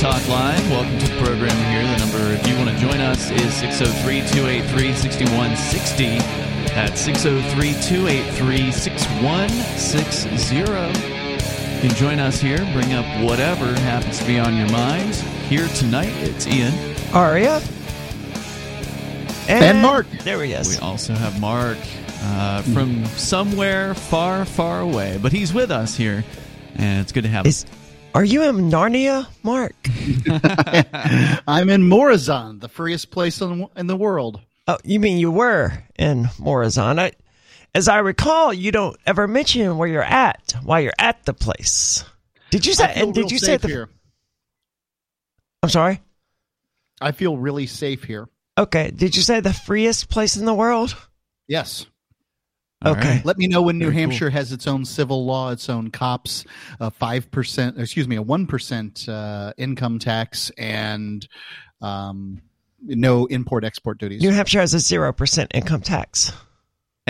It 0.00 0.04
is 0.04 0.12
Free 0.12 0.12
Talk 0.12 0.28
Live. 0.28 0.70
Welcome 0.70 0.98
to 0.98 1.06
the 1.08 1.18
program 1.22 1.56
here. 1.70 1.82
The 1.82 1.98
number, 1.98 2.32
if 2.32 2.46
you 2.46 2.56
want 2.56 2.70
to 2.70 2.76
join 2.76 3.00
us, 3.00 3.30
is 3.30 3.52
603 3.54 4.20
283 4.28 4.94
6160. 4.94 6.18
That's 6.74 7.00
603 7.00 7.72
283 7.74 8.72
6160. 8.72 10.56
You 10.56 11.88
can 11.88 11.96
join 11.96 12.18
us 12.18 12.40
here, 12.40 12.58
bring 12.72 12.94
up 12.94 13.04
whatever 13.24 13.66
happens 13.80 14.18
to 14.20 14.24
be 14.24 14.38
on 14.38 14.56
your 14.56 14.70
mind. 14.70 15.14
Here 15.48 15.68
tonight, 15.68 16.12
it's 16.16 16.46
Ian. 16.46 16.72
Aria. 17.12 17.60
And 19.48 19.82
Mark. 19.82 20.06
There 20.24 20.42
he 20.42 20.52
is. 20.52 20.68
We 20.68 20.78
also 20.78 21.12
have 21.14 21.38
Mark 21.40 21.78
uh, 22.22 22.62
from 22.62 23.04
somewhere 23.06 23.94
far, 23.94 24.46
far 24.46 24.80
away, 24.80 25.18
but 25.20 25.32
he's 25.32 25.52
with 25.52 25.70
us 25.70 25.96
here, 25.96 26.24
and 26.76 27.00
it's 27.00 27.12
good 27.12 27.24
to 27.24 27.28
have 27.28 27.44
him. 27.44 27.52
Are 28.14 28.24
you 28.24 28.42
in 28.42 28.70
Narnia, 28.70 29.28
Mark? 29.44 29.74
I'm 31.46 31.70
in 31.70 31.82
Morazan, 31.82 32.60
the 32.60 32.68
freest 32.68 33.10
place 33.10 33.40
in, 33.40 33.68
in 33.76 33.86
the 33.86 33.96
world. 33.96 34.40
Oh, 34.66 34.78
you 34.82 34.98
mean 34.98 35.18
you 35.18 35.30
were 35.30 35.72
in 35.96 36.24
Morazan? 36.38 36.98
I, 36.98 37.12
as 37.72 37.88
I 37.88 37.98
recall, 37.98 38.52
you 38.52 38.72
don't 38.72 38.98
ever 39.06 39.28
mention 39.28 39.78
where 39.78 39.88
you're 39.88 40.02
at 40.02 40.54
while 40.64 40.80
you're 40.80 40.92
at 40.98 41.24
the 41.24 41.32
place. 41.32 42.04
Did 42.50 42.66
you 42.66 42.74
say? 42.74 42.92
And 42.96 43.14
did 43.14 43.30
you 43.30 43.38
say 43.38 43.56
the? 43.56 43.68
here? 43.68 43.88
I'm 45.62 45.70
sorry. 45.70 46.00
I 47.00 47.12
feel 47.12 47.36
really 47.36 47.66
safe 47.66 48.02
here. 48.02 48.28
Okay. 48.58 48.90
Did 48.90 49.14
you 49.14 49.22
say 49.22 49.40
the 49.40 49.52
freest 49.52 50.10
place 50.10 50.36
in 50.36 50.46
the 50.46 50.54
world? 50.54 50.96
Yes. 51.46 51.86
All 52.82 52.92
okay. 52.92 53.16
right. 53.16 53.24
Let 53.26 53.36
me 53.36 53.46
know 53.46 53.60
when 53.60 53.76
New 53.76 53.86
Very 53.86 53.94
cool. 53.94 54.00
Hampshire 54.00 54.30
has 54.30 54.52
its 54.52 54.66
own 54.66 54.86
civil 54.86 55.26
law, 55.26 55.50
its 55.50 55.68
own 55.68 55.90
cops, 55.90 56.44
a 56.80 56.90
five 56.90 57.30
percent, 57.30 57.78
excuse 57.78 58.08
me, 58.08 58.16
a 58.16 58.22
one 58.22 58.46
percent 58.46 59.06
uh, 59.06 59.52
income 59.58 59.98
tax, 59.98 60.50
and 60.56 61.28
um, 61.82 62.40
no 62.82 63.26
import 63.26 63.64
export 63.64 63.98
duties. 63.98 64.22
New 64.22 64.30
Hampshire 64.30 64.60
has 64.60 64.72
a 64.72 64.78
zero 64.78 65.12
percent 65.12 65.50
income 65.52 65.82
tax. 65.82 66.32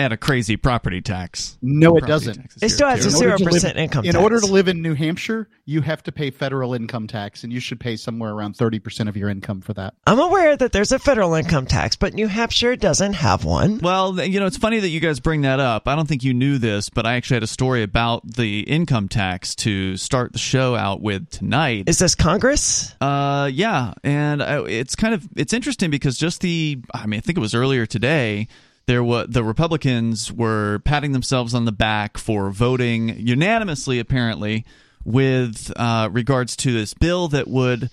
And 0.01 0.13
a 0.13 0.17
crazy 0.17 0.57
property 0.57 0.99
tax. 1.01 1.57
no, 1.61 1.95
it 1.97 2.05
doesn't. 2.07 2.51
It 2.61 2.69
still 2.69 2.87
has 2.89 3.05
a 3.05 3.11
zero 3.11 3.33
order 3.33 3.37
to 3.37 3.43
live- 3.45 3.53
percent 3.53 3.77
income 3.77 4.03
In 4.05 4.13
tax. 4.13 4.23
order 4.23 4.39
to 4.39 4.47
live 4.47 4.67
in 4.67 4.81
New 4.81 4.95
Hampshire, 4.95 5.47
you 5.65 5.81
have 5.81 6.01
to 6.03 6.11
pay 6.11 6.31
federal 6.31 6.73
income 6.73 7.05
tax, 7.07 7.43
and 7.43 7.53
you 7.53 7.59
should 7.59 7.79
pay 7.79 7.95
somewhere 7.97 8.31
around 8.31 8.55
thirty 8.57 8.79
percent 8.79 9.09
of 9.09 9.15
your 9.15 9.29
income 9.29 9.61
for 9.61 9.73
that. 9.75 9.93
I'm 10.07 10.19
aware 10.19 10.57
that 10.57 10.71
there's 10.71 10.91
a 10.91 10.97
federal 10.99 11.33
income 11.35 11.65
tax, 11.67 11.95
but 11.95 12.13
New 12.15 12.27
Hampshire 12.27 12.75
doesn't 12.75 13.13
have 13.13 13.45
one. 13.45 13.77
Well, 13.79 14.19
you 14.21 14.39
know, 14.39 14.47
it's 14.47 14.57
funny 14.57 14.79
that 14.79 14.89
you 14.89 14.99
guys 14.99 15.19
bring 15.19 15.41
that 15.41 15.59
up. 15.59 15.87
I 15.87 15.95
don't 15.95 16.07
think 16.07 16.23
you 16.23 16.33
knew 16.33 16.57
this, 16.57 16.89
but 16.89 17.05
I 17.05 17.13
actually 17.13 17.35
had 17.35 17.43
a 17.43 17.47
story 17.47 17.83
about 17.83 18.25
the 18.27 18.61
income 18.61 19.07
tax 19.07 19.53
to 19.55 19.97
start 19.97 20.33
the 20.33 20.39
show 20.39 20.75
out 20.75 21.01
with 21.01 21.29
tonight. 21.29 21.83
Is 21.87 21.99
this 21.99 22.15
Congress? 22.15 22.95
Uh, 22.99 23.49
yeah, 23.53 23.93
and 24.03 24.41
uh, 24.41 24.63
it's 24.67 24.95
kind 24.95 25.13
of 25.13 25.27
it's 25.35 25.53
interesting 25.53 25.91
because 25.91 26.17
just 26.17 26.41
the 26.41 26.79
I 26.93 27.05
mean 27.05 27.19
I 27.19 27.21
think 27.21 27.37
it 27.37 27.41
was 27.41 27.53
earlier 27.53 27.85
today 27.85 28.47
there 28.87 29.03
was 29.03 29.27
the 29.29 29.43
Republicans 29.43 30.31
were 30.31 30.79
patting 30.79 31.11
themselves 31.11 31.53
on 31.53 31.65
the 31.65 31.71
back 31.71 32.17
for 32.17 32.49
voting 32.51 33.15
unanimously 33.17 33.99
apparently 33.99 34.65
with 35.05 35.71
uh, 35.75 36.09
regards 36.11 36.55
to 36.57 36.71
this 36.71 36.93
bill 36.93 37.27
that 37.29 37.47
would 37.47 37.89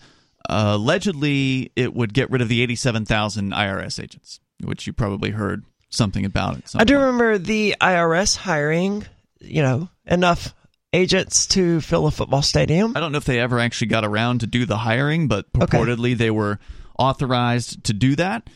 uh, 0.49 0.73
allegedly 0.75 1.73
it 1.77 1.95
would 1.95 2.13
get 2.15 2.31
rid 2.31 2.41
of 2.43 2.49
the 2.49 2.63
87,000 2.63 3.53
IRS 3.53 4.03
agents, 4.03 4.41
which 4.63 4.87
you 4.87 4.93
probably 4.93 5.31
heard 5.31 5.65
something 5.91 6.25
about 6.25 6.59
it. 6.59 6.71
I 6.75 6.85
do 6.85 6.99
remember 6.99 7.39
the 7.39 7.77
IRS 7.81 8.37
hiring, 8.37 9.07
you 9.41 9.63
know, 9.63 9.89
enough 10.07 10.55
agents 10.93 11.47
to 11.49 11.81
fill 11.83 12.07
a 12.07 12.11
football 12.11 12.43
stadium. 12.43 12.95
I 12.97 13.01
don't 13.01 13.13
know 13.13 13.19
if 13.19 13.25
they 13.25 13.39
ever 13.41 13.59
actually 13.59 13.89
got 13.89 14.05
around 14.05 14.41
to 14.41 14.47
do 14.47 14.65
the 14.67 14.79
hiring, 14.79 15.29
but 15.29 15.47
Okay. 15.55 15.67
purportedly 15.79 16.17
they 16.17 16.31
were 16.31 16.59
authorized 16.99 17.85
to 17.85 17.93
do 17.93 18.17
that. 18.17 18.49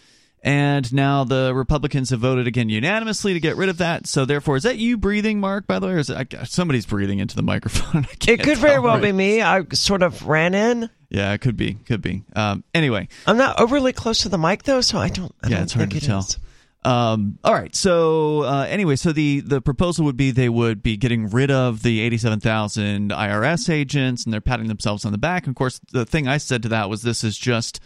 And 0.45 0.93
now 0.93 1.23
the 1.23 1.53
Republicans 1.55 2.11
have 2.11 2.19
voted 2.19 2.49
again 2.49 2.69
unanimously 2.69 3.33
to 3.33 3.41
get 3.41 3.57
rid 3.57 3.69
of 3.69 3.79
that. 3.79 4.09
So 4.09 4.25
therefore, 4.25 4.57
is 4.57 4.65
that 4.65 4.77
you 4.77 4.97
breathing, 4.99 5.39
Mark? 5.39 5.69
By 5.69 5.79
the 5.79 5.87
way, 5.87 5.93
or 5.93 5.99
is 5.99 6.11
it, 6.11 6.35
I, 6.35 6.45
somebody's 6.45 6.85
breathing 6.85 7.21
into 7.21 7.37
the 7.37 7.43
microphone? 7.43 8.07
It 8.27 8.43
could 8.43 8.59
very 8.59 8.79
well 8.79 8.99
be 8.99 9.13
me. 9.13 9.43
I 9.43 9.65
sort 9.73 10.03
of 10.03 10.27
ran 10.27 10.55
in. 10.55 10.89
Yeah, 11.11 11.33
it 11.33 11.39
could 11.43 11.57
be. 11.57 11.75
Could 11.75 12.01
be. 12.01 12.25
Um, 12.35 12.65
anyway, 12.75 13.09
I'm 13.27 13.37
not 13.37 13.61
overly 13.61 13.93
close 13.93 14.21
to 14.21 14.29
the 14.29 14.39
mic 14.39 14.63
though, 14.63 14.81
so 14.81 14.99
I 14.99 15.09
don't. 15.09 15.35
I 15.43 15.49
yeah, 15.49 15.57
don't 15.57 15.63
it's 15.65 15.73
hard 15.75 15.91
to 15.91 15.97
it 15.97 16.03
tell. 16.03 16.21
is. 16.21 16.39
Um, 16.85 17.39
all 17.45 17.53
right. 17.53 17.75
So 17.77 18.43
uh, 18.43 18.67
anyway, 18.69 18.97
so 18.97 19.13
the 19.13 19.41
the 19.41 19.61
proposal 19.61 20.05
would 20.07 20.17
be 20.17 20.31
they 20.31 20.49
would 20.49 20.83
be 20.83 20.97
getting 20.97 21.29
rid 21.29 21.51
of 21.51 21.83
the 21.83 22.01
eighty 22.01 22.19
seven 22.19 22.41
thousand 22.41 23.11
IRS 23.11 23.69
agents, 23.69 24.25
and 24.25 24.33
they're 24.33 24.41
patting 24.41 24.69
themselves 24.69 25.05
on 25.05 25.13
the 25.13 25.19
back. 25.19 25.47
Of 25.47 25.55
course, 25.55 25.81
the 25.93 26.05
thing 26.05 26.27
I 26.27 26.39
said 26.39 26.63
to 26.63 26.69
that 26.71 26.89
was 26.89 27.03
this 27.03 27.23
is 27.23 27.37
just 27.39 27.81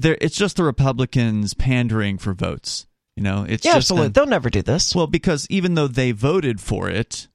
there. 0.00 0.16
It's 0.20 0.36
just 0.36 0.56
the 0.56 0.64
Republicans 0.64 1.54
pandering 1.54 2.18
for 2.18 2.34
votes. 2.34 2.86
You 3.16 3.22
know, 3.24 3.44
it's 3.48 3.64
Yeah, 3.64 3.72
just 3.74 3.90
absolutely. 3.90 4.10
They'll 4.10 4.26
never 4.26 4.48
do 4.50 4.62
this. 4.62 4.94
well, 4.94 5.06
because 5.08 5.46
even 5.50 5.74
though 5.74 5.88
they 5.88 6.12
voted 6.12 6.60
for 6.60 6.88
it, 6.88 7.26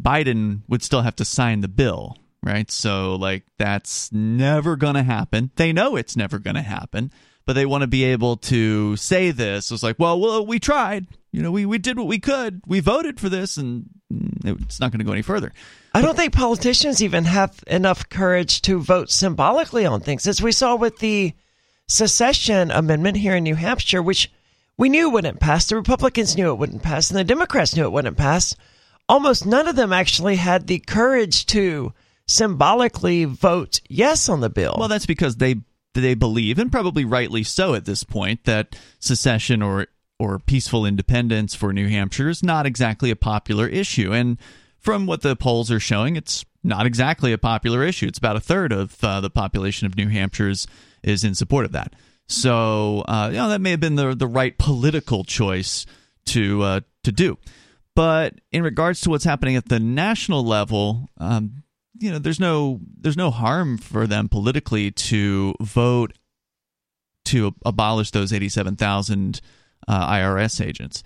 Biden 0.00 0.62
would 0.68 0.82
still 0.82 1.02
have 1.02 1.16
to 1.16 1.24
sign 1.24 1.60
the 1.60 1.68
bill, 1.68 2.16
right? 2.42 2.70
So, 2.70 3.14
like, 3.16 3.44
that's 3.58 4.12
never 4.12 4.76
going 4.76 4.94
to 4.94 5.02
happen. 5.02 5.50
They 5.56 5.72
know 5.72 5.96
it's 5.96 6.16
never 6.16 6.38
going 6.38 6.56
to 6.56 6.62
happen, 6.62 7.10
but 7.46 7.54
they 7.54 7.66
want 7.66 7.82
to 7.82 7.86
be 7.86 8.04
able 8.04 8.36
to 8.36 8.96
say 8.96 9.30
this. 9.30 9.70
It's 9.70 9.82
like, 9.82 9.98
well, 9.98 10.20
well, 10.20 10.44
we 10.44 10.58
tried. 10.58 11.06
You 11.32 11.42
know, 11.42 11.50
we, 11.50 11.64
we 11.64 11.78
did 11.78 11.96
what 11.96 12.06
we 12.06 12.18
could. 12.18 12.60
We 12.66 12.80
voted 12.80 13.20
for 13.20 13.28
this, 13.28 13.56
and 13.56 13.88
it's 14.44 14.80
not 14.80 14.90
going 14.90 14.98
to 14.98 15.04
go 15.04 15.12
any 15.12 15.22
further. 15.22 15.52
I 15.94 16.02
don't 16.02 16.16
think 16.16 16.32
politicians 16.34 17.02
even 17.02 17.24
have 17.24 17.62
enough 17.66 18.08
courage 18.08 18.62
to 18.62 18.78
vote 18.78 19.10
symbolically 19.10 19.86
on 19.86 20.00
things, 20.00 20.26
as 20.26 20.42
we 20.42 20.52
saw 20.52 20.76
with 20.76 20.98
the 20.98 21.32
secession 21.90 22.70
amendment 22.70 23.16
here 23.16 23.34
in 23.36 23.44
New 23.44 23.56
Hampshire, 23.56 24.02
which 24.02 24.30
we 24.78 24.88
knew 24.88 25.10
wouldn't 25.10 25.40
pass. 25.40 25.66
The 25.66 25.76
Republicans 25.76 26.36
knew 26.36 26.50
it 26.50 26.58
wouldn't 26.58 26.82
pass, 26.82 27.10
and 27.10 27.18
the 27.18 27.24
Democrats 27.24 27.76
knew 27.76 27.84
it 27.84 27.92
wouldn't 27.92 28.16
pass. 28.16 28.54
Almost 29.08 29.44
none 29.44 29.68
of 29.68 29.76
them 29.76 29.92
actually 29.92 30.36
had 30.36 30.66
the 30.66 30.78
courage 30.78 31.46
to 31.46 31.92
symbolically 32.26 33.24
vote 33.24 33.80
yes 33.88 34.28
on 34.28 34.40
the 34.40 34.48
bill. 34.48 34.76
Well, 34.78 34.88
that's 34.88 35.06
because 35.06 35.36
they 35.36 35.56
they 35.94 36.14
believe, 36.14 36.58
and 36.58 36.70
probably 36.70 37.04
rightly 37.04 37.42
so 37.42 37.74
at 37.74 37.84
this 37.84 38.04
point, 38.04 38.44
that 38.44 38.76
secession 39.00 39.60
or 39.62 39.88
or 40.20 40.38
peaceful 40.38 40.86
independence 40.86 41.54
for 41.54 41.72
New 41.72 41.88
Hampshire 41.88 42.28
is 42.28 42.42
not 42.42 42.66
exactly 42.66 43.10
a 43.10 43.16
popular 43.16 43.66
issue. 43.66 44.12
And 44.12 44.38
from 44.78 45.06
what 45.06 45.22
the 45.22 45.34
polls 45.34 45.70
are 45.70 45.80
showing, 45.80 46.14
it's 46.14 46.44
not 46.62 46.86
exactly 46.86 47.32
a 47.32 47.38
popular 47.38 47.82
issue. 47.82 48.06
It's 48.06 48.18
about 48.18 48.36
a 48.36 48.40
third 48.40 48.70
of 48.70 49.02
uh, 49.02 49.20
the 49.20 49.30
population 49.30 49.86
of 49.86 49.96
New 49.96 50.08
Hampshire 50.08 50.50
is, 50.50 50.66
is 51.02 51.24
in 51.24 51.34
support 51.34 51.64
of 51.64 51.72
that. 51.72 51.94
So 52.28 53.00
uh, 53.08 53.28
you 53.32 53.38
know 53.38 53.48
that 53.48 53.60
may 53.60 53.70
have 53.72 53.80
been 53.80 53.96
the 53.96 54.14
the 54.14 54.26
right 54.26 54.56
political 54.56 55.24
choice 55.24 55.86
to 56.26 56.62
uh, 56.62 56.80
to 57.04 57.12
do. 57.12 57.38
But 57.96 58.40
in 58.52 58.62
regards 58.62 59.00
to 59.02 59.10
what's 59.10 59.24
happening 59.24 59.56
at 59.56 59.68
the 59.68 59.80
national 59.80 60.44
level, 60.44 61.10
um, 61.18 61.64
you 61.98 62.10
know, 62.10 62.18
there's 62.18 62.40
no 62.40 62.80
there's 62.98 63.16
no 63.16 63.30
harm 63.30 63.78
for 63.78 64.06
them 64.06 64.28
politically 64.28 64.90
to 64.90 65.54
vote 65.60 66.12
to 67.26 67.54
abolish 67.64 68.10
those 68.10 68.32
87,000 68.32 69.40
uh, 69.86 70.12
IRS 70.12 70.64
agents. 70.64 71.02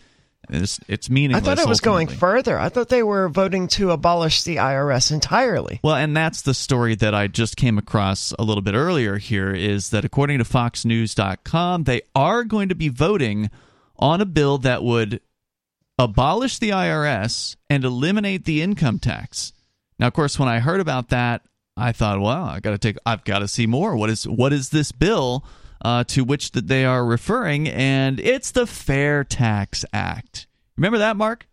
It's, 0.48 0.80
it's 0.88 1.08
I 1.10 1.40
thought 1.40 1.58
it 1.58 1.68
was 1.68 1.80
going 1.80 2.08
further. 2.08 2.58
I 2.58 2.68
thought 2.68 2.88
they 2.88 3.02
were 3.02 3.28
voting 3.28 3.68
to 3.68 3.90
abolish 3.90 4.42
the 4.42 4.56
IRS 4.56 5.12
entirely. 5.12 5.80
Well, 5.82 5.96
and 5.96 6.16
that's 6.16 6.42
the 6.42 6.54
story 6.54 6.94
that 6.96 7.14
I 7.14 7.26
just 7.26 7.56
came 7.56 7.78
across 7.78 8.32
a 8.38 8.42
little 8.42 8.62
bit 8.62 8.74
earlier 8.74 9.18
here 9.18 9.52
is 9.52 9.90
that 9.90 10.04
according 10.04 10.38
to 10.38 10.44
FoxNews.com, 10.44 11.84
they 11.84 12.02
are 12.14 12.44
going 12.44 12.68
to 12.68 12.74
be 12.74 12.88
voting 12.88 13.50
on 13.98 14.20
a 14.20 14.26
bill 14.26 14.58
that 14.58 14.82
would 14.82 15.20
abolish 15.98 16.58
the 16.58 16.70
IRS 16.70 17.56
and 17.70 17.84
eliminate 17.84 18.44
the 18.44 18.62
income 18.62 18.98
tax. 18.98 19.52
Now, 19.98 20.08
of 20.08 20.12
course, 20.12 20.38
when 20.38 20.48
I 20.48 20.58
heard 20.58 20.80
about 20.80 21.10
that, 21.10 21.42
I 21.76 21.92
thought, 21.92 22.20
well, 22.20 22.44
I 22.44 22.60
got 22.60 22.70
to 22.70 22.78
take, 22.78 22.96
I've 23.04 23.24
got 23.24 23.40
to 23.40 23.48
see 23.48 23.66
more. 23.66 23.96
What 23.96 24.10
is 24.10 24.28
what 24.28 24.52
is 24.52 24.70
this 24.70 24.92
bill 24.92 25.44
uh, 25.84 26.02
to 26.04 26.24
which 26.24 26.52
that 26.52 26.66
they 26.66 26.84
are 26.84 27.04
referring? 27.04 27.68
And 27.68 28.18
it's 28.18 28.50
the 28.50 28.66
Fair 28.66 29.22
Tax 29.22 29.84
Act. 29.92 30.46
Remember 30.76 30.98
that, 30.98 31.16
Mark? 31.16 31.46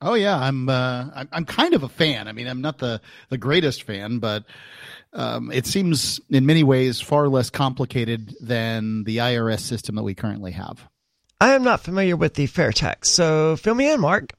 Oh 0.00 0.14
yeah, 0.14 0.36
I'm 0.36 0.68
uh, 0.68 1.06
I'm, 1.14 1.28
I'm 1.32 1.44
kind 1.44 1.74
of 1.74 1.82
a 1.82 1.88
fan. 1.88 2.28
I 2.28 2.32
mean, 2.32 2.48
I'm 2.48 2.60
not 2.60 2.78
the 2.78 3.00
the 3.28 3.38
greatest 3.38 3.84
fan, 3.84 4.18
but 4.18 4.44
um, 5.12 5.52
it 5.52 5.66
seems 5.66 6.20
in 6.28 6.44
many 6.44 6.64
ways 6.64 7.00
far 7.00 7.28
less 7.28 7.50
complicated 7.50 8.34
than 8.40 9.04
the 9.04 9.18
IRS 9.18 9.60
system 9.60 9.94
that 9.94 10.02
we 10.02 10.14
currently 10.14 10.52
have. 10.52 10.88
I 11.40 11.54
am 11.54 11.62
not 11.62 11.80
familiar 11.80 12.16
with 12.16 12.34
the 12.34 12.46
fair 12.46 12.72
tax, 12.72 13.08
so 13.10 13.56
fill 13.56 13.74
me 13.74 13.90
in, 13.92 14.00
Mark. 14.00 14.32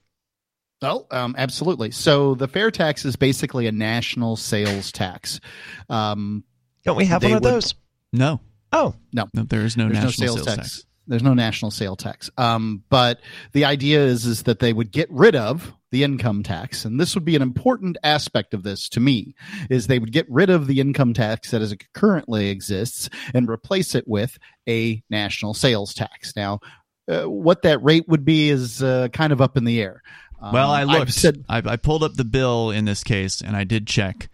Oh, 0.82 1.08
um, 1.12 1.34
absolutely. 1.38 1.92
So 1.92 2.36
the 2.36 2.48
fair 2.50 2.70
tax 2.70 3.06
is 3.06 3.16
basically 3.16 3.68
a 3.68 3.72
national 3.72 4.36
sales 4.36 4.92
tax. 4.92 5.40
Um, 5.90 6.44
Don't 6.84 6.98
we 6.98 7.06
have 7.06 7.24
one 7.24 7.34
of 7.34 7.42
would- 7.42 7.54
those? 7.54 7.76
No, 8.12 8.42
Oh, 8.74 8.96
no, 9.14 9.28
no, 9.34 9.44
there 9.44 9.62
is 9.62 9.78
no 9.78 9.86
there's 9.86 10.04
national 10.04 10.28
no 10.28 10.36
sales, 10.36 10.46
sales, 10.46 10.58
tax. 10.58 10.58
tax. 10.58 10.86
There's 11.06 11.24
no 11.24 11.34
national 11.34 11.72
sale 11.72 11.96
tax. 11.96 12.30
Um, 12.38 12.84
but 12.90 13.20
the 13.52 13.66
idea 13.66 14.04
is 14.04 14.26
is 14.26 14.44
that 14.44 14.60
they 14.60 14.74
would 14.74 14.92
get 14.92 15.12
rid 15.12 15.36
of 15.36 15.74
the 15.92 16.04
income 16.04 16.42
tax. 16.42 16.86
And 16.86 17.00
this 17.00 17.14
would 17.14 17.24
be 17.24 17.36
an 17.36 17.44
important 17.44 17.98
aspect 18.04 18.56
of 18.56 18.64
this 18.64 18.90
to 18.90 19.00
me 19.00 19.36
is 19.70 19.86
they 19.86 20.00
would 20.00 20.12
get 20.12 20.26
rid 20.28 20.50
of 20.50 20.66
the 20.66 20.80
income 20.80 21.14
tax 21.14 21.52
that 21.52 21.62
as 21.62 21.72
it 21.72 21.84
currently 21.94 22.50
exists 22.50 23.10
and 23.34 23.48
replace 23.48 23.94
it 23.94 24.08
with 24.08 24.40
a 24.68 25.04
national 25.10 25.54
sales 25.54 25.94
tax. 25.94 26.36
Now, 26.36 26.62
uh, 27.08 27.30
what 27.30 27.62
that 27.62 27.84
rate 27.84 28.08
would 28.08 28.26
be 28.26 28.50
is 28.50 28.82
uh, 28.82 29.10
kind 29.10 29.32
of 29.32 29.40
up 29.40 29.56
in 29.56 29.66
the 29.66 29.82
air. 29.82 30.02
Well, 30.52 30.72
I 30.72 30.84
um, 30.84 30.90
looked. 30.90 31.14
Said, 31.14 31.46
I, 31.48 31.62
I, 31.64 31.76
pulled 31.78 32.04
up 32.04 32.16
the 32.16 32.26
bill 32.26 32.72
in 32.72 32.86
this 32.86 33.04
case, 33.04 33.42
and 33.42 33.56
I 33.56 33.64
did 33.64 33.88
check, 33.88 34.30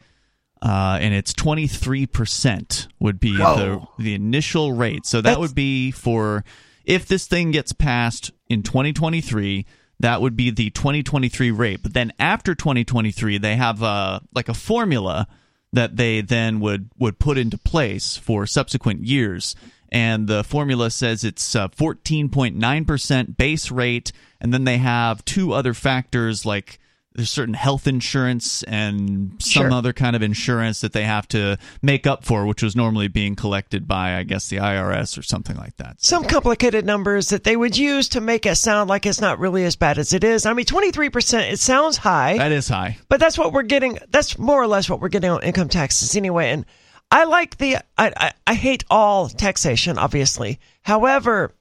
uh, 0.62 0.98
and 1.02 1.14
it's 1.14 1.34
twenty 1.34 1.68
three 1.68 2.06
percent 2.06 2.88
would 3.00 3.20
be 3.20 3.38
the 3.38 3.82
the 3.98 4.14
initial 4.14 4.74
rate. 4.74 5.06
So 5.06 5.22
that 5.22 5.40
would 5.40 5.56
be 5.56 5.92
for 5.92 6.44
if 6.86 7.08
this 7.08 7.28
thing 7.28 7.52
gets 7.52 7.72
passed 7.72 8.32
in 8.48 8.64
twenty 8.64 8.94
twenty 8.94 9.22
three. 9.22 9.66
That 10.02 10.22
would 10.22 10.38
be 10.38 10.50
the 10.50 10.70
2023 10.70 11.52
rate. 11.52 11.84
But 11.84 11.94
then 11.94 12.14
after 12.20 12.56
2023, 12.56 13.38
they 13.38 13.58
have 13.58 13.82
a 13.82 14.22
like 14.34 14.48
a 14.48 14.54
formula 14.54 15.28
that 15.74 15.98
they 15.98 16.22
then 16.22 16.62
would 16.62 16.90
would 16.98 17.20
put 17.20 17.38
into 17.38 17.58
place 17.58 18.16
for 18.16 18.48
subsequent 18.48 19.04
years 19.06 19.58
and 19.92 20.28
the 20.28 20.44
formula 20.44 20.90
says 20.92 21.24
it's 21.24 21.56
14.9% 21.56 23.20
uh, 23.20 23.32
base 23.38 23.72
rate 23.72 24.12
and 24.40 24.54
then 24.54 24.64
they 24.64 24.78
have 24.78 25.26
two 25.26 25.54
other 25.54 25.74
factors 25.74 26.46
like 26.46 26.80
there's 27.20 27.30
certain 27.30 27.54
health 27.54 27.86
insurance 27.86 28.64
and 28.64 29.36
some 29.40 29.64
sure. 29.64 29.74
other 29.74 29.92
kind 29.92 30.16
of 30.16 30.22
insurance 30.22 30.80
that 30.80 30.94
they 30.94 31.04
have 31.04 31.28
to 31.28 31.58
make 31.82 32.08
up 32.08 32.24
for, 32.24 32.46
which 32.46 32.64
was 32.64 32.78
normally 32.78 33.10
being 33.10 33.36
collected 33.36 33.90
by, 33.90 34.16
I 34.16 34.24
guess, 34.24 34.48
the 34.48 34.56
IRS 34.56 35.18
or 35.18 35.22
something 35.22 35.58
like 35.58 35.76
that. 35.78 36.02
Some 36.02 36.24
complicated 36.24 36.86
numbers 36.86 37.28
that 37.30 37.44
they 37.44 37.58
would 37.58 37.78
use 37.78 38.08
to 38.10 38.22
make 38.22 38.46
it 38.46 38.56
sound 38.56 38.90
like 38.90 39.06
it's 39.06 39.20
not 39.20 39.38
really 39.38 39.66
as 39.66 39.76
bad 39.76 39.98
as 39.98 40.14
it 40.14 40.24
is. 40.24 40.46
I 40.46 40.54
mean, 40.54 40.66
23%, 40.66 41.52
it 41.52 41.60
sounds 41.60 41.98
high. 41.98 42.38
That 42.38 42.54
is 42.54 42.70
high. 42.70 42.98
But 43.10 43.20
that's 43.20 43.38
what 43.38 43.52
we're 43.52 43.64
getting. 43.64 44.00
That's 44.10 44.40
more 44.40 44.62
or 44.62 44.68
less 44.68 44.90
what 44.90 45.02
we're 45.02 45.10
getting 45.10 45.30
on 45.30 45.44
income 45.44 45.68
taxes 45.68 46.16
anyway. 46.16 46.52
And 46.52 46.66
I 47.12 47.26
like 47.26 47.58
the, 47.58 47.78
I, 47.98 48.14
I, 48.16 48.34
I 48.48 48.54
hate 48.54 48.86
all 48.90 49.28
taxation, 49.28 49.98
obviously. 49.98 50.58
However, 50.84 51.54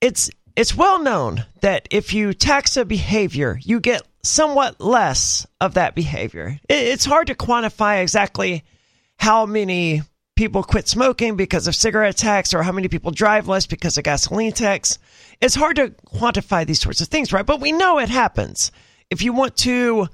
it's 0.00 0.30
it's 0.58 0.74
well 0.74 1.00
known 1.00 1.44
that 1.60 1.86
if 1.92 2.12
you 2.12 2.34
tax 2.34 2.76
a 2.76 2.84
behavior, 2.84 3.60
you 3.62 3.78
get 3.78 4.02
somewhat 4.24 4.80
less 4.80 5.46
of 5.60 5.74
that 5.74 5.94
behavior. 5.94 6.58
It's 6.68 7.04
hard 7.04 7.28
to 7.28 7.36
quantify 7.36 8.02
exactly 8.02 8.64
how 9.18 9.46
many 9.46 10.02
people 10.34 10.64
quit 10.64 10.88
smoking 10.88 11.36
because 11.36 11.68
of 11.68 11.76
cigarette 11.76 12.16
tax 12.16 12.52
or 12.54 12.64
how 12.64 12.72
many 12.72 12.88
people 12.88 13.12
drive 13.12 13.46
less 13.46 13.68
because 13.68 13.96
of 13.98 14.02
gasoline 14.02 14.50
tax. 14.50 14.98
It's 15.40 15.54
hard 15.54 15.76
to 15.76 15.90
quantify 16.12 16.66
these 16.66 16.80
sorts 16.80 17.00
of 17.00 17.06
things, 17.06 17.32
right? 17.32 17.46
But 17.46 17.60
we 17.60 17.70
know 17.70 18.00
it 18.00 18.08
happens. 18.08 18.72
If 19.10 19.22
you 19.22 19.32
want 19.32 19.56
to 19.58 20.08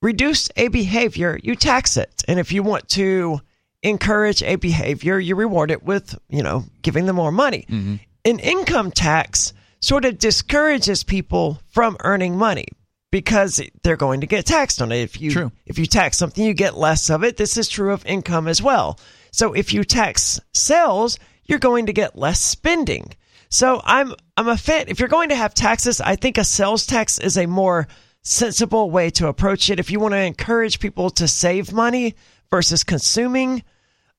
reduce 0.00 0.48
a 0.56 0.68
behavior, 0.68 1.38
you 1.42 1.54
tax 1.54 1.98
it. 1.98 2.24
And 2.26 2.40
if 2.40 2.50
you 2.50 2.62
want 2.62 2.88
to 2.90 3.42
encourage 3.82 4.42
a 4.42 4.56
behavior, 4.56 5.18
you 5.18 5.36
reward 5.36 5.70
it 5.70 5.82
with, 5.82 6.18
you 6.30 6.42
know, 6.42 6.64
giving 6.80 7.04
them 7.04 7.16
more 7.16 7.30
money. 7.30 7.66
Mm-hmm. 7.68 7.96
An 8.24 8.38
income 8.38 8.90
tax 8.90 9.52
sort 9.86 10.04
of 10.04 10.18
discourages 10.18 11.04
people 11.04 11.60
from 11.68 11.96
earning 12.00 12.36
money 12.36 12.66
because 13.12 13.60
they're 13.84 13.96
going 13.96 14.20
to 14.20 14.26
get 14.26 14.44
taxed 14.44 14.82
on 14.82 14.90
it. 14.90 14.98
If 15.02 15.20
you 15.20 15.30
true. 15.30 15.52
if 15.64 15.78
you 15.78 15.86
tax 15.86 16.18
something, 16.18 16.44
you 16.44 16.54
get 16.54 16.76
less 16.76 17.08
of 17.08 17.22
it. 17.22 17.36
This 17.36 17.56
is 17.56 17.68
true 17.68 17.92
of 17.92 18.04
income 18.04 18.48
as 18.48 18.60
well. 18.60 18.98
So 19.30 19.52
if 19.52 19.72
you 19.72 19.84
tax 19.84 20.40
sales, 20.52 21.20
you're 21.44 21.60
going 21.60 21.86
to 21.86 21.92
get 21.92 22.18
less 22.18 22.40
spending. 22.40 23.14
So 23.48 23.80
I'm 23.84 24.12
I'm 24.36 24.48
a 24.48 24.56
fan. 24.56 24.86
If 24.88 24.98
you're 24.98 25.08
going 25.08 25.28
to 25.28 25.36
have 25.36 25.54
taxes, 25.54 26.00
I 26.00 26.16
think 26.16 26.36
a 26.36 26.44
sales 26.44 26.84
tax 26.84 27.20
is 27.20 27.38
a 27.38 27.46
more 27.46 27.86
sensible 28.22 28.90
way 28.90 29.10
to 29.10 29.28
approach 29.28 29.70
it. 29.70 29.78
If 29.78 29.92
you 29.92 30.00
want 30.00 30.14
to 30.14 30.20
encourage 30.20 30.80
people 30.80 31.10
to 31.10 31.28
save 31.28 31.72
money 31.72 32.16
versus 32.50 32.82
consuming, 32.82 33.62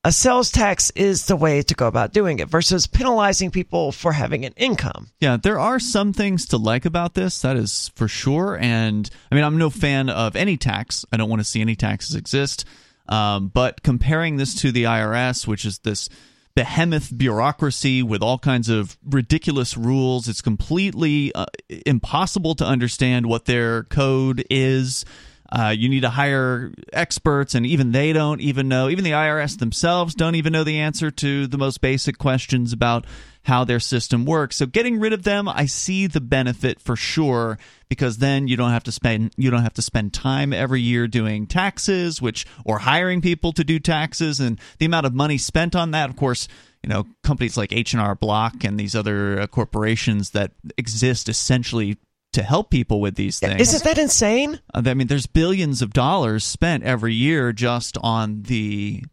a 0.04 0.12
sales 0.12 0.52
tax 0.52 0.90
is 0.94 1.26
the 1.26 1.36
way 1.36 1.60
to 1.62 1.74
go 1.74 1.86
about 1.86 2.12
doing 2.12 2.38
it 2.38 2.48
versus 2.48 2.86
penalizing 2.86 3.50
people 3.50 3.90
for 3.90 4.12
having 4.12 4.44
an 4.44 4.54
income. 4.56 5.08
Yeah, 5.20 5.36
there 5.36 5.58
are 5.58 5.80
some 5.80 6.12
things 6.12 6.46
to 6.46 6.56
like 6.56 6.84
about 6.84 7.14
this, 7.14 7.42
that 7.42 7.56
is 7.56 7.90
for 7.96 8.06
sure. 8.06 8.56
And 8.60 9.10
I 9.30 9.34
mean, 9.34 9.44
I'm 9.44 9.58
no 9.58 9.70
fan 9.70 10.08
of 10.08 10.36
any 10.36 10.56
tax. 10.56 11.04
I 11.12 11.16
don't 11.16 11.28
want 11.28 11.40
to 11.40 11.44
see 11.44 11.60
any 11.60 11.74
taxes 11.74 12.14
exist. 12.14 12.64
Um, 13.08 13.48
but 13.48 13.82
comparing 13.82 14.36
this 14.36 14.54
to 14.56 14.70
the 14.70 14.84
IRS, 14.84 15.46
which 15.46 15.64
is 15.64 15.80
this 15.80 16.08
behemoth 16.54 17.16
bureaucracy 17.16 18.02
with 18.02 18.22
all 18.22 18.38
kinds 18.38 18.68
of 18.68 18.98
ridiculous 19.04 19.76
rules, 19.76 20.28
it's 20.28 20.42
completely 20.42 21.32
uh, 21.34 21.46
impossible 21.86 22.54
to 22.56 22.64
understand 22.64 23.26
what 23.26 23.46
their 23.46 23.84
code 23.84 24.44
is. 24.50 25.04
Uh, 25.50 25.74
you 25.76 25.88
need 25.88 26.00
to 26.00 26.10
hire 26.10 26.72
experts, 26.92 27.54
and 27.54 27.64
even 27.64 27.92
they 27.92 28.12
don't 28.12 28.40
even 28.40 28.68
know. 28.68 28.90
Even 28.90 29.04
the 29.04 29.12
IRS 29.12 29.58
themselves 29.58 30.14
don't 30.14 30.34
even 30.34 30.52
know 30.52 30.64
the 30.64 30.78
answer 30.78 31.10
to 31.10 31.46
the 31.46 31.56
most 31.56 31.80
basic 31.80 32.18
questions 32.18 32.72
about 32.72 33.06
how 33.44 33.64
their 33.64 33.80
system 33.80 34.26
works. 34.26 34.56
So 34.56 34.66
getting 34.66 35.00
rid 35.00 35.14
of 35.14 35.22
them, 35.22 35.48
I 35.48 35.64
see 35.64 36.06
the 36.06 36.20
benefit 36.20 36.78
for 36.80 36.96
sure 36.96 37.58
because 37.88 38.18
then 38.18 38.46
you 38.46 38.56
don't 38.58 38.72
have 38.72 38.84
to 38.84 38.92
spend 38.92 39.32
you 39.38 39.50
don't 39.50 39.62
have 39.62 39.72
to 39.74 39.82
spend 39.82 40.12
time 40.12 40.52
every 40.52 40.82
year 40.82 41.08
doing 41.08 41.46
taxes, 41.46 42.20
which 42.20 42.46
or 42.66 42.80
hiring 42.80 43.22
people 43.22 43.52
to 43.54 43.64
do 43.64 43.78
taxes, 43.78 44.40
and 44.40 44.60
the 44.78 44.84
amount 44.84 45.06
of 45.06 45.14
money 45.14 45.38
spent 45.38 45.74
on 45.74 45.92
that, 45.92 46.10
of 46.10 46.16
course. 46.16 46.46
You 46.82 46.90
know, 46.90 47.06
companies 47.24 47.56
like 47.56 47.72
H 47.72 47.92
and 47.92 48.00
R 48.00 48.14
Block 48.14 48.62
and 48.62 48.78
these 48.78 48.94
other 48.94 49.40
uh, 49.40 49.46
corporations 49.48 50.30
that 50.30 50.52
exist 50.76 51.28
essentially 51.28 51.96
to 52.32 52.42
help 52.42 52.70
people 52.70 53.00
with 53.00 53.14
these 53.14 53.38
things. 53.38 53.60
Isn't 53.60 53.84
that 53.84 53.98
insane? 53.98 54.60
Uh, 54.74 54.82
I 54.86 54.94
mean, 54.94 55.06
there's 55.06 55.26
billions 55.26 55.82
of 55.82 55.92
dollars 55.92 56.44
spent 56.44 56.84
every 56.84 57.14
year 57.14 57.52
just 57.52 57.96
on 58.02 58.42
the 58.42 59.04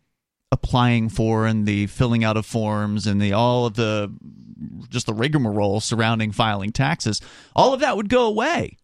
applying 0.52 1.10
for 1.10 1.46
and 1.46 1.66
the 1.66 1.88
filling 1.88 2.24
out 2.24 2.38
of 2.38 2.46
forms 2.46 3.08
and 3.08 3.22
the 3.22 3.34
all 3.34 3.66
of 3.66 3.74
the 3.76 4.14
just 4.90 5.06
the 5.06 5.14
rigmarole 5.14 5.80
surrounding 5.80 6.32
filing 6.32 6.72
taxes. 6.72 7.22
All 7.56 7.74
of 7.74 7.82
that 7.82 7.98
would 7.98 8.10
go 8.10 8.26
away 8.26 8.78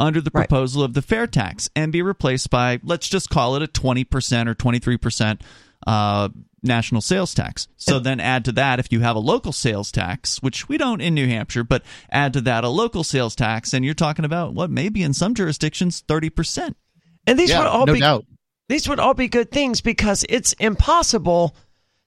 under 0.00 0.20
the 0.20 0.30
proposal 0.30 0.82
right. 0.82 0.88
of 0.88 0.94
the 0.94 1.02
fair 1.02 1.26
tax 1.26 1.70
and 1.76 1.92
be 1.92 2.02
replaced 2.02 2.50
by 2.50 2.80
let's 2.82 3.08
just 3.08 3.30
call 3.30 3.56
it 3.56 3.62
a 3.62 3.68
20% 3.68 4.48
or 4.48 4.54
23% 4.54 5.40
uh, 5.86 6.28
national 6.64 7.00
sales 7.00 7.34
tax. 7.34 7.68
So 7.76 7.98
then 7.98 8.20
add 8.20 8.44
to 8.46 8.52
that 8.52 8.78
if 8.78 8.90
you 8.90 9.00
have 9.00 9.16
a 9.16 9.20
local 9.20 9.52
sales 9.52 9.92
tax, 9.92 10.42
which 10.42 10.68
we 10.68 10.78
don't 10.78 11.00
in 11.00 11.14
New 11.14 11.26
Hampshire, 11.26 11.64
but 11.64 11.82
add 12.10 12.32
to 12.32 12.40
that 12.42 12.64
a 12.64 12.68
local 12.68 13.04
sales 13.04 13.36
tax, 13.36 13.72
and 13.72 13.84
you're 13.84 13.94
talking 13.94 14.24
about 14.24 14.54
what 14.54 14.70
maybe 14.70 15.02
in 15.02 15.12
some 15.12 15.34
jurisdictions 15.34 16.00
thirty 16.06 16.30
percent. 16.30 16.76
And 17.26 17.38
these 17.38 17.50
yeah, 17.50 17.60
would 17.60 17.68
all 17.68 17.86
no 17.86 17.92
be 17.92 18.00
doubt. 18.00 18.24
these 18.68 18.88
would 18.88 19.00
all 19.00 19.14
be 19.14 19.28
good 19.28 19.50
things 19.50 19.80
because 19.80 20.24
it's 20.28 20.52
impossible 20.54 21.54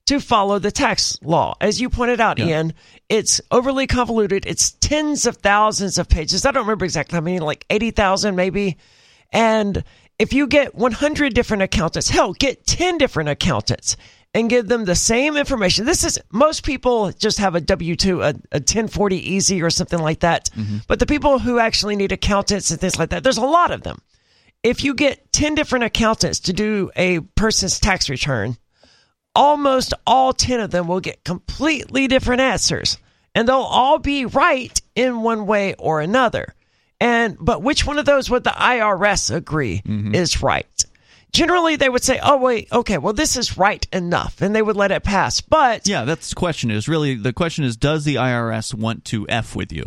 to 0.08 0.20
follow 0.20 0.58
the 0.58 0.72
tax 0.72 1.18
law. 1.22 1.56
As 1.62 1.80
you 1.80 1.90
pointed 1.90 2.20
out, 2.20 2.40
yeah. 2.40 2.46
Ian, 2.48 2.74
it's 3.10 3.42
overly 3.52 3.88
convoluted. 3.88 4.46
It's 4.46 4.72
tens 4.72 5.26
of 5.26 5.38
thousands 5.38 5.98
of 5.98 6.10
pages. 6.10 6.46
I 6.46 6.52
don't 6.52 6.64
remember 6.64 6.86
exactly 6.86 7.16
how 7.16 7.22
many, 7.22 7.40
like 7.40 7.66
80,000 7.70 8.36
maybe. 8.36 8.78
And 9.32 9.84
if 10.18 10.34
you 10.34 10.48
get 10.48 10.74
100 10.74 11.34
different 11.34 11.64
accountants, 11.64 12.10
hell, 12.10 12.34
get 12.34 12.66
10 12.66 12.98
different 12.98 13.30
accountants 13.30 13.98
and 14.34 14.50
give 14.50 14.68
them 14.68 14.86
the 14.86 14.96
same 14.96 15.36
information. 15.38 15.86
This 15.86 16.04
is 16.04 16.20
most 16.32 16.64
people 16.64 17.12
just 17.12 17.40
have 17.40 17.56
a 17.56 17.62
W 17.62 17.96
2, 17.96 18.22
a, 18.22 18.30
a 18.30 18.60
1040 18.60 19.16
easy 19.16 19.62
or 19.62 19.70
something 19.70 20.00
like 20.00 20.20
that. 20.20 20.50
Mm-hmm. 20.56 20.78
But 20.88 21.00
the 21.00 21.06
people 21.06 21.40
who 21.40 21.60
actually 21.60 21.96
need 21.96 22.12
accountants 22.12 22.70
and 22.72 22.80
things 22.80 23.00
like 23.00 23.10
that, 23.10 23.24
there's 23.24 23.38
a 23.38 23.46
lot 23.46 23.72
of 23.72 23.84
them. 23.84 24.02
If 24.64 24.84
you 24.84 24.94
get 24.94 25.32
10 25.32 25.56
different 25.56 25.86
accountants 25.86 26.40
to 26.42 26.54
do 26.54 26.92
a 26.96 27.20
person's 27.36 27.80
tax 27.80 28.10
return, 28.10 28.58
almost 29.36 29.94
all 30.06 30.34
10 30.34 30.60
of 30.60 30.72
them 30.72 30.88
will 30.88 31.00
get 31.00 31.24
completely 31.24 32.08
different 32.08 32.42
answers 32.42 32.98
and 33.38 33.48
they'll 33.48 33.58
all 33.58 34.00
be 34.00 34.26
right 34.26 34.82
in 34.96 35.22
one 35.22 35.46
way 35.46 35.76
or 35.76 36.02
another. 36.02 36.56
And 37.00 37.38
but 37.40 37.62
which 37.62 37.86
one 37.86 38.00
of 38.00 38.06
those 38.06 38.32
would 38.32 38.44
the 38.44 38.50
IRS 38.50 39.34
agree 39.34 39.84
mm-hmm. 39.86 40.16
is 40.16 40.42
right? 40.42 40.66
Generally, 41.38 41.76
they 41.76 41.88
would 41.88 42.04
say, 42.04 42.20
"Oh 42.24 42.38
wait, 42.38 42.68
okay, 42.72 42.98
well 42.98 43.14
this 43.14 43.38
is 43.38 43.60
right 43.60 43.86
enough," 43.94 44.42
and 44.42 44.56
they 44.56 44.62
would 44.64 44.76
let 44.76 44.92
it 44.92 45.04
pass. 45.04 45.40
But 45.40 45.88
yeah, 45.88 46.04
that's 46.04 46.30
the 46.30 46.36
question. 46.36 46.72
Is 46.72 46.88
really 46.88 47.14
the 47.14 47.32
question 47.32 47.64
is, 47.64 47.78
does 47.78 48.06
the 48.06 48.16
IRS 48.16 48.74
want 48.74 49.06
to 49.06 49.28
f 49.30 49.56
with 49.56 49.72
you? 49.72 49.84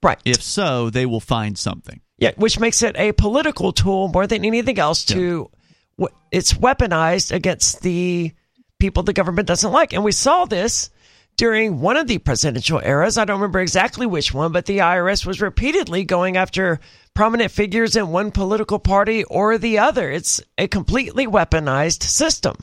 Right. 0.00 0.20
If 0.24 0.40
so, 0.40 0.90
they 0.90 1.04
will 1.04 1.18
find 1.18 1.58
something. 1.58 2.00
Yeah, 2.18 2.30
which 2.36 2.60
makes 2.60 2.82
it 2.82 2.94
a 2.96 3.10
political 3.10 3.72
tool 3.72 4.06
more 4.14 4.28
than 4.28 4.44
anything 4.44 4.78
else. 4.78 5.04
To 5.06 5.50
yeah. 5.98 6.06
it's 6.30 6.52
weaponized 6.52 7.32
against 7.32 7.82
the 7.82 8.30
people 8.78 9.02
the 9.02 9.12
government 9.12 9.48
doesn't 9.48 9.72
like, 9.72 9.92
and 9.92 10.04
we 10.04 10.12
saw 10.12 10.44
this 10.44 10.88
during 11.36 11.80
one 11.80 11.96
of 11.96 12.06
the 12.06 12.18
presidential 12.18 12.80
eras. 12.80 13.18
I 13.18 13.24
don't 13.24 13.40
remember 13.40 13.60
exactly 13.60 14.06
which 14.06 14.32
one, 14.34 14.52
but 14.52 14.66
the 14.66 14.78
IRS 14.78 15.26
was 15.26 15.40
repeatedly 15.40 16.04
going 16.04 16.36
after 16.36 16.80
prominent 17.14 17.50
figures 17.50 17.96
in 17.96 18.08
one 18.08 18.30
political 18.30 18.78
party 18.78 19.24
or 19.24 19.58
the 19.58 19.78
other. 19.78 20.10
It's 20.10 20.40
a 20.58 20.68
completely 20.68 21.26
weaponized 21.26 22.02
system. 22.02 22.56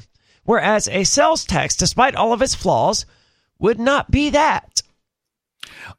Whereas 0.43 0.88
a 0.88 1.03
sales 1.03 1.45
tax, 1.45 1.75
despite 1.75 2.15
all 2.15 2.33
of 2.33 2.41
its 2.41 2.55
flaws, 2.55 3.05
would 3.59 3.79
not 3.79 4.09
be 4.09 4.31
that. 4.31 4.81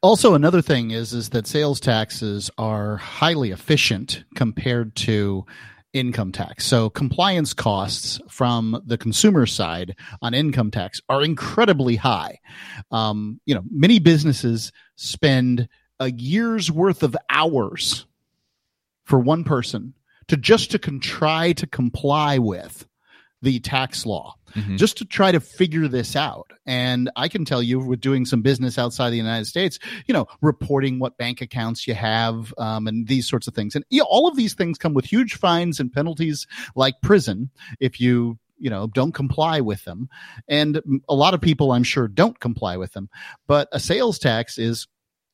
Also, 0.01 0.33
another 0.33 0.61
thing 0.61 0.91
is 0.91 1.13
is 1.13 1.29
that 1.29 1.47
sales 1.47 1.79
taxes 1.79 2.49
are 2.57 2.97
highly 2.97 3.51
efficient 3.51 4.23
compared 4.35 4.95
to 4.95 5.45
income 5.93 6.31
tax. 6.31 6.65
So 6.65 6.89
compliance 6.89 7.53
costs 7.53 8.19
from 8.29 8.81
the 8.85 8.97
consumer 8.97 9.45
side 9.45 9.95
on 10.21 10.33
income 10.33 10.71
tax 10.71 11.01
are 11.09 11.23
incredibly 11.23 11.95
high. 11.95 12.39
Um, 12.91 13.39
you 13.45 13.55
know, 13.55 13.63
many 13.69 13.99
businesses 13.99 14.71
spend 14.95 15.67
a 15.99 16.11
year's 16.11 16.71
worth 16.71 17.03
of 17.03 17.15
hours 17.29 18.05
for 19.05 19.19
one 19.19 19.43
person 19.43 19.93
to 20.27 20.37
just 20.37 20.71
to 20.71 20.79
try 20.99 21.51
to 21.53 21.67
comply 21.67 22.37
with 22.37 22.87
the 23.41 23.59
tax 23.59 24.05
law 24.05 24.35
mm-hmm. 24.53 24.75
just 24.75 24.97
to 24.97 25.05
try 25.05 25.31
to 25.31 25.39
figure 25.39 25.87
this 25.87 26.15
out. 26.15 26.51
And 26.65 27.09
I 27.15 27.27
can 27.27 27.45
tell 27.45 27.61
you, 27.61 27.79
with 27.79 28.01
doing 28.01 28.25
some 28.25 28.41
business 28.41 28.77
outside 28.77 29.09
the 29.09 29.17
United 29.17 29.45
States, 29.45 29.79
you 30.07 30.13
know, 30.13 30.27
reporting 30.41 30.99
what 30.99 31.17
bank 31.17 31.41
accounts 31.41 31.87
you 31.87 31.93
have 31.93 32.53
um, 32.57 32.87
and 32.87 33.07
these 33.07 33.27
sorts 33.27 33.47
of 33.47 33.53
things. 33.53 33.75
And 33.75 33.85
you 33.89 33.99
know, 33.99 34.07
all 34.09 34.27
of 34.27 34.35
these 34.35 34.53
things 34.53 34.77
come 34.77 34.93
with 34.93 35.05
huge 35.05 35.35
fines 35.35 35.79
and 35.79 35.91
penalties 35.91 36.47
like 36.75 36.95
prison 37.01 37.49
if 37.79 37.99
you 37.99 38.37
you 38.57 38.69
know 38.69 38.87
don't 38.87 39.13
comply 39.13 39.59
with 39.59 39.83
them 39.85 40.07
and 40.47 40.81
a 41.09 41.15
lot 41.15 41.33
of 41.33 41.41
people 41.41 41.71
i'm 41.71 41.83
sure 41.83 42.07
don't 42.07 42.39
comply 42.39 42.77
with 42.77 42.93
them 42.93 43.09
but 43.47 43.67
a 43.71 43.79
sales 43.79 44.19
tax 44.19 44.59
is 44.59 44.87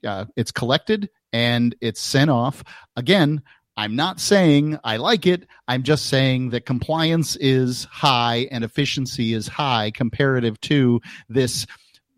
uh, 0.05 0.25
it's 0.37 0.51
collected 0.51 1.09
and 1.33 1.75
it's 1.81 1.99
sent 1.99 2.29
off 2.29 2.63
again 2.95 3.41
I'm 3.77 3.95
not 3.95 4.19
saying 4.19 4.79
I 4.83 4.97
like 4.97 5.27
it. 5.27 5.47
I'm 5.67 5.83
just 5.83 6.07
saying 6.07 6.49
that 6.49 6.65
compliance 6.65 7.35
is 7.35 7.83
high 7.85 8.47
and 8.49 8.63
efficiency 8.63 9.35
is 9.35 9.47
high 9.47 9.91
comparative 9.91 10.59
to 10.61 10.99
this 11.29 11.67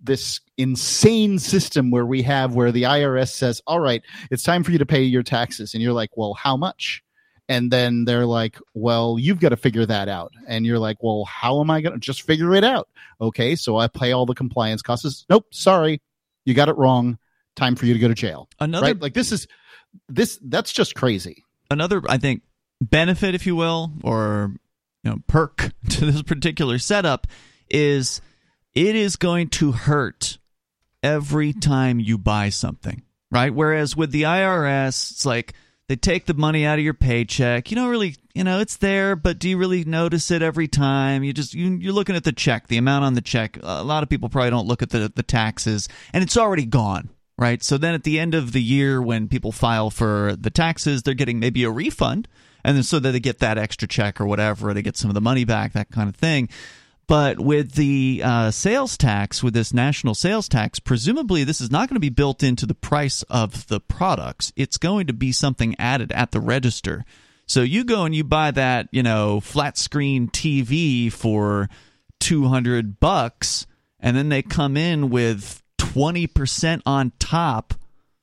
this 0.02 0.40
insane 0.58 1.38
system 1.38 1.92
where 1.92 2.06
we 2.06 2.22
have 2.22 2.56
where 2.56 2.72
the 2.72 2.84
IRS 2.84 3.34
says, 3.34 3.62
"All 3.68 3.82
right, 3.82 4.02
it's 4.32 4.44
time 4.44 4.64
for 4.64 4.72
you 4.72 4.78
to 4.78 4.86
pay 4.86 5.04
your 5.04 5.22
taxes." 5.24 5.74
And 5.74 5.84
you're 5.84 5.94
like, 5.94 6.16
"Well, 6.16 6.34
how 6.34 6.56
much?" 6.56 7.04
And 7.50 7.70
then 7.70 8.06
they're 8.06 8.26
like, 8.26 8.58
"Well, 8.74 9.18
you've 9.20 9.42
got 9.42 9.50
to 9.50 9.58
figure 9.58 9.86
that 9.86 10.08
out." 10.08 10.32
And 10.48 10.66
you're 10.66 10.80
like, 10.80 11.04
"Well, 11.04 11.26
how 11.26 11.60
am 11.60 11.70
I 11.70 11.82
going 11.82 11.94
to 11.94 12.00
just 12.00 12.22
figure 12.22 12.56
it 12.56 12.64
out?" 12.64 12.88
Okay, 13.20 13.58
so 13.58 13.76
I 13.76 13.90
pay 13.90 14.14
all 14.14 14.26
the 14.26 14.34
compliance 14.34 14.82
costs. 14.82 15.26
Nope, 15.30 15.48
sorry. 15.52 16.02
You 16.46 16.54
got 16.54 16.70
it 16.70 16.78
wrong. 16.78 17.18
Time 17.58 17.76
for 17.76 17.86
you 17.86 17.94
to 17.94 18.00
go 18.00 18.08
to 18.08 18.14
jail. 18.14 18.48
Another 18.62 18.88
right? 18.88 19.02
like 19.02 19.14
this 19.14 19.34
is 19.34 19.46
this 20.08 20.40
that's 20.44 20.72
just 20.72 20.96
crazy 20.96 21.44
another, 21.70 22.02
I 22.08 22.18
think, 22.18 22.42
benefit, 22.82 23.36
if 23.36 23.46
you 23.46 23.56
will, 23.56 23.92
or 24.04 24.54
you 25.04 25.12
know, 25.12 25.18
perk 25.28 25.72
to 25.90 26.06
this 26.06 26.22
particular 26.22 26.80
setup 26.80 27.28
is 27.70 28.22
it 28.74 28.96
is 28.96 29.16
going 29.16 29.50
to 29.50 29.72
hurt 29.72 30.38
every 31.04 31.54
time 31.54 32.00
you 32.00 32.18
buy 32.18 32.50
something, 32.50 33.04
right? 33.32 33.54
Whereas 33.54 33.96
with 33.96 34.12
the 34.12 34.24
IRS, 34.24 35.12
it's 35.12 35.26
like 35.26 35.54
they 35.88 35.96
take 35.96 36.26
the 36.26 36.34
money 36.34 36.66
out 36.66 36.78
of 36.78 36.86
your 36.86 36.94
paycheck. 36.94 37.72
You 37.72 37.76
don't 37.76 37.90
really, 37.90 38.16
you 38.34 38.44
know, 38.44 38.60
it's 38.60 38.78
there, 38.78 39.16
but 39.16 39.40
do 39.40 39.50
you 39.50 39.58
really 39.58 39.84
notice 39.86 40.30
it 40.32 40.42
every 40.42 40.68
time? 40.68 41.24
You 41.24 41.34
just 41.34 41.54
you, 41.54 41.76
you're 41.76 41.94
looking 41.94 42.16
at 42.16 42.24
the 42.24 42.32
check, 42.32 42.68
the 42.68 42.78
amount 42.78 43.06
on 43.06 43.14
the 43.14 43.22
check. 43.22 43.58
A 43.62 43.84
lot 43.84 44.04
of 44.04 44.10
people 44.10 44.30
probably 44.30 44.52
don't 44.52 44.68
look 44.68 44.82
at 44.82 44.90
the 44.90 45.12
the 45.14 45.24
taxes, 45.24 45.88
and 46.14 46.24
it's 46.24 46.38
already 46.38 46.66
gone 46.66 47.10
right? 47.40 47.64
So 47.64 47.78
then 47.78 47.94
at 47.94 48.04
the 48.04 48.20
end 48.20 48.36
of 48.36 48.52
the 48.52 48.62
year, 48.62 49.02
when 49.02 49.30
people 49.30 49.54
file 49.54 49.90
for 49.90 50.36
the 50.38 50.50
taxes, 50.50 51.02
they're 51.02 51.14
getting 51.14 51.40
maybe 51.40 51.64
a 51.64 51.72
refund, 51.72 52.28
and 52.66 52.76
then 52.76 52.84
so 52.84 53.00
that 53.00 53.12
they 53.12 53.20
get 53.22 53.40
that 53.40 53.58
extra 53.58 53.88
check 53.88 54.20
or 54.20 54.26
whatever, 54.26 54.70
or 54.70 54.74
they 54.74 54.82
get 54.82 54.98
some 54.98 55.10
of 55.10 55.14
the 55.14 55.22
money 55.22 55.46
back, 55.46 55.72
that 55.72 55.90
kind 55.90 56.10
of 56.10 56.18
thing. 56.18 56.50
But 57.08 57.40
with 57.40 57.72
the 57.72 58.22
uh, 58.24 58.52
sales 58.52 58.98
tax, 58.98 59.42
with 59.42 59.54
this 59.54 59.74
national 59.74 60.16
sales 60.16 60.50
tax, 60.50 60.80
presumably 60.80 61.46
this 61.46 61.62
is 61.62 61.72
not 61.72 61.88
going 61.88 61.96
to 61.96 62.02
be 62.02 62.10
built 62.10 62.44
into 62.44 62.66
the 62.66 62.76
price 62.76 63.24
of 63.24 63.66
the 63.68 63.80
products. 63.80 64.52
It's 64.58 64.78
going 64.78 65.08
to 65.08 65.14
be 65.14 65.32
something 65.32 65.76
added 65.80 66.12
at 66.12 66.32
the 66.32 66.42
register. 66.42 67.06
So 67.48 67.62
you 67.62 67.86
go 67.86 68.04
and 68.04 68.14
you 68.14 68.26
buy 68.26 68.52
that, 68.52 68.90
you 68.92 69.02
know, 69.02 69.40
flat 69.40 69.78
screen 69.78 70.28
TV 70.28 71.12
for 71.12 71.70
200 72.20 73.00
bucks, 73.00 73.66
and 74.00 74.16
then 74.16 74.30
they 74.30 74.44
come 74.44 74.76
in 74.76 75.10
with 75.10 75.64
20% 75.80 76.82
on 76.86 77.12
top 77.18 77.74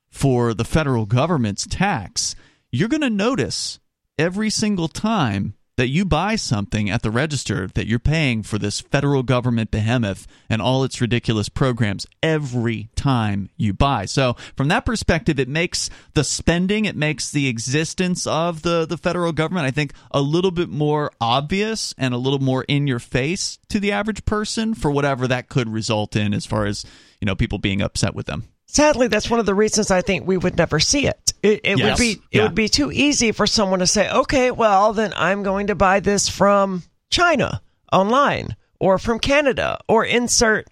for 0.09 0.53
the 0.53 0.63
federal 0.63 1.05
government's 1.05 1.67
tax, 1.67 2.35
you're 2.71 2.87
going 2.87 3.01
to 3.01 3.09
notice 3.09 3.79
every 4.17 4.49
single 4.49 4.87
time 4.87 5.53
that 5.77 5.87
you 5.87 6.03
buy 6.03 6.35
something 6.35 6.89
at 6.89 7.03
the 7.03 7.11
register 7.11 7.67
that 7.75 7.87
you're 7.87 7.99
paying 7.99 8.43
for 8.43 8.57
this 8.57 8.81
federal 8.81 9.23
government 9.23 9.71
behemoth 9.71 10.27
and 10.49 10.61
all 10.61 10.83
its 10.83 10.99
ridiculous 10.99 11.49
programs 11.49 12.05
every 12.21 12.89
time 12.95 13.49
you 13.55 13.73
buy. 13.73 14.05
So, 14.05 14.35
from 14.55 14.67
that 14.69 14.85
perspective, 14.85 15.39
it 15.39 15.47
makes 15.47 15.89
the 16.13 16.23
spending, 16.23 16.85
it 16.85 16.95
makes 16.95 17.31
the 17.31 17.47
existence 17.47 18.25
of 18.27 18.63
the, 18.63 18.85
the 18.85 18.97
federal 18.97 19.31
government, 19.31 19.67
I 19.67 19.71
think, 19.71 19.93
a 20.11 20.21
little 20.21 20.51
bit 20.51 20.69
more 20.69 21.11
obvious 21.21 21.93
and 21.97 22.13
a 22.13 22.17
little 22.17 22.39
more 22.39 22.65
in 22.67 22.87
your 22.87 22.99
face 22.99 23.59
to 23.69 23.79
the 23.79 23.91
average 23.91 24.25
person 24.25 24.73
for 24.73 24.89
whatever 24.89 25.27
that 25.27 25.47
could 25.47 25.69
result 25.69 26.15
in 26.15 26.33
as 26.33 26.45
far 26.45 26.65
as 26.65 26.85
you 27.21 27.25
know 27.25 27.35
people 27.35 27.59
being 27.59 27.81
upset 27.81 28.15
with 28.15 28.25
them. 28.25 28.45
Sadly, 28.67 29.07
that's 29.07 29.29
one 29.29 29.39
of 29.39 29.45
the 29.45 29.55
reasons 29.55 29.91
I 29.91 30.01
think 30.01 30.27
we 30.27 30.37
would 30.37 30.57
never 30.57 30.79
see 30.79 31.07
it. 31.07 31.33
It, 31.41 31.61
it 31.63 31.77
yes. 31.79 31.97
would 31.97 32.03
be 32.03 32.11
it 32.11 32.19
yeah. 32.31 32.43
would 32.43 32.55
be 32.55 32.67
too 32.67 32.91
easy 32.91 33.31
for 33.31 33.47
someone 33.47 33.79
to 33.79 33.87
say, 33.87 34.09
"Okay, 34.09 34.51
well, 34.51 34.93
then 34.93 35.13
I'm 35.15 35.43
going 35.43 35.67
to 35.67 35.75
buy 35.75 35.99
this 36.01 36.27
from 36.27 36.83
China 37.09 37.61
online 37.91 38.55
or 38.79 38.97
from 38.97 39.19
Canada 39.19 39.79
or 39.87 40.03
insert 40.03 40.67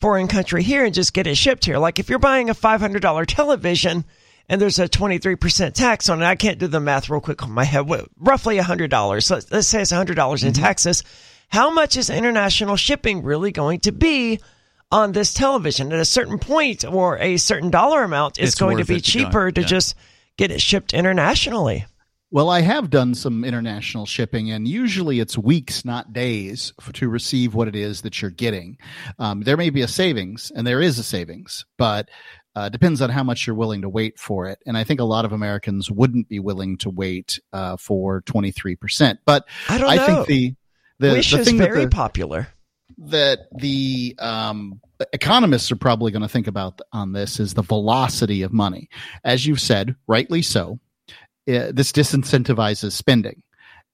foreign 0.00 0.28
country 0.28 0.62
here 0.62 0.84
and 0.84 0.94
just 0.94 1.12
get 1.12 1.26
it 1.26 1.36
shipped 1.36 1.66
here." 1.66 1.78
Like 1.78 1.98
if 1.98 2.08
you're 2.08 2.18
buying 2.18 2.48
a 2.48 2.54
$500 2.54 3.26
television 3.26 4.04
and 4.48 4.60
there's 4.60 4.78
a 4.78 4.88
23% 4.88 5.74
tax 5.74 6.08
on 6.08 6.22
it, 6.22 6.26
I 6.26 6.36
can't 6.36 6.58
do 6.58 6.66
the 6.66 6.80
math 6.80 7.10
real 7.10 7.20
quick 7.20 7.42
on 7.42 7.50
my 7.50 7.64
head. 7.64 7.90
Roughly 8.18 8.58
$100. 8.58 9.22
So 9.22 9.40
let's 9.50 9.68
say 9.68 9.82
it's 9.82 9.92
$100 9.92 10.14
mm-hmm. 10.14 10.46
in 10.46 10.52
taxes. 10.52 11.02
How 11.48 11.70
much 11.70 11.96
is 11.96 12.10
international 12.10 12.76
shipping 12.76 13.22
really 13.22 13.52
going 13.52 13.80
to 13.80 13.92
be? 13.92 14.40
On 14.94 15.10
this 15.10 15.34
television. 15.34 15.92
At 15.92 15.98
a 15.98 16.04
certain 16.04 16.38
point 16.38 16.84
or 16.84 17.18
a 17.18 17.36
certain 17.36 17.70
dollar 17.70 18.04
amount, 18.04 18.38
it's, 18.38 18.52
it's 18.52 18.54
going 18.54 18.78
to 18.78 18.84
be 18.84 19.00
cheaper 19.00 19.50
to, 19.50 19.60
yeah. 19.60 19.66
just 19.66 19.96
get 20.36 20.52
it 20.52 20.60
shipped 20.60 20.94
internationally. 20.94 21.84
Well, 22.30 22.48
I 22.48 22.62
have 22.62 22.90
done 22.90 23.14
some 23.14 23.44
international 23.44 24.06
shipping, 24.06 24.50
and 24.50 24.66
usually 24.66 25.20
it's 25.20 25.36
weeks, 25.36 25.84
not 25.84 26.12
days, 26.12 26.72
for, 26.80 26.92
to 26.94 27.08
receive 27.08 27.54
what 27.54 27.68
it 27.68 27.76
is 27.76 28.02
that 28.02 28.22
you're 28.22 28.30
getting. 28.30 28.78
Um, 29.18 29.42
there 29.42 29.56
may 29.56 29.70
be 29.70 29.82
a 29.82 29.88
savings, 29.88 30.50
and 30.54 30.66
there 30.66 30.80
is 30.80 30.98
a 30.98 31.04
savings, 31.04 31.64
but 31.76 32.08
uh, 32.56 32.68
depends 32.68 33.02
on 33.02 33.10
how 33.10 33.22
much 33.22 33.46
you're 33.46 33.56
willing 33.56 33.82
to 33.82 33.88
wait 33.88 34.18
for 34.18 34.48
it. 34.48 34.60
And 34.64 34.76
I 34.76 34.84
think 34.84 35.00
a 35.00 35.04
lot 35.04 35.24
of 35.24 35.32
Americans 35.32 35.90
wouldn't 35.90 36.28
be 36.28 36.38
willing 36.38 36.78
to 36.78 36.90
wait 36.90 37.40
uh, 37.52 37.76
for 37.76 38.22
23%. 38.22 39.18
But 39.24 39.46
I 39.68 39.78
don't 39.78 39.90
I 39.90 39.96
know. 39.96 40.06
think 40.06 40.26
the 40.26 40.54
the, 41.00 41.10
Wish 41.10 41.32
the 41.32 41.40
is 41.40 41.50
very 41.50 41.84
the, 41.84 41.90
popular 41.90 42.48
that 42.98 43.48
the 43.56 44.14
um, 44.18 44.80
economists 45.12 45.70
are 45.72 45.76
probably 45.76 46.12
going 46.12 46.22
to 46.22 46.28
think 46.28 46.46
about 46.46 46.80
on 46.92 47.12
this 47.12 47.40
is 47.40 47.54
the 47.54 47.62
velocity 47.62 48.42
of 48.42 48.52
money. 48.52 48.88
As 49.24 49.46
you've 49.46 49.60
said, 49.60 49.96
rightly 50.06 50.42
so, 50.42 50.78
uh, 51.48 51.72
this 51.72 51.92
disincentivizes 51.92 52.92
spending. 52.92 53.42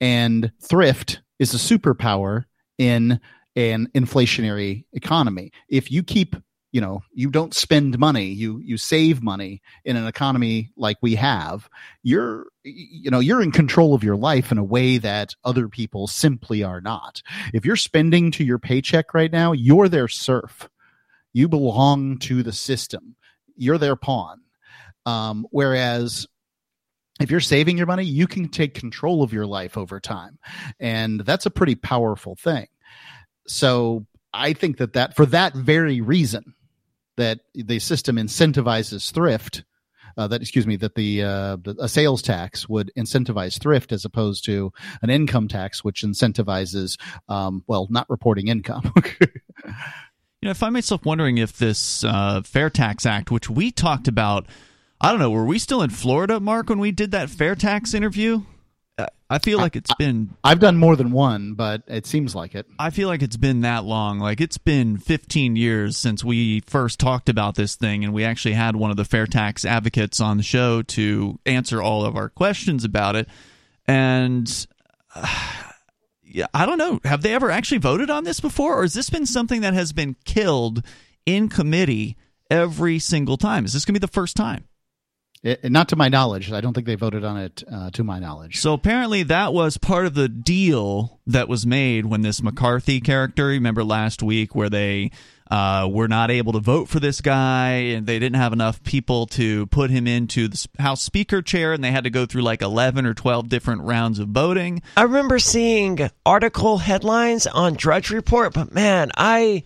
And 0.01 0.53
thrift 0.61 1.21
is 1.39 1.55
a 1.55 1.57
superpower 1.57 2.45
in 2.79 3.21
an 3.57 3.89
inflationary 3.95 4.85
economy. 4.93 5.53
If 5.69 5.91
you 5.91 6.03
keep 6.03 6.37
you 6.73 6.81
know 6.81 7.03
you 7.13 7.31
don't 7.31 7.55
spend 7.55 7.99
money 7.99 8.27
you 8.27 8.61
you 8.61 8.77
save 8.77 9.23
money 9.23 9.61
in 9.85 9.97
an 9.97 10.07
economy 10.07 10.71
like 10.77 10.97
we 11.03 11.15
have 11.15 11.69
you're 12.03 12.47
you 12.63 13.11
know 13.11 13.19
you're 13.19 13.43
in 13.43 13.51
control 13.51 13.95
of 13.95 14.05
your 14.05 14.17
life 14.17 14.53
in 14.53 14.59
a 14.59 14.65
way 14.65 14.99
that 14.99 15.35
other 15.45 15.69
people 15.69 16.07
simply 16.07 16.63
are 16.63 16.81
not. 16.81 17.23
If 17.53 17.65
you're 17.65 17.77
spending 17.77 18.31
to 18.33 18.45
your 18.45 18.59
paycheck 18.59 19.15
right 19.15 19.33
now 19.33 19.53
you're 19.53 19.89
their 19.89 20.09
serf. 20.09 20.69
You 21.33 21.49
belong 21.49 22.19
to 22.19 22.43
the 22.43 22.53
system. 22.53 23.15
You're 23.57 23.79
their 23.79 23.95
pawn. 23.95 24.41
Um, 25.07 25.47
whereas 25.51 26.27
if 27.21 27.31
you're 27.31 27.41
saving 27.41 27.79
your 27.79 27.87
money 27.87 28.05
you 28.05 28.27
can 28.27 28.49
take 28.49 28.75
control 28.75 29.23
of 29.23 29.33
your 29.33 29.47
life 29.47 29.77
over 29.77 29.99
time. 29.99 30.39
And 30.79 31.21
that's 31.21 31.47
a 31.47 31.51
pretty 31.51 31.75
powerful 31.75 32.37
thing. 32.37 32.67
So 33.47 34.07
I 34.33 34.53
think 34.53 34.77
that 34.79 34.93
that 34.93 35.17
for 35.17 35.27
that 35.27 35.55
very 35.55 36.01
reason, 36.01 36.55
that 37.17 37.41
the 37.55 37.79
system 37.79 38.17
incentivizes 38.17 39.13
thrift. 39.13 39.65
Uh, 40.17 40.27
that 40.27 40.43
excuse 40.43 40.67
me 40.67 40.75
that 40.75 40.97
the, 40.97 41.23
uh, 41.23 41.57
a 41.79 41.89
sales 41.89 42.21
tax 42.21 42.69
would 42.69 42.91
incentivize 42.99 43.61
thrift 43.61 43.93
as 43.93 44.05
opposed 44.05 44.45
to 44.45 44.73
an 45.03 45.09
income 45.09 45.47
tax 45.47 45.85
which 45.85 46.03
incentivizes 46.03 47.01
um, 47.29 47.63
well 47.69 47.87
not 47.91 48.11
reporting 48.11 48.49
income 48.49 48.93
you 49.07 49.73
know 50.43 50.51
i 50.51 50.53
find 50.53 50.75
myself 50.75 51.07
wondering 51.07 51.39
if 51.39 51.57
this 51.59 52.03
uh, 52.03 52.43
fair 52.43 52.69
tax 52.69 53.07
act 53.07 53.31
which 53.31 53.49
we 53.49 53.71
talked 53.71 54.09
about 54.09 54.47
i 55.01 55.11
don't 55.11 55.21
know 55.21 55.31
were 55.31 55.47
we 55.47 55.61
still 55.61 55.81
in 55.81 55.91
florida 55.91 56.41
mark 56.41 56.69
when 56.69 56.81
we 56.81 56.91
did 56.91 57.13
that 57.13 57.31
fair 57.31 57.55
tax 57.55 57.95
interview 57.95 58.43
I 59.29 59.39
feel 59.39 59.59
like 59.59 59.77
it's 59.77 59.95
been 59.95 60.31
I've 60.43 60.59
done 60.59 60.77
more 60.77 60.97
than 60.97 61.13
one, 61.13 61.55
but 61.55 61.83
it 61.87 62.05
seems 62.05 62.35
like 62.35 62.57
it. 62.57 62.67
I 62.79 62.91
feel 62.91 63.07
like 63.07 63.23
it's 63.23 63.37
been 63.37 63.61
that 63.61 63.85
long. 63.85 64.19
Like 64.19 64.41
it's 64.41 64.59
been 64.59 64.97
15 64.97 65.55
years 65.55 65.97
since 65.97 66.25
we 66.25 66.61
first 66.61 66.99
talked 66.99 67.29
about 67.29 67.55
this 67.55 67.77
thing, 67.77 68.03
and 68.03 68.13
we 68.13 68.25
actually 68.25 68.55
had 68.55 68.75
one 68.75 68.91
of 68.91 68.97
the 68.97 69.05
fair 69.05 69.27
tax 69.27 69.65
advocates 69.65 70.21
on 70.21 70.37
the 70.37 70.43
show 70.43 70.83
to 70.83 71.39
answer 71.47 71.81
all 71.81 72.05
of 72.05 72.17
our 72.17 72.29
questions 72.29 72.85
about 72.85 73.15
it. 73.15 73.29
And 73.87 74.67
uh, 75.15 75.27
yeah, 76.25 76.47
I 76.53 76.67
don't 76.67 76.79
know. 76.79 76.99
Have 77.05 77.23
they 77.23 77.33
ever 77.33 77.53
actually 77.53 77.79
voted 77.79 78.11
on 78.11 78.25
this 78.25 78.41
before, 78.41 78.79
or 78.79 78.83
has 78.83 78.95
this 78.95 79.11
been 79.11 79.27
something 79.27 79.61
that 79.61 79.75
has 79.75 79.93
been 79.93 80.17
killed 80.25 80.85
in 81.25 81.49
committee 81.49 82.17
every 82.51 82.99
single 82.99 83.37
time? 83.37 83.65
Is 83.65 83.75
this 83.75 83.85
going 83.85 83.95
to 83.95 84.01
be 84.01 84.07
the 84.07 84.13
first 84.13 84.37
time? 84.37 84.65
It, 85.43 85.71
not 85.71 85.89
to 85.89 85.97
my 85.97 86.09
knowledge. 86.09 86.53
I 86.53 86.61
don't 86.61 86.75
think 86.75 86.87
they 86.87 86.97
voted 86.97 87.25
on 87.25 87.39
it 87.39 87.65
uh, 87.71 87.91
to 87.93 88.05
my 88.05 88.19
knowledge. 88.19 88.61
So 88.61 88.75
apparently 88.75 89.23
that 89.25 89.55
was 89.55 89.79
part 89.79 90.05
of 90.05 90.13
the 90.13 90.29
deal 90.29 91.19
that 91.27 91.49
was 91.49 91.67
made 91.67 92.05
when 92.07 92.21
this 92.21 92.43
McCarthy 92.43 93.01
character, 93.01 93.47
remember 93.47 93.83
last 93.83 94.23
week 94.23 94.55
where 94.55 94.69
they 94.69 95.13
uh, 95.51 95.89
were 95.91 96.09
not 96.09 96.31
able 96.31 96.53
to 96.53 96.61
vote 96.61 96.91
for 96.91 97.01
this 97.01 97.23
guy 97.23 97.71
and 97.71 98.07
they 98.07 98.19
didn't 98.19 98.37
have 98.37 98.53
enough 98.53 98.83
people 98.83 99.25
to 99.27 99.65
put 99.69 99.89
him 99.89 100.07
into 100.07 100.47
the 100.47 100.67
House 100.79 101.03
Speaker 101.03 101.41
chair 101.41 101.73
and 101.73 101.83
they 101.83 101.91
had 101.91 102.05
to 102.05 102.11
go 102.11 102.27
through 102.27 102.43
like 102.43 102.61
11 102.61 103.07
or 103.07 103.15
12 103.15 103.49
different 103.49 103.81
rounds 103.83 104.19
of 104.19 104.29
voting. 104.29 104.83
I 104.99 105.05
remember 105.05 105.39
seeing 105.39 106.11
article 106.27 106.77
headlines 106.77 107.47
on 107.47 107.75
Drudge 107.75 108.11
Report, 108.11 108.53
but 108.53 108.75
man, 108.75 109.11
I 109.17 109.65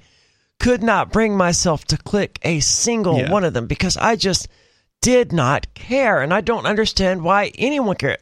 could 0.61 0.85
not 0.85 1.11
bring 1.11 1.37
myself 1.37 1.85
to 1.87 1.99
click 1.99 2.39
a 2.43 2.61
single 2.61 3.19
yeah. 3.19 3.33
one 3.33 3.43
of 3.43 3.55
them 3.55 3.67
because 3.67 3.97
I 3.97 4.15
just– 4.15 4.47
did 5.05 5.35
not 5.35 5.75
care, 5.75 6.23
and 6.23 6.33
I 6.33 6.41
don't 6.41 6.65
understand 6.65 7.23
why 7.23 7.53
anyone 7.59 7.95
cared. 7.95 8.21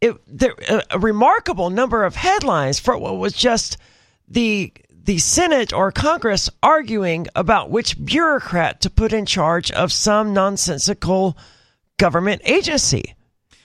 It, 0.00 0.16
there, 0.26 0.54
a, 0.90 0.98
remarkable 0.98 1.68
number 1.68 2.02
of 2.02 2.16
headlines 2.16 2.78
for 2.78 2.96
what 2.96 3.18
was 3.18 3.34
just 3.34 3.76
the 4.26 4.72
the 4.90 5.18
Senate 5.18 5.74
or 5.74 5.92
Congress 5.92 6.48
arguing 6.62 7.26
about 7.36 7.68
which 7.68 8.02
bureaucrat 8.02 8.80
to 8.80 8.88
put 8.88 9.12
in 9.12 9.26
charge 9.26 9.70
of 9.70 9.92
some 9.92 10.32
nonsensical 10.32 11.36
government 11.98 12.40
agency. 12.46 13.14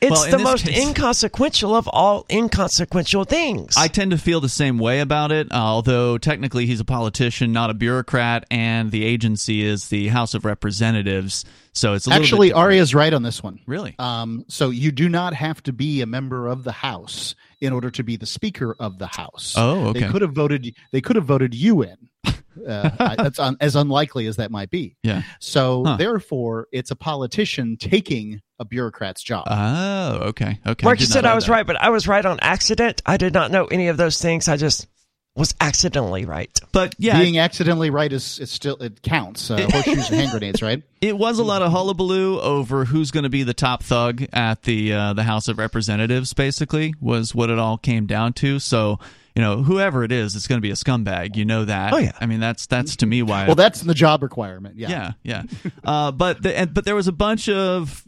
It's 0.02 0.12
well, 0.12 0.32
the 0.32 0.40
most 0.40 0.66
case, 0.66 0.86
inconsequential 0.86 1.76
of 1.76 1.88
all 1.90 2.26
inconsequential 2.30 3.26
things. 3.26 3.76
I 3.78 3.90
tend 3.90 4.12
to 4.12 4.18
feel 4.18 4.40
the 4.40 4.48
same 4.48 4.78
way 4.78 5.02
about 5.02 5.32
it, 5.32 5.52
although 5.52 6.18
technically 6.18 6.66
he's 6.66 6.80
a 6.80 6.86
politician, 6.86 7.52
not 7.52 7.70
a 7.70 7.74
bureaucrat, 7.74 8.46
and 8.50 8.92
the 8.92 9.04
agency 9.04 9.62
is 9.62 9.90
the 9.90 10.08
House 10.08 10.34
of 10.34 10.46
Representatives. 10.46 11.44
So 11.74 11.94
it's 11.94 12.08
actually 12.08 12.54
Aria's 12.54 12.96
right 12.96 13.14
on 13.14 13.24
this 13.24 13.44
one. 13.44 13.60
Really? 13.68 13.96
Um, 14.00 14.46
so 14.48 14.70
you 14.70 14.92
do 14.92 15.10
not 15.10 15.34
have 15.34 15.62
to 15.64 15.74
be 15.74 16.02
a 16.02 16.06
member 16.06 16.48
of 16.48 16.64
the 16.64 16.72
House 16.72 17.36
in 17.60 17.74
order 17.74 17.92
to 17.92 18.04
be 18.04 18.16
the 18.16 18.26
Speaker 18.26 18.76
of 18.80 19.00
the 19.00 19.08
House. 19.08 19.54
Oh, 19.58 19.88
okay. 19.88 20.00
They 20.00 20.08
could 20.08 20.22
have 20.22 20.34
voted. 20.34 20.76
They 20.92 21.02
could 21.02 21.18
have 21.18 21.26
voted 21.26 21.54
you 21.54 21.82
in. 21.82 21.98
Uh, 22.26 22.90
that's 23.16 23.40
un, 23.40 23.58
as 23.60 23.76
unlikely 23.76 24.28
as 24.28 24.38
that 24.38 24.50
might 24.52 24.70
be. 24.70 24.96
Yeah. 25.04 25.24
So 25.40 25.84
huh. 25.86 25.98
therefore, 25.98 26.68
it's 26.72 26.92
a 26.92 26.96
politician 26.96 27.78
taking 27.78 28.42
a 28.60 28.66
bureaucrat's 28.66 29.24
job. 29.24 29.48
Oh, 29.50 30.28
okay, 30.30 30.60
okay. 30.66 30.86
Mark, 30.86 31.00
you 31.00 31.06
said 31.06 31.26
I 31.26 31.36
was 31.36 31.46
that. 31.46 31.52
right, 31.52 31.68
but 31.68 31.78
I 31.82 31.90
was 31.90 32.08
right 32.08 32.26
on 32.26 32.40
accident. 32.42 33.02
I 33.06 33.18
did 33.18 33.34
not 33.34 33.52
know 33.52 33.66
any 33.66 33.88
of 33.88 33.98
those 33.98 34.22
things. 34.22 34.48
I 34.48 34.58
just 34.58 34.88
was 35.36 35.56
accidentally 35.62 36.26
right. 36.26 36.60
But 36.72 36.96
yeah, 36.98 37.20
being 37.20 37.40
accidentally 37.40 37.90
right 37.90 38.12
is 38.12 38.40
it 38.40 38.50
still 38.50 38.76
it 38.78 39.02
counts. 39.02 39.50
Uh, 39.50 39.68
horseshoes 39.70 40.10
and 40.10 40.20
hand 40.20 40.32
grenades, 40.32 40.62
right? 40.62 40.84
It 41.02 41.18
was 41.18 41.40
a 41.40 41.46
lot 41.46 41.62
of 41.62 41.72
hullabaloo 41.72 42.42
over 42.42 42.84
who's 42.84 43.10
going 43.10 43.24
to 43.24 43.30
be 43.30 43.44
the 43.44 43.54
top 43.54 43.84
thug 43.84 44.26
at 44.34 44.64
the 44.64 44.92
uh, 44.92 45.14
the 45.14 45.24
House 45.24 45.48
of 45.48 45.58
Representatives. 45.58 46.34
Basically, 46.34 46.94
was 47.00 47.34
what 47.34 47.50
it 47.50 47.58
all 47.58 47.78
came 47.78 48.06
down 48.06 48.34
to. 48.34 48.60
So 48.60 49.00
you 49.40 49.42
know, 49.42 49.64
whoever 49.64 50.04
it 50.04 50.12
is, 50.12 50.36
it's 50.36 50.48
going 50.48 50.58
to 50.58 50.62
be 50.62 50.72
a 50.72 50.76
scumbag. 50.76 51.38
You 51.38 51.46
know 51.46 51.64
that. 51.64 51.94
Oh 51.94 51.98
yeah. 51.98 52.12
I 52.20 52.26
mean, 52.26 52.42
that's 52.42 52.66
that's 52.66 52.98
to 52.98 53.06
me 53.06 53.22
why. 53.22 53.46
Well, 53.46 53.56
that's 53.56 53.80
the 53.80 53.94
job 53.94 54.22
requirement. 54.22 54.78
Yeah. 54.78 55.14
Yeah, 55.24 55.44
yeah. 55.64 55.72
uh, 55.86 56.12
but 56.12 56.44
the, 56.44 56.58
and, 56.58 56.74
but 56.74 56.84
there 56.84 56.96
was 56.96 57.08
a 57.08 57.14
bunch 57.14 57.48
of. 57.48 58.04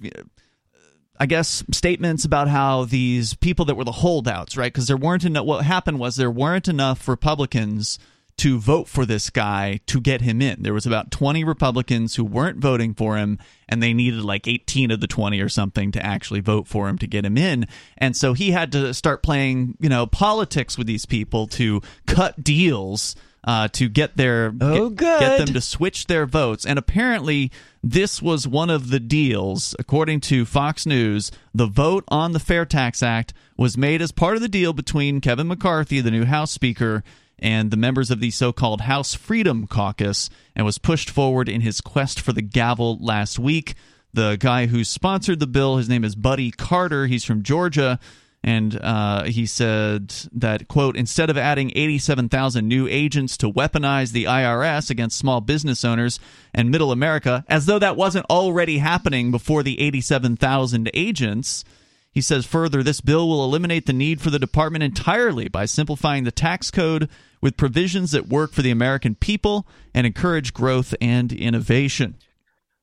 I 1.22 1.28
guess 1.28 1.64
statements 1.72 2.26
about 2.26 2.48
how 2.48 2.86
these 2.86 3.36
people 3.36 3.66
that 3.66 3.76
were 3.76 3.84
the 3.84 3.92
holdouts, 3.92 4.58
right? 4.58 4.74
Because 4.74 4.88
there 4.88 4.98
weren't 4.98 5.24
enough. 5.24 5.46
What 5.46 5.64
happened 5.64 6.00
was 6.00 6.16
there 6.16 6.32
weren't 6.32 6.68
enough 6.68 7.08
Republicans 7.08 8.00
to 8.38 8.58
vote 8.58 8.88
for 8.88 9.06
this 9.06 9.30
guy 9.30 9.82
to 9.86 10.02
get 10.02 10.22
him 10.22 10.42
in. 10.42 10.64
There 10.64 10.74
was 10.74 10.88
about 10.88 11.12
20 11.12 11.44
Republicans 11.44 12.16
who 12.16 12.26
weren't 12.26 12.58
voting 12.58 12.96
for 12.96 13.18
him 13.18 13.38
and 13.70 13.84
they 13.84 13.94
needed 13.94 14.24
like 14.24 14.48
18 14.48 14.90
of 14.90 15.00
the 15.00 15.06
20 15.06 15.40
or 15.42 15.48
something 15.48 15.92
to 15.92 16.04
actually 16.04 16.40
vote 16.40 16.68
for 16.68 16.90
him 16.90 16.98
to 16.98 17.06
get 17.06 17.24
him 17.24 17.38
in. 17.38 17.68
And 18.00 18.18
so 18.18 18.34
he 18.34 18.50
had 18.50 18.72
to 18.72 18.92
start 18.92 19.22
playing, 19.22 19.78
you 19.80 19.90
know, 19.90 20.08
politics 20.08 20.76
with 20.76 20.88
these 20.88 21.06
people 21.06 21.46
to 21.50 21.84
cut 22.08 22.44
deals 22.44 23.16
uh, 23.44 23.68
to 23.70 23.90
get 23.90 24.18
their 24.18 24.54
oh, 24.62 24.90
get, 24.90 25.20
get 25.20 25.38
them 25.38 25.54
to 25.54 25.62
switch 25.62 26.08
their 26.08 26.26
votes. 26.26 26.66
And 26.66 26.78
apparently 26.78 27.52
this 27.84 28.22
was 28.22 28.48
one 28.48 28.70
of 28.70 28.90
the 28.90 29.00
deals, 29.00 29.76
according 29.80 30.22
to 30.22 30.46
Fox 30.46 30.86
News. 30.86 31.32
The 31.54 31.66
vote 31.66 32.04
on 32.10 32.34
the 32.34 32.40
Fair 32.40 32.66
Tax 32.66 33.02
Act 33.02 33.34
was 33.58 33.78
made 33.78 34.02
as 34.02 34.12
part 34.12 34.36
of 34.36 34.42
the 34.42 34.50
deal 34.50 34.74
between 34.74 35.22
Kevin 35.22 35.48
McCarthy, 35.48 36.02
the 36.02 36.12
new 36.12 36.26
House 36.26 36.52
Speaker, 36.52 37.04
and 37.40 37.72
the 37.72 37.78
members 37.78 38.12
of 38.12 38.20
the 38.20 38.30
so 38.30 38.54
called 38.54 38.82
House 38.82 39.16
Freedom 39.16 39.66
Caucus 39.66 40.30
and 40.56 40.66
was 40.66 40.78
pushed 40.78 41.10
forward 41.10 41.50
in 41.50 41.62
his 41.62 41.82
quest 41.82 42.20
for 42.20 42.34
the 42.34 42.44
gavel 42.44 42.98
last 43.02 43.40
week. 43.40 43.74
The 44.14 44.38
guy 44.40 44.68
who 44.68 44.84
sponsored 44.84 45.40
the 45.40 45.48
bill, 45.48 45.78
his 45.78 45.90
name 45.90 46.04
is 46.04 46.16
Buddy 46.16 46.52
Carter. 46.52 47.08
He's 47.08 47.24
from 47.24 47.42
Georgia. 47.42 48.00
And 48.44 48.80
uh, 48.82 49.26
he 49.26 49.46
said 49.46 50.14
that, 50.32 50.68
quote, 50.68 50.98
instead 50.98 51.30
of 51.30 51.38
adding 51.38 51.72
87,000 51.76 52.68
new 52.68 52.88
agents 52.88 53.38
to 53.38 53.52
weaponize 53.52 54.12
the 54.12 54.24
IRS 54.24 54.90
against 54.90 55.20
small 55.20 55.42
business 55.42 55.86
owners 55.86 56.20
and 56.54 56.72
middle 56.72 56.92
America, 56.92 57.46
as 57.48 57.68
though 57.68 57.78
that 57.78 57.96
wasn't 57.96 58.26
already 58.32 58.80
happening 58.80 59.30
before 59.30 59.62
the 59.62 59.80
87,000 59.80 60.90
agents, 60.94 61.64
he 62.12 62.22
says 62.22 62.46
further, 62.46 62.82
this 62.82 63.00
bill 63.00 63.30
will 63.30 63.46
eliminate 63.46 63.86
the 63.86 63.94
need 63.94 64.20
for 64.20 64.32
the 64.32 64.40
department 64.40 64.84
entirely 64.84 65.48
by 65.48 65.66
simplifying 65.66 66.24
the 66.24 66.32
tax 66.32 66.72
code 66.72 67.10
with 67.42 67.58
provisions 67.58 68.12
that 68.12 68.28
work 68.28 68.54
for 68.54 68.64
the 68.64 68.72
American 68.72 69.14
people 69.14 69.68
and 69.94 70.08
encourage 70.08 70.54
growth 70.54 70.96
and 71.00 71.32
innovation. 71.32 72.16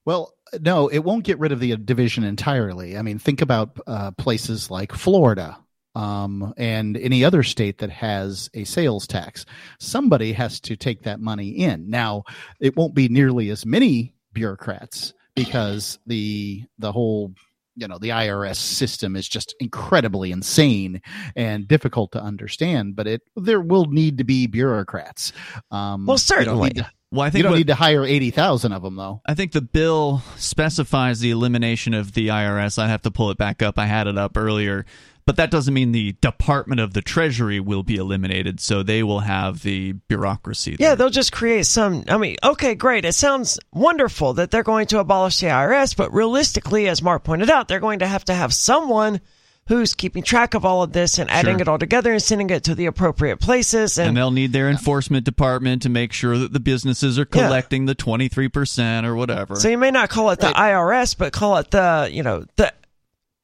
Well, 0.05 0.33
no, 0.61 0.88
it 0.88 1.00
won't 1.00 1.24
get 1.24 1.38
rid 1.38 1.52
of 1.52 1.61
the 1.61 1.76
division 1.76 2.24
entirely. 2.24 2.96
I 2.96 3.02
mean, 3.02 3.18
think 3.18 3.40
about 3.40 3.78
uh, 3.87 4.11
places 4.12 4.70
like 4.70 4.92
Florida 4.92 5.58
um, 5.94 6.54
and 6.56 6.96
any 6.96 7.24
other 7.24 7.42
state 7.42 7.78
that 7.78 7.90
has 7.90 8.50
a 8.54 8.64
sales 8.64 9.06
tax. 9.06 9.44
Somebody 9.80 10.32
has 10.32 10.61
to 10.61 10.76
take 10.76 11.02
that 11.02 11.20
money 11.20 11.48
in. 11.48 11.90
Now, 11.90 12.24
it 12.61 12.76
won't 12.76 12.94
be 12.94 13.08
nearly 13.08 13.50
as 13.50 13.66
many 13.66 14.14
bureaucrats 14.32 15.14
because 15.34 15.98
the 16.06 16.64
the 16.78 16.92
whole 16.92 17.34
you 17.74 17.87
know 17.88 17.98
the 17.98 18.11
IRS 18.11 18.56
system 18.56 19.16
is 19.16 19.28
just 19.28 19.54
incredibly 19.61 20.30
insane 20.30 21.00
and 21.37 21.66
difficult 21.66 22.12
to 22.12 22.22
understand. 22.22 22.96
But 22.96 23.06
it 23.06 23.22
there 23.37 23.61
will 23.61 23.87
need 23.87 24.18
to 24.18 24.24
be 24.24 24.46
bureaucrats. 24.46 25.32
Um, 25.70 26.06
well, 26.06 26.18
certainly. 26.18 26.70
To, 26.70 26.90
well, 27.11 27.23
I 27.23 27.31
think 27.31 27.38
you 27.38 27.42
don't 27.44 27.53
what, 27.53 27.59
need 27.59 27.66
to 27.68 27.75
hire 27.75 28.05
eighty 28.05 28.31
thousand 28.31 28.73
of 28.73 28.83
them, 28.83 28.97
though. 28.97 29.23
I 29.25 29.35
think 29.35 29.53
the 29.53 29.62
bill 29.62 30.23
specifies 30.37 31.21
the 31.21 31.31
elimination 31.31 31.94
of 31.94 32.12
the 32.12 32.29
IRS. 32.29 32.79
I 32.79 32.88
have 32.88 33.03
to 33.03 33.11
pull 33.11 33.31
it 33.31 33.38
back 33.38 33.62
up. 33.62 33.79
I 33.79 33.87
had 33.87 34.07
it 34.07 34.18
up 34.18 34.37
earlier, 34.37 34.85
but 35.25 35.37
that 35.37 35.51
doesn't 35.51 35.73
mean 35.73 35.92
the 35.92 36.12
Department 36.21 36.81
of 36.81 36.92
the 36.92 37.01
Treasury 37.01 37.61
will 37.61 37.83
be 37.83 37.97
eliminated. 37.97 38.61
So 38.61 38.83
they 38.83 39.03
will 39.03 39.21
have 39.21 39.62
the 39.62 39.92
bureaucracy. 39.92 40.77
There. 40.77 40.88
Yeah, 40.88 40.94
they'll 40.97 41.09
just 41.09 41.33
create 41.33 41.64
some. 41.64 42.05
I 42.09 42.18
mean, 42.18 42.37
okay, 42.44 42.75
great. 42.75 43.07
It 43.07 43.14
sounds 43.14 43.59
wonderful 43.73 44.35
that 44.35 44.51
they're 44.51 44.62
going 44.62 44.87
to 44.88 44.99
abolish 44.99 45.40
the 45.40 45.47
IRS, 45.47 45.97
but 45.97 46.12
realistically, 46.12 46.88
as 46.88 47.03
Mark 47.03 47.25
pointed 47.25 47.49
out, 47.49 47.68
they're 47.68 47.81
going 47.81 48.01
to 48.01 48.07
have 48.07 48.25
to 48.27 48.35
have 48.35 48.53
someone 48.53 49.21
who's 49.68 49.94
keeping 49.94 50.22
track 50.22 50.54
of 50.54 50.64
all 50.64 50.83
of 50.83 50.92
this 50.92 51.18
and 51.18 51.31
adding 51.31 51.57
sure. 51.57 51.62
it 51.62 51.68
all 51.68 51.78
together 51.78 52.12
and 52.12 52.22
sending 52.22 52.50
it 52.50 52.64
to 52.64 52.74
the 52.74 52.87
appropriate 52.87 53.38
places. 53.38 53.98
And, 53.98 54.09
and 54.09 54.16
they'll 54.16 54.31
need 54.31 54.52
their 54.52 54.68
enforcement 54.68 55.24
department 55.24 55.83
to 55.83 55.88
make 55.88 56.12
sure 56.12 56.37
that 56.38 56.52
the 56.52 56.61
businesses 56.61 57.18
are 57.18 57.24
collecting 57.26 57.83
yeah. 57.83 57.92
the 57.92 57.94
23% 57.94 59.04
or 59.04 59.14
whatever. 59.14 59.57
So 59.57 59.68
you 59.68 59.78
may 59.78 59.90
not 59.90 60.09
call 60.09 60.31
it 60.31 60.40
the 60.40 60.46
right. 60.46 60.72
IRS, 60.72 61.16
but 61.16 61.33
call 61.33 61.59
it 61.59 61.70
the, 61.70 62.09
you 62.11 62.22
know, 62.22 62.44
the 62.57 62.72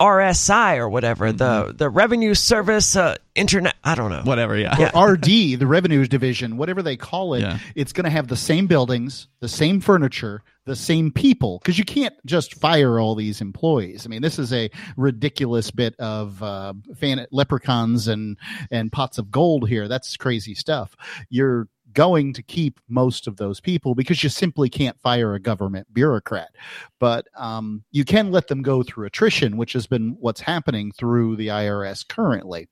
RSI 0.00 0.78
or 0.78 0.88
whatever, 0.88 1.28
mm-hmm. 1.28 1.36
the 1.36 1.72
the 1.72 1.88
Revenue 1.88 2.34
Service 2.34 2.96
uh, 2.96 3.16
Internet. 3.34 3.76
I 3.84 3.94
don't 3.94 4.10
know. 4.10 4.22
Whatever, 4.24 4.56
yeah. 4.56 4.76
yeah. 4.78 5.00
RD, 5.00 5.60
the 5.60 5.66
Revenues 5.66 6.08
Division, 6.08 6.56
whatever 6.56 6.82
they 6.82 6.96
call 6.96 7.34
it, 7.34 7.42
yeah. 7.42 7.58
it's 7.76 7.92
going 7.92 8.04
to 8.04 8.10
have 8.10 8.26
the 8.26 8.36
same 8.36 8.66
buildings, 8.66 9.28
the 9.40 9.48
same 9.48 9.80
furniture, 9.80 10.42
the 10.66 10.76
same 10.76 11.10
people, 11.10 11.58
because 11.58 11.78
you 11.78 11.84
can't 11.84 12.14
just 12.24 12.54
fire 12.54 12.98
all 12.98 13.14
these 13.14 13.40
employees. 13.40 14.06
I 14.06 14.08
mean, 14.08 14.22
this 14.22 14.38
is 14.38 14.52
a 14.52 14.70
ridiculous 14.96 15.70
bit 15.70 15.94
of 15.98 16.42
uh, 16.42 16.74
fan 16.96 17.26
leprechauns 17.30 18.08
and 18.08 18.38
and 18.70 18.92
pots 18.92 19.18
of 19.18 19.30
gold 19.30 19.68
here. 19.68 19.88
That's 19.88 20.16
crazy 20.16 20.54
stuff. 20.54 20.96
You're 21.28 21.68
going 21.94 22.32
to 22.34 22.42
keep 22.42 22.80
most 22.88 23.26
of 23.26 23.36
those 23.36 23.60
people 23.60 23.94
because 23.94 24.22
you 24.22 24.28
simply 24.28 24.68
can't 24.68 25.00
fire 25.00 25.34
a 25.34 25.40
government 25.40 25.86
bureaucrat. 25.94 26.50
But 26.98 27.26
um, 27.36 27.84
you 27.92 28.04
can 28.04 28.30
let 28.30 28.48
them 28.48 28.62
go 28.62 28.82
through 28.82 29.06
attrition, 29.06 29.56
which 29.56 29.72
has 29.72 29.86
been 29.86 30.16
what's 30.20 30.40
happening 30.40 30.92
through 30.92 31.36
the 31.36 31.48
IRS 31.48 32.06
currently. 32.06 32.68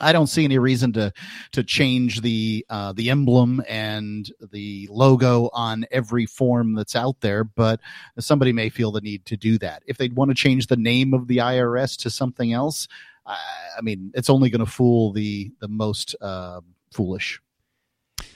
I 0.00 0.12
don't 0.12 0.26
see 0.26 0.44
any 0.44 0.58
reason 0.58 0.92
to 0.94 1.12
to 1.52 1.62
change 1.62 2.22
the 2.22 2.64
uh, 2.68 2.92
the 2.92 3.10
emblem 3.10 3.62
and 3.68 4.30
the 4.52 4.88
logo 4.90 5.50
on 5.52 5.84
every 5.90 6.26
form 6.26 6.74
that's 6.74 6.96
out 6.96 7.20
there, 7.20 7.44
but 7.44 7.80
somebody 8.18 8.52
may 8.52 8.68
feel 8.68 8.92
the 8.92 9.00
need 9.00 9.26
to 9.26 9.36
do 9.36 9.58
that. 9.58 9.82
If 9.86 9.98
they'd 9.98 10.14
want 10.16 10.30
to 10.30 10.34
change 10.34 10.66
the 10.66 10.76
name 10.76 11.14
of 11.14 11.28
the 11.28 11.38
IRS 11.38 11.98
to 12.02 12.10
something 12.10 12.52
else, 12.52 12.88
I, 13.26 13.38
I 13.78 13.80
mean, 13.82 14.10
it's 14.14 14.30
only 14.30 14.50
going 14.50 14.64
to 14.64 14.70
fool 14.70 15.12
the 15.12 15.52
the 15.60 15.68
most 15.68 16.16
uh, 16.20 16.60
foolish. 16.92 17.40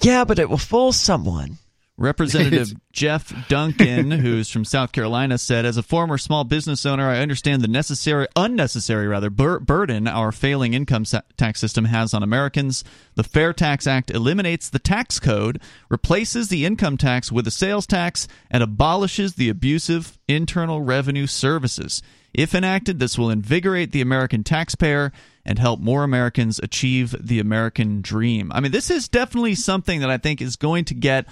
Yeah, 0.00 0.24
but 0.24 0.38
it 0.38 0.48
will 0.48 0.59
fool 0.59 0.92
someone. 0.92 1.59
Representative 1.96 2.72
Jeff 2.92 3.33
Duncan, 3.48 4.11
who's 4.11 4.50
from 4.50 4.64
South 4.64 4.90
Carolina, 4.90 5.38
said, 5.38 5.64
"As 5.64 5.76
a 5.76 5.83
former 5.83 6.18
small 6.18 6.42
business 6.42 6.85
owner, 6.85 7.09
I 7.09 7.18
understand 7.18 7.62
the 7.62 7.68
necessary, 7.68 8.26
unnecessary 8.35 9.07
rather, 9.07 9.30
bur- 9.30 9.61
burden 9.61 10.09
our 10.09 10.33
failing 10.33 10.74
income 10.74 11.04
sa- 11.04 11.20
tax 11.37 11.61
system 11.61 11.85
has 11.85 12.12
on 12.12 12.24
Americans. 12.24 12.83
The 13.14 13.22
Fair 13.22 13.52
Tax 13.52 13.87
Act 13.87 14.11
eliminates 14.11 14.68
the 14.68 14.80
tax 14.80 15.20
code, 15.20 15.61
replaces 15.88 16.48
the 16.48 16.64
income 16.64 16.96
tax 16.96 17.30
with 17.30 17.46
a 17.46 17.52
sales 17.52 17.87
tax, 17.87 18.26
and 18.50 18.62
abolishes 18.62 19.35
the 19.35 19.48
abusive 19.48 20.18
Internal 20.26 20.83
Revenue 20.83 21.28
Services. 21.28 22.02
If 22.33 22.57
enacted, 22.57 22.98
this 22.98 23.16
will 23.16 23.30
invigorate 23.30 23.92
the 23.92 24.00
American 24.00 24.42
taxpayer." 24.42 25.12
And 25.46 25.59
help 25.59 25.78
more 25.78 26.04
Americans 26.04 26.59
achieve 26.62 27.14
the 27.20 27.38
American 27.38 28.00
dream. 28.00 28.50
I 28.54 28.61
mean, 28.61 28.72
this 28.72 28.90
is 28.90 29.11
definitely 29.11 29.54
something 29.54 30.00
that 30.00 30.09
I 30.09 30.16
think 30.16 30.40
is 30.40 30.57
going 30.57 30.87
to 30.87 30.94
get 30.94 31.26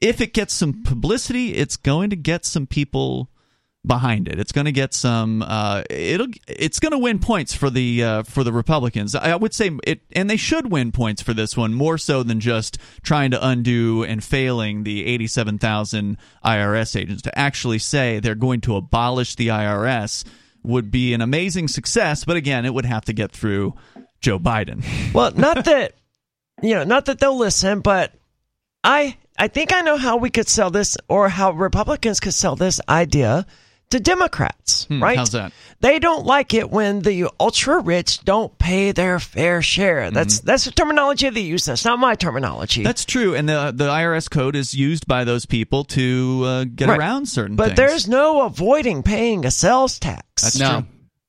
if 0.00 0.20
it 0.20 0.32
gets 0.32 0.54
some 0.54 0.82
publicity, 0.82 1.54
it's 1.54 1.76
going 1.76 2.10
to 2.10 2.16
get 2.16 2.44
some 2.44 2.66
people 2.66 3.30
behind 3.86 4.28
it. 4.28 4.38
It's 4.38 4.52
going 4.52 4.66
to 4.66 4.72
get 4.72 4.94
some. 4.94 5.42
Uh, 5.42 5.82
it'll. 5.90 6.28
It's 6.46 6.78
going 6.78 6.92
to 6.92 6.98
win 6.98 7.18
points 7.18 7.54
for 7.54 7.70
the 7.70 8.04
uh, 8.04 8.22
for 8.22 8.44
the 8.44 8.52
Republicans. 8.52 9.14
I 9.14 9.34
would 9.34 9.54
say 9.54 9.70
it, 9.84 10.02
and 10.12 10.28
they 10.28 10.36
should 10.36 10.70
win 10.70 10.92
points 10.92 11.22
for 11.22 11.34
this 11.34 11.56
one 11.56 11.74
more 11.74 11.98
so 11.98 12.22
than 12.22 12.40
just 12.40 12.78
trying 13.02 13.30
to 13.32 13.46
undo 13.46 14.04
and 14.04 14.22
failing 14.22 14.84
the 14.84 15.04
eighty-seven 15.06 15.58
thousand 15.58 16.18
IRS 16.44 16.98
agents. 17.00 17.22
To 17.22 17.36
actually 17.36 17.78
say 17.78 18.20
they're 18.20 18.34
going 18.34 18.60
to 18.62 18.76
abolish 18.76 19.34
the 19.34 19.48
IRS 19.48 20.24
would 20.62 20.90
be 20.90 21.14
an 21.14 21.20
amazing 21.20 21.68
success. 21.68 22.24
But 22.24 22.36
again, 22.36 22.64
it 22.64 22.74
would 22.74 22.84
have 22.84 23.04
to 23.06 23.12
get 23.12 23.32
through 23.32 23.74
Joe 24.20 24.38
Biden. 24.38 24.84
Well, 25.12 25.32
not 25.32 25.64
that 25.64 25.94
you 26.62 26.74
know, 26.74 26.84
not 26.84 27.06
that 27.06 27.18
they'll 27.18 27.38
listen, 27.38 27.80
but 27.80 28.12
I 28.84 29.16
I 29.38 29.48
think 29.48 29.72
I 29.72 29.82
know 29.82 29.96
how 29.96 30.16
we 30.16 30.30
could 30.30 30.48
sell 30.48 30.70
this 30.70 30.96
or 31.08 31.28
how 31.28 31.52
Republicans 31.52 32.20
could 32.20 32.34
sell 32.34 32.56
this 32.56 32.80
idea 32.88 33.46
to 33.90 33.98
Democrats, 34.00 34.84
Hmm, 34.84 35.02
right? 35.02 35.16
how's 35.16 35.32
that? 35.32 35.52
They 35.80 35.98
don't 35.98 36.26
like 36.26 36.52
it 36.52 36.68
when 36.70 37.00
the 37.00 37.28
ultra 37.40 37.80
rich 37.80 38.20
don't 38.24 38.58
pay 38.58 38.92
their 38.92 39.18
fair 39.18 39.62
share. 39.62 40.10
That's 40.10 40.40
that's 40.40 40.64
the 40.66 40.72
terminology 40.72 41.30
they 41.30 41.40
use. 41.40 41.64
That's 41.64 41.84
not 41.86 41.98
my 41.98 42.14
terminology. 42.14 42.80
Mm-hmm. 42.80 42.86
That's 42.86 43.04
true, 43.06 43.34
and 43.34 43.48
the 43.48 43.72
the 43.74 43.88
IRS 43.88 44.28
code 44.30 44.56
is 44.56 44.74
used 44.74 45.06
by 45.06 45.24
those 45.24 45.46
people 45.46 45.84
to 45.84 46.42
uh, 46.44 46.64
get 46.64 46.88
Right. 46.88 46.98
around 46.98 47.26
certain 47.30 47.56
but 47.56 47.68
things. 47.68 47.76
there's 47.76 48.08
no 48.08 48.42
avoiding 48.42 49.02
paying 49.02 49.46
a 49.46 49.50
sales 49.50 49.98
tax. 49.98 50.42
That's 50.42 50.58
no. 50.58 50.80
true. 50.80 50.88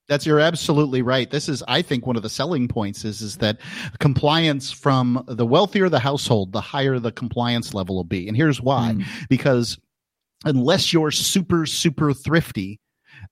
That's 0.09 0.25
you're 0.25 0.39
absolutely 0.39 1.03
right. 1.03 1.29
This 1.29 1.47
is, 1.47 1.63
I 1.67 1.83
think, 1.83 2.05
one 2.07 2.15
of 2.15 2.23
the 2.23 2.29
selling 2.29 2.67
points 2.67 3.05
is 3.05 3.21
is 3.21 3.37
that 3.37 3.59
compliance 3.99 4.71
from 4.71 5.23
the 5.27 5.45
wealthier 5.45 5.87
the 5.87 5.99
household, 5.99 6.51
the 6.51 6.61
higher 6.61 6.99
the 6.99 7.11
compliance 7.11 7.73
level 7.73 7.95
will 7.95 8.03
be. 8.03 8.27
And 8.27 8.35
here's 8.35 8.59
why: 8.59 8.93
mm. 8.95 9.05
because 9.29 9.77
unless 10.45 10.91
you're 10.91 11.11
super 11.11 11.65
super 11.65 12.11
thrifty 12.11 12.79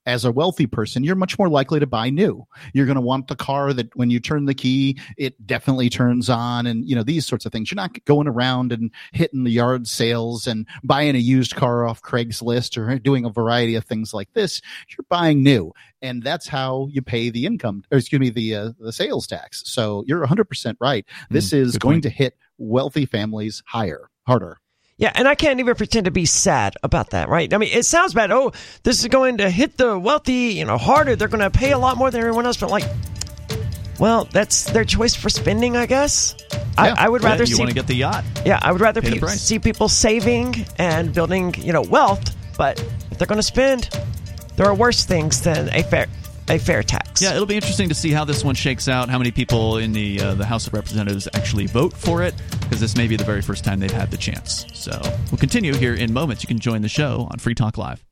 as 0.08 0.24
a 0.24 0.32
wealthy 0.32 0.66
person, 0.66 1.04
you're 1.04 1.16
much 1.16 1.38
more 1.38 1.50
likely 1.50 1.82
to 1.82 1.86
buy 1.86 2.10
new. 2.10 2.48
You're 2.74 2.86
going 2.86 2.96
to 2.96 3.02
want 3.02 3.28
the 3.28 3.36
car 3.36 3.74
that 3.74 3.94
when 3.96 4.10
you 4.10 4.22
turn 4.22 4.46
the 4.46 4.54
key, 4.54 4.98
it 5.18 5.46
definitely 5.46 5.90
turns 5.90 6.30
on 6.30 6.66
and, 6.66 6.88
you 6.88 6.96
know, 6.96 7.04
these 7.04 7.26
sorts 7.26 7.46
of 7.46 7.52
things. 7.52 7.70
You're 7.70 7.76
not 7.76 8.04
going 8.06 8.28
around 8.28 8.72
and 8.72 8.90
hitting 9.12 9.44
the 9.44 9.52
yard 9.52 9.86
sales 9.86 10.48
and 10.48 10.66
buying 10.82 11.16
a 11.16 11.20
used 11.20 11.56
car 11.56 11.86
off 11.86 12.02
Craigslist 12.02 12.78
or 12.78 12.98
doing 13.00 13.26
a 13.26 13.30
variety 13.30 13.76
of 13.76 13.84
things 13.84 14.14
like 14.14 14.32
this. 14.32 14.62
You're 14.90 15.06
buying 15.10 15.44
new. 15.44 15.74
And 16.02 16.24
that's 16.24 16.48
how 16.48 16.88
you 16.90 17.02
pay 17.02 17.30
the 17.30 17.46
income, 17.46 17.84
or 17.92 17.98
excuse 17.98 18.22
me, 18.22 18.30
the, 18.30 18.56
uh, 18.56 18.72
the 18.80 18.94
sales 18.94 19.28
tax. 19.28 19.64
So 19.66 20.06
you're 20.08 20.26
100% 20.26 20.78
right. 20.80 21.06
This 21.30 21.52
is 21.52 21.78
going 21.78 21.96
point. 21.96 22.04
to 22.04 22.10
hit 22.10 22.38
wealthy 22.58 23.06
families 23.06 23.62
higher, 23.66 24.10
harder. 24.26 24.60
Yeah, 25.00 25.12
and 25.14 25.28
I 25.28 25.36
can't 25.36 25.60
even 25.60 25.76
pretend 25.76 26.06
to 26.06 26.12
be 26.12 26.26
sad 26.26 26.76
about 26.82 27.12
that, 27.12 27.30
right? 27.30 27.54
I 27.54 27.60
mean, 27.60 27.70
it 27.72 27.86
sounds 27.86 28.16
bad. 28.16 28.32
Oh, 28.32 28.52
this 28.82 29.00
is 29.02 29.08
going 29.10 29.38
to 29.38 29.50
hit 29.50 29.78
the 29.78 29.98
wealthy, 30.00 30.56
you 30.56 30.66
know, 30.66 30.80
harder. 30.80 31.16
They're 31.16 31.28
going 31.28 31.42
to 31.44 31.52
pay 31.52 31.72
a 31.72 31.78
lot 31.78 31.98
more 31.98 32.10
than 32.10 32.20
everyone 32.22 32.48
else. 32.48 32.58
But 32.58 32.72
like, 32.72 32.84
well, 34.00 34.26
that's 34.32 34.66
their 34.72 34.84
choice 34.84 35.14
for 35.14 35.30
spending, 35.30 35.78
I 35.78 35.86
guess. 35.86 36.36
Yeah. 36.52 36.96
I, 36.98 37.06
I 37.06 37.10
would 37.10 37.22
Yeah, 37.22 37.30
rather 37.30 37.44
you 37.44 37.54
see, 37.56 37.60
want 37.60 37.70
to 37.70 37.76
get 37.76 37.86
the 37.86 37.94
yacht. 37.96 38.24
yeah, 38.44 38.58
I 38.62 38.72
would 38.72 38.82
rather 38.82 39.02
pe- 39.04 39.20
see 39.20 39.60
people 39.60 39.88
saving 39.88 40.66
and 40.80 41.14
building, 41.14 41.54
you 41.60 41.74
know, 41.74 41.84
wealth. 41.84 42.36
But 42.58 42.80
if 43.12 43.20
they're 43.20 43.28
going 43.28 43.38
to 43.38 43.44
spend, 43.44 43.90
there 44.56 44.66
are 44.66 44.74
worse 44.74 45.06
things 45.06 45.42
than 45.42 45.70
a 45.76 45.84
fair 45.84 46.08
a 46.50 46.58
fair 46.58 46.82
tax. 46.82 47.22
Yeah, 47.22 47.34
it'll 47.34 47.46
be 47.46 47.56
interesting 47.56 47.90
to 47.90 47.96
see 47.96 48.12
how 48.12 48.24
this 48.26 48.44
one 48.44 48.56
shakes 48.56 48.88
out. 48.88 49.10
How 49.10 49.18
many 49.20 49.30
people 49.32 49.78
in 49.78 49.92
the 49.92 50.20
uh, 50.22 50.34
the 50.34 50.46
House 50.46 50.66
of 50.66 50.74
Representatives 50.74 51.28
actually 51.36 51.68
vote 51.68 51.94
for 51.94 52.24
it? 52.24 52.34
Because 52.68 52.82
this 52.82 52.98
may 52.98 53.08
be 53.08 53.16
the 53.16 53.24
very 53.24 53.42
first 53.42 53.64
time 53.64 53.80
they've 53.80 53.90
had 53.90 54.12
the 54.12 54.18
chance. 54.18 54.66
So 54.74 55.00
we'll 55.32 55.40
continue 55.40 55.74
here 55.74 55.94
in 55.94 56.12
moments. 56.12 56.44
You 56.44 56.48
can 56.48 56.60
join 56.60 56.82
the 56.82 56.90
show 56.90 57.28
on 57.32 57.40
Free 57.40 57.56
Talk 57.56 57.78
Live. 57.78 58.04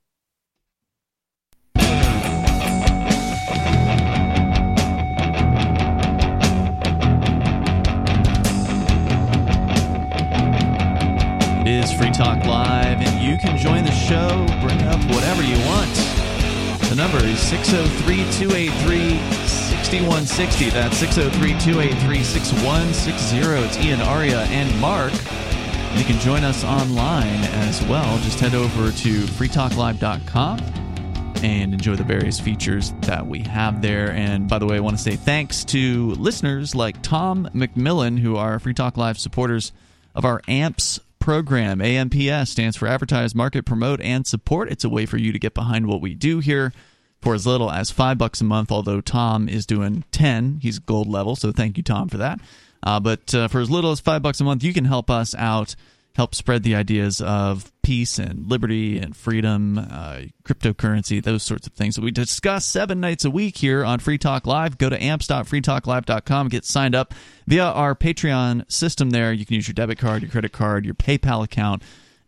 It 11.65 11.83
is 11.83 11.91
Free 11.91 12.11
Talk 12.11 12.45
Live, 12.45 13.01
and 13.01 13.21
you 13.21 13.37
can 13.37 13.57
join 13.57 13.83
the 13.83 13.91
show. 13.91 14.45
Bring 14.61 14.81
up 14.83 14.99
whatever 15.13 15.43
you 15.43 15.57
want. 15.65 15.93
The 16.89 16.95
number 16.95 17.17
is 17.17 17.39
603 17.39 18.17
283 18.31 19.44
6160. 19.85 20.71
That's 20.71 20.97
603 20.97 21.59
283 21.59 22.23
6160. 22.23 23.37
It's 23.37 23.77
Ian, 23.77 24.01
Aria, 24.01 24.41
and 24.45 24.81
Mark. 24.81 25.13
You 25.93 26.03
can 26.03 26.19
join 26.21 26.43
us 26.43 26.63
online 26.63 27.43
as 27.53 27.83
well. 27.83 28.17
Just 28.23 28.39
head 28.39 28.55
over 28.55 28.91
to 28.91 29.21
freetalklive.com 29.21 30.59
and 31.43 31.71
enjoy 31.71 31.95
the 31.95 32.03
various 32.03 32.39
features 32.39 32.93
that 33.01 33.27
we 33.27 33.41
have 33.41 33.83
there. 33.83 34.09
And 34.09 34.49
by 34.49 34.57
the 34.57 34.65
way, 34.65 34.77
I 34.77 34.79
want 34.79 34.97
to 34.97 35.03
say 35.03 35.17
thanks 35.17 35.63
to 35.65 36.09
listeners 36.15 36.73
like 36.73 37.03
Tom 37.03 37.47
McMillan, 37.53 38.17
who 38.17 38.37
are 38.37 38.57
Free 38.57 38.73
Talk 38.73 38.97
Live 38.97 39.19
supporters 39.19 39.71
of 40.15 40.25
our 40.25 40.41
AMPS 40.47 40.99
program. 41.19 41.79
AMPS 41.79 42.49
stands 42.49 42.75
for 42.75 42.87
Advertise, 42.87 43.35
Market, 43.35 43.67
Promote, 43.67 44.01
and 44.01 44.25
Support. 44.25 44.71
It's 44.71 44.83
a 44.83 44.89
way 44.89 45.05
for 45.05 45.17
you 45.17 45.31
to 45.31 45.37
get 45.37 45.53
behind 45.53 45.85
what 45.85 46.01
we 46.01 46.15
do 46.15 46.39
here 46.39 46.73
for 47.25 47.33
as 47.33 47.47
little 47.47 47.71
as 47.71 47.89
five 47.89 48.19
bucks 48.19 48.39
a 48.39 48.43
month, 48.43 48.71
although 48.71 49.01
Tom 49.01 49.49
is 49.49 49.65
doing 49.65 50.03
10. 50.11 50.59
He's 50.61 50.77
gold 50.77 51.07
level, 51.07 51.35
so 51.35 51.51
thank 51.51 51.75
you, 51.75 51.81
Tom, 51.81 52.07
for 52.07 52.17
that. 52.17 52.39
Uh, 52.83 52.99
but 52.99 53.33
uh, 53.33 53.47
for 53.47 53.61
as 53.61 53.69
little 53.71 53.89
as 53.89 53.99
five 53.99 54.21
bucks 54.21 54.39
a 54.41 54.43
month, 54.43 54.63
you 54.63 54.71
can 54.75 54.85
help 54.85 55.09
us 55.09 55.33
out, 55.33 55.75
help 56.13 56.35
spread 56.35 56.61
the 56.61 56.75
ideas 56.75 57.21
of 57.21 57.71
peace 57.81 58.19
and 58.19 58.47
liberty 58.47 58.99
and 58.99 59.17
freedom, 59.17 59.79
uh, 59.79 60.21
cryptocurrency, 60.43 61.23
those 61.23 61.41
sorts 61.41 61.65
of 61.65 61.73
things 61.73 61.95
that 61.95 62.03
we 62.03 62.11
discuss 62.11 62.63
seven 62.63 62.99
nights 62.99 63.25
a 63.25 63.31
week 63.31 63.57
here 63.57 63.83
on 63.83 63.97
Free 63.97 64.19
Talk 64.19 64.45
Live. 64.45 64.77
Go 64.77 64.89
to 64.91 65.03
amps.freetalklive.com, 65.03 66.49
get 66.49 66.63
signed 66.63 66.93
up 66.93 67.15
via 67.47 67.65
our 67.65 67.95
Patreon 67.95 68.71
system 68.71 69.09
there. 69.09 69.33
You 69.33 69.47
can 69.47 69.55
use 69.55 69.67
your 69.67 69.73
debit 69.73 69.97
card, 69.97 70.21
your 70.21 70.29
credit 70.29 70.51
card, 70.51 70.85
your 70.85 70.93
PayPal 70.93 71.43
account 71.43 71.81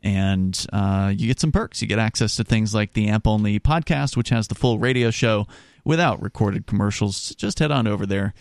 and 0.04 0.66
uh, 0.74 1.12
you 1.16 1.28
get 1.28 1.40
some 1.40 1.52
perks. 1.52 1.80
You 1.82 1.88
get 1.88 2.00
access 2.00 2.36
to 2.38 2.44
things 2.44 2.74
like 2.76 2.94
the 2.94 3.08
AMP 3.08 3.28
Only 3.28 3.60
podcast, 3.60 4.18
which 4.18 4.30
has 4.30 4.48
the 4.48 4.56
full 4.56 4.78
radio 4.80 5.12
show 5.12 5.48
without 5.84 6.22
recorded 6.22 6.66
commercials. 6.68 7.34
Just 7.36 7.60
head 7.60 7.72
on 7.72 7.88
over 7.88 8.06
there 8.06 8.34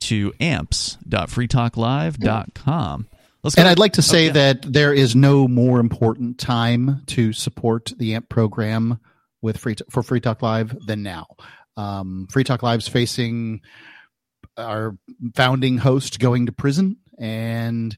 to 0.00 0.32
amps.freetalklive.com. 0.40 3.06
Let's. 3.42 3.56
And 3.58 3.66
I'd 3.66 3.78
like 3.78 3.94
to 3.94 4.02
say 4.02 4.26
Okay. 4.26 4.32
that 4.34 4.62
there 4.62 4.92
is 4.92 5.16
no 5.16 5.48
more 5.48 5.80
important 5.80 6.38
time 6.38 7.02
to 7.08 7.32
support 7.32 7.92
the 7.96 8.14
AMP 8.14 8.28
program 8.28 9.00
with 9.40 9.56
free 9.58 9.74
for 9.90 10.02
Free 10.04 10.20
Talk 10.20 10.42
Live 10.42 10.76
than 10.86 11.02
now. 11.02 11.26
Um, 11.76 12.28
free 12.30 12.44
Talk 12.44 12.62
Live's 12.62 12.86
facing 12.86 13.62
our 14.56 14.96
founding 15.34 15.78
host 15.78 16.20
going 16.20 16.46
to 16.46 16.52
prison, 16.52 16.98
and 17.18 17.96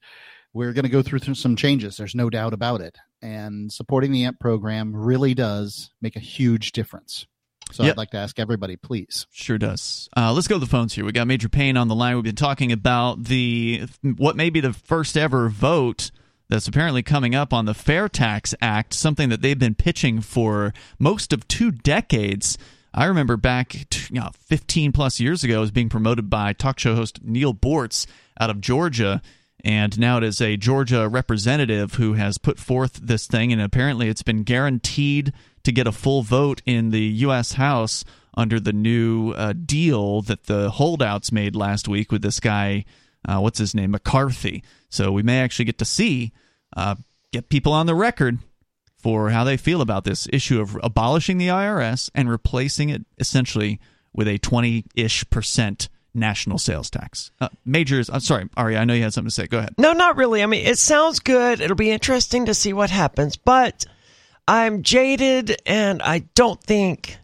we're 0.55 0.73
going 0.73 0.85
to 0.85 0.89
go 0.91 1.03
through 1.03 1.19
th- 1.19 1.37
some 1.37 1.57
changes. 1.57 1.97
There's 1.97 2.15
no 2.15 2.31
doubt 2.31 2.55
about 2.55 2.81
it. 2.81 2.97
And 3.21 3.73
supporting 3.73 4.13
the 4.13 4.25
AMP 4.25 4.39
program 4.41 4.95
really 4.95 5.35
does 5.35 5.91
make 6.01 6.17
a 6.17 6.21
huge 6.21 6.73
difference. 6.73 7.27
So 7.73 7.83
Yep. 7.83 7.93
I'd 7.93 7.99
like 7.99 8.11
to 8.11 8.19
ask 8.19 8.39
everybody, 8.39 8.77
please. 8.77 9.27
Sure 9.33 9.59
does. 9.59 10.09
Uh, 10.17 10.33
let's 10.33 10.47
go 10.47 10.57
to 10.57 10.61
the 10.61 10.67
phones 10.67 10.95
here. 10.95 11.05
We 11.05 11.13
got 11.13 11.27
Major 11.27 11.49
Payne 11.49 11.77
on 11.77 11.89
the 11.89 11.95
line. 11.95 12.15
We've 12.15 12.25
been 12.25 12.37
talking 12.37 12.71
about 12.73 13.25
the 13.25 13.87
what 14.03 14.37
may 14.37 14.49
be 14.51 14.61
the 14.61 14.73
first 14.73 15.17
ever 15.17 15.49
vote 15.49 16.11
that's 16.49 16.69
apparently 16.69 17.03
coming 17.03 17.35
up 17.35 17.53
on 17.53 17.65
the 17.65 17.75
Fair 17.75 18.09
Tax 18.09 18.55
Act, 18.61 18.93
something 18.95 19.31
that 19.31 19.41
they've 19.41 19.59
been 19.59 19.75
pitching 19.75 20.21
for 20.21 20.73
most 20.99 21.33
of 21.33 21.49
two 21.49 21.71
decades. 21.73 22.59
I 22.93 23.07
remember 23.07 23.37
back 23.37 23.75
you 23.75 24.21
know, 24.21 24.31
15 24.41 24.93
plus 24.93 25.19
years 25.19 25.43
ago, 25.43 25.57
it 25.57 25.61
was 25.61 25.71
being 25.73 25.89
promoted 25.89 26.29
by 26.31 26.53
talk 26.53 26.79
show 26.79 26.95
host 26.95 27.21
Neil 27.25 27.55
Boortz 27.55 28.07
out 28.39 28.51
of 28.51 28.61
Georgia. 28.61 29.21
And 29.65 29.99
now 29.99 30.19
it 30.19 30.25
is 30.25 30.43
a 30.43 30.59
Georgia 30.59 31.09
representative 31.09 31.95
who 31.95 32.13
has 32.13 32.37
put 32.37 32.59
forth 32.59 33.01
this 33.03 33.27
thing, 33.27 33.51
and 33.51 33.63
apparently 33.63 34.09
it's 34.09 34.23
been 34.23 34.43
guaranteed 34.43 35.33
to 35.63 35.73
get 35.73 35.87
a 35.87 35.93
full 35.93 36.23
vote 36.23 36.61
in 36.67 36.91
the 36.91 37.01
U.S. 37.01 37.55
House 37.55 38.05
under 38.37 38.61
the 38.61 38.75
new 38.75 39.31
uh, 39.31 39.55
deal 39.55 40.21
that 40.23 40.45
the 40.45 40.71
holdouts 40.71 41.33
made 41.33 41.57
last 41.57 41.89
week 41.89 42.13
with 42.13 42.21
this 42.21 42.41
guy, 42.41 42.85
uh, 43.27 43.39
what's 43.39 43.59
his 43.59 43.75
name, 43.75 43.93
McCarthy. 43.93 44.63
So 44.91 45.11
we 45.11 45.23
may 45.23 45.41
actually 45.41 45.65
get 45.65 45.79
to 45.79 45.87
see, 45.87 46.33
uh, 46.77 46.97
get 47.33 47.49
people 47.49 47.73
on 47.73 47.87
the 47.87 47.95
record 47.95 48.41
for 48.99 49.31
how 49.31 49.45
they 49.45 49.57
feel 49.57 49.81
about 49.81 50.05
this 50.05 50.29
issue 50.31 50.61
of 50.61 50.79
abolishing 50.83 51.39
the 51.39 51.49
IRS 51.49 52.11
and 52.15 52.29
replacing 52.29 52.91
it 52.91 53.07
essentially 53.19 53.81
with 54.13 54.29
a 54.29 54.39
20 54.39 54.85
ish 54.95 55.29
percent 55.31 55.89
national 56.15 56.59
sales 56.59 56.91
tax. 56.91 57.31
Uh, 57.41 57.49
majors, 57.65 58.09
I'm 58.09 58.21
sorry, 58.21 58.49
Ari, 58.57 58.77
I 58.77 58.85
know 58.85 58.95
you 58.95 59.03
had 59.03 59.13
something 59.13 59.29
to 59.29 59.35
say. 59.35 59.47
Go 59.47 59.59
ahead. 59.59 59.75
No, 59.79 59.93
not 59.93 60.17
really. 60.17 60.43
I 60.43 60.47
mean, 60.47 60.67
it 60.67 60.79
sounds 60.79 61.19
good. 61.19 61.61
It'll 61.61 61.77
be 61.77 61.91
interesting 61.91 62.47
to 62.47 62.55
see 62.55 62.73
what 62.73 62.91
happens, 62.91 63.37
but 63.37 63.85
I'm 64.47 64.83
jaded 64.83 65.61
and 65.67 66.03
I 66.03 66.21
don't 66.35 66.63
think 66.63 67.19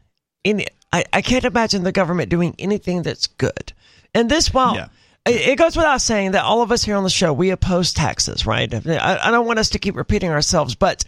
any, 0.44 0.66
I, 0.92 1.04
I 1.12 1.22
can't 1.22 1.44
imagine 1.44 1.84
the 1.84 1.92
government 1.92 2.30
doing 2.30 2.54
anything 2.58 3.02
that's 3.02 3.26
good. 3.26 3.72
And 4.14 4.28
this, 4.28 4.52
while 4.52 4.74
yeah. 4.74 4.88
it, 5.26 5.56
goes 5.56 5.76
without 5.76 6.00
saying 6.00 6.32
that 6.32 6.44
all 6.44 6.62
of 6.62 6.72
us 6.72 6.82
here 6.82 6.96
on 6.96 7.04
the 7.04 7.10
show, 7.10 7.32
we 7.32 7.50
oppose 7.50 7.92
taxes, 7.92 8.46
right? 8.46 8.72
I, 8.74 9.18
I 9.22 9.30
don't 9.30 9.46
want 9.46 9.58
us 9.58 9.70
to 9.70 9.78
keep 9.78 9.94
repeating 9.96 10.30
ourselves, 10.30 10.74
but 10.74 11.04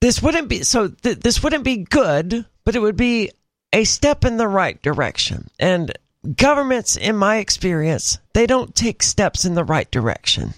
this 0.00 0.20
wouldn't 0.20 0.48
be, 0.48 0.64
so 0.64 0.88
th- 0.88 1.20
this 1.20 1.42
wouldn't 1.42 1.62
be 1.62 1.78
good, 1.78 2.44
but 2.64 2.74
it 2.74 2.80
would 2.80 2.96
be 2.96 3.30
a 3.72 3.84
step 3.84 4.24
in 4.24 4.36
the 4.36 4.48
right 4.48 4.80
direction. 4.82 5.48
And 5.58 5.92
governments, 6.36 6.96
in 6.96 7.16
my 7.16 7.38
experience, 7.38 8.18
they 8.32 8.46
don't 8.46 8.74
take 8.74 9.02
steps 9.02 9.44
in 9.44 9.54
the 9.54 9.64
right 9.64 9.90
direction. 9.90 10.54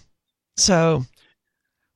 So 0.56 1.04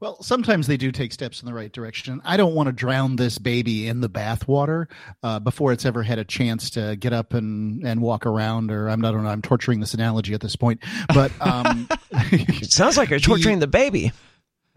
well, 0.00 0.22
sometimes 0.22 0.68
they 0.68 0.76
do 0.76 0.92
take 0.92 1.12
steps 1.12 1.42
in 1.42 1.46
the 1.46 1.52
right 1.52 1.72
direction. 1.72 2.22
I 2.24 2.37
don't 2.37 2.54
want 2.54 2.68
to 2.68 2.72
drown 2.72 3.16
this 3.16 3.38
baby 3.38 3.88
in 3.88 4.00
the 4.00 4.09
bathwater 4.09 4.87
uh, 5.24 5.40
before 5.40 5.72
it's 5.72 5.85
ever 5.85 6.04
had 6.04 6.20
a 6.20 6.24
chance 6.24 6.70
to 6.70 6.94
get 6.94 7.12
up 7.12 7.35
and, 7.35 7.85
and 7.85 8.00
walk 8.00 8.24
around. 8.24 8.70
Or 8.70 8.88
I'm 8.88 9.00
not. 9.00 9.16
I'm 9.16 9.42
torturing 9.42 9.81
this 9.81 9.94
analogy 9.94 10.35
at 10.35 10.40
this 10.40 10.54
point, 10.54 10.85
but 11.12 11.33
um, 11.40 11.88
it 12.12 12.70
sounds 12.70 12.96
like 12.96 13.11
you're 13.11 13.18
torturing 13.18 13.59
the, 13.59 13.66
the 13.66 13.70
baby. 13.70 14.12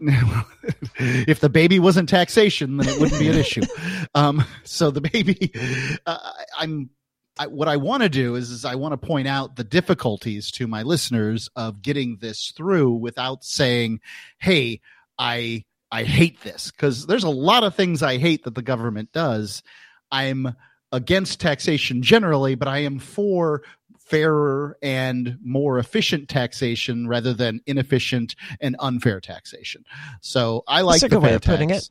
if 0.98 1.38
the 1.38 1.48
baby 1.48 1.78
wasn't 1.78 2.08
taxation, 2.08 2.76
then 2.76 2.88
it 2.88 2.98
wouldn't 2.98 3.20
be 3.20 3.28
an 3.28 3.36
issue. 3.36 3.62
Um, 4.16 4.44
so 4.64 4.90
the 4.90 5.00
baby, 5.00 5.52
uh, 6.04 6.32
I'm 6.58 6.90
I, 7.38 7.46
what 7.46 7.68
I 7.68 7.76
want 7.76 8.02
to 8.02 8.08
do 8.08 8.34
is, 8.34 8.50
is 8.50 8.64
I 8.64 8.74
want 8.74 8.92
to 8.92 9.06
point 9.06 9.26
out 9.26 9.56
the 9.56 9.64
difficulties 9.64 10.50
to 10.52 10.66
my 10.66 10.82
listeners 10.82 11.48
of 11.56 11.82
getting 11.82 12.18
this 12.20 12.52
through 12.56 12.92
without 12.92 13.42
saying, 13.44 14.00
"Hey, 14.38 14.80
I 15.18 15.64
I 15.90 16.04
hate 16.04 16.40
this 16.42 16.70
because 16.70 17.06
there's 17.06 17.24
a 17.24 17.30
lot 17.30 17.64
of 17.64 17.74
things 17.74 18.02
I 18.02 18.18
hate 18.18 18.44
that 18.44 18.54
the 18.54 18.62
government 18.62 19.12
does. 19.12 19.62
I'm 20.10 20.54
against 20.90 21.40
taxation 21.40 22.02
generally, 22.02 22.54
but 22.54 22.68
I 22.68 22.78
am 22.78 22.98
for 22.98 23.62
fairer 23.98 24.76
and 24.82 25.38
more 25.42 25.78
efficient 25.78 26.28
taxation 26.28 27.08
rather 27.08 27.32
than 27.32 27.60
inefficient 27.66 28.34
and 28.60 28.76
unfair 28.78 29.20
taxation. 29.20 29.84
So 30.20 30.64
I 30.66 30.82
like 30.82 31.00
That's 31.00 31.12
the 31.12 31.20
way 31.20 31.34
of 31.34 31.42
putting 31.42 31.70
it. 31.70 31.88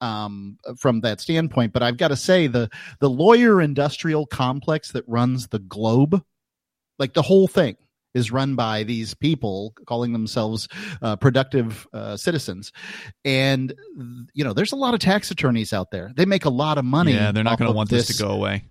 Um, 0.00 0.56
from 0.78 1.02
that 1.02 1.20
standpoint, 1.20 1.74
but 1.74 1.82
I've 1.82 1.98
got 1.98 2.08
to 2.08 2.16
say 2.16 2.46
the 2.46 2.70
the 3.00 3.10
lawyer 3.10 3.60
industrial 3.60 4.24
complex 4.24 4.92
that 4.92 5.04
runs 5.06 5.48
the 5.48 5.58
globe, 5.58 6.24
like 6.98 7.12
the 7.12 7.20
whole 7.20 7.46
thing, 7.46 7.76
is 8.14 8.32
run 8.32 8.56
by 8.56 8.82
these 8.82 9.12
people 9.12 9.74
calling 9.86 10.14
themselves 10.14 10.68
uh, 11.02 11.16
productive 11.16 11.86
uh, 11.92 12.16
citizens. 12.16 12.72
And 13.26 13.74
you 14.32 14.42
know 14.42 14.54
there's 14.54 14.72
a 14.72 14.76
lot 14.76 14.94
of 14.94 15.00
tax 15.00 15.30
attorneys 15.30 15.72
out 15.74 15.90
there. 15.90 16.12
They 16.16 16.24
make 16.24 16.46
a 16.46 16.50
lot 16.50 16.78
of 16.78 16.84
money 16.84 17.12
yeah 17.12 17.32
they're 17.32 17.44
not 17.44 17.58
going 17.58 17.70
to 17.70 17.76
want 17.76 17.90
this, 17.90 18.08
this 18.08 18.16
to 18.16 18.22
go 18.22 18.30
away 18.30 18.64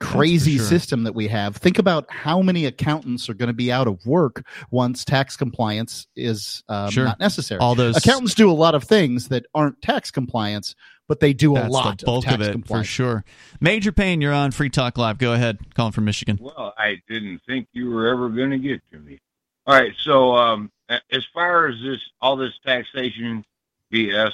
crazy 0.00 0.56
sure. 0.56 0.66
system 0.66 1.04
that 1.04 1.14
we 1.14 1.28
have 1.28 1.56
think 1.56 1.78
about 1.78 2.10
how 2.10 2.40
many 2.40 2.64
accountants 2.64 3.28
are 3.28 3.34
going 3.34 3.48
to 3.48 3.54
be 3.54 3.70
out 3.70 3.86
of 3.86 4.04
work 4.06 4.46
once 4.70 5.04
tax 5.04 5.36
compliance 5.36 6.06
is 6.16 6.62
um, 6.68 6.90
sure. 6.90 7.04
not 7.04 7.20
necessary 7.20 7.60
all 7.60 7.74
those 7.74 7.96
accountants 7.96 8.34
do 8.34 8.50
a 8.50 8.52
lot 8.52 8.74
of 8.74 8.84
things 8.84 9.28
that 9.28 9.44
aren't 9.54 9.80
tax 9.82 10.10
compliance 10.10 10.74
but 11.10 11.18
they 11.18 11.32
do 11.32 11.54
That's 11.54 11.66
a 11.66 11.70
lot 11.70 11.98
the 11.98 12.06
bulk 12.06 12.28
of, 12.28 12.34
of 12.34 12.42
it 12.42 12.66
for 12.68 12.84
sure. 12.84 13.24
Major 13.60 13.90
Payne, 13.90 14.20
you're 14.20 14.32
on 14.32 14.52
Free 14.52 14.70
Talk 14.70 14.96
Live. 14.96 15.18
Go 15.18 15.32
ahead, 15.32 15.58
calling 15.74 15.90
from 15.90 16.04
Michigan. 16.04 16.38
Well, 16.40 16.72
I 16.78 17.02
didn't 17.08 17.40
think 17.48 17.66
you 17.72 17.90
were 17.90 18.06
ever 18.06 18.28
going 18.28 18.50
to 18.50 18.58
get 18.58 18.80
to 18.92 18.98
me. 19.00 19.18
All 19.66 19.74
right, 19.74 19.92
so 19.98 20.36
um, 20.36 20.70
as 20.88 21.26
far 21.34 21.66
as 21.66 21.80
this, 21.82 21.98
all 22.20 22.36
this 22.36 22.52
taxation 22.64 23.44
BS, 23.92 24.32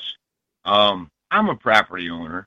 um, 0.66 1.10
I'm 1.30 1.48
a 1.48 1.56
property 1.56 2.10
owner, 2.10 2.46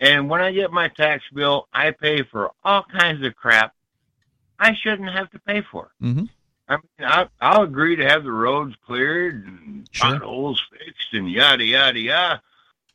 and 0.00 0.30
when 0.30 0.40
I 0.40 0.52
get 0.52 0.72
my 0.72 0.88
tax 0.88 1.22
bill, 1.32 1.68
I 1.72 1.90
pay 1.92 2.22
for 2.22 2.50
all 2.64 2.82
kinds 2.82 3.24
of 3.24 3.36
crap 3.36 3.74
I 4.60 4.74
shouldn't 4.74 5.10
have 5.10 5.30
to 5.30 5.38
pay 5.38 5.62
for. 5.62 5.90
Mm-hmm. 6.02 6.24
I 6.68 6.76
mean, 6.76 6.82
I, 7.00 7.26
I'll 7.40 7.62
agree 7.62 7.96
to 7.96 8.06
have 8.06 8.22
the 8.22 8.30
roads 8.30 8.76
cleared 8.86 9.44
and 9.46 9.88
sure. 9.90 10.12
potholes 10.12 10.62
fixed 10.70 11.14
and 11.14 11.30
yada 11.30 11.64
yada 11.64 11.98
yada. 11.98 12.42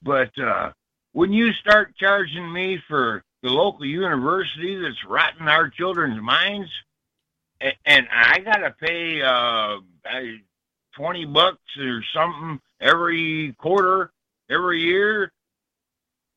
But 0.02 0.38
uh, 0.38 0.72
when 1.12 1.34
you 1.34 1.52
start 1.54 1.96
charging 1.98 2.54
me 2.54 2.80
for 2.88 3.24
the 3.42 3.50
local 3.50 3.86
university 3.86 4.80
that's 4.80 5.04
rotting 5.04 5.48
our 5.48 5.70
children's 5.70 6.22
minds, 6.22 6.70
and, 7.60 7.74
and 7.86 8.08
I 8.12 8.40
gotta 8.40 8.74
pay 8.80 9.22
uh, 9.22 9.78
twenty 10.96 11.26
bucks 11.26 11.78
or 11.80 12.04
something 12.14 12.62
every 12.80 13.54
quarter, 13.58 14.12
every 14.50 14.82
year, 14.84 15.32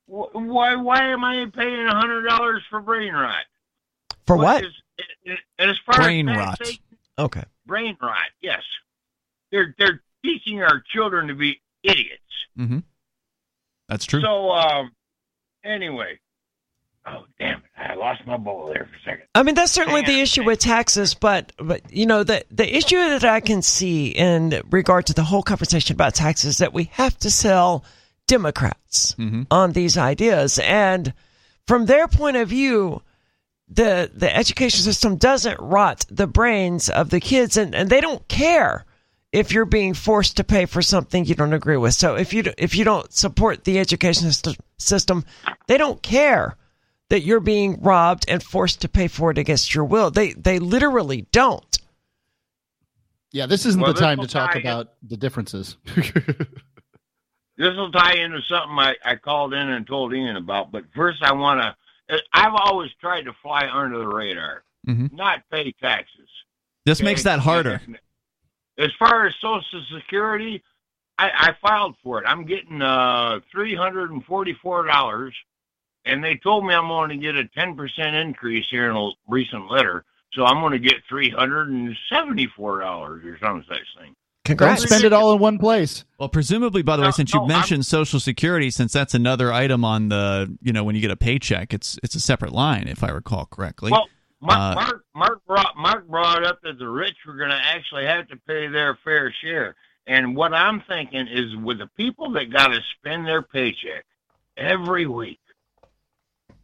why 0.09 0.75
why 0.77 1.13
am 1.13 1.25
I 1.25 1.47
paying 1.55 1.87
a 1.87 1.95
hundred 1.95 2.23
dollars 2.23 2.63
for 2.71 2.81
brain 2.81 3.13
rot? 3.13 3.45
For 4.27 4.37
what? 4.37 4.65
Is, 4.65 4.73
and 5.59 5.71
as 5.71 5.77
far 5.85 6.03
brain 6.03 6.29
as 6.29 6.37
rot. 6.37 6.79
Okay. 7.19 7.45
Brain 7.67 7.97
rot. 8.01 8.17
Yes, 8.41 8.63
they're 9.53 9.75
they're 9.79 10.03
teaching 10.25 10.63
our 10.63 10.83
children 10.93 11.29
to 11.29 11.35
be 11.35 11.61
idiots. 11.83 12.23
Mm-hmm. 12.59 12.79
That's 13.89 14.05
true. 14.05 14.21
So, 14.21 14.51
um, 14.51 14.93
anyway, 15.65 16.19
oh 17.07 17.25
damn 17.39 17.59
it, 17.59 17.65
I 17.77 17.95
lost 17.95 18.27
my 18.27 18.37
ball 18.37 18.67
there 18.73 18.89
for 18.91 18.97
a 18.97 19.13
second. 19.13 19.27
I 19.35 19.43
mean, 19.43 19.55
that's 19.55 19.73
certainly 19.73 20.03
the 20.03 20.21
issue 20.21 20.45
with 20.45 20.59
taxes, 20.59 21.15
but 21.15 21.53
but 21.59 21.93
you 21.93 22.07
know 22.07 22.25
the 22.25 22.45
the 22.51 22.77
issue 22.77 22.97
that 22.97 23.25
I 23.25 23.41
can 23.41 23.61
see 23.61 24.09
in 24.09 24.63
regard 24.71 25.07
to 25.07 25.15
the 25.15 25.25
whole 25.25 25.43
conversation 25.43 25.95
about 25.95 26.15
taxes 26.15 26.53
is 26.53 26.59
that 26.59 26.73
we 26.73 26.85
have 26.93 27.17
to 27.19 27.31
sell 27.31 27.85
Democrats 28.29 29.17
mm-hmm. 29.19 29.43
on 29.51 29.73
these 29.73 29.99
ideas, 29.99 30.61
and 30.61 31.13
from 31.67 31.87
their 31.87 32.09
point 32.09 32.37
of 32.37 32.49
view. 32.49 33.03
The 33.71 34.11
the 34.15 34.35
education 34.35 34.81
system 34.81 35.17
doesn't 35.17 35.61
rot 35.61 36.07
the 36.09 36.27
brains 36.27 36.89
of 36.89 37.11
the 37.11 37.21
kids, 37.21 37.59
and, 37.59 37.75
and 37.75 37.91
they 37.91 38.01
don't 38.01 38.27
care 38.27 38.87
if 39.33 39.53
you're 39.53 39.67
being 39.67 39.95
forced 39.95 40.37
to 40.39 40.45
pay 40.45 40.67
for 40.67 40.83
something 40.83 41.25
you 41.25 41.35
don't 41.35 41.53
agree 41.53 41.77
with. 41.77 41.95
So 41.95 42.15
if 42.15 42.33
you 42.33 42.45
if 42.57 42.75
you 42.75 42.85
don't 42.85 43.13
support 43.13 43.65
the 43.65 43.79
education 43.79 44.31
system, 44.79 45.25
they 45.67 45.77
don't 45.77 46.03
care 46.03 46.57
that 47.11 47.23
you're 47.23 47.41
being 47.41 47.81
robbed 47.81 48.25
and 48.29 48.43
forced 48.43 48.83
to 48.83 48.89
pay 48.89 49.09
for 49.09 49.31
it 49.31 49.39
against 49.39 49.75
your 49.75 49.85
will. 49.85 50.11
They 50.11 50.33
they 50.33 50.59
literally 50.59 51.27
don't. 51.33 51.79
Yeah, 53.31 53.47
this 53.47 53.67
isn't 53.67 53.81
well, 53.81 53.93
the 53.93 54.01
time 54.01 54.21
to 54.21 54.27
talk 54.27 54.57
about 54.57 54.87
in. 55.03 55.09
the 55.09 55.17
differences. 55.19 55.77
this 57.59 57.77
will 57.77 57.93
tie 57.93 58.15
into 58.15 58.41
something 58.43 58.79
I, 58.79 58.95
I 59.05 59.17
called 59.17 59.53
in 59.53 59.69
and 59.69 59.87
told 59.87 60.15
Ian 60.15 60.37
about. 60.37 60.73
But 60.73 60.85
first, 60.95 61.23
I 61.23 61.33
want 61.33 61.61
to. 61.61 62.23
I've 62.33 62.55
always 62.55 62.91
tried 63.01 63.27
to 63.27 63.35
fly 63.43 63.69
under 63.71 63.99
the 63.99 64.09
radar, 64.09 64.63
mm-hmm. 64.89 65.15
not 65.15 65.43
pay 65.51 65.73
taxes. 65.73 66.29
This 66.87 67.01
okay? 67.01 67.05
makes 67.05 67.25
that 67.25 67.41
harder. 67.41 67.83
As 68.79 68.91
far 68.99 69.27
as 69.27 69.35
Social 69.43 69.83
Security, 69.93 70.63
I, 71.19 71.31
I 71.35 71.57
filed 71.61 71.97
for 72.03 72.23
it. 72.23 72.27
I'm 72.27 72.47
getting 72.47 72.81
uh, 72.81 73.41
three 73.51 73.75
hundred 73.75 74.13
and 74.13 74.25
forty-four 74.25 74.87
dollars, 74.87 75.35
and 76.05 76.25
they 76.25 76.37
told 76.37 76.65
me 76.65 76.73
I'm 76.73 76.89
going 76.89 77.11
to 77.11 77.17
get 77.17 77.35
a 77.35 77.45
ten 77.49 77.77
percent 77.77 78.17
increase 78.17 78.67
here 78.71 78.89
in 78.89 78.97
a 78.97 79.11
recent 79.27 79.71
letter. 79.71 80.05
So 80.33 80.45
I'm 80.45 80.61
going 80.61 80.73
to 80.73 80.79
get 80.79 81.03
three 81.09 81.29
hundred 81.29 81.69
and 81.71 81.97
seventy-four 82.09 82.81
dollars 82.81 83.25
or 83.25 83.39
some 83.39 83.65
such 83.69 83.85
thing. 83.99 84.15
Congrats! 84.49 84.81
Don't 84.81 84.89
spend 84.89 85.05
it 85.05 85.13
all 85.13 85.33
in 85.35 85.39
one 85.39 85.59
place. 85.59 86.05
Well, 86.19 86.31
presumably, 86.31 86.83
by 86.83 86.97
the 86.97 87.03
no, 87.03 87.09
way, 87.09 87.13
since 87.13 87.35
no, 87.35 87.43
you 87.43 87.49
mentioned 87.49 87.81
I'm, 87.81 87.85
Social 87.85 88.19
Security, 88.19 88.71
since 88.71 88.93
that's 88.95 89.13
another 89.13 89.53
item 89.53 89.85
on 89.85 90.09
the, 90.09 90.57
you 90.63 90.73
know, 90.73 90.85
when 90.85 90.95
you 90.95 91.03
get 91.03 91.11
a 91.11 91.17
paycheck, 91.17 91.75
it's 91.75 91.99
it's 92.03 92.15
a 92.15 92.21
separate 92.21 92.53
line, 92.53 92.89
if 92.89 93.05
I 93.05 93.11
recall 93.11 93.45
correctly. 93.45 93.93
Well, 93.93 94.09
Mark, 94.41 94.59
uh, 94.59 94.75
Mark, 94.75 95.05
Mark, 95.15 95.47
brought, 95.47 95.77
Mark 95.77 96.09
brought 96.09 96.45
up 96.45 96.61
that 96.63 96.79
the 96.79 96.89
rich 96.89 97.17
were 97.27 97.35
going 97.35 97.51
to 97.51 97.61
actually 97.63 98.07
have 98.07 98.29
to 98.29 98.37
pay 98.37 98.69
their 98.69 98.99
fair 99.05 99.35
share. 99.43 99.77
And 100.07 100.35
what 100.35 100.55
I'm 100.55 100.83
thinking 100.89 101.27
is 101.29 101.55
with 101.57 101.79
the 101.79 101.91
people 101.97 102.33
that 102.33 102.51
got 102.51 102.69
to 102.69 102.81
spend 102.99 103.27
their 103.27 103.43
paycheck 103.43 104.07
every 104.57 105.07
week 105.07 105.41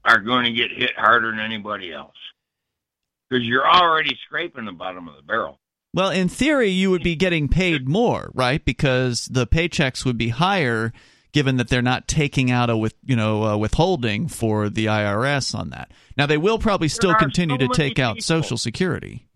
are 0.04 0.20
going 0.20 0.44
to 0.44 0.52
get 0.52 0.70
hit 0.70 0.96
harder 0.96 1.30
than 1.30 1.40
anybody 1.40 1.92
else 1.92 2.16
because 3.28 3.44
you're 3.44 3.68
already 3.68 4.16
scraping 4.24 4.64
the 4.64 4.72
bottom 4.72 5.08
of 5.08 5.16
the 5.16 5.22
barrel. 5.22 5.58
Well, 5.94 6.10
in 6.10 6.28
theory, 6.28 6.70
you 6.70 6.90
would 6.90 7.04
be 7.04 7.14
getting 7.14 7.46
paid 7.46 7.88
more, 7.88 8.32
right? 8.34 8.64
Because 8.64 9.26
the 9.26 9.46
paychecks 9.46 10.04
would 10.04 10.18
be 10.18 10.30
higher, 10.30 10.92
given 11.30 11.56
that 11.58 11.68
they're 11.68 11.82
not 11.82 12.08
taking 12.08 12.50
out 12.50 12.68
a 12.68 12.76
with 12.76 12.94
you 13.04 13.14
know 13.14 13.44
uh, 13.44 13.56
withholding 13.56 14.26
for 14.26 14.68
the 14.68 14.86
IRS 14.86 15.54
on 15.56 15.70
that. 15.70 15.92
Now, 16.16 16.26
they 16.26 16.36
will 16.36 16.58
probably 16.58 16.88
still 16.88 17.14
continue 17.14 17.58
so 17.60 17.68
to 17.68 17.74
take 17.74 18.00
out. 18.00 18.22
Social 18.22 18.58
Security. 18.58 19.28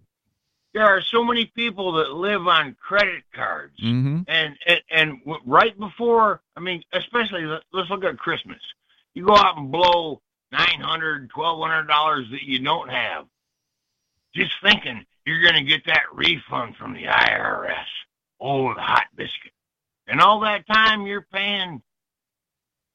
There 0.74 0.84
are 0.84 1.00
so 1.00 1.22
many 1.24 1.46
people 1.46 1.92
that 1.92 2.12
live 2.12 2.46
on 2.48 2.76
credit 2.80 3.22
cards, 3.32 3.74
hmm 3.80 4.22
and 4.26 4.56
and, 4.66 4.80
and 4.90 5.20
right 5.46 5.78
before, 5.78 6.40
I 6.56 6.60
mean, 6.60 6.82
especially 6.92 7.42
let- 7.42 7.62
let's 7.72 7.88
look 7.88 8.02
at 8.02 8.18
Christmas. 8.18 8.60
You 9.14 9.24
go 9.26 9.36
out 9.36 9.56
and 9.56 9.70
blow 9.70 10.20
nine 10.50 10.80
hundred, 10.80 11.30
twelve 11.30 11.60
hundred 11.60 11.86
dollars 11.86 12.26
that 12.32 12.42
you 12.42 12.58
don't 12.58 12.88
have, 12.90 13.26
just 14.34 14.52
thinking 14.60 15.06
you're 15.28 15.42
going 15.42 15.62
to 15.62 15.70
get 15.70 15.84
that 15.86 16.04
refund 16.14 16.76
from 16.76 16.94
the 16.94 17.04
IRS. 17.04 17.74
The 18.40 18.80
hot 18.80 19.06
biscuit, 19.16 19.52
and 20.06 20.20
all 20.20 20.40
that 20.40 20.66
time 20.66 21.06
you're 21.06 21.26
paying, 21.32 21.82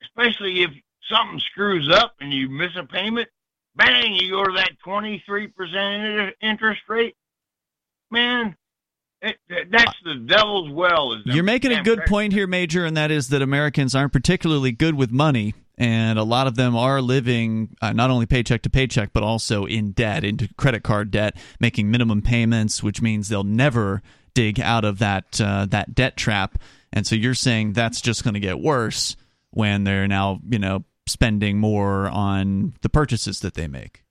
especially 0.01 0.63
if 0.63 0.71
something 1.11 1.39
screws 1.39 1.89
up 1.91 2.15
and 2.21 2.33
you 2.33 2.49
miss 2.49 2.71
a 2.77 2.85
payment. 2.85 3.27
Bang! 3.75 4.15
You 4.15 4.31
go 4.31 4.45
to 4.45 4.53
that 4.53 4.79
twenty 4.83 5.21
three 5.25 5.47
percent 5.47 6.33
interest 6.41 6.81
rate. 6.87 7.15
Man, 8.09 8.55
it, 9.23 9.71
that's 9.71 9.95
the 10.03 10.15
devil's 10.15 10.69
well. 10.69 11.13
Is 11.13 11.21
You're 11.25 11.43
making 11.43 11.71
a 11.71 11.81
good 11.81 12.05
point 12.05 12.33
here, 12.33 12.45
Major, 12.45 12.85
and 12.85 12.97
that 12.97 13.09
is 13.09 13.29
that 13.29 13.41
Americans 13.41 13.95
aren't 13.95 14.11
particularly 14.11 14.71
good 14.73 14.95
with 14.95 15.11
money, 15.11 15.53
and 15.77 16.19
a 16.19 16.23
lot 16.23 16.47
of 16.47 16.55
them 16.55 16.75
are 16.75 17.01
living 17.01 17.75
uh, 17.81 17.93
not 17.93 18.09
only 18.09 18.25
paycheck 18.25 18.61
to 18.63 18.69
paycheck, 18.69 19.13
but 19.13 19.23
also 19.23 19.65
in 19.65 19.91
debt, 19.91 20.23
into 20.23 20.53
credit 20.55 20.83
card 20.83 21.09
debt, 21.09 21.37
making 21.59 21.89
minimum 21.89 22.21
payments, 22.21 22.83
which 22.83 23.01
means 23.01 23.29
they'll 23.29 23.43
never 23.43 24.01
dig 24.33 24.59
out 24.59 24.83
of 24.83 24.99
that 24.99 25.39
uh, 25.39 25.65
that 25.67 25.95
debt 25.95 26.17
trap. 26.17 26.57
And 26.91 27.07
so 27.07 27.15
you're 27.15 27.33
saying 27.33 27.73
that's 27.73 28.01
just 28.01 28.23
going 28.23 28.33
to 28.35 28.39
get 28.39 28.59
worse 28.59 29.15
when 29.51 29.83
they're 29.83 30.07
now, 30.07 30.39
you 30.49 30.59
know, 30.59 30.83
spending 31.07 31.59
more 31.59 32.07
on 32.07 32.73
the 32.81 32.89
purchases 32.89 33.39
that 33.41 33.53
they 33.53 33.67
make. 33.67 34.03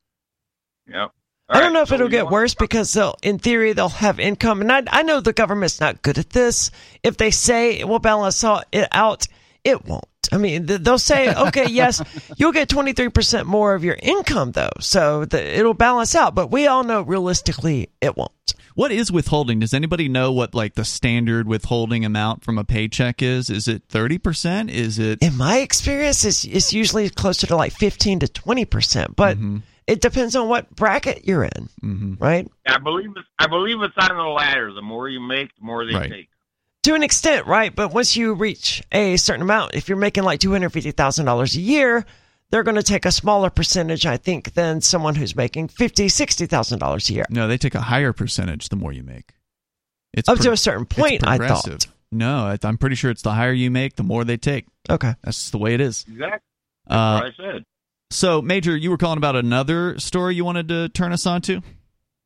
Yep. 0.89 1.13
I 1.53 1.61
don't 1.61 1.69
All 1.69 1.73
know 1.75 1.83
if 1.83 1.89
so 1.89 1.97
it'll 1.97 2.09
get 2.09 2.29
worse 2.29 2.55
because 2.55 2.93
they'll, 2.93 3.17
in 3.23 3.39
theory, 3.39 3.75
they'll 3.75 3.91
have 3.91 4.19
income, 4.19 4.63
and 4.63 4.73
I, 4.73 4.83
I 4.91 5.03
know 5.03 5.21
the 5.21 5.35
government's 5.35 5.81
not 5.81 6.01
good 6.01 6.19
at 6.19 6.31
this. 6.31 6.71
If 7.03 7.19
they 7.19 7.31
say 7.31 7.79
it 7.79 7.87
will 7.87 7.99
balance 7.99 8.43
out, 8.43 8.65
it 8.73 8.89
out, 8.91 9.27
it 9.63 9.85
won't. 9.85 10.05
I 10.33 10.39
mean, 10.39 10.65
they'll 10.65 10.99
say, 10.99 11.35
okay, 11.35 11.67
yes, 11.71 12.03
you'll 12.39 12.53
get 12.53 12.71
twenty 12.71 12.95
three 12.95 13.11
percent 13.11 13.47
more 13.47 13.75
of 13.75 13.85
your 13.85 13.99
income, 14.01 14.53
though, 14.53 14.71
so 14.81 15.27
the, 15.27 15.59
it'll 15.59 15.75
balance 15.75 16.15
out. 16.15 16.35
But 16.35 16.51
we 16.51 16.67
all 16.67 16.85
know 16.85 17.03
realistically, 17.03 17.91
it 18.01 18.17
won't. 18.17 18.33
What 18.75 18.91
is 18.91 19.13
withholding? 19.13 19.61
Does 19.61 19.75
anybody 19.75 20.09
know 20.09 20.33
what 20.33 20.55
like 20.55 20.75
the 20.75 20.85
standard 20.85 21.47
withholding 21.47 22.07
amount 22.07 22.43
from 22.43 22.57
a 22.57 22.65
paycheck 22.65 23.21
is? 23.21 23.51
Is 23.51 23.69
it 23.69 23.87
30%? 23.89 24.71
Is 24.71 24.99
it 24.99 25.19
In 25.23 25.37
my 25.37 25.59
experience, 25.59 26.25
it's, 26.25 26.47
it's 26.47 26.73
usually 26.73 27.11
closer 27.11 27.47
to 27.49 27.57
like 27.57 27.73
fifteen 27.73 28.21
to 28.21 28.29
twenty 28.29 28.65
percent, 28.65 29.17
but 29.17 29.37
mm-hmm. 29.37 29.59
It 29.87 30.01
depends 30.01 30.37
on 30.37 30.49
what 30.49 30.71
bracket 30.75 31.27
you're 31.27 31.45
in, 31.45 31.69
Mhm. 31.83 32.21
right? 32.21 32.49
I 32.67 32.79
believe 32.79 33.11
it's, 33.17 33.29
I 33.39 33.47
believe 33.47 33.81
it's 33.83 33.95
on 33.99 34.17
the 34.17 34.23
ladder. 34.23 34.73
The 34.73 34.83
more 34.83 35.09
you 35.09 35.21
make, 35.21 35.55
the 35.59 35.65
more 35.65 35.85
they 35.87 35.95
Right. 35.95 36.11
take. 36.11 36.29
to 36.85 36.95
an 36.95 37.03
extent, 37.05 37.47
right? 37.47 37.73
But 37.75 37.93
once 37.93 38.17
you 38.17 38.35
reach 38.35 38.83
a 38.91 39.17
certain 39.17 39.43
amount, 39.43 39.75
if 39.75 39.89
you're 39.89 39.97
making 39.99 40.25
like 40.25 40.41
two 40.41 40.51
hundred 40.51 40.71
fifty 40.71 40.91
thousand 40.91 41.27
dollars 41.27 41.55
a 41.55 41.61
year, 41.61 42.05
they're 42.51 42.65
going 42.65 42.75
to 42.77 42.83
take 42.83 43.05
a 43.07 43.13
smaller 43.13 43.51
percentage, 43.51 44.05
I 44.05 44.17
think, 44.17 44.55
than 44.55 44.81
someone 44.81 45.15
who's 45.15 45.37
making 45.37 45.69
fifty, 45.69 46.09
sixty 46.09 46.47
thousand 46.47 46.81
dollars 46.81 47.09
a 47.09 47.13
year. 47.15 47.25
No, 47.31 47.47
they 47.47 47.57
take 47.57 47.77
a 47.77 47.81
higher 47.83 48.13
percentage 48.13 48.69
the 48.69 48.75
more 48.77 48.93
you 48.93 49.05
make. 49.05 49.31
It's 50.13 50.29
Up 50.29 50.37
pro- 50.39 50.47
to 50.47 50.53
a 50.53 50.57
certain 50.57 50.83
it's 50.91 50.95
point, 50.99 51.25
I 51.27 51.39
thought. 51.39 51.87
No, 52.11 52.47
I- 52.47 52.59
I'm 52.65 52.77
pretty 52.79 52.97
sure 52.97 53.11
it's 53.13 53.23
the 53.23 53.33
higher 53.33 53.53
you 53.53 53.71
make, 53.71 53.95
the 53.97 54.03
more 54.03 54.25
they 54.25 54.37
take. 54.37 54.67
Okay. 54.91 55.15
That's 55.23 55.51
the 55.51 55.59
way 55.59 55.75
it 55.75 55.81
is. 55.81 56.05
Exactly 56.09 56.41
Uh, 56.89 57.21
what 57.21 57.27
I 57.27 57.33
said. 57.37 57.65
So, 58.13 58.41
Major, 58.43 58.77
you 58.77 58.91
were 58.91 58.97
calling 58.99 59.19
about 59.19 59.37
another 59.37 59.99
story 59.99 60.35
you 60.35 60.45
wanted 60.45 60.69
to 60.69 60.89
turn 60.91 61.13
us 61.13 61.27
on 61.27 61.43
to? 61.43 61.61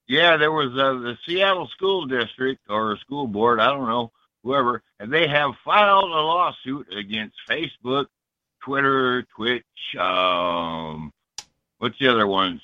Yeah, 0.09 0.37
there 0.37 0.53
was 0.53 0.71
uh, 0.73 1.01
the 1.03 1.17
Seattle 1.27 1.69
School 1.69 2.07
District 2.07 2.61
or 2.69 2.97
school 2.99 3.27
board, 3.27 3.59
I 3.61 3.67
don't 3.69 3.89
know, 3.89 4.13
whoever, 4.45 4.83
and 5.01 5.13
they 5.13 5.27
have 5.27 5.53
filed 5.65 6.05
a 6.05 6.15
lawsuit 6.15 6.87
against 6.97 7.35
Facebook, 7.51 8.07
Twitter, 8.63 9.25
Twitch, 9.35 9.65
um, 9.99 11.13
what's 11.79 11.99
the 11.99 12.09
other 12.09 12.27
ones? 12.27 12.61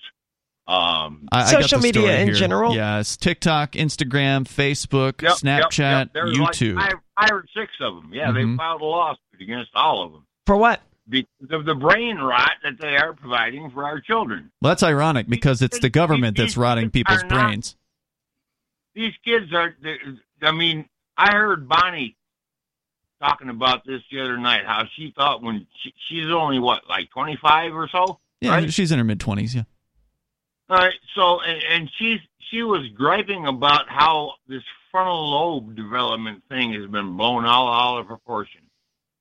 Um, 0.69 1.29
I, 1.33 1.43
I 1.43 1.45
Social 1.47 1.81
the 1.81 1.83
media 1.83 2.21
in 2.21 2.29
here. 2.29 2.35
general? 2.37 2.75
Yes, 2.75 3.17
TikTok, 3.17 3.73
Instagram, 3.73 4.45
Facebook, 4.45 5.21
yep, 5.21 5.33
Snapchat, 5.33 5.79
yep, 5.79 5.99
yep. 6.07 6.13
There's 6.15 6.39
like 6.39 6.53
YouTube. 6.53 6.77
five, 6.77 6.95
five 7.21 7.31
or 7.33 7.45
six 7.55 7.73
of 7.81 7.97
them. 7.97 8.11
Yeah, 8.15 8.29
Mhm. 8.29 8.53
they 8.53 8.57
filed 8.57 8.81
a 8.81 8.85
lawsuit 8.85 9.41
against 9.41 9.71
all 9.75 10.05
of 10.05 10.13
them 10.13 10.25
For 10.47 10.57
what? 10.57 10.81
Because 11.09 11.29
of 11.51 11.65
the 11.65 11.75
brain 11.75 12.17
rot 12.19 12.53
that 12.63 12.79
they 12.81 12.97
are 12.97 13.13
providing 13.13 13.71
for 13.71 13.85
our 13.85 14.01
children. 14.01 14.51
well, 14.61 14.71
that's 14.71 14.83
ironic 14.83 15.29
because 15.29 15.61
it's 15.63 15.79
the 15.81 15.91
government 15.91 16.37
that's 16.37 16.57
rotting 16.57 16.91
people's 16.91 17.23
Are 17.23 17.27
not- 17.27 17.47
brains. 17.49 17.77
these 18.95 19.13
kids 19.25 19.53
are 19.53 19.75
i 20.43 20.53
mean 20.53 20.89
i 21.17 21.33
heard 21.33 21.69
bonnie 21.69 22.17
talking 23.21 23.49
about 23.49 23.85
this 23.87 24.01
the 24.11 24.21
other 24.21 24.37
night 24.37 24.65
how 24.67 24.85
she 24.97 25.13
thought 25.17 25.43
when 25.43 25.67
she, 25.83 25.93
she's 26.09 26.31
only 26.31 26.59
what 26.59 26.89
like 26.89 27.09
25 27.11 27.75
or 27.75 27.89
so 27.89 28.19
Yeah, 28.41 28.51
right? 28.51 28.73
she's 28.73 28.91
in 28.93 28.99
her 28.99 29.05
mid 29.05 29.19
20s, 29.21 29.55
yeah. 29.55 29.63
all 30.69 30.77
right 30.79 30.95
so 31.15 31.41
and, 31.41 31.63
and 31.71 31.91
she's 31.99 32.19
she 32.51 32.63
was 32.63 32.87
griping 32.95 33.47
about 33.47 33.89
how 33.89 34.33
this 34.49 34.63
frontal 34.91 35.31
lobe 35.31 35.75
development 35.75 36.43
thing 36.49 36.73
has 36.75 36.87
been 36.91 37.17
blown 37.17 37.45
all 37.45 37.69
out 37.73 38.01
of 38.01 38.07
proportion 38.07 38.61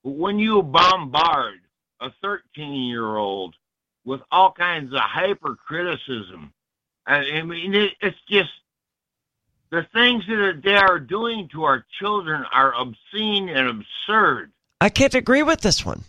but 0.04 0.12
when 0.12 0.38
you 0.40 0.62
bombard 0.64 1.60
a 2.02 2.12
13 2.22 2.74
year 2.74 3.16
old 3.16 3.56
with 4.04 4.22
all 4.32 4.52
kinds 4.52 4.94
of 4.94 5.00
hypercriticism 5.00 6.54
I 7.06 7.16
I 7.16 7.42
mean, 7.44 7.74
it, 7.74 7.92
it's 8.02 8.18
just 8.30 8.50
the 9.70 9.86
things 9.94 10.24
that 10.28 10.62
they 10.64 10.76
are 10.76 11.00
doing 11.00 11.50
to 11.54 11.64
our 11.64 11.86
children 12.00 12.46
are 12.52 12.74
obscene 12.74 13.50
and 13.50 13.68
absurd. 13.68 14.52
I 14.80 14.90
can't 14.90 15.16
agree 15.16 15.44
with 15.44 15.62
this 15.62 15.86
one. 15.86 16.04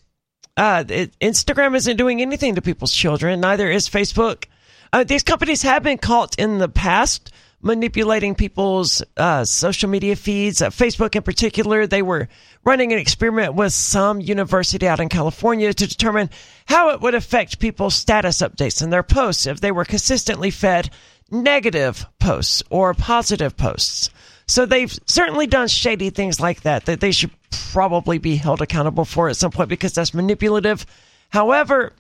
Uh, 0.57 0.85
it, 0.89 1.19
Instagram 1.21 1.75
isn't 1.77 1.97
doing 1.97 2.21
anything 2.21 2.57
to 2.57 2.63
people's 2.63 2.93
children. 2.93 3.41
Neither 3.41 3.71
is 3.71 3.89
Facebook. 3.89 4.45
Uh, 4.93 5.05
these 5.05 5.23
companies 5.23 5.63
have 5.63 5.83
been 5.83 5.99
caught 5.99 6.39
in 6.39 6.59
the 6.59 6.69
past 6.69 7.33
manipulating 7.63 8.35
people's 8.35 9.03
uh, 9.17 9.45
social 9.45 9.89
media 9.89 10.17
feeds. 10.17 10.61
Uh, 10.61 10.71
Facebook, 10.71 11.15
in 11.15 11.23
particular, 11.23 11.87
they 11.87 12.03
were 12.03 12.29
running 12.65 12.93
an 12.93 12.99
experiment 12.99 13.55
with 13.55 13.73
some 13.73 14.21
university 14.21 14.87
out 14.87 15.01
in 15.01 15.09
California 15.09 15.73
to 15.73 15.87
determine 15.87 16.29
how 16.67 16.91
it 16.91 17.01
would 17.01 17.15
affect 17.15 17.61
people's 17.61 17.95
status 17.95 18.39
updates 18.39 18.83
and 18.83 18.93
their 18.93 19.03
posts 19.03 19.47
if 19.47 19.61
they 19.61 19.73
were 19.73 19.85
consistently 19.85 20.51
fed 20.51 20.91
negative 21.31 22.05
posts 22.19 22.63
or 22.69 22.93
positive 22.95 23.57
posts. 23.57 24.11
So 24.47 24.67
they've 24.67 24.93
certainly 25.07 25.47
done 25.47 25.69
shady 25.69 26.11
things 26.11 26.41
like 26.41 26.63
that 26.63 26.85
that 26.87 27.01
they 27.01 27.13
should 27.13 27.31
probably 27.73 28.19
be 28.19 28.37
held 28.37 28.61
accountable 28.61 29.05
for 29.05 29.29
at 29.29 29.37
some 29.37 29.51
point 29.51 29.69
because 29.69 29.95
that's 29.95 30.13
manipulative. 30.13 30.85
However, 31.31 31.93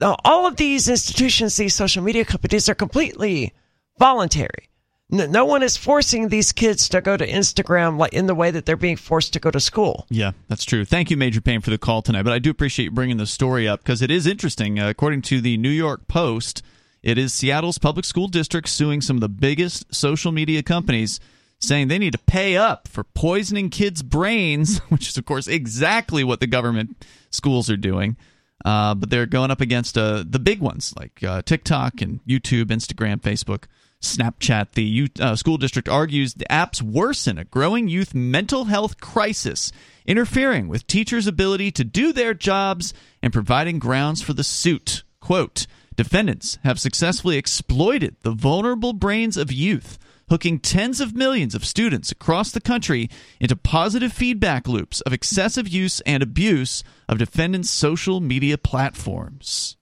all 0.00 0.46
of 0.46 0.56
these 0.56 0.88
institutions, 0.88 1.56
these 1.56 1.74
social 1.74 2.02
media 2.02 2.24
companies 2.24 2.68
are 2.68 2.74
completely 2.74 3.52
voluntary. 3.98 4.68
No, 5.14 5.44
one 5.44 5.62
is 5.62 5.76
forcing 5.76 6.28
these 6.28 6.50
kids 6.50 6.88
to 6.88 7.00
go 7.00 7.16
to 7.16 7.24
Instagram 7.24 7.98
like 7.98 8.12
in 8.12 8.26
the 8.26 8.34
way 8.34 8.50
that 8.50 8.66
they're 8.66 8.76
being 8.76 8.96
forced 8.96 9.32
to 9.34 9.38
go 9.38 9.48
to 9.48 9.60
school. 9.60 10.06
Yeah, 10.10 10.32
that's 10.48 10.64
true. 10.64 10.84
Thank 10.84 11.08
you, 11.08 11.16
Major 11.16 11.40
Payne, 11.40 11.60
for 11.60 11.70
the 11.70 11.78
call 11.78 12.02
tonight. 12.02 12.24
But 12.24 12.32
I 12.32 12.40
do 12.40 12.50
appreciate 12.50 12.86
you 12.86 12.90
bringing 12.90 13.18
the 13.18 13.26
story 13.26 13.68
up 13.68 13.80
because 13.80 14.02
it 14.02 14.10
is 14.10 14.26
interesting. 14.26 14.80
Uh, 14.80 14.88
according 14.88 15.22
to 15.22 15.40
the 15.40 15.56
New 15.56 15.70
York 15.70 16.08
Post, 16.08 16.64
it 17.00 17.16
is 17.16 17.32
Seattle's 17.32 17.78
public 17.78 18.04
school 18.04 18.26
district 18.26 18.68
suing 18.68 19.00
some 19.00 19.18
of 19.18 19.20
the 19.20 19.28
biggest 19.28 19.94
social 19.94 20.32
media 20.32 20.64
companies, 20.64 21.20
saying 21.60 21.86
they 21.86 21.98
need 21.98 22.14
to 22.14 22.18
pay 22.18 22.56
up 22.56 22.88
for 22.88 23.04
poisoning 23.04 23.70
kids' 23.70 24.02
brains, 24.02 24.78
which 24.88 25.08
is, 25.08 25.16
of 25.16 25.24
course, 25.26 25.46
exactly 25.46 26.24
what 26.24 26.40
the 26.40 26.48
government 26.48 27.06
schools 27.30 27.70
are 27.70 27.76
doing. 27.76 28.16
Uh, 28.64 28.96
but 28.96 29.10
they're 29.10 29.26
going 29.26 29.52
up 29.52 29.60
against 29.60 29.96
uh, 29.96 30.24
the 30.26 30.40
big 30.40 30.58
ones 30.60 30.92
like 30.98 31.22
uh, 31.22 31.42
TikTok 31.42 32.00
and 32.00 32.18
YouTube, 32.24 32.64
Instagram, 32.64 33.20
Facebook. 33.20 33.64
Snapchat. 34.04 34.72
The 34.72 35.10
uh, 35.20 35.36
school 35.36 35.56
district 35.56 35.88
argues 35.88 36.34
the 36.34 36.46
apps 36.50 36.80
worsen 36.80 37.38
a 37.38 37.44
growing 37.44 37.88
youth 37.88 38.14
mental 38.14 38.66
health 38.66 39.00
crisis, 39.00 39.72
interfering 40.06 40.68
with 40.68 40.86
teachers' 40.86 41.26
ability 41.26 41.70
to 41.72 41.84
do 41.84 42.12
their 42.12 42.34
jobs 42.34 42.94
and 43.22 43.32
providing 43.32 43.78
grounds 43.78 44.22
for 44.22 44.32
the 44.32 44.44
suit. 44.44 45.02
Quote 45.20 45.66
Defendants 45.96 46.58
have 46.64 46.80
successfully 46.80 47.36
exploited 47.36 48.16
the 48.22 48.32
vulnerable 48.32 48.92
brains 48.92 49.36
of 49.36 49.52
youth, 49.52 49.98
hooking 50.28 50.58
tens 50.58 51.00
of 51.00 51.14
millions 51.14 51.54
of 51.54 51.64
students 51.64 52.10
across 52.10 52.50
the 52.50 52.60
country 52.60 53.08
into 53.40 53.56
positive 53.56 54.12
feedback 54.12 54.66
loops 54.66 55.00
of 55.02 55.12
excessive 55.12 55.68
use 55.68 56.00
and 56.00 56.22
abuse 56.22 56.82
of 57.08 57.18
defendants' 57.18 57.70
social 57.70 58.20
media 58.20 58.58
platforms. 58.58 59.76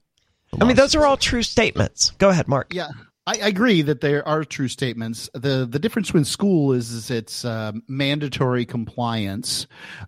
I 0.61 0.65
mean, 0.65 0.75
those 0.75 0.95
are 0.95 1.05
all 1.05 1.17
true 1.17 1.43
statements. 1.43 2.11
Go 2.11 2.29
ahead, 2.29 2.47
Mark. 2.47 2.73
Yeah. 2.73 2.89
I 3.25 3.35
agree 3.37 3.81
that 3.83 4.01
there 4.01 4.27
are 4.27 4.43
true 4.43 4.67
statements. 4.67 5.29
the 5.33 5.65
The 5.69 5.79
difference 5.79 6.13
with 6.13 6.27
school 6.27 6.73
is, 6.73 6.91
is 6.91 7.09
it's 7.09 7.45
um, 7.45 7.81
mandatory 7.87 8.65
compliance. 8.65 9.65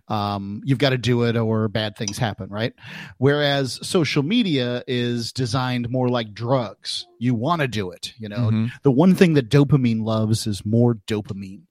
Um, 0.08 0.60
you've 0.66 0.78
got 0.78 0.90
to 0.90 0.98
do 0.98 1.22
it, 1.22 1.34
or 1.34 1.68
bad 1.68 1.96
things 1.96 2.18
happen, 2.18 2.50
right? 2.50 2.74
Whereas 3.16 3.78
social 3.82 4.22
media 4.22 4.84
is 4.86 5.32
designed 5.32 5.88
more 5.88 6.10
like 6.10 6.34
drugs. 6.34 7.06
You 7.18 7.34
want 7.34 7.62
to 7.62 7.68
do 7.68 7.90
it. 7.90 8.12
You 8.18 8.28
know, 8.28 8.50
Mhm. 8.50 8.70
the 8.82 8.90
one 8.90 9.14
thing 9.14 9.32
that 9.34 9.48
dopamine 9.48 10.02
loves 10.02 10.46
is 10.46 10.66
more 10.66 10.96
dopamine, 11.06 11.62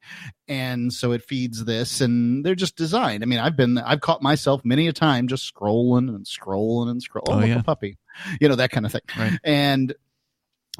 and 0.47 0.91
so 0.91 1.11
it 1.11 1.21
feeds 1.21 1.63
this. 1.63 2.01
And 2.01 2.43
they're 2.43 2.55
just 2.55 2.75
designed. 2.75 3.21
I 3.21 3.27
mean, 3.27 3.37
I've 3.39 3.55
been, 3.55 3.77
I've 3.77 4.01
caught 4.01 4.23
myself 4.23 4.61
many 4.65 4.87
a 4.87 4.93
time 4.93 5.27
just 5.27 5.53
scrolling 5.53 6.09
and 6.09 6.25
scrolling 6.25 6.89
and 6.89 7.01
scrolling. 7.07 7.29
Oh, 7.29 7.41
Oh, 7.41 7.45
yeah. 7.45 7.59
a 7.59 7.63
puppy, 7.63 7.99
you 8.41 8.49
know, 8.49 8.55
that 8.55 8.71
kind 8.71 8.87
of 8.87 8.91
thing. 8.91 9.01
Right. 9.15 9.37
And 9.43 9.93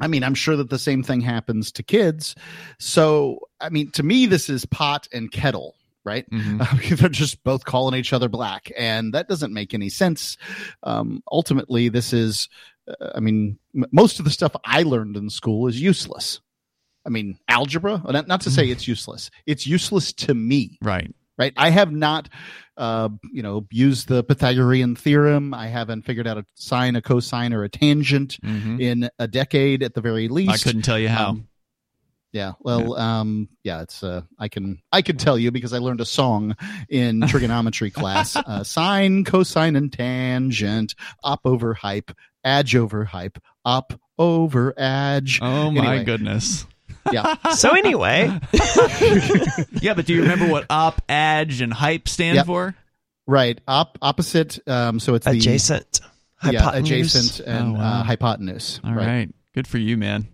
I 0.00 0.06
mean, 0.08 0.22
I'm 0.22 0.34
sure 0.34 0.56
that 0.56 0.70
the 0.70 0.78
same 0.78 1.02
thing 1.02 1.20
happens 1.20 1.72
to 1.72 1.82
kids. 1.82 2.34
So, 2.78 3.38
I 3.60 3.70
mean, 3.70 3.90
to 3.92 4.02
me, 4.02 4.26
this 4.26 4.48
is 4.50 4.64
pot 4.66 5.08
and 5.12 5.30
kettle, 5.32 5.74
right? 6.04 6.26
Mhm. 6.32 6.98
They're 6.98 7.08
just 7.08 7.42
both 7.44 7.64
calling 7.64 7.98
each 7.98 8.12
other 8.12 8.28
black, 8.28 8.70
and 8.76 9.14
that 9.14 9.28
doesn't 9.28 9.52
make 9.52 9.72
any 9.74 9.88
sense. 9.88 10.36
Um, 10.82 11.22
ultimately, 11.32 11.88
this 11.88 12.12
is, 12.12 12.48
uh, 12.88 13.10
I 13.14 13.20
mean, 13.20 13.58
m- 13.74 13.86
most 13.92 14.18
of 14.18 14.24
the 14.24 14.30
stuff 14.30 14.54
I 14.64 14.82
learned 14.82 15.16
in 15.16 15.30
school 15.30 15.66
is 15.66 15.80
useless. 15.80 16.40
I 17.06 17.08
mean, 17.08 17.38
algebra, 17.48 18.02
not, 18.08 18.26
not 18.26 18.40
to 18.42 18.50
say 18.50 18.68
it's 18.68 18.88
useless, 18.88 19.30
it's 19.46 19.66
useless 19.66 20.12
to 20.14 20.34
me 20.34 20.76
Right. 20.82 21.14
right? 21.38 21.52
I 21.56 21.70
have 21.70 21.92
not, 21.92 22.28
uh, 22.76 23.08
you 23.32 23.42
know, 23.42 23.66
use 23.70 24.04
the 24.04 24.22
Pythagorean 24.24 24.96
theorem. 24.96 25.54
I 25.54 25.68
haven't 25.68 26.02
figured 26.02 26.26
out 26.26 26.38
a 26.38 26.44
sine, 26.54 26.96
a 26.96 27.02
cosine, 27.02 27.52
or 27.52 27.64
a 27.64 27.68
tangent 27.68 28.38
Mhm. 28.42 28.80
in 28.80 29.10
a 29.18 29.26
decade 29.28 29.82
at 29.82 29.94
the 29.94 30.00
very 30.00 30.28
least. 30.28 30.50
I 30.52 30.58
couldn't 30.58 30.82
tell 30.82 30.98
you 30.98 31.08
how. 31.08 31.30
Um, 31.30 31.48
yeah, 32.32 32.52
well, 32.60 32.94
um, 32.96 33.48
yeah, 33.62 33.80
it's 33.80 34.02
uh, 34.02 34.20
I 34.38 34.48
can 34.48 34.82
I 34.92 35.00
can 35.00 35.16
tell 35.16 35.38
you 35.38 35.50
because 35.50 35.72
I 35.72 35.78
learned 35.78 36.02
a 36.02 36.04
song 36.04 36.54
in 36.90 37.20
trigonometry 37.28 37.90
class: 37.90 38.36
uh, 38.36 38.62
sine, 38.62 39.24
cosine, 39.24 39.74
and 39.76 39.90
tangent, 39.90 40.94
op 41.24 41.40
over 41.46 41.72
hype, 41.72 42.10
adj 42.44 42.74
over 42.74 43.04
hype, 43.06 43.38
op 43.64 43.98
over 44.18 44.74
adj. 44.78 45.38
oh 45.40 45.70
my 45.70 45.78
anyway. 45.86 46.04
goodness. 46.04 46.66
Yeah, 47.12 47.34
So 47.54 47.70
anyway, 47.70 48.28
Yeah, 49.80 49.94
but 49.94 50.06
do 50.06 50.14
you 50.14 50.22
remember 50.22 50.48
what 50.48 50.66
op, 50.70 51.06
adj, 51.08 51.60
and 51.62 51.72
hype 51.72 52.08
stand 52.08 52.36
Yep. 52.36 52.46
for? 52.46 52.74
right. 53.26 53.60
Op 53.66 53.98
opposite. 54.02 54.58
Um, 54.68 55.00
so 55.00 55.14
it's 55.14 55.24
the 55.26 55.32
adjacent. 55.32 56.00
yeah, 56.48 56.70
adjacent 56.74 57.40
and 57.46 57.76
Oh, 57.76 57.78
wow. 57.78 58.00
uh, 58.00 58.02
hypotenuse. 58.04 58.80
All 58.84 58.92
right. 58.94 59.28
Good 59.54 59.66
for 59.66 59.78
you, 59.78 59.96
man. 59.96 60.28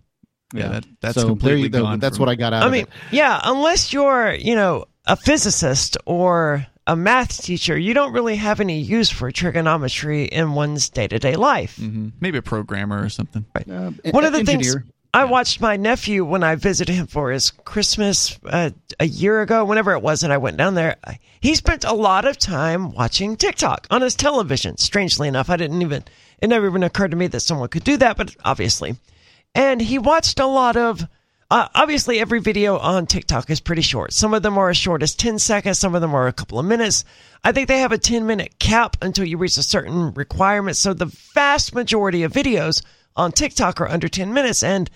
Yeah, 0.54 0.68
that, 0.68 0.84
that's 1.00 1.14
so 1.14 1.26
completely 1.26 1.62
you 1.62 1.68
go. 1.70 1.82
gone 1.82 1.98
That's 2.00 2.16
from- 2.18 2.26
what 2.26 2.28
I 2.32 2.34
got 2.34 2.52
out 2.52 2.62
of 2.62 2.62
it. 2.62 2.64
I 2.64 2.66
of 2.66 2.72
mean, 2.72 2.82
it. 3.10 3.14
yeah, 3.16 3.40
unless 3.44 3.92
you're, 3.94 4.34
you 4.34 4.54
know, 4.54 4.84
a 5.06 5.16
physicist 5.16 5.96
or 6.04 6.66
a 6.86 6.94
math 6.94 7.42
teacher, 7.42 7.78
you 7.78 7.94
don't 7.94 8.12
really 8.12 8.36
have 8.36 8.60
any 8.60 8.80
use 8.80 9.08
for 9.08 9.30
trigonometry 9.30 10.24
in 10.24 10.52
one's 10.52 10.90
day 10.90 11.08
to 11.08 11.18
day 11.18 11.36
life. 11.36 11.76
Mhm. 11.80 12.12
Maybe 12.20 12.36
a 12.36 12.42
programmer 12.42 13.02
or 13.02 13.08
something. 13.08 13.46
Uh, 13.56 13.92
One 14.10 14.24
of 14.26 14.32
the 14.32 14.40
engineer. 14.40 14.72
things 14.72 14.76
I 15.14 15.24
watched 15.24 15.60
my 15.60 15.76
nephew 15.76 16.24
when 16.24 16.42
I 16.42 16.54
visited 16.54 16.94
him 16.94 17.06
for 17.06 17.30
his 17.30 17.50
Christmas 17.50 18.38
uh, 18.46 18.70
a 18.98 19.04
year 19.04 19.42
ago, 19.42 19.62
whenever 19.62 19.92
it 19.92 20.00
was, 20.02 20.22
and 20.22 20.32
I 20.32 20.38
went 20.38 20.56
down 20.56 20.74
there. 20.74 20.96
I- 21.04 21.18
He 21.38 21.54
spent 21.54 21.84
a 21.84 21.92
lot 21.92 22.24
of 22.24 22.38
time 22.38 22.92
watching 22.92 23.36
TikTok 23.36 23.86
on 23.90 24.00
his 24.00 24.14
television. 24.14 24.78
Strangely 24.78 25.28
enough, 25.28 25.50
I 25.50 25.58
didn't 25.58 25.82
even, 25.82 26.04
it 26.40 26.48
never 26.48 26.66
even 26.66 26.82
occurred 26.82 27.10
to 27.10 27.16
me 27.18 27.26
that 27.26 27.40
someone 27.40 27.68
could 27.68 27.84
do 27.84 27.98
that, 27.98 28.16
but 28.16 28.34
obviously. 28.42 28.96
And 29.54 29.82
he 29.82 29.98
watched 29.98 30.40
a 30.40 30.46
lot 30.46 30.78
of, 30.78 31.06
uh, 31.50 31.68
obviously, 31.74 32.18
every 32.18 32.40
video 32.40 32.78
on 32.78 33.04
TikTok 33.04 33.50
is 33.50 33.60
pretty 33.60 33.82
short. 33.82 34.14
Some 34.14 34.32
of 34.32 34.42
them 34.42 34.56
are 34.56 34.70
as 34.70 34.78
short 34.78 35.02
as 35.02 35.14
10 35.14 35.38
seconds, 35.38 35.78
some 35.78 35.94
of 35.94 36.00
them 36.00 36.14
are 36.14 36.26
a 36.26 36.32
couple 36.32 36.58
of 36.58 36.64
minutes. 36.64 37.04
I 37.44 37.52
think 37.52 37.68
they 37.68 37.80
have 37.80 37.92
a 37.92 37.98
10 37.98 38.24
minute 38.26 38.58
cap 38.58 38.96
until 39.02 39.26
you 39.26 39.36
reach 39.36 39.58
a 39.58 39.62
certain 39.62 40.14
requirement. 40.14 40.78
So 40.78 40.94
the 40.94 41.12
vast 41.34 41.74
majority 41.74 42.22
of 42.22 42.32
videos 42.32 42.82
on 43.16 43.32
TikTok 43.32 43.80
are 43.80 43.88
under 43.88 44.08
10 44.08 44.32
minutes. 44.32 44.62
And 44.62 44.90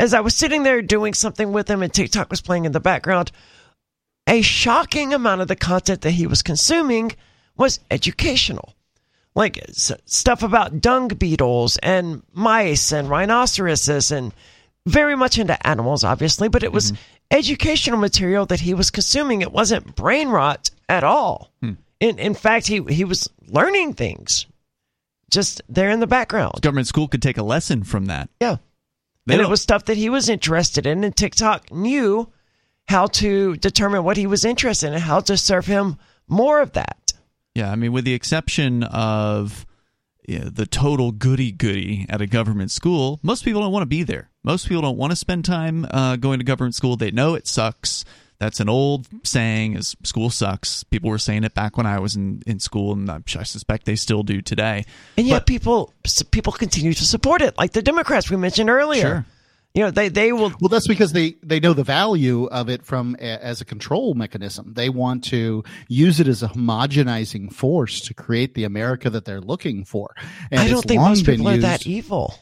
as 0.00 0.14
I 0.14 0.20
was 0.20 0.34
sitting 0.34 0.62
there 0.62 0.82
doing 0.82 1.14
something 1.14 1.52
with 1.52 1.68
him 1.68 1.82
and 1.82 1.92
TikTok 1.92 2.30
was 2.30 2.40
playing 2.40 2.64
in 2.64 2.72
the 2.72 2.80
background, 2.80 3.32
a 4.28 4.42
shocking 4.42 5.14
amount 5.14 5.40
of 5.40 5.48
the 5.48 5.56
content 5.56 6.02
that 6.02 6.12
he 6.12 6.26
was 6.26 6.42
consuming 6.42 7.12
was 7.56 7.80
educational. 7.90 8.74
Like 9.34 9.64
stuff 9.72 10.42
about 10.42 10.80
dung 10.80 11.08
beetles 11.08 11.76
and 11.78 12.22
mice 12.32 12.92
and 12.92 13.08
rhinoceroses 13.08 14.10
and 14.10 14.32
very 14.86 15.16
much 15.16 15.38
into 15.38 15.66
animals, 15.66 16.02
obviously, 16.02 16.48
but 16.48 16.62
it 16.62 16.72
was 16.72 16.92
mm-hmm. 16.92 17.02
educational 17.30 17.98
material 17.98 18.46
that 18.46 18.60
he 18.60 18.74
was 18.74 18.90
consuming. 18.90 19.42
It 19.42 19.52
wasn't 19.52 19.94
brain 19.94 20.28
rot 20.28 20.70
at 20.88 21.04
all. 21.04 21.52
Hmm. 21.62 21.72
In, 22.00 22.18
in 22.18 22.34
fact, 22.34 22.66
he, 22.66 22.82
he 22.88 23.04
was 23.04 23.28
learning 23.48 23.94
things 23.94 24.46
just 25.30 25.60
there 25.68 25.90
in 25.90 26.00
the 26.00 26.06
background. 26.06 26.60
Government 26.62 26.86
school 26.86 27.08
could 27.08 27.22
take 27.22 27.38
a 27.38 27.42
lesson 27.42 27.84
from 27.84 28.06
that. 28.06 28.28
Yeah. 28.40 28.56
They 29.26 29.34
and 29.34 29.40
it 29.40 29.44
don't- 29.44 29.50
was 29.50 29.60
stuff 29.62 29.84
that 29.86 29.96
he 29.96 30.08
was 30.08 30.28
interested 30.28 30.86
in, 30.86 31.04
and 31.04 31.14
TikTok 31.14 31.70
knew 31.72 32.32
how 32.88 33.06
to 33.06 33.56
determine 33.56 34.02
what 34.04 34.16
he 34.16 34.26
was 34.26 34.44
interested 34.44 34.86
in 34.88 34.94
and 34.94 35.02
how 35.02 35.20
to 35.20 35.36
serve 35.36 35.66
him 35.66 35.96
more 36.26 36.60
of 36.60 36.72
that. 36.72 37.12
Yeah, 37.54 37.70
I 37.70 37.76
mean, 37.76 37.92
with 37.92 38.04
the 38.04 38.14
exception 38.14 38.82
of 38.84 39.66
yeah, 40.26 40.44
the 40.50 40.66
total 40.66 41.10
goody 41.12 41.52
goody 41.52 42.06
at 42.08 42.20
a 42.22 42.26
government 42.26 42.70
school, 42.70 43.18
most 43.22 43.44
people 43.44 43.60
don't 43.62 43.72
want 43.72 43.82
to 43.82 43.86
be 43.86 44.02
there. 44.02 44.30
Most 44.44 44.68
people 44.68 44.82
don't 44.82 44.96
want 44.96 45.10
to 45.10 45.16
spend 45.16 45.44
time 45.44 45.86
uh, 45.90 46.16
going 46.16 46.38
to 46.38 46.44
government 46.44 46.74
school. 46.74 46.96
They 46.96 47.10
know 47.10 47.34
it 47.34 47.46
sucks. 47.46 48.04
That's 48.40 48.60
an 48.60 48.68
old 48.68 49.08
saying: 49.24 49.74
"Is 49.74 49.96
school 50.04 50.30
sucks." 50.30 50.84
People 50.84 51.10
were 51.10 51.18
saying 51.18 51.42
it 51.42 51.54
back 51.54 51.76
when 51.76 51.86
I 51.86 51.98
was 51.98 52.14
in, 52.14 52.42
in 52.46 52.60
school, 52.60 52.92
and 52.92 53.10
I'm, 53.10 53.24
I 53.36 53.42
suspect 53.42 53.84
they 53.84 53.96
still 53.96 54.22
do 54.22 54.40
today. 54.40 54.84
And 55.16 55.26
yet 55.26 55.40
But- 55.40 55.46
people 55.46 55.92
people 56.30 56.52
continue 56.52 56.94
to 56.94 57.04
support 57.04 57.42
it, 57.42 57.58
like 57.58 57.72
the 57.72 57.82
Democrats 57.82 58.30
we 58.30 58.36
mentioned 58.36 58.70
earlier. 58.70 59.00
Sure. 59.00 59.26
You 59.74 59.82
know, 59.84 59.90
they 59.90 60.08
they 60.08 60.32
will 60.32 60.52
Well, 60.60 60.68
that's 60.68 60.88
because 60.88 61.12
they 61.12 61.36
they 61.42 61.60
know 61.60 61.72
the 61.72 61.84
value 61.84 62.46
of 62.46 62.68
it 62.68 62.84
from 62.84 63.16
a, 63.20 63.44
as 63.44 63.60
a 63.60 63.64
control 63.64 64.14
mechanism. 64.14 64.72
They 64.74 64.88
want 64.88 65.24
to 65.24 65.62
use 65.88 66.20
it 66.20 66.26
as 66.26 66.42
a 66.42 66.48
homogenizing 66.48 67.52
force 67.52 68.00
to 68.02 68.14
create 68.14 68.54
the 68.54 68.64
America 68.64 69.10
that 69.10 69.24
they're 69.24 69.40
looking 69.40 69.84
for. 69.84 70.14
And 70.50 70.60
I 70.60 70.68
don't 70.68 70.78
it's 70.78 70.86
think 70.86 71.00
long 71.00 71.10
most 71.10 71.26
been 71.26 71.36
people 71.38 71.52
are 71.52 71.58
that 71.58 71.86
evil. 71.86 72.34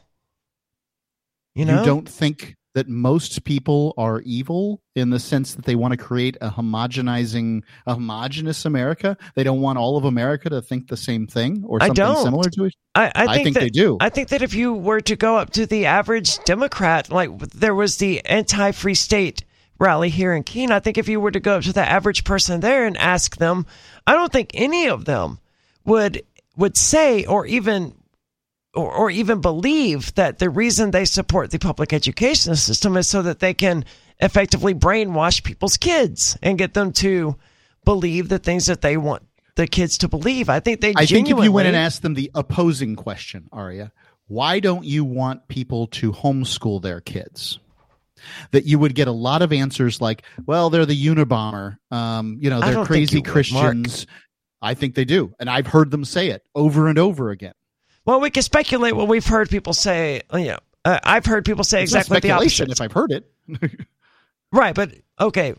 You 1.54 1.64
know? 1.64 1.80
you 1.80 1.84
don't 1.84 2.08
think 2.08 2.54
that 2.76 2.90
most 2.90 3.44
people 3.44 3.94
are 3.96 4.20
evil 4.20 4.82
in 4.94 5.08
the 5.08 5.18
sense 5.18 5.54
that 5.54 5.64
they 5.64 5.74
want 5.74 5.92
to 5.92 5.96
create 5.96 6.36
a 6.42 6.50
homogenizing, 6.50 7.62
a 7.86 7.94
homogenous 7.94 8.66
America. 8.66 9.16
They 9.34 9.44
don't 9.44 9.62
want 9.62 9.78
all 9.78 9.96
of 9.96 10.04
America 10.04 10.50
to 10.50 10.60
think 10.60 10.88
the 10.88 10.96
same 10.98 11.26
thing 11.26 11.64
or 11.66 11.82
I 11.82 11.86
something 11.86 12.04
don't. 12.04 12.22
similar 12.22 12.50
to 12.50 12.64
it. 12.64 12.74
I, 12.94 13.06
I 13.06 13.10
I 13.14 13.26
think, 13.28 13.44
think 13.44 13.54
that, 13.54 13.60
they 13.60 13.70
do. 13.70 13.96
I 13.98 14.10
think 14.10 14.28
that 14.28 14.42
if 14.42 14.52
you 14.52 14.74
were 14.74 15.00
to 15.00 15.16
go 15.16 15.38
up 15.38 15.52
to 15.52 15.64
the 15.64 15.86
average 15.86 16.38
Democrat, 16.44 17.10
like 17.10 17.38
there 17.38 17.74
was 17.74 17.96
the 17.96 18.22
anti 18.26 18.72
free 18.72 18.94
state 18.94 19.42
rally 19.78 20.10
here 20.10 20.34
in 20.34 20.42
Keene, 20.42 20.70
I 20.70 20.80
think 20.80 20.98
if 20.98 21.08
you 21.08 21.18
were 21.18 21.30
to 21.30 21.40
go 21.40 21.56
up 21.56 21.62
to 21.62 21.72
the 21.72 21.80
average 21.80 22.24
person 22.24 22.60
there 22.60 22.84
and 22.84 22.98
ask 22.98 23.38
them, 23.38 23.64
I 24.06 24.12
don't 24.12 24.30
think 24.30 24.50
any 24.52 24.88
of 24.88 25.06
them 25.06 25.38
would 25.86 26.22
would 26.58 26.76
say 26.76 27.24
or 27.24 27.46
even 27.46 27.94
or, 28.76 28.92
or 28.92 29.10
even 29.10 29.40
believe 29.40 30.14
that 30.14 30.38
the 30.38 30.50
reason 30.50 30.90
they 30.90 31.04
support 31.04 31.50
the 31.50 31.58
public 31.58 31.92
education 31.92 32.54
system 32.54 32.96
is 32.96 33.08
so 33.08 33.22
that 33.22 33.40
they 33.40 33.54
can 33.54 33.84
effectively 34.20 34.74
brainwash 34.74 35.42
people's 35.42 35.76
kids 35.76 36.38
and 36.42 36.58
get 36.58 36.74
them 36.74 36.92
to 36.92 37.36
believe 37.84 38.28
the 38.28 38.38
things 38.38 38.66
that 38.66 38.82
they 38.82 38.96
want 38.96 39.22
the 39.56 39.66
kids 39.66 39.98
to 39.98 40.08
believe. 40.08 40.48
I 40.48 40.60
think 40.60 40.80
they 40.80 40.92
I 40.94 41.06
think 41.06 41.30
if 41.30 41.42
you 41.42 41.50
went 41.50 41.66
and 41.66 41.76
asked 41.76 42.02
them 42.02 42.14
the 42.14 42.30
opposing 42.34 42.94
question, 42.94 43.48
Aria, 43.50 43.90
why 44.28 44.60
don't 44.60 44.84
you 44.84 45.04
want 45.04 45.48
people 45.48 45.86
to 45.88 46.12
homeschool 46.12 46.82
their 46.82 47.00
kids? 47.00 47.58
That 48.50 48.64
you 48.64 48.78
would 48.78 48.94
get 48.94 49.08
a 49.08 49.12
lot 49.12 49.42
of 49.42 49.52
answers 49.52 50.00
like, 50.00 50.22
"Well, 50.46 50.70
they're 50.70 50.86
the 50.86 51.06
Unabomber. 51.06 51.76
Um, 51.90 52.38
you 52.40 52.50
know, 52.50 52.60
they're 52.60 52.84
crazy 52.84 53.16
you 53.16 53.22
would, 53.22 53.30
Christians." 53.30 54.06
I 54.60 54.74
think 54.74 54.94
they 54.94 55.04
do, 55.04 55.34
and 55.38 55.50
I've 55.50 55.66
heard 55.66 55.90
them 55.90 56.04
say 56.04 56.28
it 56.28 56.42
over 56.54 56.88
and 56.88 56.98
over 56.98 57.30
again. 57.30 57.52
Well, 58.06 58.20
we 58.20 58.30
can 58.30 58.42
speculate 58.42 58.94
what 58.96 59.08
we've 59.08 59.26
heard 59.26 59.50
people 59.50 59.74
say. 59.74 60.22
You 60.32 60.44
know, 60.46 60.58
uh, 60.84 61.00
I've 61.02 61.26
heard 61.26 61.44
people 61.44 61.64
say 61.64 61.82
It's 61.82 61.92
exactly 61.92 62.20
the 62.20 62.28
speculation 62.28 62.70
opposite. 62.70 62.80
if 62.80 62.84
I've 62.84 62.92
heard 62.92 63.12
it. 63.12 63.30
right, 64.52 64.74
but 64.74 64.92
okay. 65.20 65.54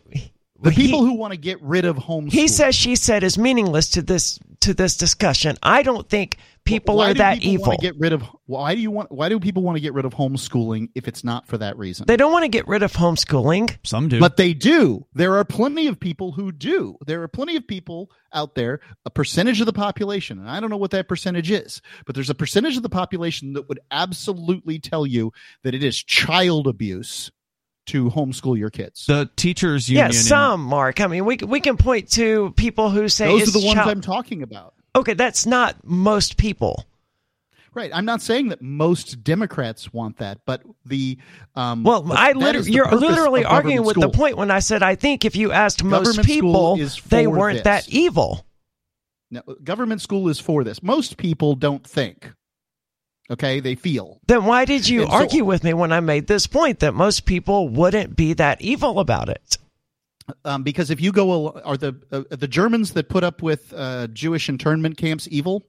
The 0.60 0.70
He- 0.70 0.86
people 0.86 1.04
who 1.04 1.14
want 1.14 1.32
to 1.32 1.36
get 1.38 1.62
rid 1.62 1.84
of 1.84 1.96
homeschool. 1.96 2.32
he 2.32 2.48
says 2.48 2.74
she 2.74 2.96
said 2.96 3.22
is 3.22 3.38
meaningless 3.38 3.88
to 3.90 4.02
this 4.02 4.38
to 4.60 4.74
this 4.74 4.96
discussion. 4.96 5.56
I 5.62 5.82
don't 5.82 6.08
think 6.08 6.36
people 6.64 6.96
why 6.96 7.10
are 7.10 7.14
do 7.14 7.18
that 7.18 7.34
people 7.38 7.52
evil. 7.52 7.66
Want 7.68 7.80
to 7.80 7.86
get 7.86 7.98
rid 7.98 8.12
of 8.12 8.22
why 8.46 8.74
do 8.74 8.80
you 8.80 8.90
want 8.90 9.12
why 9.12 9.28
do 9.28 9.38
people 9.38 9.62
want 9.62 9.76
to 9.76 9.80
get 9.80 9.94
rid 9.94 10.04
of 10.04 10.14
homeschooling 10.14 10.88
if 10.96 11.06
it's 11.06 11.22
not 11.22 11.46
for 11.46 11.58
that 11.58 11.78
reason? 11.78 12.06
They 12.06 12.16
don't 12.16 12.32
want 12.32 12.44
to 12.44 12.48
get 12.48 12.66
rid 12.66 12.82
of 12.82 12.92
homeschooling. 12.92 13.76
Some 13.84 14.08
do. 14.08 14.18
But 14.18 14.36
they 14.36 14.52
do. 14.52 15.06
There 15.14 15.36
are 15.36 15.44
plenty 15.44 15.86
of 15.86 15.98
people 16.00 16.32
who 16.32 16.50
do. 16.50 16.96
There 17.06 17.22
are 17.22 17.28
plenty 17.28 17.56
of 17.56 17.66
people 17.66 18.10
out 18.32 18.54
there, 18.56 18.80
a 19.06 19.10
percentage 19.10 19.60
of 19.60 19.66
the 19.66 19.72
population, 19.72 20.38
and 20.38 20.50
I 20.50 20.60
don't 20.60 20.70
know 20.70 20.76
what 20.76 20.90
that 20.90 21.08
percentage 21.08 21.50
is, 21.50 21.80
but 22.04 22.14
there's 22.14 22.30
a 22.30 22.34
percentage 22.34 22.76
of 22.76 22.82
the 22.82 22.88
population 22.88 23.52
that 23.54 23.68
would 23.68 23.80
absolutely 23.90 24.78
tell 24.80 25.06
you 25.06 25.32
that 25.62 25.74
it 25.74 25.82
is 25.84 25.96
child 26.02 26.66
abuse 26.66 27.30
to 27.88 28.10
homeschool 28.10 28.56
your 28.58 28.70
kids. 28.70 29.06
the 29.06 29.28
teachers 29.36 29.88
union. 29.88 30.06
Yeah, 30.12 30.12
some 30.12 30.62
Mark. 30.62 31.00
I 31.00 31.06
mean, 31.06 31.24
we 31.24 31.36
we 31.36 31.60
can 31.60 31.76
point 31.76 32.10
to 32.12 32.52
people 32.56 32.90
who 32.90 33.08
say 33.08 33.26
Those 33.26 33.42
it's 33.42 33.56
are 33.56 33.60
the 33.60 33.66
ones 33.66 33.76
child- 33.78 33.90
I'm 33.90 34.00
talking 34.00 34.42
about. 34.42 34.74
Okay, 34.96 35.14
that's 35.14 35.46
not 35.46 35.76
most 35.84 36.36
people. 36.36 36.84
Right. 37.74 37.90
I'm 37.94 38.06
not 38.06 38.22
saying 38.22 38.48
that 38.48 38.60
most 38.62 39.22
Democrats 39.22 39.92
want 39.92 40.16
that, 40.18 40.38
but 40.46 40.62
the 40.84 41.18
um 41.54 41.84
Well, 41.84 42.02
the- 42.02 42.14
I 42.14 42.32
literally 42.32 42.72
you're 42.72 42.90
literally 42.90 43.44
arguing 43.44 43.76
government 43.82 44.02
with 44.02 44.12
the 44.12 44.18
point 44.18 44.36
when 44.36 44.50
I 44.50 44.58
said 44.60 44.82
I 44.82 44.94
think 44.96 45.24
if 45.24 45.36
you 45.36 45.52
asked 45.52 45.84
most 45.84 46.06
Government 46.06 46.24
school 46.28 46.76
people, 46.76 46.80
is 46.80 47.00
they 47.02 47.26
weren't 47.26 47.58
this. 47.58 47.64
that 47.64 47.88
evil. 47.88 48.44
No, 49.30 49.42
government 49.62 50.00
school 50.00 50.28
is 50.28 50.40
for 50.40 50.64
this. 50.64 50.82
Most 50.82 51.18
people 51.18 51.54
don't 51.54 51.86
think. 51.86 52.32
Okay, 53.30 53.60
they 53.60 53.74
feel. 53.74 54.20
Then 54.26 54.44
why 54.44 54.64
did 54.64 54.88
you 54.88 55.02
And 55.02 55.10
so- 55.10 55.16
argue 55.16 55.44
with 55.44 55.62
me 55.64 55.74
when 55.74 55.92
I 55.92 56.00
made 56.00 56.26
this 56.26 56.46
point 56.46 56.80
that 56.80 56.94
most 56.94 57.26
people 57.26 57.68
wouldn't 57.68 58.16
be 58.16 58.32
that 58.34 58.60
evil 58.62 59.00
about 59.00 59.28
it? 59.28 59.58
Um, 60.44 60.62
because 60.62 60.90
if 60.90 61.00
you 61.00 61.10
go, 61.12 61.48
are 61.50 61.76
the 61.78 61.94
uh, 62.12 62.22
the 62.30 62.48
Germans 62.48 62.92
that 62.92 63.08
put 63.08 63.24
up 63.24 63.42
with 63.42 63.72
uh, 63.74 64.08
Jewish 64.08 64.48
internment 64.48 64.96
camps 64.98 65.26
evil? 65.30 65.66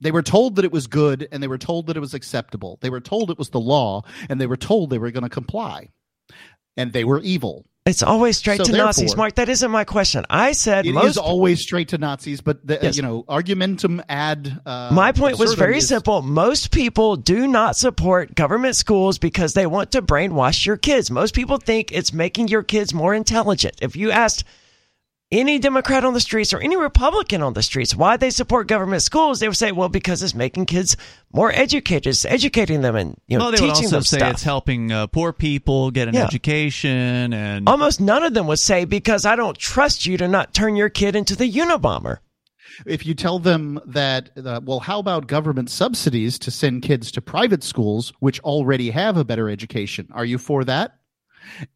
They 0.00 0.10
were 0.10 0.22
told 0.22 0.56
that 0.56 0.64
it 0.64 0.72
was 0.72 0.86
good, 0.86 1.28
and 1.30 1.42
they 1.42 1.46
were 1.48 1.58
told 1.58 1.86
that 1.86 1.96
it 1.96 2.00
was 2.00 2.12
acceptable. 2.12 2.78
They 2.80 2.90
were 2.90 3.00
told 3.00 3.30
it 3.30 3.38
was 3.38 3.50
the 3.50 3.60
law, 3.60 4.02
and 4.28 4.40
they 4.40 4.46
were 4.46 4.56
told 4.56 4.90
they 4.90 4.98
were 4.98 5.10
going 5.12 5.22
to 5.22 5.28
comply, 5.30 5.88
and 6.76 6.92
they 6.92 7.04
were 7.04 7.20
evil. 7.20 7.64
It's 7.84 8.02
always 8.04 8.36
straight 8.36 8.58
So 8.58 8.64
to 8.64 8.72
Nazis, 8.72 9.16
Mark. 9.16 9.34
That 9.34 9.48
isn't 9.48 9.68
my 9.72 9.82
question. 9.82 10.24
I 10.30 10.52
said 10.52 10.86
It 10.86 10.90
is 10.90 10.94
most. 10.94 11.16
always 11.16 11.60
straight 11.60 11.88
to 11.88 11.98
Nazis, 11.98 12.40
but 12.40 12.64
the, 12.64 12.78
uh, 12.78 12.84
Yes. 12.84 12.96
you 12.96 13.02
know, 13.02 13.24
argumentum 13.28 14.00
ad. 14.08 14.60
Uh, 14.64 14.90
my 14.92 15.10
point 15.10 15.36
was 15.36 15.54
very 15.54 15.78
is- 15.78 15.88
simple. 15.88 16.22
Most 16.22 16.70
people 16.70 17.16
do 17.16 17.48
not 17.48 17.76
support 17.76 18.36
government 18.36 18.76
schools 18.76 19.18
because 19.18 19.54
they 19.54 19.66
want 19.66 19.90
to 19.92 20.00
brainwash 20.02 20.64
your 20.64 20.76
kids. 20.76 21.10
Most 21.10 21.34
people 21.34 21.56
think 21.56 21.90
it's 21.90 22.12
making 22.12 22.46
your 22.48 22.62
kids 22.62 22.94
more 22.94 23.14
intelligent. 23.14 23.74
If 23.82 23.96
you 23.96 24.12
asked 24.12 24.44
any 25.32 25.58
Democrat 25.58 26.04
on 26.04 26.12
the 26.14 26.20
streets 26.20 26.52
or 26.52 26.60
any 26.60 26.76
Republican 26.76 27.42
on 27.42 27.54
the 27.54 27.62
streets 27.62 27.96
why 27.96 28.16
they 28.16 28.30
support 28.30 28.68
government 28.68 29.02
schools, 29.02 29.40
they 29.40 29.48
would 29.48 29.56
say, 29.56 29.72
"Well, 29.72 29.88
because 29.88 30.22
it's 30.22 30.34
making 30.34 30.66
kids 30.66 30.96
more 31.32 31.50
educated, 31.50 32.08
it's 32.08 32.24
educating 32.24 32.82
them 32.82 32.94
and 32.94 33.16
you 33.26 33.38
know 33.38 33.44
well, 33.46 33.52
they 33.52 33.60
would 33.62 33.70
also 33.70 33.88
them 33.88 34.02
say 34.02 34.18
stuff." 34.18 34.32
it's 34.34 34.42
helping 34.44 34.92
uh, 34.92 35.06
poor 35.08 35.32
people 35.32 35.90
get 35.90 36.06
an 36.06 36.14
Yeah. 36.14 36.24
education 36.24 37.32
and 37.32 37.68
Almost 37.68 38.00
none 38.00 38.22
of 38.22 38.34
them 38.34 38.46
would 38.46 38.58
say 38.60 38.84
because 38.84 39.24
I 39.24 39.34
don't 39.34 39.56
trust 39.58 40.06
you 40.06 40.16
to 40.18 40.28
not 40.28 40.54
turn 40.54 40.76
your 40.76 40.90
kid 40.90 41.16
into 41.16 41.34
the 41.34 41.50
Unabomber. 41.50 42.18
if 42.86 43.04
you 43.04 43.14
tell 43.14 43.38
them 43.38 43.78
that, 43.86 44.30
uh, 44.36 44.60
well, 44.64 44.80
how 44.80 44.98
about 44.98 45.26
government 45.26 45.68
subsidies 45.70 46.38
to 46.38 46.50
send 46.50 46.82
kids 46.82 47.10
to 47.12 47.20
private 47.20 47.62
schools, 47.62 48.12
which 48.20 48.40
already 48.40 48.90
have 48.90 49.16
a 49.16 49.24
better 49.24 49.48
education? 49.50 50.08
Are 50.12 50.24
you 50.24 50.38
for 50.38 50.64
that? 50.64 50.96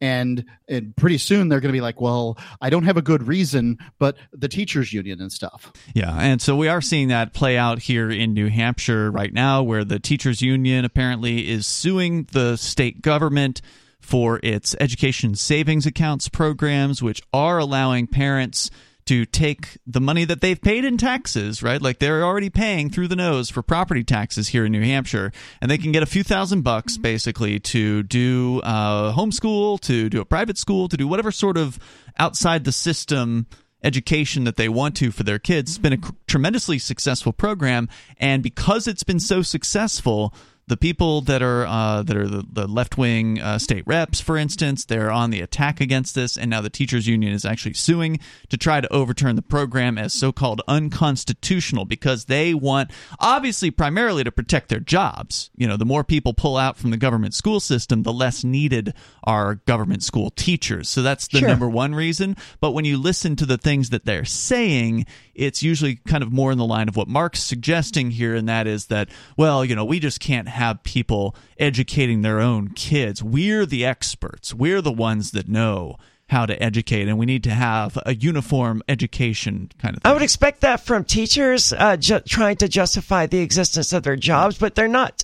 And, 0.01 0.45
and 0.67 0.95
pretty 0.95 1.17
soon 1.17 1.49
they're 1.49 1.59
going 1.59 1.71
to 1.71 1.77
be 1.77 1.81
like, 1.81 2.01
well, 2.01 2.37
I 2.61 2.69
don't 2.69 2.83
have 2.83 2.97
a 2.97 3.01
good 3.01 3.27
reason, 3.27 3.77
but 3.99 4.17
the 4.31 4.47
teachers 4.47 4.93
union 4.93 5.21
and 5.21 5.31
stuff. 5.31 5.71
Yeah, 5.93 6.15
and 6.17 6.41
so 6.41 6.55
we 6.55 6.67
are 6.67 6.81
seeing 6.81 7.09
that 7.09 7.33
play 7.33 7.57
out 7.57 7.79
here 7.79 8.09
in 8.09 8.33
New 8.33 8.49
Hampshire 8.49 9.11
right 9.11 9.33
now, 9.33 9.63
where 9.63 9.83
the 9.83 9.99
teachers 9.99 10.41
union 10.41 10.85
apparently 10.85 11.49
is 11.49 11.67
suing 11.67 12.27
the 12.31 12.55
state 12.55 13.01
government 13.01 13.61
for 13.99 14.39
its 14.43 14.75
education 14.79 15.35
savings 15.35 15.85
accounts 15.85 16.29
programs, 16.29 17.03
which 17.03 17.21
are 17.33 17.57
allowing 17.57 18.07
parents 18.07 18.69
to 19.07 19.25
take 19.25 19.77
the 19.85 19.99
money 19.99 20.25
that 20.25 20.41
they've 20.41 20.61
paid 20.61 20.85
in 20.85 20.97
taxes, 20.97 21.63
right? 21.63 21.81
Like 21.81 21.99
they're 21.99 22.23
already 22.23 22.49
paying 22.49 22.89
through 22.89 23.07
the 23.07 23.15
nose 23.15 23.49
for 23.49 23.61
property 23.61 24.03
taxes 24.03 24.49
here 24.49 24.65
in 24.65 24.71
New 24.71 24.83
Hampshire, 24.83 25.31
and 25.61 25.71
they 25.71 25.77
can 25.77 25.91
get 25.91 26.03
a 26.03 26.07
few 26.07 26.23
thousand 26.23 26.61
bucks 26.61 26.97
basically 26.97 27.59
to 27.59 28.03
do 28.03 28.61
uh, 28.63 29.13
homeschool, 29.13 29.79
to 29.81 30.09
do 30.09 30.21
a 30.21 30.25
private 30.25 30.57
school, 30.57 30.87
to 30.89 30.97
do 30.97 31.07
whatever 31.07 31.31
sort 31.31 31.57
of 31.57 31.79
outside 32.19 32.63
the 32.63 32.71
system 32.71 33.47
education 33.83 34.43
that 34.43 34.55
they 34.55 34.69
want 34.69 34.95
to 34.97 35.11
for 35.11 35.23
their 35.23 35.39
kids. 35.39 35.71
It's 35.71 35.77
been 35.77 35.93
a 35.93 35.99
tremendously 36.27 36.79
successful 36.79 37.33
program, 37.33 37.89
and 38.17 38.43
because 38.43 38.87
it's 38.87 39.03
been 39.03 39.19
so 39.19 39.41
successful, 39.41 40.33
the 40.67 40.77
people 40.77 41.21
that 41.21 41.41
are 41.41 41.65
uh, 41.65 42.03
that 42.03 42.17
are 42.17 42.27
the, 42.27 42.43
the 42.51 42.67
left 42.67 42.97
wing 42.97 43.39
uh, 43.39 43.57
state 43.57 43.83
reps, 43.87 44.19
for 44.19 44.37
instance, 44.37 44.83
they're 44.83 45.09
on 45.11 45.29
the 45.29 45.39
attack 45.41 45.79
against 45.79 46.13
this, 46.13 46.37
and 46.37 46.49
now 46.49 46.59
the 46.61 46.69
teachers 46.69 47.07
union 47.07 47.31
is 47.33 47.45
actually 47.45 47.73
suing 47.73 48.19
to 48.49 48.57
try 48.57 48.81
to 48.81 48.91
overturn 48.93 49.35
the 49.37 49.41
program 49.41 49.97
as 49.97 50.13
so-called 50.13 50.61
unconstitutional 50.67 51.85
because 51.85 52.25
they 52.25 52.53
want, 52.53 52.91
obviously, 53.19 53.71
primarily 53.71 54.23
to 54.23 54.31
protect 54.31 54.69
their 54.69 54.79
jobs. 54.81 55.49
You 55.55 55.67
know, 55.67 55.77
the 55.77 55.85
more 55.85 56.03
people 56.03 56.33
pull 56.33 56.57
out 56.57 56.77
from 56.77 56.91
the 56.91 56.97
government 56.97 57.33
school 57.33 57.59
system, 57.59 58.03
the 58.03 58.13
less 58.13 58.43
needed 58.43 58.93
are 59.23 59.55
government 59.55 60.03
school 60.03 60.31
teachers. 60.31 60.89
So 60.89 61.01
that's 61.01 61.27
the 61.29 61.39
Sure. 61.39 61.47
number 61.47 61.69
one 61.69 61.95
reason. 61.95 62.35
But 62.59 62.71
when 62.71 62.83
you 62.83 62.97
listen 62.97 63.35
to 63.37 63.45
the 63.45 63.57
things 63.57 63.89
that 63.91 64.05
they're 64.05 64.25
saying, 64.25 65.05
it's 65.37 65.61
usually 65.61 65.95
kind 65.95 66.23
of 66.23 66.33
more 66.33 66.51
in 66.51 66.57
the 66.57 66.65
line 66.65 66.89
of 66.89 66.95
what 66.95 67.07
Mark's 67.07 67.43
suggesting 67.43 68.11
here, 68.11 68.35
and 68.35 68.49
that 68.49 68.67
is 68.67 68.87
that, 68.87 69.09
well, 69.37 69.63
you 69.63 69.75
know, 69.75 69.85
we 69.85 69.99
just 69.99 70.19
can't 70.19 70.47
have 70.47 70.83
people 70.83 71.35
educating 71.59 72.23
their 72.23 72.39
own 72.39 72.69
kids. 72.69 73.23
We're 73.23 73.65
the 73.65 73.85
experts, 73.85 74.53
we're 74.53 74.81
the 74.81 74.91
ones 74.91 75.31
that 75.31 75.47
know 75.47 75.97
how 76.29 76.45
to 76.45 76.61
educate, 76.61 77.07
and 77.07 77.17
we 77.17 77.25
need 77.25 77.43
to 77.43 77.51
have 77.51 77.97
a 78.05 78.13
uniform 78.13 78.81
education 78.89 79.69
kind 79.77 79.95
of 79.95 80.03
thing. 80.03 80.09
I 80.09 80.13
would 80.13 80.23
expect 80.23 80.61
that 80.61 80.85
from 80.85 81.05
teachers 81.05 81.71
uh, 81.71 81.95
ju- 81.95 82.19
trying 82.19 82.57
to 82.57 82.67
justify 82.67 83.27
the 83.27 83.39
existence 83.39 83.93
of 83.93 84.03
their 84.03 84.17
jobs, 84.17 84.57
but 84.57 84.75
they're 84.75 84.89
not. 84.89 85.23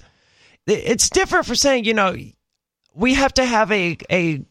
It's 0.65 1.09
different 1.09 1.45
for 1.45 1.55
saying, 1.55 1.83
you 1.83 1.93
know, 1.93 2.15
we 2.93 3.15
have 3.15 3.33
to 3.33 3.43
have 3.43 3.69
a, 3.71 3.97
a 4.09 4.45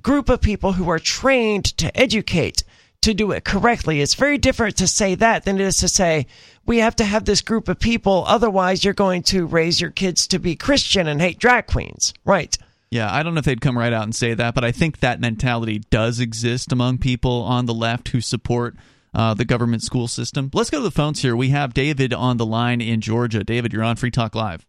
group 0.00 0.28
of 0.28 0.40
people 0.40 0.72
who 0.72 0.88
are 0.88 1.00
trained 1.00 1.64
to 1.78 1.96
educate 1.98 2.62
to 3.02 3.14
do 3.14 3.32
it 3.32 3.44
correctly. 3.44 4.00
It's 4.00 4.14
very 4.14 4.38
different 4.38 4.76
to 4.76 4.86
say 4.86 5.14
that 5.16 5.44
than 5.44 5.56
it 5.56 5.62
is 5.62 5.78
to 5.78 5.88
say 5.88 6.26
we 6.66 6.78
have 6.78 6.96
to 6.96 7.04
have 7.04 7.24
this 7.24 7.40
group 7.40 7.68
of 7.68 7.78
people. 7.78 8.24
Otherwise, 8.26 8.84
you're 8.84 8.94
going 8.94 9.22
to 9.24 9.46
raise 9.46 9.80
your 9.80 9.90
kids 9.90 10.26
to 10.28 10.38
be 10.38 10.54
Christian 10.56 11.06
and 11.06 11.20
hate 11.20 11.38
drag 11.38 11.66
queens. 11.66 12.12
Right. 12.24 12.56
Yeah, 12.90 13.12
I 13.12 13.22
don't 13.22 13.34
know 13.34 13.38
if 13.38 13.44
they'd 13.44 13.60
come 13.60 13.78
right 13.78 13.92
out 13.92 14.02
and 14.02 14.14
say 14.14 14.34
that, 14.34 14.54
but 14.54 14.64
I 14.64 14.72
think 14.72 14.98
that 14.98 15.20
mentality 15.20 15.78
does 15.90 16.18
exist 16.18 16.72
among 16.72 16.98
people 16.98 17.42
on 17.42 17.66
the 17.66 17.74
left 17.74 18.08
who 18.08 18.20
support 18.20 18.74
uh, 19.14 19.32
the 19.34 19.44
government 19.44 19.82
school 19.82 20.08
system. 20.08 20.50
Let's 20.52 20.70
go 20.70 20.78
to 20.78 20.84
the 20.84 20.90
phones 20.90 21.22
here. 21.22 21.36
We 21.36 21.50
have 21.50 21.72
David 21.72 22.12
on 22.12 22.36
the 22.36 22.46
line 22.46 22.80
in 22.80 23.00
Georgia. 23.00 23.44
David, 23.44 23.72
you're 23.72 23.84
on 23.84 23.96
Free 23.96 24.10
Talk 24.10 24.34
Live. 24.34 24.66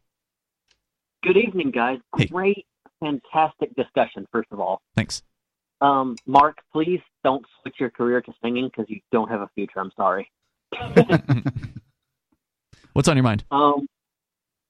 Good 1.24 1.38
evening, 1.38 1.72
guys. 1.72 2.00
Hey. 2.16 2.26
Great, 2.26 2.66
fantastic 3.00 3.76
discussion, 3.76 4.28
first 4.32 4.50
of 4.52 4.60
all. 4.60 4.82
Thanks. 4.96 5.24
Um, 5.82 6.16
Mark, 6.28 6.60
please 6.72 7.02
don't 7.24 7.46
switch 7.62 7.76
your 7.80 7.90
career 7.90 8.22
to 8.22 8.34
singing 8.42 8.68
because 8.68 8.90
you 8.90 9.00
don't 9.12 9.30
have 9.30 9.42
a 9.42 9.50
future. 9.56 9.80
I'm 9.80 9.92
sorry. 9.96 10.32
What's 12.94 13.08
on 13.08 13.16
your 13.16 13.24
mind? 13.24 13.44
Um, 13.52 13.88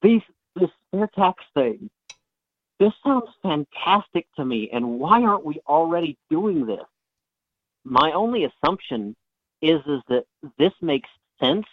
these, 0.01 0.21
this 0.55 0.69
fair 0.91 1.09
tax 1.15 1.43
thing, 1.53 1.89
this 2.79 2.93
sounds 3.03 3.29
fantastic 3.43 4.25
to 4.35 4.45
me, 4.45 4.69
and 4.73 4.99
why 4.99 5.21
aren't 5.21 5.45
we 5.45 5.61
already 5.67 6.17
doing 6.29 6.65
this? 6.65 6.85
My 7.83 8.11
only 8.11 8.45
assumption 8.45 9.15
is 9.61 9.81
is 9.85 10.01
that 10.09 10.25
this 10.57 10.73
makes 10.81 11.09
sense, 11.39 11.67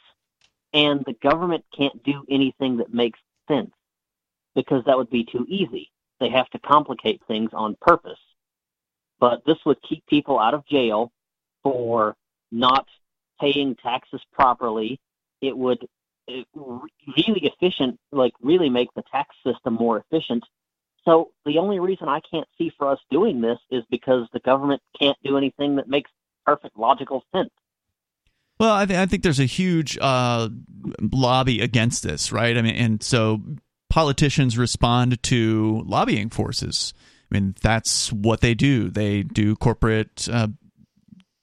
and 0.73 1.03
the 1.07 1.15
government 1.23 1.65
can't 1.77 2.03
do 2.03 2.25
anything 2.31 2.77
that 2.79 2.93
makes 2.93 3.19
sense 3.49 3.71
because 4.55 4.85
that 4.85 4.97
would 4.99 5.11
be 5.11 5.25
too 5.25 5.47
easy. 5.49 5.91
They 6.21 6.29
have 6.31 6.49
to 6.51 6.59
complicate 6.59 7.23
things 7.27 7.51
on 7.53 7.77
purpose. 7.81 8.19
But 9.21 9.43
this 9.47 9.57
would 9.67 9.79
keep 9.89 10.07
people 10.07 10.39
out 10.39 10.55
of 10.55 10.67
jail 10.67 11.11
for 11.63 12.17
not 12.51 12.87
paying 13.41 13.77
taxes 13.77 14.21
properly. 14.33 15.01
It 15.41 15.57
would 15.57 15.87
uh, 16.29 16.43
really 16.55 17.51
efficient, 17.53 17.99
like 18.13 18.33
really 18.43 18.69
make 18.69 18.89
the 18.95 19.03
tax 19.11 19.35
system 19.45 19.75
more 19.75 19.99
efficient. 19.99 20.45
So 21.05 21.31
the 21.47 21.59
only 21.59 21.81
reason 21.81 22.09
I 22.09 22.21
can't 22.31 22.47
see 22.59 22.71
for 22.77 22.91
us 22.91 22.99
doing 23.11 23.41
this 23.41 23.59
is 23.71 23.83
because 23.91 24.27
the 24.33 24.41
government 24.41 24.83
can't 24.99 25.17
do 25.25 25.37
anything 25.37 25.77
that 25.77 25.89
makes 25.89 26.11
perfect 26.45 26.77
logical 26.77 27.25
sense. 27.35 27.51
Well, 28.61 28.75
I, 28.75 28.87
th- 28.87 28.99
I 28.99 29.07
think 29.07 29.23
there's 29.23 29.41
a 29.41 29.45
huge 29.47 29.97
uh, 30.01 30.49
lobby 31.01 31.61
against 31.61 32.03
this, 32.03 32.33
right? 32.33 32.57
I 32.57 32.63
mean, 32.63 32.75
and 32.75 33.03
so 33.03 33.41
politicians 33.89 34.59
respond 34.59 35.23
to 35.25 35.83
lobbying 35.87 36.29
forces. 36.29 36.93
I 37.31 37.35
mean, 37.35 37.55
that's 37.61 38.13
what 38.13 38.41
they 38.41 38.55
do. 38.55 38.89
They 38.91 39.23
do 39.23 39.55
corporate 39.57 40.29
uh, 40.33 40.49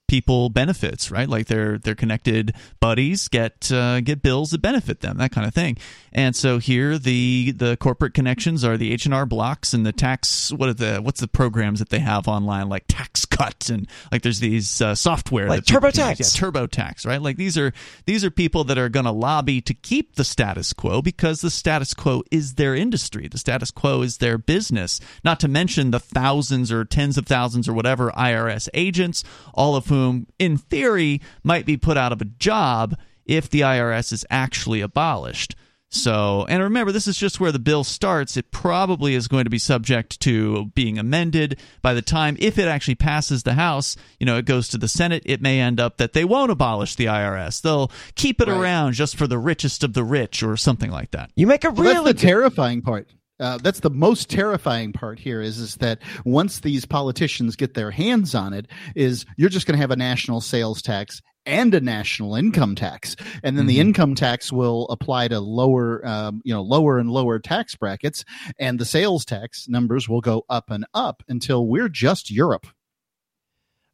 people 0.07 0.49
benefits, 0.49 1.09
right? 1.09 1.27
Like 1.27 1.47
their 1.47 1.77
their 1.77 1.95
connected 1.95 2.53
buddies 2.79 3.27
get 3.27 3.71
uh, 3.71 4.01
get 4.01 4.21
bills 4.21 4.51
that 4.51 4.61
benefit 4.61 5.01
them, 5.01 5.17
that 5.17 5.31
kind 5.31 5.47
of 5.47 5.53
thing. 5.53 5.77
And 6.11 6.35
so 6.35 6.59
here 6.59 6.97
the 6.97 7.51
the 7.51 7.77
corporate 7.77 8.13
connections 8.13 8.63
are 8.63 8.77
the 8.77 8.91
H 8.91 9.05
and 9.05 9.13
R 9.13 9.25
blocks 9.25 9.73
and 9.73 9.85
the 9.85 9.91
tax. 9.91 10.51
What 10.51 10.69
are 10.69 10.73
the 10.73 10.97
what's 10.97 11.21
the 11.21 11.27
programs 11.27 11.79
that 11.79 11.89
they 11.89 11.99
have 11.99 12.27
online 12.27 12.69
like 12.69 12.85
Tax 12.87 13.25
Cut 13.25 13.69
and 13.69 13.87
like 14.11 14.21
there's 14.21 14.39
these 14.39 14.81
uh, 14.81 14.95
software 14.95 15.49
like 15.49 15.63
TurboTax, 15.63 15.97
yeah, 15.97 16.49
TurboTax, 16.49 17.05
right? 17.05 17.21
Like 17.21 17.37
these 17.37 17.57
are 17.57 17.73
these 18.05 18.23
are 18.23 18.31
people 18.31 18.63
that 18.65 18.77
are 18.77 18.89
going 18.89 19.05
to 19.05 19.11
lobby 19.11 19.61
to 19.61 19.73
keep 19.73 20.15
the 20.15 20.23
status 20.23 20.73
quo 20.73 21.01
because 21.01 21.41
the 21.41 21.49
status 21.49 21.93
quo 21.93 22.23
is 22.31 22.55
their 22.55 22.75
industry, 22.75 23.27
the 23.27 23.37
status 23.37 23.71
quo 23.71 24.01
is 24.01 24.17
their 24.17 24.37
business. 24.37 24.99
Not 25.23 25.39
to 25.39 25.47
mention 25.47 25.91
the 25.91 25.99
thousands 25.99 26.71
or 26.71 26.85
tens 26.85 27.17
of 27.17 27.25
thousands 27.25 27.67
or 27.67 27.73
whatever 27.73 28.11
IRS 28.11 28.69
agents, 28.73 29.23
all 29.53 29.75
of 29.75 29.87
whom 29.87 29.94
whom, 29.95 30.27
in 30.37 30.57
theory, 30.57 31.21
might 31.43 31.65
be 31.65 31.77
put 31.77 31.97
out 31.97 32.11
of 32.11 32.21
a 32.21 32.25
job 32.25 32.97
if 33.25 33.49
the 33.49 33.61
IRS 33.61 34.11
is 34.11 34.25
actually 34.29 34.81
abolished. 34.81 35.55
So, 35.89 36.45
and 36.49 36.61
remember, 36.61 36.91
this 36.91 37.07
is 37.07 37.15
just 37.15 37.39
where 37.39 37.51
the 37.51 37.59
bill 37.59 37.83
starts. 37.83 38.35
It 38.35 38.51
probably 38.51 39.15
is 39.15 39.29
going 39.29 39.45
to 39.45 39.49
be 39.49 39.57
subject 39.57 40.19
to 40.21 40.65
being 40.75 40.97
amended 40.97 41.59
by 41.81 41.93
the 41.93 42.01
time, 42.01 42.35
if 42.39 42.57
it 42.57 42.67
actually 42.67 42.95
passes 42.95 43.43
the 43.43 43.53
House, 43.53 43.95
you 44.19 44.25
know, 44.25 44.37
it 44.37 44.45
goes 44.45 44.67
to 44.69 44.77
the 44.77 44.89
Senate. 44.89 45.23
It 45.25 45.41
may 45.41 45.61
end 45.61 45.79
up 45.79 45.97
that 45.97 46.13
they 46.13 46.25
won't 46.25 46.51
abolish 46.51 46.95
the 46.95 47.05
IRS. 47.05 47.61
They'll 47.61 47.91
keep 48.15 48.41
it 48.41 48.49
right. 48.49 48.59
around 48.59 48.93
just 48.93 49.15
for 49.15 49.25
the 49.25 49.37
richest 49.37 49.83
of 49.83 49.93
the 49.93 50.03
rich 50.03 50.43
or 50.43 50.57
something 50.57 50.91
like 50.91 51.11
that. 51.11 51.31
You 51.35 51.47
make 51.47 51.63
a 51.63 51.69
really 51.69 51.93
well, 51.93 52.03
that's 52.03 52.21
the 52.21 52.27
terrifying 52.27 52.81
part. 52.81 53.07
Uh, 53.39 53.57
that's 53.57 53.81
the 53.81 53.89
most 53.89 54.29
terrifying 54.29 54.93
part 54.93 55.19
here 55.19 55.41
is 55.41 55.57
is 55.57 55.75
that 55.75 56.01
once 56.23 56.61
these 56.61 56.85
politicians 56.85 57.57
get 57.57 57.73
their 57.73 57.91
hands 57.91 58.33
on 58.33 58.53
it 58.53 58.65
is 58.95 59.25
you're 59.35 59.49
just 59.49 59.67
going 59.67 59.75
to 59.75 59.81
have 59.81 59.91
a 59.91 59.95
national 59.95 60.39
sales 60.39 60.81
tax 60.81 61.21
and 61.45 61.73
a 61.73 61.81
national 61.81 62.35
income 62.35 62.75
tax. 62.75 63.15
And 63.43 63.57
then 63.57 63.63
mm-hmm. 63.63 63.67
the 63.67 63.79
income 63.79 64.15
tax 64.15 64.51
will 64.51 64.87
apply 64.89 65.27
to 65.27 65.39
lower 65.39 66.05
um, 66.05 66.41
you 66.43 66.53
know 66.53 66.61
lower 66.61 66.97
and 66.97 67.09
lower 67.09 67.39
tax 67.39 67.75
brackets 67.75 68.25
and 68.59 68.79
the 68.79 68.85
sales 68.85 69.25
tax 69.25 69.67
numbers 69.67 70.09
will 70.09 70.21
go 70.21 70.45
up 70.49 70.69
and 70.69 70.85
up 70.93 71.23
until 71.27 71.67
we're 71.67 71.89
just 71.89 72.31
europe. 72.31 72.67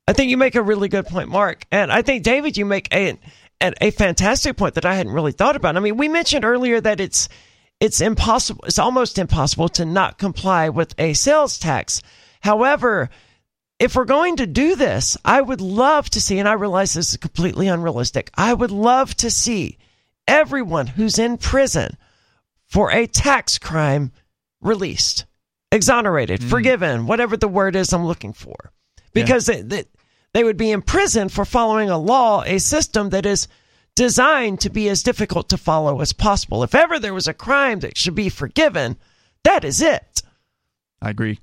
I 0.08 0.14
think 0.14 0.30
you 0.30 0.38
make 0.38 0.56
a 0.56 0.62
really 0.62 0.88
good 0.88 1.06
point 1.08 1.30
mark. 1.30 1.66
And 1.72 1.92
i 1.92 2.02
think 2.02 2.24
david 2.24 2.58
you 2.58 2.66
make 2.66 2.94
a 2.94 3.18
a 3.62 3.92
fantastic 3.92 4.58
point 4.58 4.76
that 4.76 4.86
i 4.86 4.96
hadn't 4.96 5.14
really 5.14 5.32
thought 5.32 5.56
about. 5.56 5.78
I 5.78 5.80
mean 5.80 5.98
we 5.98 6.08
mentioned 6.08 6.46
earlier 6.46 6.80
that 6.82 7.00
it's 7.00 7.30
it's 7.82 8.00
impossible, 8.00 8.64
it's 8.66 8.80
almost 8.80 9.18
impossible 9.18 9.68
to 9.70 9.84
not 9.84 10.20
comply 10.20 10.70
with 10.70 10.94
a 11.00 11.14
sales 11.14 11.58
tax. 11.58 12.02
However, 12.40 13.10
if 13.80 13.96
we're 13.96 14.06
going 14.06 14.36
to 14.38 14.46
do 14.46 14.76
this, 14.76 15.18
I 15.26 15.42
would 15.42 15.60
love 15.60 16.08
to 16.12 16.22
see, 16.22 16.38
and 16.38 16.48
I 16.48 16.54
realize 16.54 16.94
this 16.94 17.10
is 17.10 17.18
completely 17.18 17.68
unrealistic, 17.68 18.30
I 18.36 18.54
would 18.54 18.70
love 18.70 19.16
to 19.16 19.32
see 19.32 19.80
everyone 20.28 20.86
who's 20.86 21.18
in 21.18 21.38
prison 21.38 21.98
for 22.68 22.92
a 22.92 23.08
tax 23.08 23.58
crime 23.58 24.12
released, 24.62 25.26
exonerated, 25.72 26.42
mm. 26.42 26.50
forgiven, 26.50 27.08
whatever 27.08 27.36
the 27.36 27.48
word 27.48 27.76
is 27.76 27.92
I'm 27.92 28.06
looking 28.06 28.34
for. 28.34 28.72
Because 29.12 29.50
yeah. 29.50 29.64
they, 29.66 29.86
they 30.34 30.44
would 30.44 30.58
be 30.58 30.70
in 30.70 30.84
prison 30.84 31.30
for 31.30 31.46
following 31.46 31.90
a 31.90 31.98
law, 31.98 32.44
a 32.44 32.60
system 32.60 33.10
that 33.10 33.26
is 33.26 33.48
designed 33.96 34.60
to 34.62 34.70
be 34.70 34.90
as 34.90 35.04
difficult 35.04 35.50
to 35.50 35.58
follow 35.58 36.02
as 36.02 36.14
possible. 36.14 36.64
If 36.64 36.76
ever 36.76 37.00
there 37.00 37.14
was 37.14 37.28
a 37.28 37.34
crime 37.34 37.80
that 37.80 37.98
should 37.98 38.16
be 38.16 38.30
forgiven, 38.30 38.98
that 39.44 39.64
is 39.64 39.82
it. 39.82 40.22
I 41.02 41.10
agree. 41.10 41.40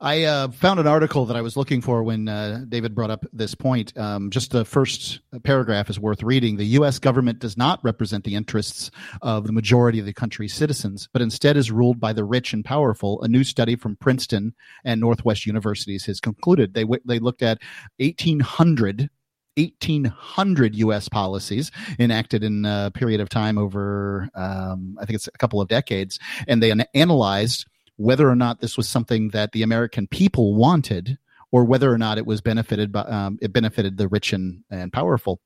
I 0.00 0.22
uh, 0.24 0.48
found 0.48 0.78
an 0.78 0.86
article 0.86 1.26
that 1.26 1.36
I 1.36 1.40
was 1.40 1.56
looking 1.56 1.80
for 1.80 2.04
when 2.04 2.28
uh, 2.28 2.64
David 2.68 2.94
brought 2.94 3.10
up 3.10 3.26
this 3.32 3.56
point. 3.56 3.96
Um, 3.98 4.30
just 4.30 4.52
the 4.52 4.64
first 4.64 5.18
paragraph 5.42 5.90
is 5.90 5.98
worth 5.98 6.22
reading. 6.22 6.56
The 6.56 6.66
U.S. 6.66 7.00
government 7.00 7.40
does 7.40 7.56
not 7.56 7.82
represent 7.82 8.22
the 8.22 8.36
interests 8.36 8.92
of 9.22 9.48
the 9.48 9.52
majority 9.52 9.98
of 9.98 10.06
the 10.06 10.12
country's 10.12 10.54
citizens, 10.54 11.08
but 11.12 11.20
instead 11.20 11.56
is 11.56 11.72
ruled 11.72 11.98
by 11.98 12.12
the 12.12 12.22
rich 12.22 12.52
and 12.52 12.64
powerful. 12.64 13.20
A 13.22 13.28
new 13.28 13.42
study 13.42 13.74
from 13.74 13.96
Princeton 13.96 14.54
and 14.84 15.00
Northwest 15.00 15.46
universities 15.46 16.06
has 16.06 16.20
concluded. 16.20 16.74
They 16.74 16.82
w- 16.82 17.02
they 17.04 17.18
looked 17.18 17.42
at 17.42 17.58
1,800 17.98 19.10
1,800 19.58 20.74
U.S. 20.76 21.08
policies 21.08 21.70
enacted 21.98 22.44
in 22.44 22.64
a 22.64 22.90
period 22.94 23.20
of 23.20 23.28
time 23.28 23.58
over, 23.58 24.28
um, 24.34 24.96
I 25.00 25.04
think 25.04 25.16
it's 25.16 25.28
a 25.28 25.38
couple 25.38 25.60
of 25.60 25.68
decades, 25.68 26.18
and 26.46 26.62
they 26.62 26.70
an- 26.70 26.84
analyzed 26.94 27.66
whether 27.96 28.28
or 28.30 28.36
not 28.36 28.60
this 28.60 28.76
was 28.76 28.88
something 28.88 29.30
that 29.30 29.52
the 29.52 29.62
American 29.62 30.06
people 30.06 30.54
wanted, 30.54 31.18
or 31.50 31.64
whether 31.64 31.92
or 31.92 31.98
not 31.98 32.18
it 32.18 32.26
was 32.26 32.40
benefited 32.40 32.92
by 32.92 33.00
um, 33.00 33.38
it 33.40 33.52
benefited 33.52 33.96
the 33.96 34.08
rich 34.08 34.32
and, 34.32 34.62
and 34.70 34.92
powerful. 34.92 35.40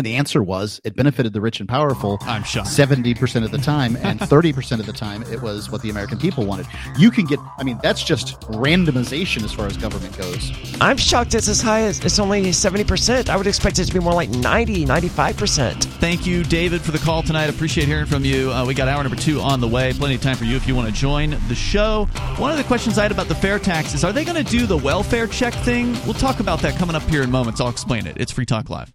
And 0.00 0.06
the 0.06 0.16
answer 0.16 0.42
was 0.42 0.80
it 0.82 0.96
benefited 0.96 1.34
the 1.34 1.42
rich 1.42 1.60
and 1.60 1.68
powerful. 1.68 2.16
I'm 2.22 2.42
shocked. 2.42 2.68
70% 2.68 3.44
of 3.44 3.50
the 3.50 3.58
time, 3.58 3.96
and 3.96 4.18
30% 4.20 4.80
of 4.80 4.86
the 4.86 4.94
time, 4.94 5.22
it 5.24 5.42
was 5.42 5.70
what 5.70 5.82
the 5.82 5.90
American 5.90 6.16
people 6.16 6.46
wanted. 6.46 6.66
You 6.96 7.10
can 7.10 7.26
get, 7.26 7.38
I 7.58 7.64
mean, 7.64 7.78
that's 7.82 8.02
just 8.02 8.40
randomization 8.48 9.44
as 9.44 9.52
far 9.52 9.66
as 9.66 9.76
government 9.76 10.16
goes. 10.16 10.52
I'm 10.80 10.96
shocked 10.96 11.34
it's 11.34 11.48
as 11.48 11.60
high 11.60 11.82
as 11.82 12.02
it's 12.02 12.18
only 12.18 12.44
70%. 12.44 13.28
I 13.28 13.36
would 13.36 13.46
expect 13.46 13.78
it 13.78 13.84
to 13.84 13.92
be 13.92 14.00
more 14.00 14.14
like 14.14 14.30
90, 14.30 14.86
95%. 14.86 15.84
Thank 15.84 16.26
you, 16.26 16.44
David, 16.44 16.80
for 16.80 16.92
the 16.92 16.98
call 16.98 17.22
tonight. 17.22 17.50
Appreciate 17.50 17.86
hearing 17.86 18.06
from 18.06 18.24
you. 18.24 18.50
Uh, 18.50 18.64
we 18.64 18.72
got 18.72 18.88
hour 18.88 19.02
number 19.02 19.18
two 19.18 19.38
on 19.42 19.60
the 19.60 19.68
way. 19.68 19.92
Plenty 19.92 20.14
of 20.14 20.22
time 20.22 20.36
for 20.36 20.44
you 20.44 20.56
if 20.56 20.66
you 20.66 20.74
want 20.74 20.88
to 20.88 20.98
join 20.98 21.36
the 21.48 21.54
show. 21.54 22.06
One 22.38 22.50
of 22.50 22.56
the 22.56 22.64
questions 22.64 22.96
I 22.96 23.02
had 23.02 23.12
about 23.12 23.28
the 23.28 23.34
fair 23.34 23.58
tax 23.58 23.92
is 23.92 24.02
are 24.02 24.14
they 24.14 24.24
going 24.24 24.42
to 24.42 24.50
do 24.50 24.64
the 24.64 24.78
welfare 24.78 25.26
check 25.26 25.52
thing? 25.52 25.92
We'll 26.06 26.14
talk 26.14 26.40
about 26.40 26.60
that 26.60 26.78
coming 26.78 26.96
up 26.96 27.02
here 27.02 27.20
in 27.20 27.30
moments. 27.30 27.60
I'll 27.60 27.68
explain 27.68 28.06
it. 28.06 28.16
It's 28.18 28.32
Free 28.32 28.46
Talk 28.46 28.70
Live. 28.70 28.94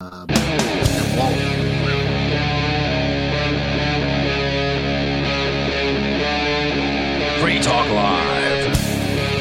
Um, 0.00 0.28
Free 7.40 7.58
Talk 7.58 7.90
Live. 7.90 8.78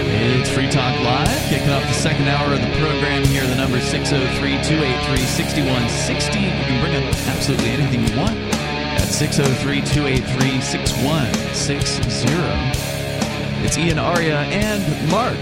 It's 0.10 0.50
Free 0.50 0.68
Talk 0.72 1.00
Live, 1.04 1.30
kicking 1.48 1.70
off 1.70 1.84
the 1.84 1.94
second 1.94 2.28
hour 2.28 2.52
of 2.56 2.60
the 2.60 2.72
program 2.80 3.24
here. 3.26 3.46
The 3.46 3.54
number 3.54 3.80
603 3.80 4.50
283 4.64 5.18
6160. 5.28 6.40
You 6.40 6.50
can 6.50 6.82
bring 6.82 6.96
up 6.96 7.04
absolutely 7.28 7.70
anything 7.70 8.08
you 8.08 8.18
want 8.18 8.36
at 8.98 9.06
603 9.06 9.82
283 9.82 10.60
6160. 10.60 12.26
It's 13.64 13.78
Ian 13.78 14.00
Aria 14.00 14.40
and 14.40 15.12
Mark 15.12 15.38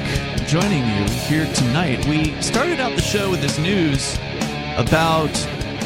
joining 0.46 0.86
you 0.86 1.10
here 1.30 1.46
tonight. 1.54 2.06
We 2.06 2.40
started 2.42 2.82
out 2.82 2.98
the 2.98 3.02
show 3.02 3.32
with 3.32 3.42
this 3.42 3.58
news 3.58 4.18
about 4.78 5.32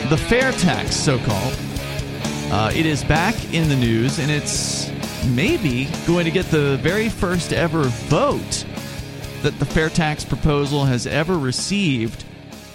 the 0.09 0.17
fair 0.17 0.51
tax, 0.51 0.95
so 0.95 1.17
called. 1.19 1.55
Uh, 2.51 2.71
it 2.73 2.85
is 2.85 3.03
back 3.03 3.35
in 3.53 3.69
the 3.69 3.75
news, 3.75 4.19
and 4.19 4.31
it's 4.31 4.91
maybe 5.27 5.87
going 6.07 6.25
to 6.25 6.31
get 6.31 6.45
the 6.47 6.77
very 6.77 7.09
first 7.09 7.53
ever 7.53 7.83
vote 7.83 8.65
that 9.43 9.57
the 9.59 9.65
fair 9.65 9.89
tax 9.89 10.25
proposal 10.25 10.85
has 10.85 11.05
ever 11.05 11.37
received 11.37 12.25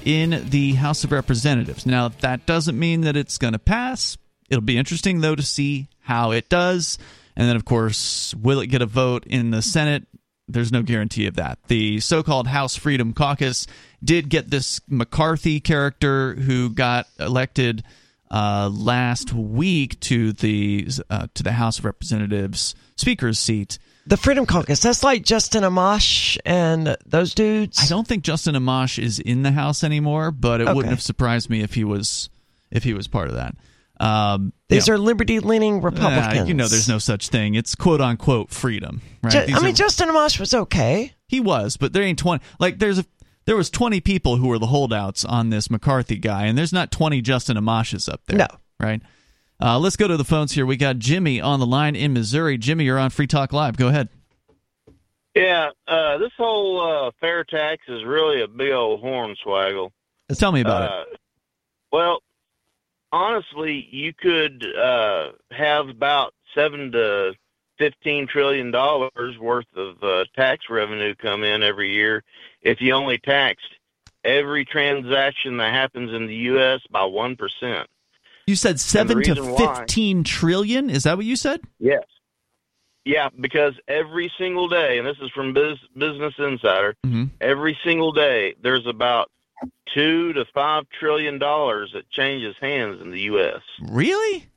in 0.04 0.44
the 0.50 0.74
House 0.74 1.04
of 1.04 1.12
Representatives. 1.12 1.86
Now, 1.86 2.08
that 2.20 2.46
doesn't 2.46 2.78
mean 2.78 3.02
that 3.02 3.16
it's 3.16 3.38
going 3.38 3.52
to 3.54 3.58
pass. 3.58 4.16
It'll 4.48 4.62
be 4.62 4.78
interesting, 4.78 5.20
though, 5.20 5.34
to 5.34 5.42
see 5.42 5.88
how 6.00 6.30
it 6.30 6.48
does. 6.48 6.98
And 7.36 7.48
then, 7.48 7.56
of 7.56 7.64
course, 7.64 8.34
will 8.34 8.60
it 8.60 8.68
get 8.68 8.82
a 8.82 8.86
vote 8.86 9.24
in 9.26 9.50
the 9.50 9.62
Senate? 9.62 10.06
There's 10.46 10.70
no 10.70 10.82
guarantee 10.82 11.26
of 11.26 11.36
that. 11.36 11.58
The 11.68 12.00
so 12.00 12.22
called 12.22 12.46
House 12.46 12.76
Freedom 12.76 13.12
Caucus 13.14 13.66
did 14.04 14.28
get 14.28 14.50
this 14.50 14.80
McCarthy 14.88 15.60
character 15.60 16.34
who 16.34 16.70
got 16.70 17.06
elected 17.18 17.82
uh, 18.30 18.70
last 18.72 19.32
week 19.32 19.98
to 20.00 20.32
the 20.32 20.88
uh, 21.08 21.28
to 21.34 21.42
the 21.42 21.52
House 21.52 21.78
of 21.78 21.84
Representatives 21.84 22.74
Speaker's 22.96 23.38
seat. 23.38 23.78
The 24.06 24.16
Freedom 24.16 24.44
Caucus. 24.44 24.80
That's 24.80 25.02
like 25.02 25.22
Justin 25.22 25.62
Amash 25.62 26.36
and 26.44 26.96
those 27.06 27.32
dudes. 27.32 27.78
I 27.80 27.86
don't 27.86 28.06
think 28.06 28.22
Justin 28.22 28.54
Amash 28.54 29.02
is 29.02 29.18
in 29.18 29.42
the 29.42 29.52
House 29.52 29.82
anymore, 29.82 30.30
but 30.30 30.60
it 30.60 30.64
okay. 30.64 30.74
wouldn't 30.74 30.90
have 30.90 31.00
surprised 31.00 31.48
me 31.48 31.62
if 31.62 31.74
he 31.74 31.84
was 31.84 32.28
if 32.70 32.84
he 32.84 32.92
was 32.92 33.08
part 33.08 33.28
of 33.28 33.34
that. 33.34 33.54
Um, 34.00 34.52
These 34.68 34.88
are 34.88 34.98
liberty 34.98 35.38
leaning 35.38 35.80
Republicans. 35.80 36.40
Uh, 36.40 36.44
you 36.44 36.54
know, 36.54 36.66
there's 36.66 36.88
no 36.88 36.98
such 36.98 37.28
thing. 37.28 37.54
It's 37.54 37.74
quote 37.74 38.00
unquote 38.00 38.50
freedom, 38.50 39.00
right? 39.22 39.54
I 39.54 39.60
mean, 39.60 39.74
Justin 39.74 40.08
Amash 40.08 40.40
was 40.40 40.52
okay. 40.52 41.14
He 41.26 41.40
was, 41.40 41.76
but 41.76 41.92
there 41.92 42.02
ain't 42.02 42.18
twenty. 42.18 42.44
Like, 42.58 42.78
there's 42.78 42.98
a 42.98 43.06
there 43.46 43.56
was 43.56 43.70
20 43.70 44.00
people 44.00 44.36
who 44.36 44.48
were 44.48 44.58
the 44.58 44.66
holdouts 44.66 45.24
on 45.24 45.50
this 45.50 45.70
McCarthy 45.70 46.16
guy, 46.16 46.44
and 46.46 46.56
there's 46.56 46.72
not 46.72 46.90
20 46.90 47.20
Justin 47.20 47.56
Amashes 47.56 48.08
up 48.12 48.22
there. 48.26 48.38
No. 48.38 48.46
Right? 48.80 49.02
Uh, 49.60 49.78
let's 49.78 49.96
go 49.96 50.08
to 50.08 50.16
the 50.16 50.24
phones 50.24 50.52
here. 50.52 50.66
We 50.66 50.76
got 50.76 50.98
Jimmy 50.98 51.40
on 51.40 51.60
the 51.60 51.66
line 51.66 51.94
in 51.96 52.12
Missouri. 52.12 52.58
Jimmy, 52.58 52.84
you're 52.84 52.98
on 52.98 53.10
Free 53.10 53.26
Talk 53.26 53.52
Live. 53.52 53.76
Go 53.76 53.88
ahead. 53.88 54.08
Yeah, 55.34 55.70
uh, 55.88 56.18
this 56.18 56.30
whole 56.36 57.08
uh, 57.08 57.10
fair 57.20 57.44
tax 57.44 57.82
is 57.88 58.04
really 58.04 58.42
a 58.42 58.46
big 58.46 58.72
old 58.72 59.02
hornswaggle. 59.02 59.90
Tell 60.32 60.52
me 60.52 60.60
about 60.60 60.82
it. 60.84 60.90
Uh, 60.90 61.16
well, 61.92 62.22
honestly, 63.12 63.88
you 63.90 64.12
could 64.12 64.64
uh, 64.76 65.30
have 65.50 65.88
about 65.88 66.34
seven 66.54 66.92
to 66.92 67.32
fifteen 67.84 68.26
trillion 68.26 68.70
dollars 68.70 69.38
worth 69.40 69.66
of 69.76 70.02
uh, 70.02 70.24
tax 70.34 70.66
revenue 70.70 71.14
come 71.14 71.44
in 71.44 71.62
every 71.62 71.92
year 71.92 72.22
if 72.62 72.80
you 72.80 72.92
only 72.94 73.18
taxed 73.18 73.66
every 74.24 74.64
transaction 74.64 75.58
that 75.58 75.72
happens 75.72 76.12
in 76.14 76.26
the 76.26 76.34
U.S. 76.34 76.80
by 76.90 77.00
1%. 77.02 77.84
You 78.46 78.56
said 78.56 78.80
7 78.80 79.08
to 79.08 79.18
reason 79.18 79.50
why- 79.52 79.76
fifteen 79.80 80.24
trillion. 80.24 80.88
Is 80.88 81.02
that 81.02 81.16
what 81.18 81.26
you 81.26 81.36
said? 81.36 81.60
Yes. 81.78 82.04
Yeah, 83.04 83.28
because 83.38 83.74
every 83.86 84.32
single 84.38 84.66
day, 84.68 84.96
and 84.96 85.06
this 85.06 85.18
is 85.20 85.30
from 85.32 85.52
Biz, 85.52 85.76
Business 85.94 86.32
Insider, 86.38 86.96
Mhm. 87.06 87.30
every 87.42 87.78
single 87.84 88.12
day 88.12 88.54
there's 88.62 88.86
about 88.86 89.30
two 89.92 90.32
to 90.32 90.46
five 90.54 90.84
trillion 90.98 91.38
dollars 91.38 91.90
that 91.92 92.08
changes 92.10 92.56
hands 92.62 93.02
in 93.02 93.10
the 93.10 93.20
U.S. 93.32 93.60
Really? 93.82 94.48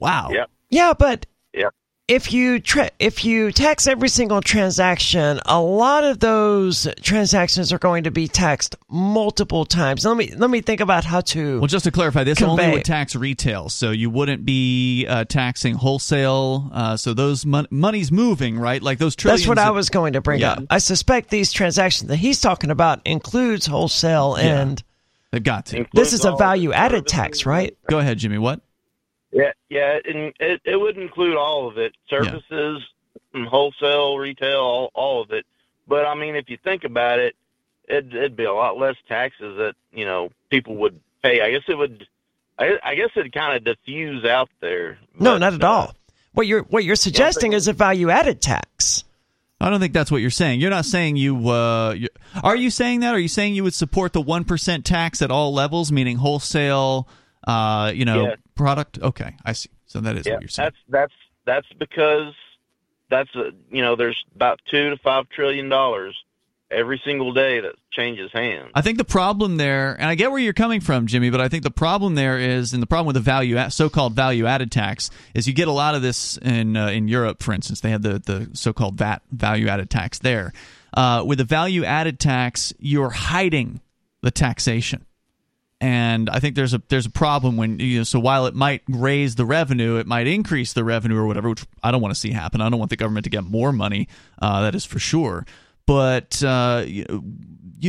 Wow. 0.00 0.30
Yep. 0.32 0.50
Yeah, 0.70 0.94
but 0.98 1.26
Yep. 1.26 1.26
If 2.08 2.32
you 2.32 2.60
tra- 2.60 2.90
if 3.00 3.24
you 3.24 3.50
tax 3.50 3.88
every 3.88 4.08
single 4.08 4.40
transaction, 4.40 5.40
a 5.44 5.60
lot 5.60 6.04
of 6.04 6.20
those 6.20 6.86
transactions 7.02 7.72
are 7.72 7.78
going 7.78 8.04
to 8.04 8.12
be 8.12 8.28
taxed 8.28 8.76
multiple 8.88 9.64
times. 9.64 10.04
Let 10.04 10.16
me 10.16 10.32
let 10.36 10.48
me 10.48 10.60
think 10.60 10.80
about 10.80 11.04
how 11.04 11.20
to. 11.22 11.58
Well, 11.58 11.66
just 11.66 11.84
to 11.84 11.90
clarify, 11.90 12.22
this 12.22 12.40
only 12.42 12.70
would 12.70 12.84
tax 12.84 13.16
retail, 13.16 13.68
so 13.70 13.90
you 13.90 14.08
wouldn't 14.08 14.44
be 14.44 15.06
uh, 15.08 15.24
taxing 15.24 15.74
wholesale. 15.74 16.70
Uh, 16.72 16.96
so 16.96 17.12
those 17.12 17.44
mon- 17.44 17.66
money's 17.70 18.12
moving, 18.12 18.56
right? 18.56 18.80
Like 18.80 18.98
those 18.98 19.16
trillions. 19.16 19.40
That's 19.42 19.48
what 19.48 19.58
I 19.58 19.70
was 19.70 19.90
going 19.90 20.12
to 20.12 20.20
bring 20.20 20.40
Yeah. 20.40 20.52
up. 20.52 20.64
I 20.70 20.78
suspect 20.78 21.30
these 21.30 21.52
transactions 21.52 22.08
that 22.08 22.16
he's 22.16 22.40
talking 22.40 22.70
about 22.70 23.00
includes 23.04 23.66
wholesale 23.66 24.36
Yeah. 24.38 24.60
and 24.60 24.82
They've 25.32 25.42
got 25.42 25.66
to. 25.66 25.84
This 25.92 26.12
is 26.12 26.24
a 26.24 26.36
value 26.36 26.72
added 26.72 27.06
tax, 27.06 27.44
right? 27.44 27.76
Go 27.90 27.98
ahead, 27.98 28.18
Jimmy. 28.18 28.38
What? 28.38 28.60
Yeah, 29.36 29.52
yeah, 29.68 29.98
and 30.02 30.32
it, 30.40 30.62
it 30.64 30.80
would 30.80 30.96
include 30.96 31.36
all 31.36 31.68
of 31.68 31.76
it, 31.76 31.94
services, 32.08 32.82
and 33.34 33.46
wholesale, 33.46 34.16
retail, 34.16 34.60
all, 34.60 34.90
all 34.94 35.22
of 35.22 35.30
it. 35.30 35.44
But 35.86 36.06
I 36.06 36.14
mean, 36.14 36.36
if 36.36 36.48
you 36.48 36.56
think 36.56 36.84
about 36.84 37.18
it, 37.18 37.36
it'd, 37.86 38.14
it'd 38.14 38.34
be 38.34 38.44
a 38.44 38.52
lot 38.54 38.78
less 38.78 38.96
taxes 39.06 39.58
that 39.58 39.74
you 39.92 40.06
know 40.06 40.30
people 40.48 40.76
would 40.76 40.98
pay. 41.22 41.42
I 41.42 41.50
guess 41.50 41.64
it 41.68 41.76
would. 41.76 42.06
I, 42.58 42.78
I 42.82 42.94
guess 42.94 43.10
it'd 43.14 43.34
kind 43.34 43.54
of 43.54 43.64
diffuse 43.64 44.24
out 44.24 44.48
there. 44.60 44.98
No, 45.20 45.32
But, 45.32 45.38
not 45.38 45.52
at 45.52 45.62
uh, 45.62 45.70
all. 45.70 45.94
What 46.32 46.46
you're 46.46 46.62
what 46.62 46.84
you're 46.84 46.96
suggesting 46.96 47.52
is 47.52 47.68
a 47.68 47.74
value 47.74 48.08
added 48.08 48.40
tax. 48.40 49.04
I 49.60 49.68
don't 49.68 49.80
think 49.80 49.92
that's 49.92 50.10
what 50.10 50.22
you're 50.22 50.30
saying. 50.30 50.60
You're 50.60 50.70
not 50.70 50.86
saying 50.86 51.16
you. 51.16 51.50
Uh, 51.50 51.92
you 51.92 52.08
are 52.42 52.56
you 52.56 52.70
saying 52.70 53.00
that? 53.00 53.14
Are 53.14 53.18
you 53.18 53.28
saying 53.28 53.54
you 53.54 53.64
would 53.64 53.74
support 53.74 54.14
the 54.14 54.22
one 54.22 54.44
percent 54.44 54.86
tax 54.86 55.20
at 55.20 55.30
all 55.30 55.52
levels, 55.52 55.92
meaning 55.92 56.16
wholesale? 56.16 57.06
Uh, 57.46 57.92
you 57.94 58.06
know, 58.06 58.28
Yeah. 58.28 58.34
Product. 58.56 58.98
Okay, 59.00 59.36
I 59.44 59.52
see. 59.52 59.70
So 59.86 60.00
that 60.00 60.16
is 60.16 60.26
Yeah, 60.26 60.34
what 60.34 60.42
you're 60.42 60.48
saying. 60.48 60.70
that's 60.70 60.76
that's 60.88 61.12
that's 61.44 61.72
because 61.78 62.34
that's 63.08 63.32
a, 63.36 63.50
you 63.70 63.82
know 63.82 63.94
there's 63.94 64.22
about 64.34 64.60
two 64.70 64.90
to 64.90 64.96
five 64.96 65.28
trillion 65.28 65.68
dollars 65.68 66.16
every 66.68 67.00
single 67.04 67.32
day 67.32 67.60
that 67.60 67.74
changes 67.92 68.28
hands. 68.32 68.72
I 68.74 68.82
think 68.82 68.98
the 68.98 69.04
problem 69.04 69.56
there, 69.56 69.94
and 69.94 70.06
I 70.06 70.16
get 70.16 70.32
where 70.32 70.40
you're 70.40 70.52
coming 70.52 70.80
from, 70.80 71.06
Jimmy, 71.06 71.30
but 71.30 71.40
I 71.40 71.48
think 71.48 71.62
the 71.62 71.70
problem 71.70 72.16
there 72.16 72.40
is, 72.40 72.72
and 72.72 72.82
the 72.82 72.88
problem 72.88 73.06
with 73.06 73.14
the 73.14 73.20
value, 73.20 73.56
at 73.56 73.72
so-called 73.72 74.14
value-added 74.14 74.72
tax, 74.72 75.08
is 75.32 75.46
you 75.46 75.52
get 75.54 75.68
a 75.68 75.72
lot 75.72 75.94
of 75.94 76.02
this 76.02 76.36
in 76.38 76.76
uh, 76.76 76.88
in 76.88 77.06
Europe, 77.06 77.42
for 77.42 77.52
instance. 77.52 77.80
They 77.80 77.90
had 77.90 78.02
the 78.02 78.18
the 78.18 78.50
so-called 78.54 78.96
VAT 78.96 79.22
value-added 79.30 79.90
tax 79.90 80.18
there. 80.18 80.52
Uh, 80.92 81.22
with 81.24 81.38
the 81.38 81.44
value-added 81.44 82.18
tax, 82.18 82.72
you're 82.80 83.10
hiding 83.10 83.80
the 84.22 84.30
taxation, 84.32 85.04
and 85.80 86.30
I 86.30 86.40
think 86.40 86.56
there's 86.56 86.72
a 86.74 86.82
there's 86.88 87.06
a 87.06 87.10
problem 87.10 87.56
when 87.56 87.78
you 87.78 87.98
know. 87.98 88.04
So 88.04 88.18
while 88.18 88.46
it 88.46 88.54
might 88.54 88.82
raise 88.88 89.34
the 89.34 89.44
revenue, 89.44 89.96
it 89.96 90.06
might 90.06 90.26
increase 90.26 90.72
the 90.72 90.84
revenue 90.84 91.16
or 91.18 91.26
whatever, 91.26 91.48
which 91.50 91.64
I 91.82 91.90
don't 91.90 92.00
want 92.00 92.14
to 92.14 92.20
see 92.20 92.30
happen. 92.30 92.60
I 92.60 92.68
don't 92.70 92.78
want 92.78 92.90
the 92.90 92.96
government 92.96 93.24
to 93.24 93.30
get 93.30 93.44
more 93.44 93.72
money. 93.72 94.08
Uh, 94.40 94.62
that 94.62 94.74
is 94.74 94.84
for 94.84 94.98
sure. 94.98 95.44
But 95.86 96.42
uh, 96.42 96.82
you, 96.86 97.04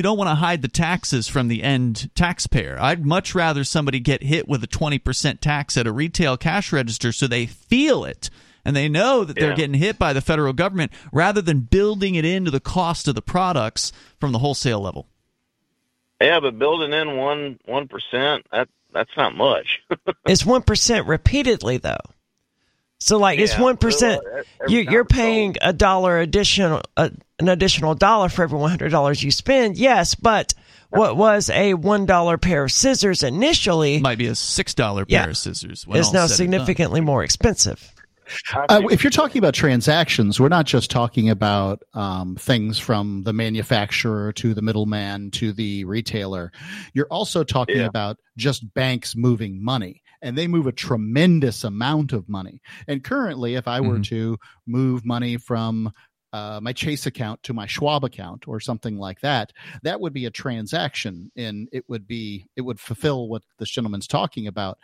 don't 0.04 0.18
want 0.20 0.30
to 0.30 0.36
hide 0.36 0.62
the 0.62 0.68
taxes 0.68 1.28
from 1.28 1.48
the 1.48 1.64
end 1.64 2.12
taxpayer. 2.14 2.78
I'd 2.80 3.04
much 3.06 3.34
rather 3.34 3.64
somebody 3.64 4.00
get 4.00 4.22
hit 4.22 4.48
with 4.48 4.64
a 4.64 4.68
twenty 4.68 5.00
percent 5.00 5.42
tax 5.42 5.78
at 5.78 5.88
a 5.88 5.92
retail 5.92 6.38
cash 6.38 6.72
register 6.74 7.12
so 7.12 7.26
they 7.26 7.46
feel 7.48 8.06
it 8.06 8.30
and 8.64 8.76
they 8.76 8.90
know 8.90 9.24
that 9.24 9.36
they're 9.38 9.52
Yeah. 9.52 9.56
getting 9.56 9.76
hit 9.80 9.98
by 9.98 10.12
the 10.14 10.22
federal 10.22 10.52
government 10.54 10.92
rather 11.12 11.42
than 11.42 11.62
building 11.62 12.16
it 12.16 12.26
into 12.26 12.52
the 12.52 12.60
cost 12.60 13.08
of 13.08 13.16
the 13.16 13.22
products 13.22 13.92
from 14.20 14.32
the 14.34 14.40
wholesale 14.40 14.82
level. 14.82 15.08
Yeah, 16.22 16.40
but 16.40 16.58
building 16.58 16.94
in 16.94 17.16
one 17.18 17.60
one 17.66 17.88
percent 17.88 18.46
that 18.52 18.70
that's 18.94 19.12
not 19.18 19.36
much. 19.36 19.82
It's 20.28 20.46
one 20.46 20.62
percent 20.64 21.08
repeatedly 21.08 21.78
though. 21.78 21.98
So 23.00 23.18
like 23.18 23.38
it's 23.40 23.58
one 23.58 23.78
percent. 23.78 24.22
You, 24.68 24.80
you're 24.80 25.06
paying 25.06 25.56
a 25.62 25.72
dollar 25.72 26.20
additional, 26.20 26.82
uh, 26.98 27.10
an 27.40 27.48
additional 27.48 27.94
dollar 27.96 28.28
for 28.30 28.42
every 28.44 28.58
one 28.58 28.70
hundred 28.72 28.90
dollars 28.90 29.22
you 29.24 29.30
spend. 29.32 29.78
Yes, 29.78 30.16
but 30.16 30.54
what 30.90 31.16
was 31.16 31.50
a 31.52 31.76
one 31.76 32.06
dollar 32.08 32.38
pair 32.40 32.64
of 32.64 32.72
scissors 32.72 33.22
initially 33.22 34.00
Might 34.00 34.18
be 34.18 34.28
a 34.28 34.36
six 34.36 34.74
dollar 34.74 35.06
pair 35.06 35.22
Yeah. 35.26 35.30
of 35.30 35.38
scissors. 35.38 35.86
when 35.86 36.00
is 36.00 36.08
all 36.08 36.14
now 36.14 36.26
said 36.28 36.44
and 36.46 36.52
done. 36.54 36.60
significantly 36.60 37.02
more 37.02 37.24
expensive. 37.24 37.94
Uh, 38.56 38.82
if 38.92 39.04
you're 39.04 39.12
talking 39.12 39.40
about 39.40 39.54
transactions, 39.54 40.40
we're 40.40 40.48
not 40.50 40.66
just 40.66 40.92
talking 40.92 41.30
about 41.30 41.84
um, 41.94 42.36
things 42.36 42.78
from 42.80 43.24
the 43.24 43.34
manufacturer 43.34 44.32
to 44.34 44.54
the 44.54 44.62
middleman 44.62 45.32
to 45.32 45.54
the 45.54 45.84
retailer. 45.86 46.52
You're 46.94 47.08
also 47.08 47.44
talking 47.44 47.78
Yeah. 47.78 47.86
about 47.86 48.18
just 48.38 48.74
banks 48.74 49.16
moving 49.16 49.64
money, 49.64 50.02
and 50.22 50.38
they 50.38 50.48
move 50.48 50.68
a 50.68 50.72
tremendous 50.72 51.64
amount 51.64 52.14
of 52.14 52.28
money. 52.28 52.62
And 52.88 53.04
currently, 53.04 53.56
if 53.56 53.68
I 53.68 53.80
were 53.82 54.00
Mhm. 54.00 54.06
to 54.08 54.38
move 54.66 55.06
money 55.06 55.38
from 55.38 55.92
uh, 56.34 56.60
my 56.62 56.74
Chase 56.74 57.06
account 57.06 57.42
to 57.44 57.54
my 57.54 57.66
Schwab 57.66 58.04
account 58.04 58.50
or 58.50 58.60
something 58.60 58.98
like 58.98 59.22
that, 59.22 59.54
that 59.84 60.02
would 60.02 60.12
be 60.12 60.26
a 60.26 60.30
transaction, 60.30 61.32
and 61.38 61.70
it 61.72 61.86
would 61.88 62.06
be 62.06 62.50
it 62.58 62.62
would 62.62 62.82
fulfill 62.82 63.30
what 63.30 63.44
this 63.60 63.72
gentleman's 63.72 64.08
talking 64.08 64.46
about. 64.46 64.78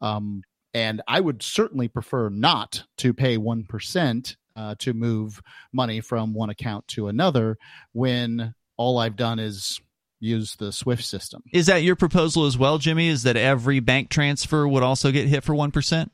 Um, 0.00 0.44
and 0.74 1.00
I 1.08 1.20
would 1.20 1.42
certainly 1.42 1.88
prefer 1.88 2.28
not 2.28 2.84
to 2.98 3.14
pay 3.14 3.38
one 3.38 3.64
percent 3.64 4.36
uh, 4.56 4.74
to 4.80 4.92
move 4.92 5.40
money 5.72 6.00
from 6.00 6.34
one 6.34 6.50
account 6.50 6.86
to 6.88 7.08
another 7.08 7.56
when 7.92 8.54
all 8.76 8.98
I've 8.98 9.16
done 9.16 9.38
is 9.38 9.80
use 10.20 10.56
the 10.56 10.72
SWIFT 10.72 11.04
system. 11.04 11.42
Is 11.52 11.66
that 11.66 11.82
your 11.82 11.96
proposal 11.96 12.46
as 12.46 12.58
well, 12.58 12.78
Jimmy? 12.78 13.08
Is 13.08 13.22
that 13.24 13.36
every 13.36 13.80
bank 13.80 14.10
transfer 14.10 14.66
would 14.66 14.82
also 14.82 15.10
get 15.10 15.28
hit 15.28 15.44
for 15.44 15.54
one 15.54 15.70
percent? 15.70 16.10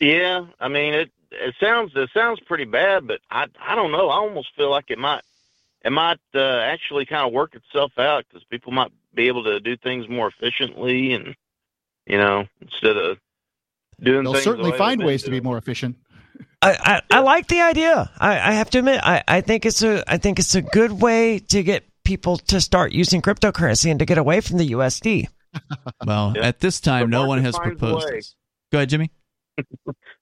yeah, 0.00 0.46
I 0.58 0.68
mean 0.68 0.94
it. 0.94 1.10
It 1.32 1.54
sounds 1.60 1.92
it 1.94 2.10
sounds 2.12 2.40
pretty 2.40 2.64
bad, 2.64 3.06
but 3.06 3.20
I 3.30 3.46
I 3.60 3.74
don't 3.76 3.92
know. 3.92 4.08
I 4.08 4.16
almost 4.16 4.48
feel 4.56 4.70
like 4.70 4.86
it 4.88 4.98
might 4.98 5.22
it 5.84 5.92
might 5.92 6.18
uh, 6.34 6.58
actually 6.58 7.06
kind 7.06 7.26
of 7.26 7.32
work 7.32 7.54
itself 7.54 7.92
out 7.98 8.24
because 8.28 8.44
people 8.44 8.72
might 8.72 8.90
be 9.14 9.28
able 9.28 9.44
to 9.44 9.60
do 9.60 9.76
things 9.76 10.08
more 10.08 10.28
efficiently, 10.28 11.12
and 11.12 11.36
you 12.06 12.18
know 12.18 12.46
instead 12.60 12.96
of 12.96 13.18
doing 14.02 14.24
They'll 14.24 14.32
things 14.34 14.44
the 14.44 14.50
certainly 14.50 14.70
way 14.72 14.78
find 14.78 15.04
ways 15.04 15.22
to 15.24 15.30
be 15.30 15.40
more 15.40 15.58
efficient. 15.58 15.96
I, 16.62 17.00
I, 17.10 17.16
I 17.18 17.20
like 17.20 17.46
the 17.48 17.60
idea. 17.62 18.10
I, 18.18 18.32
I 18.50 18.52
have 18.52 18.70
to 18.70 18.78
admit, 18.80 19.00
I, 19.02 19.22
I 19.26 19.40
think 19.40 19.64
it's 19.64 19.82
a 19.82 20.04
I 20.10 20.18
think 20.18 20.38
it's 20.38 20.54
a 20.54 20.62
good 20.62 20.92
way 20.92 21.38
to 21.38 21.62
get 21.62 21.84
people 22.04 22.36
to 22.38 22.60
start 22.60 22.92
using 22.92 23.22
cryptocurrency 23.22 23.90
and 23.90 23.98
to 23.98 24.04
get 24.06 24.18
away 24.18 24.40
from 24.40 24.58
the 24.58 24.70
USD. 24.70 25.26
Well, 26.06 26.34
Yeah. 26.36 26.46
at 26.46 26.60
this 26.60 26.80
time, 26.80 27.10
The 27.10 27.16
no 27.18 27.26
one 27.26 27.42
has 27.42 27.58
proposed 27.58 28.08
this. 28.08 28.36
Go 28.70 28.78
ahead, 28.78 28.88
Jimmy. 28.90 29.10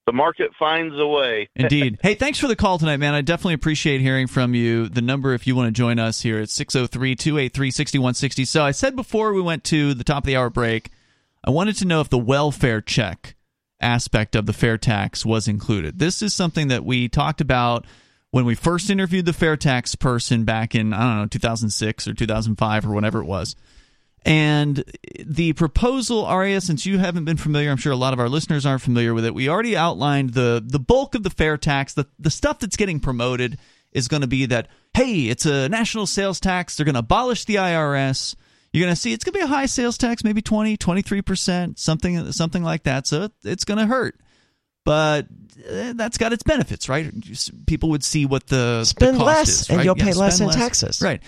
The 0.07 0.13
market 0.15 0.53
finds 0.59 0.95
a 0.99 1.07
way. 1.07 1.51
Indeed. 1.55 1.99
hey, 2.03 2.15
thanks 2.15 2.39
for 2.39 2.47
the 2.49 2.57
call 2.57 2.79
tonight, 2.79 2.97
man. 2.97 3.13
I 3.13 3.21
definitely 3.21 3.53
appreciate 3.53 4.01
hearing 4.01 4.27
from 4.27 4.55
you. 4.55 4.89
The 4.89 5.03
number, 5.03 5.35
if 5.35 5.47
you 5.47 5.55
want 5.55 5.67
to 5.67 5.71
join 5.71 5.99
us 5.99 6.23
here, 6.23 6.41
it's 6.41 6.55
603 6.55 7.15
283 7.15 7.71
6160. 7.71 8.45
So 8.47 8.65
I 8.65 8.71
said 8.71 8.97
before 8.97 9.35
we 9.35 9.43
went 9.43 9.65
to 9.65 9.93
the 9.93 10.05
top 10.05 10.23
of 10.23 10.27
the 10.27 10.35
hour 10.37 10.49
break, 10.49 10.89
I 11.45 11.51
wanted 11.51 11.77
to 11.77 11.85
know 11.85 12.01
if 12.01 12.09
the 12.09 12.17
welfare 12.17 12.81
check 12.81 13.35
aspect 13.81 14.35
of 14.35 14.47
the 14.47 14.53
fair 14.53 14.79
tax 14.79 15.25
was 15.25 15.49
included. 15.49 15.99
This 15.99 16.23
is 16.23 16.35
something 16.35 16.69
that 16.69 16.85
we 16.85 17.09
talked 17.09 17.41
about 17.41 17.87
when 18.31 18.45
we 18.45 18.55
first 18.55 18.91
interviewed 18.91 19.27
the 19.27 19.33
fair 19.33 19.57
tax 19.57 19.95
person 19.95 20.45
back 20.45 20.75
in, 20.75 20.93
I 20.93 21.01
don't 21.01 21.23
know, 21.23 21.27
2006 21.27 22.09
or 22.09 22.15
2005 22.15 22.87
or 22.87 22.93
whatever 22.93 23.21
it 23.21 23.27
was. 23.27 23.57
And 24.25 24.85
the 25.25 25.53
proposal, 25.55 26.25
Aria, 26.25 26.61
since 26.61 26.85
you 26.85 26.99
haven't 26.99 27.25
been 27.25 27.37
familiar, 27.37 27.71
I'm 27.71 27.77
sure 27.77 27.93
a 27.93 27.97
lot 27.97 28.13
of 28.13 28.21
our 28.21 28.29
listeners 28.29 28.67
aren't 28.67 28.83
familiar 28.83 29.15
with 29.15 29.25
it. 29.25 29.35
We 29.35 29.49
already 29.49 29.77
outlined 29.77 30.35
the 30.35 30.63
the 30.65 30.81
bulk 30.81 31.15
of 31.15 31.23
the 31.23 31.31
fair 31.31 31.57
tax. 31.57 31.95
The 31.95 32.07
the 32.19 32.31
stuff 32.31 32.59
that's 32.59 32.77
getting 32.77 33.01
promoted 33.01 33.59
is 33.93 34.09
going 34.09 34.21
to 34.23 34.27
be 34.27 34.47
that 34.47 34.69
hey, 34.93 35.29
it's 35.29 35.47
a 35.47 35.69
national 35.69 36.07
sales 36.07 36.41
tax. 36.41 36.77
They're 36.77 36.85
going 36.85 36.95
to 36.95 37.01
abolish 37.01 37.45
the 37.45 37.55
IRS. 37.55 38.35
You're 38.79 38.87
going 38.87 38.95
to 38.95 39.01
see 39.01 39.13
it's 39.13 39.25
going 39.25 39.33
to 39.33 39.39
be 39.41 39.45
a 39.45 39.49
high 39.49 39.67
sales 39.67 39.99
tax, 39.99 40.23
maybe 40.23 40.41
20, 40.41 40.77
23%, 40.77 41.79
something 41.79 42.31
something 42.31 42.63
like 42.63 42.85
that. 42.85 43.09
So 43.09 43.29
it's 43.43 43.65
going 43.65 43.79
to 43.79 43.87
hurt. 43.87 44.15
But 44.85 45.27
eh, 45.67 45.95
that's 45.97 46.17
got 46.17 46.33
its 46.33 46.45
benefits, 46.45 46.89
right? 46.89 47.13
People 47.67 47.91
would 47.91 48.05
see 48.05 48.25
what 48.25 48.47
the 48.47 48.79
the 48.81 48.85
Spend 48.85 49.17
cost 49.17 49.27
less, 49.27 49.49
is, 49.49 49.69
and 49.69 49.79
right? 49.79 49.85
you'll 49.85 49.99
Yeah, 49.99 50.05
pay 50.05 50.13
less 50.13 50.41
in 50.41 50.49
taxes. 50.51 51.03
Right. 51.03 51.21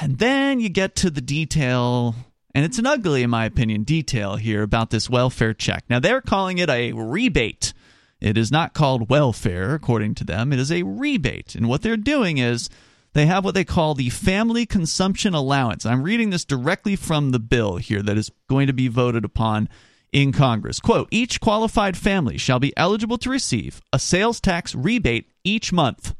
And 0.00 0.18
then 0.18 0.58
you 0.58 0.70
get 0.70 0.96
to 0.96 1.10
the 1.10 1.20
detail, 1.20 2.14
and 2.54 2.64
it's 2.64 2.78
an 2.78 2.86
ugly, 2.86 3.22
in 3.22 3.30
my 3.30 3.44
opinion, 3.44 3.82
detail 3.82 4.36
here 4.36 4.62
about 4.62 4.88
this 4.90 5.10
welfare 5.10 5.52
check. 5.52 5.84
Now, 5.90 6.00
they're 6.00 6.22
calling 6.22 6.58
it 6.58 6.70
a 6.70 6.92
rebate. 6.92 7.74
It 8.20 8.38
is 8.38 8.50
not 8.50 8.72
called 8.72 9.10
welfare, 9.10 9.74
according 9.74 10.14
to 10.16 10.24
them. 10.24 10.52
It 10.52 10.58
is 10.58 10.72
a 10.72 10.82
rebate. 10.82 11.54
And 11.54 11.68
what 11.68 11.82
they're 11.82 11.96
doing 11.96 12.38
is 12.38 12.70
they 13.14 13.26
have 13.26 13.44
what 13.44 13.54
they 13.54 13.64
call 13.64 13.94
the 13.94 14.10
Family 14.10 14.66
Consumption 14.66 15.34
Allowance. 15.34 15.86
I'm 15.86 16.02
reading 16.02 16.30
this 16.30 16.44
directly 16.44 16.96
from 16.96 17.30
the 17.30 17.38
bill 17.38 17.76
here 17.76 18.02
that 18.02 18.18
is 18.18 18.30
going 18.48 18.66
to 18.66 18.72
be 18.72 18.88
voted 18.88 19.24
upon 19.24 19.68
in 20.12 20.32
Congress. 20.32 20.80
Quote 20.80 21.08
Each 21.10 21.40
qualified 21.40 21.96
family 21.96 22.38
shall 22.38 22.58
be 22.58 22.76
eligible 22.76 23.18
to 23.18 23.30
receive 23.30 23.80
a 23.92 23.98
sales 23.98 24.40
tax 24.40 24.74
rebate 24.74 25.30
each 25.44 25.72
month. 25.72 26.14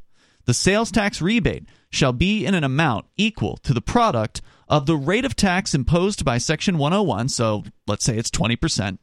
The 0.47 0.55
sales 0.55 0.91
tax 0.91 1.21
rebate 1.21 1.69
shall 1.91 2.13
be 2.13 2.47
in 2.47 2.55
an 2.55 2.65
amount 2.65 3.07
equal 3.17 3.59
to 3.59 3.75
the 3.75 3.81
product 3.81 4.41
of 4.69 4.87
the 4.87 4.97
rate 4.97 5.25
of 5.25 5.37
tax 5.37 5.75
imposed 5.75 6.25
by 6.25 6.39
Section 6.39 6.79
101, 6.79 7.29
so 7.31 7.65
let's 7.87 8.05
say 8.05 8.19
it's 8.19 8.31
20%, 8.31 8.99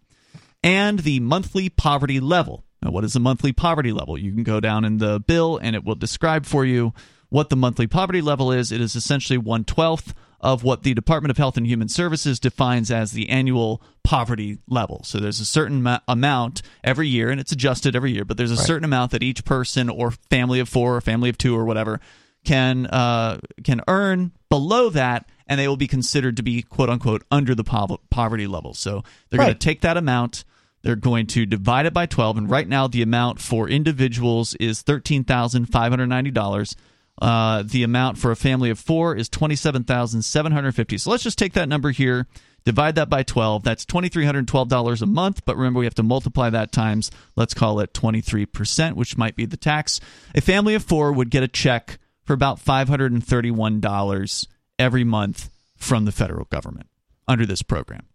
and 0.63 0.99
the 0.99 1.19
monthly 1.19 1.69
poverty 1.69 2.19
level. 2.19 2.63
Now, 2.81 2.91
what 2.91 3.03
is 3.03 3.13
the 3.13 3.19
monthly 3.19 3.51
poverty 3.51 3.91
level? 3.91 4.17
You 4.17 4.31
can 4.31 4.43
go 4.43 4.59
down 4.59 4.85
in 4.85 4.99
the 4.99 5.19
bill 5.19 5.57
and 5.57 5.75
it 5.75 5.83
will 5.83 5.95
describe 5.95 6.45
for 6.45 6.65
you 6.65 6.93
what 7.29 7.49
the 7.49 7.55
monthly 7.55 7.87
poverty 7.87 8.21
level 8.21 8.51
is. 8.51 8.71
It 8.71 8.81
is 8.81 8.95
essentially 8.95 9.37
one 9.37 9.63
twelfth 9.63 10.13
of 10.41 10.63
what 10.63 10.83
the 10.83 10.93
Department 10.93 11.31
of 11.31 11.37
Health 11.37 11.57
and 11.57 11.65
Human 11.65 11.87
Services 11.87 12.39
defines 12.39 12.91
as 12.91 13.11
the 13.11 13.29
annual 13.29 13.81
poverty 14.03 14.59
level. 14.67 15.01
So 15.03 15.19
there's 15.19 15.39
a 15.39 15.45
certain 15.45 15.81
ma- 15.81 16.01
amount 16.07 16.61
every 16.83 17.07
year, 17.07 17.31
and 17.31 17.39
it's 17.39 17.51
adjusted 17.51 17.95
every 17.95 18.11
year, 18.11 18.25
but 18.25 18.37
there's 18.37 18.51
a 18.51 18.55
right. 18.55 18.65
certain 18.65 18.85
amount 18.85 19.11
that 19.11 19.23
each 19.23 19.43
person 19.43 19.89
or 19.89 20.11
family 20.11 20.59
of 20.59 20.69
four 20.69 20.95
or 20.95 21.01
family 21.01 21.29
of 21.29 21.37
two 21.37 21.57
or 21.57 21.65
whatever 21.65 21.99
can 22.43 22.85
uh, 22.85 23.39
can 23.63 23.81
earn 23.87 24.31
below 24.49 24.89
that, 24.91 25.27
and 25.47 25.59
they 25.59 25.67
will 25.67 25.77
be 25.77 25.87
considered 25.87 26.37
to 26.37 26.43
be 26.43 26.61
quote 26.61 26.89
unquote 26.89 27.23
under 27.31 27.55
the 27.55 27.63
po- 27.63 27.99
poverty 28.09 28.45
level. 28.47 28.73
So 28.73 29.03
they're 29.29 29.39
right. 29.39 29.45
going 29.45 29.57
to 29.57 29.65
take 29.65 29.81
that 29.81 29.97
amount. 29.97 30.45
They're 30.83 30.95
going 30.95 31.25
to 31.27 31.47
divide 31.47 31.87
it 31.87 31.93
by 31.93 32.05
12, 32.05 32.37
and 32.37 32.49
right 32.49 32.67
now 32.67 32.87
the 32.87 33.01
amount 33.01 33.41
for 33.41 33.67
individuals 33.67 34.53
is 34.55 34.83
$13,590. 34.83 36.75
Uh, 37.21 37.63
the 37.65 37.83
amount 37.83 38.17
for 38.17 38.31
a 38.31 38.35
family 38.35 38.69
of 38.69 38.77
four 38.77 39.15
is 39.15 39.29
27750 39.29 40.97
So 40.97 41.09
let's 41.09 41.23
just 41.23 41.37
take 41.37 41.53
that 41.53 41.69
number 41.69 41.91
here, 41.91 42.27
divide 42.65 42.95
that 42.95 43.09
by 43.09 43.23
12. 43.23 43.63
That's 43.63 43.85
$2,312 43.85 45.01
a 45.01 45.05
month. 45.05 45.45
But 45.45 45.55
remember, 45.55 45.79
we 45.79 45.85
have 45.85 45.95
to 45.95 46.03
multiply 46.03 46.49
that 46.49 46.73
times, 46.73 47.11
let's 47.37 47.53
call 47.53 47.79
it 47.79 47.93
23%, 47.93 48.93
which 48.93 49.17
might 49.17 49.35
be 49.35 49.45
the 49.45 49.55
tax. 49.57 50.01
A 50.35 50.41
family 50.41 50.75
of 50.75 50.83
four 50.83 51.13
would 51.13 51.29
get 51.29 51.43
a 51.43 51.47
check 51.47 51.99
for 52.23 52.33
about 52.33 52.59
$531 52.59 54.47
every 54.77 55.03
month 55.03 55.49
from 55.77 56.05
the 56.05 56.11
federal 56.11 56.45
government 56.45 56.87
under 57.27 57.45
this 57.45 57.61
program. 57.61 58.07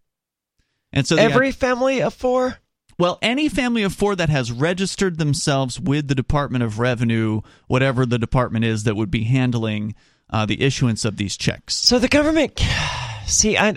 And 0.92 1.06
so 1.06 1.16
every 1.16 1.52
family 1.52 2.02
of 2.02 2.12
four? 2.12 2.58
Well, 3.00 3.18
any 3.22 3.48
family 3.48 3.82
of 3.82 3.94
four 3.94 4.14
that 4.14 4.28
has 4.28 4.52
registered 4.52 5.16
themselves 5.16 5.80
with 5.80 6.08
the 6.08 6.14
Department 6.14 6.62
of 6.62 6.78
Revenue, 6.78 7.40
whatever 7.66 8.04
the 8.04 8.18
department 8.18 8.66
is 8.66 8.84
that 8.84 8.94
would 8.94 9.10
be 9.10 9.24
handling 9.24 9.94
uh, 10.28 10.44
the 10.44 10.60
issuance 10.60 11.06
of 11.06 11.16
these 11.16 11.38
checks. 11.38 11.74
So 11.74 11.98
the 11.98 12.08
government, 12.08 12.62
see, 13.24 13.56
I, 13.56 13.74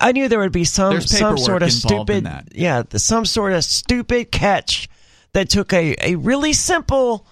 I 0.00 0.12
knew 0.12 0.28
there 0.28 0.38
would 0.38 0.52
be 0.52 0.62
some 0.62 1.00
some 1.00 1.36
sort 1.38 1.64
of 1.64 1.72
stupid, 1.72 2.24
yeah, 2.52 2.84
some 2.94 3.24
sort 3.24 3.52
of 3.52 3.64
stupid 3.64 4.30
catch 4.30 4.88
that 5.32 5.48
took 5.48 5.72
a 5.72 5.96
a 6.00 6.14
really 6.14 6.52
simple, 6.52 7.26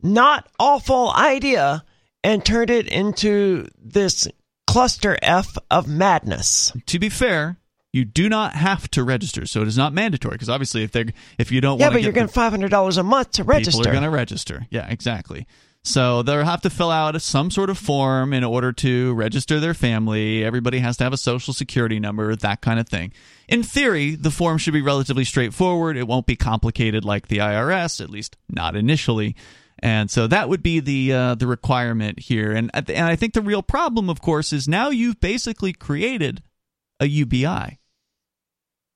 not 0.00 0.48
awful 0.60 1.12
idea 1.12 1.84
and 2.22 2.44
turned 2.44 2.70
it 2.70 2.86
into 2.86 3.66
this 3.76 4.28
cluster 4.68 5.18
F 5.20 5.58
of 5.68 5.88
madness. 5.88 6.72
To 6.86 7.00
be 7.00 7.08
fair, 7.08 7.56
you 7.92 8.04
do 8.04 8.28
not 8.28 8.54
have 8.54 8.90
to 8.92 9.02
register, 9.02 9.46
so 9.46 9.62
it 9.62 9.68
is 9.68 9.78
not 9.78 9.92
mandatory. 9.92 10.34
Because 10.34 10.48
obviously, 10.48 10.82
if 10.82 10.92
they 10.92 11.06
if 11.38 11.50
you 11.50 11.60
don't, 11.60 11.72
want, 11.72 11.80
yeah, 11.80 11.90
but 11.90 12.02
you're 12.02 12.12
getting 12.12 12.28
five 12.28 12.52
hundred 12.52 12.70
dollars 12.70 12.96
a 12.96 13.02
month 13.02 13.32
to 13.32 13.44
register. 13.44 13.78
People 13.78 13.88
are 13.88 13.92
going 13.92 14.04
to 14.04 14.10
register. 14.10 14.66
Yeah, 14.70 14.88
exactly. 14.88 15.46
So 15.84 16.22
they'll 16.22 16.44
have 16.44 16.60
to 16.62 16.70
fill 16.70 16.90
out 16.90 17.20
some 17.22 17.50
sort 17.50 17.70
of 17.70 17.78
form 17.78 18.34
in 18.34 18.44
order 18.44 18.72
to 18.72 19.14
register 19.14 19.58
their 19.58 19.74
family. 19.74 20.44
Everybody 20.44 20.80
has 20.80 20.96
to 20.98 21.04
have 21.04 21.12
a 21.12 21.18
social 21.18 21.54
security 21.54 21.98
number, 21.98 22.34
that 22.36 22.60
kind 22.60 22.78
of 22.78 22.88
thing. 22.88 23.12
In 23.48 23.62
theory, 23.62 24.14
the 24.14 24.30
form 24.30 24.58
should 24.58 24.74
be 24.74 24.82
relatively 24.82 25.24
straightforward. 25.24 25.96
It 25.96 26.06
won't 26.06 26.26
be 26.26 26.36
complicated 26.36 27.04
like 27.04 27.28
the 27.28 27.38
IRS, 27.38 28.02
at 28.02 28.10
least 28.10 28.36
not 28.50 28.76
initially. 28.76 29.34
And 29.78 30.10
so 30.10 30.26
that 30.26 30.48
would 30.48 30.62
be 30.62 30.80
the 30.80 31.12
uh, 31.12 31.34
the 31.36 31.46
requirement 31.46 32.18
here. 32.18 32.52
And 32.52 32.70
and 32.74 33.06
I 33.06 33.16
think 33.16 33.32
the 33.32 33.40
real 33.40 33.62
problem, 33.62 34.10
of 34.10 34.20
course, 34.20 34.52
is 34.52 34.68
now 34.68 34.90
you've 34.90 35.20
basically 35.20 35.72
created 35.72 36.42
a 37.00 37.06
UBI. 37.06 37.77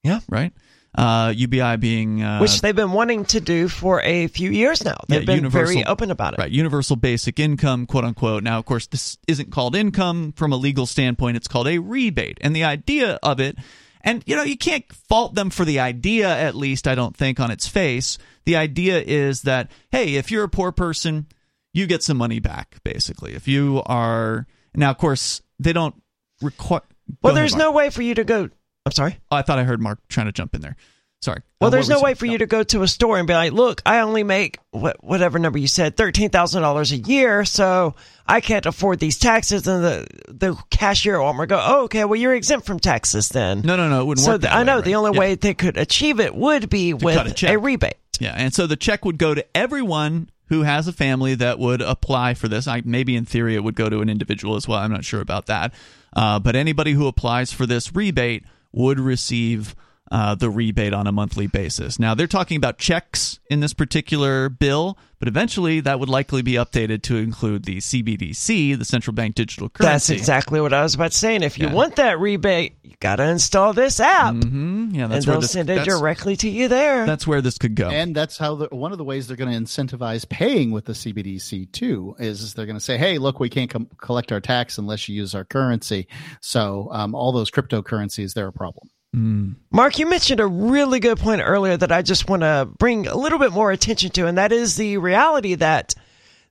Yeah. 0.02 0.20
Right? 0.28 0.52
Uh, 0.94 1.32
UBI 1.34 1.76
being 1.76 2.22
uh, 2.22 2.38
which 2.38 2.60
they've 2.60 2.76
been 2.76 2.92
wanting 2.92 3.24
to 3.24 3.40
do 3.40 3.66
for 3.66 4.02
a 4.02 4.26
few 4.26 4.50
years 4.50 4.84
now. 4.84 4.98
They've 5.08 5.26
yeah, 5.26 5.36
been 5.36 5.48
very 5.48 5.82
open 5.86 6.10
about 6.10 6.34
it. 6.34 6.38
Right, 6.38 6.50
universal 6.50 6.96
basic 6.96 7.40
income, 7.40 7.86
quote 7.86 8.04
unquote. 8.04 8.42
Now, 8.42 8.58
of 8.58 8.66
course, 8.66 8.88
this 8.88 9.16
isn't 9.26 9.50
called 9.50 9.74
income 9.74 10.32
from 10.32 10.52
a 10.52 10.56
legal 10.56 10.84
standpoint. 10.84 11.38
It's 11.38 11.48
called 11.48 11.66
a 11.66 11.78
rebate, 11.78 12.36
and 12.42 12.54
the 12.54 12.64
idea 12.64 13.18
of 13.22 13.40
it, 13.40 13.56
and 14.02 14.22
you 14.26 14.36
know, 14.36 14.42
you 14.42 14.58
can't 14.58 14.84
fault 14.92 15.34
them 15.34 15.48
for 15.48 15.64
the 15.64 15.80
idea. 15.80 16.28
At 16.28 16.54
least, 16.54 16.86
I 16.86 16.94
don't 16.94 17.16
think 17.16 17.40
on 17.40 17.50
its 17.50 17.66
face, 17.66 18.18
the 18.44 18.56
idea 18.56 19.00
is 19.00 19.42
that 19.42 19.70
hey, 19.92 20.16
if 20.16 20.30
you're 20.30 20.44
a 20.44 20.48
poor 20.50 20.72
person, 20.72 21.26
you 21.72 21.86
get 21.86 22.02
some 22.02 22.18
money 22.18 22.38
back. 22.38 22.76
Basically, 22.84 23.32
if 23.32 23.48
you 23.48 23.82
are 23.86 24.46
now, 24.74 24.90
of 24.90 24.98
course, 24.98 25.40
they 25.58 25.72
don't 25.72 25.94
require 26.42 26.82
well, 27.22 27.34
there's 27.34 27.56
no 27.56 27.72
way 27.72 27.90
for 27.90 28.02
you 28.02 28.14
to 28.14 28.24
go. 28.24 28.50
I'm 28.84 28.92
sorry. 28.92 29.18
Oh, 29.30 29.36
I 29.36 29.42
thought 29.42 29.58
I 29.58 29.64
heard 29.64 29.80
Mark 29.80 30.00
trying 30.08 30.26
to 30.26 30.32
jump 30.32 30.54
in 30.54 30.60
there. 30.60 30.76
Sorry. 31.20 31.40
Well, 31.60 31.68
uh, 31.68 31.70
there's 31.70 31.88
no 31.88 32.00
way 32.00 32.14
for 32.14 32.26
you 32.26 32.38
to 32.38 32.46
go 32.46 32.64
to 32.64 32.82
a 32.82 32.88
store 32.88 33.16
and 33.16 33.28
be 33.28 33.34
like, 33.34 33.52
"Look, 33.52 33.80
I 33.86 34.00
only 34.00 34.24
make 34.24 34.58
what, 34.72 35.04
whatever 35.04 35.38
number 35.38 35.56
you 35.56 35.68
said, 35.68 35.96
thirteen 35.96 36.30
thousand 36.30 36.62
dollars 36.62 36.90
a 36.90 36.96
year, 36.96 37.44
so 37.44 37.94
I 38.26 38.40
can't 38.40 38.66
afford 38.66 38.98
these 38.98 39.20
taxes." 39.20 39.68
And 39.68 39.84
the 39.84 40.06
the 40.26 40.56
cashier 40.70 41.20
or 41.20 41.32
Walmart 41.32 41.48
go, 41.48 41.62
"Oh, 41.64 41.84
okay, 41.84 42.04
well 42.04 42.18
you're 42.18 42.34
exempt 42.34 42.66
from 42.66 42.80
taxes 42.80 43.28
then." 43.28 43.60
No, 43.60 43.76
no, 43.76 43.88
no, 43.88 44.00
it 44.00 44.04
wouldn't 44.04 44.24
so 44.24 44.32
work. 44.32 44.42
So 44.42 44.48
I 44.48 44.64
know 44.64 44.76
right? 44.76 44.84
the 44.84 44.96
only 44.96 45.12
yeah. 45.12 45.20
way 45.20 45.34
they 45.36 45.54
could 45.54 45.76
achieve 45.76 46.18
it 46.18 46.34
would 46.34 46.68
be 46.68 46.90
to 46.90 46.96
with 46.96 47.42
a, 47.44 47.52
a 47.52 47.56
rebate. 47.56 47.94
Yeah, 48.18 48.34
and 48.36 48.52
so 48.52 48.66
the 48.66 48.76
check 48.76 49.04
would 49.04 49.18
go 49.18 49.32
to 49.32 49.44
everyone 49.56 50.28
who 50.46 50.62
has 50.62 50.88
a 50.88 50.92
family 50.92 51.36
that 51.36 51.60
would 51.60 51.82
apply 51.82 52.34
for 52.34 52.48
this. 52.48 52.66
I, 52.66 52.82
maybe 52.84 53.14
in 53.14 53.26
theory 53.26 53.54
it 53.54 53.62
would 53.62 53.76
go 53.76 53.88
to 53.88 54.00
an 54.00 54.08
individual 54.10 54.56
as 54.56 54.66
well. 54.66 54.80
I'm 54.80 54.90
not 54.90 55.04
sure 55.04 55.20
about 55.20 55.46
that. 55.46 55.72
Uh, 56.14 56.40
but 56.40 56.56
anybody 56.56 56.92
who 56.92 57.06
applies 57.06 57.52
for 57.52 57.64
this 57.64 57.94
rebate 57.94 58.44
would 58.72 58.98
receive 58.98 59.74
uh, 60.12 60.34
the 60.34 60.50
rebate 60.50 60.92
on 60.92 61.06
a 61.06 61.12
monthly 61.12 61.46
basis. 61.46 61.98
Now, 61.98 62.14
they're 62.14 62.26
talking 62.26 62.58
about 62.58 62.76
checks 62.76 63.40
in 63.48 63.60
this 63.60 63.72
particular 63.72 64.50
bill, 64.50 64.98
but 65.18 65.26
eventually 65.26 65.80
that 65.80 65.98
would 65.98 66.10
likely 66.10 66.42
be 66.42 66.52
updated 66.52 67.00
to 67.04 67.16
include 67.16 67.64
the 67.64 67.78
CBDC, 67.78 68.78
the 68.78 68.84
central 68.84 69.14
bank 69.14 69.36
digital 69.36 69.70
currency. 69.70 69.88
That's 69.90 70.10
exactly 70.10 70.60
what 70.60 70.74
I 70.74 70.82
was 70.82 70.94
about 70.94 71.14
saying. 71.14 71.42
if 71.42 71.58
you 71.58 71.68
yeah. 71.68 71.72
want 71.72 71.96
that 71.96 72.20
rebate, 72.20 72.76
you 72.82 72.92
got 73.00 73.16
to 73.16 73.24
install 73.24 73.72
this 73.72 74.00
app. 74.00 74.34
Mm-hmm. 74.34 74.90
Yeah, 74.94 75.06
that's 75.06 75.24
and 75.24 75.26
where 75.26 75.34
they'll 75.34 75.40
this, 75.40 75.52
send 75.52 75.70
it 75.70 75.82
directly 75.86 76.36
to 76.36 76.48
you 76.50 76.68
there. 76.68 77.06
That's 77.06 77.26
where 77.26 77.40
this 77.40 77.56
could 77.56 77.74
go. 77.74 77.88
And 77.88 78.14
that's 78.14 78.36
how 78.36 78.56
the, 78.56 78.68
one 78.70 78.92
of 78.92 78.98
the 78.98 79.04
ways 79.04 79.28
they're 79.28 79.36
going 79.38 79.50
to 79.50 79.58
incentivize 79.58 80.28
paying 80.28 80.72
with 80.72 80.84
the 80.84 80.92
CBDC 80.92 81.72
too 81.72 82.16
is 82.18 82.52
they're 82.52 82.66
going 82.66 82.76
to 82.76 82.84
say, 82.84 82.98
"Hey, 82.98 83.16
look, 83.16 83.40
we 83.40 83.48
can't 83.48 83.70
com- 83.70 83.88
collect 83.96 84.30
our 84.30 84.40
tax 84.40 84.76
unless 84.76 85.08
you 85.08 85.14
use 85.14 85.34
our 85.34 85.44
currency." 85.44 86.06
So 86.42 86.90
um, 86.92 87.14
all 87.14 87.32
those 87.32 87.50
cryptocurrencies, 87.50 88.34
they're 88.34 88.48
a 88.48 88.52
problem. 88.52 88.90
Mm. 89.14 89.56
Mark, 89.70 89.98
you 89.98 90.06
mentioned 90.06 90.40
a 90.40 90.46
really 90.46 90.98
good 90.98 91.18
point 91.18 91.42
earlier 91.44 91.76
that 91.76 91.92
I 91.92 92.02
just 92.02 92.28
want 92.28 92.42
to 92.42 92.68
bring 92.78 93.06
a 93.06 93.16
little 93.16 93.38
bit 93.38 93.52
more 93.52 93.70
attention 93.70 94.10
to, 94.12 94.26
and 94.26 94.38
that 94.38 94.52
is 94.52 94.76
the 94.76 94.96
reality 94.96 95.54
that 95.56 95.94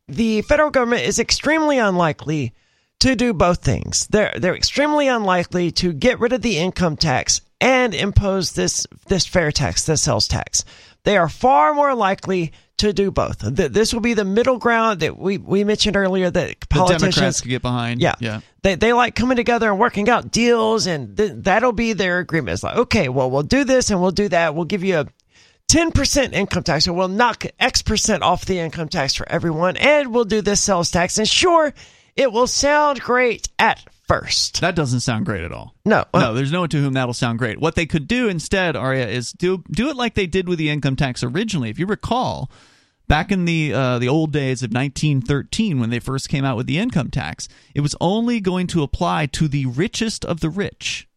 the 0.07 0.41
federal 0.43 0.69
government 0.69 1.03
is 1.03 1.17
extremely 1.17 1.79
unlikely 1.79 2.53
to 2.99 3.15
do 3.15 3.33
both 3.33 3.63
things. 3.63 4.07
They're 4.07 4.33
they're 4.37 4.55
extremely 4.55 5.07
unlikely 5.07 5.71
to 5.71 5.91
get 5.91 6.19
rid 6.19 6.33
of 6.33 6.43
the 6.43 6.57
income 6.57 6.97
tax 6.97 7.41
and 7.59 7.95
impose 7.95 8.51
this 8.51 8.85
this 9.07 9.25
fair 9.25 9.51
tax, 9.51 9.85
this 9.85 10.03
sales 10.03 10.27
tax. 10.27 10.63
They 11.03 11.17
are 11.17 11.29
far 11.29 11.73
more 11.73 11.95
likely 11.95 12.51
to 12.81 12.93
do 12.93 13.11
both. 13.11 13.39
This 13.39 13.93
will 13.93 14.01
be 14.01 14.13
the 14.13 14.25
middle 14.25 14.57
ground 14.57 14.99
that 15.01 15.17
we, 15.17 15.37
we 15.37 15.63
mentioned 15.63 15.95
earlier 15.95 16.29
that 16.29 16.69
politicians 16.69 17.41
get 17.41 17.61
behind. 17.61 18.01
Yeah, 18.01 18.15
yeah. 18.19 18.41
They 18.63 18.75
they 18.75 18.93
like 18.93 19.15
coming 19.15 19.37
together 19.37 19.69
and 19.69 19.79
working 19.79 20.09
out 20.09 20.31
deals, 20.31 20.87
and 20.87 21.17
th- 21.17 21.31
that'll 21.37 21.71
be 21.71 21.93
their 21.93 22.19
agreement. 22.19 22.53
It's 22.53 22.63
like, 22.63 22.77
okay, 22.77 23.09
well, 23.09 23.31
we'll 23.31 23.43
do 23.43 23.63
this 23.63 23.89
and 23.89 24.01
we'll 24.01 24.11
do 24.11 24.29
that. 24.29 24.55
We'll 24.55 24.65
give 24.65 24.83
you 24.83 24.99
a 24.99 25.07
10% 25.71 26.33
income 26.33 26.63
tax, 26.63 26.87
or 26.87 26.93
we'll 26.93 27.07
knock 27.07 27.45
X 27.59 27.81
percent 27.81 28.23
off 28.23 28.45
the 28.45 28.59
income 28.59 28.89
tax 28.89 29.15
for 29.15 29.27
everyone, 29.29 29.77
and 29.77 30.13
we'll 30.13 30.25
do 30.25 30.41
this 30.41 30.61
sales 30.61 30.91
tax. 30.91 31.17
And 31.17 31.27
sure, 31.27 31.73
it 32.15 32.31
will 32.31 32.47
sound 32.47 32.99
great 32.99 33.47
at 33.57 33.83
first. 34.07 34.59
That 34.59 34.75
doesn't 34.75 34.99
sound 34.99 35.25
great 35.25 35.43
at 35.43 35.53
all. 35.53 35.73
No, 35.85 36.03
no, 36.13 36.33
there's 36.33 36.51
no 36.51 36.61
one 36.61 36.69
to 36.69 36.81
whom 36.81 36.93
that'll 36.93 37.13
sound 37.13 37.39
great. 37.39 37.59
What 37.59 37.75
they 37.75 37.85
could 37.85 38.07
do 38.07 38.27
instead, 38.27 38.75
Aria, 38.75 39.07
is 39.07 39.31
do 39.31 39.63
do 39.71 39.89
it 39.89 39.95
like 39.95 40.15
they 40.15 40.27
did 40.27 40.49
with 40.49 40.59
the 40.59 40.69
income 40.69 40.97
tax 40.97 41.23
originally. 41.23 41.69
If 41.69 41.79
you 41.79 41.85
recall, 41.85 42.51
back 43.07 43.31
in 43.31 43.45
the 43.45 43.73
uh, 43.73 43.99
the 43.99 44.07
old 44.07 44.31
days 44.31 44.63
of 44.63 44.71
1913, 44.71 45.79
when 45.79 45.89
they 45.89 45.99
first 45.99 46.29
came 46.29 46.45
out 46.45 46.57
with 46.57 46.67
the 46.67 46.77
income 46.77 47.09
tax, 47.09 47.47
it 47.75 47.81
was 47.81 47.95
only 48.01 48.39
going 48.39 48.67
to 48.67 48.83
apply 48.83 49.25
to 49.27 49.47
the 49.47 49.65
richest 49.65 50.25
of 50.25 50.39
the 50.39 50.49
rich, 50.49 51.07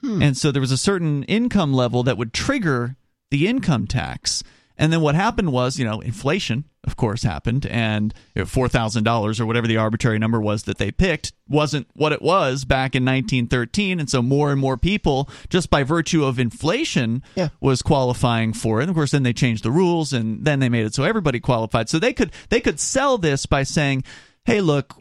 hmm. 0.00 0.22
and 0.22 0.36
so 0.36 0.50
there 0.50 0.60
was 0.60 0.72
a 0.72 0.78
certain 0.78 1.22
income 1.24 1.72
level 1.72 2.02
that 2.02 2.18
would 2.18 2.32
trigger 2.32 2.96
the 3.30 3.46
income 3.46 3.86
tax. 3.86 4.42
And 4.78 4.92
then 4.92 5.00
what 5.00 5.14
happened 5.14 5.52
was, 5.52 5.78
you 5.78 5.84
know, 5.84 6.00
inflation, 6.00 6.64
of 6.84 6.96
course, 6.96 7.22
happened, 7.22 7.66
and 7.66 8.12
four 8.46 8.68
thousand 8.68 9.04
dollars 9.04 9.40
or 9.40 9.46
whatever 9.46 9.66
the 9.66 9.76
arbitrary 9.78 10.18
number 10.18 10.40
was 10.40 10.64
that 10.64 10.78
they 10.78 10.90
picked 10.90 11.32
wasn't 11.48 11.86
what 11.94 12.12
it 12.12 12.20
was 12.20 12.64
back 12.64 12.94
in 12.94 13.04
1913, 13.04 13.98
and 14.00 14.10
so 14.10 14.20
more 14.22 14.50
and 14.52 14.60
more 14.60 14.76
people, 14.76 15.28
just 15.48 15.70
by 15.70 15.82
virtue 15.82 16.24
of 16.24 16.38
inflation, 16.38 17.22
Yeah. 17.34 17.48
was 17.60 17.80
qualifying 17.82 18.52
for 18.52 18.80
it. 18.80 18.84
And 18.84 18.90
of 18.90 18.96
course, 18.96 19.12
then 19.12 19.22
they 19.22 19.32
changed 19.32 19.62
the 19.64 19.70
rules, 19.70 20.12
and 20.12 20.44
then 20.44 20.60
they 20.60 20.68
made 20.68 20.84
it 20.86 20.94
so 20.94 21.04
everybody 21.04 21.40
qualified. 21.40 21.88
So 21.88 21.98
they 21.98 22.12
could 22.12 22.32
they 22.50 22.60
could 22.60 22.78
sell 22.78 23.18
this 23.18 23.46
by 23.46 23.62
saying, 23.62 24.04
"Hey, 24.44 24.60
look." 24.60 24.94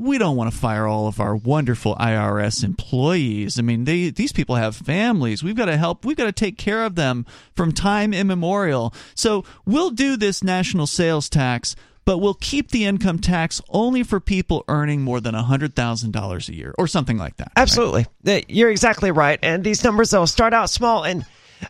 We 0.00 0.16
don't 0.18 0.34
want 0.36 0.50
to 0.50 0.56
fire 0.58 0.86
all 0.86 1.06
of 1.08 1.20
our 1.20 1.36
wonderful 1.36 1.94
IRS 1.96 2.64
employees. 2.64 3.58
I 3.58 3.62
mean, 3.62 3.84
they 3.84 4.08
these 4.10 4.32
people 4.32 4.56
have 4.56 4.74
families. 4.74 5.42
We've 5.44 5.54
got 5.54 5.66
to 5.66 5.76
help. 5.76 6.04
We've 6.06 6.16
got 6.16 6.24
to 6.24 6.32
take 6.32 6.56
care 6.56 6.84
of 6.84 6.94
them 6.94 7.26
from 7.54 7.70
time 7.72 8.14
immemorial. 8.14 8.94
So 9.14 9.44
we'll 9.66 9.90
do 9.90 10.16
this 10.16 10.42
national 10.42 10.86
sales 10.86 11.28
tax, 11.28 11.76
but 12.06 12.16
we'll 12.18 12.34
keep 12.34 12.70
the 12.70 12.86
income 12.86 13.18
tax 13.18 13.60
only 13.68 14.02
for 14.02 14.20
people 14.20 14.64
earning 14.68 15.02
more 15.02 15.20
than 15.20 15.34
$100,000 15.34 16.48
a 16.48 16.54
year 16.54 16.74
or 16.78 16.86
something 16.86 17.18
like 17.18 17.36
that. 17.36 17.52
Absolutely. 17.56 18.06
Uh, 18.26 18.40
You're 18.48 18.70
exactly 18.70 19.10
right. 19.10 19.38
And 19.42 19.62
these 19.62 19.84
numbers, 19.84 20.10
they'll 20.10 20.26
start 20.26 20.54
out 20.54 20.70
small. 20.70 21.04
And 21.04 21.26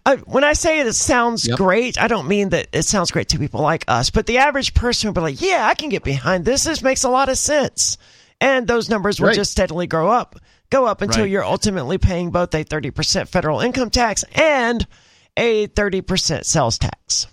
uh, 0.06 0.18
when 0.18 0.44
I 0.44 0.52
say 0.52 0.78
it 0.78 0.92
sounds 0.94 1.48
Yep. 1.48 1.56
great, 1.58 2.00
I 2.00 2.06
don't 2.06 2.28
mean 2.28 2.50
that 2.50 2.68
it 2.72 2.84
sounds 2.84 3.10
great 3.10 3.28
to 3.30 3.38
people 3.38 3.60
like 3.60 3.84
us, 3.88 4.10
but 4.10 4.26
the 4.26 4.38
average 4.38 4.72
person 4.74 5.08
will 5.08 5.14
be 5.14 5.20
like, 5.20 5.42
yeah, 5.42 5.66
I 5.66 5.74
can 5.74 5.88
get 5.88 6.04
behind 6.04 6.44
this. 6.44 6.62
This 6.62 6.80
makes 6.80 7.02
a 7.02 7.10
lot 7.10 7.28
of 7.28 7.36
sense. 7.36 7.98
And 8.40 8.66
those 8.66 8.88
numbers 8.88 9.20
will 9.20 9.28
Right. 9.28 9.36
just 9.36 9.52
steadily 9.52 9.86
grow 9.86 10.08
up, 10.08 10.36
go 10.70 10.86
up 10.86 11.02
until 11.02 11.22
Right. 11.24 11.30
you're 11.30 11.44
ultimately 11.44 11.98
paying 11.98 12.30
both 12.30 12.54
a 12.54 12.64
30% 12.64 13.28
federal 13.28 13.60
income 13.60 13.90
tax 13.90 14.24
and 14.34 14.86
a 15.36 15.66
30% 15.68 16.46
sales 16.46 16.78
tax. 16.78 17.26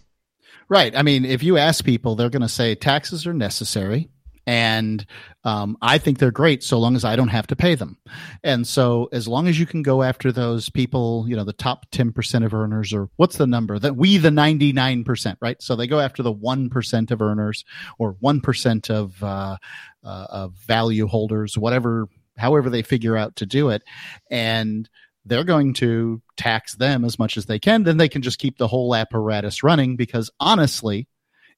Right. 0.70 0.96
I 0.96 1.02
mean, 1.04 1.24
if 1.24 1.44
you 1.44 1.58
ask 1.58 1.86
people, 1.86 2.16
they're 2.16 2.30
going 2.30 2.42
to 2.42 2.50
say 2.50 2.76
taxes 2.76 3.26
are 3.26 3.34
necessary. 3.34 4.10
And 4.48 5.06
um, 5.44 5.78
I 5.82 5.98
think 5.98 6.20
they're 6.20 6.32
great 6.32 6.64
so 6.64 6.80
long 6.80 6.96
as 6.96 7.04
I 7.04 7.18
don't 7.18 7.28
have 7.28 7.48
to 7.48 7.56
pay 7.56 7.76
them. 7.76 7.98
And 8.46 8.66
so, 8.66 9.10
as 9.12 9.28
long 9.28 9.50
as 9.50 9.60
you 9.60 9.66
can 9.66 9.84
go 9.84 10.04
after 10.04 10.32
those 10.32 10.70
people, 10.70 11.26
you 11.28 11.36
know, 11.36 11.44
the 11.44 11.52
top 11.52 11.92
10% 11.92 12.46
of 12.46 12.54
earners, 12.54 12.94
or 12.94 13.10
what's 13.18 13.36
the 13.36 13.46
number 13.46 13.78
that 13.78 13.98
we, 13.98 14.18
the 14.18 14.30
99%, 14.30 15.36
right? 15.42 15.62
So 15.62 15.76
they 15.76 15.86
go 15.86 16.00
after 16.00 16.24
the 16.24 16.34
1% 16.34 17.12
of 17.12 17.22
earners 17.22 17.66
or 18.00 18.14
1% 18.14 18.90
of, 18.90 19.22
uh, 19.22 19.58
uh, 20.04 20.28
of 20.30 20.54
value 20.54 21.08
holders, 21.08 21.58
whatever, 21.58 22.08
however 22.38 22.70
they 22.70 22.84
figure 22.84 23.18
out 23.18 23.36
to 23.36 23.46
do 23.46 23.70
it. 23.70 23.84
And 24.32 24.90
they're 25.26 25.44
going 25.44 25.74
to 25.74 26.22
tax 26.38 26.76
them 26.76 27.04
as 27.04 27.20
much 27.20 27.36
as 27.36 27.48
they 27.48 27.60
can. 27.60 27.84
Then 27.84 27.98
they 27.98 28.08
can 28.08 28.22
just 28.22 28.40
keep 28.40 28.58
the 28.58 28.68
whole 28.70 28.96
apparatus 28.96 29.62
running 29.62 29.98
because 29.98 30.32
honestly, 30.40 31.10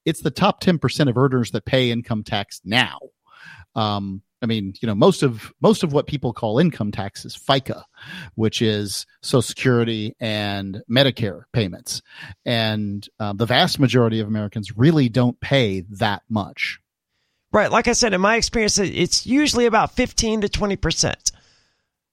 it's 0.04 0.22
the 0.22 0.30
top 0.30 0.62
10% 0.62 1.08
of 1.08 1.16
earners 1.16 1.50
that 1.52 1.64
pay 1.64 1.90
income 1.90 2.24
tax 2.24 2.60
now. 2.64 2.98
Um, 3.74 4.22
I 4.42 4.46
mean, 4.46 4.74
you 4.80 4.86
know, 4.86 4.94
most 4.94 5.22
of 5.22 5.52
most 5.60 5.82
of 5.82 5.92
what 5.92 6.06
people 6.06 6.32
call 6.32 6.58
income 6.58 6.92
tax 6.92 7.24
is 7.24 7.36
FICA, 7.36 7.82
which 8.36 8.62
is 8.62 9.06
Social 9.22 9.42
Security 9.42 10.16
and 10.18 10.82
Medicare 10.90 11.42
payments, 11.52 12.00
and 12.46 13.06
uh, 13.18 13.34
the 13.34 13.44
vast 13.44 13.78
majority 13.78 14.20
of 14.20 14.28
Americans 14.28 14.76
really 14.76 15.10
don't 15.10 15.38
pay 15.40 15.82
that 15.90 16.22
much. 16.30 16.80
Right. 17.52 17.70
Like 17.70 17.88
I 17.88 17.92
said, 17.92 18.14
in 18.14 18.20
my 18.20 18.36
experience, 18.36 18.78
it's 18.78 19.26
usually 19.26 19.66
about 19.66 19.96
15 19.96 20.42
to 20.42 20.48
20% 20.48 21.29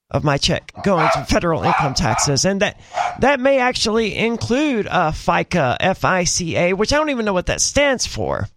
of 0.10 0.24
my 0.24 0.38
check 0.38 0.72
going 0.84 1.10
to 1.14 1.26
federal 1.26 1.64
income 1.64 1.94
taxes. 1.94 2.46
And 2.46 2.62
that, 2.62 2.80
that 3.20 3.40
may 3.40 3.60
actually 3.60 4.16
include 4.16 4.88
uh, 4.88 5.12
FICA, 5.12 5.78
F-I-C-A, 5.80 6.74
which 6.74 6.94
I 6.94 6.98
don't 6.98 7.10
even 7.10 7.26
know 7.26 7.34
what 7.34 7.48
that 7.48 7.62
stands 7.62 8.06
for. 8.06 8.48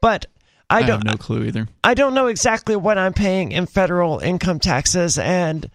But 0.00 0.26
I 0.68 0.78
I, 0.78 0.82
don't, 0.82 1.04
have 1.04 1.04
no 1.04 1.14
clue 1.14 1.44
either. 1.44 1.68
I 1.82 1.94
don't 1.94 2.14
know 2.14 2.26
exactly 2.26 2.76
what 2.76 2.98
I'm 2.98 3.12
paying 3.14 3.52
in 3.52 3.66
federal 3.66 4.18
income 4.18 4.60
taxes 4.60 5.18
and 5.18 5.70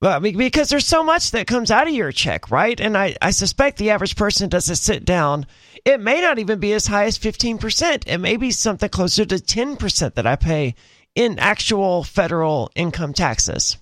well, 0.00 0.20
be- 0.20 0.32
because 0.32 0.68
there's 0.68 0.86
so 0.86 1.02
much 1.02 1.30
that 1.30 1.46
comes 1.46 1.70
out 1.70 1.86
of 1.86 1.94
your 1.94 2.12
check, 2.12 2.50
right? 2.50 2.78
And 2.78 2.96
I, 2.96 3.16
I 3.22 3.30
suspect 3.30 3.78
the 3.78 3.90
average 3.90 4.16
person 4.16 4.48
doesn't 4.48 4.76
sit 4.76 5.04
down. 5.04 5.46
It 5.84 6.00
may 6.00 6.20
not 6.20 6.38
even 6.38 6.58
be 6.58 6.72
as 6.72 6.86
high 6.86 7.04
as 7.04 7.18
15%. 7.18 8.04
It 8.06 8.18
may 8.18 8.36
be 8.36 8.50
something 8.50 8.90
closer 8.90 9.24
to 9.24 9.36
10% 9.36 10.14
that 10.14 10.26
I 10.26 10.36
pay 10.36 10.74
in 11.14 11.38
actual 11.38 12.04
federal 12.04 12.70
income 12.74 13.14
taxes. 13.14 13.78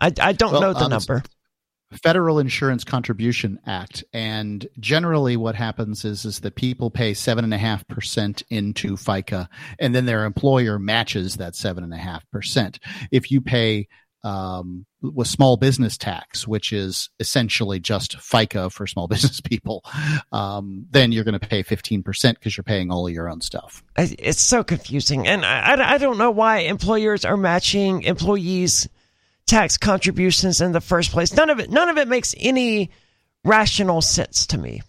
I, 0.00 0.12
I 0.20 0.32
don't 0.32 0.52
Well, 0.52 0.60
know 0.60 0.72
the 0.72 0.84
um, 0.84 0.90
number. 0.90 1.22
Federal 1.92 2.38
Insurance 2.38 2.84
Contribution 2.84 3.58
Act, 3.66 4.04
and 4.12 4.66
generally 4.78 5.36
what 5.36 5.56
happens 5.56 6.04
is 6.04 6.24
is 6.24 6.40
that 6.40 6.54
people 6.54 6.88
pay 6.88 7.14
seven 7.14 7.42
and 7.42 7.52
a 7.52 7.58
half 7.58 7.86
percent 7.88 8.44
into 8.48 8.96
FICA, 8.96 9.48
and 9.78 9.92
then 9.94 10.06
their 10.06 10.24
employer 10.24 10.78
matches 10.78 11.36
that 11.36 11.56
seven 11.56 11.82
and 11.82 11.92
a 11.92 11.98
half 11.98 12.24
percent. 12.30 12.78
If 13.10 13.32
you 13.32 13.40
pay 13.40 13.88
um, 14.22 14.86
with 15.02 15.26
small 15.26 15.56
business 15.56 15.96
tax, 15.98 16.46
which 16.46 16.72
is 16.72 17.10
essentially 17.18 17.80
just 17.80 18.16
FICA 18.18 18.70
for 18.70 18.86
small 18.86 19.08
business 19.08 19.40
people, 19.40 19.84
um, 20.30 20.86
then 20.90 21.10
you're 21.10 21.24
going 21.24 21.38
to 21.38 21.48
pay 21.48 21.64
fifteen 21.64 22.04
percent 22.04 22.38
because 22.38 22.56
you're 22.56 22.62
paying 22.62 22.92
all 22.92 23.08
of 23.08 23.12
your 23.12 23.28
own 23.28 23.40
stuff. 23.40 23.82
It's 23.96 24.40
so 24.40 24.62
confusing. 24.62 25.26
And 25.26 25.44
I, 25.44 25.74
I, 25.74 25.94
I 25.94 25.98
don't 25.98 26.18
know 26.18 26.30
why 26.30 26.58
employers 26.58 27.24
are 27.24 27.36
matching 27.36 28.02
employees' 28.02 28.88
tax 29.50 29.76
contributions 29.76 30.60
in 30.60 30.72
the 30.72 30.80
first 30.80 31.10
place. 31.10 31.34
None 31.34 31.50
of 31.50 31.58
it, 31.60 31.70
none 31.70 31.88
of 31.88 31.98
it 31.98 32.08
makes 32.08 32.34
any 32.38 32.90
rational 33.44 34.00
sense 34.00 34.46
to 34.48 34.58
me. 34.58 34.80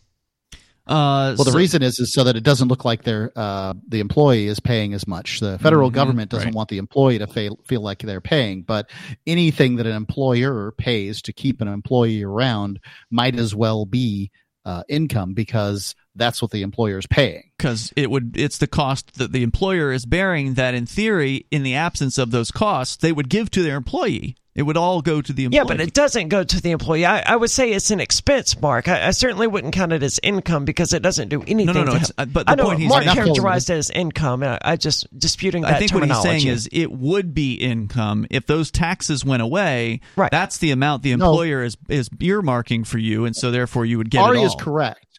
Uh, 0.88 1.36
Well, 1.38 1.46
the 1.46 1.52
so- 1.52 1.58
reason 1.58 1.84
is 1.84 2.00
is 2.00 2.12
so 2.12 2.24
that 2.24 2.36
it 2.36 2.44
doesn't 2.44 2.68
look 2.68 2.84
like 2.86 3.04
they're 3.04 3.32
uh, 3.36 3.74
the 3.88 4.00
employee 4.00 4.48
is 4.48 4.60
paying 4.60 4.94
as 4.94 5.08
much. 5.08 5.40
The 5.40 5.60
federal 5.60 5.90
Mhm, 5.90 5.94
government 5.94 6.32
doesn't 6.32 6.48
right. 6.48 6.56
want 6.56 6.70
the 6.70 6.80
employee 6.80 7.20
to 7.20 7.28
feel, 7.28 7.60
feel 7.66 7.82
like 7.82 8.00
they're 8.00 8.20
paying, 8.22 8.64
but 8.64 8.90
anything 9.28 9.76
that 9.78 9.86
an 9.86 9.96
employer 9.96 10.74
pays 10.78 11.22
to 11.24 11.34
keep 11.34 11.62
an 11.62 11.68
employee 11.68 12.24
around 12.24 12.80
might 13.12 13.36
as 13.36 13.54
well 13.56 13.86
be 13.86 14.32
uh, 14.66 14.84
income 14.90 15.34
because 15.34 15.96
that's 16.16 16.42
what 16.42 16.52
the 16.52 16.62
employer 16.62 16.98
is 17.00 17.08
paying. 17.08 17.44
because 17.58 17.92
it 17.96 18.12
would 18.12 18.34
it's 18.36 18.58
the 18.60 18.68
cost 18.68 19.14
that 19.18 19.32
the 19.32 19.42
employer 19.44 19.92
is 19.92 20.06
bearing 20.06 20.54
that 20.56 20.74
in 20.76 20.86
theory 20.86 21.46
in 21.52 21.64
the 21.64 21.74
absence 21.74 22.18
of 22.20 22.30
those 22.32 22.52
costs 22.52 22.96
they 22.98 23.12
would 23.12 23.28
give 23.30 23.50
to 23.50 23.64
their 23.64 23.76
employee 23.78 24.36
it 24.54 24.64
would 24.64 24.76
all 24.78 25.02
go 25.02 25.22
to 25.22 25.32
the 25.32 25.46
employee 25.46 25.58
Yeah, 25.58 25.64
but 25.64 25.80
it 25.80 25.94
doesn't 25.94 26.28
go 26.28 26.44
to 26.44 26.62
the 26.62 26.72
employee. 26.72 27.06
I, 27.06 27.22
I 27.22 27.36
would 27.38 27.50
say 27.50 27.72
it's 27.72 27.90
an 27.92 28.00
expense, 28.02 28.60
Mark. 28.60 28.88
I, 28.90 29.08
I 29.08 29.12
certainly 29.12 29.48
wouldn't 29.48 29.74
count 29.74 29.94
it 29.94 30.04
as 30.04 30.20
income 30.24 30.66
because 30.66 30.92
it 30.94 31.02
doesn't 31.02 31.30
do 31.30 31.42
anything. 31.44 31.68
no 31.68 31.74
no 31.84 31.92
to 31.92 31.98
it's, 31.98 32.08
help. 32.18 32.20
uh, 32.20 32.26
but 32.26 32.46
the 32.48 32.52
I 32.52 32.56
know 32.56 32.66
point 32.66 32.80
he's 32.80 32.90
Mark 32.90 33.06
making- 33.06 33.24
characterized 33.24 33.70
it 33.70 33.76
as 33.76 33.90
income. 33.90 34.44
And 34.44 34.52
I, 34.54 34.60
I 34.74 34.76
just 34.76 35.08
disputing 35.18 35.62
that 35.64 35.76
I 35.76 35.80
think 35.80 35.94
what 35.94 36.04
he's 36.06 36.22
saying 36.22 36.48
is 36.48 36.68
it 36.72 36.92
would 36.92 37.34
be 37.34 37.54
income 37.54 38.28
if 38.30 38.46
those 38.46 38.72
taxes 38.72 39.24
went 39.24 39.42
away. 39.42 40.02
Right. 40.18 40.32
That's 40.32 40.58
the 40.58 40.72
amount 40.72 41.04
the 41.04 41.16
No. 41.16 41.30
employer 41.32 41.64
is 41.64 41.78
is 41.88 42.10
earmarking 42.10 42.86
for 42.88 42.98
you, 42.98 43.26
and 43.26 43.36
so 43.36 43.52
therefore 43.52 43.86
you 43.86 43.98
would 43.98 44.10
get 44.10 44.22
Ari 44.22 44.42
it 44.42 44.46
is 44.46 44.52
all. 44.52 44.58
correct. 44.60 45.11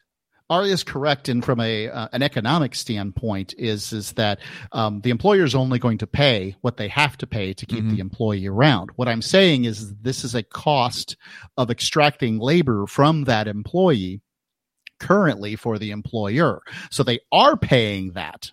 Ari 0.53 0.71
is 0.71 0.85
correct, 0.85 1.29
and 1.29 1.45
from 1.45 1.61
a 1.61 1.89
uh, 1.89 2.09
an 2.13 2.23
economic 2.23 2.75
standpoint, 2.75 3.55
is 3.57 3.93
is 3.93 4.13
that 4.13 4.39
um, 4.73 5.01
the 5.01 5.11
employer 5.11 5.45
is 5.45 5.55
only 5.55 5.79
going 5.79 5.99
to 5.99 6.07
pay 6.07 6.55
what 6.61 6.77
they 6.77 6.89
have 6.89 7.17
to 7.19 7.27
pay 7.27 7.55
to 7.55 7.65
keep 7.67 7.85
Mhm. 7.85 7.93
the 7.93 8.01
employee 8.01 8.47
around. 8.47 8.91
What 8.97 9.09
I'm 9.09 9.23
saying 9.23 9.65
is 9.65 9.95
this 9.97 10.25
is 10.25 10.35
a 10.35 10.43
cost 10.43 11.17
of 11.57 11.71
extracting 11.71 12.39
labor 12.39 12.87
from 12.87 13.25
that 13.25 13.49
employee 13.49 14.21
currently 15.01 15.57
for 15.57 15.79
the 15.79 15.91
employer, 15.91 16.61
so 16.91 17.03
they 17.03 17.21
are 17.33 17.57
paying 17.57 18.13
that. 18.13 18.53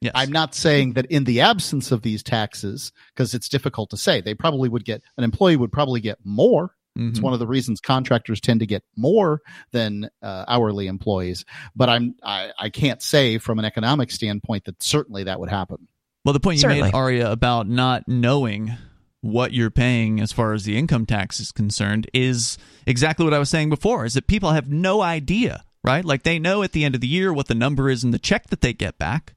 Yes. 0.00 0.12
I'm 0.14 0.30
not 0.30 0.54
saying 0.54 0.92
that 0.92 1.06
in 1.06 1.24
the 1.24 1.40
absence 1.40 1.90
of 1.90 2.02
these 2.02 2.22
taxes, 2.22 2.92
because 3.14 3.34
it's 3.34 3.48
difficult 3.48 3.90
to 3.90 3.96
say, 3.96 4.20
they 4.20 4.34
probably 4.34 4.68
would 4.68 4.84
get 4.84 5.02
an 5.16 5.24
employee 5.24 5.56
would 5.56 5.72
probably 5.72 6.00
get 6.00 6.18
more 6.24 6.76
it's 6.98 7.20
Mhm. 7.20 7.22
one 7.22 7.32
of 7.32 7.38
the 7.38 7.46
reasons 7.46 7.80
contractors 7.80 8.40
tend 8.40 8.60
to 8.60 8.66
get 8.66 8.82
more 8.96 9.40
than 9.72 10.10
uh, 10.22 10.44
hourly 10.48 10.86
employees. 10.88 11.44
But 11.76 11.88
I'm 11.88 12.14
I, 12.22 12.50
I 12.58 12.68
can't 12.70 13.00
say 13.02 13.38
from 13.38 13.58
an 13.58 13.64
economic 13.64 14.10
standpoint 14.10 14.64
that 14.64 14.82
certainly 14.82 15.24
that 15.24 15.38
would 15.40 15.48
happen. 15.50 15.88
Well, 16.24 16.32
the 16.32 16.40
point 16.40 16.56
you 16.56 16.62
Certainly. 16.62 16.82
made, 16.82 16.94
Aria, 16.94 17.30
about 17.30 17.68
not 17.68 18.06
knowing 18.08 18.72
what 19.20 19.52
you're 19.52 19.70
paying 19.70 20.20
as 20.20 20.30
far 20.32 20.52
as 20.52 20.64
the 20.64 20.76
income 20.76 21.06
tax 21.06 21.40
is 21.40 21.52
concerned 21.52 22.08
is 22.12 22.58
exactly 22.86 23.24
what 23.24 23.34
I 23.34 23.38
was 23.38 23.48
saying 23.50 23.70
before 23.70 24.04
is 24.04 24.14
that 24.14 24.26
people 24.26 24.50
have 24.52 24.68
no 24.68 25.00
idea, 25.00 25.64
right? 25.82 26.04
Like 26.04 26.22
they 26.24 26.38
know 26.38 26.62
at 26.62 26.72
the 26.72 26.84
end 26.84 26.94
of 26.94 27.00
the 27.00 27.06
year 27.08 27.32
what 27.32 27.48
the 27.48 27.54
number 27.54 27.88
is 27.88 28.04
in 28.04 28.10
the 28.10 28.18
check 28.18 28.48
that 28.50 28.60
they 28.60 28.72
get 28.72 28.98
back. 28.98 29.34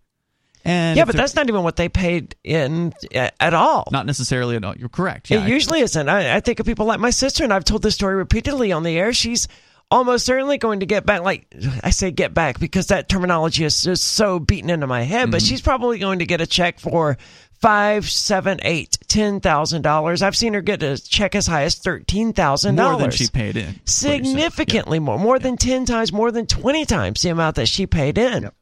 And 0.64 0.98
yeah, 0.98 1.06
but 1.06 1.16
that's 1.16 1.36
not 1.36 1.50
even 1.50 1.64
what 1.64 1.76
they 1.76 1.90
paid 1.90 2.36
in 2.44 2.94
uh, 3.16 3.30
at 3.40 3.54
all. 3.54 3.88
not 3.92 4.06
necessarily 4.06 4.56
at 4.56 4.64
all. 4.64 4.76
You're 4.76 4.90
correct. 4.90 5.30
Yeah. 5.32 5.46
It 5.46 5.50
usually 5.50 5.80
isn't. 5.82 6.08
I, 6.10 6.36
I 6.36 6.40
think 6.40 6.60
of 6.60 6.66
people 6.66 6.86
like 6.86 7.00
my 7.00 7.10
sister, 7.10 7.44
and 7.44 7.52
I've 7.52 7.64
told 7.64 7.82
this 7.82 7.96
story 7.96 8.16
repeatedly 8.16 8.72
on 8.72 8.84
the 8.84 8.98
air. 8.98 9.12
She's 9.14 9.48
almost 9.90 10.26
certainly 10.26 10.58
going 10.58 10.80
to 10.80 10.86
get 10.86 11.06
back. 11.06 11.22
Like 11.22 11.48
I 11.84 11.90
say, 11.90 12.12
get 12.12 12.34
back 12.34 12.60
because 12.60 12.88
that 12.88 13.10
terminology 13.10 13.64
is 13.64 13.84
just 13.84 14.04
so 14.04 14.40
beaten 14.40 14.70
into 14.70 14.88
my 14.88 15.04
head. 15.04 15.32
But 15.32 15.42
she's 15.42 15.62
probably 15.62 16.00
going 16.00 16.20
to 16.20 16.26
get 16.26 16.42
a 16.42 16.48
check 16.48 16.80
for 16.80 17.18
five, 17.62 18.10
seven, 18.10 18.60
eight, 18.64 18.98
ten 19.08 19.40
thousand 19.40 19.84
dollars. 19.84 20.22
I've 20.22 20.36
seen 20.36 20.54
her 20.54 20.62
get 20.62 20.82
a 20.84 20.98
check 20.98 21.36
as 21.36 21.48
high 21.48 21.64
as 21.64 21.76
thirteen 21.76 22.34
thousand 22.34 22.76
dollars. 22.76 22.92
More 22.92 23.00
dollars. 23.02 23.18
than 23.18 23.28
she 23.28 23.32
paid 23.32 23.58
in. 23.58 23.80
Significantly 23.86 25.00
more, 25.00 25.20
more 25.20 25.40
than 25.40 25.58
ten 25.58 25.86
times, 25.86 26.12
more 26.12 26.32
than 26.32 26.48
twenty 26.48 26.86
times 26.86 27.22
the 27.22 27.30
amount 27.30 27.58
that 27.58 27.68
she 27.68 27.86
paid 27.88 28.18
in. 28.18 28.44
Yep. 28.44 28.56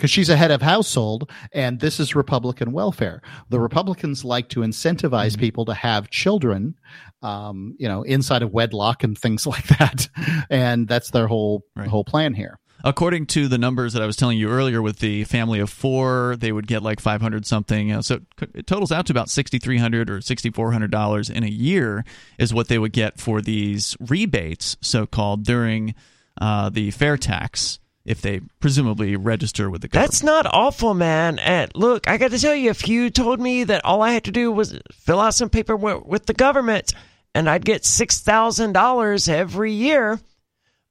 Because 0.00 0.10
she's 0.10 0.30
a 0.30 0.36
head 0.36 0.50
of 0.50 0.62
household 0.62 1.30
and 1.52 1.78
this 1.80 2.00
is 2.00 2.14
republican 2.14 2.72
welfare 2.72 3.20
the 3.50 3.60
republicans 3.60 4.24
like 4.24 4.48
to 4.48 4.60
incentivize 4.60 5.32
Mm-hmm. 5.32 5.40
people 5.40 5.64
to 5.66 5.74
have 5.74 6.08
children 6.08 6.74
um, 7.22 7.74
you 7.78 7.86
know 7.86 8.02
inside 8.02 8.42
of 8.42 8.50
wedlock 8.52 9.04
and 9.04 9.18
things 9.18 9.46
like 9.54 9.66
that 9.78 10.08
and 10.48 10.88
that's 10.88 11.10
their 11.10 11.26
whole 11.26 11.62
Right. 11.76 11.88
whole 11.88 12.04
plan 12.04 12.34
here 12.34 12.58
According 12.82 13.26
to 13.26 13.46
the 13.46 13.58
numbers 13.58 13.92
that 13.92 14.00
I 14.02 14.06
was 14.06 14.16
telling 14.16 14.38
you 14.38 14.48
earlier, 14.48 14.80
with 14.80 15.00
the 15.00 15.24
family 15.24 15.60
of 15.60 15.68
four, 15.68 16.34
they 16.38 16.50
would 16.50 16.66
get 16.66 16.82
like 16.82 16.98
five 16.98 17.20
hundred 17.20 17.44
something. 17.44 18.00
So 18.00 18.14
it 18.14 18.22
it 18.54 18.66
totals 18.66 18.90
out 18.90 19.04
to 19.08 19.12
about 19.12 19.28
sixty 19.28 19.58
three 19.58 19.76
hundred 19.76 20.08
or 20.08 20.22
sixty 20.22 20.48
four 20.48 20.72
hundred 20.72 20.90
dollars 20.90 21.28
in 21.28 21.44
a 21.44 21.48
year 21.50 22.06
is 22.38 22.54
what 22.54 22.68
they 22.68 22.78
would 22.78 22.94
get 22.94 23.20
for 23.20 23.42
these 23.42 23.98
rebates, 24.00 24.78
so 24.80 25.04
called 25.04 25.44
during 25.44 25.94
uh, 26.40 26.70
the 26.70 26.90
fair 26.90 27.18
tax, 27.18 27.79
if 28.04 28.22
they 28.22 28.40
presumably 28.60 29.14
register 29.16 29.68
with 29.70 29.82
the 29.82 29.88
government. 29.88 30.10
That's 30.12 30.22
not 30.22 30.46
awful, 30.46 30.94
man. 30.94 31.38
And 31.38 31.70
look, 31.74 32.08
I 32.08 32.16
got 32.16 32.30
to 32.30 32.38
tell 32.38 32.54
you, 32.54 32.70
if 32.70 32.88
you 32.88 33.10
told 33.10 33.40
me 33.40 33.64
that 33.64 33.84
all 33.84 34.02
I 34.02 34.12
had 34.12 34.24
to 34.24 34.30
do 34.32 34.50
was 34.50 34.78
fill 34.92 35.20
out 35.20 35.34
some 35.34 35.50
paperwork 35.50 36.06
with 36.06 36.26
the 36.26 36.34
government 36.34 36.94
and 37.34 37.48
I'd 37.48 37.64
get 37.64 37.84
six 37.84 38.20
thousand 38.20 38.72
dollars 38.72 39.28
every 39.28 39.72
year, 39.72 40.18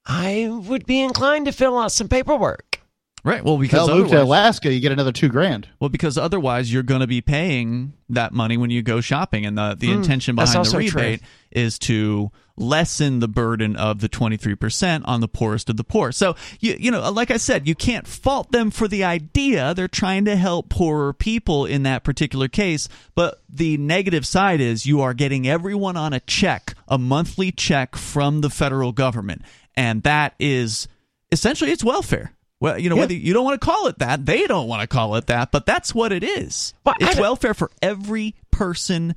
I 0.05 0.47
would 0.67 0.85
be 0.85 1.01
inclined 1.01 1.45
to 1.45 1.51
fill 1.51 1.77
out 1.77 1.91
some 1.91 2.07
paperwork. 2.07 2.79
right. 3.23 3.43
Well, 3.43 3.57
because 3.57 3.87
Hell, 3.87 3.97
move 3.97 4.09
to 4.09 4.21
alaska 4.23 4.71
you 4.73 4.79
get 4.79 4.91
another 4.91 5.11
two 5.11 5.27
grand 5.29 5.67
well, 5.79 5.89
because 5.89 6.17
otherwise 6.17 6.71
you're 6.71 6.83
going 6.83 7.01
to 7.01 7.07
be 7.07 7.21
paying 7.21 7.93
that 8.09 8.33
money 8.33 8.55
when 8.57 8.69
you 8.69 8.81
go 8.81 9.01
shopping, 9.01 9.45
and 9.45 9.57
the 9.57 9.75
the 9.77 9.91
intention 9.91 10.33
Hmm, 10.33 10.37
behind 10.37 10.53
the 10.55 10.57
also 10.59 10.79
true. 10.79 11.01
rebate 11.01 11.21
is 11.51 11.77
to 11.79 12.31
lessen 12.59 13.19
the 13.19 13.27
burden 13.27 13.75
of 13.75 13.99
the 14.01 14.09
23% 14.09 15.01
on 15.05 15.21
the 15.21 15.27
poorest 15.27 15.69
of 15.69 15.77
the 15.77 15.83
poor. 15.83 16.11
So, 16.11 16.35
you 16.59 16.75
you 16.79 16.91
know, 16.91 17.09
like 17.11 17.31
I 17.31 17.37
said, 17.37 17.67
you 17.67 17.75
can't 17.75 18.07
fault 18.07 18.51
them 18.51 18.69
for 18.71 18.87
the 18.87 19.03
idea. 19.03 19.73
They're 19.73 19.87
trying 19.87 20.25
to 20.25 20.35
help 20.35 20.69
poorer 20.69 21.13
people 21.13 21.65
in 21.65 21.83
that 21.83 22.03
particular 22.03 22.47
case, 22.47 22.89
but 23.15 23.41
the 23.49 23.77
negative 23.77 24.25
side 24.25 24.61
is 24.61 24.85
you 24.85 25.01
are 25.01 25.13
getting 25.13 25.47
everyone 25.47 25.97
on 25.97 26.13
a 26.13 26.19
check, 26.19 26.73
a 26.87 26.97
monthly 26.97 27.51
check 27.51 27.95
from 27.95 28.41
the 28.41 28.49
federal 28.49 28.91
government, 28.91 29.41
and 29.75 30.03
that 30.03 30.33
is 30.39 30.87
essentially 31.31 31.71
it's 31.71 31.83
welfare. 31.83 32.33
Well, 32.61 32.77
you 32.77 32.89
know, 32.89 32.95
Yeah. 32.95 33.01
whether 33.03 33.13
you 33.13 33.33
don't 33.33 33.45
want 33.45 33.61
to 33.61 33.65
call 33.65 33.87
it 33.87 33.99
that, 33.99 34.25
they 34.25 34.45
don't 34.45 34.67
want 34.67 34.81
to 34.81 34.87
call 34.87 35.15
it 35.15 35.27
that, 35.27 35.49
but 35.51 35.65
that's 35.65 35.95
what 35.95 36.11
it 36.11 36.25
is. 36.25 36.73
Well, 36.83 36.95
it's 36.99 37.17
welfare 37.17 37.53
for 37.53 37.71
every 37.81 38.35
person 38.51 39.15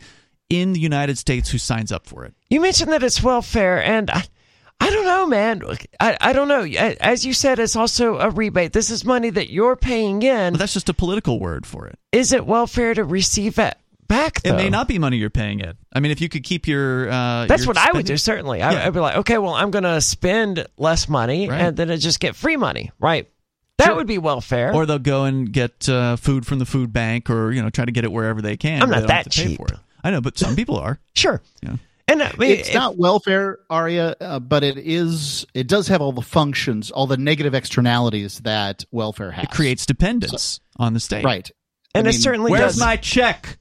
in 0.53 0.72
the 0.74 0.80
United 0.80 1.16
States 1.18 1.50
who 1.50 1.59
signs 1.59 1.90
up 1.90 2.07
for 2.07 2.24
it. 2.24 2.34
You 2.50 2.61
mentioned 2.61 2.92
that 2.92 3.03
it's 3.03 3.22
welfare, 3.22 3.82
and 3.82 4.11
I, 4.11 4.22
I 4.80 4.90
don't 4.90 5.05
know, 5.07 5.26
man. 5.26 5.62
I, 5.98 6.16
I 6.20 6.32
don't 6.32 6.48
know. 6.48 6.62
As 7.00 7.24
you 7.24 7.32
said, 7.32 7.59
it's 7.59 7.74
also 7.76 8.18
a 8.18 8.28
rebate. 8.30 8.72
This 8.72 8.90
is 8.90 9.05
money 9.05 9.30
that 9.30 9.50
you're 9.50 9.76
paying 9.76 10.22
in. 10.22 10.53
But 10.53 10.59
that's 10.59 10.74
just 10.74 10.88
a 10.88 10.94
political 10.94 11.40
word 11.40 11.64
for 11.64 11.86
it. 11.86 11.98
Is 12.12 12.32
it 12.32 12.46
welfare 12.46 12.92
to 12.94 13.05
receive 13.05 13.59
it 13.59 13.74
back? 14.09 14.40
It 14.44 14.53
may 14.55 14.68
not 14.68 14.88
be 14.88 14.98
money 14.98 15.16
you're 15.16 15.30
paying 15.30 15.61
it. 15.61 15.76
I 15.92 16.00
mean, 16.00 16.11
if 16.12 16.20
you 16.20 16.28
could 16.28 16.44
keep 16.44 16.66
your 16.68 17.09
uh, 17.11 17.46
That's 17.46 17.62
your 17.62 17.68
what 17.68 17.78
I 17.78 17.92
would 17.92 18.05
do. 18.07 18.16
Certainly, 18.18 18.61
I, 18.61 18.72
Yeah. 18.72 18.86
I'd 18.86 18.92
be 18.92 19.00
like, 19.00 19.16
okay, 19.18 19.38
well, 19.38 19.55
I'm 19.55 19.70
going 19.70 19.84
to 19.84 20.00
spend 20.00 20.66
less 20.76 21.09
money, 21.09 21.48
Right. 21.48 21.61
and 21.62 21.76
then 21.76 21.90
I 21.90 21.96
just 21.96 22.20
get 22.20 22.36
free 22.36 22.57
money, 22.57 22.90
right? 23.00 23.28
That 23.78 23.86
Sure. 23.86 23.94
would 23.96 24.07
be 24.07 24.18
welfare. 24.18 24.74
Or 24.74 24.84
they'll 24.84 24.98
go 24.98 25.24
and 25.24 25.50
get 25.50 25.88
uh, 25.88 26.16
food 26.16 26.44
from 26.46 26.59
the 26.59 26.66
food 26.66 26.92
bank, 26.92 27.30
or 27.30 27.53
you 27.53 27.62
know, 27.62 27.70
try 27.70 27.84
to 27.86 27.90
get 27.92 28.05
it 28.05 28.12
wherever 28.12 28.42
they 28.42 28.57
can. 28.57 28.82
I'm 28.82 28.90
not 28.90 29.00
they 29.03 29.07
don't 29.07 29.11
have 29.16 29.24
that 29.24 29.30
cheap. 29.30 29.61
For 30.03 30.09
it. 30.09 30.09
I 30.09 30.12
know, 30.12 30.20
but 30.20 30.36
some 30.38 30.57
people 30.57 30.76
are. 30.76 30.98
sure. 31.14 31.40
Yeah. 31.62 31.76
And 32.09 32.22
I 32.22 32.32
mean, 32.36 32.50
it's 32.59 32.68
it- 32.70 32.74
not 32.74 32.98
welfare 32.98 33.59
aria 33.70 34.16
uh, 34.20 34.38
but 34.40 34.64
it 34.64 34.76
is 34.76 35.46
it 35.55 35.68
does 35.68 35.86
have 35.88 36.03
all 36.03 36.12
the 36.12 36.20
functions 36.20 36.90
all 36.90 37.07
the 37.07 37.16
negative 37.16 37.55
externalities 37.55 38.40
that 38.40 38.84
welfare 38.90 39.30
has 39.30 39.44
It 39.44 39.50
creates 39.53 39.86
dependence 39.86 40.61
on 40.76 40.92
the 40.94 41.00
state. 41.00 41.24
right 41.24 41.48
and 41.94 42.07
I 42.07 42.11
it 42.11 42.12
mean, 42.12 42.20
certainly 42.20 42.50
Where's 42.50 42.72
does. 42.72 42.80
my 42.80 42.96
check? 42.96 43.57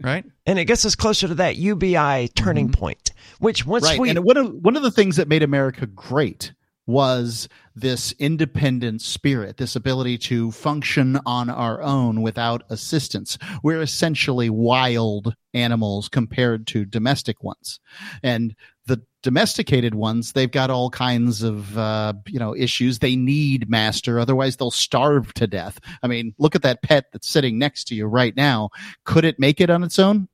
Right. 0.00 0.24
and 0.46 0.58
it 0.58 0.64
gets 0.64 0.84
us 0.84 0.94
closer 0.94 1.28
to 1.28 1.34
that 1.36 1.56
UBI 1.56 2.28
turning 2.34 2.70
point, 2.72 3.10
which 3.40 3.66
once 3.66 3.84
right 3.84 3.98
we 4.00 4.10
and 4.10 4.20
one 4.20 4.36
of 4.36 4.52
one 4.54 4.76
of 4.76 4.82
the 4.82 4.90
things 4.90 5.16
that 5.16 5.28
made 5.28 5.42
america 5.42 5.86
great 5.86 6.52
was 6.86 7.48
this 7.74 8.12
independent 8.18 9.00
spirit 9.00 9.56
this 9.56 9.74
ability 9.74 10.18
to 10.18 10.50
function 10.52 11.18
on 11.26 11.48
our 11.48 11.82
own 11.82 12.22
without 12.22 12.62
assistance. 12.70 13.38
We're 13.62 13.80
essentially 13.80 14.50
wild 14.50 15.34
animals 15.54 16.08
compared 16.08 16.66
to 16.68 16.84
domestic 16.84 17.42
ones. 17.42 17.80
And 18.22 18.54
the 18.86 19.00
domesticated 19.22 19.94
ones 19.94 20.32
they've 20.32 20.50
got 20.50 20.68
all 20.68 20.90
kinds 20.90 21.42
of 21.42 21.76
uh, 21.78 22.12
you 22.26 22.38
know 22.38 22.54
issues. 22.54 22.98
They 22.98 23.16
need 23.16 23.70
master 23.70 24.20
otherwise 24.20 24.56
they'll 24.56 24.70
starve 24.70 25.32
to 25.34 25.46
death. 25.46 25.80
I 26.02 26.06
mean 26.06 26.34
look 26.38 26.54
at 26.54 26.62
that 26.62 26.82
pet 26.82 27.06
that's 27.12 27.28
sitting 27.28 27.58
next 27.58 27.84
to 27.88 27.94
you 27.94 28.06
right 28.06 28.36
now. 28.36 28.70
Could 29.04 29.24
it 29.24 29.38
make 29.38 29.60
it 29.60 29.70
on 29.70 29.82
its 29.82 29.98
own? 29.98 30.28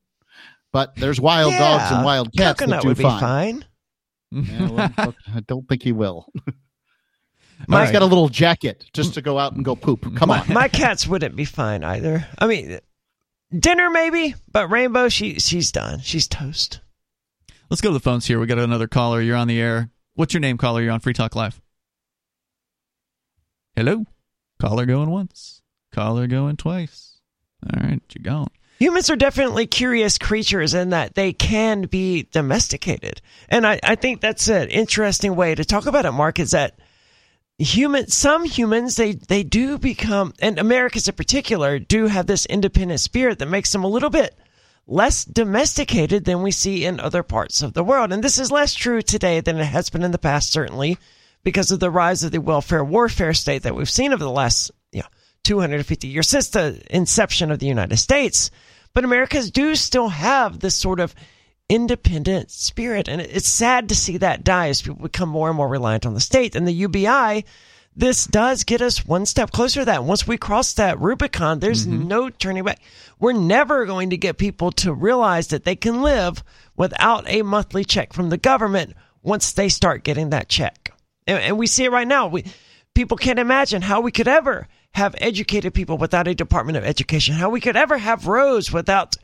But 0.72 0.94
there's 0.96 1.20
wild 1.20 1.52
dogs 1.52 1.90
and 1.90 2.04
wild 2.04 2.32
cats 2.32 2.60
coconut 2.60 2.78
that 2.78 2.82
do 2.82 2.88
would 2.88 2.96
be 2.96 3.02
fine. 3.02 3.64
Fine. 4.32 4.44
Yeah, 4.44 4.70
well, 4.70 5.14
I 5.34 5.40
don't 5.46 5.68
think 5.68 5.82
he 5.82 5.92
will. 5.92 6.26
My- 7.68 7.82
He's 7.82 7.92
got 7.92 8.02
a 8.02 8.06
little 8.06 8.28
jacket 8.28 8.86
just 8.94 9.14
to 9.14 9.22
go 9.22 9.38
out 9.38 9.52
and 9.52 9.64
go 9.64 9.76
poop. 9.76 10.16
Come 10.16 10.30
on. 10.30 10.50
My 10.52 10.68
cats 10.68 11.06
wouldn't 11.06 11.36
be 11.36 11.44
fine 11.44 11.84
either. 11.84 12.26
I 12.38 12.46
mean, 12.46 12.78
dinner 13.56 13.90
maybe, 13.90 14.34
but 14.50 14.68
Rainbow, 14.70 15.08
she 15.10 15.38
she's 15.38 15.70
done. 15.70 16.00
She's 16.00 16.26
toast. 16.26 16.80
Let's 17.68 17.80
go 17.82 17.90
to 17.90 17.92
the 17.94 18.00
phones 18.00 18.26
here. 18.26 18.40
We 18.40 18.46
got 18.46 18.58
another 18.58 18.88
caller. 18.88 19.20
You're 19.20 19.36
on 19.36 19.46
the 19.46 19.60
air. 19.60 19.90
What's 20.14 20.32
your 20.34 20.40
name, 20.40 20.56
caller? 20.58 20.80
You're 20.82 20.92
on 20.92 21.00
Free 21.00 21.12
Talk 21.12 21.36
Live. 21.36 21.60
Hello. 23.76 24.04
Caller 24.60 24.86
going 24.86 25.10
once. 25.10 25.62
Caller 25.92 26.26
going 26.26 26.56
twice. 26.56 27.18
All 27.64 27.80
right, 27.82 28.00
you're 28.14 28.22
gone. 28.22 28.48
Humans 28.80 29.10
are 29.10 29.16
definitely 29.16 29.66
curious 29.66 30.16
creatures 30.16 30.72
in 30.72 30.90
that 30.90 31.14
they 31.14 31.34
can 31.34 31.82
be 31.82 32.26
domesticated. 32.32 33.20
And 33.50 33.66
I, 33.66 33.78
I 33.82 33.94
think 33.94 34.22
that's 34.22 34.48
an 34.48 34.70
interesting 34.70 35.36
way 35.36 35.54
to 35.54 35.66
talk 35.66 35.84
about 35.84 36.06
it, 36.06 36.12
Mark, 36.12 36.38
is 36.38 36.52
that 36.52 36.78
human 37.58 38.08
some 38.08 38.46
humans 38.46 38.96
they, 38.96 39.12
they 39.12 39.42
do 39.42 39.76
become 39.76 40.32
and 40.40 40.58
Americans 40.58 41.06
in 41.06 41.14
particular 41.14 41.78
do 41.78 42.06
have 42.06 42.26
this 42.26 42.46
independent 42.46 43.00
spirit 43.00 43.38
that 43.38 43.50
makes 43.50 43.70
them 43.70 43.84
a 43.84 43.88
little 43.88 44.08
bit 44.08 44.34
less 44.86 45.26
domesticated 45.26 46.24
than 46.24 46.42
we 46.42 46.50
see 46.50 46.86
in 46.86 46.98
other 46.98 47.22
parts 47.22 47.60
of 47.60 47.74
the 47.74 47.84
world. 47.84 48.14
And 48.14 48.24
this 48.24 48.38
is 48.38 48.50
less 48.50 48.72
true 48.72 49.02
today 49.02 49.40
than 49.40 49.58
it 49.58 49.64
has 49.64 49.90
been 49.90 50.02
in 50.02 50.10
the 50.10 50.16
past, 50.18 50.52
certainly, 50.52 50.96
because 51.44 51.70
of 51.70 51.80
the 51.80 51.90
rise 51.90 52.24
of 52.24 52.32
the 52.32 52.40
welfare 52.40 52.82
warfare 52.82 53.34
state 53.34 53.62
that 53.64 53.74
we've 53.74 53.90
seen 53.90 54.14
over 54.14 54.24
the 54.24 54.30
last 54.30 54.70
you 54.90 55.00
know, 55.00 55.08
250 55.44 56.08
years 56.08 56.28
since 56.28 56.48
the 56.48 56.80
inception 56.88 57.50
of 57.50 57.58
the 57.58 57.66
United 57.66 57.98
States. 57.98 58.50
But 58.92 59.04
Americans 59.04 59.50
do 59.50 59.74
still 59.76 60.08
have 60.08 60.60
this 60.60 60.74
sort 60.74 61.00
of 61.00 61.14
independent 61.70 62.50
spirit. 62.50 63.08
And 63.08 63.20
it's 63.20 63.48
sad 63.48 63.88
to 63.88 63.94
see 63.94 64.18
that 64.18 64.44
die 64.44 64.68
as 64.68 64.82
people 64.82 65.02
become 65.02 65.28
more 65.28 65.48
and 65.48 65.56
more 65.56 65.68
reliant 65.68 66.04
on 66.04 66.14
the 66.14 66.20
state. 66.20 66.56
And 66.56 66.66
the 66.66 66.72
UBI, 66.72 67.44
this 67.94 68.26
does 68.26 68.64
get 68.64 68.82
us 68.82 69.06
one 69.06 69.24
step 69.24 69.52
closer 69.52 69.80
to 69.80 69.84
that. 69.86 70.04
Once 70.04 70.26
we 70.26 70.36
cross 70.36 70.74
that 70.74 71.00
Rubicon, 71.00 71.60
there's 71.60 71.86
mm-hmm. 71.86 72.08
no 72.08 72.28
turning 72.28 72.64
back. 72.64 72.80
We're 73.20 73.32
never 73.32 73.86
going 73.86 74.10
to 74.10 74.16
get 74.16 74.36
people 74.36 74.72
to 74.72 74.92
realize 74.92 75.48
that 75.48 75.64
they 75.64 75.76
can 75.76 76.02
live 76.02 76.42
without 76.76 77.28
a 77.28 77.42
monthly 77.42 77.84
check 77.84 78.12
from 78.12 78.30
the 78.30 78.36
government 78.36 78.96
once 79.22 79.52
they 79.52 79.68
start 79.68 80.02
getting 80.02 80.30
that 80.30 80.48
check. 80.48 80.92
And, 81.26 81.38
and 81.38 81.58
we 81.58 81.68
see 81.68 81.84
it 81.84 81.92
right 81.92 82.08
now. 82.08 82.26
We 82.26 82.44
people 82.94 83.16
can't 83.16 83.38
imagine 83.38 83.82
how 83.82 84.00
we 84.00 84.10
could 84.10 84.28
ever 84.28 84.66
have 84.92 85.14
educated 85.18 85.74
people 85.74 85.98
without 85.98 86.28
a 86.28 86.34
Department 86.34 86.76
of 86.76 86.84
Education, 86.84 87.34
how 87.34 87.50
we 87.50 87.60
could 87.60 87.76
ever 87.76 87.96
have 87.98 88.26
roads 88.26 88.72
without 88.72 89.16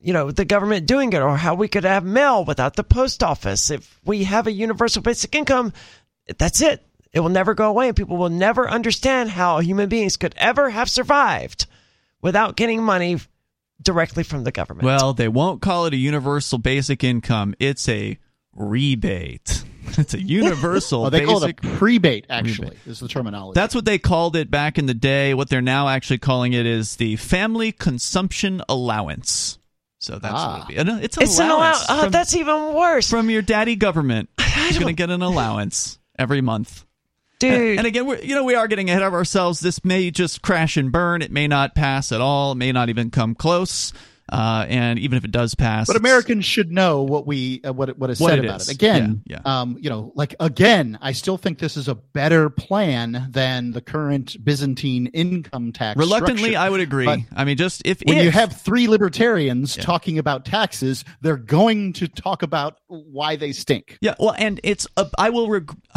you 0.00 0.12
know 0.12 0.30
the 0.30 0.44
government 0.44 0.86
doing 0.86 1.12
it 1.12 1.20
or 1.20 1.36
how 1.36 1.54
we 1.54 1.68
could 1.68 1.84
have 1.84 2.04
mail 2.04 2.44
without 2.44 2.74
the 2.76 2.84
post 2.84 3.22
office 3.22 3.70
if 3.70 4.00
we 4.04 4.24
have 4.24 4.46
a 4.46 4.52
universal 4.52 5.02
basic 5.02 5.34
income 5.34 5.74
that's 6.38 6.62
it 6.62 6.82
it 7.12 7.20
will 7.20 7.28
never 7.28 7.52
go 7.52 7.68
away 7.68 7.88
and 7.88 7.96
people 7.96 8.16
will 8.16 8.30
never 8.30 8.68
understand 8.70 9.28
how 9.28 9.58
human 9.58 9.90
beings 9.90 10.16
could 10.16 10.34
ever 10.38 10.70
have 10.70 10.88
survived 10.88 11.66
without 12.22 12.56
getting 12.56 12.82
money 12.82 13.18
directly 13.82 14.22
from 14.22 14.44
the 14.44 14.52
government 14.52 14.84
Well, 14.84 15.12
they 15.12 15.28
won't 15.28 15.62
call 15.62 15.86
it 15.86 15.94
a 15.94 15.96
universal 15.96 16.58
basic 16.58 17.02
income. 17.02 17.54
It's 17.58 17.88
a 17.88 18.18
rebate. 18.54 19.64
It's 19.98 20.14
a 20.14 20.22
universal 20.22 21.06
Oh, 21.06 21.10
they 21.10 21.24
call 21.24 21.42
it 21.44 21.56
basic. 21.60 21.74
a 21.74 21.76
prebate, 21.78 22.26
actually, 22.30 22.76
is 22.86 23.00
the 23.00 23.08
terminology. 23.08 23.58
That's 23.58 23.74
what 23.74 23.84
they 23.84 23.98
called 23.98 24.36
it 24.36 24.50
back 24.50 24.78
in 24.78 24.86
the 24.86 24.94
day. 24.94 25.34
What 25.34 25.48
they're 25.50 25.60
now 25.60 25.88
actually 25.88 26.18
calling 26.18 26.52
it 26.52 26.66
is 26.66 26.96
the 26.96 27.16
family 27.16 27.72
consumption 27.72 28.62
allowance. 28.68 29.58
So 29.98 30.18
that's 30.18 30.34
Ah. 30.34 30.58
what 30.66 30.70
it'd 30.70 30.86
be. 30.86 30.92
Uh, 30.92 30.96
It's 30.98 31.16
an 31.18 31.22
it's 31.24 31.38
an 31.38 31.50
allowance 31.50 31.86
allow- 31.88 31.98
uh, 31.98 32.02
from, 32.04 32.12
that's 32.12 32.34
even 32.34 32.74
worse 32.74 33.10
from 33.10 33.28
your 33.30 33.42
daddy 33.42 33.76
government. 33.76 34.30
You're 34.70 34.80
going 34.80 34.86
to 34.86 34.92
get 34.94 35.10
an 35.10 35.22
allowance 35.22 35.98
every 36.18 36.40
month. 36.40 36.84
Dude. 37.38 37.78
And 37.78 37.86
again, 37.86 38.06
we're, 38.06 38.18
you 38.20 38.34
know, 38.34 38.44
we 38.44 38.54
are 38.54 38.68
getting 38.68 38.88
ahead 38.90 39.02
of 39.02 39.12
ourselves. 39.14 39.60
This 39.60 39.84
may 39.84 40.10
just 40.10 40.42
crash 40.42 40.76
and 40.76 40.90
burn. 40.92 41.22
It 41.22 41.30
may 41.32 41.46
not 41.48 41.74
pass 41.74 42.12
at 42.12 42.20
all. 42.20 42.52
It 42.52 42.56
may 42.56 42.72
not 42.72 42.88
even 42.90 43.10
come 43.10 43.34
close. 43.34 43.92
Uh, 44.30 44.64
and 44.68 44.98
even 45.00 45.18
if 45.18 45.24
it 45.24 45.32
does 45.32 45.56
pass, 45.56 45.88
but 45.88 45.96
Americans 45.96 46.44
should 46.44 46.70
know 46.70 47.02
what 47.02 47.26
we 47.26 47.60
uh, 47.64 47.72
what 47.72 47.98
what 47.98 48.10
is 48.10 48.20
What 48.20 48.28
said 48.30 48.38
it 48.38 48.44
about 48.44 48.60
is. 48.60 48.68
it. 48.68 48.74
Again, 48.76 49.22
Yeah, 49.26 49.40
um, 49.44 49.76
you 49.80 49.90
know, 49.90 50.12
like 50.14 50.36
again, 50.38 50.96
I 51.02 51.10
still 51.12 51.36
think 51.36 51.58
this 51.58 51.76
is 51.76 51.88
a 51.88 51.96
better 51.96 52.48
plan 52.48 53.26
than 53.30 53.72
the 53.72 53.80
current 53.80 54.36
Byzantine 54.44 55.06
income 55.08 55.72
tax. 55.72 55.98
reluctantly, 55.98 56.50
structure. 56.50 56.58
I 56.58 56.70
would 56.70 56.80
agree. 56.80 57.06
But 57.06 57.18
I 57.34 57.44
mean, 57.44 57.56
just 57.56 57.82
if 57.84 58.00
when 58.06 58.18
you 58.18 58.30
have 58.30 58.52
three 58.60 58.86
libertarians 58.86 59.76
Yeah. 59.76 59.82
talking 59.82 60.16
about 60.18 60.44
taxes, 60.44 61.04
they're 61.20 61.36
going 61.36 61.92
to 61.94 62.06
talk 62.06 62.44
about 62.44 62.78
why 62.86 63.34
they 63.34 63.50
stink. 63.50 63.98
Yeah, 64.00 64.14
well, 64.20 64.34
and 64.38 64.60
it's 64.62 64.86
I 65.18 65.30
will 65.30 65.48
reg- 65.48 65.76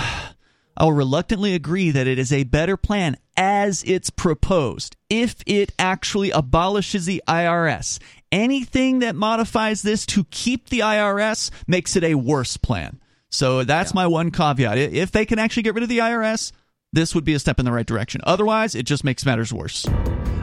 I 0.75 0.85
will 0.85 0.93
reluctantly 0.93 1.53
agree 1.53 1.91
that 1.91 2.07
it 2.07 2.17
is 2.17 2.33
a 2.33 2.45
better 2.45 2.77
plan 2.77 3.15
as 3.37 3.83
it's 3.85 4.09
proposed. 4.09 4.95
If 5.07 5.35
it 5.45 5.71
actually 5.77 6.31
abolishes 6.31 7.05
the 7.05 7.21
IRS, 7.27 7.99
anything 8.33 8.99
that 8.99 9.15
modifies 9.15 9.83
this 9.83 10.05
to 10.07 10.25
keep 10.25 10.69
the 10.69 10.79
IRS 10.79 11.51
makes 11.67 11.95
it 11.95 12.03
a 12.03 12.15
worse 12.15 12.57
plan. 12.57 12.99
So 13.29 13.63
that's 13.63 13.93
my 13.93 14.07
one 14.07 14.31
caveat. 14.31 14.77
If 14.77 15.11
they 15.11 15.25
can 15.25 15.39
actually 15.39 15.63
get 15.63 15.75
rid 15.75 15.83
of 15.83 15.89
the 15.89 15.99
IRS, 15.99 16.51
this 16.91 17.15
would 17.15 17.23
be 17.23 17.33
a 17.33 17.39
step 17.39 17.59
in 17.59 17.65
the 17.65 17.71
right 17.71 17.85
direction. 17.85 18.21
Otherwise, 18.25 18.75
it 18.75 18.83
just 18.83 19.03
makes 19.03 19.25
matters 19.25 19.53
worse. 19.53 19.85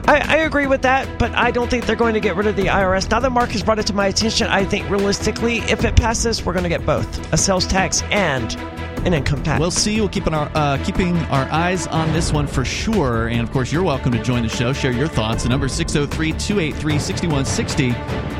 I, 0.07 0.19
I 0.25 0.35
agree 0.37 0.67
with 0.67 0.81
that, 0.81 1.19
but 1.19 1.31
I 1.33 1.51
don't 1.51 1.69
think 1.69 1.85
they're 1.85 1.95
going 1.95 2.15
to 2.15 2.19
get 2.19 2.35
rid 2.35 2.47
of 2.47 2.55
the 2.55 2.65
IRS. 2.65 3.09
Now 3.09 3.19
that 3.19 3.29
Mark 3.29 3.51
has 3.51 3.63
brought 3.63 3.79
it 3.79 3.87
to 3.87 3.93
my 3.93 4.07
attention, 4.07 4.47
I 4.47 4.65
think 4.65 4.89
realistically, 4.89 5.59
if 5.59 5.85
it 5.85 5.95
passes, 5.95 6.43
we're 6.43 6.53
going 6.53 6.63
to 6.63 6.69
get 6.69 6.85
both 6.85 7.33
a 7.33 7.37
sales 7.37 7.67
tax 7.67 8.01
and 8.11 8.57
an 9.05 9.13
income 9.13 9.43
tax. 9.43 9.59
We'll 9.59 9.71
see. 9.71 9.99
We'll 9.99 10.09
keep 10.09 10.31
our, 10.31 10.51
uh, 10.55 10.77
keeping 10.83 11.17
our 11.25 11.49
eyes 11.51 11.87
on 11.87 12.11
this 12.13 12.31
one 12.31 12.47
for 12.47 12.63
sure. 12.63 13.27
And 13.27 13.41
of 13.41 13.51
course, 13.51 13.71
you're 13.71 13.83
welcome 13.83 14.11
to 14.11 14.21
join 14.21 14.43
the 14.43 14.49
show. 14.49 14.73
Share 14.73 14.91
your 14.91 15.07
thoughts. 15.07 15.43
The 15.43 15.49
number 15.49 15.65
is 15.65 15.73
603 15.73 16.33
283 16.33 16.99
6160. 16.99 17.91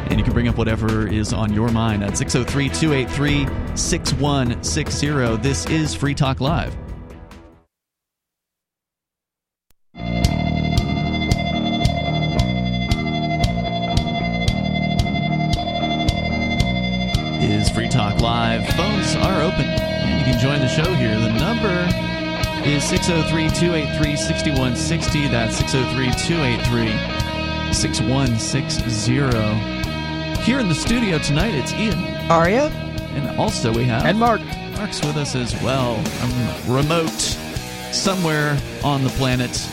And 0.09 0.19
you 0.19 0.23
can 0.23 0.33
bring 0.33 0.47
up 0.47 0.57
whatever 0.57 1.07
is 1.07 1.33
on 1.33 1.53
your 1.53 1.69
mind 1.69 2.03
at 2.03 2.17
603 2.17 2.69
283 2.69 3.75
6160. 3.75 5.37
This 5.37 5.65
is 5.67 5.95
Free 5.95 6.13
Talk 6.13 6.41
Live. 6.41 6.75
Is 17.43 17.69
Free 17.69 17.89
Talk 17.89 18.21
Live. 18.21 18.67
Phones 18.75 19.15
are 19.15 19.41
open, 19.41 19.65
and 20.11 20.19
you 20.19 20.25
can 20.31 20.39
join 20.39 20.59
the 20.59 20.67
show 20.67 20.93
here. 20.93 21.17
The 21.19 21.31
number 21.39 21.87
is 22.67 22.83
603 22.83 23.49
283 23.49 24.15
6160. 24.17 25.27
That's 25.29 25.55
603 25.57 26.11
283 26.27 27.73
6160. 27.73 29.13
Here 30.43 30.59
in 30.59 30.67
the 30.67 30.75
studio 30.75 31.17
tonight, 31.19 31.53
it's 31.53 31.71
Ian. 31.73 31.99
Aria? 32.29 32.65
And 33.13 33.39
also, 33.39 33.73
we 33.73 33.83
have 33.85 34.05
And 34.05 34.19
Mark, 34.19 34.41
Mark's 34.75 35.01
with 35.05 35.17
us 35.17 35.35
as 35.35 35.53
well. 35.61 35.95
Um, 36.21 36.75
remote, 36.75 37.09
somewhere 37.91 38.57
on 38.83 39.03
the 39.03 39.09
planet. 39.11 39.67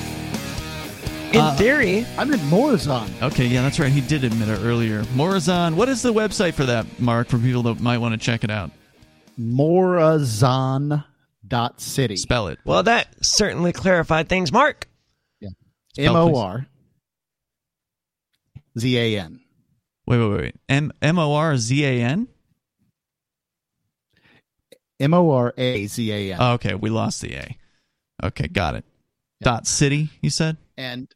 In 1.32 1.40
Uh, 1.40 1.55
theory, 1.56 2.06
I'm 2.16 2.32
in 2.32 2.40
Morazan. 2.40 3.09
Okay, 3.23 3.47
yeah, 3.47 3.62
that's 3.62 3.78
right. 3.78 3.93
He 3.93 4.01
did 4.01 4.24
admit 4.24 4.48
it 4.48 4.60
earlier. 4.62 5.02
Morazan, 5.15 5.74
what 5.74 5.89
is 5.89 6.02
the 6.02 6.12
website 6.12 6.55
for 6.55 6.65
that, 6.65 6.86
Mark, 6.98 7.28
for 7.28 7.39
people 7.39 7.62
that 7.65 7.81
might 7.81 7.98
want 7.98 8.12
to 8.15 8.19
check 8.19 8.44
it 8.44 8.51
out? 8.51 8.70
Morazan.city. 9.39 12.16
Spell 12.16 12.48
it. 12.48 12.59
well, 12.65 12.82
that 12.82 13.24
certainly 13.24 13.73
clarified 13.73 14.28
things. 14.28 14.51
Mark? 14.52 14.89
Yeah. 15.40 15.51
M 15.98 16.16
O 16.16 16.36
R 16.36 16.66
Z 18.78 18.98
A 18.98 19.20
N. 19.20 19.40
Wait, 20.06 20.19
wait, 20.19 20.40
wait. 20.40 20.55
M 20.69 20.93
M 21.02 21.19
O 21.19 21.35
R 21.35 21.56
Z 21.56 21.85
A 21.85 22.02
N? 22.02 22.28
M 25.01 25.15
O 25.15 25.31
R 25.31 25.55
A 25.56 25.86
Z 25.86 26.12
A 26.12 26.32
N. 26.35 26.39
Oh, 26.40 26.52
okay, 26.55 26.74
we 26.74 26.90
lost 26.90 27.23
the 27.23 27.35
A. 27.35 27.56
Okay, 28.23 28.48
got 28.48 28.74
it. 28.74 28.85
Dot 29.40 29.69
city, 29.69 30.10
you 30.20 30.31
said? 30.31 30.56
and 30.77 31.06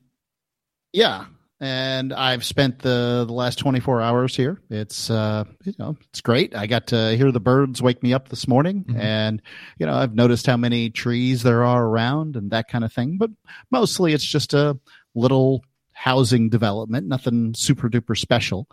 yeah 0.92 1.24
and 1.62 2.12
i've 2.12 2.44
spent 2.44 2.80
the, 2.80 3.24
the 3.26 3.32
last 3.32 3.58
24 3.60 4.02
hours 4.02 4.36
here. 4.36 4.60
It's 4.68 5.08
uh 5.08 5.44
you 5.64 5.72
know 5.78 5.96
it's 6.10 6.20
great. 6.20 6.54
I 6.54 6.66
got 6.66 6.88
to 6.88 7.16
hear 7.16 7.30
the 7.32 7.40
birds 7.40 7.80
wake 7.80 8.02
me 8.02 8.12
up 8.12 8.28
this 8.28 8.46
morning. 8.48 8.84
Mhm. 8.84 8.98
and 8.98 9.42
you 9.78 9.86
know 9.86 9.94
i've 9.94 10.14
noticed 10.14 10.46
how 10.46 10.56
many 10.58 10.90
trees 10.90 11.42
there 11.42 11.62
are 11.64 11.86
around 11.86 12.36
and 12.36 12.50
that 12.50 12.68
kind 12.68 12.84
of 12.84 12.92
thing. 12.92 13.16
But 13.16 13.30
mostly 13.70 14.12
it's 14.12 14.24
just 14.24 14.52
a 14.52 14.78
little 15.14 15.64
housing 15.92 16.48
development 16.50 17.06
nothing 17.06 17.54
super 17.54 17.88
duper 17.88 18.18
special. 18.18 18.66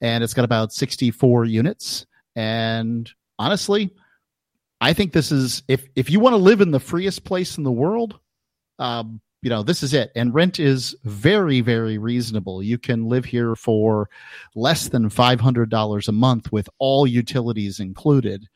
And 0.00 0.22
it's 0.22 0.34
got 0.34 0.44
about 0.44 0.72
64 0.72 1.46
units. 1.46 2.06
And 2.36 3.10
honestly 3.38 3.90
i 4.80 4.92
think 4.92 5.12
this 5.12 5.32
is 5.32 5.62
if 5.66 5.88
if 5.96 6.10
you 6.10 6.20
want 6.20 6.34
to 6.34 6.36
live 6.36 6.60
in 6.60 6.70
the 6.72 6.80
freest 6.80 7.24
place 7.24 7.56
in 7.58 7.64
the 7.64 7.72
world 7.72 8.18
um, 8.78 9.20
you 9.44 9.50
know, 9.50 9.62
this 9.62 9.82
is 9.82 9.92
it. 9.92 10.10
And 10.16 10.32
rent 10.32 10.58
is 10.58 10.96
very, 11.04 11.60
very 11.60 11.98
reasonable. 11.98 12.62
You 12.62 12.78
can 12.78 13.04
live 13.04 13.26
here 13.26 13.54
for 13.54 14.08
less 14.54 14.88
than 14.88 15.10
$500 15.10 16.08
a 16.08 16.12
month 16.12 16.50
with 16.50 16.66
all 16.78 17.06
utilities 17.06 17.78
included. 17.78 18.48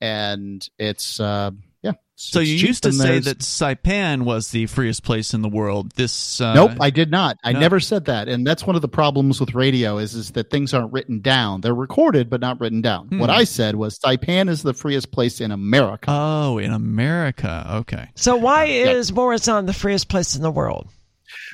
And 0.00 0.66
it's, 0.78 1.20
uh, 1.20 1.50
yeah. 1.82 1.92
So 2.14 2.40
you 2.40 2.54
used 2.54 2.82
to 2.82 2.92
say 2.92 3.18
that 3.20 3.38
Saipan 3.38 4.22
was 4.24 4.50
the 4.50 4.66
freest 4.66 5.02
place 5.02 5.32
in 5.32 5.40
the 5.40 5.48
world. 5.48 5.92
This 5.92 6.38
uh, 6.40 6.52
nope, 6.52 6.72
I 6.78 6.90
did 6.90 7.10
not. 7.10 7.38
I 7.42 7.52
no. 7.52 7.60
never 7.60 7.80
said 7.80 8.04
that. 8.04 8.28
And 8.28 8.46
that's 8.46 8.66
one 8.66 8.76
of 8.76 8.82
the 8.82 8.88
problems 8.88 9.40
with 9.40 9.54
radio 9.54 9.96
is, 9.96 10.14
is 10.14 10.32
that 10.32 10.50
things 10.50 10.74
aren't 10.74 10.92
written 10.92 11.20
down. 11.20 11.62
They're 11.62 11.74
recorded, 11.74 12.28
but 12.28 12.40
not 12.42 12.60
written 12.60 12.82
down. 12.82 13.08
Hmm. 13.08 13.18
What 13.20 13.30
I 13.30 13.44
said 13.44 13.76
was 13.76 13.98
Saipan 13.98 14.50
is 14.50 14.62
the 14.62 14.74
freest 14.74 15.12
place 15.12 15.40
in 15.40 15.50
America. 15.50 16.06
Oh, 16.08 16.58
in 16.58 16.72
America. 16.72 17.66
Okay. 17.76 18.08
So 18.16 18.36
why 18.36 18.64
Yeah. 18.64 18.90
is 18.90 19.10
Morazan 19.12 19.64
the 19.66 19.72
freest 19.72 20.08
place 20.10 20.36
in 20.36 20.42
the 20.42 20.50
world? 20.50 20.88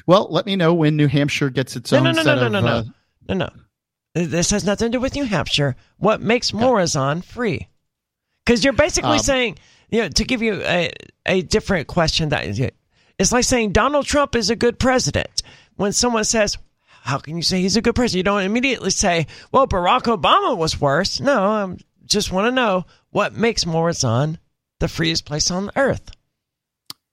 well, 0.06 0.26
let 0.30 0.46
me 0.46 0.56
know 0.56 0.74
when 0.74 0.96
New 0.96 1.06
Hampshire 1.06 1.50
gets 1.50 1.76
its 1.76 1.92
No, 1.92 1.98
own 1.98 2.04
no, 2.04 2.10
no, 2.12 2.22
set 2.22 2.34
no, 2.36 2.48
no, 2.48 2.58
of, 2.58 2.64
no, 2.64 2.70
uh, 2.70 2.82
no. 3.28 3.34
No, 3.34 3.50
no. 4.14 4.24
This 4.26 4.50
has 4.50 4.64
nothing 4.64 4.90
to 4.90 4.96
do 4.98 5.00
with 5.00 5.14
New 5.14 5.24
Hampshire. 5.24 5.76
What 5.98 6.20
makes 6.22 6.50
Morazan 6.50 7.22
free? 7.22 7.68
Because 8.44 8.64
you're 8.64 8.72
basically 8.72 9.10
Um, 9.10 9.18
saying, 9.18 9.58
you 9.90 10.02
know, 10.02 10.08
to 10.08 10.24
give 10.24 10.42
you 10.42 10.62
a, 10.62 10.92
a 11.24 11.42
different 11.42 11.86
question, 11.86 12.30
that 12.30 12.44
it's 13.18 13.32
like 13.32 13.44
saying 13.44 13.72
Donald 13.72 14.06
Trump 14.06 14.34
is 14.36 14.50
a 14.50 14.56
good 14.56 14.78
president. 14.78 15.42
When 15.76 15.92
someone 15.92 16.24
says, 16.24 16.56
how 17.02 17.18
can 17.18 17.36
you 17.36 17.42
say 17.42 17.60
he's 17.60 17.76
a 17.76 17.82
good 17.82 17.94
president? 17.94 18.18
You 18.18 18.22
don't 18.24 18.42
immediately 18.42 18.90
say, 18.90 19.26
well, 19.52 19.66
Barack 19.66 20.02
Obama 20.02 20.56
was 20.56 20.80
worse. 20.80 21.20
No, 21.20 21.42
I 21.42 21.76
just 22.04 22.32
want 22.32 22.46
to 22.46 22.52
know 22.52 22.86
what 23.10 23.34
makes 23.34 23.64
Morazan 23.64 24.38
the 24.80 24.88
freest 24.88 25.24
place 25.24 25.50
on 25.50 25.70
earth. 25.76 26.10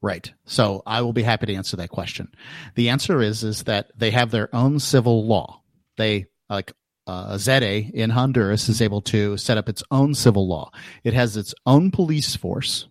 Right. 0.02 0.34
So 0.46 0.84
I 0.86 1.02
will 1.02 1.14
be 1.14 1.24
happy 1.24 1.46
to 1.46 1.56
answer 1.56 1.78
that 1.78 1.90
question. 1.90 2.34
The 2.76 2.90
answer 2.90 3.22
is 3.22 3.44
is 3.44 3.64
that 3.64 3.92
they 3.96 4.12
have 4.12 4.32
their 4.32 4.54
own 4.54 4.80
civil 4.80 5.26
law. 5.26 5.62
They 5.96 6.26
like 6.50 6.74
uh, 7.08 7.34
Zede 7.36 7.92
in 7.92 8.10
Honduras 8.12 8.70
is 8.70 8.82
able 8.82 9.02
to 9.02 9.38
set 9.38 9.58
up 9.58 9.70
its 9.70 9.84
own 9.92 10.14
civil 10.14 10.48
law. 10.48 10.72
It 11.04 11.14
has 11.14 11.38
its 11.38 11.54
own 11.66 11.92
police 11.92 12.36
force, 12.36 12.88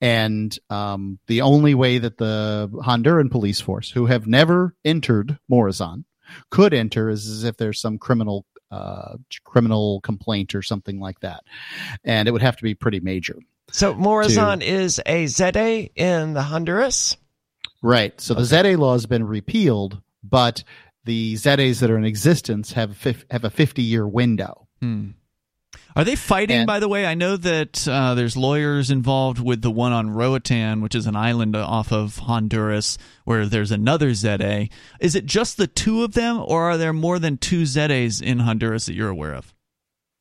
and 0.00 0.56
um, 0.70 1.18
the 1.26 1.42
only 1.42 1.74
way 1.74 1.98
that 1.98 2.18
the 2.18 2.70
Honduran 2.84 3.30
police 3.30 3.60
force, 3.60 3.90
who 3.90 4.06
have 4.06 4.26
never 4.26 4.74
entered 4.84 5.38
Morazan, 5.50 6.04
could 6.50 6.74
enter 6.74 7.08
is, 7.08 7.26
is 7.26 7.44
if 7.44 7.56
there's 7.56 7.80
some 7.80 7.98
criminal 7.98 8.46
uh, 8.70 9.16
criminal 9.44 10.00
complaint 10.02 10.54
or 10.54 10.62
something 10.62 11.00
like 11.00 11.20
that, 11.20 11.42
and 12.04 12.28
it 12.28 12.32
would 12.32 12.42
have 12.42 12.56
to 12.56 12.62
be 12.62 12.74
pretty 12.74 13.00
major. 13.00 13.38
So 13.70 13.94
Morazan 13.94 14.62
is 14.62 15.00
a 15.04 15.24
Zede 15.24 15.90
in 15.94 16.32
the 16.32 16.42
Honduras. 16.42 17.16
Right. 17.82 18.18
So 18.20 18.34
the 18.34 18.42
Zede 18.42 18.78
law 18.78 18.92
has 18.92 19.06
been 19.06 19.26
repealed, 19.26 20.00
but 20.22 20.64
the 21.04 21.34
Zedes 21.34 21.80
that 21.80 21.90
are 21.90 21.98
in 21.98 22.04
existence 22.04 22.72
have 22.72 22.96
fif- 22.96 23.24
have 23.30 23.44
a 23.44 23.50
50 23.50 23.82
year 23.82 24.06
window. 24.06 24.68
Hmm. 24.80 25.10
Are 25.96 26.04
they 26.04 26.16
fighting, 26.16 26.58
And- 26.58 26.66
by 26.66 26.78
the 26.80 26.88
way? 26.88 27.06
I 27.06 27.14
know 27.14 27.36
that 27.36 27.86
uh, 27.88 28.14
there's 28.14 28.36
lawyers 28.36 28.90
involved 28.90 29.40
with 29.40 29.62
the 29.62 29.70
one 29.70 29.92
on 29.92 30.10
Roatan, 30.10 30.80
which 30.80 30.94
is 30.94 31.06
an 31.06 31.16
island 31.16 31.56
off 31.56 31.92
of 31.92 32.18
Honduras, 32.18 32.96
where 33.24 33.46
there's 33.46 33.72
another 33.72 34.10
Zede. 34.10 34.70
Is 35.00 35.14
it 35.14 35.26
just 35.26 35.56
the 35.56 35.66
two 35.66 36.04
of 36.04 36.14
them, 36.14 36.38
or 36.46 36.70
are 36.70 36.76
there 36.78 36.92
more 36.92 37.18
than 37.18 37.36
two 37.36 37.62
Zedes 37.62 38.22
in 38.22 38.40
Honduras 38.40 38.86
that 38.86 38.94
you're 38.94 39.08
aware 39.08 39.34
of? 39.34 39.52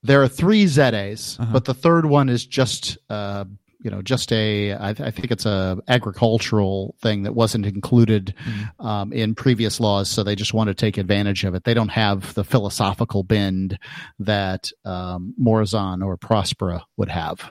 There 0.04 0.22
are 0.24 0.28
three 0.28 0.66
Zedes, 0.66 1.40
Uh-huh. 1.40 1.52
but 1.54 1.66
the 1.66 1.74
third 1.74 2.06
one 2.06 2.30
is 2.30 2.46
just 2.46 2.98
uh, 3.10 3.46
you 3.88 3.92
know 3.92 4.02
just 4.02 4.34
a 4.34 4.74
I, 4.74 4.92
th- 4.92 5.08
I 5.08 5.12
think 5.12 5.32
it's 5.32 5.46
a 5.46 5.78
agricultural 5.88 6.94
thing 7.02 7.24
that 7.24 7.34
wasn't 7.34 7.66
included 7.66 8.34
Mm-hmm. 8.46 8.86
um, 8.86 9.14
in 9.14 9.34
previous 9.34 9.80
laws, 9.80 10.10
so 10.10 10.24
they 10.24 10.36
just 10.36 10.54
want 10.54 10.68
to 10.68 10.74
take 10.74 10.98
advantage 10.98 11.46
of 11.46 11.56
it. 11.56 11.64
They 11.64 11.74
don't 11.74 11.88
have 12.06 12.34
the 12.34 12.44
philosophical 12.44 13.24
bend 13.24 13.80
that 14.20 14.70
um, 14.84 15.34
Morazan 15.42 16.04
or 16.06 16.18
Prospera 16.18 16.82
would 16.98 17.08
have. 17.08 17.50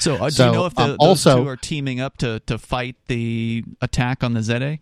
So, 0.00 0.16
uh, 0.16 0.28
do 0.30 0.44
you 0.46 0.50
know 0.52 0.66
if 0.66 0.74
the, 0.74 0.82
um, 0.82 0.88
those 0.90 0.96
also- 1.00 1.44
two 1.44 1.48
are 1.48 1.56
teaming 1.56 2.00
up 2.00 2.16
to, 2.18 2.40
to 2.46 2.58
fight 2.58 2.96
the 3.06 3.62
attack 3.80 4.24
on 4.24 4.34
the 4.34 4.40
Zede? 4.40 4.80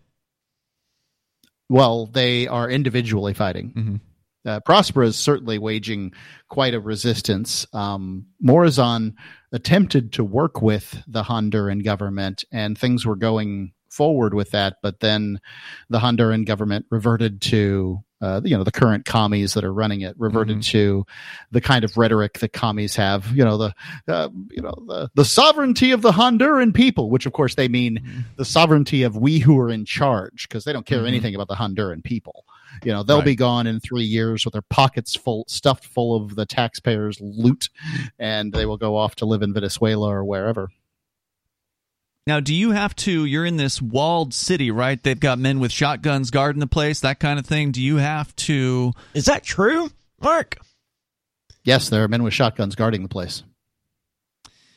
Well, 1.69 2.07
they 2.07 2.47
are 2.47 2.67
individually 2.69 3.33
fighting. 3.35 3.71
Mhm. 3.75 3.99
Uh, 4.45 4.59
Prospera 4.59 5.05
is 5.07 5.17
certainly 5.17 5.57
waging 5.57 6.13
quite 6.49 6.73
a 6.73 6.79
resistance. 6.79 7.65
Um, 7.73 8.25
Morazan 8.43 9.13
attempted 9.51 10.13
to 10.13 10.23
work 10.23 10.61
with 10.61 11.01
the 11.07 11.23
Honduran 11.23 11.83
government, 11.83 12.43
and 12.51 12.77
things 12.77 13.05
were 13.05 13.15
going 13.15 13.71
forward 13.89 14.33
with 14.33 14.51
that. 14.51 14.77
But 14.83 14.99
then 14.99 15.39
the 15.89 15.99
Honduran 15.99 16.45
government 16.45 16.85
reverted 16.91 17.41
to, 17.43 17.99
uh, 18.21 18.41
you 18.43 18.57
know, 18.57 18.63
the 18.65 18.71
current 18.71 19.05
commies 19.05 19.53
that 19.53 19.63
are 19.63 19.73
running 19.73 20.01
it 20.01 20.15
reverted 20.19 20.61
to 20.63 21.05
the 21.51 21.61
kind 21.61 21.85
of 21.85 21.95
rhetoric 21.95 22.39
that 22.39 22.51
commies 22.51 22.95
have. 22.97 23.27
You 23.35 23.45
know, 23.45 23.57
the, 23.57 23.73
uh, 24.07 24.29
you 24.51 24.61
know, 24.61 24.73
the 24.87 25.09
the 25.15 25.23
sovereignty 25.25 25.91
of 25.91 26.01
the 26.01 26.11
Honduran 26.11 26.73
people, 26.73 27.09
which 27.09 27.25
of 27.25 27.31
course 27.33 27.55
they 27.55 27.69
mean 27.69 28.25
the 28.35 28.45
sovereignty 28.45 29.03
of 29.03 29.15
we 29.15 29.39
who 29.39 29.57
are 29.59 29.69
in 29.69 29.85
charge, 29.85 30.47
because 30.49 30.65
they 30.65 30.73
don't 30.73 30.85
care 30.85 31.03
Mhm. 31.03 31.07
anything 31.07 31.33
about 31.35 31.47
the 31.47 31.55
Honduran 31.55 32.03
people. 32.03 32.43
You 32.83 32.91
know, 32.91 33.03
they'll 33.03 33.21
be 33.21 33.35
gone 33.35 33.67
in 33.67 33.79
three 33.79 34.03
years 34.03 34.45
with 34.45 34.53
their 34.53 34.63
pockets 34.63 35.15
full, 35.15 35.45
stuffed 35.47 35.85
full 35.85 36.15
of 36.15 36.35
the 36.35 36.45
taxpayers' 36.45 37.19
loot, 37.21 37.69
and 38.19 38.51
they 38.51 38.65
will 38.65 38.77
go 38.77 38.95
off 38.95 39.15
to 39.15 39.25
live 39.25 39.41
in 39.41 39.53
Venezuela 39.53 40.07
or 40.07 40.23
wherever. 40.23 40.69
Now, 42.27 42.39
do 42.39 42.55
you 42.55 42.71
have 42.71 42.95
to? 42.97 43.25
You're 43.25 43.45
in 43.45 43.57
this 43.57 43.79
walled 43.81 44.33
city, 44.33 44.71
right? 44.71 45.01
They've 45.01 45.19
got 45.19 45.37
men 45.37 45.59
with 45.59 45.71
shotguns 45.71 46.31
guarding 46.31 46.59
the 46.59 46.67
place, 46.67 47.01
that 47.01 47.19
kind 47.19 47.37
of 47.37 47.45
thing. 47.45 47.71
Do 47.71 47.81
you 47.81 47.97
have 47.97 48.35
to? 48.37 48.93
Is 49.13 49.25
that 49.25 49.43
true, 49.43 49.91
Mark? 50.19 50.57
Yes, 51.63 51.89
there 51.89 52.03
are 52.03 52.07
men 52.07 52.23
with 52.23 52.33
shotguns 52.33 52.75
guarding 52.75 53.03
the 53.03 53.09
place. 53.09 53.43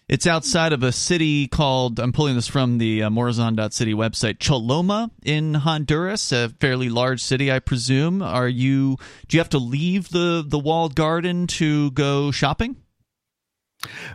It's 0.08 0.26
outside 0.26 0.72
of 0.72 0.82
a 0.82 0.90
city 0.90 1.46
called. 1.48 1.98
I'm 2.00 2.12
pulling 2.12 2.34
this 2.34 2.48
from 2.48 2.78
the 2.78 3.02
uh, 3.02 3.10
Morazan.city 3.10 3.92
website. 3.92 4.38
Choloma 4.38 5.10
in 5.22 5.52
Honduras, 5.54 6.32
a 6.32 6.48
fairly 6.60 6.88
large 6.88 7.20
city, 7.22 7.52
I 7.52 7.58
presume. 7.58 8.22
Are 8.22 8.48
you? 8.48 8.96
Do 9.28 9.36
you 9.36 9.40
have 9.40 9.50
to 9.50 9.58
leave 9.58 10.08
the 10.08 10.42
the 10.46 10.58
walled 10.58 10.94
garden 10.94 11.46
to 11.48 11.90
go 11.90 12.30
shopping? 12.30 12.76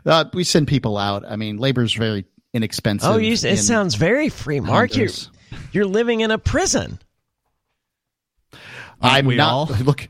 Uh, 0.06 0.26
we 0.34 0.44
send 0.44 0.68
people 0.68 0.98
out. 0.98 1.24
I 1.28 1.36
mean, 1.36 1.58
labor 1.58 1.84
is 1.84 1.94
very 1.94 2.26
inexpensive. 2.56 3.10
Oh, 3.10 3.18
you, 3.18 3.34
it 3.34 3.44
in 3.44 3.58
sounds 3.58 3.96
very 3.96 4.30
free, 4.30 4.60
Mark. 4.60 4.96
You're, 4.96 5.10
you're 5.72 5.86
living 5.86 6.22
in 6.22 6.32
a 6.32 6.38
prison. 6.38 7.00
Aren't 9.02 9.16
I'm 9.16 9.26
we 9.26 9.36
not. 9.36 9.52
all? 9.54 9.66
Look, 9.84 10.10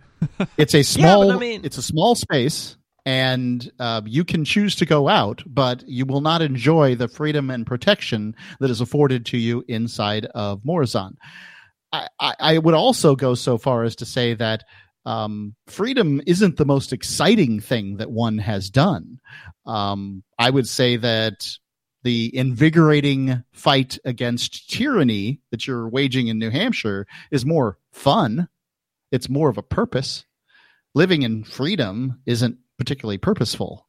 it's 0.57 0.73
a 0.75 0.83
small. 0.83 1.27
but 1.27 1.35
I 1.35 1.39
mean- 1.39 1.61
it's 1.65 1.77
a 1.77 1.81
small 1.83 2.15
space, 2.15 2.77
and 3.05 3.69
uh, 3.79 4.01
you 4.05 4.23
can 4.23 4.45
choose 4.45 4.75
to 4.77 4.85
go 4.85 5.09
out, 5.09 5.43
but 5.45 5.83
you 5.87 6.05
will 6.05 6.21
not 6.21 6.41
enjoy 6.41 6.95
the 6.95 7.07
freedom 7.07 7.49
and 7.49 7.67
protection 7.67 8.35
that 8.59 8.69
is 8.69 8.81
afforded 8.81 9.25
to 9.27 9.37
you 9.37 9.63
inside 9.67 10.25
of 10.27 10.63
Morazan. 10.63 11.15
I, 11.91 12.07
I, 12.19 12.35
I 12.39 12.57
would 12.57 12.73
also 12.73 13.15
go 13.15 13.35
so 13.35 13.57
far 13.57 13.83
as 13.83 13.95
to 13.97 14.05
say 14.05 14.33
that 14.35 14.63
um, 15.05 15.55
freedom 15.67 16.21
isn't 16.25 16.55
the 16.57 16.65
most 16.65 16.93
exciting 16.93 17.59
thing 17.59 17.97
that 17.97 18.09
one 18.09 18.37
has 18.37 18.69
done. 18.69 19.19
Um, 19.65 20.23
I 20.39 20.49
would 20.49 20.67
say 20.67 20.95
that 20.97 21.47
the 22.03 22.35
invigorating 22.35 23.43
fight 23.51 23.97
against 24.05 24.69
tyranny 24.69 25.41
that 25.51 25.67
you're 25.67 25.89
waging 25.89 26.27
in 26.27 26.39
New 26.39 26.49
Hampshire 26.49 27.05
is 27.31 27.45
more 27.45 27.77
fun. 27.91 28.47
It's 29.11 29.29
more 29.29 29.49
of 29.49 29.57
a 29.57 29.63
purpose. 29.63 30.25
Living 30.95 31.23
in 31.23 31.43
freedom 31.43 32.19
isn't 32.25 32.57
particularly 32.77 33.17
purposeful. 33.17 33.87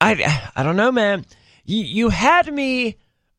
I 0.00 0.50
I 0.54 0.62
don't 0.62 0.76
know, 0.76 0.92
man. 0.92 1.24
You 1.64 1.82
you 1.84 2.08
had 2.08 2.52
me 2.52 2.96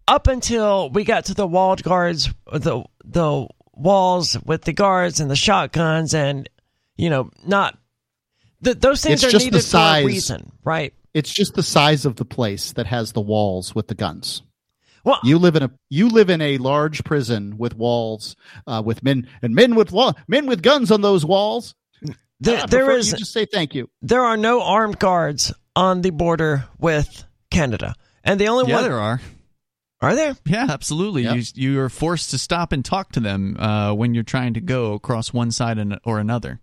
up 0.07 0.27
until 0.27 0.89
we 0.89 1.03
got 1.03 1.25
to 1.25 1.33
the 1.33 1.47
walled 1.47 1.83
guards, 1.83 2.33
the 2.51 2.83
the 3.03 3.47
walls 3.73 4.37
with 4.45 4.61
the 4.63 4.73
guards 4.73 5.19
and 5.19 5.29
the 5.29 5.35
shotguns, 5.35 6.13
and 6.13 6.49
you 6.95 7.09
know, 7.09 7.31
not 7.45 7.77
th- 8.63 8.79
those 8.79 9.01
things 9.01 9.23
It's 9.23 9.25
are 9.25 9.31
just 9.31 9.45
the 9.45 9.51
needed 9.51 9.67
for 9.67 9.77
a 9.77 10.05
reason, 10.05 10.51
right? 10.63 10.93
It's 11.13 11.31
just 11.31 11.53
the 11.53 11.63
size 11.63 12.05
of 12.05 12.15
the 12.15 12.25
place 12.25 12.73
that 12.73 12.87
has 12.87 13.11
the 13.11 13.21
walls 13.21 13.75
with 13.75 13.87
the 13.87 13.95
guns. 13.95 14.41
Well, 15.03 15.19
You 15.23 15.37
live 15.37 15.57
in 15.57 15.63
a 15.63 15.71
you 15.89 16.07
live 16.07 16.29
in 16.29 16.41
a 16.41 16.57
large 16.59 17.03
prison 17.03 17.57
with 17.57 17.75
walls 17.75 18.37
uh, 18.65 18.81
with 18.85 19.03
men 19.03 19.27
and 19.41 19.53
men 19.53 19.75
with 19.75 19.93
men 20.27 20.45
with 20.45 20.63
guns 20.63 20.91
on 20.91 21.01
those 21.01 21.25
walls. 21.25 21.75
There, 22.43 22.67
there 22.67 22.97
you 22.97 23.03
just 23.03 23.33
say 23.33 23.45
thank 23.45 23.73
you. 23.75 23.89
there 24.01 24.21
are 24.21 24.37
no 24.37 24.61
armed 24.61 24.99
guards 24.99 25.53
on 25.75 26.01
the 26.01 26.11
border 26.11 26.65
with 26.79 27.23
Canada, 27.49 27.95
and 28.23 28.39
the 28.39 28.47
only 28.47 28.69
Yeah, 28.69 28.75
one 28.75 28.83
there 28.83 28.99
are. 28.99 29.21
are 30.01 30.15
there. 30.15 30.35
Yeah, 30.45 30.67
absolutely. 30.69 31.23
Yep. 31.23 31.35
You 31.35 31.43
you 31.55 31.79
are 31.81 31.89
forced 31.89 32.31
to 32.31 32.37
stop 32.37 32.71
and 32.71 32.83
talk 32.83 33.11
to 33.13 33.19
them 33.19 33.57
uh, 33.57 33.93
when 33.93 34.13
you're 34.13 34.23
trying 34.23 34.53
to 34.55 34.61
go 34.61 34.93
across 34.93 35.33
one 35.33 35.51
side 35.51 35.77
and, 35.77 35.99
or 36.03 36.19
another. 36.19 36.59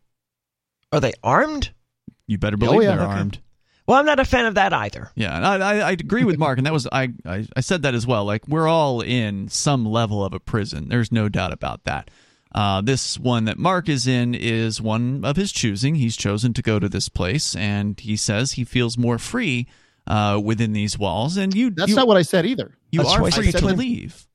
Are 0.92 1.00
they 1.00 1.12
armed? 1.22 1.70
You 2.26 2.38
better 2.38 2.56
believe 2.56 2.82
yeah, 2.82 2.96
they're 2.96 3.06
okay. 3.06 3.12
armed. 3.14 3.40
Well, 3.86 3.98
I'm 3.98 4.06
not 4.06 4.20
a 4.20 4.24
fan 4.24 4.46
of 4.46 4.54
that 4.54 4.72
either. 4.72 5.10
Yeah, 5.16 5.36
I 5.40 5.80
I 5.80 5.90
agree 5.90 6.22
with 6.24 6.38
Mark, 6.38 6.58
and 6.58 6.66
that 6.66 6.72
was 6.72 6.86
I, 6.92 7.08
I 7.26 7.46
I 7.56 7.60
said 7.60 7.82
that 7.82 7.94
as 7.94 8.06
well. 8.06 8.24
Like 8.24 8.46
we're 8.46 8.68
all 8.68 9.00
in 9.00 9.48
some 9.48 9.84
level 9.84 10.24
of 10.24 10.32
a 10.32 10.38
prison. 10.38 10.88
There's 10.88 11.10
no 11.10 11.28
doubt 11.28 11.52
about 11.52 11.84
that. 11.84 12.08
Uh, 12.54 12.80
this 12.80 13.18
one 13.18 13.44
that 13.44 13.58
Mark 13.58 13.88
is 13.88 14.06
in 14.06 14.34
is 14.34 14.80
one 14.80 15.24
of 15.24 15.36
his 15.36 15.52
choosing. 15.52 15.94
He's 15.94 16.16
chosen 16.16 16.52
to 16.54 16.62
go 16.62 16.78
to 16.78 16.88
this 16.88 17.08
place, 17.08 17.54
and 17.54 17.98
he 18.00 18.16
says 18.16 18.52
he 18.52 18.64
feels 18.64 18.98
more 18.98 19.18
free 19.18 19.68
uh, 20.06 20.40
within 20.42 20.72
these 20.72 20.98
walls. 20.98 21.36
And 21.36 21.54
you, 21.54 21.70
That's 21.70 21.90
you, 21.90 21.96
not 21.96 22.08
what 22.08 22.16
I 22.16 22.22
said 22.22 22.46
either. 22.46 22.76
you 22.90 23.02
a 23.02 23.06
are 23.06 23.30
free 23.30 23.46
to 23.46 23.52
between- 23.52 23.76
leave. 23.76 24.26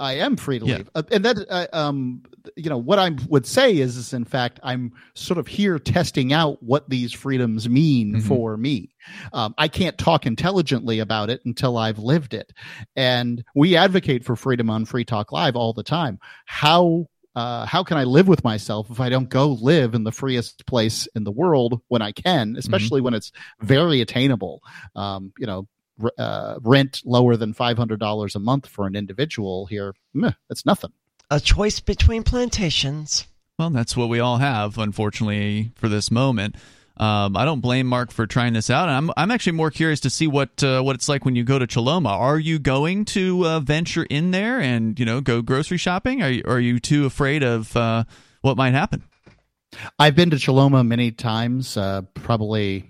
I 0.00 0.14
am 0.14 0.36
free 0.36 0.58
to 0.58 0.66
Yeah. 0.66 0.76
leave, 0.78 0.90
uh, 0.96 1.02
and 1.12 1.24
that 1.24 1.36
uh, 1.48 1.66
um, 1.72 2.24
you 2.56 2.68
know 2.68 2.76
what 2.78 2.98
I 2.98 3.12
would 3.28 3.46
say 3.46 3.76
is, 3.78 3.96
is 3.96 4.12
in 4.12 4.24
fact 4.24 4.58
I'm 4.64 4.92
sort 5.14 5.38
of 5.38 5.46
here 5.46 5.78
testing 5.78 6.32
out 6.32 6.60
what 6.64 6.90
these 6.90 7.12
freedoms 7.12 7.68
mean 7.68 8.16
Mhm. 8.16 8.22
for 8.22 8.56
me. 8.56 8.92
Um, 9.32 9.54
I 9.56 9.68
can't 9.68 9.96
talk 9.96 10.26
intelligently 10.26 10.98
about 10.98 11.30
it 11.30 11.42
until 11.44 11.78
I've 11.78 12.00
lived 12.00 12.34
it, 12.34 12.52
and 12.96 13.44
we 13.54 13.76
advocate 13.76 14.24
for 14.24 14.34
freedom 14.34 14.68
on 14.68 14.84
Free 14.84 15.04
Talk 15.04 15.30
Live 15.30 15.54
all 15.54 15.72
the 15.72 15.84
time. 15.84 16.18
How 16.46 17.06
uh, 17.34 17.66
how 17.66 17.82
can 17.82 17.96
I 17.96 18.04
live 18.04 18.28
with 18.28 18.44
myself 18.44 18.90
if 18.90 19.00
I 19.00 19.08
don't 19.08 19.28
go 19.28 19.48
live 19.48 19.94
in 19.94 20.04
the 20.04 20.12
freest 20.12 20.66
place 20.66 21.08
in 21.14 21.24
the 21.24 21.32
world 21.32 21.80
when 21.88 22.02
I 22.02 22.12
can, 22.12 22.56
especially 22.56 23.00
when 23.00 23.14
it's 23.14 23.32
very 23.60 24.00
attainable? 24.00 24.62
Um, 24.94 25.32
you 25.38 25.46
know, 25.46 25.66
r- 26.02 26.12
uh, 26.18 26.58
rent 26.62 27.00
lower 27.04 27.36
than 27.36 27.52
five 27.52 27.76
hundred 27.76 28.00
dollars 28.00 28.34
a 28.36 28.40
month 28.40 28.66
for 28.66 28.86
an 28.86 28.96
individual 28.96 29.66
here, 29.66 29.94
meh, 30.12 30.32
that's 30.48 30.64
nothing. 30.64 30.92
A 31.30 31.40
choice 31.40 31.80
between 31.80 32.22
plantations. 32.22 33.26
Well, 33.58 33.70
that's 33.70 33.96
what 33.96 34.08
we 34.08 34.20
all 34.20 34.38
have, 34.38 34.78
unfortunately, 34.78 35.72
for 35.76 35.88
this 35.88 36.10
moment. 36.10 36.56
Um, 36.96 37.36
I 37.36 37.44
don't 37.44 37.60
blame 37.60 37.88
Mark 37.88 38.12
for 38.12 38.24
trying 38.26 38.52
this 38.52 38.70
out. 38.70 38.88
I'm 38.88 39.10
I'm 39.16 39.30
actually 39.32 39.52
more 39.54 39.70
curious 39.70 39.98
to 40.00 40.10
see 40.10 40.28
what 40.28 40.62
uh, 40.62 40.80
what 40.82 40.94
it's 40.94 41.08
like 41.08 41.24
when 41.24 41.34
you 41.34 41.42
go 41.42 41.58
to 41.58 41.66
Choloma. 41.66 42.10
Are 42.10 42.38
you 42.38 42.58
going 42.60 43.04
to 43.06 43.44
uh, 43.46 43.60
venture 43.60 44.04
in 44.04 44.30
there 44.30 44.60
and 44.60 44.98
you 44.98 45.04
know 45.04 45.20
go 45.20 45.42
grocery 45.42 45.76
shopping? 45.76 46.22
Are 46.22 46.30
you, 46.30 46.42
are 46.46 46.60
you 46.60 46.78
too 46.78 47.04
afraid 47.04 47.42
of 47.42 47.76
uh, 47.76 48.04
what 48.42 48.56
might 48.56 48.74
happen? 48.74 49.02
I've 49.98 50.14
been 50.14 50.30
to 50.30 50.36
Choloma 50.36 50.86
many 50.86 51.10
times, 51.10 51.76
uh, 51.76 52.02
probably, 52.14 52.88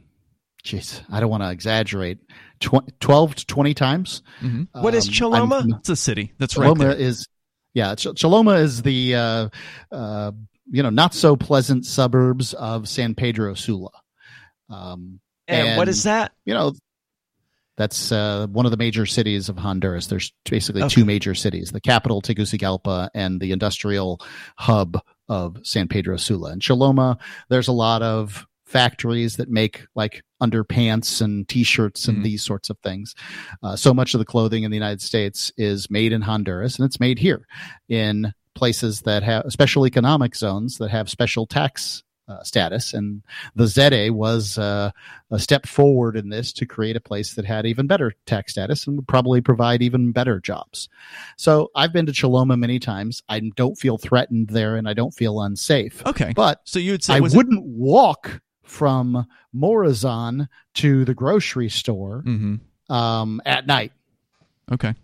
jeez, 0.62 1.00
I 1.10 1.18
don't 1.20 1.30
want 1.30 1.42
to 1.42 1.50
exaggerate, 1.50 2.18
tw- 2.60 2.92
twelve 3.00 3.34
to 3.36 3.46
twenty 3.46 3.72
times. 3.72 4.20
Mhm. 4.42 4.68
What 4.72 4.94
is 4.94 5.08
Um, 5.22 5.32
I'm- 5.32 5.48
Choloma? 5.48 5.78
It's 5.78 5.88
a 5.88 5.96
city. 5.96 6.32
That's 6.38 6.58
right. 6.58 6.68
Choloma 6.68 6.78
there. 6.80 6.92
is, 6.92 7.26
yeah, 7.72 7.94
Ch- 7.94 8.08
Choloma 8.08 8.60
is 8.60 8.82
the, 8.82 9.14
uh, 9.14 9.48
uh, 9.90 10.32
you 10.70 10.82
know, 10.82 10.90
not 10.90 11.14
so 11.14 11.36
pleasant 11.36 11.84
suburbs 11.86 12.54
of 12.54 12.88
San 12.88 13.14
Pedro 13.14 13.54
Sula. 13.54 13.90
Um, 14.70 15.20
And, 15.46 15.76
what 15.76 15.82
and- 15.82 15.90
is 15.90 16.04
that? 16.04 16.32
you 16.44 16.54
know, 16.54 16.72
that's 17.76 18.12
uh, 18.12 18.46
one 18.52 18.66
of 18.66 18.70
the 18.70 18.76
major 18.76 19.04
cities 19.04 19.48
of 19.48 19.58
Honduras. 19.58 20.06
There's 20.06 20.32
basically 20.48 20.82
Okay. 20.82 20.94
two 20.94 21.04
major 21.04 21.34
cities: 21.34 21.70
the 21.72 21.80
capital 21.80 22.22
Tegucigalpa 22.22 23.10
and 23.14 23.40
the 23.40 23.50
industrial 23.52 24.20
hub 24.56 25.00
of 25.28 25.58
San 25.64 25.88
Pedro 25.88 26.16
Sula. 26.16 26.52
And 26.52 26.62
Choloma, 26.62 27.18
there's 27.48 27.66
a 27.68 27.72
lot 27.72 28.02
of 28.02 28.46
factories 28.64 29.36
that 29.36 29.48
make 29.50 29.86
like 29.96 30.22
underpants 30.42 31.20
and 31.20 31.48
t-shirts 31.48 32.06
and 32.08 32.18
Mhm. 32.18 32.22
these 32.24 32.44
sorts 32.44 32.70
of 32.70 32.78
things. 32.78 33.14
Uh, 33.62 33.74
so 33.76 33.92
much 33.92 34.14
of 34.14 34.18
the 34.18 34.24
clothing 34.24 34.62
in 34.62 34.70
the 34.70 34.76
United 34.76 35.00
States 35.02 35.52
is 35.56 35.90
made 35.90 36.12
in 36.12 36.22
Honduras, 36.22 36.78
and 36.78 36.86
it's 36.86 37.00
made 37.00 37.18
here 37.18 37.46
in 37.88 38.32
places 38.54 39.02
that 39.02 39.22
have 39.22 39.44
special 39.50 39.86
economic 39.86 40.34
zones 40.36 40.78
that 40.78 40.90
have 40.90 41.08
special 41.10 41.46
tax 41.46 42.02
uh, 42.26 42.42
status. 42.42 42.94
And 42.94 43.22
the 43.54 43.64
Zede 43.64 44.10
was 44.10 44.56
uh, 44.56 44.90
a 45.30 45.38
step 45.38 45.66
forward 45.66 46.16
in 46.16 46.30
this 46.30 46.54
to 46.54 46.64
create 46.64 46.96
a 46.96 47.00
place 47.00 47.34
that 47.34 47.44
had 47.44 47.66
even 47.66 47.86
better 47.86 48.12
tax 48.24 48.52
status 48.52 48.86
and 48.86 48.96
would 48.96 49.06
probably 49.08 49.42
provide 49.42 49.82
even 49.82 50.10
better 50.10 50.40
jobs. 50.40 50.88
So 51.36 51.70
I've 51.74 51.92
been 51.92 52.06
to 52.06 52.12
Choloma 52.12 52.58
many 52.58 52.78
times. 52.78 53.22
I 53.28 53.40
don't 53.56 53.74
feel 53.76 53.98
threatened 53.98 54.48
there, 54.48 54.76
and 54.76 54.88
I 54.88 54.94
don't 54.94 55.12
feel 55.12 55.42
unsafe. 55.42 56.02
Okay. 56.06 56.32
But 56.34 56.62
so 56.64 56.78
you 56.78 56.92
would 56.92 57.04
say 57.04 57.14
I 57.14 57.20
wouldn't 57.20 57.62
walk 57.62 58.40
from 58.62 59.26
Morazan 59.54 60.48
to 60.74 61.04
the 61.04 61.12
grocery 61.14 61.68
store 61.68 62.22
Mhm. 62.26 62.60
um, 62.88 63.42
at 63.44 63.66
night. 63.66 63.92
Okay. 64.72 64.94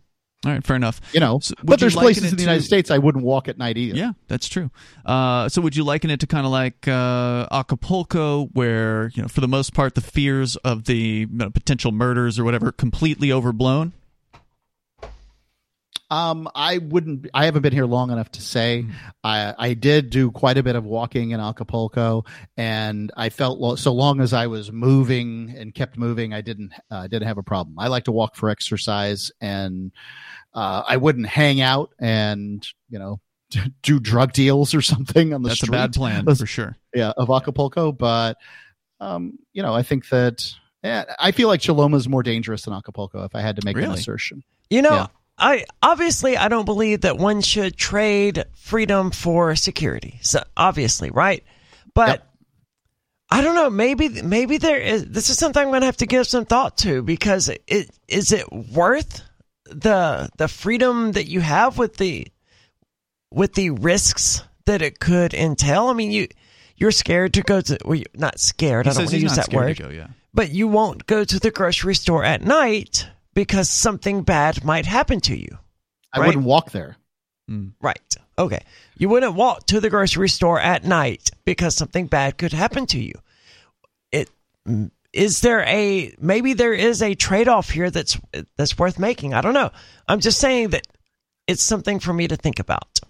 All 0.47 0.53
right, 0.53 0.65
fair 0.65 0.77
enough. 0.77 1.03
You 1.13 1.21
know, 1.21 1.39
So 1.41 1.55
but 1.63 1.81
there's 1.81 1.95
places 1.95 2.31
in 2.31 2.37
the 2.37 2.43
United 2.43 2.63
States 2.63 2.91
I 2.91 2.97
wouldn't 2.97 3.25
walk 3.25 3.47
at 3.49 3.59
night 3.59 3.77
either. 3.77 3.95
Yeah, 3.97 4.13
that's 4.27 4.49
true. 4.49 4.71
Uh, 5.05 5.51
so 5.51 5.61
would 5.61 5.77
you 5.77 5.85
liken 5.85 6.09
it 6.09 6.21
to 6.21 6.27
kind 6.27 6.47
of 6.47 6.53
like 6.53 6.89
uh, 6.89 7.47
Acapulco, 7.53 8.47
where 8.55 9.09
you 9.15 9.21
know, 9.21 9.29
for 9.29 9.43
the 9.43 9.49
most 9.49 9.75
part, 9.75 9.95
the 9.95 10.01
fears 10.01 10.57
of 10.57 10.85
the 10.85 10.97
you 10.97 11.27
know, 11.31 11.51
potential 11.51 11.93
murders 11.93 12.39
or 12.39 12.45
whatever 12.45 12.73
completely 12.73 13.31
overblown? 13.31 13.93
Um, 16.11 16.49
I 16.57 16.79
wouldn't. 16.79 17.29
I 17.33 17.45
haven't 17.45 17.63
been 17.63 17.73
here 17.73 17.87
long 17.87 18.11
enough 18.11 18.31
to 18.33 18.43
say. 18.43 18.83
Mm-hmm. 18.83 18.93
I 19.23 19.55
I 19.57 19.75
did 19.75 20.11
do 20.11 20.31
quite 20.33 20.59
a 20.59 20.63
bit 20.63 20.75
of 20.75 20.85
walking 20.85 21.31
in 21.31 21.39
Acapulco, 21.41 22.25
and 22.57 23.13
I 23.17 23.29
felt 23.29 23.61
lo- 23.61 23.77
so 23.77 23.93
long 23.93 24.21
as 24.21 24.33
I 24.33 24.49
was 24.49 24.73
moving 24.73 25.55
and 25.57 25.73
kept 25.75 25.97
moving, 25.97 26.35
I 26.35 26.41
didn't 26.41 26.73
uh, 26.91 27.07
didn't 27.07 27.29
have 27.29 27.39
a 27.39 27.43
problem. 27.45 27.79
I 27.79 27.87
like 27.89 28.05
to 28.05 28.13
walk 28.13 28.35
for 28.35 28.49
exercise, 28.51 29.31
and 29.41 29.93
uh, 30.53 30.83
I 30.87 30.97
wouldn't 30.97 31.27
hang 31.27 31.61
out 31.61 31.91
and 32.01 32.67
you 32.89 32.99
know 32.99 33.21
do 33.83 34.01
drug 34.01 34.33
deals 34.33 34.75
or 34.75 34.83
something 34.83 35.33
on 35.33 35.43
the 35.43 35.51
That's 35.51 35.63
a 35.63 35.67
street. 35.67 35.77
bad 35.77 35.93
plan 35.93 36.25
for 36.35 36.47
sure. 36.47 36.77
yeah, 36.93 37.13
of 37.17 37.31
Acapulco, 37.31 37.93
but 37.93 38.37
um, 38.99 39.39
you 39.53 39.63
know, 39.63 39.75
I 39.75 39.83
think 39.85 40.09
that 40.09 40.53
yeah, 40.83 41.05
I 41.21 41.31
feel 41.31 41.47
like 41.47 41.61
Choloma 41.61 41.95
is 41.97 42.09
more 42.09 42.23
dangerous 42.25 42.63
than 42.63 42.75
Acapulco. 42.75 43.23
If 43.25 43.35
I 43.37 43.43
had 43.43 43.57
to 43.57 43.63
make 43.65 43.77
an 43.77 43.85
assertion, 43.93 44.43
You 44.71 44.83
know, 44.83 44.91
Yeah. 44.95 45.07
I 45.41 45.65
obviously 45.83 46.37
I 46.37 46.49
don't 46.49 46.67
believe 46.67 47.01
that 47.01 47.17
one 47.17 47.41
should 47.41 47.77
trade 47.77 48.45
freedom 48.55 49.11
for 49.11 49.57
security. 49.57 50.19
So 50.23 50.45
obviously, 50.57 51.11
right? 51.11 51.43
But 51.95 52.09
Yep. 52.09 52.27
I 53.33 53.41
don't 53.43 53.55
know. 53.55 53.71
Maybe 53.71 54.09
maybe 54.23 54.59
there 54.59 54.81
is. 54.81 55.05
This 55.07 55.31
is 55.31 55.39
something 55.39 55.63
I'm 55.63 55.69
going 55.69 55.83
to 55.83 55.87
have 55.87 55.97
to 55.99 56.07
give 56.07 56.27
some 56.27 56.45
thought 56.45 56.77
to 56.79 57.01
because 57.01 57.49
it 57.49 57.89
is 58.09 58.33
it 58.33 58.53
worth 58.53 59.23
the 59.67 60.29
the 60.37 60.49
freedom 60.49 61.13
that 61.13 61.29
you 61.29 61.41
have 61.41 61.79
with 61.79 61.97
the 61.97 62.27
with 63.31 63.55
the 63.55 63.71
risks 63.71 64.43
that 64.67 64.83
it 64.83 64.99
could 64.99 65.33
entail. 65.33 65.87
I 65.87 65.93
mean, 65.93 66.11
you 66.11 66.27
you're 66.77 66.91
scared 66.91 67.35
to 67.35 67.43
go 67.43 67.61
to. 67.61 67.79
Well, 67.85 67.95
you're 67.95 68.07
not 68.15 68.41
scared. 68.41 68.87
He 68.87 68.91
I 68.91 68.95
don't 68.95 69.03
want 69.03 69.11
to 69.11 69.19
use 69.19 69.37
that 69.37 69.53
word 69.53 69.79
go. 69.79 69.91
Yeah. 69.91 70.09
but 70.35 70.51
you 70.51 70.67
won't 70.67 71.07
go 71.07 71.23
to 71.23 71.39
the 71.39 71.53
grocery 71.53 71.95
store 71.95 72.25
at 72.25 72.43
night 72.43 73.07
because 73.35 73.69
something 73.69 74.23
bad 74.23 74.65
might 74.65 74.87
happen 74.87 75.21
to 75.21 75.37
you. 75.37 75.59
I 76.13 76.27
wouldn't 76.27 76.45
walk 76.45 76.73
there. 76.73 76.97
Right. 77.81 78.17
Okay. 78.39 78.61
You 78.97 79.09
wouldn't 79.09 79.35
walk 79.35 79.67
to 79.67 79.81
the 79.81 79.91
grocery 79.91 80.29
store 80.29 80.61
at 80.61 80.85
night 80.85 81.31
because 81.45 81.77
something 81.77 82.07
bad 82.07 82.39
could 82.39 82.53
happen 82.53 82.87
to 82.87 83.01
you. 83.01 83.15
It 84.13 84.31
mm, 84.67 84.91
there 85.41 85.63
a 85.63 86.15
maybe 86.19 86.53
there 86.55 86.73
is 86.73 87.03
a 87.03 87.15
trade-off 87.15 87.71
here 87.71 87.91
that's 87.91 88.19
that's 88.57 88.79
worth 88.79 88.99
making. 88.99 89.35
I 89.35 89.41
don't 89.41 89.55
know. 89.55 89.71
I'm 90.09 90.21
just 90.21 90.39
saying 90.39 90.71
that 90.71 90.87
it's 91.47 91.63
something 91.63 91.99
for 91.99 92.13
me 92.13 92.29
to 92.29 92.37
think 92.37 92.61
about. 92.61 93.01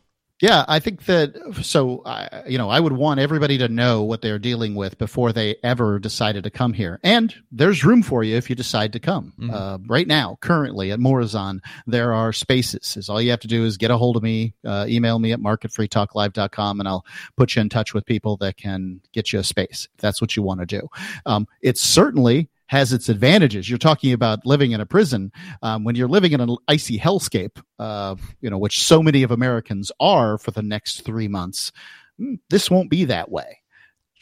Yeah, 0.41 0.65
I 0.67 0.81
think 0.81 1.05
that 1.05 1.35
so. 1.63 2.03
I 2.07 2.45
you 2.47 2.57
know, 2.57 2.71
I 2.71 2.81
would 2.81 2.95
want 2.95 3.21
everybody 3.21 3.59
to 3.59 3.69
know 3.69 4.03
what 4.03 4.23
they're 4.23 4.39
dealing 4.39 4.75
with 4.75 4.97
before 4.97 5.33
they 5.33 5.57
ever 5.63 5.99
decided 5.99 6.45
to 6.45 6.51
come 6.51 6.73
here. 6.73 6.99
And 7.03 7.35
there's 7.53 7.85
room 7.85 8.03
for 8.03 8.25
you 8.25 8.37
if 8.37 8.49
you 8.49 8.57
decide 8.57 8.95
to 8.95 9.01
come. 9.01 9.35
Uh, 9.53 9.79
right 9.87 10.07
now, 10.07 10.39
currently 10.41 10.93
at 10.93 10.99
Morazan, 10.99 11.61
there 11.87 12.15
are 12.15 12.33
spaces. 12.33 12.97
Is 12.97 13.09
all 13.11 13.21
you 13.21 13.31
have 13.31 13.41
to 13.41 13.49
do 13.49 13.65
is 13.65 13.77
get 13.77 13.91
a 13.91 13.99
hold 13.99 14.17
of 14.17 14.23
me, 14.23 14.55
uh, 14.65 14.87
email 14.89 15.19
me 15.19 15.33
at 15.33 15.41
marketfreetalklive.com, 15.41 16.81
and 16.81 16.89
I'll 16.89 17.05
put 17.37 17.55
you 17.55 17.61
in 17.61 17.69
touch 17.69 17.93
with 17.93 18.07
people 18.07 18.39
that 18.39 18.57
can 18.57 19.01
get 19.13 19.33
you 19.33 19.39
a 19.41 19.45
space 19.45 19.89
if 19.95 20.01
that's 20.01 20.23
what 20.23 20.37
you 20.37 20.43
want 20.43 20.61
to 20.61 20.67
do. 20.67 20.89
Um, 21.27 21.47
it 21.61 21.77
certainly 21.77 22.49
has 22.71 22.93
its 22.93 23.09
advantages. 23.09 23.69
You're 23.69 23.79
talking 23.79 24.13
about 24.13 24.47
living 24.47 24.71
in 24.71 24.81
a 24.81 24.87
prison. 24.87 25.33
Um, 25.61 25.83
when 25.83 25.97
you're 25.97 26.07
living 26.07 26.31
in 26.31 26.41
an 26.41 26.57
icy 26.69 27.01
hellscape, 27.01 27.61
uh, 27.81 28.15
you 28.41 28.49
know, 28.49 28.59
which 28.59 28.85
so 28.85 29.03
many 29.03 29.25
of 29.25 29.33
Americans 29.33 29.91
are 29.99 30.39
for 30.39 30.53
the 30.53 30.63
next 30.63 31.01
three 31.05 31.27
months, 31.27 31.73
mm, 32.21 32.39
this 32.49 32.71
won't 32.71 32.89
be 32.89 33.07
that 33.07 33.29
way. 33.29 33.59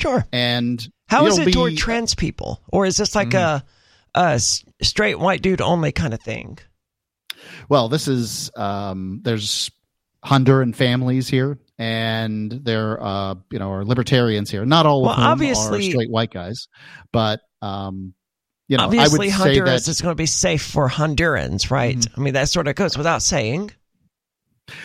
Sure. 0.00 0.24
And 0.32 0.80
How 1.08 1.26
is 1.26 1.38
it 1.38 1.44
be- 1.44 1.52
toward 1.52 1.76
trans 1.76 2.14
people, 2.14 2.62
or 2.72 2.86
is 2.86 2.96
this 2.96 3.14
like 3.14 3.34
a 3.34 3.62
straight 4.80 5.18
white 5.18 5.42
dude 5.42 5.60
only 5.60 5.92
kind 5.92 6.14
of 6.14 6.20
thing? 6.22 6.58
Well, 7.68 7.90
this 7.90 8.08
is 8.08 8.50
um, 8.56 9.20
there's 9.24 9.70
Honduran 10.24 10.74
families 10.74 11.28
here, 11.28 11.58
and 11.78 12.50
there 12.50 12.98
uh, 13.02 13.34
you 13.50 13.58
know 13.58 13.72
are 13.72 13.84
libertarians 13.84 14.50
here. 14.50 14.64
Not 14.64 14.86
all 14.86 15.02
Well, 15.02 15.10
of 15.10 15.16
whom 15.18 15.26
obviously- 15.26 15.88
are 15.88 15.90
straight 15.90 16.10
white 16.10 16.30
guys, 16.32 16.68
but 17.12 17.40
um, 17.60 18.14
you 18.68 18.76
know, 18.76 18.84
Obviously, 18.84 19.16
I 19.16 19.18
would 19.18 19.30
say 19.30 19.36
Honduras 19.36 19.86
that 19.86 19.90
is 19.90 20.00
going 20.00 20.12
to 20.12 20.16
be 20.16 20.26
safe 20.26 20.62
for 20.62 20.88
Hondurans, 20.88 21.70
right? 21.70 22.06
I 22.16 22.20
mean, 22.20 22.34
that 22.34 22.50
sort 22.50 22.68
of 22.68 22.74
goes 22.74 22.96
without 22.96 23.22
saying. 23.22 23.70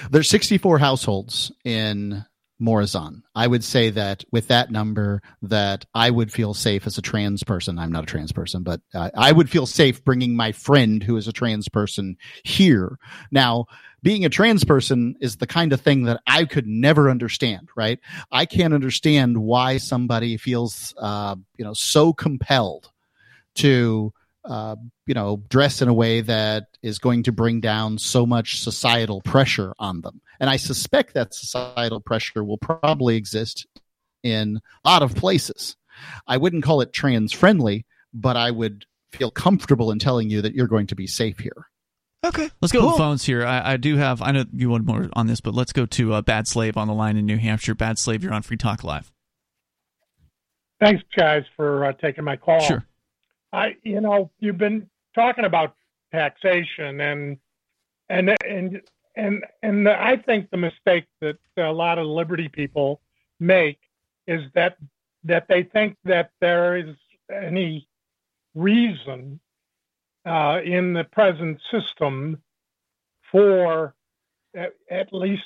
there's 0.09 0.29
64 0.29 0.79
households 0.79 1.51
in 1.65 2.23
Morazan. 2.61 3.23
I 3.35 3.45
would 3.45 3.63
say 3.63 3.89
that 3.89 4.23
with 4.31 4.47
that 4.47 4.71
number, 4.71 5.21
that 5.41 5.85
I 5.93 6.09
would 6.09 6.31
feel 6.31 6.53
safe 6.53 6.87
as 6.87 6.97
a 6.97 7.01
trans 7.01 7.43
person. 7.43 7.77
I'm 7.77 7.91
not 7.91 8.03
a 8.03 8.07
trans 8.07 8.31
person, 8.31 8.63
but 8.63 8.79
uh, 8.93 9.09
I 9.15 9.33
would 9.33 9.49
feel 9.49 9.65
safe 9.65 10.03
bringing 10.05 10.33
my 10.33 10.53
friend 10.53 11.03
who 11.03 11.17
is 11.17 11.27
a 11.27 11.33
trans 11.33 11.67
person 11.67 12.15
here. 12.43 12.97
Now, 13.31 13.65
being 14.01 14.23
a 14.23 14.29
trans 14.29 14.63
person 14.63 15.15
is 15.19 15.37
the 15.37 15.47
kind 15.47 15.73
of 15.73 15.81
thing 15.81 16.03
that 16.03 16.21
I 16.25 16.45
could 16.45 16.67
never 16.67 17.09
understand, 17.09 17.67
right? 17.75 17.99
I 18.31 18.45
can't 18.45 18.73
understand 18.73 19.37
why 19.37 19.77
somebody 19.77 20.37
feels, 20.37 20.93
uh, 20.97 21.35
you 21.57 21.65
know, 21.65 21.73
so 21.73 22.13
compelled 22.13 22.92
to 23.55 24.13
uh, 24.45 24.75
you 25.05 25.13
know, 25.13 25.41
dress 25.49 25.81
in 25.81 25.87
a 25.87 25.93
way 25.93 26.21
that 26.21 26.65
is 26.81 26.99
going 26.99 27.23
to 27.23 27.31
bring 27.31 27.61
down 27.61 27.97
so 27.97 28.25
much 28.25 28.59
societal 28.59 29.21
pressure 29.21 29.73
on 29.79 30.01
them. 30.01 30.21
And 30.39 30.49
I 30.49 30.57
suspect 30.57 31.13
that 31.13 31.33
societal 31.33 32.01
pressure 32.01 32.43
will 32.43 32.57
probably 32.57 33.15
exist 33.15 33.65
in 34.21 34.59
a 34.83 34.89
lot 34.89 35.01
of 35.01 35.15
places. 35.15 35.77
I 36.27 36.37
wouldn't 36.37 36.63
call 36.63 36.81
it 36.81 36.91
trans 36.91 37.31
friendly, 37.31 37.85
but 38.13 38.35
I 38.35 38.51
would 38.51 38.85
feel 39.11 39.31
comfortable 39.31 39.91
in 39.91 39.99
telling 39.99 40.29
you 40.29 40.41
that 40.41 40.53
you're 40.53 40.67
going 40.67 40.87
to 40.87 40.95
be 40.95 41.07
safe 41.07 41.39
here. 41.39 41.67
Okay. 42.25 42.49
Let's 42.61 42.71
go 42.71 42.79
to 42.79 42.83
Cool. 42.83 42.91
the 42.91 42.97
phones 42.97 43.23
here. 43.23 43.45
I, 43.45 43.73
I 43.73 43.77
do 43.77 43.97
have. 43.97 44.21
I 44.21 44.31
know 44.31 44.45
you 44.53 44.69
want 44.69 44.85
more 44.85 45.09
on 45.13 45.27
this, 45.27 45.41
but 45.41 45.53
let's 45.53 45.73
go 45.73 45.85
to 45.87 46.13
uh, 46.13 46.21
Bad 46.21 46.47
Slave 46.47 46.77
on 46.77 46.87
the 46.87 46.93
line 46.93 47.17
in 47.17 47.25
New 47.25 47.37
Hampshire. 47.37 47.75
Bad 47.75 47.99
Slave, 47.99 48.23
you're 48.23 48.33
on 48.33 48.41
Free 48.41 48.57
Talk 48.57 48.83
Live. 48.83 49.11
Thanks, 50.81 51.03
guys, 51.15 51.43
for 51.55 51.85
uh, 51.85 51.93
taking 51.93 52.23
my 52.23 52.35
call. 52.35 52.59
Sure. 52.61 52.85
I, 53.53 53.75
you 53.83 54.01
know, 54.01 54.31
you've 54.39 54.57
been 54.57 54.89
talking 55.13 55.45
about 55.45 55.75
taxation 56.11 56.99
and 56.99 57.37
and 58.09 58.35
and 58.45 58.81
and 59.15 59.45
and 59.61 59.87
I 59.87 60.17
think 60.17 60.49
the 60.49 60.57
mistake 60.57 61.05
that 61.21 61.37
a 61.57 61.71
lot 61.71 61.99
of 61.99 62.07
liberty 62.07 62.49
people 62.49 62.99
make 63.39 63.79
is 64.27 64.41
that 64.55 64.77
that 65.23 65.47
they 65.47 65.63
think 65.63 65.97
that 66.03 66.31
there 66.41 66.75
is 66.77 66.95
any 67.31 67.87
reason 68.55 69.39
uh, 70.25 70.59
in 70.63 70.93
the 70.93 71.03
present 71.03 71.59
system 71.71 72.41
for 73.31 73.93
at, 74.55 74.73
at 74.89 75.13
least 75.13 75.43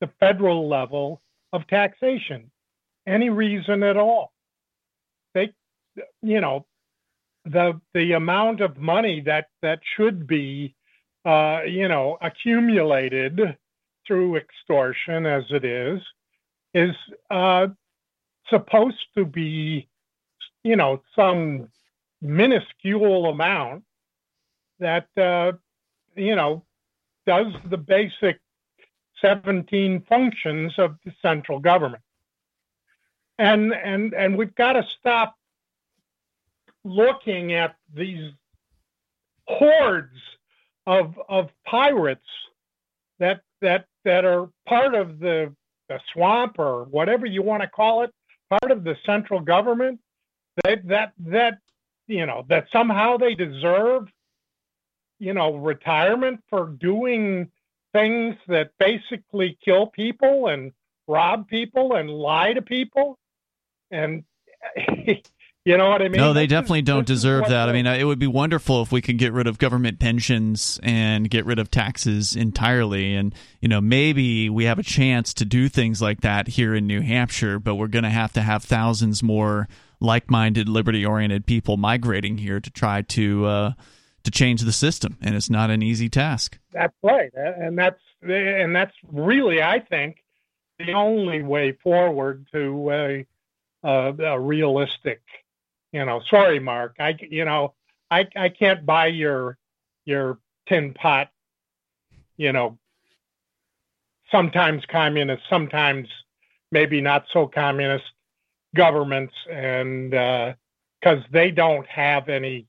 the 0.00 0.08
federal 0.20 0.68
level 0.68 1.20
of 1.52 1.66
taxation, 1.66 2.50
any 3.06 3.30
reason 3.30 3.82
at 3.82 3.96
all. 3.96 4.32
They, 5.34 5.52
you 6.22 6.40
know, 6.40 6.66
the 7.44 7.80
the 7.94 8.12
amount 8.12 8.60
of 8.60 8.76
money 8.78 9.20
that 9.20 9.46
that 9.62 9.80
should 9.96 10.26
be 10.26 10.74
uh, 11.24 11.60
you 11.66 11.88
know 11.88 12.18
accumulated 12.20 13.56
through 14.06 14.36
extortion 14.36 15.26
as 15.26 15.44
it 15.50 15.64
is 15.64 16.00
is 16.74 16.94
uh, 17.30 17.66
supposed 18.48 19.04
to 19.16 19.24
be 19.24 19.88
you 20.64 20.76
know 20.76 21.02
some 21.16 21.68
minuscule 22.20 23.26
amount 23.26 23.82
that 24.78 25.08
uh, 25.16 25.52
you 26.14 26.36
know 26.36 26.64
does 27.26 27.52
the 27.70 27.76
basic 27.76 28.40
17 29.22 30.04
functions 30.08 30.74
of 30.78 30.96
the 31.04 31.12
central 31.22 31.60
government. 31.60 32.02
And 33.38 33.72
and 33.72 34.12
and 34.12 34.36
we've 34.36 34.54
got 34.54 34.74
to 34.74 34.86
stop 35.00 35.36
looking 36.84 37.54
at 37.54 37.76
these 37.94 38.32
hordes 39.46 40.18
of 40.86 41.14
of 41.28 41.50
pirates 41.66 42.26
that 43.18 43.42
that 43.60 43.86
that 44.04 44.24
are 44.24 44.48
part 44.66 44.94
of 44.94 45.18
the 45.18 45.54
the 45.88 46.00
swamp 46.12 46.58
or 46.58 46.84
whatever 46.84 47.26
you 47.26 47.42
want 47.42 47.62
to 47.62 47.68
call 47.68 48.02
it, 48.02 48.12
part 48.50 48.70
of 48.70 48.84
the 48.84 48.96
central 49.04 49.40
government. 49.40 50.00
That 50.64 50.86
that 50.88 51.12
that 51.26 51.58
you 52.06 52.26
know 52.26 52.44
that 52.48 52.66
somehow 52.72 53.16
they 53.16 53.34
deserve 53.34 54.08
you 55.18 55.34
know 55.34 55.56
retirement 55.56 56.42
for 56.50 56.66
doing 56.66 57.50
things 57.92 58.36
that 58.48 58.70
basically 58.78 59.58
kill 59.64 59.86
people 59.86 60.48
and 60.48 60.72
rob 61.06 61.46
people 61.48 61.94
and 61.96 62.10
lie 62.10 62.52
to 62.52 62.62
people 62.62 63.18
and 63.90 64.24
You 65.64 65.76
know 65.76 65.90
what 65.90 66.02
I 66.02 66.08
mean? 66.08 66.20
No, 66.20 66.32
they 66.32 66.46
This 66.46 66.50
definitely 66.50 66.80
is- 66.80 66.86
don't 66.86 67.06
deserve 67.06 67.48
that. 67.48 67.68
I 67.68 67.72
mean, 67.72 67.86
it 67.86 68.02
would 68.04 68.18
be 68.18 68.26
wonderful 68.26 68.82
if 68.82 68.90
we 68.90 69.00
could 69.00 69.16
get 69.16 69.32
rid 69.32 69.46
of 69.46 69.58
government 69.58 70.00
pensions 70.00 70.80
and 70.82 71.30
get 71.30 71.46
rid 71.46 71.60
of 71.60 71.70
taxes 71.70 72.34
entirely. 72.34 73.14
And, 73.14 73.32
you 73.60 73.68
know, 73.68 73.80
maybe 73.80 74.50
we 74.50 74.64
have 74.64 74.80
a 74.80 74.82
chance 74.82 75.32
to 75.34 75.44
do 75.44 75.68
things 75.68 76.02
like 76.02 76.22
that 76.22 76.48
here 76.48 76.74
in 76.74 76.88
New 76.88 77.00
Hampshire, 77.00 77.60
but 77.60 77.76
we're 77.76 77.86
going 77.86 78.02
to 78.02 78.10
have 78.10 78.32
to 78.32 78.42
have 78.42 78.64
thousands 78.64 79.22
more 79.22 79.68
like 80.00 80.28
minded, 80.28 80.68
liberty 80.68 81.06
oriented 81.06 81.46
people 81.46 81.76
migrating 81.76 82.38
here 82.38 82.58
to 82.58 82.70
try 82.70 83.02
to. 83.02 83.46
Uh, 83.46 83.72
to 84.24 84.30
change 84.30 84.60
the 84.60 84.70
system, 84.72 85.18
and 85.20 85.34
it's 85.34 85.50
not 85.50 85.68
an 85.68 85.82
easy 85.82 86.08
task. 86.08 86.56
That's 86.70 86.94
right, 87.02 87.32
and 87.34 87.76
that's 87.76 87.98
and 88.22 88.72
that's 88.72 88.94
really, 89.10 89.60
I 89.60 89.80
think, 89.80 90.22
the 90.78 90.92
only 90.92 91.42
way 91.42 91.72
forward 91.72 92.46
to 92.52 92.90
a, 92.92 93.26
a, 93.82 94.14
a 94.16 94.38
realistic. 94.38 95.20
You 95.92 96.04
know, 96.04 96.22
sorry, 96.30 96.58
Mark. 96.58 96.96
I 96.98 97.16
you 97.20 97.44
know 97.44 97.74
I 98.10 98.26
I 98.36 98.48
can't 98.48 98.84
buy 98.86 99.06
your 99.08 99.58
your 100.04 100.38
tin 100.68 100.94
pot. 100.94 101.30
You 102.36 102.52
know, 102.52 102.78
sometimes 104.30 104.82
communist, 104.90 105.42
sometimes 105.48 106.08
maybe 106.70 107.00
not 107.00 107.24
so 107.32 107.46
communist 107.46 108.04
governments, 108.74 109.34
and 109.50 110.14
uh, 110.14 110.54
because 111.00 111.22
they 111.30 111.50
don't 111.50 111.86
have 111.86 112.28
any 112.28 112.66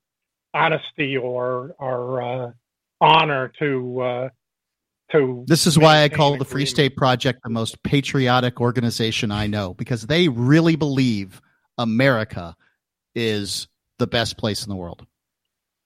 honesty 0.53 1.17
or 1.17 1.75
or 1.79 2.21
uh, 2.21 2.51
honor 3.01 3.51
to 3.59 4.01
uh, 4.01 4.29
to. 5.11 5.45
This 5.47 5.65
is 5.65 5.79
why 5.79 6.03
I 6.03 6.09
call 6.09 6.37
the 6.37 6.45
Free. 6.45 6.65
State 6.65 6.95
Project 6.95 7.41
the 7.43 7.49
most 7.49 7.81
patriotic 7.83 8.59
organization 8.59 9.31
I 9.31 9.47
know 9.47 9.73
because 9.73 10.07
they 10.07 10.27
really 10.27 10.75
believe 10.75 11.41
America 11.77 12.55
is 13.15 13.67
the 13.99 14.07
best 14.07 14.37
place 14.37 14.63
in 14.63 14.69
the 14.69 14.75
world. 14.75 15.05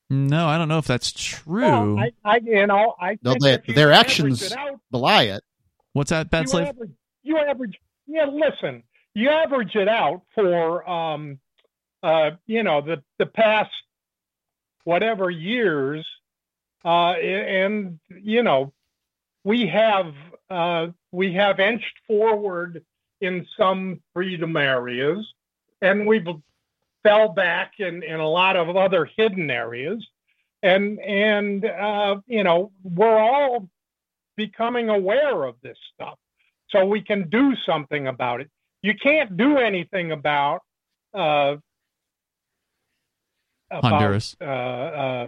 No, 0.09 0.47
I 0.47 0.57
don't 0.57 0.69
know 0.69 0.77
if 0.77 0.87
that's 0.87 1.11
true. 1.11 1.95
Well, 1.95 1.99
I, 1.99 2.11
I 2.23 2.37
you 2.43 2.65
know 2.67 2.95
I 2.99 3.17
No, 3.21 3.31
think 3.33 3.65
they- 3.65 3.73
their 3.73 3.91
actions 3.91 4.41
it 4.41 4.53
out, 4.53 4.79
Belie 4.91 5.23
it. 5.23 5.43
What's 5.93 6.11
that, 6.11 6.29
Bad 6.29 6.43
you 6.43 6.47
Slave? 6.49 6.67
average, 6.67 6.91
you 7.23 7.37
average 7.37 7.77
yeah 8.05 8.25
listen 8.25 8.83
you 9.13 9.29
average 9.29 9.75
it 9.75 9.89
out 9.89 10.21
for 10.33 10.87
um 10.89 11.39
uh 12.03 12.31
you 12.45 12.63
know 12.63 12.79
the 12.79 13.03
the 13.17 13.25
past 13.25 13.71
whatever 14.85 15.29
years 15.29 16.07
uh 16.85 17.11
and 17.13 17.99
you 18.21 18.43
know 18.43 18.71
we 19.43 19.67
have 19.67 20.13
uh 20.49 20.87
we 21.11 21.33
have 21.33 21.59
inched 21.59 21.97
forward 22.07 22.85
in 23.19 23.45
some 23.57 23.99
freedom 24.13 24.55
areas 24.55 25.25
and 25.81 26.05
we've 26.07 26.27
fell 27.07 27.29
back 27.29 27.73
in 27.79 28.03
in 28.03 28.19
a 28.19 28.27
lot 28.27 28.55
of 28.55 28.75
other 28.75 29.09
hidden 29.17 29.49
areas 29.49 30.05
and 30.63 30.99
and 30.99 31.65
uh 31.65 32.15
you 32.27 32.43
know 32.43 32.71
we're 32.83 33.19
all 33.19 33.69
becoming 34.35 34.89
aware 34.89 35.43
of 35.43 35.55
this 35.61 35.77
stuff 35.93 36.17
so 36.69 36.85
we 36.85 37.01
can 37.01 37.29
do 37.29 37.53
something 37.65 38.07
about 38.07 38.41
it. 38.41 38.49
You 38.81 38.93
can't 38.95 39.35
do 39.37 39.57
anything 39.57 40.11
about 40.11 40.61
uh, 41.13 41.55
about, 43.69 43.83
Honduras. 43.91 44.35
uh, 44.39 44.45
uh, 44.45 45.27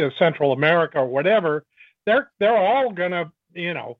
uh, 0.00 0.10
Central 0.18 0.52
America 0.52 0.98
or 0.98 1.06
whatever. 1.06 1.64
They're 2.06 2.30
they're 2.40 2.56
all 2.56 2.92
gonna 2.92 3.32
you 3.52 3.74
know. 3.74 3.98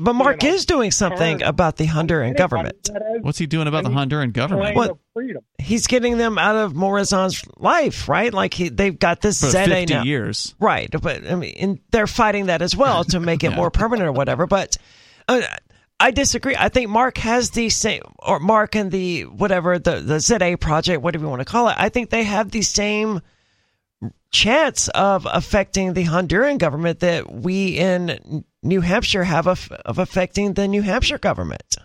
But 0.00 0.12
Mark 0.14 0.42
know, 0.44 0.50
is 0.50 0.64
doing 0.64 0.92
something 0.92 1.40
turn 1.40 1.48
about 1.48 1.76
the 1.76 1.86
Honduran 1.86 2.36
government. 2.36 2.88
What's 3.22 3.38
he 3.38 3.46
doing 3.46 3.66
about 3.66 3.82
the 3.82 3.90
Honduran 3.90 4.32
government? 4.32 4.74
claim 4.76 4.96
What? 5.14 5.34
He's 5.58 5.88
getting 5.88 6.18
them 6.18 6.38
out 6.38 6.54
of 6.54 6.72
Morazan's 6.74 7.44
life, 7.56 8.08
right? 8.08 8.32
Like 8.32 8.54
he, 8.54 8.68
they've 8.68 8.96
got 8.96 9.20
this 9.20 9.40
For 9.40 9.48
Zede 9.48 9.80
50 9.88 9.94
now. 9.94 10.02
years. 10.04 10.54
Right, 10.60 10.88
but 11.02 11.28
I 11.28 11.34
mean, 11.34 11.54
and 11.58 11.80
they're 11.90 12.06
fighting 12.06 12.46
that 12.46 12.62
as 12.62 12.76
well 12.76 13.02
to 13.04 13.18
make 13.18 13.42
it 13.42 13.50
Yeah. 13.50 13.56
more 13.56 13.70
permanent 13.72 14.08
or 14.08 14.12
whatever. 14.12 14.46
But 14.46 14.76
uh, 15.26 15.40
I 15.98 16.12
disagree. 16.12 16.54
I 16.56 16.68
think 16.68 16.88
Mark 16.90 17.18
has 17.18 17.50
the 17.50 17.68
same, 17.68 18.02
or 18.20 18.38
Mark 18.38 18.76
and 18.76 18.92
the 18.92 19.22
whatever 19.24 19.80
the 19.80 19.98
the 20.00 20.14
Zede 20.18 20.60
project, 20.60 21.02
whatever 21.02 21.24
you 21.24 21.28
want 21.28 21.40
to 21.40 21.44
call 21.44 21.68
it. 21.68 21.74
I 21.76 21.88
think 21.88 22.10
they 22.10 22.22
have 22.22 22.52
the 22.52 22.62
same 22.62 23.20
chance 24.30 24.88
of 24.88 25.26
affecting 25.30 25.94
the 25.94 26.04
Honduran 26.04 26.58
government 26.58 27.00
that 27.00 27.32
we 27.32 27.78
in 27.78 28.44
New 28.62 28.80
Hampshire 28.80 29.24
have 29.24 29.46
of, 29.46 29.70
of 29.84 29.98
affecting 29.98 30.54
the 30.54 30.68
New 30.68 30.82
Hampshire 30.82 31.18
government. 31.18 31.76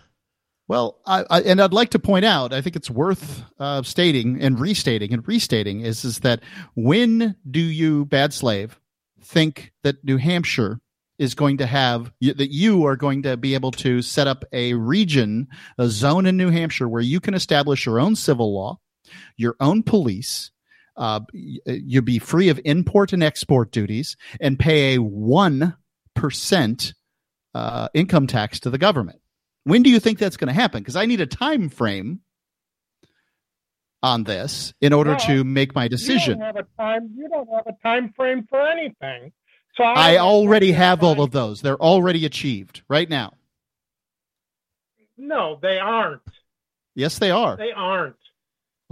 Well, 0.66 1.00
I, 1.04 1.24
I, 1.28 1.40
and 1.42 1.60
I'd 1.60 1.74
like 1.74 1.90
to 1.90 1.98
point 1.98 2.24
out, 2.24 2.54
I 2.54 2.62
think 2.62 2.74
it's 2.74 2.90
worth 2.90 3.42
uh, 3.58 3.82
stating 3.82 4.40
and 4.40 4.58
restating 4.58 5.12
and 5.12 5.26
restating 5.26 5.80
is 5.80 6.04
is 6.04 6.20
that 6.20 6.40
when 6.74 7.36
do 7.50 7.60
you, 7.60 8.06
bad 8.06 8.32
slave, 8.32 8.80
think 9.20 9.72
that 9.82 10.02
New 10.04 10.16
Hampshire 10.16 10.80
is 11.18 11.34
going 11.34 11.58
to 11.58 11.66
have 11.66 12.12
that 12.20 12.50
you 12.50 12.86
are 12.86 12.96
going 12.96 13.22
to 13.22 13.36
be 13.36 13.54
able 13.54 13.70
to 13.70 14.02
set 14.02 14.26
up 14.26 14.44
a 14.52 14.74
region, 14.74 15.48
a 15.78 15.88
zone 15.88 16.26
in 16.26 16.36
New 16.36 16.50
Hampshire 16.50 16.88
where 16.88 17.02
you 17.02 17.20
can 17.20 17.34
establish 17.34 17.86
your 17.86 18.00
own 18.00 18.16
civil 18.16 18.54
law, 18.54 18.80
your 19.36 19.56
own 19.60 19.82
police. 19.82 20.50
Uh, 20.96 21.20
you'd 21.32 22.04
be 22.04 22.18
free 22.18 22.48
of 22.48 22.60
import 22.64 23.12
and 23.12 23.22
export 23.22 23.72
duties 23.72 24.16
and 24.40 24.58
pay 24.58 24.94
a 24.94 24.98
one 25.02 25.76
percent 26.14 26.94
uh, 27.54 27.88
income 27.94 28.26
tax 28.26 28.60
to 28.60 28.70
the 28.70 28.78
government. 28.78 29.20
When 29.64 29.82
do 29.82 29.90
you 29.90 29.98
think 29.98 30.18
that's 30.18 30.36
going 30.36 30.48
to 30.48 30.54
happen? 30.54 30.82
Because 30.82 30.96
I 30.96 31.06
need 31.06 31.20
a 31.20 31.26
time 31.26 31.68
frame 31.68 32.20
on 34.02 34.24
this 34.24 34.74
in 34.80 34.92
order 34.92 35.10
Well, 35.12 35.20
to 35.20 35.44
make 35.44 35.74
my 35.74 35.84
You 35.84 35.88
decision. 35.88 36.38
don't 36.38 36.46
have 36.54 36.56
a 36.56 36.66
time. 36.82 37.10
You 37.16 37.28
don't 37.28 37.48
have 37.48 37.66
a 37.66 37.76
time 37.82 38.12
frame 38.14 38.46
for 38.48 38.60
anything. 38.60 39.32
So 39.76 39.82
I 39.82 40.12
I 40.14 40.18
already 40.18 40.70
have 40.72 41.02
all 41.02 41.20
of 41.22 41.30
those. 41.32 41.62
They're 41.62 41.80
already 41.80 42.24
achieved 42.26 42.82
right 42.88 43.08
now. 43.08 43.32
No, 45.16 45.58
they 45.60 45.78
aren't. 45.78 46.22
Yes, 46.94 47.18
they 47.18 47.30
are. 47.30 47.56
They 47.56 47.72
aren't. 47.72 48.16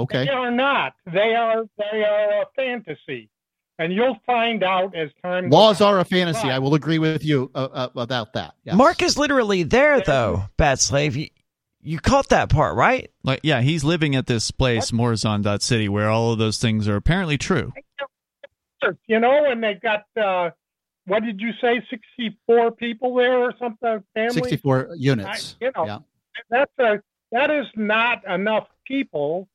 Okay. 0.03 0.25
They 0.25 0.31
are 0.31 0.51
not. 0.51 0.95
They 1.13 1.35
are. 1.35 1.65
They 1.79 2.05
are 2.05 2.43
a 2.43 2.47
fantasy, 2.57 3.29
and 3.79 3.93
you'll 3.93 4.19
find 4.27 4.63
out 4.63 4.95
as 4.97 5.11
time. 5.23 5.45
goes 5.45 5.53
Laws 5.53 5.81
on. 5.81 5.95
are 5.95 6.01
a 6.01 6.05
fantasy. 6.05 6.49
Right. 6.49 6.55
I 6.55 6.59
will 6.59 6.75
agree 6.75 6.99
with 6.99 7.25
you 7.25 7.51
uh, 7.55 7.69
uh, 7.73 7.89
about 7.97 8.33
that. 8.35 8.55
Yes. 8.65 8.77
Mark 8.77 9.03
is 9.03 9.17
literally 9.19 9.63
there, 9.63 10.01
though, 10.01 10.45
bad 10.57 10.81
slave. 10.81 11.17
You, 11.17 11.29
you 11.81 11.99
caught 11.99 12.29
that 12.29 12.49
part, 12.49 12.77
right? 12.77 13.11
Like, 13.25 13.41
yeah, 13.43 13.61
he's 13.61 13.83
living 13.85 14.15
at 14.15 14.27
this 14.27 14.51
place, 14.51 14.91
Morazan.city, 14.93 15.89
where 15.89 16.09
all 16.09 16.33
of 16.33 16.39
those 16.39 16.59
things 16.59 16.87
are 16.89 16.97
apparently 16.97 17.37
true. 17.39 17.73
You 19.07 19.21
know, 19.21 19.45
and 19.51 19.63
they've 19.63 19.81
got. 19.81 20.05
Uh, 20.21 20.51
what 21.07 21.23
did 21.25 21.41
you 21.41 21.51
say? 21.61 21.85
Sixty-four 21.91 22.73
people 22.73 23.15
there 23.17 23.39
or 23.39 23.53
something. 23.59 24.03
Family. 24.15 24.33
64 24.35 24.89
I, 24.91 24.95
units. 24.97 25.57
you 25.61 25.71
know, 25.77 25.85
Yeah. 25.87 25.99
that's 26.51 26.73
a 26.79 27.01
that 27.33 27.51
is 27.51 27.67
not 27.77 28.25
enough 28.29 28.69
people 28.87 29.49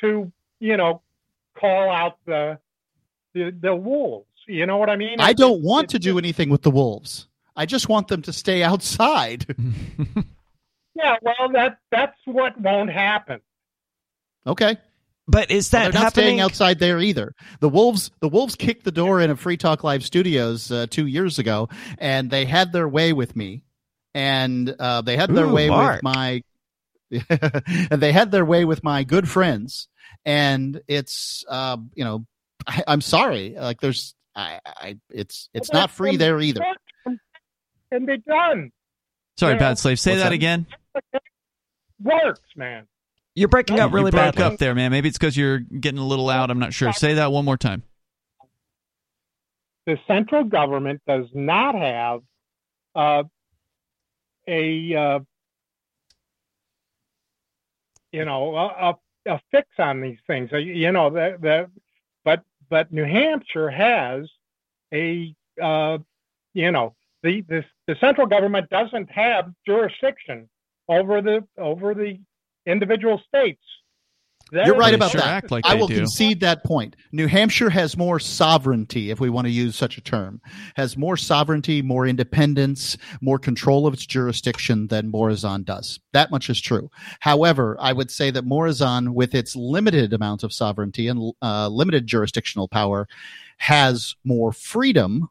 to 0.00 0.30
you 0.60 0.76
know 0.76 1.02
call 1.58 1.90
out 1.90 2.18
the 2.26 2.58
the, 3.34 3.54
the 3.60 3.74
wolves. 3.74 4.26
You 4.46 4.64
know 4.66 4.78
what 4.78 4.88
I 4.90 4.96
mean? 4.96 5.16
I 5.20 5.32
don't 5.34 5.62
want 5.62 5.84
it 5.84 5.90
to 5.90 5.98
do 5.98 6.12
just- 6.14 6.24
anything 6.24 6.48
with 6.50 6.62
the 6.62 6.70
wolves. 6.70 7.26
I 7.56 7.66
just 7.66 7.88
want 7.88 8.08
them 8.08 8.22
to 8.22 8.32
stay 8.32 8.62
outside. 8.62 9.46
Yeah, 10.94 11.14
well, 11.22 11.48
that 11.52 11.78
that's 11.92 12.16
what 12.24 12.60
won't 12.60 12.90
happen. 12.90 13.40
Okay. 14.44 14.76
But 15.28 15.50
is 15.50 15.70
Well, 15.72 15.84
that 15.84 15.92
they're 15.92 16.02
not 16.02 16.12
staying 16.12 16.40
outside 16.40 16.80
there 16.80 16.98
either. 17.00 17.34
The 17.60 17.68
wolves, 17.68 18.10
the 18.20 18.28
wolves 18.28 18.56
kicked 18.56 18.84
the 18.84 18.90
door 18.90 19.20
in 19.20 19.30
a 19.30 19.36
Free 19.36 19.56
Talk 19.58 19.84
Live 19.84 20.02
studios 20.04 20.72
uh, 20.72 20.86
two 20.90 21.06
years 21.06 21.38
ago, 21.38 21.68
and 21.98 22.30
they 22.30 22.46
had 22.46 22.72
their 22.72 22.88
way 22.88 23.12
with 23.12 23.36
me, 23.36 23.62
and 24.12 24.74
uh, 24.80 25.02
they 25.02 25.16
had 25.16 25.30
their 25.32 25.44
Ooh, 25.44 25.54
way 25.54 25.68
Mark. 25.68 25.96
with 25.96 26.02
my, 26.02 26.42
and 27.90 28.00
they 28.00 28.12
had 28.12 28.30
their 28.30 28.44
way 28.44 28.64
with 28.64 28.82
my 28.84 29.04
good 29.04 29.28
friends, 29.28 29.88
and 30.24 30.80
it's, 30.88 31.44
uh, 31.48 31.76
you 31.94 32.04
know, 32.04 32.26
I, 32.66 32.82
I'm 32.86 33.00
sorry, 33.00 33.54
like 33.58 33.80
there's, 33.80 34.14
I, 34.34 34.60
I, 34.64 34.96
it's, 35.10 35.48
it's 35.54 35.72
not 35.72 35.90
free 35.90 36.16
there 36.16 36.40
either. 36.40 36.62
And 37.90 38.06
they're 38.06 38.18
done. 38.18 38.70
Sorry, 39.38 39.54
Yeah. 39.54 39.58
Bad 39.58 39.78
Slave. 39.78 39.98
Say 39.98 40.12
What's 40.12 40.22
that 40.22 40.28
that? 40.30 40.34
again. 40.34 40.66
Works, 42.02 42.40
man. 42.56 42.86
You're 43.34 43.48
breaking 43.48 43.78
up 43.80 43.92
really 43.92 44.06
you 44.08 44.12
broke 44.12 44.34
badly. 44.34 44.42
up 44.54 44.58
there, 44.58 44.74
man. 44.74 44.90
Maybe 44.90 45.08
it's 45.08 45.16
because 45.16 45.36
you're 45.36 45.58
getting 45.60 45.98
a 46.00 46.06
little 46.06 46.26
loud. 46.26 46.50
I'm 46.50 46.58
not 46.58 46.74
sure. 46.74 46.92
Say 46.92 47.14
that 47.14 47.30
one 47.32 47.44
more 47.44 47.56
time. 47.56 47.82
The 49.86 49.96
central 50.06 50.44
government 50.44 51.00
does 51.06 51.26
not 51.32 51.74
have 51.74 52.20
uh, 52.94 53.22
a 54.46 54.94
uh, 54.94 55.18
you 58.12 58.24
know 58.24 58.56
a, 58.56 58.96
a, 59.26 59.40
fix 59.50 59.68
on 59.78 60.00
these 60.00 60.18
things. 60.26 60.50
You 60.52 60.92
know 60.92 61.10
the, 61.10 61.36
the 61.40 61.70
but 62.24 62.42
but 62.68 62.92
New 62.92 63.04
Hampshire 63.04 63.70
has 63.70 64.28
a 64.92 65.34
uh, 65.62 65.98
you 66.54 66.72
know 66.72 66.94
the, 67.22 67.42
the 67.42 67.64
the 67.86 67.96
central 68.00 68.26
government 68.26 68.70
doesn't 68.70 69.10
have 69.10 69.52
jurisdiction 69.66 70.48
over 70.88 71.20
the 71.20 71.44
over 71.58 71.94
the 71.94 72.18
individual 72.66 73.20
states. 73.26 73.62
You're 74.52 74.76
right 74.76 74.94
about 74.94 75.10
sure 75.10 75.20
that. 75.20 75.50
like 75.50 75.66
I 75.66 75.74
will 75.74 75.88
do. 75.88 75.96
concede 75.96 76.40
that 76.40 76.64
point. 76.64 76.96
New 77.12 77.26
Hampshire 77.26 77.70
has 77.70 77.96
more 77.96 78.18
sovereignty, 78.18 79.10
if 79.10 79.20
we 79.20 79.30
want 79.30 79.46
to 79.46 79.50
use 79.50 79.76
such 79.76 79.98
a 79.98 80.00
term, 80.00 80.40
has 80.76 80.96
more 80.96 81.16
sovereignty, 81.16 81.82
more 81.82 82.06
independence, 82.06 82.96
more 83.20 83.38
control 83.38 83.86
of 83.86 83.94
its 83.94 84.06
jurisdiction 84.06 84.86
than 84.88 85.12
Morazan 85.12 85.64
does. 85.64 86.00
That 86.12 86.30
much 86.30 86.48
is 86.48 86.60
true. 86.60 86.90
However, 87.20 87.76
I 87.80 87.92
would 87.92 88.10
say 88.10 88.30
that 88.30 88.44
Morazan, 88.44 89.10
with 89.10 89.34
its 89.34 89.54
limited 89.54 90.12
amount 90.12 90.42
of 90.42 90.52
sovereignty 90.52 91.08
and 91.08 91.32
uh, 91.42 91.68
limited 91.68 92.06
jurisdictional 92.06 92.68
power, 92.68 93.08
has 93.58 94.14
more 94.24 94.52
freedom 94.52 95.28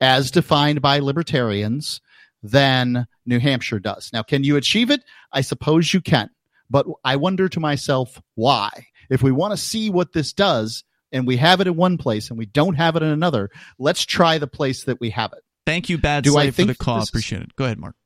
as 0.00 0.30
defined 0.30 0.80
by 0.80 0.98
libertarians 0.98 2.00
than 2.42 3.06
New 3.26 3.40
Hampshire 3.40 3.78
does. 3.78 4.10
Now, 4.12 4.22
can 4.22 4.44
you 4.44 4.56
achieve 4.56 4.90
it? 4.90 5.02
I 5.32 5.40
suppose 5.40 5.94
you 5.94 6.00
can. 6.00 6.28
But 6.70 6.86
I 7.04 7.16
wonder 7.16 7.48
to 7.48 7.60
myself, 7.60 8.20
why? 8.34 8.86
If 9.10 9.22
we 9.22 9.32
want 9.32 9.52
to 9.52 9.56
see 9.56 9.90
what 9.90 10.12
this 10.12 10.32
does 10.32 10.84
and 11.12 11.26
we 11.26 11.36
have 11.36 11.60
it 11.60 11.66
in 11.66 11.76
one 11.76 11.98
place 11.98 12.30
and 12.30 12.38
we 12.38 12.46
don't 12.46 12.74
have 12.74 12.96
it 12.96 13.02
in 13.02 13.10
another, 13.10 13.50
let's 13.78 14.04
try 14.04 14.38
the 14.38 14.46
place 14.46 14.84
that 14.84 15.00
we 15.00 15.10
have 15.10 15.32
it. 15.32 15.40
Thank 15.66 15.88
you, 15.88 15.98
Bad 15.98 16.24
Do 16.24 16.36
I 16.36 16.44
Slave, 16.50 16.56
for 16.56 16.64
the 16.64 16.74
call. 16.74 17.02
is- 17.02 17.08
Appreciate 17.08 17.42
it. 17.42 17.56
Go 17.56 17.64
ahead, 17.64 17.78
Mark. 17.78 17.96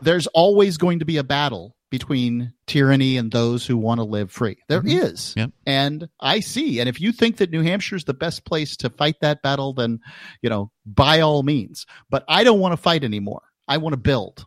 There's 0.00 0.26
always 0.28 0.78
going 0.78 0.98
to 1.00 1.04
be 1.04 1.16
a 1.18 1.24
battle 1.24 1.76
between 1.90 2.54
tyranny 2.66 3.18
and 3.18 3.30
those 3.30 3.66
who 3.66 3.76
want 3.76 3.98
to 3.98 4.04
live 4.04 4.30
free. 4.32 4.56
There 4.68 4.82
is, 4.86 5.34
Mhm. 5.34 5.36
Yep. 5.36 5.50
And 5.66 6.08
I 6.20 6.40
see. 6.40 6.80
And 6.80 6.88
if 6.88 7.00
you 7.02 7.12
think 7.12 7.36
that 7.36 7.50
New 7.50 7.60
Hampshire 7.62 7.96
is 7.96 8.04
the 8.04 8.14
best 8.14 8.46
place 8.46 8.76
to 8.78 8.88
fight 8.88 9.16
that 9.20 9.42
battle, 9.42 9.74
then, 9.74 10.00
you 10.40 10.48
know, 10.48 10.70
by 10.86 11.20
all 11.20 11.42
means. 11.42 11.84
But 12.08 12.24
I 12.28 12.44
don't 12.44 12.60
want 12.60 12.72
to 12.72 12.78
fight 12.78 13.04
anymore. 13.04 13.42
I 13.68 13.76
want 13.76 13.92
to 13.92 13.98
build. 13.98 14.46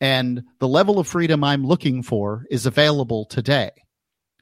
And 0.00 0.44
the 0.58 0.68
level 0.68 0.98
of 0.98 1.06
freedom 1.06 1.44
I'm 1.44 1.66
looking 1.66 2.02
for 2.02 2.46
is 2.50 2.66
available 2.66 3.26
today. 3.26 3.70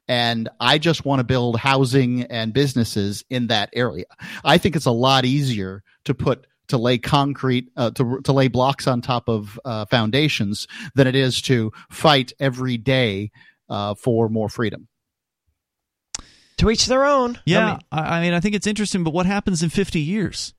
And 0.06 0.48
I 0.58 0.78
just 0.78 1.04
want 1.04 1.20
to 1.20 1.24
build 1.24 1.58
housing 1.58 2.22
and 2.22 2.52
businesses 2.52 3.24
in 3.28 3.48
that 3.48 3.70
area. 3.74 4.06
I 4.44 4.56
think 4.56 4.76
it's 4.76 4.86
a 4.86 4.90
lot 4.90 5.24
easier 5.24 5.82
to 6.04 6.14
put 6.14 6.46
to 6.68 6.78
lay 6.78 6.98
concrete 6.98 7.70
uh, 7.76 7.90
to 7.92 8.20
to 8.24 8.32
lay 8.32 8.48
blocks 8.48 8.86
on 8.86 9.02
top 9.02 9.28
of 9.28 9.58
uh, 9.64 9.84
foundations 9.86 10.66
than 10.94 11.06
it 11.06 11.14
is 11.14 11.42
to 11.42 11.72
fight 11.90 12.32
every 12.38 12.78
day 12.78 13.30
uh, 13.68 13.94
for 13.94 14.28
more 14.28 14.48
freedom. 14.48 14.88
To 16.58 16.70
each 16.70 16.86
their 16.86 17.04
own. 17.04 17.38
Yeah, 17.44 17.58
I 17.58 17.70
mean, 17.70 17.78
I, 17.92 18.00
I 18.00 18.20
mean, 18.20 18.34
I 18.34 18.40
think 18.40 18.54
it's 18.54 18.66
interesting, 18.66 19.04
but 19.04 19.12
what 19.12 19.26
happens 19.26 19.62
in 19.62 19.68
50 19.68 20.00
years? 20.00 20.54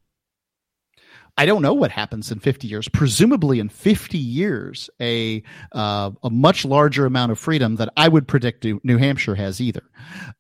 I 1.40 1.46
don't 1.46 1.62
know 1.62 1.74
what 1.74 1.92
happens 1.92 2.34
in 2.34 2.40
50 2.40 2.68
years. 2.68 2.90
Presumably, 2.90 3.62
in 3.62 3.70
50 3.70 4.18
years, 4.18 4.90
a 5.00 5.42
uh, 5.72 6.12
a 6.22 6.30
much 6.30 6.66
larger 6.66 7.06
amount 7.06 7.32
of 7.32 7.40
freedom 7.40 7.78
that 7.78 7.88
I 7.96 8.10
would 8.10 8.28
predict 8.28 8.66
New 8.66 8.82
New 8.84 8.98
Hampshire 8.98 9.36
has 9.36 9.62
either 9.62 9.84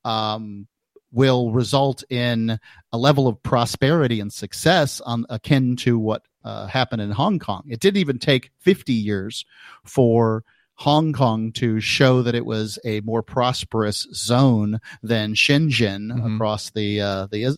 um, 0.04 0.68
will 1.14 1.54
result 1.54 2.04
in 2.10 2.60
a 2.92 2.98
level 2.98 3.30
of 3.30 3.42
prosperity 3.42 4.20
and 4.20 4.32
success 4.34 5.00
on 5.00 5.26
akin 5.30 5.78
to 5.78 5.98
what 5.98 6.24
uh, 6.44 6.68
happened 6.68 7.02
in 7.02 7.12
Hong 7.12 7.40
Kong. 7.40 7.64
It 7.70 7.80
didn't 7.80 8.02
even 8.02 8.20
take 8.20 8.52
50 8.60 8.92
years 8.92 9.46
for 9.86 10.44
Hong 10.74 11.14
Kong 11.14 11.54
to 11.54 11.80
show 11.80 12.22
that 12.24 12.36
it 12.36 12.46
was 12.46 12.78
a 12.84 13.00
more 13.02 13.24
prosperous 13.24 14.06
zone 14.14 14.82
than 15.02 15.34
Shenzhen 15.34 16.12
Mhm. 16.12 16.36
across 16.36 16.72
the 16.72 17.00
uh, 17.00 17.28
the 17.28 17.56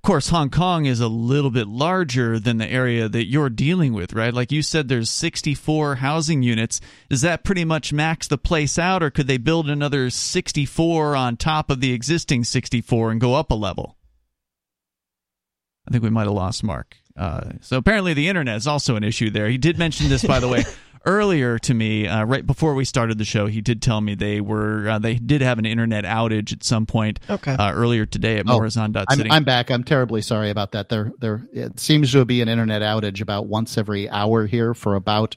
Of 0.00 0.02
course, 0.02 0.30
Hong 0.30 0.48
Kong 0.48 0.86
is 0.86 1.00
a 1.00 1.08
little 1.08 1.50
bit 1.50 1.68
larger 1.68 2.38
than 2.38 2.56
the 2.56 2.66
area 2.66 3.06
that 3.06 3.26
you're 3.26 3.50
dealing 3.50 3.92
with, 3.92 4.14
right? 4.14 4.32
Like 4.32 4.50
you 4.50 4.62
said, 4.62 4.88
there's 4.88 5.10
64 5.10 5.96
housing 5.96 6.42
units. 6.42 6.80
Does 7.10 7.20
that 7.20 7.44
pretty 7.44 7.66
much 7.66 7.92
max 7.92 8.26
the 8.26 8.38
place 8.38 8.78
out, 8.78 9.02
or 9.02 9.10
could 9.10 9.26
they 9.26 9.36
build 9.36 9.68
another 9.68 10.08
64 10.08 11.14
on 11.14 11.36
top 11.36 11.68
of 11.68 11.82
the 11.82 11.92
existing 11.92 12.44
64 12.44 13.10
and 13.10 13.20
go 13.20 13.34
up 13.34 13.50
a 13.50 13.54
level? 13.54 13.98
I 15.86 15.90
think 15.90 16.02
we 16.02 16.08
might 16.08 16.24
have 16.24 16.32
lost 16.32 16.64
Mark. 16.64 16.96
Uh, 17.14 17.50
so 17.60 17.76
apparently, 17.76 18.14
the 18.14 18.28
internet 18.28 18.56
is 18.56 18.66
also 18.66 18.96
an 18.96 19.04
issue 19.04 19.28
there. 19.28 19.50
He 19.50 19.58
did 19.58 19.78
mention 19.78 20.08
this, 20.08 20.24
by 20.24 20.40
the 20.40 20.48
way. 20.48 20.64
Earlier 21.06 21.58
to 21.60 21.72
me, 21.72 22.06
uh, 22.06 22.24
right 22.24 22.46
before 22.46 22.74
we 22.74 22.84
started 22.84 23.16
the 23.16 23.24
show, 23.24 23.46
he 23.46 23.62
did 23.62 23.80
tell 23.80 24.02
me 24.02 24.14
they 24.14 24.40
were 24.42 24.86
uh, 24.86 24.98
they 24.98 25.14
did 25.14 25.40
have 25.40 25.58
an 25.58 25.64
internet 25.64 26.04
outage 26.04 26.52
at 26.52 26.62
some 26.62 26.84
point 26.84 27.18
Okay. 27.30 27.52
uh, 27.54 27.72
earlier 27.72 28.04
today 28.04 28.36
at 28.36 28.46
Oh, 28.46 28.58
Morazan.city. 28.60 29.30
I'm, 29.30 29.36
I'm 29.38 29.44
back. 29.44 29.70
I'm 29.70 29.82
terribly 29.82 30.20
sorry 30.20 30.50
about 30.50 30.72
that. 30.72 30.90
There, 30.90 31.10
there. 31.18 31.48
It 31.54 31.80
seems 31.80 32.12
to 32.12 32.26
be 32.26 32.42
an 32.42 32.50
internet 32.50 32.82
outage 32.82 33.22
about 33.22 33.46
once 33.46 33.78
every 33.78 34.10
hour 34.10 34.46
here 34.46 34.74
for 34.74 34.94
about 34.94 35.36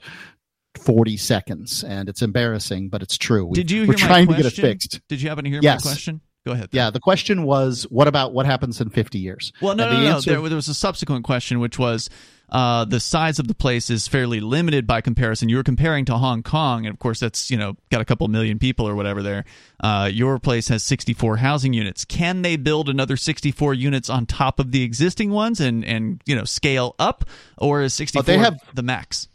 forty 0.76 1.16
seconds, 1.16 1.82
and 1.82 2.10
it's 2.10 2.20
embarrassing, 2.20 2.90
but 2.90 3.00
it's 3.02 3.16
true. 3.16 3.46
We, 3.46 3.54
Did 3.54 3.70
you 3.70 3.86
We're 3.86 3.94
trying 3.94 4.26
to 4.28 4.34
get 4.36 4.44
it 4.44 4.50
fixed. 4.52 5.00
Did 5.08 5.22
you 5.22 5.30
happen 5.30 5.44
to 5.44 5.50
hear 5.50 5.60
Yes. 5.62 5.82
my 5.82 5.90
question? 5.92 6.20
Go 6.46 6.52
ahead. 6.52 6.68
Yeah. 6.72 6.90
The 6.90 7.00
question 7.00 7.44
was, 7.44 7.84
what 7.84 8.06
about 8.06 8.34
what 8.34 8.44
happens 8.44 8.82
in 8.82 8.90
fifty 8.90 9.18
years? 9.18 9.50
Well, 9.62 9.74
no, 9.74 9.88
And 9.88 9.94
no, 10.02 10.10
no. 10.10 10.16
answer- 10.16 10.30
There, 10.32 10.48
there 10.50 10.56
was 10.56 10.68
a 10.68 10.74
subsequent 10.74 11.24
question, 11.24 11.58
which 11.58 11.78
was 11.78 12.10
uh, 12.50 12.84
the 12.84 13.00
size 13.00 13.38
of 13.38 13.48
the 13.48 13.54
place 13.54 13.90
is 13.90 14.06
fairly 14.06 14.38
limited 14.40 14.86
by 14.86 15.00
comparison. 15.00 15.48
You 15.48 15.56
were 15.56 15.62
comparing 15.62 16.04
to 16.06 16.16
Hong 16.18 16.42
Kong, 16.42 16.86
and 16.86 16.92
of 16.92 16.98
course, 16.98 17.20
that's 17.20 17.50
you 17.50 17.56
know 17.56 17.76
got 17.90 18.00
a 18.00 18.04
couple 18.04 18.28
million 18.28 18.58
people 18.58 18.86
or 18.88 18.94
whatever 18.94 19.22
there. 19.22 19.44
Uh, 19.80 20.08
your 20.12 20.38
place 20.38 20.68
has 20.68 20.82
64 20.82 21.38
housing 21.38 21.72
units. 21.72 22.04
Can 22.04 22.42
they 22.42 22.56
build 22.56 22.88
another 22.88 23.16
64 23.16 23.74
units 23.74 24.08
on 24.08 24.26
top 24.26 24.58
of 24.60 24.70
the 24.72 24.82
existing 24.82 25.30
ones 25.30 25.60
and 25.60 25.84
and 25.84 26.20
you 26.26 26.36
know 26.36 26.44
scale 26.44 26.94
up, 26.98 27.24
or 27.58 27.82
is 27.82 27.94
64 27.94 28.22
they 28.24 28.38
have- 28.38 28.58
the 28.74 28.82
max? 28.82 29.28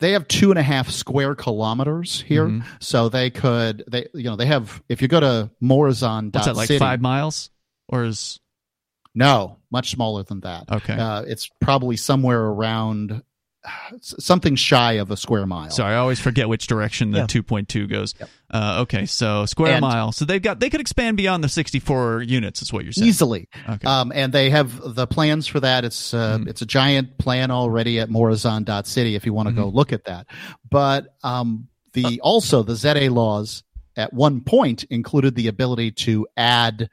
they 0.00 0.12
have 0.12 0.26
two 0.28 0.50
and 0.50 0.58
a 0.58 0.62
half 0.62 0.88
square 0.88 1.34
kilometers 1.34 2.22
here, 2.22 2.46
Mhm. 2.46 2.64
so 2.80 3.10
they 3.10 3.28
could 3.30 3.84
they 3.86 4.06
you 4.14 4.24
know 4.24 4.36
they 4.36 4.46
have 4.46 4.82
if 4.88 5.02
you 5.02 5.08
go 5.08 5.20
to 5.20 5.50
Morazan. 5.62 6.32
What's 6.34 6.46
that 6.46 6.56
like 6.56 6.70
five 6.78 7.00
miles, 7.02 7.50
or 7.88 8.04
is 8.04 8.40
No, 9.14 9.58
much 9.70 9.90
smaller 9.90 10.22
than 10.22 10.40
that. 10.40 10.70
okay? 10.70 10.94
Uh, 10.94 11.22
it's 11.22 11.48
probably 11.60 11.96
somewhere 11.96 12.40
around 12.42 13.22
uh, 13.64 13.68
something 14.00 14.54
shy 14.56 14.94
of 14.94 15.10
a 15.10 15.16
square 15.16 15.46
mile. 15.46 15.70
Sorry, 15.70 15.94
I 15.94 15.98
always 15.98 16.20
forget 16.20 16.48
which 16.48 16.66
direction 16.66 17.10
the 17.10 17.18
Yeah. 17.18 17.26
2.2 17.26 17.88
goes. 17.90 18.14
Yep. 18.18 18.28
Uh, 18.52 18.78
okay, 18.82 19.06
so 19.06 19.46
square 19.46 19.72
And- 19.74 19.80
mile. 19.82 20.12
So 20.12 20.24
they've 20.24 20.40
got 20.40 20.60
they 20.60 20.70
could 20.70 20.80
expand 20.80 21.16
beyond 21.16 21.42
the 21.44 21.48
64 21.48 22.22
units. 22.22 22.62
Is 22.62 22.72
what 22.72 22.84
you're 22.84 22.92
saying? 22.92 23.08
easily. 23.08 23.48
Okay. 23.68 23.86
Um, 23.86 24.12
and 24.14 24.32
they 24.32 24.48
have 24.50 24.94
the 24.94 25.06
plans 25.06 25.46
for 25.46 25.60
that. 25.60 25.84
It's 25.84 26.14
uh, 26.14 26.38
Mhm. 26.38 26.48
it's 26.48 26.62
a 26.62 26.66
giant 26.66 27.18
plan 27.18 27.50
already 27.50 28.00
at 28.00 28.08
Morazan.city 28.08 29.14
if 29.16 29.26
you 29.26 29.32
want 29.34 29.48
to 29.48 29.54
go 29.54 29.66
Mm-hmm. 29.66 29.76
look 29.76 29.92
at 29.92 30.04
that. 30.04 30.26
But 30.70 31.14
um, 31.22 31.68
the 31.92 32.20
also 32.22 32.62
the 32.62 32.74
Zede 32.74 33.10
laws 33.10 33.62
at 33.96 34.12
one 34.14 34.40
point 34.40 34.84
included 34.84 35.34
the 35.34 35.48
ability 35.48 35.90
to 35.90 36.26
add 36.36 36.88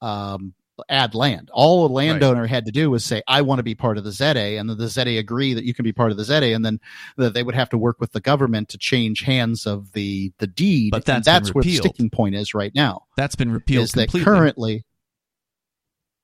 um, 0.00 0.54
add 0.88 1.14
land. 1.14 1.50
All 1.52 1.86
a 1.86 1.88
landowner 1.88 2.46
had 2.46 2.66
to 2.66 2.72
do 2.72 2.90
was 2.90 3.04
say, 3.04 3.22
"I 3.26 3.42
want 3.42 3.58
to 3.58 3.62
be 3.62 3.74
part 3.74 3.98
of 3.98 4.04
the 4.04 4.10
Zede," 4.10 4.58
and 4.58 4.68
then 4.68 4.76
the 4.78 4.86
Zede 4.86 5.18
agree 5.18 5.54
that 5.54 5.64
you 5.64 5.74
can 5.74 5.84
be 5.84 5.92
part 5.92 6.10
of 6.10 6.16
the 6.16 6.22
Zede, 6.22 6.54
and 6.54 6.64
then 6.64 6.80
the, 7.16 7.30
they 7.30 7.42
would 7.42 7.54
have 7.54 7.70
to 7.70 7.78
work 7.78 8.00
with 8.00 8.12
the 8.12 8.20
government 8.20 8.68
to 8.70 8.78
change 8.78 9.22
hands 9.22 9.66
of 9.66 9.92
the 9.92 10.32
the 10.38 10.46
deed. 10.46 10.90
But 10.90 11.08
And 11.08 11.24
that's 11.24 11.54
where 11.54 11.62
the 11.62 11.76
sticking 11.76 12.10
point 12.10 12.34
is 12.34 12.54
right 12.54 12.72
now 12.74 13.06
That's 13.16 13.36
been 13.36 13.50
repealed 13.50 13.84
is 13.84 13.92
that 13.92 14.10
completely. 14.10 14.24
currently 14.24 14.84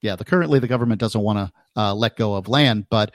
yeah 0.05 0.16
the 0.16 0.24
currently 0.24 0.59
the 0.59 0.68
government 0.68 1.01
doesn't 1.01 1.20
want 1.22 1.39
to 1.39 1.81
uh, 1.81 1.94
let 1.94 2.16
go 2.16 2.35
of 2.35 2.47
land 2.47 2.86
but 2.90 3.12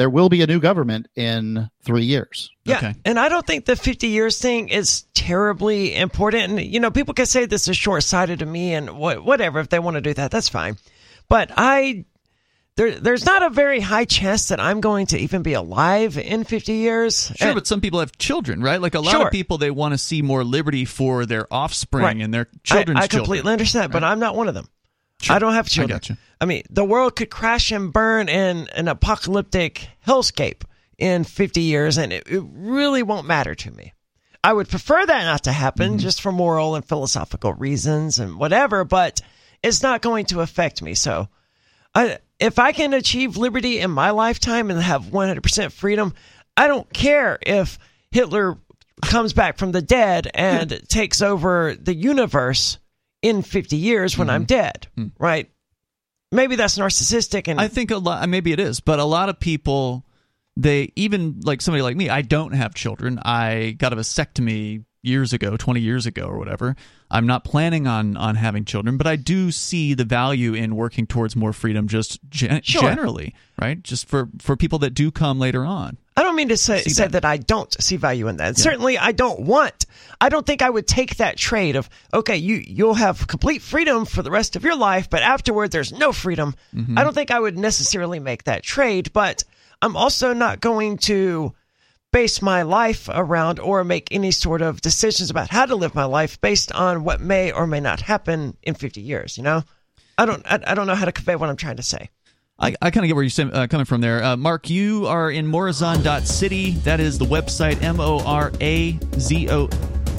there 0.00 0.08
will 0.10 0.28
be 0.30 0.40
a 0.42 0.46
new 0.46 0.58
government 0.60 1.06
in 1.14 1.68
three 1.84 2.04
years 2.04 2.50
Yeah, 2.64 2.78
Okay. 2.78 2.94
and 3.04 3.18
I 3.20 3.28
don't 3.28 3.46
think 3.46 3.66
the 3.66 3.76
50 3.76 4.06
years 4.08 4.38
thing 4.38 4.70
is 4.70 5.02
terribly 5.14 5.94
important. 5.94 6.44
And 6.52 6.60
you 6.60 6.80
know, 6.80 6.90
people 6.90 7.12
can 7.14 7.26
say 7.26 7.44
this 7.44 7.68
is 7.68 7.76
short 7.76 8.02
sighted 8.02 8.38
to 8.38 8.46
me, 8.46 8.72
and 8.74 8.96
what, 8.98 9.22
whatever 9.24 9.60
if 9.60 9.68
they 9.68 9.78
want 9.78 9.96
to 9.96 10.00
do 10.00 10.14
that, 10.14 10.30
that's 10.30 10.48
fine. 10.48 10.76
But 11.28 11.50
I, 11.56 12.06
there, 12.76 12.92
there's 12.98 13.26
not 13.26 13.42
a 13.42 13.50
very 13.50 13.80
high 13.80 14.06
chance 14.06 14.48
that 14.48 14.58
I'm 14.58 14.80
going 14.80 15.06
to 15.08 15.18
even 15.18 15.42
be 15.42 15.52
alive 15.52 16.16
in 16.16 16.44
50 16.44 16.72
years. 16.72 17.30
Sure, 17.36 17.48
And- 17.48 17.54
but 17.56 17.66
some 17.66 17.80
people 17.82 18.00
have 18.00 18.16
children, 18.16 18.62
right? 18.62 18.80
Like 18.80 18.94
a 18.94 19.00
lot 19.00 19.10
Sure. 19.12 19.26
of 19.26 19.30
people, 19.32 19.58
they 19.58 19.70
want 19.70 19.92
to 19.92 19.98
see 19.98 20.22
more 20.22 20.42
liberty 20.44 20.84
for 20.86 21.26
their 21.26 21.46
offspring 21.52 22.04
Right. 22.04 22.16
and 22.16 22.32
their 22.32 22.48
I, 22.52 22.58
children's 22.64 22.98
I 23.00 23.06
children. 23.06 23.24
completely 23.26 23.52
understand, 23.52 23.92
but 23.92 24.02
I'm 24.02 24.18
not 24.18 24.34
one 24.34 24.48
of 24.48 24.54
them. 24.54 24.66
Sure. 25.20 25.36
I 25.36 25.38
don't 25.38 25.52
have 25.52 25.66
I 25.66 25.68
children. 25.68 25.96
gotcha. 25.98 26.16
I 26.40 26.46
mean, 26.46 26.62
the 26.70 26.84
world 26.84 27.16
could 27.16 27.30
crash 27.30 27.70
and 27.70 27.92
burn 27.92 28.28
in 28.28 28.68
an 28.68 28.88
apocalyptic 28.88 29.88
hellscape 30.06 30.62
in 30.98 31.24
50 31.24 31.60
years, 31.60 31.98
and 31.98 32.12
it, 32.12 32.26
it 32.26 32.42
really 32.52 33.02
won't 33.02 33.26
matter 33.26 33.54
to 33.54 33.70
me. 33.70 33.92
I 34.42 34.52
would 34.52 34.68
prefer 34.68 35.04
that 35.04 35.24
not 35.24 35.44
to 35.44 35.52
happen 35.52 35.90
mm-hmm. 35.90 35.98
just 35.98 36.22
for 36.22 36.32
moral 36.32 36.74
and 36.74 36.84
philosophical 36.84 37.52
reasons 37.52 38.18
and 38.18 38.38
whatever, 38.38 38.84
but 38.84 39.20
it's 39.62 39.82
not 39.82 40.00
going 40.00 40.26
to 40.26 40.40
affect 40.40 40.80
me. 40.80 40.94
So, 40.94 41.28
I, 41.94 42.18
if 42.38 42.58
I 42.58 42.72
can 42.72 42.94
achieve 42.94 43.36
liberty 43.36 43.78
in 43.78 43.90
my 43.90 44.10
lifetime 44.10 44.70
and 44.70 44.80
have 44.80 45.04
100% 45.06 45.72
freedom, 45.72 46.14
I 46.56 46.68
don't 46.68 46.90
care 46.92 47.38
if 47.42 47.78
Hitler 48.10 48.56
comes 49.02 49.32
back 49.32 49.58
from 49.58 49.72
the 49.72 49.82
dead 49.82 50.30
and 50.34 50.70
mm. 50.70 50.88
takes 50.88 51.20
over 51.20 51.74
the 51.74 51.94
universe 51.94 52.78
in 53.22 53.42
50 53.42 53.76
years 53.76 54.16
when 54.16 54.30
I'm 54.30 54.42
mm-hmm. 54.42 54.46
dead, 54.46 54.86
mm. 54.96 55.12
right? 55.18 55.50
Maybe 56.32 56.56
that's 56.56 56.78
narcissistic 56.78 57.48
and 57.48 57.60
I 57.60 57.68
think 57.68 57.90
a 57.90 57.98
lot, 57.98 58.28
maybe 58.28 58.52
it 58.52 58.60
is, 58.60 58.80
but 58.80 58.98
a 59.00 59.04
lot 59.04 59.28
of 59.28 59.40
people, 59.40 60.04
they 60.56 60.92
even 60.96 61.40
like 61.44 61.60
somebody 61.60 61.82
like 61.82 61.96
me, 61.96 62.08
I 62.08 62.22
don't 62.22 62.52
have 62.52 62.74
children. 62.74 63.18
I 63.24 63.74
got 63.78 63.92
a 63.92 63.96
vasectomy 63.96 64.84
years 65.02 65.32
ago, 65.32 65.56
20 65.56 65.80
years 65.80 66.06
ago 66.06 66.24
or 66.24 66.38
whatever. 66.38 66.76
I'm 67.10 67.26
not 67.26 67.42
planning 67.42 67.86
on 67.86 68.16
on 68.16 68.36
having 68.36 68.64
children, 68.64 68.96
but 68.96 69.06
I 69.06 69.16
do 69.16 69.50
see 69.50 69.94
the 69.94 70.04
value 70.04 70.54
in 70.54 70.76
working 70.76 71.06
towards 71.06 71.34
more 71.34 71.52
freedom 71.52 71.88
just 71.88 72.20
gen- 72.28 72.62
Sure. 72.62 72.82
generally, 72.82 73.34
right? 73.60 73.82
Just 73.82 74.06
for 74.06 74.28
for 74.38 74.56
people 74.56 74.78
that 74.80 74.90
do 74.94 75.10
come 75.10 75.38
later 75.40 75.64
on. 75.64 75.98
I 76.20 76.22
don't 76.22 76.36
mean 76.36 76.50
to 76.50 76.56
say, 76.58 76.82
say 76.82 77.04
that. 77.04 77.12
that. 77.12 77.24
I 77.24 77.38
don't 77.38 77.74
see 77.82 77.96
value 77.96 78.28
in 78.28 78.36
that. 78.36 78.58
Certainly, 78.58 78.98
I 78.98 79.12
don't 79.12 79.40
want. 79.40 79.86
I 80.20 80.28
don't 80.28 80.44
think 80.44 80.60
I 80.60 80.68
would 80.68 80.86
take 80.86 81.16
that 81.16 81.38
trade 81.38 81.76
of 81.76 81.88
okay, 82.12 82.36
you 82.36 82.56
you'll 82.56 82.92
have 82.92 83.26
complete 83.26 83.62
freedom 83.62 84.04
for 84.04 84.22
the 84.22 84.30
rest 84.30 84.54
of 84.54 84.62
your 84.62 84.76
life, 84.76 85.08
but 85.08 85.22
afterward 85.22 85.70
there's 85.70 85.92
no 85.92 86.12
freedom. 86.12 86.54
Mm-hmm. 86.74 86.98
I 86.98 87.04
don't 87.04 87.14
think 87.14 87.30
I 87.30 87.40
would 87.40 87.56
necessarily 87.56 88.18
make 88.18 88.44
that 88.44 88.62
trade, 88.62 89.14
but 89.14 89.44
I'm 89.80 89.96
also 89.96 90.34
not 90.34 90.60
going 90.60 90.98
to 91.08 91.54
base 92.12 92.42
my 92.42 92.62
life 92.62 93.08
around 93.10 93.58
or 93.58 93.82
make 93.82 94.08
any 94.10 94.30
sort 94.30 94.60
of 94.60 94.82
decisions 94.82 95.30
about 95.30 95.48
how 95.48 95.64
to 95.64 95.74
live 95.74 95.94
my 95.94 96.04
life 96.04 96.38
based 96.42 96.70
on 96.72 97.02
what 97.02 97.22
may 97.22 97.50
or 97.50 97.66
may 97.66 97.80
not 97.80 98.02
happen 98.02 98.58
in 98.62 98.74
50 98.74 99.00
years. 99.00 99.38
You 99.38 99.44
know, 99.44 99.64
I 100.18 100.26
don't. 100.26 100.44
I, 100.44 100.60
I 100.66 100.74
don't 100.74 100.86
know 100.86 100.94
how 100.94 101.06
to 101.06 101.12
convey 101.12 101.36
what 101.36 101.48
I'm 101.48 101.56
trying 101.56 101.76
to 101.76 101.82
say. 101.82 102.10
I, 102.60 102.74
I 102.82 102.90
kind 102.90 103.04
of 103.04 103.08
get 103.08 103.14
where 103.16 103.24
you're 103.24 103.54
uh, 103.54 103.66
coming 103.68 103.86
from 103.86 104.02
there. 104.02 104.22
Uh, 104.22 104.36
Mark, 104.36 104.68
you 104.68 105.06
are 105.06 105.30
in 105.30 105.46
Morazan.city. 105.46 106.72
That 106.72 107.00
is 107.00 107.18
the 107.18 107.24
website 107.24 107.82
M 107.82 108.00
O 108.00 108.20
R 108.24 108.52
A 108.60 108.98
Z 109.18 109.48
O 109.50 109.68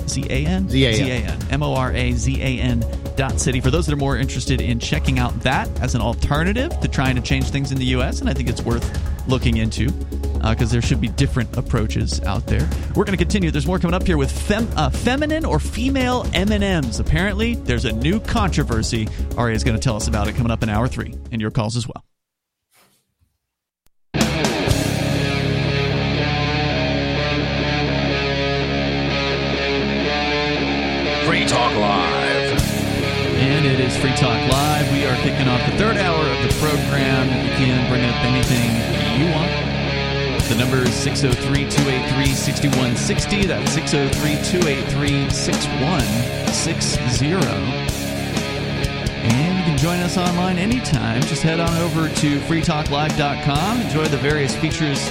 Z 0.07 0.23
A 0.23 0.45
N? 0.47 0.67
Z-A-N. 0.67 0.95
Z-A-N. 0.95 1.39
M 1.51 1.63
O 1.63 1.75
R 1.75 1.91
A 1.93 2.11
Z 2.13 2.41
A 2.41 2.59
N 2.59 2.83
dot 3.15 3.39
city. 3.39 3.61
For 3.61 3.69
those 3.69 3.85
that 3.85 3.93
are 3.93 3.97
more 3.97 4.17
interested 4.17 4.59
in 4.59 4.79
checking 4.79 5.19
out 5.19 5.39
that 5.41 5.69
as 5.81 5.93
an 5.93 6.01
alternative 6.01 6.77
to 6.79 6.87
trying 6.87 7.15
to 7.15 7.21
change 7.21 7.51
things 7.51 7.71
in 7.71 7.77
the 7.77 7.85
U.S., 7.85 8.21
and 8.21 8.29
I 8.29 8.33
think 8.33 8.49
it's 8.49 8.61
worth 8.61 8.89
looking 9.27 9.57
into 9.57 9.91
because 10.41 10.71
there 10.71 10.81
should 10.81 10.99
be 10.99 11.09
different 11.09 11.55
approaches 11.55 12.19
out 12.21 12.47
there. 12.47 12.67
We're 12.95 13.03
going 13.03 13.15
to 13.15 13.23
continue. 13.23 13.51
There's 13.51 13.67
more 13.67 13.77
coming 13.77 13.93
up 13.93 14.07
here 14.07 14.17
with 14.17 14.31
fem- 14.31 14.67
uh, 14.75 14.89
feminine 14.89 15.45
or 15.45 15.59
female 15.59 16.25
M&Ms. 16.33 16.99
Apparently, 16.99 17.53
there's 17.53 17.85
a 17.85 17.91
new 17.91 18.19
controversy. 18.19 19.07
Aria 19.37 19.55
is 19.55 19.63
going 19.63 19.77
to 19.77 19.81
tell 19.81 19.95
us 19.95 20.07
about 20.07 20.27
it 20.27 20.35
coming 20.35 20.51
up 20.51 20.63
in 20.63 20.69
hour 20.69 20.87
three, 20.87 21.13
and 21.31 21.39
your 21.39 21.51
calls 21.51 21.77
as 21.77 21.87
well. 21.87 22.03
Talk 31.61 31.77
Live. 31.77 32.57
And 33.37 33.67
it 33.67 33.79
is 33.79 33.95
Free 33.95 34.15
Talk 34.15 34.51
Live. 34.51 34.91
We 34.91 35.05
are 35.05 35.15
kicking 35.17 35.47
off 35.47 35.63
the 35.69 35.77
third 35.77 35.95
hour 35.95 36.17
of 36.17 36.41
the 36.41 36.49
program. 36.59 37.27
You 37.27 37.51
can 37.53 37.87
bring 37.87 38.03
up 38.03 38.15
anything 38.25 38.71
you 39.21 39.29
want. 39.31 39.51
The 40.49 40.55
number 40.55 40.77
is 40.77 40.95
603 40.95 41.69
283 41.69 42.33
6160. 42.33 43.45
That's 43.45 43.71
603 43.73 44.41
283 44.59 45.29
6160. 45.29 47.27
And 49.21 49.57
you 49.59 49.63
can 49.63 49.77
join 49.77 49.99
us 49.99 50.17
online 50.17 50.57
anytime. 50.57 51.21
Just 51.21 51.43
head 51.43 51.59
on 51.59 51.77
over 51.77 52.09
to 52.09 52.39
freetalklive.com. 52.39 53.81
Enjoy 53.81 54.05
the 54.05 54.17
various 54.17 54.55
features 54.55 55.07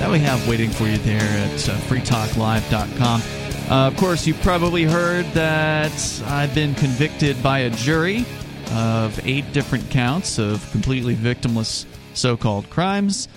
that 0.00 0.10
we 0.10 0.18
have 0.18 0.48
waiting 0.48 0.70
for 0.70 0.88
you 0.88 0.98
there 0.98 1.22
at 1.22 1.68
uh, 1.68 1.76
freetalklive.com. 1.86 3.41
Uh, 3.70 3.86
of 3.86 3.96
course, 3.96 4.26
you 4.26 4.34
probably 4.34 4.84
heard 4.84 5.24
that 5.32 6.22
I've 6.26 6.54
been 6.54 6.74
convicted 6.74 7.42
by 7.42 7.60
a 7.60 7.70
jury 7.70 8.26
of 8.72 9.18
eight 9.26 9.50
different 9.52 9.88
counts 9.90 10.38
of 10.38 10.68
completely 10.72 11.14
victimless 11.14 11.86
so 12.14 12.36
called 12.36 12.68
crimes. 12.68 13.28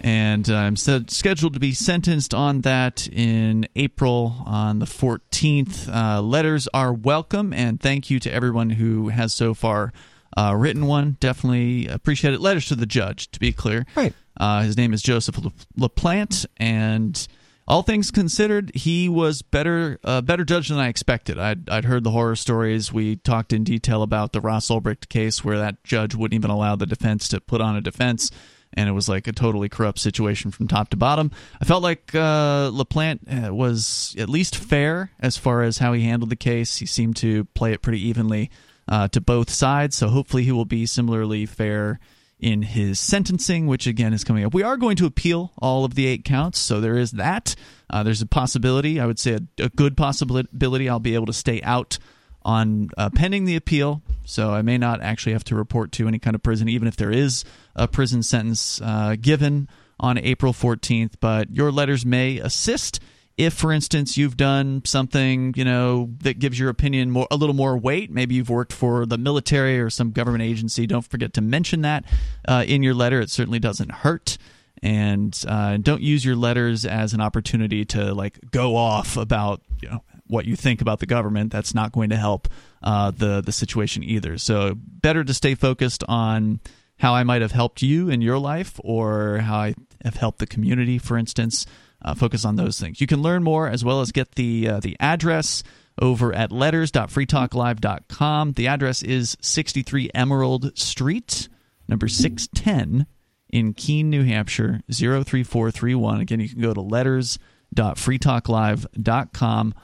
And 0.00 0.48
I'm 0.48 0.76
scheduled 0.76 1.54
to 1.54 1.60
be 1.60 1.72
sentenced 1.72 2.32
on 2.34 2.60
that 2.60 3.08
in 3.10 3.66
April 3.74 4.42
on 4.46 4.78
the 4.78 4.86
14th. 4.86 5.88
Uh, 5.92 6.20
letters 6.22 6.68
are 6.72 6.92
welcome, 6.92 7.52
and 7.52 7.80
thank 7.80 8.08
you 8.10 8.20
to 8.20 8.32
everyone 8.32 8.70
who 8.70 9.08
has 9.08 9.32
so 9.32 9.54
far 9.54 9.92
uh, 10.36 10.54
written 10.56 10.86
one. 10.86 11.16
Definitely 11.18 11.88
appreciate 11.88 12.34
it. 12.34 12.40
Letters 12.40 12.66
to 12.66 12.76
the 12.76 12.86
judge, 12.86 13.30
to 13.32 13.40
be 13.40 13.52
clear. 13.52 13.86
Right. 13.96 14.12
Uh, 14.36 14.62
his 14.62 14.76
name 14.76 14.92
is 14.92 15.02
Joseph 15.02 15.36
La- 15.42 15.88
LaPlante, 15.88 16.46
and 16.58 17.26
all 17.68 17.82
things 17.82 18.10
considered, 18.10 18.74
he 18.74 19.10
was 19.10 19.42
better 19.42 20.00
uh, 20.02 20.22
better 20.22 20.44
judge 20.44 20.68
than 20.68 20.78
I 20.78 20.88
expected. 20.88 21.38
I'd, 21.38 21.68
I'd 21.68 21.84
heard 21.84 22.02
the 22.02 22.10
horror 22.10 22.34
stories. 22.34 22.92
We 22.92 23.16
talked 23.16 23.52
in 23.52 23.62
detail 23.62 24.02
about 24.02 24.32
the 24.32 24.40
Ross 24.40 24.70
Ulbricht 24.70 25.10
case, 25.10 25.44
where 25.44 25.58
that 25.58 25.84
judge 25.84 26.14
wouldn't 26.14 26.34
even 26.34 26.50
allow 26.50 26.76
the 26.76 26.86
defense 26.86 27.28
to 27.28 27.40
put 27.40 27.60
on 27.60 27.76
a 27.76 27.82
defense, 27.82 28.30
and 28.72 28.88
it 28.88 28.92
was 28.92 29.06
like 29.06 29.26
a 29.26 29.32
totally 29.32 29.68
corrupt 29.68 29.98
situation 29.98 30.50
from 30.50 30.66
top 30.66 30.88
to 30.90 30.96
bottom. 30.96 31.30
I 31.60 31.66
felt 31.66 31.82
like 31.82 32.14
uh, 32.14 32.70
LaPlante 32.70 33.48
uh, 33.48 33.54
was 33.54 34.16
at 34.18 34.30
least 34.30 34.56
fair 34.56 35.12
as 35.20 35.36
far 35.36 35.62
as 35.62 35.76
how 35.76 35.92
he 35.92 36.04
handled 36.04 36.30
the 36.30 36.36
case. 36.36 36.78
He 36.78 36.86
seemed 36.86 37.16
to 37.16 37.44
play 37.52 37.74
it 37.74 37.82
pretty 37.82 38.00
evenly 38.00 38.50
uh, 38.88 39.08
to 39.08 39.20
both 39.20 39.50
sides, 39.50 39.94
so 39.94 40.08
hopefully 40.08 40.44
he 40.44 40.52
will 40.52 40.64
be 40.64 40.86
similarly 40.86 41.44
fair 41.44 42.00
in 42.40 42.62
his 42.62 43.00
sentencing, 43.00 43.66
which 43.66 43.86
again 43.86 44.12
is 44.12 44.24
coming 44.24 44.44
up. 44.44 44.54
We 44.54 44.62
are 44.62 44.76
going 44.76 44.96
to 44.96 45.06
appeal 45.06 45.52
all 45.58 45.84
of 45.84 45.94
the 45.94 46.06
eight 46.06 46.24
counts, 46.24 46.58
so 46.58 46.80
there 46.80 46.96
is 46.96 47.12
that. 47.12 47.54
Uh, 47.90 48.02
there's 48.02 48.22
a 48.22 48.26
possibility, 48.26 49.00
I 49.00 49.06
would 49.06 49.18
say 49.18 49.34
a, 49.34 49.64
a 49.64 49.68
good 49.70 49.96
possibility, 49.96 50.88
I'll 50.88 51.00
be 51.00 51.14
able 51.14 51.26
to 51.26 51.32
stay 51.32 51.60
out 51.62 51.98
on 52.42 52.90
uh, 52.96 53.10
pending 53.10 53.44
the 53.44 53.56
appeal. 53.56 54.02
So 54.24 54.52
I 54.52 54.62
may 54.62 54.78
not 54.78 55.02
actually 55.02 55.32
have 55.32 55.44
to 55.44 55.56
report 55.56 55.92
to 55.92 56.06
any 56.06 56.18
kind 56.18 56.34
of 56.34 56.42
prison, 56.42 56.68
even 56.68 56.86
if 56.86 56.96
there 56.96 57.10
is 57.10 57.44
a 57.74 57.88
prison 57.88 58.22
sentence 58.22 58.80
uh, 58.82 59.16
given 59.20 59.68
on 59.98 60.18
April 60.18 60.52
14th. 60.52 61.14
But 61.20 61.54
your 61.54 61.72
letters 61.72 62.06
may 62.06 62.38
assist 62.38 63.00
if 63.38 63.54
for 63.54 63.72
instance 63.72 64.18
you've 64.18 64.36
done 64.36 64.82
something 64.84 65.54
you 65.56 65.64
know 65.64 66.10
that 66.20 66.38
gives 66.38 66.58
your 66.58 66.68
opinion 66.68 67.10
more 67.10 67.26
a 67.30 67.36
little 67.36 67.54
more 67.54 67.78
weight 67.78 68.10
maybe 68.10 68.34
you've 68.34 68.50
worked 68.50 68.72
for 68.72 69.06
the 69.06 69.16
military 69.16 69.80
or 69.80 69.88
some 69.88 70.10
government 70.10 70.42
agency 70.42 70.86
don't 70.86 71.06
forget 71.08 71.32
to 71.32 71.40
mention 71.40 71.82
that 71.82 72.04
uh, 72.46 72.64
in 72.66 72.82
your 72.82 72.94
letter. 72.94 73.20
It 73.20 73.30
certainly 73.30 73.58
doesn't 73.58 73.90
hurt. 73.90 74.38
And 74.80 75.36
uh, 75.48 75.78
don't 75.78 76.02
use 76.02 76.24
your 76.24 76.36
letters 76.36 76.84
as 76.84 77.12
an 77.12 77.20
opportunity 77.20 77.84
to 77.86 78.14
like 78.14 78.38
go 78.52 78.76
off 78.76 79.16
about 79.16 79.60
you 79.82 79.90
know 79.90 80.04
what 80.28 80.44
you 80.44 80.54
think 80.54 80.80
about 80.80 81.00
the 81.00 81.06
government. 81.06 81.50
That's 81.50 81.74
not 81.74 81.90
going 81.90 82.10
to 82.10 82.16
help 82.16 82.46
uh, 82.82 83.10
the 83.10 83.40
the 83.40 83.50
situation 83.50 84.04
either. 84.04 84.38
So 84.38 84.74
better 84.76 85.24
to 85.24 85.34
stay 85.34 85.56
focused 85.56 86.04
on 86.06 86.60
how 86.96 87.14
I 87.14 87.24
might 87.24 87.42
have 87.42 87.50
helped 87.50 87.82
you 87.82 88.08
in 88.08 88.20
your 88.20 88.38
life 88.38 88.78
or 88.84 89.38
how 89.38 89.58
I 89.58 89.74
have 90.04 90.16
helped 90.16 90.38
the 90.38 90.46
community 90.46 90.98
for 90.98 91.16
instance 91.18 91.66
uh, 92.02 92.14
focus 92.14 92.44
on 92.44 92.56
those 92.56 92.80
things. 92.80 93.00
You 93.00 93.06
can 93.06 93.22
learn 93.22 93.42
more 93.42 93.66
as 93.68 93.82
well 93.84 94.00
as 94.00 94.10
get 94.12 94.36
the 94.36 94.68
uh, 94.68 94.80
the 94.80 94.96
address 95.00 95.62
over 96.00 96.32
at 96.32 96.52
letters.freetalklive.com. 96.52 98.52
The 98.52 98.68
address 98.68 99.02
is 99.02 99.36
63 99.40 100.10
Emerald 100.14 100.78
Street, 100.78 101.48
number 101.88 102.06
610 102.06 103.08
in 103.50 103.74
Keene, 103.74 104.08
New 104.10 104.22
Hampshire, 104.24 104.82
03431. 104.90 106.20
Again, 106.20 106.38
you 106.40 106.48
can 106.48 106.60
go 106.60 106.72
to 106.72 106.80
letters.freetalklive.com 106.80 109.74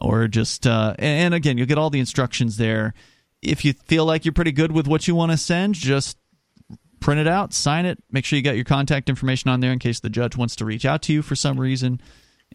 or 0.00 0.28
just 0.28 0.66
uh, 0.66 0.94
and 0.98 1.34
again, 1.34 1.58
you'll 1.58 1.66
get 1.66 1.78
all 1.78 1.90
the 1.90 2.00
instructions 2.00 2.58
there. 2.58 2.94
If 3.42 3.64
you 3.64 3.72
feel 3.72 4.04
like 4.04 4.24
you're 4.24 4.32
pretty 4.32 4.52
good 4.52 4.70
with 4.72 4.86
what 4.86 5.08
you 5.08 5.14
want 5.14 5.32
to 5.32 5.38
send, 5.38 5.74
just 5.74 6.18
print 7.06 7.20
it 7.20 7.28
out, 7.28 7.54
sign 7.54 7.86
it, 7.86 8.02
make 8.10 8.24
sure 8.24 8.36
you 8.36 8.42
got 8.42 8.56
your 8.56 8.64
contact 8.64 9.08
information 9.08 9.48
on 9.48 9.60
there 9.60 9.70
in 9.70 9.78
case 9.78 10.00
the 10.00 10.10
judge 10.10 10.36
wants 10.36 10.56
to 10.56 10.64
reach 10.64 10.84
out 10.84 11.02
to 11.02 11.12
you 11.12 11.22
for 11.22 11.36
some 11.36 11.58
reason, 11.58 12.00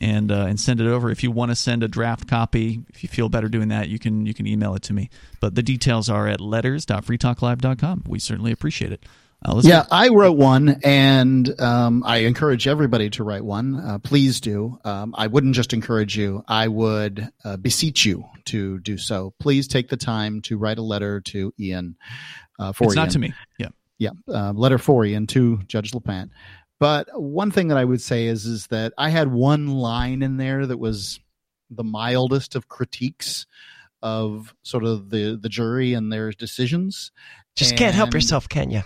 and 0.02 0.30
uh, 0.30 0.46
and 0.46 0.60
send 0.60 0.82
it 0.82 0.88
over. 0.88 1.10
If 1.10 1.24
you 1.24 1.32
want 1.32 1.52
to 1.52 1.56
send 1.56 1.84
a 1.84 1.88
draft 1.88 2.28
copy, 2.28 2.82
if 2.90 3.02
you 3.02 3.08
feel 3.08 3.30
better 3.30 3.48
doing 3.48 3.70
that, 3.70 3.88
you 3.88 3.98
can 3.98 4.26
you 4.26 4.34
can 4.34 4.46
email 4.46 4.76
it 4.76 4.82
to 4.84 4.94
me. 4.94 5.10
But 5.40 5.56
the 5.56 5.64
details 5.64 6.10
are 6.10 6.28
at 6.28 6.42
letters.freetalklive.com. 6.42 8.04
We 8.08 8.20
certainly 8.20 8.52
appreciate 8.52 8.92
it. 8.92 9.06
Uh, 9.44 9.62
Yeah, 9.64 9.86
I 9.90 10.10
wrote 10.10 10.36
one, 10.36 10.82
and 10.84 11.62
um, 11.62 12.04
I 12.06 12.18
encourage 12.18 12.68
everybody 12.68 13.10
to 13.12 13.24
write 13.24 13.46
one. 13.46 13.76
Uh, 13.80 14.00
please 14.00 14.42
do. 14.42 14.78
Um, 14.84 15.16
I 15.18 15.28
wouldn't 15.28 15.56
just 15.56 15.72
encourage 15.72 16.18
you; 16.18 16.44
I 16.46 16.68
would 16.68 17.32
uh, 17.46 17.56
beseech 17.56 18.04
you 18.04 18.26
to 18.48 18.80
do 18.80 18.98
so. 18.98 19.34
Please 19.40 19.70
take 19.70 19.88
the 19.88 19.96
time 19.96 20.42
to 20.42 20.58
write 20.58 20.78
a 20.78 20.84
letter 20.84 21.22
to 21.22 21.54
Ian. 21.58 21.96
Uh, 22.60 22.74
for 22.74 22.88
it's 22.88 22.96
not 22.96 23.12
to 23.12 23.20
me. 23.20 23.34
Yeah. 23.58 23.70
Yeah, 24.02 24.10
uh, 24.28 24.52
letter 24.54 24.80
for 24.80 25.06
and 25.06 25.30
to 25.30 25.58
Judge 25.68 25.92
LaPlante. 25.92 26.32
But 26.80 27.08
one 27.14 27.52
thing 27.52 27.68
that 27.68 27.78
I 27.78 27.86
would 27.86 28.02
say 28.02 28.26
is 28.26 28.48
is 28.48 28.66
that 28.68 28.94
I 28.98 29.10
had 29.10 29.32
one 29.32 29.68
line 29.68 30.24
in 30.24 30.38
there 30.38 30.66
that 30.66 30.80
was 30.80 31.20
the 31.70 31.84
mildest 31.84 32.56
of 32.56 32.68
critiques 32.68 33.46
of 34.02 34.56
sort 34.64 34.86
of 34.86 35.12
the 35.12 35.38
the 35.40 35.50
jury 35.50 35.94
and 35.94 36.12
their 36.12 36.32
decisions. 36.32 37.12
Just 37.56 37.78
can't 37.78 37.94
help 37.94 38.12
yourself, 38.16 38.50
can 38.50 38.72
you? 38.72 38.82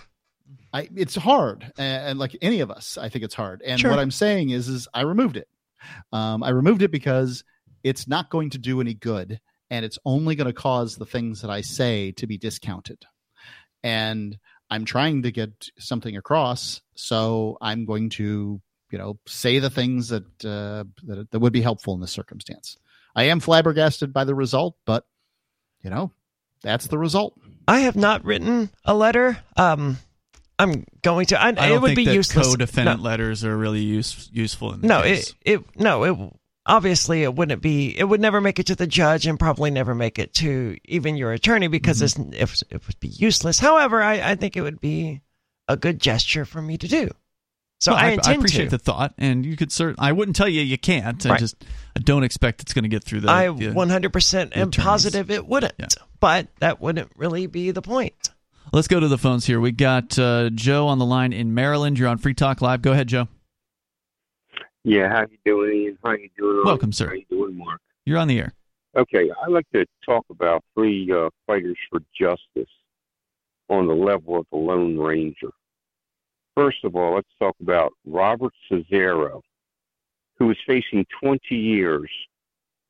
I, 0.74 0.90
it's 0.94 1.14
hard, 1.14 1.72
and, 1.78 2.10
and 2.10 2.18
like 2.18 2.36
any 2.42 2.60
of 2.60 2.70
us, 2.70 2.98
I 2.98 3.08
think 3.08 3.24
it's 3.24 3.34
hard. 3.34 3.62
And 3.64 3.80
Sure. 3.80 3.90
what 3.90 3.98
I'm 3.98 4.10
saying 4.10 4.50
is, 4.50 4.68
is 4.68 4.86
I 4.92 5.02
removed 5.02 5.38
it. 5.38 5.48
Um, 6.12 6.42
I 6.42 6.50
removed 6.50 6.82
it 6.82 6.90
because 6.90 7.42
it's 7.82 8.06
not 8.06 8.28
going 8.28 8.50
to 8.50 8.58
do 8.58 8.82
any 8.82 8.92
good, 8.92 9.40
and 9.70 9.82
it's 9.86 9.98
only 10.04 10.34
going 10.34 10.48
to 10.48 10.52
cause 10.52 10.96
the 10.96 11.06
things 11.06 11.40
that 11.40 11.50
I 11.50 11.62
say 11.62 12.12
to 12.12 12.26
be 12.26 12.36
discounted. 12.36 13.06
And 13.82 14.36
I'm 14.70 14.84
trying 14.84 15.22
to 15.22 15.30
get 15.30 15.68
something 15.78 16.16
across, 16.16 16.80
so 16.94 17.56
I'm 17.60 17.84
going 17.84 18.10
to, 18.10 18.60
you 18.90 18.98
know, 18.98 19.18
say 19.26 19.58
the 19.58 19.70
things 19.70 20.08
that 20.08 20.24
uh, 20.44 20.84
that, 21.06 21.28
that 21.30 21.38
would 21.38 21.52
be 21.52 21.60
helpful 21.62 21.94
in 21.94 22.00
this 22.00 22.12
circumstance. 22.12 22.76
I 23.14 23.24
am 23.24 23.40
flabbergasted 23.40 24.12
by 24.12 24.24
the 24.24 24.34
result, 24.34 24.76
but 24.84 25.04
you 25.82 25.90
know, 25.90 26.10
that's 26.62 26.88
the 26.88 26.98
result. 26.98 27.38
I 27.68 27.80
have 27.80 27.96
not 27.96 28.24
written 28.24 28.70
a 28.84 28.94
letter. 28.94 29.38
Um, 29.56 29.98
I'm 30.58 30.84
going 31.02 31.26
to. 31.26 31.40
I, 31.40 31.48
I 31.48 31.52
don't 31.52 31.68
it 31.68 31.80
would 31.82 31.86
think 31.88 31.96
be 31.96 32.04
that 32.06 32.14
useless. 32.14 32.46
co-defendant 32.48 33.00
No. 33.00 33.04
letters 33.04 33.44
are 33.44 33.56
really 33.56 33.82
use, 33.82 34.28
useful 34.32 34.72
in 34.72 34.80
this 34.80 34.88
No, 34.88 35.02
case. 35.02 35.34
it, 35.44 35.60
it 35.60 35.64
no, 35.76 36.04
it 36.04 36.16
obviously 36.66 37.22
it 37.22 37.34
wouldn't 37.34 37.62
be. 37.62 37.96
It 37.96 38.04
would 38.04 38.20
never 38.20 38.40
make 38.40 38.58
it 38.58 38.66
to 38.66 38.74
the 38.74 38.86
judge, 38.86 39.26
and 39.26 39.38
probably 39.38 39.70
never 39.70 39.94
make 39.94 40.18
it 40.18 40.34
to 40.34 40.76
even 40.84 41.16
your 41.16 41.32
attorney 41.32 41.68
because 41.68 42.00
Mm-hmm. 42.02 42.32
it's, 42.34 42.62
it, 42.62 42.74
it 42.74 42.86
would 42.86 43.00
be 43.00 43.08
useless. 43.08 43.58
However, 43.58 44.02
I, 44.02 44.32
I 44.32 44.34
think 44.34 44.56
it 44.56 44.62
would 44.62 44.80
be 44.80 45.22
a 45.68 45.76
good 45.76 45.98
gesture 46.00 46.44
for 46.44 46.60
me 46.60 46.76
to 46.78 46.86
do. 46.88 47.10
So 47.78 47.92
Well, 47.92 48.00
I 48.02 48.06
I, 48.06 48.10
intend 48.12 48.36
appreciate 48.38 48.64
to. 48.66 48.70
the 48.70 48.78
thought, 48.78 49.12
and 49.18 49.44
you 49.44 49.54
could 49.56 49.68
cert. 49.68 49.96
I 49.98 50.12
wouldn't 50.12 50.34
tell 50.36 50.48
you 50.48 50.62
you 50.62 50.78
can't. 50.78 51.24
I 51.26 51.36
just 51.36 51.62
I 51.94 52.00
don't 52.00 52.24
expect 52.24 52.62
it's 52.62 52.72
going 52.72 52.84
to 52.84 52.88
get 52.88 53.04
through 53.04 53.20
the. 53.20 53.30
I 53.30 53.48
the- 53.48 53.66
100% 53.72 54.56
am 54.56 54.70
positive 54.70 55.30
it 55.30 55.46
wouldn't, 55.46 55.74
Yeah. 55.78 55.86
but 56.20 56.48
that 56.60 56.80
wouldn't 56.80 57.10
really 57.16 57.46
be 57.46 57.70
the 57.72 57.82
point. 57.82 58.14
Let's 58.72 58.88
go 58.88 58.98
to 58.98 59.06
the 59.08 59.18
phones 59.18 59.44
here. 59.46 59.60
We 59.60 59.72
got 59.72 60.18
uh, 60.18 60.50
Joe 60.50 60.88
on 60.88 60.98
the 60.98 61.04
line 61.04 61.32
in 61.32 61.54
Maryland. 61.54 61.98
You're 61.98 62.08
on 62.08 62.18
Free 62.18 62.34
Talk 62.34 62.60
Live. 62.62 62.82
Go 62.82 62.92
ahead, 62.92 63.06
Joe. 63.08 63.28
Yeah, 64.86 65.08
how 65.08 65.22
you 65.22 65.38
doing, 65.44 65.76
Ian? 65.76 65.98
How 66.04 66.12
you 66.12 66.28
doing? 66.38 66.64
Welcome, 66.64 66.92
sir. 66.92 67.08
How 67.08 67.14
you 67.14 67.24
doing, 67.28 67.58
Mark? 67.58 67.80
You're 68.04 68.18
on 68.18 68.28
the 68.28 68.38
air. 68.38 68.52
Okay, 68.96 69.28
I'd 69.42 69.50
like 69.50 69.68
to 69.74 69.84
talk 70.04 70.24
about 70.30 70.62
three 70.74 71.10
uh, 71.10 71.28
fighters 71.44 71.76
for 71.90 71.98
justice 72.16 72.70
on 73.68 73.88
the 73.88 73.94
level 73.94 74.38
of 74.38 74.46
the 74.52 74.56
Lone 74.58 74.96
Ranger. 74.96 75.50
First 76.56 76.84
of 76.84 76.94
all, 76.94 77.16
let's 77.16 77.26
talk 77.40 77.56
about 77.60 77.94
Robert 78.06 78.52
Cesaro, 78.70 79.40
who 80.38 80.52
is 80.52 80.56
facing 80.64 81.04
20 81.20 81.56
years 81.56 82.08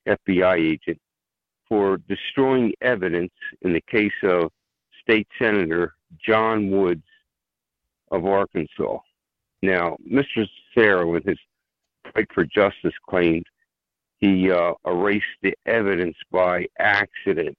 FBI 0.07 0.59
agent 0.59 1.01
for 1.67 1.97
destroying 2.11 2.75
evidence 2.83 3.33
in 3.63 3.73
the 3.73 3.83
case 3.91 4.13
of 4.23 4.51
State 5.01 5.29
Senator 5.39 5.95
John 6.23 6.71
Woods 6.71 7.09
of 8.11 8.27
Arkansas. 8.27 8.99
Now, 9.63 9.97
Mr. 10.07 10.47
Cesaro, 10.77 11.17
in 11.17 11.27
his 11.27 11.39
fight 12.15 12.29
for 12.33 12.45
justice, 12.45 12.95
claimed 13.09 13.47
he 14.19 14.51
uh, 14.51 14.73
erased 14.87 15.25
the 15.43 15.55
evidence 15.67 16.17
by 16.31 16.67
accident. 16.79 17.57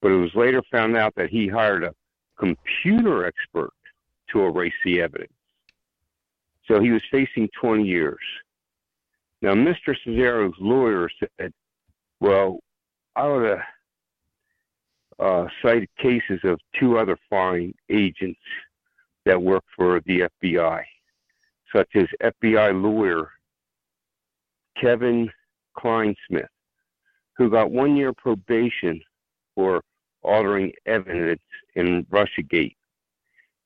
But 0.00 0.12
it 0.12 0.16
was 0.16 0.34
later 0.34 0.62
found 0.70 0.96
out 0.96 1.14
that 1.16 1.30
he 1.30 1.48
hired 1.48 1.84
a 1.84 1.94
computer 2.38 3.26
expert 3.26 3.72
to 4.30 4.42
erase 4.42 4.72
the 4.84 5.00
evidence. 5.00 5.32
So 6.66 6.80
he 6.80 6.90
was 6.90 7.02
facing 7.10 7.48
20 7.60 7.84
years. 7.84 8.18
Now, 9.40 9.54
Mr. 9.54 9.96
Cesaro's 10.04 10.54
lawyer 10.60 11.08
said, 11.18 11.52
well, 12.20 12.60
I 13.16 13.26
would 13.26 13.48
have 13.48 13.58
uh, 15.18 15.46
cited 15.62 15.88
cases 15.98 16.40
of 16.44 16.60
two 16.78 16.98
other 16.98 17.18
foreign 17.28 17.74
agents 17.90 18.40
that 19.24 19.40
work 19.40 19.64
for 19.76 20.00
the 20.06 20.28
FBI, 20.42 20.82
such 21.74 21.88
as 21.94 22.06
FBI 22.22 22.80
lawyer 22.80 23.30
Kevin 24.80 25.30
Clinesmith, 25.76 26.46
who 27.36 27.50
got 27.50 27.70
one 27.70 27.96
year 27.96 28.12
probation 28.12 29.00
for 29.54 29.82
altering 30.22 30.72
evidence 30.86 31.42
in 31.74 32.04
Russiagate. 32.10 32.76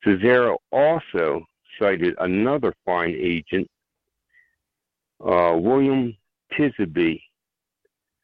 Cesaro 0.04 0.56
also 0.72 1.44
cited 1.78 2.14
another 2.20 2.72
fine 2.84 3.14
agent, 3.18 3.68
uh, 5.20 5.54
William 5.56 6.16
Tisby, 6.52 7.20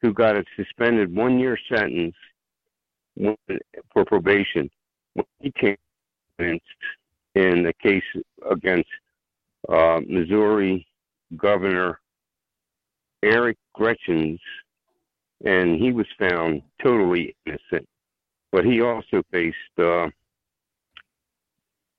who 0.01 0.13
got 0.13 0.35
a 0.35 0.43
suspended 0.55 1.13
one 1.15 1.39
year 1.39 1.57
sentence 1.73 2.15
for 3.93 4.05
probation 4.05 4.69
when 5.13 5.25
he 5.39 5.51
came 5.51 5.77
in 6.39 7.63
the 7.63 7.73
case 7.81 8.03
against 8.49 8.89
uh, 9.69 9.99
Missouri 10.07 10.85
Governor 11.37 11.99
Eric 13.23 13.57
Greitens, 13.77 14.39
and 15.43 15.79
he 15.79 15.91
was 15.91 16.05
found 16.19 16.61
totally 16.81 17.35
innocent. 17.45 17.87
But 18.51 18.65
he 18.65 18.81
also 18.81 19.23
faced, 19.31 19.57
uh, 19.79 20.09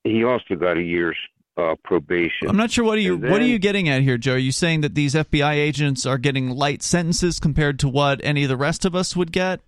he 0.04 0.22
also 0.24 0.54
got 0.54 0.76
a 0.76 0.82
year's 0.82 1.16
uh, 1.56 1.74
probation. 1.82 2.48
I'm 2.48 2.56
not 2.56 2.70
sure 2.70 2.84
what 2.84 2.98
are 2.98 3.00
you 3.00 3.14
And 3.14 3.30
what 3.30 3.40
are 3.40 3.46
you 3.46 3.58
getting 3.58 3.88
at 3.88 4.02
here, 4.02 4.18
Joe? 4.18 4.34
Are 4.34 4.38
you 4.38 4.52
saying 4.52 4.82
that 4.82 4.94
these 4.94 5.14
FBI 5.14 5.54
agents 5.54 6.06
are 6.06 6.18
getting 6.18 6.50
light 6.50 6.82
sentences 6.82 7.40
compared 7.40 7.78
to 7.80 7.88
what 7.88 8.20
any 8.22 8.44
of 8.44 8.48
the 8.48 8.56
rest 8.56 8.84
of 8.84 8.94
us 8.94 9.16
would 9.16 9.32
get? 9.32 9.60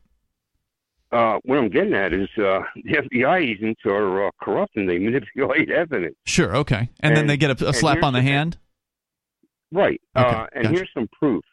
Uh, 1.13 1.39
what 1.45 1.59
I'm 1.59 1.69
getting 1.69 1.95
at 1.95 2.13
is 2.13 2.29
uh, 2.37 2.61
the 2.75 3.09
FBI 3.15 3.41
agents 3.41 3.81
are 3.87 4.27
uh, 4.27 4.31
corrupt 4.43 4.77
and 4.77 4.89
they 4.89 4.99
manipulate 4.99 5.71
evidence. 5.71 6.17
Sure, 6.25 6.57
okay. 6.57 6.91
And, 7.01 7.17
then 7.17 7.27
they 7.27 7.37
get 7.37 7.63
a, 7.63 7.69
a 7.69 7.73
slap 7.73 8.03
on 8.03 8.13
the 8.13 8.23
hand? 8.23 8.59
Right. 9.73 10.01
Okay, 10.17 10.29
uh, 10.29 10.47
and 10.55 10.65
gotcha. 10.65 10.77
here's 10.77 10.91
some 10.95 11.09
proof. 11.19 11.45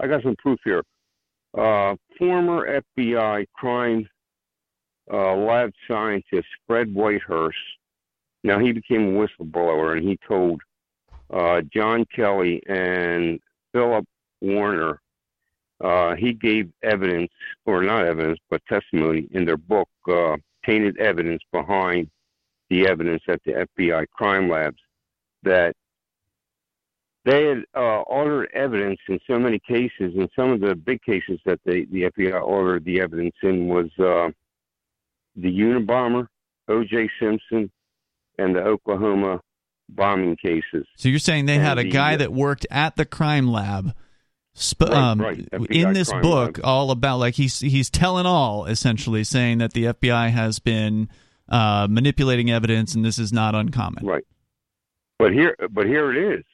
I 0.00 0.06
got 0.06 0.22
some 0.22 0.36
proof 0.36 0.58
here. 0.64 0.82
Uh, 1.56 1.96
former 2.18 2.80
FBI 2.98 3.46
crime 3.54 4.08
uh, 5.12 5.34
lab 5.34 5.72
scientist 5.88 6.46
Fred 6.66 6.92
Whitehurst. 6.94 7.54
Now 8.44 8.58
he 8.58 8.72
became 8.72 9.14
a 9.14 9.18
whistleblower, 9.18 9.96
and 9.96 10.08
he 10.08 10.18
told 10.26 10.60
uh, 11.32 11.62
John 11.72 12.04
Kelly 12.14 12.62
and 12.68 13.40
Philip 13.72 14.06
Warner. 14.40 15.00
Uh, 15.82 16.14
he 16.14 16.32
gave 16.32 16.70
evidence, 16.82 17.32
or 17.64 17.82
not 17.82 18.04
evidence, 18.04 18.38
but 18.50 18.62
testimony 18.66 19.28
in 19.32 19.44
their 19.44 19.56
book, 19.56 19.88
uh, 20.08 20.36
"Tainted 20.64 20.98
Evidence 20.98 21.42
Behind 21.52 22.08
the 22.68 22.86
Evidence 22.86 23.22
at 23.28 23.42
the 23.44 23.52
FBI 23.52 24.06
Crime 24.10 24.48
Labs," 24.48 24.80
that 25.42 25.74
they 27.30 27.44
had 27.44 27.64
uh, 27.76 28.00
ordered 28.02 28.50
evidence 28.54 28.98
in 29.08 29.20
so 29.26 29.38
many 29.38 29.58
cases, 29.60 30.14
and 30.16 30.28
some 30.34 30.50
of 30.50 30.60
the 30.60 30.74
big 30.74 31.00
cases 31.02 31.38
that 31.46 31.60
they, 31.64 31.84
the 31.84 32.10
FBI 32.10 32.42
ordered 32.42 32.84
the 32.84 33.00
evidence 33.00 33.36
in 33.42 33.68
was 33.68 33.86
uh, 33.98 34.30
the 35.36 35.48
Unabomber, 35.48 36.26
O.J. 36.68 37.08
Simpson, 37.20 37.70
and 38.38 38.56
the 38.56 38.60
Oklahoma 38.60 39.40
bombing 39.88 40.36
cases. 40.36 40.86
So 40.96 41.08
you're 41.08 41.18
saying 41.18 41.46
they 41.46 41.58
had 41.58 41.78
a 41.78 41.82
the- 41.82 41.90
guy 41.90 42.16
that 42.16 42.32
worked 42.32 42.66
at 42.70 42.96
the 42.96 43.04
crime 43.04 43.48
lab 43.48 43.94
sp- 44.54 44.90
um, 44.90 45.20
right, 45.20 45.48
in 45.70 45.92
this 45.92 46.12
book 46.12 46.58
lab. 46.58 46.60
all 46.64 46.90
about 46.90 47.18
like 47.18 47.34
he's 47.34 47.60
he's 47.60 47.90
telling 47.90 48.26
all 48.26 48.66
essentially 48.66 49.24
saying 49.24 49.58
that 49.58 49.72
the 49.72 49.84
FBI 49.84 50.30
has 50.30 50.58
been 50.58 51.08
uh, 51.48 51.86
manipulating 51.90 52.50
evidence 52.50 52.94
and 52.94 53.04
this 53.04 53.18
is 53.18 53.32
not 53.32 53.54
uncommon. 53.54 54.06
Right. 54.06 54.24
But 55.18 55.32
here, 55.32 55.56
but 55.70 55.86
here 55.86 56.12
it 56.12 56.38
is. 56.38 56.44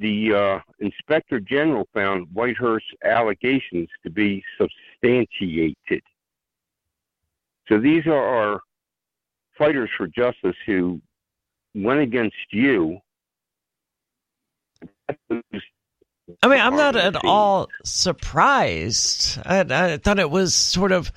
The 0.00 0.34
uh, 0.34 0.58
inspector 0.78 1.40
general 1.40 1.86
found 1.92 2.26
Whitehurst's 2.32 2.88
allegations 3.04 3.88
to 4.02 4.10
be 4.10 4.42
substantiated. 4.58 6.02
So 7.68 7.78
these 7.78 8.06
are 8.06 8.12
our 8.12 8.60
fighters 9.58 9.90
for 9.96 10.06
justice 10.06 10.56
who 10.64 11.00
went 11.74 12.00
against 12.00 12.34
you. 12.50 12.98
I 16.42 16.48
mean, 16.48 16.60
I'm 16.60 16.76
not 16.76 16.96
at 16.96 17.22
all 17.24 17.68
surprised. 17.84 19.38
I, 19.44 19.60
I 19.60 19.96
thought 19.98 20.18
it 20.18 20.30
was 20.30 20.54
sort 20.54 20.92
of. 20.92 21.12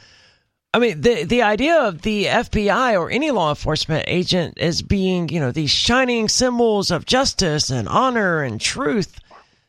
I 0.74 0.80
mean, 0.80 1.02
the 1.02 1.24
the 1.24 1.44
idea 1.44 1.78
of 1.84 2.02
the 2.02 2.26
FBI 2.26 3.00
or 3.00 3.12
any 3.12 3.30
law 3.30 3.50
enforcement 3.50 4.06
agent 4.08 4.58
as 4.58 4.82
being, 4.82 5.30
you 5.30 5.40
know, 5.40 5.52
these 5.52 5.70
shining 5.70 6.28
symbols 6.28 6.90
of 6.90 7.06
justice 7.06 7.70
and 7.70 7.88
honor 7.88 8.42
and 8.42 8.60
truth. 8.60 9.20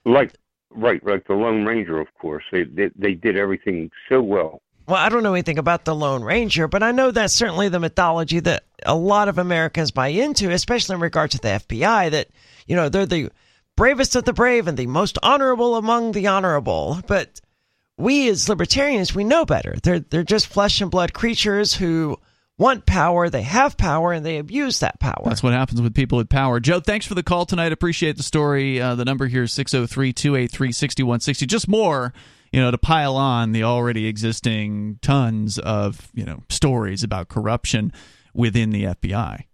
Like, 0.06 0.35
right, 0.70 1.05
like 1.05 1.26
the 1.26 1.35
Lone 1.35 1.66
Ranger, 1.66 2.01
of 2.01 2.09
course. 2.18 2.44
They, 2.51 2.64
they 2.64 2.90
they 2.97 3.12
did 3.12 3.36
everything 3.36 3.90
so 4.09 4.22
well. 4.22 4.62
Well, 4.86 4.97
I 4.97 5.10
don't 5.10 5.22
know 5.22 5.35
anything 5.35 5.59
about 5.59 5.85
the 5.85 5.94
Lone 5.94 6.22
Ranger, 6.22 6.68
but 6.68 6.82
I 6.82 6.90
know 6.93 7.10
that's 7.10 7.35
certainly 7.35 7.68
the 7.68 7.81
mythology 7.81 8.40
that 8.40 8.64
a 8.85 8.94
lot 8.94 9.28
of 9.28 9.39
Americans 9.39 9.90
buy 9.90 10.09
into, 10.09 10.51
especially 10.51 10.94
in 10.94 11.01
regard 11.01 11.31
to 11.32 11.39
the 11.39 11.48
FBI. 11.48 12.12
That 12.12 12.28
you 12.66 12.76
know 12.76 12.89
they're 12.89 13.05
the 13.05 13.31
bravest 13.76 14.16
of 14.16 14.24
the 14.24 14.32
brave 14.32 14.68
and 14.68 14.78
the 14.78 14.86
most 14.86 15.18
honorable 15.22 15.76
among 15.76 16.12
the 16.12 16.28
honorable. 16.28 17.01
But 17.06 17.43
we 17.96 18.28
as 18.28 18.48
libertarians, 18.48 19.14
we 19.14 19.24
know 19.24 19.44
better. 19.44 19.76
They're 19.82 20.00
they're 20.00 20.22
just 20.24 20.46
flesh 20.46 20.80
and 20.80 20.90
blood 20.90 21.12
creatures 21.12 21.74
who 21.74 22.18
want 22.58 22.86
power, 22.86 23.28
they 23.30 23.42
have 23.42 23.76
power, 23.76 24.12
and 24.12 24.24
they 24.24 24.38
abuse 24.38 24.80
that 24.80 25.00
power. 25.00 25.22
That's 25.24 25.42
what 25.42 25.52
happens 25.52 25.82
with 25.82 25.94
people 25.94 26.18
with 26.18 26.28
power. 26.28 26.60
Joe, 26.60 26.80
thanks 26.80 27.06
for 27.06 27.14
the 27.14 27.22
call 27.22 27.46
tonight. 27.46 27.72
Appreciate 27.72 28.16
the 28.16 28.22
story. 28.22 28.80
Uh, 28.80 28.94
the 28.94 29.04
number 29.04 29.26
here 29.26 29.44
is 29.44 29.52
603 29.52 30.12
283 30.12 30.72
6160. 30.72 31.46
Just 31.46 31.68
more, 31.68 32.12
you 32.52 32.60
know, 32.60 32.70
to 32.70 32.78
pile 32.78 33.16
on 33.16 33.52
the 33.52 33.64
already 33.64 34.06
existing 34.06 34.98
tons 35.02 35.58
of, 35.58 36.10
you 36.14 36.24
know, 36.24 36.42
stories 36.48 37.02
about 37.02 37.28
corruption 37.28 37.92
within 38.32 38.70
the 38.70 38.84
FBI. 38.84 39.44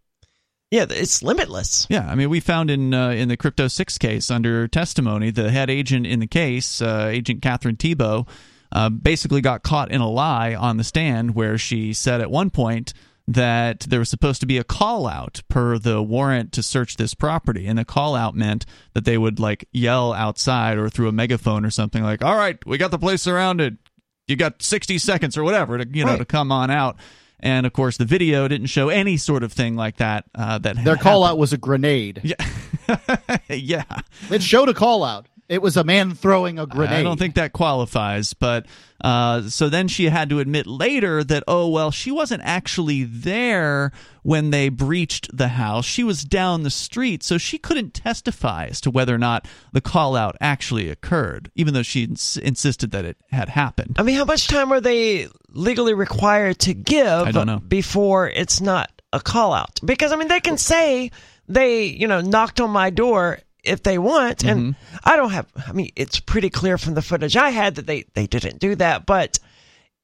Yeah, 0.70 0.86
it's 0.88 1.22
limitless. 1.22 1.86
Yeah, 1.90 2.08
I 2.08 2.14
mean, 2.14 2.30
we 2.30 2.38
found 2.40 2.70
in 2.70 2.94
uh, 2.94 3.10
in 3.10 3.28
the 3.28 3.36
Crypto 3.36 3.66
Six 3.68 3.98
case 3.98 4.30
under 4.30 4.68
testimony, 4.68 5.30
the 5.30 5.50
head 5.50 5.68
agent 5.70 6.06
in 6.06 6.20
the 6.20 6.26
case, 6.28 6.80
uh, 6.80 7.08
Agent 7.10 7.42
Catherine 7.42 7.76
Thibault, 7.76 8.26
uh, 8.70 8.88
basically 8.88 9.40
got 9.40 9.62
caught 9.64 9.90
in 9.90 10.00
a 10.00 10.08
lie 10.08 10.54
on 10.54 10.76
the 10.76 10.84
stand 10.84 11.34
where 11.34 11.58
she 11.58 11.92
said 11.92 12.20
at 12.20 12.30
one 12.30 12.50
point 12.50 12.92
that 13.26 13.80
there 13.80 13.98
was 13.98 14.08
supposed 14.08 14.40
to 14.40 14.46
be 14.46 14.58
a 14.58 14.64
call 14.64 15.06
out 15.08 15.42
per 15.48 15.76
the 15.78 16.02
warrant 16.02 16.52
to 16.52 16.62
search 16.62 16.96
this 16.96 17.14
property 17.14 17.66
and 17.66 17.78
the 17.78 17.84
call 17.84 18.14
out 18.16 18.34
meant 18.34 18.64
that 18.94 19.04
they 19.04 19.16
would 19.18 19.38
like 19.38 19.68
yell 19.72 20.12
outside 20.12 20.78
or 20.78 20.88
through 20.88 21.06
a 21.08 21.12
megaphone 21.12 21.64
or 21.64 21.70
something 21.70 22.02
like 22.02 22.24
all 22.24 22.34
right 22.34 22.58
we 22.66 22.76
got 22.76 22.90
the 22.90 22.98
place 22.98 23.22
surrounded 23.22 23.78
you 24.26 24.34
got 24.34 24.60
60 24.60 24.98
seconds 24.98 25.36
or 25.38 25.44
whatever 25.44 25.78
to 25.78 25.86
you 25.96 26.04
know 26.04 26.12
Right. 26.12 26.18
to 26.18 26.24
come 26.24 26.50
on 26.50 26.70
out 26.72 26.96
and 27.42 27.66
of 27.66 27.72
course 27.72 27.96
the 27.96 28.04
video 28.04 28.46
didn't 28.48 28.66
show 28.68 28.88
any 28.88 29.16
sort 29.16 29.42
of 29.42 29.52
thing 29.52 29.76
like 29.76 29.96
that 29.96 30.24
uh, 30.34 30.58
that 30.58 30.76
Their 30.84 30.96
had 30.96 31.02
call 31.02 31.24
out 31.24 31.38
was 31.38 31.52
a 31.52 31.58
grenade. 31.58 32.20
yeah 32.22 32.96
yeah 33.48 33.84
It 34.30 34.42
showed 34.42 34.68
a 34.68 34.74
call 34.74 35.04
out. 35.04 35.26
It 35.50 35.60
was 35.60 35.76
a 35.76 35.82
man 35.82 36.14
throwing 36.14 36.60
a 36.60 36.66
grenade. 36.66 37.00
I 37.00 37.02
don't 37.02 37.18
think 37.18 37.34
that 37.34 37.52
qualifies, 37.52 38.34
but 38.34 38.66
uh, 39.00 39.42
so 39.48 39.68
then 39.68 39.88
she 39.88 40.04
had 40.04 40.30
to 40.30 40.38
admit 40.38 40.68
later 40.68 41.24
that 41.24 41.42
oh 41.48 41.68
well, 41.68 41.90
she 41.90 42.12
wasn't 42.12 42.42
actually 42.44 43.02
there 43.02 43.90
when 44.22 44.50
they 44.50 44.68
breached 44.68 45.36
the 45.36 45.48
house. 45.48 45.84
She 45.84 46.04
was 46.04 46.22
down 46.22 46.62
the 46.62 46.70
street, 46.70 47.24
so 47.24 47.36
she 47.36 47.58
couldn't 47.58 47.94
testify 47.94 48.66
as 48.66 48.80
to 48.82 48.92
whether 48.92 49.12
or 49.12 49.18
not 49.18 49.48
the 49.72 49.80
call 49.80 50.14
out 50.14 50.36
actually 50.40 50.88
occurred, 50.88 51.50
even 51.56 51.74
though 51.74 51.82
she 51.82 52.04
ins- 52.04 52.36
insisted 52.36 52.92
that 52.92 53.04
it 53.04 53.16
had 53.32 53.48
happened. 53.48 53.96
I 53.98 54.04
mean, 54.04 54.14
how 54.14 54.26
much 54.26 54.46
time 54.46 54.72
are 54.72 54.80
they 54.80 55.26
legally 55.48 55.94
required 55.94 56.60
to 56.60 56.74
give 56.74 57.26
I 57.26 57.32
don't 57.32 57.48
know. 57.48 57.58
before 57.58 58.28
it's 58.28 58.60
not 58.60 58.92
a 59.12 59.18
call 59.18 59.52
out? 59.52 59.80
Because 59.84 60.12
I 60.12 60.16
mean, 60.16 60.28
they 60.28 60.38
can 60.38 60.58
say 60.58 61.10
they, 61.48 61.86
you 61.86 62.06
know, 62.06 62.20
knocked 62.20 62.60
on 62.60 62.70
my 62.70 62.90
door 62.90 63.40
if 63.64 63.82
they 63.82 63.98
want, 63.98 64.44
and 64.44 64.74
Mm-hmm. 64.74 64.96
I 65.04 65.16
don't 65.16 65.30
have. 65.30 65.46
I 65.66 65.72
mean, 65.72 65.90
it's 65.96 66.20
pretty 66.20 66.50
clear 66.50 66.78
from 66.78 66.94
the 66.94 67.02
footage 67.02 67.36
I 67.36 67.50
had 67.50 67.74
that 67.76 67.86
they 67.86 68.04
they 68.14 68.26
didn't 68.26 68.58
do 68.58 68.74
that. 68.76 69.06
But 69.06 69.38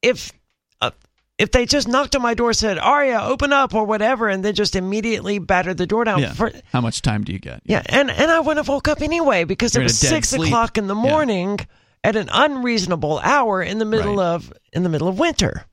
if 0.02 0.32
uh, 0.80 0.90
if 1.38 1.50
they 1.50 1.66
just 1.66 1.88
knocked 1.88 2.14
on 2.16 2.22
my 2.22 2.34
door, 2.34 2.52
said 2.52 2.78
Aria, 2.78 3.20
open 3.22 3.52
up 3.52 3.74
or 3.74 3.84
whatever, 3.84 4.28
and 4.28 4.44
then 4.44 4.54
just 4.54 4.76
immediately 4.76 5.38
battered 5.38 5.76
the 5.78 5.86
door 5.86 6.04
down. 6.04 6.20
Yeah. 6.20 6.32
For, 6.32 6.52
How 6.72 6.80
much 6.80 7.02
time 7.02 7.24
do 7.24 7.32
you 7.32 7.38
get? 7.38 7.62
yeah, 7.64 7.82
and 7.86 8.10
and 8.10 8.30
I 8.30 8.40
wouldn't 8.40 8.58
have 8.58 8.68
woke 8.68 8.88
up 8.88 9.00
anyway 9.02 9.44
because 9.44 9.74
You're 9.74 9.82
it 9.82 9.84
was 9.86 9.98
six 9.98 10.30
sleep. 10.30 10.48
o'clock 10.48 10.78
in 10.78 10.86
the 10.86 10.94
Yeah. 10.96 11.02
morning 11.10 11.58
at 12.04 12.14
an 12.16 12.28
unreasonable 12.32 13.18
hour 13.22 13.62
in 13.62 13.78
the 13.78 13.84
middle 13.84 14.16
Right. 14.16 14.26
of 14.34 14.52
in 14.72 14.82
the 14.82 14.88
middle 14.88 15.08
of 15.08 15.18
winter. 15.18 15.64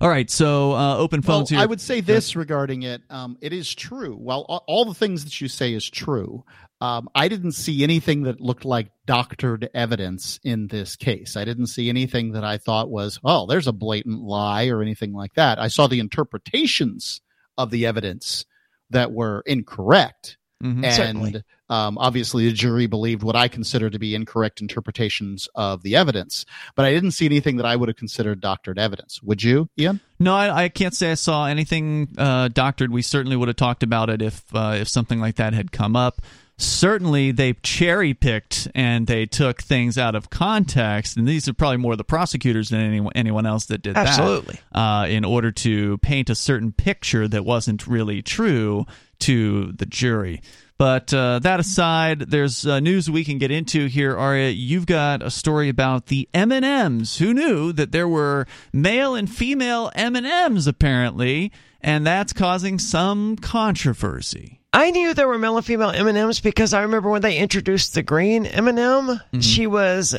All 0.00 0.08
right, 0.08 0.30
so 0.30 0.72
uh, 0.72 0.96
open 0.96 1.20
Well, 1.20 1.38
phones 1.38 1.50
here. 1.50 1.60
I 1.60 1.66
would 1.66 1.80
say 1.80 2.00
this 2.00 2.34
regarding 2.36 2.82
it. 2.82 3.02
Um, 3.10 3.36
it 3.40 3.52
is 3.52 3.72
true. 3.74 4.14
While 4.14 4.44
all, 4.48 4.64
all 4.66 4.84
the 4.84 4.94
things 4.94 5.24
that 5.24 5.40
you 5.40 5.48
say 5.48 5.72
is 5.72 5.88
true, 5.88 6.44
um, 6.80 7.08
I 7.14 7.28
didn't 7.28 7.52
see 7.52 7.84
anything 7.84 8.24
that 8.24 8.40
looked 8.40 8.64
like 8.64 8.90
doctored 9.06 9.70
evidence 9.72 10.40
in 10.42 10.66
this 10.66 10.96
case. 10.96 11.36
I 11.36 11.44
didn't 11.44 11.68
see 11.68 11.88
anything 11.88 12.32
that 12.32 12.44
I 12.44 12.58
thought 12.58 12.90
was, 12.90 13.20
oh, 13.24 13.46
there's 13.46 13.68
a 13.68 13.72
blatant 13.72 14.20
lie 14.20 14.66
or 14.66 14.82
anything 14.82 15.12
like 15.12 15.34
that. 15.34 15.60
I 15.60 15.68
saw 15.68 15.86
the 15.86 16.00
interpretations 16.00 17.20
of 17.56 17.70
the 17.70 17.86
evidence 17.86 18.44
that 18.90 19.12
were 19.12 19.42
incorrect. 19.46 20.38
Mhm. 20.62 20.84
And 20.84 20.94
Certainly. 20.94 21.42
Um, 21.72 21.96
obviously, 21.96 22.44
the 22.44 22.52
jury 22.52 22.86
believed 22.86 23.22
what 23.22 23.34
I 23.34 23.48
consider 23.48 23.88
to 23.88 23.98
be 23.98 24.14
incorrect 24.14 24.60
interpretations 24.60 25.48
of 25.54 25.82
the 25.82 25.96
evidence. 25.96 26.44
But 26.74 26.84
I 26.84 26.92
didn't 26.92 27.12
see 27.12 27.24
anything 27.24 27.56
that 27.56 27.64
I 27.64 27.76
would 27.76 27.88
have 27.88 27.96
considered 27.96 28.42
doctored 28.42 28.78
evidence. 28.78 29.22
Would 29.22 29.42
you, 29.42 29.70
Ian? 29.78 29.98
No, 30.20 30.34
I, 30.34 30.64
I 30.64 30.68
can't 30.68 30.94
say 30.94 31.12
I 31.12 31.14
saw 31.14 31.46
anything 31.46 32.08
uh, 32.18 32.48
doctored. 32.48 32.92
We 32.92 33.00
certainly 33.00 33.36
would 33.36 33.48
have 33.48 33.56
talked 33.56 33.82
about 33.82 34.10
it 34.10 34.20
if 34.20 34.44
uh, 34.54 34.76
if 34.78 34.88
something 34.88 35.18
like 35.18 35.36
that 35.36 35.54
had 35.54 35.72
come 35.72 35.96
up. 35.96 36.20
Certainly, 36.58 37.32
they 37.32 37.54
cherry 37.54 38.12
picked 38.12 38.68
and 38.74 39.06
they 39.06 39.24
took 39.24 39.62
things 39.62 39.96
out 39.96 40.14
of 40.14 40.28
context, 40.28 41.16
and 41.16 41.26
these 41.26 41.48
are 41.48 41.54
probably 41.54 41.78
more 41.78 41.96
the 41.96 42.04
prosecutors 42.04 42.68
than 42.68 42.80
anyone 42.80 43.12
anyone 43.14 43.46
else 43.46 43.64
that 43.66 43.80
did 43.80 43.96
Absolutely. 43.96 44.58
that. 44.72 44.78
Absolutely 44.78 45.08
uh, 45.10 45.16
in 45.16 45.24
order 45.24 45.50
to 45.50 45.96
paint 45.98 46.28
a 46.28 46.34
certain 46.34 46.70
picture 46.70 47.26
that 47.28 47.46
wasn't 47.46 47.86
really 47.86 48.20
true 48.20 48.84
to 49.20 49.72
the 49.72 49.86
jury. 49.86 50.42
But 50.82 51.14
uh, 51.14 51.38
that 51.38 51.60
aside, 51.60 52.18
there's 52.22 52.66
uh, 52.66 52.80
news 52.80 53.08
we 53.08 53.22
can 53.22 53.38
get 53.38 53.52
into 53.52 53.86
here. 53.86 54.18
Aria, 54.18 54.50
you've 54.50 54.86
got 54.86 55.22
a 55.22 55.30
story 55.30 55.68
about 55.68 56.06
the 56.06 56.28
M 56.34 56.50
and 56.50 56.64
M's. 56.64 57.18
Who 57.18 57.32
knew 57.32 57.72
that 57.74 57.92
there 57.92 58.08
were 58.08 58.48
male 58.72 59.14
and 59.14 59.30
female 59.30 59.92
M 59.94 60.16
and 60.16 60.26
M's 60.26 60.66
apparently, 60.66 61.52
and 61.82 62.04
that's 62.04 62.32
causing 62.32 62.80
some 62.80 63.36
controversy. 63.36 64.58
I 64.72 64.90
knew 64.90 65.14
there 65.14 65.28
were 65.28 65.38
male 65.38 65.56
and 65.56 65.64
female 65.64 65.90
M 65.90 66.08
and 66.08 66.18
M's 66.18 66.40
because 66.40 66.74
I 66.74 66.82
remember 66.82 67.10
when 67.10 67.22
they 67.22 67.38
introduced 67.38 67.94
the 67.94 68.02
green 68.02 68.44
M 68.44 68.66
and 68.66 68.76
m 68.76 69.06
Mm-hmm. 69.06 69.38
She 69.38 69.68
was 69.68 70.18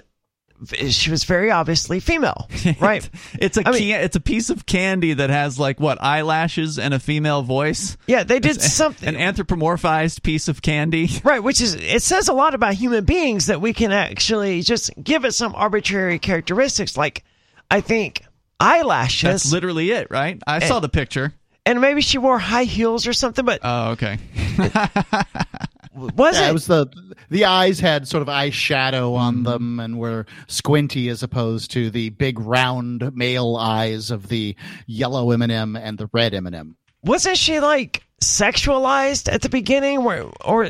she 0.90 1.12
was 1.12 1.24
very 1.24 1.52
obviously 1.52 2.00
female, 2.00 2.50
right? 2.80 3.08
it's 3.40 3.58
a 3.58 3.68
I 3.68 3.72
mean- 3.72 3.80
can- 3.92 4.04
it's 4.04 4.16
a 4.16 4.20
piece 4.22 4.50
of 4.50 4.66
candy 4.66 5.14
that 5.14 5.30
has 5.30 5.60
like 5.60 5.80
what 5.80 6.02
eyelashes 6.02 6.78
and 6.80 6.94
a 6.94 7.00
female 7.00 7.42
voice. 7.42 7.98
Yeah, 8.08 8.24
they 8.24 8.40
did 8.40 8.62
something. 8.62 9.08
An 9.08 9.16
anthropomorphized 9.16 10.24
piece 10.24 10.48
of 10.48 10.62
candy. 10.62 11.10
Right, 11.24 11.42
which 11.44 11.62
is 11.62 11.76
it 11.76 12.02
says 12.04 12.28
a 12.28 12.34
lot 12.34 12.54
about 12.56 12.74
human 12.74 13.06
beings 13.06 13.48
that 13.48 13.62
we 13.62 13.74
can 13.74 13.92
actually 13.92 14.62
just 14.62 14.92
give 15.02 15.26
it 15.26 15.34
some 15.34 15.56
arbitrary 15.56 16.20
characteristics. 16.20 16.98
Like, 16.98 17.24
I 17.72 17.82
think 17.82 18.24
eyelashes, 18.60 19.24
That's 19.30 19.52
literally 19.52 19.92
it, 19.92 20.08
right? 20.10 20.42
I 20.46 20.60
saw 20.60 20.80
the 20.80 20.90
picture. 20.90 21.34
and 21.66 21.80
maybe 21.82 22.02
she 22.02 22.18
wore 22.18 22.40
high 22.40 22.64
heels 22.66 23.08
or 23.08 23.14
something. 23.14 23.46
But 23.46 23.62
Oh, 23.64 23.92
okay. 23.92 24.18
was 25.96 26.36
Yeah, 26.36 26.48
it? 26.48 26.50
it 26.50 26.54
was 26.54 26.68
the 26.68 26.88
the 27.30 27.46
eyes 27.46 27.80
had 27.80 28.08
sort 28.08 28.22
of 28.22 28.28
eyeshadow 28.28 29.16
on 29.16 29.44
them 29.44 29.80
and 29.80 29.98
were 30.00 30.26
squinty 30.48 31.10
as 31.10 31.24
opposed 31.24 31.72
to 31.72 31.90
the 31.90 32.10
big 32.10 32.40
round 32.40 33.16
male 33.16 33.56
eyes 33.56 34.12
of 34.12 34.28
the 34.30 34.56
yellow 34.88 35.32
M&M 35.32 35.76
and 35.76 35.98
the 35.98 36.10
red 36.14 36.34
M&M. 36.34 36.76
wasn't 37.04 37.38
she 37.38 37.60
like 37.60 38.04
sexualized 38.22 39.32
at 39.32 39.42
the 39.42 39.50
beginning, 39.50 40.04
where 40.04 40.26
or 40.46 40.70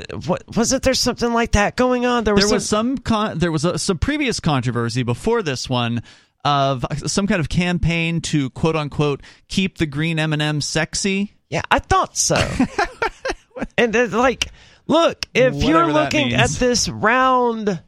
was 0.56 0.74
it? 0.74 0.82
There's 0.84 1.00
something 1.00 1.34
like 1.34 1.52
that 1.54 1.76
going 1.76 2.06
on. 2.06 2.24
There 2.24 2.34
was, 2.34 2.45
there 2.48 2.54
was 2.56 2.68
some, 2.68 2.95
some 2.95 2.98
con- 2.98 3.38
there 3.40 3.52
was 3.52 3.64
a, 3.66 3.78
some 3.78 3.98
previous 4.00 4.40
controversy 4.40 5.04
before 5.04 5.44
this 5.44 5.70
one 5.70 6.02
of 6.45 6.86
some 7.06 7.26
kind 7.28 7.40
of 7.40 7.50
campaign 7.50 8.20
to 8.22 8.50
quote 8.52 8.76
unquote 8.76 9.22
keep 9.48 9.78
the 9.78 9.86
green 9.86 10.20
M&M 10.20 10.62
sexy. 10.62 11.34
yeah, 11.50 11.62
I 11.72 11.80
thought 11.80 12.18
so. 12.18 12.36
and 13.78 13.94
then, 13.94 14.12
like, 14.12 14.48
look, 14.88 15.26
if 15.34 15.56
you're 15.56 15.92
looking 15.92 16.34
at 16.34 16.50
this 16.50 16.90
round 16.90 17.82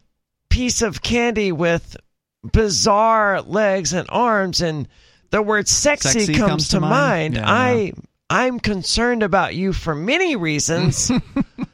piece 0.49 0.81
of 0.81 1.01
candy 1.01 1.51
with 1.51 1.97
bizarre 2.51 3.41
legs 3.41 3.93
and 3.93 4.07
arms 4.09 4.61
and 4.61 4.87
the 5.31 5.41
word 5.41 5.67
sexy, 5.67 6.19
Sexy 6.19 6.33
comes, 6.33 6.49
comes 6.49 6.69
to 6.69 6.75
to 6.77 6.79
mind? 6.81 6.91
mind, 6.91 7.35
Yeah, 7.35 7.43
I 7.45 7.93
I'm 8.29 8.59
concerned 8.59 9.23
about 9.23 9.55
you 9.55 9.73
for 9.73 9.93
many 9.93 10.35
reasons. 10.35 11.11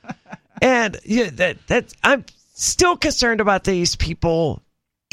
and 0.61 0.98
yeah, 1.06 1.30
that 1.34 1.68
that 1.68 1.93
I'm 2.03 2.26
still 2.53 2.98
concerned 2.98 3.41
about 3.41 3.64
these 3.64 3.95
people 3.95 4.61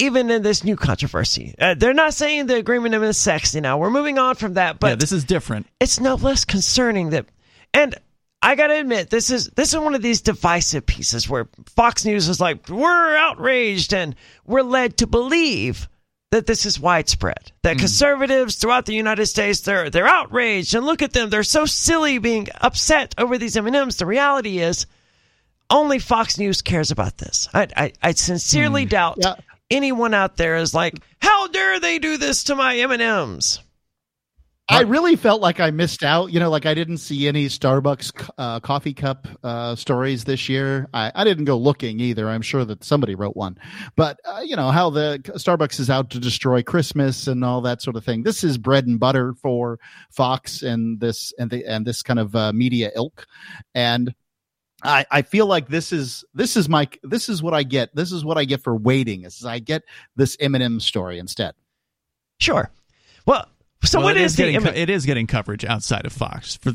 even 0.01 0.31
in 0.31 0.43
this 0.43 0.63
new 0.63 0.77
controversy. 0.77 1.55
Uh, 1.59 1.75
they're 1.75 1.93
not 1.93 2.15
saying 2.15 2.47
the 2.47 2.57
agreement 2.57 2.95
is 2.95 3.19
sexy 3.19 3.61
now. 3.61 3.79
We're 3.79 3.91
moving 3.91 4.17
on 4.17 4.37
from 4.37 4.55
that, 4.55 4.79
but 4.79 4.89
yeah, 4.89 4.95
this 4.95 5.13
is 5.13 5.25
different. 5.25 5.67
it's 5.81 5.99
no 6.01 6.15
less 6.15 6.45
concerning 6.45 7.11
that 7.11 7.27
and 7.75 7.97
I 8.41 8.55
gotta 8.55 8.79
admit, 8.79 9.11
this 9.11 9.31
is 9.31 9.49
this 9.49 9.73
is 9.73 9.79
one 9.79 9.95
of 9.95 10.03
these 10.03 10.21
divisive 10.21 10.87
pieces 10.87 11.29
where 11.29 11.49
Fox 11.75 12.05
News 12.05 12.29
is 12.29 12.41
like, 12.41 12.69
we're 12.69 13.17
outraged 13.17 13.93
and 13.93 14.15
we're 14.47 14.63
led 14.63 14.99
to 14.99 15.07
believe 15.07 15.89
that 16.31 16.47
this 16.47 16.65
is 16.65 16.79
widespread. 16.79 17.53
That 17.63 17.75
hmm. 17.75 17.81
conservatives 17.81 18.57
throughout 18.57 18.87
the 18.87 18.95
United 18.95 19.27
States 19.27 19.61
they're 19.61 19.91
they're 19.91 20.07
outraged 20.07 20.75
and 20.75 20.87
look 20.87 21.03
at 21.03 21.13
them, 21.13 21.31
they're 21.31 21.43
so 21.43 21.67
silly 21.67 22.19
being 22.19 22.49
upset 22.61 23.15
over 23.19 23.39
these 23.39 23.57
M&Ms. 23.57 23.97
The 23.97 24.07
reality 24.07 24.59
is 24.59 24.87
only 25.69 25.99
Fox 25.99 26.39
News 26.39 26.63
cares 26.63 26.93
about 26.93 27.19
this. 27.19 27.49
I 27.53 27.67
I, 27.77 27.93
I 28.03 28.13
sincerely 28.13 28.85
hmm. 28.85 28.91
doubt 28.91 29.17
Yeah. 29.19 29.35
anyone 29.69 30.15
out 30.15 30.37
there 30.37 30.57
is 30.57 30.73
like, 30.73 30.95
how 31.21 31.49
dare 31.49 31.81
they 31.81 31.99
do 31.99 32.17
this 32.17 32.45
to 32.45 32.55
my 32.55 32.77
M&Ms? 32.77 33.59
I 34.71 34.83
really 34.83 35.17
felt 35.17 35.41
like 35.41 35.61
I 35.61 35.71
missed 35.71 36.05
out. 36.05 36.31
You 36.31 36.41
know, 36.41 36.51
like 36.51 36.67
I 36.67 36.75
didn't 36.75 36.99
see 36.99 37.27
any 37.27 37.47
Starbucks 37.47 38.31
uh, 38.37 38.61
coffee 38.61 38.93
cup 38.93 39.27
uh, 39.43 39.75
stories 39.75 40.25
this 40.25 40.49
year. 40.49 40.89
I, 40.93 41.11
I 41.15 41.25
didn't 41.25 41.47
go 41.47 41.57
looking 41.57 42.01
either. 42.01 42.29
I'm 42.29 42.43
sure 42.43 42.65
that 42.67 42.85
somebody 42.85 43.15
wrote 43.15 43.35
one. 43.35 43.59
But, 43.97 44.21
uh, 44.25 44.41
you 44.45 44.57
know, 44.57 44.71
how 44.71 44.91
the 44.91 45.21
Starbucks 45.25 45.81
is 45.81 45.89
out 45.89 46.11
to 46.11 46.19
destroy 46.19 46.63
Christmas 46.63 47.27
and 47.27 47.45
all 47.45 47.63
that 47.63 47.81
sort 47.81 47.97
of 47.97 48.05
thing. 48.05 48.23
This 48.23 48.45
is 48.45 48.59
bread 48.59 48.87
and 48.87 49.01
butter 49.01 49.35
for 49.35 49.79
Fox 50.11 50.63
and 50.63 51.01
this 51.01 51.33
and 51.39 51.51
the 51.51 51.65
and 51.65 51.87
this 51.87 52.03
kind 52.03 52.19
of 52.19 52.37
uh, 52.37 52.53
media 52.53 52.91
ilk. 52.95 53.27
And 53.75 54.15
I, 54.83 55.07
I 55.11 55.23
feel 55.23 55.47
like 55.47 55.69
this 55.69 55.93
is 55.93 56.25
this 56.35 56.57
is 56.57 56.69
my 56.69 56.89
this 57.03 57.29
is 57.29 57.43
what 57.43 57.55
I 57.55 57.63
get. 57.63 57.95
This 57.97 58.13
is 58.13 58.25
what 58.25 58.37
I 58.37 58.45
get 58.45 58.63
for 58.63 58.77
waiting. 58.77 59.25
Is 59.25 59.45
I 59.45 59.61
get 59.61 59.83
this 60.15 60.37
M&M 60.41 60.79
story 60.81 61.19
instead. 61.19 61.55
Sure. 62.39 62.71
Well, 63.27 63.47
so 63.85 63.99
Well, 63.99 64.07
what 64.09 64.17
it 64.17 64.23
is, 64.23 64.37
getting 64.37 64.61
co- 64.61 64.73
it 64.75 64.91
is 64.91 65.07
getting 65.07 65.27
coverage 65.27 65.65
outside 65.65 66.05
of 66.07 66.13
Fox 66.13 66.57
for 66.57 66.73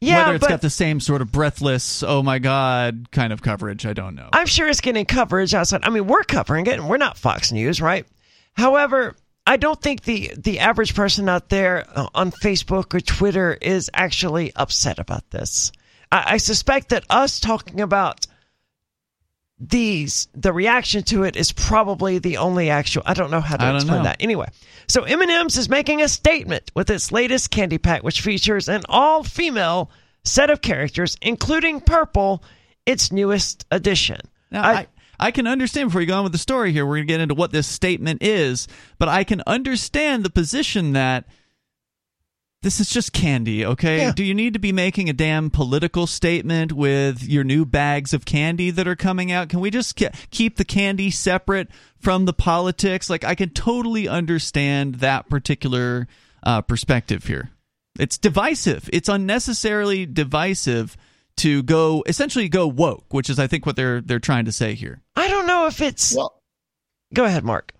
Yeah, 0.00 0.18
Whether 0.24 0.34
it's 0.36 0.42
but- 0.42 0.48
got 0.50 0.60
the 0.62 0.70
same 0.70 0.98
sort 1.00 1.20
of 1.22 1.30
breathless, 1.30 2.02
oh 2.02 2.22
my 2.22 2.38
god 2.38 3.08
kind 3.12 3.32
of 3.32 3.42
coverage, 3.42 3.84
I 3.86 3.92
don't 3.92 4.14
know. 4.14 4.28
I'm 4.32 4.46
sure 4.46 4.68
it's 4.68 4.80
getting 4.80 5.04
coverage 5.04 5.52
outside. 5.54 5.80
I 5.84 5.90
mean, 5.90 6.06
we're 6.06 6.22
covering 6.24 6.66
it, 6.66 6.74
and 6.78 6.88
we're 6.88 6.96
not 6.96 7.16
Fox 7.18 7.52
News, 7.52 7.80
right? 7.80 8.06
However, 8.54 9.14
I 9.46 9.56
don't 9.56 9.80
think 9.80 10.02
the 10.02 10.32
the 10.36 10.58
average 10.60 10.94
person 10.94 11.28
out 11.28 11.48
there 11.48 11.84
uh, 11.94 12.08
on 12.14 12.30
Facebook 12.30 12.94
or 12.94 13.00
Twitter 13.00 13.56
is 13.60 13.90
actually 13.94 14.52
upset 14.56 14.98
about 14.98 15.28
this. 15.30 15.72
I, 16.12 16.34
I 16.34 16.36
suspect 16.38 16.90
that 16.90 17.04
us 17.10 17.40
talking 17.40 17.80
about 17.80 18.26
these 19.60 20.28
the 20.34 20.52
reaction 20.52 21.02
to 21.02 21.22
it 21.24 21.36
is 21.36 21.52
probably 21.52 22.18
the 22.18 22.38
only 22.38 22.70
actual 22.70 23.02
i 23.04 23.12
don't 23.12 23.30
know 23.30 23.40
how 23.40 23.56
to 23.56 23.74
explain 23.76 23.98
know. 23.98 24.04
that 24.04 24.16
anyway 24.18 24.46
so 24.88 25.02
m&ms 25.02 25.58
is 25.58 25.68
making 25.68 26.00
a 26.00 26.08
statement 26.08 26.70
with 26.74 26.88
its 26.88 27.12
latest 27.12 27.50
candy 27.50 27.76
pack 27.76 28.02
which 28.02 28.22
features 28.22 28.68
an 28.68 28.82
all-female 28.88 29.90
set 30.24 30.48
of 30.48 30.62
characters 30.62 31.16
including 31.20 31.80
purple 31.80 32.42
its 32.86 33.12
newest 33.12 33.66
addition 33.70 34.18
Now, 34.50 34.62
I, 34.62 34.86
I 35.20 35.30
can 35.30 35.46
understand 35.46 35.90
before 35.90 36.00
you 36.00 36.06
go 36.06 36.16
on 36.16 36.22
with 36.24 36.32
the 36.32 36.38
story 36.38 36.72
here, 36.72 36.86
we're 36.86 36.96
going 36.96 37.06
to 37.06 37.12
get 37.12 37.20
into 37.20 37.34
what 37.34 37.52
this 37.52 37.66
statement 37.66 38.22
is, 38.22 38.66
but 38.98 39.08
I 39.08 39.22
can 39.22 39.42
understand 39.46 40.24
the 40.24 40.30
position 40.30 40.94
that 40.94 41.26
this 42.62 42.80
is 42.80 42.88
just 42.88 43.12
candy, 43.12 43.64
okay? 43.64 43.98
Yeah. 43.98 44.12
Do 44.12 44.24
you 44.24 44.34
need 44.34 44.52
to 44.52 44.58
be 44.58 44.72
making 44.72 45.08
a 45.08 45.12
damn 45.12 45.50
political 45.50 46.06
statement 46.06 46.72
with 46.72 47.22
your 47.22 47.44
new 47.44 47.64
bags 47.64 48.12
of 48.14 48.24
candy 48.24 48.70
that 48.70 48.86
are 48.86 48.96
coming 48.96 49.32
out? 49.32 49.48
Can 49.48 49.60
we 49.60 49.70
just 49.70 50.00
keep 50.30 50.56
the 50.56 50.64
candy 50.64 51.10
separate 51.10 51.68
from 51.98 52.24
the 52.24 52.32
politics? 52.32 53.08
Like, 53.08 53.24
I 53.24 53.34
can 53.34 53.50
totally 53.50 54.08
understand 54.08 54.96
that 54.96 55.28
particular 55.28 56.06
uh, 56.42 56.62
perspective 56.62 57.24
here. 57.24 57.50
It's 57.98 58.18
divisive. 58.18 58.88
It's 58.92 59.08
unnecessarily 59.08 60.06
divisive 60.06 60.96
to 61.38 61.62
go 61.62 62.04
essentially 62.06 62.48
go 62.48 62.66
woke, 62.66 63.12
which 63.12 63.30
is 63.30 63.38
I 63.38 63.46
think 63.46 63.64
what 63.64 63.76
they're 63.76 64.00
they're 64.00 64.18
trying 64.18 64.44
to 64.44 64.52
say 64.52 64.74
here. 64.74 65.00
i 65.16 65.28
don't 65.28 65.46
know 65.46 65.66
if 65.66 65.80
it's 65.80 66.14
Well, 66.14 66.38
go 67.14 67.24
ahead 67.24 67.44
mark 67.44 67.72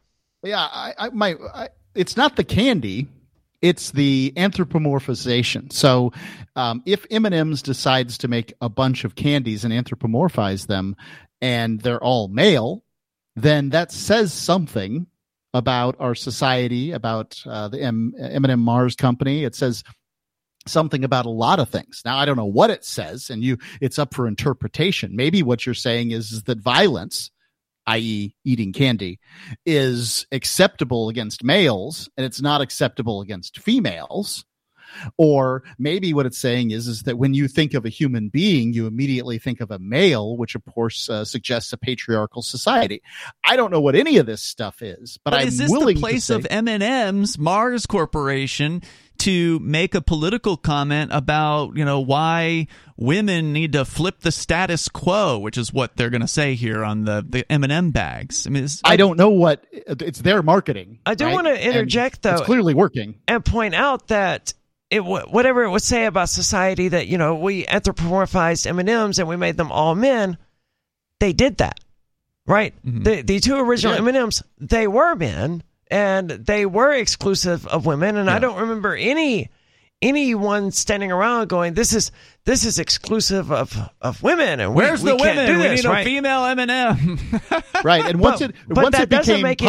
yeah, 0.43 0.61
I, 0.61 0.95
I 0.99 1.09
my 1.11 1.35
I, 1.55 1.69
it's 1.95 2.17
not 2.17 2.37
the 2.37 2.45
candy. 2.45 3.09
It's 3.63 3.91
the 3.91 4.33
anthropomorphization. 4.37 5.73
So, 5.73 6.13
um, 6.57 6.83
if 6.87 7.05
M&M's 7.11 7.63
decides 7.63 8.19
to 8.19 8.29
make 8.29 8.55
a 8.61 8.69
bunch 8.69 9.05
of 9.05 9.15
candies 9.15 9.65
and 9.65 9.73
anthropomorphize 9.73 10.67
them, 10.67 10.97
and 11.41 11.81
they're 11.81 12.03
all 12.03 12.29
male, 12.29 12.83
then 13.37 13.71
that 13.71 13.93
says 13.93 14.33
something 14.33 15.07
about 15.53 15.97
our 15.99 16.15
society, 16.15 16.93
about 16.93 17.43
uh, 17.47 17.69
the 17.69 17.81
M- 17.83 18.15
M&M 18.19 18.61
Mars 18.61 18.95
company. 18.95 19.45
It 19.45 19.55
says 19.55 19.83
something 20.67 21.05
about 21.05 21.27
a 21.27 21.31
lot 21.31 21.59
of 21.59 21.69
things. 21.69 22.03
Now, 22.05 22.19
I 22.19 22.25
don't 22.25 22.37
know 22.37 22.45
what 22.45 22.71
it 22.71 22.85
says, 22.85 23.31
and 23.31 23.43
you, 23.43 23.59
it's 23.81 23.99
up 23.99 24.15
for 24.15 24.27
interpretation. 24.27 25.17
Maybe 25.17 25.43
what 25.43 25.67
you're 25.67 25.75
saying 25.75 26.13
is, 26.13 26.31
is 26.31 26.45
that 26.45 26.61
violence, 26.61 27.31
i.e., 27.87 28.35
eating 28.45 28.73
candy, 28.73 29.19
is 29.67 30.27
acceptable 30.33 31.09
against 31.09 31.45
males 31.45 32.09
and 32.17 32.25
it's 32.25 32.41
not 32.41 32.61
acceptable 32.61 33.21
against 33.21 33.59
females. 33.59 34.45
Or 35.17 35.63
maybe 35.79 36.13
what 36.15 36.27
it's 36.27 36.39
saying 36.39 36.71
is, 36.71 36.87
is 36.87 37.03
that 37.05 37.19
when 37.19 37.35
you 37.35 37.49
think 37.49 37.75
of 37.75 37.85
a 37.85 37.89
human 37.89 38.29
being, 38.29 38.73
you 38.73 38.87
immediately 38.87 39.39
think 39.39 39.61
of 39.61 39.71
a 39.71 39.79
male, 39.79 40.37
which 40.37 40.55
of 40.55 40.65
course 40.65 41.09
uh, 41.09 41.25
suggests 41.25 41.73
a 41.73 41.77
patriarchal 41.77 42.43
society. 42.43 43.03
I 43.45 43.57
don't 43.57 43.71
know 43.71 43.81
what 43.81 43.95
any 43.95 44.17
of 44.19 44.27
this 44.27 44.43
stuff 44.43 44.83
is, 44.83 45.19
but, 45.25 45.31
But 45.33 45.41
I'm 45.43 45.49
is 45.49 45.59
this 45.59 45.71
willing 45.71 45.97
the 45.97 46.01
place 46.01 46.27
to 46.27 46.35
say, 46.35 46.35
of 46.37 46.47
M&M's 46.51 47.39
Mars 47.39 47.87
Corporation 47.87 48.83
to 49.19 49.59
make 49.59 49.95
a 49.95 50.01
political 50.01 50.57
comment 50.57 51.11
about, 51.13 51.77
you 51.77 51.85
know, 51.85 52.01
why 52.01 52.67
women 52.97 53.53
need 53.53 53.73
to 53.75 53.85
flip 53.85 54.21
the 54.21 54.33
status 54.33 54.89
quo, 54.89 55.39
which 55.39 55.59
is 55.59 55.75
what 55.75 55.95
they're 55.97 56.09
going 56.09 56.23
to 56.23 56.27
say 56.29 56.55
here 56.55 56.83
on 56.83 57.05
the 57.05 57.25
the 57.29 57.51
M&M 57.53 57.91
bags. 57.91 58.47
I 58.47 58.51
mean, 58.51 58.65
it's, 58.65 58.81
I 58.83 58.97
don't 58.97 59.19
know 59.19 59.29
what 59.29 59.67
it's 59.73 60.21
their 60.21 60.43
marketing. 60.43 61.01
I 61.05 61.15
do 61.15 61.27
right? 61.27 61.35
want 61.35 61.49
to 61.49 61.53
And 61.53 61.63
interject, 61.75 62.23
though. 62.23 62.33
It's 62.37 62.43
clearly 62.43 62.73
working. 62.73 63.17
and 63.29 63.45
point 63.45 63.75
out 63.75 64.09
that 64.09 64.55
it 64.91 65.05
whatever 65.05 65.63
it 65.65 65.71
would 65.71 65.83
say 65.83 66.07
about 66.07 66.29
society 66.29 66.89
that 66.89 67.07
you 67.07 67.17
know 67.19 67.37
we 67.37 67.65
anthropomorphized 67.65 68.67
M&Ms 68.67 69.19
and 69.19 69.29
we 69.29 69.37
made 69.37 69.57
them 69.57 69.71
all 69.71 69.95
men, 69.95 70.37
they 71.21 71.33
did 71.33 71.59
that, 71.59 71.79
right? 72.47 72.75
The 72.85 73.23
the 73.23 73.41
two 73.41 73.57
original 73.57 73.95
Mm-hmm. 73.97 74.05
They. 74.07 74.19
M&Ms 74.19 74.43
they 74.59 74.87
were 74.89 75.15
men 75.15 75.63
and 75.89 76.31
they 76.31 76.67
were 76.67 76.93
exclusive 76.93 77.67
of 77.67 77.87
women, 77.87 78.17
and 78.17 78.29
I 78.31 78.39
don't 78.39 78.61
remember 78.61 78.95
any 78.95 79.51
anyone 80.03 80.71
standing 80.71 81.13
around 81.13 81.49
going 81.51 81.75
this 81.75 81.93
is 81.93 82.11
this 82.45 82.65
is 82.65 82.79
exclusive 82.79 83.53
of 83.53 83.77
of 84.01 84.23
women 84.23 84.59
and 84.59 84.71
we- 84.75 84.77
Where's 84.83 85.03
we, 85.03 85.11
the 85.11 85.17
can't 85.19 85.37
women? 85.37 85.47
do 85.55 85.61
we 85.69 85.75
need 85.75 85.85
right? 85.85 86.01
a 86.01 86.05
female 86.05 86.45
M&M. 86.47 87.19
Right. 87.85 88.07
And 88.07 88.19
once 88.19 88.41
But- 88.41 88.51
it 88.51 88.57
once 88.69 88.99
it 88.99 89.09
doesn't 89.11 89.35
became 89.35 89.43
make 89.43 89.61
it- 89.63 89.67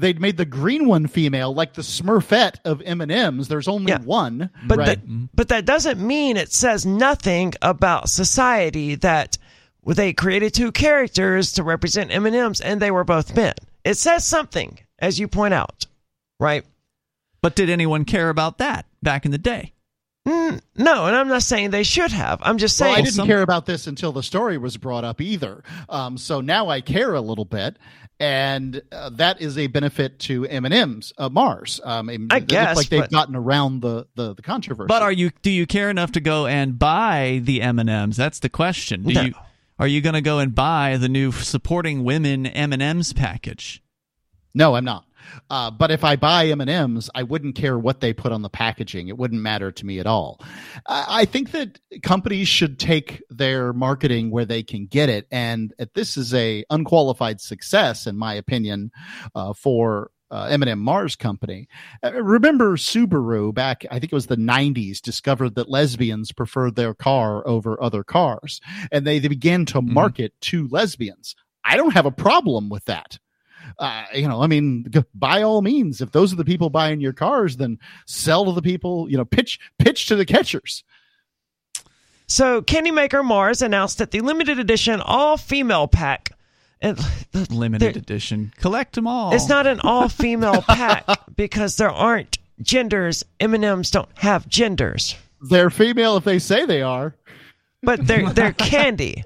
popular, 0.00 0.12
they 0.14 0.18
made 0.18 0.36
the 0.36 0.44
green 0.44 0.86
one 0.88 1.06
female, 1.06 1.52
like 1.54 1.74
the 1.74 1.82
Smurfette 1.82 2.56
of 2.64 2.82
M 2.82 3.00
and 3.00 3.12
M's. 3.12 3.48
There's 3.48 3.68
only 3.68 3.90
Yeah. 3.92 4.00
one. 4.00 4.50
But 4.66 4.78
right? 4.78 4.86
that, 4.86 5.28
but 5.34 5.48
that 5.48 5.64
doesn't 5.64 6.00
mean 6.04 6.36
it 6.36 6.52
says 6.52 6.84
nothing 6.86 7.54
about 7.62 8.08
society 8.08 8.94
that 8.96 9.38
they 9.86 10.12
created 10.12 10.52
two 10.54 10.72
characters 10.72 11.52
to 11.52 11.62
represent 11.62 12.12
M&Ms 12.14 12.60
and 12.60 12.80
they 12.80 12.90
were 12.90 13.04
both 13.04 13.34
men. 13.34 13.54
It 13.84 13.94
says 13.94 14.24
something, 14.26 14.78
as 14.98 15.18
you 15.18 15.26
point 15.28 15.54
out, 15.54 15.86
right? 16.38 16.64
but 17.42 17.56
did 17.56 17.70
anyone 17.70 18.04
care 18.04 18.28
about 18.28 18.58
that 18.58 18.84
back 19.02 19.24
in 19.24 19.30
the 19.30 19.38
day? 19.38 19.72
Mm, 20.28 20.60
no, 20.76 21.06
and 21.06 21.16
I'm 21.16 21.28
not 21.28 21.42
saying 21.42 21.70
they 21.70 21.82
should 21.84 22.12
have. 22.12 22.38
I'm 22.42 22.58
just 22.58 22.78
well, 22.78 22.88
saying 22.88 22.98
I 22.98 23.00
didn't 23.00 23.14
some- 23.14 23.26
care 23.26 23.40
about 23.40 23.64
this 23.64 23.86
until 23.86 24.12
the 24.12 24.22
story 24.22 24.58
was 24.58 24.76
brought 24.76 25.04
up 25.04 25.22
either. 25.22 25.64
Um, 25.88 26.18
so 26.18 26.42
now 26.42 26.68
I 26.68 26.82
care 26.82 27.14
a 27.14 27.20
little 27.22 27.46
bit, 27.46 27.78
and 28.20 28.82
uh, 28.92 29.08
that 29.10 29.40
is 29.40 29.56
a 29.58 29.66
benefit 29.66 30.18
to 30.20 30.46
M 30.46 30.64
and 30.66 30.74
M's 30.74 31.12
uh, 31.18 31.28
Mars. 31.30 31.80
Um, 31.82 32.08
it, 32.10 32.20
I 32.30 32.36
it 32.36 32.40
looks 32.42 32.44
guess, 32.52 32.76
like 32.76 32.88
they've 32.90 33.00
but- 33.00 33.10
gotten 33.10 33.34
around 33.34 33.80
the 33.80 34.06
the, 34.14 34.34
the 34.34 34.42
controversy. 34.42 34.86
But 34.86 35.02
are 35.02 35.10
you 35.10 35.30
do 35.42 35.50
you 35.50 35.66
care 35.66 35.90
enough 35.90 36.12
to 36.12 36.20
go 36.20 36.46
and 36.46 36.78
buy 36.78 37.40
the 37.42 37.62
M&Ms? 37.62 38.16
That's 38.16 38.38
the 38.38 38.50
question. 38.50 39.02
Do 39.02 39.14
No. 39.14 39.22
you 39.22 39.34
are 39.78 39.86
you 39.88 40.02
going 40.02 40.12
to 40.14 40.20
go 40.20 40.38
and 40.38 40.54
buy 40.54 40.98
the 40.98 41.08
new 41.08 41.32
supporting 41.32 42.04
women 42.04 42.44
M&Ms 42.46 43.14
package? 43.14 43.82
No, 44.54 44.74
I'm 44.74 44.84
not. 44.84 45.06
Uh, 45.48 45.70
but 45.70 45.90
if 45.90 46.04
I 46.04 46.16
buy 46.16 46.46
M 46.46 46.60
and 46.60 46.70
M's, 46.70 47.10
I 47.14 47.22
wouldn't 47.22 47.54
care 47.54 47.78
what 47.78 48.00
they 48.00 48.12
put 48.12 48.32
on 48.32 48.42
the 48.42 48.48
packaging. 48.48 49.08
It 49.08 49.18
wouldn't 49.18 49.40
matter 49.40 49.72
to 49.72 49.86
me 49.86 49.98
at 49.98 50.06
all. 50.06 50.40
I, 50.86 51.06
I 51.20 51.24
think 51.24 51.52
that 51.52 51.78
companies 52.02 52.48
should 52.48 52.78
take 52.78 53.22
their 53.30 53.72
marketing 53.72 54.30
where 54.30 54.44
they 54.44 54.62
can 54.62 54.86
get 54.86 55.08
it, 55.08 55.26
and 55.30 55.74
this 55.94 56.16
is 56.16 56.34
a 56.34 56.64
unqualified 56.70 57.40
success, 57.40 58.06
in 58.06 58.16
my 58.16 58.34
opinion, 58.34 58.90
uh, 59.34 59.52
for 59.52 60.10
uh, 60.30 60.46
M&M 60.50 60.78
Mars 60.78 61.16
Company. 61.16 61.68
Uh, 62.02 62.12
remember 62.22 62.76
Subaru 62.76 63.52
back, 63.52 63.84
I 63.90 63.98
think 63.98 64.12
it 64.12 64.14
was 64.14 64.26
the 64.26 64.36
90s, 64.36 65.00
discovered 65.00 65.56
that 65.56 65.68
lesbians 65.68 66.32
preferred 66.32 66.76
their 66.76 66.94
car 66.94 67.46
over 67.46 67.82
other 67.82 68.04
cars, 68.04 68.60
and 68.92 69.06
they, 69.06 69.18
they 69.18 69.28
began 69.28 69.64
to 69.66 69.82
market 69.82 70.32
to 70.42 70.68
lesbians. 70.68 71.34
I 71.64 71.76
don't 71.76 71.92
have 71.92 72.06
a 72.06 72.10
problem 72.10 72.68
with 72.68 72.84
that 72.86 73.18
uh, 73.78 74.04
you 74.14 74.28
know, 74.28 74.42
I 74.42 74.46
mean, 74.46 74.86
by 75.14 75.42
all 75.42 75.62
means, 75.62 76.00
if 76.00 76.12
those 76.12 76.32
are 76.32 76.36
the 76.36 76.44
people 76.44 76.70
buying 76.70 77.00
your 77.00 77.12
cars, 77.12 77.56
then 77.56 77.78
sell 78.06 78.44
to 78.46 78.52
the 78.52 78.62
people, 78.62 79.10
you 79.10 79.16
know, 79.16 79.24
pitch, 79.24 79.58
pitch 79.78 80.06
to 80.06 80.16
the 80.16 80.24
catchers. 80.26 80.84
So, 82.26 82.62
Candy 82.62 82.90
Maker 82.92 83.22
Mars 83.22 83.60
announced 83.60 83.98
that 83.98 84.12
the 84.12 84.20
limited 84.20 84.58
edition 84.58 85.00
all 85.00 85.36
female 85.36 85.88
pack. 85.88 86.30
And 86.80 86.96
the, 87.32 87.46
Limited 87.50 87.96
edition. 87.96 88.52
Collect 88.58 88.94
them 88.94 89.06
all. 89.06 89.34
It's 89.34 89.48
not 89.48 89.66
an 89.66 89.80
all 89.80 90.08
female 90.08 90.62
pack 90.68 91.04
because 91.36 91.76
there 91.76 91.90
aren't 91.90 92.38
genders. 92.62 93.24
M&Ms 93.40 93.90
don't 93.90 94.08
have 94.18 94.48
genders, 94.48 95.16
They're 95.42 95.70
female 95.70 96.16
if 96.16 96.24
they 96.24 96.38
say 96.38 96.64
they 96.66 96.82
are. 96.82 97.14
but 97.82 98.06
they're 98.06 98.30
they're 98.32 98.52
candy. 98.52 99.24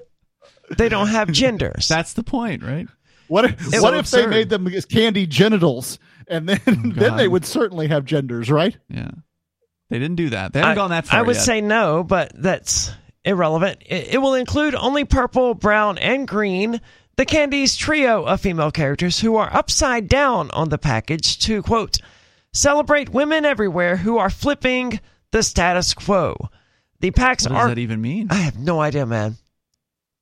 They 0.77 0.89
don't 0.89 1.07
have 1.07 1.31
genders. 1.31 1.87
That's 1.87 2.13
the 2.13 2.23
point, 2.23 2.63
right? 2.63 2.87
What 3.27 3.45
if, 3.45 3.53
It's 3.73 3.81
what 3.81 3.93
so 3.93 3.99
if 3.99 4.11
they 4.11 4.27
made 4.27 4.49
them 4.49 4.67
as 4.67 4.85
candy 4.85 5.25
genitals 5.25 5.99
and 6.27 6.47
then, 6.49 6.61
oh, 6.67 6.73
then 6.95 7.17
they 7.17 7.27
would 7.27 7.45
certainly 7.45 7.87
have 7.87 8.05
genders, 8.05 8.49
right? 8.49 8.77
Yeah. 8.89 9.11
They 9.89 9.99
didn't 9.99 10.15
do 10.15 10.29
that. 10.31 10.53
They 10.53 10.59
haven't 10.59 10.71
I, 10.71 10.75
gone 10.75 10.89
that 10.89 11.07
far 11.07 11.19
I 11.19 11.21
would 11.21 11.35
yet. 11.35 11.45
say 11.45 11.61
no, 11.61 12.03
but 12.03 12.31
that's 12.35 12.91
irrelevant. 13.23 13.81
It, 13.85 14.15
it 14.15 14.17
will 14.17 14.33
include 14.33 14.75
only 14.75 15.05
purple, 15.05 15.53
brown, 15.53 15.97
and 15.97 16.27
green. 16.27 16.81
The 17.17 17.25
Candy's 17.25 17.75
trio 17.75 18.23
of 18.23 18.41
female 18.41 18.71
characters 18.71 19.19
who 19.19 19.35
are 19.37 19.53
upside 19.53 20.07
down 20.09 20.51
on 20.51 20.69
the 20.69 20.77
package 20.77 21.39
to 21.39 21.61
quote 21.61 21.97
celebrate 22.51 23.09
women 23.09 23.45
everywhere 23.45 23.97
who 23.97 24.17
are 24.17 24.29
flipping 24.29 24.99
the 25.31 25.43
status 25.43 25.93
quo. 25.93 26.35
The 26.99 27.11
packs 27.11 27.43
what 27.43 27.49
does 27.49 27.57
are. 27.57 27.67
that 27.69 27.77
even 27.77 28.01
mean? 28.01 28.27
I 28.31 28.35
have 28.35 28.57
no 28.57 28.81
idea, 28.81 29.05
man. 29.05 29.37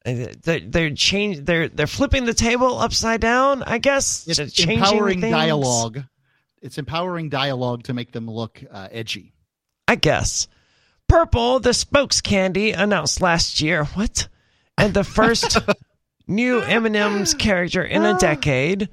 They're 0.06 0.60
they're 0.60 0.90
change 0.94 1.46
they're 1.46 1.70
they're 1.70 1.88
flipping 1.88 2.26
the 2.26 2.34
table 2.34 2.78
upside 2.80 3.22
down. 3.22 3.64
I 3.64 3.78
guess 3.78 4.28
It's 4.28 4.60
empowering 4.60 5.22
things. 5.22 5.32
dialogue. 5.32 6.04
It's 6.62 6.78
empowering 6.78 7.30
dialogue 7.30 7.84
to 7.84 7.94
make 7.94 8.12
them 8.12 8.30
look 8.30 8.62
uh, 8.70 8.88
edgy. 8.92 9.34
I 9.88 9.96
guess. 9.96 10.48
Purple, 11.08 11.60
the 11.60 11.74
spokes 11.74 12.22
candy 12.22 12.72
announced 12.72 13.22
last 13.22 13.62
year. 13.62 13.84
What? 13.86 14.28
And 14.78 14.94
the 14.94 15.04
first 15.04 15.58
new 16.28 16.60
M&M's 16.62 17.34
character 17.34 17.84
in 17.84 18.04
a 18.04 18.18
decade 18.18 18.90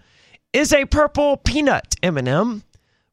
is 0.52 0.72
a 0.72 0.84
purple 0.84 1.36
peanut 1.38 1.94
M&M, 2.02 2.62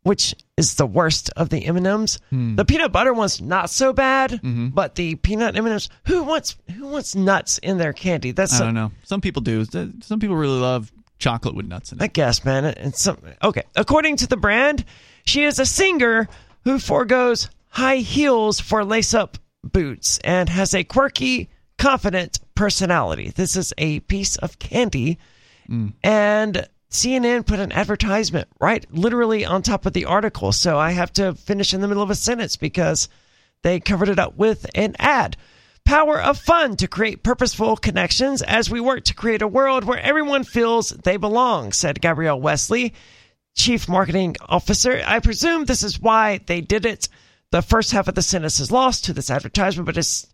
which 0.03 0.35
is 0.55 0.75
the 0.75 0.85
worst 0.85 1.29
of 1.35 1.49
the 1.49 1.65
M&Ms. 1.65 2.19
Hmm. 2.29 2.55
The 2.55 2.65
peanut 2.65 2.91
butter 2.91 3.13
one's 3.13 3.41
not 3.41 3.69
so 3.69 3.93
bad, 3.93 4.31
mm-hmm. 4.31 4.69
but 4.69 4.95
the 4.95 5.15
peanut 5.15 5.55
M&Ms, 5.57 5.89
who 6.05 6.23
wants 6.23 6.55
who 6.75 6.87
wants 6.87 7.15
nuts 7.15 7.57
in 7.57 7.77
their 7.77 7.93
candy? 7.93 8.31
That's 8.31 8.59
I 8.59 8.65
don't 8.65 8.73
know. 8.73 8.91
Some 9.03 9.21
people 9.21 9.41
do. 9.41 9.65
Some 9.65 10.19
people 10.19 10.35
really 10.35 10.59
love 10.59 10.91
chocolate 11.19 11.55
with 11.55 11.67
nuts 11.67 11.91
in 11.91 11.99
it. 11.99 12.03
I 12.03 12.07
guess, 12.07 12.45
man. 12.45 12.65
And 12.65 12.95
some 12.95 13.17
okay. 13.43 13.63
According 13.75 14.17
to 14.17 14.27
the 14.27 14.37
brand, 14.37 14.85
she 15.25 15.43
is 15.43 15.59
a 15.59 15.65
singer 15.65 16.27
who 16.63 16.79
foregoes 16.79 17.49
high 17.69 17.97
heels 17.97 18.59
for 18.59 18.83
lace-up 18.83 19.37
boots 19.63 20.19
and 20.23 20.49
has 20.49 20.73
a 20.73 20.83
quirky, 20.83 21.49
confident 21.77 22.39
personality. 22.55 23.29
This 23.29 23.55
is 23.55 23.73
a 23.77 23.99
piece 24.01 24.35
of 24.37 24.59
candy, 24.59 25.19
hmm. 25.67 25.89
and 26.03 26.67
CNN 26.89 27.45
put 27.45 27.59
an 27.59 27.71
advertisement 27.71 28.47
right, 28.59 28.85
literally 28.91 29.45
on 29.45 29.61
top 29.61 29.85
of 29.85 29.93
the 29.93 30.05
article. 30.05 30.51
So 30.51 30.77
I 30.77 30.91
have 30.91 31.11
to 31.13 31.33
finish 31.33 31.73
in 31.73 31.81
the 31.81 31.87
middle 31.87 32.03
of 32.03 32.09
a 32.09 32.15
sentence 32.15 32.55
because 32.55 33.09
they 33.61 33.79
covered 33.79 34.09
it 34.09 34.19
up 34.19 34.37
with 34.37 34.65
an 34.75 34.95
ad. 34.99 35.37
Power 35.85 36.21
of 36.21 36.37
fun 36.37 36.75
to 36.77 36.87
create 36.87 37.23
purposeful 37.23 37.77
connections 37.77 38.41
as 38.41 38.69
we 38.69 38.81
work 38.81 39.05
to 39.05 39.13
create 39.13 39.41
a 39.41 39.47
world 39.47 39.83
where 39.83 39.99
everyone 39.99 40.43
feels 40.43 40.89
they 40.89 41.17
belong, 41.17 41.71
said 41.71 42.01
Gabrielle 42.01 42.41
Wesley, 42.41 42.93
Chief 43.55 43.87
Marketing 43.87 44.35
Officer. 44.47 45.01
I 45.05 45.19
presume 45.19 45.65
this 45.65 45.83
is 45.83 45.99
why 45.99 46.39
they 46.45 46.61
did 46.61 46.85
it. 46.85 47.07
The 47.51 47.61
first 47.61 47.91
half 47.91 48.09
of 48.09 48.15
the 48.15 48.21
sentence 48.21 48.59
is 48.59 48.71
lost 48.71 49.05
to 49.05 49.13
this 49.13 49.29
advertisement, 49.29 49.85
but 49.85 49.97
it's 49.97 50.27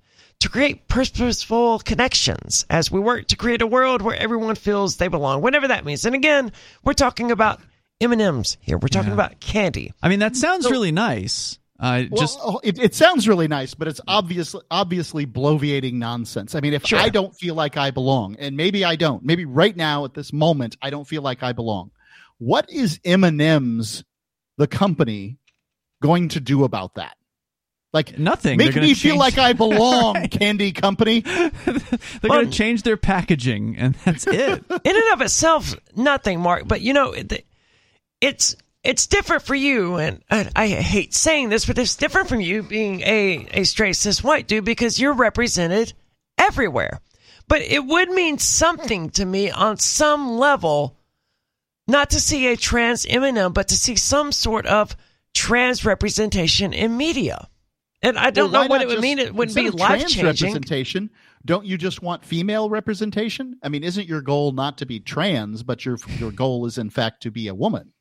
to 0.43 0.49
create 0.49 0.87
purposeful 0.89 1.79
connections 1.79 2.65
as 2.69 2.91
we 2.91 2.99
work 2.99 3.27
to 3.29 3.37
create 3.37 3.61
a 3.61 3.67
world 3.67 4.01
where 4.01 4.15
everyone 4.15 4.55
feels 4.55 4.97
they 4.97 5.07
belong, 5.07 5.41
whatever 5.41 5.69
that 5.69 5.85
means. 5.85 6.05
And 6.05 6.13
again, 6.13 6.51
we're 6.83 6.93
talking 6.93 7.31
about 7.31 7.61
M&Ms 8.01 8.57
here. 8.59 8.77
We're 8.77 8.89
talking 8.89 9.07
Yeah. 9.09 9.13
about 9.13 9.39
candy. 9.39 9.93
I 10.03 10.09
mean, 10.09 10.19
that 10.19 10.35
sounds 10.35 10.69
really 10.69 10.91
nice. 10.91 11.59
Uh, 11.79 12.03
Well, 12.11 12.19
just 12.21 12.39
oh, 12.41 12.59
it, 12.61 12.77
it 12.77 12.93
sounds 12.93 13.25
really 13.27 13.47
nice, 13.47 13.73
but 13.73 13.87
it's 13.87 14.01
obviously 14.05 14.61
obviously 14.69 15.25
bloviating 15.25 15.93
nonsense. 15.93 16.55
I 16.55 16.59
mean, 16.59 16.73
if 16.73 16.85
Sure. 16.85 16.99
I 16.99 17.07
don't 17.09 17.33
feel 17.35 17.55
like 17.55 17.77
I 17.77 17.91
belong, 17.91 18.35
and 18.37 18.57
maybe 18.57 18.83
I 18.83 18.95
don't, 18.97 19.23
maybe 19.23 19.45
right 19.45 19.75
now 19.75 20.03
at 20.05 20.13
this 20.13 20.33
moment 20.33 20.75
I 20.81 20.89
don't 20.89 21.07
feel 21.07 21.21
like 21.21 21.41
I 21.41 21.53
belong. 21.53 21.91
What 22.37 22.69
is 22.69 22.99
M 23.05 23.23
and 23.23 23.41
M's, 23.41 24.03
the 24.57 24.67
company, 24.67 25.37
going 26.01 26.27
to 26.29 26.39
do 26.41 26.63
about 26.65 26.95
that? 26.95 27.15
Like 27.93 28.17
nothing. 28.17 28.57
Make 28.57 28.73
gonna 28.73 28.87
me 28.87 28.95
feel 28.95 29.17
like 29.17 29.37
I 29.37 29.53
belong, 29.53 30.27
candy 30.31 30.71
company. 30.71 31.19
They're 31.21 31.51
going 32.23 32.49
to 32.49 32.51
change 32.51 32.81
their 32.81 32.97
packaging, 32.97 33.75
and 33.77 33.93
that's 34.03 34.25
it. 34.25 34.63
in 34.83 34.95
and 34.95 35.13
of 35.13 35.21
itself, 35.21 35.75
nothing, 35.95 36.39
Mark. 36.39 36.67
But 36.67 36.81
you 36.81 36.93
know, 36.93 37.11
it- 37.11 37.45
it's 38.19 38.55
it's 38.83 39.05
different 39.07 39.43
for 39.43 39.53
you, 39.53 39.97
and 39.97 40.23
I, 40.31 40.49
I 40.55 40.67
hate 40.67 41.13
saying 41.13 41.49
this, 41.49 41.65
but 41.65 41.77
it's 41.77 41.95
different 41.95 42.29
from 42.29 42.41
you 42.41 42.63
being 42.63 43.01
a 43.01 43.47
a 43.51 43.63
straight 43.63 43.95
cis 43.97 44.23
white 44.23 44.47
dude 44.47 44.65
because 44.65 44.99
you're 44.99 45.13
represented 45.13 45.93
everywhere. 46.37 46.99
But 47.47 47.61
it 47.61 47.85
would 47.85 48.09
mean 48.09 48.39
something 48.39 49.09
to 49.11 49.25
me 49.25 49.51
on 49.51 49.77
some 49.77 50.37
level, 50.37 50.95
not 51.87 52.11
to 52.11 52.19
see 52.21 52.47
a 52.47 52.55
trans 52.55 53.05
M&M, 53.05 53.51
but 53.51 53.67
to 53.67 53.75
see 53.75 53.97
some 53.97 54.31
sort 54.31 54.65
of 54.65 54.95
trans 55.35 55.83
representation 55.85 56.71
in 56.73 56.95
media. 56.95 57.49
And 58.03 58.19
I 58.19 58.29
don't 58.31 58.51
Well, 58.51 58.63
know 58.63 58.67
what 58.67 58.81
it 58.81 58.87
would 58.89 58.99
mean. 58.99 59.17
It 59.17 59.33
would 59.33 59.47
instead 59.47 59.63
be 59.63 59.69
life 59.71 60.01
changing. 60.01 60.25
representation. 60.25 61.09
Don't 61.45 61.65
you 61.65 61.77
just 61.77 62.01
want 62.01 62.23
female 62.25 62.69
representation? 62.69 63.57
I 63.63 63.69
mean, 63.69 63.83
isn't 63.83 64.07
your 64.07 64.21
goal 64.21 64.51
not 64.51 64.77
to 64.79 64.85
be 64.85 64.99
trans, 64.99 65.63
but 65.63 65.85
your 65.85 65.97
your 66.19 66.31
goal 66.31 66.65
is 66.65 66.77
in 66.77 66.89
fact 66.89 67.23
to 67.23 67.31
be 67.31 67.47
a 67.47 67.55
woman? 67.55 67.93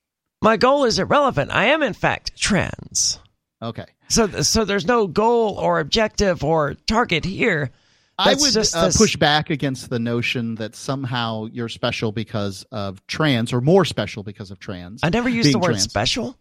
My 0.42 0.56
goal 0.56 0.84
is 0.84 0.98
irrelevant. 0.98 1.52
I 1.52 1.66
am 1.66 1.84
in 1.84 1.92
fact 1.92 2.36
trans. 2.36 3.20
Okay. 3.62 3.86
So, 4.08 4.26
so 4.42 4.64
there's 4.64 4.86
no 4.86 5.06
goal 5.06 5.54
or 5.54 5.78
objective 5.78 6.42
or 6.42 6.74
target 6.88 7.24
here. 7.24 7.70
I 8.18 8.34
would 8.34 8.52
just 8.52 8.76
uh, 8.76 8.90
push 8.94 9.16
back 9.16 9.50
against 9.50 9.88
the 9.88 9.98
notion 9.98 10.56
that 10.56 10.74
somehow 10.74 11.46
you're 11.52 11.68
special 11.68 12.12
because 12.12 12.64
of 12.70 13.04
trans, 13.06 13.52
or 13.52 13.60
more 13.60 13.84
special 13.84 14.22
because 14.22 14.50
of 14.50 14.58
trans. 14.58 15.00
I 15.02 15.08
never 15.08 15.28
used 15.28 15.52
the 15.52 15.58
word 15.58 15.70
trans. 15.70 15.84
special. 15.84 16.36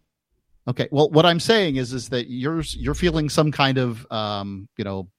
Okay. 0.68 0.88
Well, 0.92 1.10
what 1.10 1.26
I'm 1.26 1.40
saying 1.40 1.78
is, 1.78 1.92
is 1.94 2.10
that 2.10 2.30
you're 2.30 2.62
you're 2.62 2.94
feeling 2.94 3.30
some 3.30 3.52
kind 3.52 3.78
of, 3.78 4.06
um, 4.12 4.68
you 4.78 4.84
know, 4.84 5.10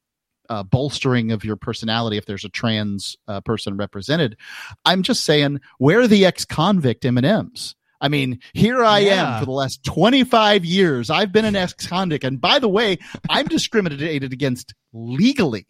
uh, 0.48 0.62
bolstering 0.62 1.32
of 1.32 1.44
your 1.44 1.56
personality 1.56 2.16
if 2.16 2.26
there's 2.26 2.44
a 2.44 2.48
trans 2.48 3.16
uh, 3.28 3.40
person 3.40 3.76
represented. 3.76 4.36
I'm 4.84 5.02
just 5.02 5.24
saying, 5.24 5.60
where 5.78 6.00
are 6.00 6.06
the 6.08 6.24
ex-convict 6.26 7.04
M 7.04 7.16
and 7.16 7.26
M's? 7.26 7.74
I 8.00 8.08
mean, 8.08 8.40
here 8.52 8.84
I 8.84 8.98
Yeah. 9.00 9.34
am 9.34 9.38
for 9.40 9.44
the 9.46 9.52
last 9.52 9.82
25 9.84 10.64
years. 10.64 11.08
I've 11.10 11.32
been 11.32 11.44
an 11.44 11.54
ex-convict, 11.56 12.24
and 12.24 12.40
by 12.40 12.58
the 12.58 12.68
way, 12.68 12.98
I'm 13.28 13.46
discriminated 13.46 14.32
against 14.32 14.74
legally. 14.92 15.66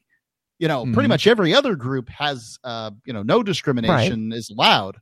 You 0.59 0.69
know, 0.69 0.85
pretty 0.85 1.07
Mhm. 1.07 1.09
much 1.09 1.27
every 1.27 1.55
other 1.55 1.75
group 1.77 2.09
has, 2.11 2.59
uh, 2.63 2.93
you 3.05 3.13
know, 3.13 3.23
no 3.23 3.43
discrimination 3.43 4.33
is 4.33 4.49
allowed. 4.51 4.97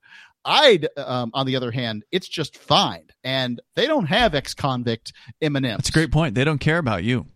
I'd, 0.45 0.89
um, 0.97 1.31
on 1.35 1.47
the 1.47 1.57
other 1.57 1.71
hand, 1.71 2.05
it's 2.11 2.29
just 2.29 2.57
fine, 2.57 3.09
and 3.23 3.61
they 3.75 3.87
don't 3.87 4.07
have 4.07 4.35
ex-convict 4.35 5.13
M 5.43 5.57
and 5.57 5.67
M's. 5.67 5.77
That's 5.79 5.89
a 5.91 5.93
great 5.93 6.11
point. 6.13 6.35
They 6.35 6.45
don't 6.45 6.59
care 6.59 6.79
about 6.79 7.05
you. 7.05 7.27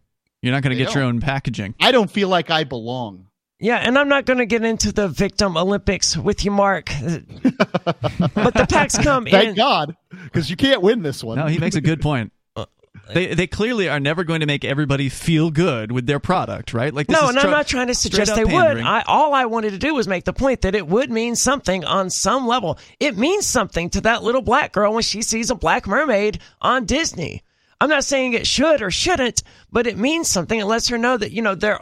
You're 0.43 0.53
not 0.53 0.63
going 0.63 0.77
to 0.77 0.83
get 0.83 0.95
your 0.95 1.05
don't. 1.05 1.17
own 1.17 1.21
packaging. 1.21 1.75
I 1.81 1.93
don't 1.93 2.11
feel 2.11 2.29
like 2.29 2.51
I 2.51 2.65
belong. 2.65 3.29
Yeah, 3.61 3.77
and 3.77 3.99
I'm 3.99 4.09
not 4.09 4.27
going 4.27 4.39
to 4.39 4.47
get 4.47 4.65
into 4.65 4.93
the 4.93 5.09
victim 5.09 5.57
Olympics 5.57 6.17
with 6.17 6.45
you, 6.45 6.51
Mark. 6.51 6.87
but 7.03 8.53
the 8.53 8.67
packs 8.69 8.99
come 8.99 9.25
Thank 9.25 9.51
in. 9.51 9.55
God, 9.55 9.97
because 10.11 10.51
you 10.51 10.57
can't 10.57 10.83
win 10.83 11.03
this 11.03 11.25
one. 11.25 11.39
No, 11.39 11.47
he 11.47 11.59
makes 11.59 11.77
a 11.77 11.81
good 11.81 12.03
point. 12.03 12.33
They 13.13 13.35
they 13.35 13.47
clearly 13.47 13.89
are 13.89 14.01
never 14.01 14.25
going 14.25 14.41
to 14.41 14.47
make 14.47 14.65
everybody 14.65 15.09
feel 15.09 15.51
good 15.51 15.93
with 15.93 16.07
their 16.07 16.19
product, 16.21 16.73
right? 16.73 16.93
Like 16.95 17.07
this 17.07 17.17
No, 17.21 17.25
is 17.25 17.31
and 17.31 17.39
I'm 17.41 17.51
not 17.51 17.67
trying 17.67 17.89
to 17.89 17.95
suggest 17.95 18.31
up 18.31 18.37
they 18.37 18.45
would. 18.45 18.79
I, 18.81 19.03
all 19.07 19.35
I 19.35 19.45
wanted 19.47 19.71
to 19.73 19.79
do 19.79 19.95
was 19.95 20.09
make 20.09 20.25
the 20.25 20.33
point 20.33 20.63
that 20.63 20.75
it 20.75 20.87
would 20.87 21.11
mean 21.11 21.37
something 21.37 21.85
on 21.85 22.09
some 22.11 22.47
level. 22.47 22.79
It 23.01 23.17
means 23.19 23.47
something 23.47 23.91
to 23.91 24.01
that 24.03 24.23
little 24.23 24.43
black 24.43 24.73
girl 24.73 24.95
when 24.95 25.03
she 25.03 25.23
sees 25.23 25.51
a 25.51 25.55
black 25.55 25.87
mermaid 25.87 26.39
on 26.61 26.87
Disney. 26.87 27.43
I'm 27.81 27.91
not 27.91 28.05
saying 28.05 28.33
it 28.33 28.47
should 28.47 28.81
or 28.81 28.91
shouldn't, 28.91 29.43
but 29.71 29.87
it 29.87 29.99
means 29.99 30.29
something. 30.29 30.59
It 30.59 30.65
lets 30.65 30.89
her 30.89 30.97
know 30.97 31.17
that, 31.17 31.33
you 31.33 31.43
know, 31.43 31.55
there. 31.55 31.81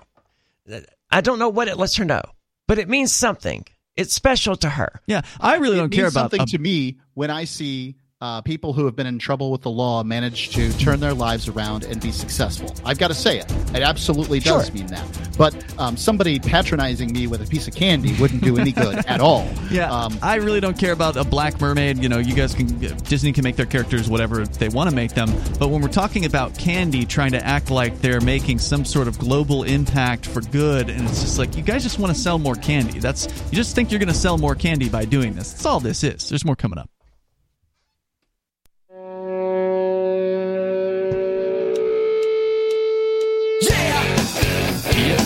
I 1.11 1.21
don't 1.21 1.39
know 1.39 1.49
what 1.51 1.69
it 1.69 1.77
lets 1.77 1.97
her 1.97 2.05
know, 2.05 2.23
but 2.67 2.79
it 2.79 2.89
means 2.89 3.13
something. 3.13 3.65
It's 3.97 4.15
special 4.15 4.57
to 4.57 4.71
her. 4.71 5.01
yeah, 5.07 5.21
I 5.39 5.57
really 5.57 5.77
it 5.77 5.81
don't 5.81 5.91
means 5.91 6.01
care 6.01 6.09
about. 6.09 6.31
something 6.33 6.41
a- 6.43 6.47
to 6.47 6.59
me 6.59 6.99
when 7.15 7.31
I 7.31 7.45
see 7.45 7.97
uh, 8.23 8.41
people 8.41 8.73
who 8.73 8.85
have 8.85 8.95
been 8.95 9.07
in 9.09 9.19
trouble 9.19 9.51
with 9.51 9.63
the 9.63 9.71
law 9.71 10.03
manage 10.05 10.51
to 10.51 10.73
turn 10.79 11.01
their 11.01 11.13
lives 11.13 11.49
around 11.49 11.83
and 11.83 12.01
be 12.01 12.13
successful. 12.13 12.73
I've 12.85 12.97
got 12.99 13.09
to 13.09 13.15
say 13.15 13.39
it. 13.41 13.51
It 13.75 13.83
absolutely 13.83 14.39
does 14.39 14.67
Sure. 14.67 14.75
mean 14.75 14.87
that. 14.87 15.05
But 15.37 15.55
um, 15.79 15.97
somebody 15.97 16.39
patronizing 16.39 17.13
me 17.13 17.27
with 17.27 17.43
a 17.43 17.47
piece 17.47 17.67
of 17.67 17.75
candy 17.75 18.15
wouldn't 18.21 18.45
do 18.45 18.59
any 18.59 18.71
good 18.71 19.05
at 19.07 19.21
all. 19.21 19.49
yeah, 19.73 19.91
Um, 19.91 20.17
I 20.23 20.37
really 20.37 20.61
don't 20.61 20.79
care 20.79 20.93
about 20.93 21.17
a 21.17 21.25
black 21.25 21.61
mermaid. 21.61 21.99
You 21.99 22.09
know, 22.09 22.19
you 22.19 22.35
guys 22.35 22.55
can 22.55 22.67
Disney 23.09 23.33
can 23.33 23.43
make 23.43 23.57
their 23.57 23.67
characters 23.67 24.09
whatever 24.09 24.47
they 24.47 24.69
want 24.69 24.89
to 24.89 24.95
make 24.95 25.15
them. 25.15 25.29
But 25.59 25.71
when 25.71 25.83
we're 25.83 25.89
talking 25.89 26.25
about 26.25 26.57
candy 26.57 27.05
trying 27.05 27.33
to 27.33 27.45
act 27.45 27.71
like 27.71 28.01
they're 28.01 28.21
making 28.21 28.61
some 28.61 28.85
sort 28.85 29.09
of 29.09 29.19
global 29.19 29.65
impact 29.65 30.27
for 30.27 30.43
good, 30.43 30.91
and 30.91 31.09
it's 31.09 31.23
just 31.23 31.39
like 31.41 31.57
you 31.57 31.63
guys 31.65 31.83
just 31.83 31.99
want 31.99 32.15
to 32.15 32.21
sell 32.21 32.39
more 32.39 32.55
candy. 32.55 33.01
That's 33.01 33.27
you 33.51 33.57
just 33.57 33.75
think 33.75 33.91
you're 33.91 33.99
going 33.99 34.09
to 34.09 34.15
sell 34.15 34.39
more 34.39 34.55
candy 34.55 34.89
by 34.89 35.07
doing 35.07 35.33
this. 35.35 35.51
That's 35.51 35.67
all 35.67 35.81
this 35.81 36.05
is. 36.05 36.29
There's 36.29 36.45
more 36.45 36.55
coming 36.57 36.79
up. 36.79 36.89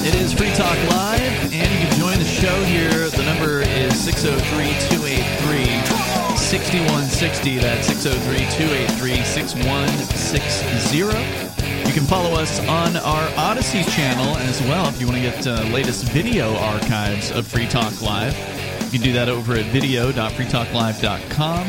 It 0.06 0.14
is 0.14 0.32
Free 0.32 0.54
Talk 0.54 0.78
Live, 0.88 1.52
and 1.52 1.68
you 1.72 1.78
can 1.84 1.90
join 1.98 2.16
the 2.20 2.24
show 2.24 2.62
here. 2.62 3.10
The 3.10 3.24
number 3.24 3.62
is 3.62 3.98
603 3.98 4.38
283 4.94 5.66
6160. 6.36 7.58
That's 7.58 7.88
603 7.88 8.38
283 8.56 9.24
6160. 9.24 11.88
You 11.88 11.92
can 11.92 12.04
follow 12.04 12.38
us 12.38 12.60
on 12.68 12.96
our 12.98 13.28
Odysee 13.36 13.82
channel 13.82 14.36
as 14.36 14.62
well 14.62 14.88
if 14.88 15.00
you 15.00 15.08
want 15.08 15.18
to 15.18 15.22
get 15.22 15.44
uh, 15.44 15.64
latest 15.74 16.04
video 16.04 16.54
archives 16.54 17.32
of 17.32 17.44
Free 17.44 17.66
Talk 17.66 18.00
Live. 18.00 18.32
You 18.92 19.00
can 19.00 19.08
do 19.08 19.12
that 19.14 19.28
over 19.28 19.54
at 19.54 19.64
video.freetalklive.com. 19.72 21.66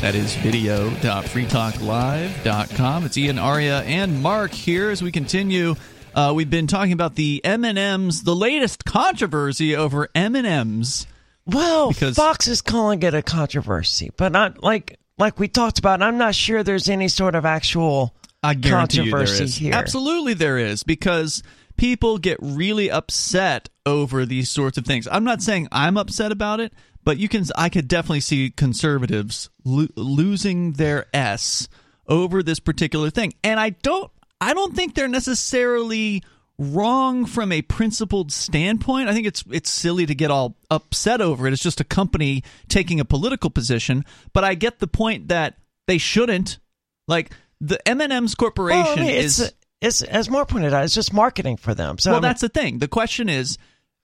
That 0.00 0.16
is 0.16 0.34
video.freetalklive.com. 0.34 3.04
It's 3.04 3.16
Ian, 3.16 3.38
Aria, 3.38 3.82
and 3.82 4.20
Mark 4.20 4.50
here 4.50 4.90
as 4.90 5.00
we 5.00 5.12
continue. 5.12 5.76
Uh, 6.18 6.32
we've 6.32 6.50
been 6.50 6.66
talking 6.66 6.92
about 6.92 7.14
the 7.14 7.40
M&Ms, 7.44 8.24
the 8.24 8.34
latest 8.34 8.84
controversy 8.84 9.76
over 9.76 10.08
M&Ms. 10.16 11.06
Well, 11.46 11.90
Because- 11.90 12.16
Fox 12.16 12.48
is 12.48 12.60
calling 12.60 13.00
it 13.04 13.14
a 13.14 13.22
controversy, 13.22 14.10
but 14.16 14.32
not 14.32 14.60
like 14.60 14.98
like 15.16 15.38
we 15.38 15.46
talked 15.46 15.78
about. 15.78 16.02
I'm 16.02 16.18
not 16.18 16.34
sure 16.34 16.64
there's 16.64 16.88
any 16.88 17.06
sort 17.06 17.36
of 17.36 17.44
actual 17.44 18.16
I 18.42 18.54
guarantee 18.54 18.96
you 18.96 19.02
there 19.04 19.10
controversy 19.12 19.44
is. 19.44 19.54
here. 19.58 19.72
Absolutely, 19.74 20.34
there 20.34 20.58
is 20.58 20.82
because 20.82 21.44
people 21.76 22.18
get 22.18 22.38
really 22.42 22.90
upset 22.90 23.68
over 23.86 24.26
these 24.26 24.50
sorts 24.50 24.76
of 24.76 24.84
things. 24.84 25.06
I'm 25.12 25.22
not 25.22 25.40
saying 25.40 25.68
I'm 25.70 25.96
upset 25.96 26.32
about 26.32 26.58
it, 26.58 26.72
but 27.04 27.18
you 27.18 27.28
can. 27.28 27.44
I 27.56 27.68
could 27.68 27.86
definitely 27.86 28.20
see 28.22 28.50
conservatives 28.50 29.50
lo- 29.64 29.86
losing 29.94 30.72
their 30.72 31.06
s 31.14 31.68
over 32.08 32.42
this 32.42 32.58
particular 32.58 33.08
thing, 33.08 33.34
and 33.44 33.60
I 33.60 33.70
don't. 33.70 34.10
I 34.40 34.54
don't 34.54 34.74
think 34.74 34.94
they're 34.94 35.08
necessarily 35.08 36.22
wrong 36.58 37.24
from 37.24 37.52
a 37.52 37.62
principled 37.62 38.32
standpoint. 38.32 39.08
I 39.08 39.14
think 39.14 39.26
it's 39.26 39.44
it's 39.50 39.70
silly 39.70 40.06
to 40.06 40.14
get 40.14 40.30
all 40.30 40.56
upset 40.70 41.20
over 41.20 41.46
it. 41.46 41.52
It's 41.52 41.62
just 41.62 41.80
a 41.80 41.84
company 41.84 42.42
taking 42.68 43.00
a 43.00 43.04
political 43.04 43.50
position, 43.50 44.04
but 44.32 44.44
I 44.44 44.54
get 44.54 44.80
the 44.80 44.86
point 44.86 45.28
that 45.28 45.54
they 45.86 45.98
shouldn't. 45.98 46.58
Like 47.06 47.32
the 47.60 47.86
M&M's 47.88 48.34
corporation 48.34 48.84
Well, 48.84 48.98
I 48.98 49.02
mean, 49.02 49.14
is 49.14 49.40
it's, 49.40 49.54
it's 49.80 50.02
as 50.02 50.28
more 50.28 50.44
pointed 50.44 50.74
out, 50.74 50.84
it's 50.84 50.94
just 50.94 51.12
marketing 51.12 51.56
for 51.56 51.74
them. 51.74 51.98
So 51.98 52.10
well, 52.10 52.16
I 52.16 52.20
mean, 52.20 52.28
that's 52.28 52.42
the 52.42 52.48
thing. 52.48 52.78
The 52.78 52.88
question 52.88 53.28
is, 53.28 53.56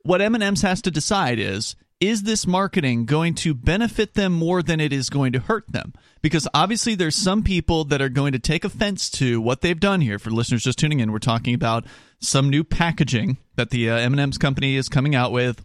what 0.02 0.23
M&M's 0.23 0.62
has 0.62 0.81
to 0.82 0.90
decide 0.90 1.39
is, 1.39 1.77
is 2.01 2.25
this 2.25 2.47
marketing 2.47 3.07
going 3.07 3.35
to 3.35 3.55
benefit 3.55 4.15
them 4.15 4.33
more 4.33 4.62
than 4.62 4.81
it 4.81 4.93
is 4.93 5.09
going 5.09 5.33
to 5.33 5.41
hurt 5.41 5.65
them? 5.71 5.93
Because 6.23 6.49
obviously, 6.55 6.95
there's 6.95 7.16
some 7.16 7.43
people 7.43 7.85
that 7.85 8.03
are 8.03 8.09
going 8.09 8.33
to 8.33 8.39
take 8.39 8.65
offense 8.65 9.11
to 9.11 9.41
what 9.41 9.61
they've 9.61 9.79
done 9.79 10.01
here. 10.01 10.19
For 10.19 10.31
listeners 10.31 10.65
just 10.65 10.79
tuning 10.79 11.01
in, 11.01 11.12
we're 11.12 11.19
talking 11.19 11.55
about 11.55 11.85
some 12.21 12.51
new 12.51 12.65
packaging 12.65 13.39
that 13.57 13.71
the 13.71 13.91
uh, 13.91 13.97
M&M's 13.97 14.39
company 14.39 14.77
is 14.77 14.89
coming 14.89 15.15
out 15.15 15.33
with 15.33 15.65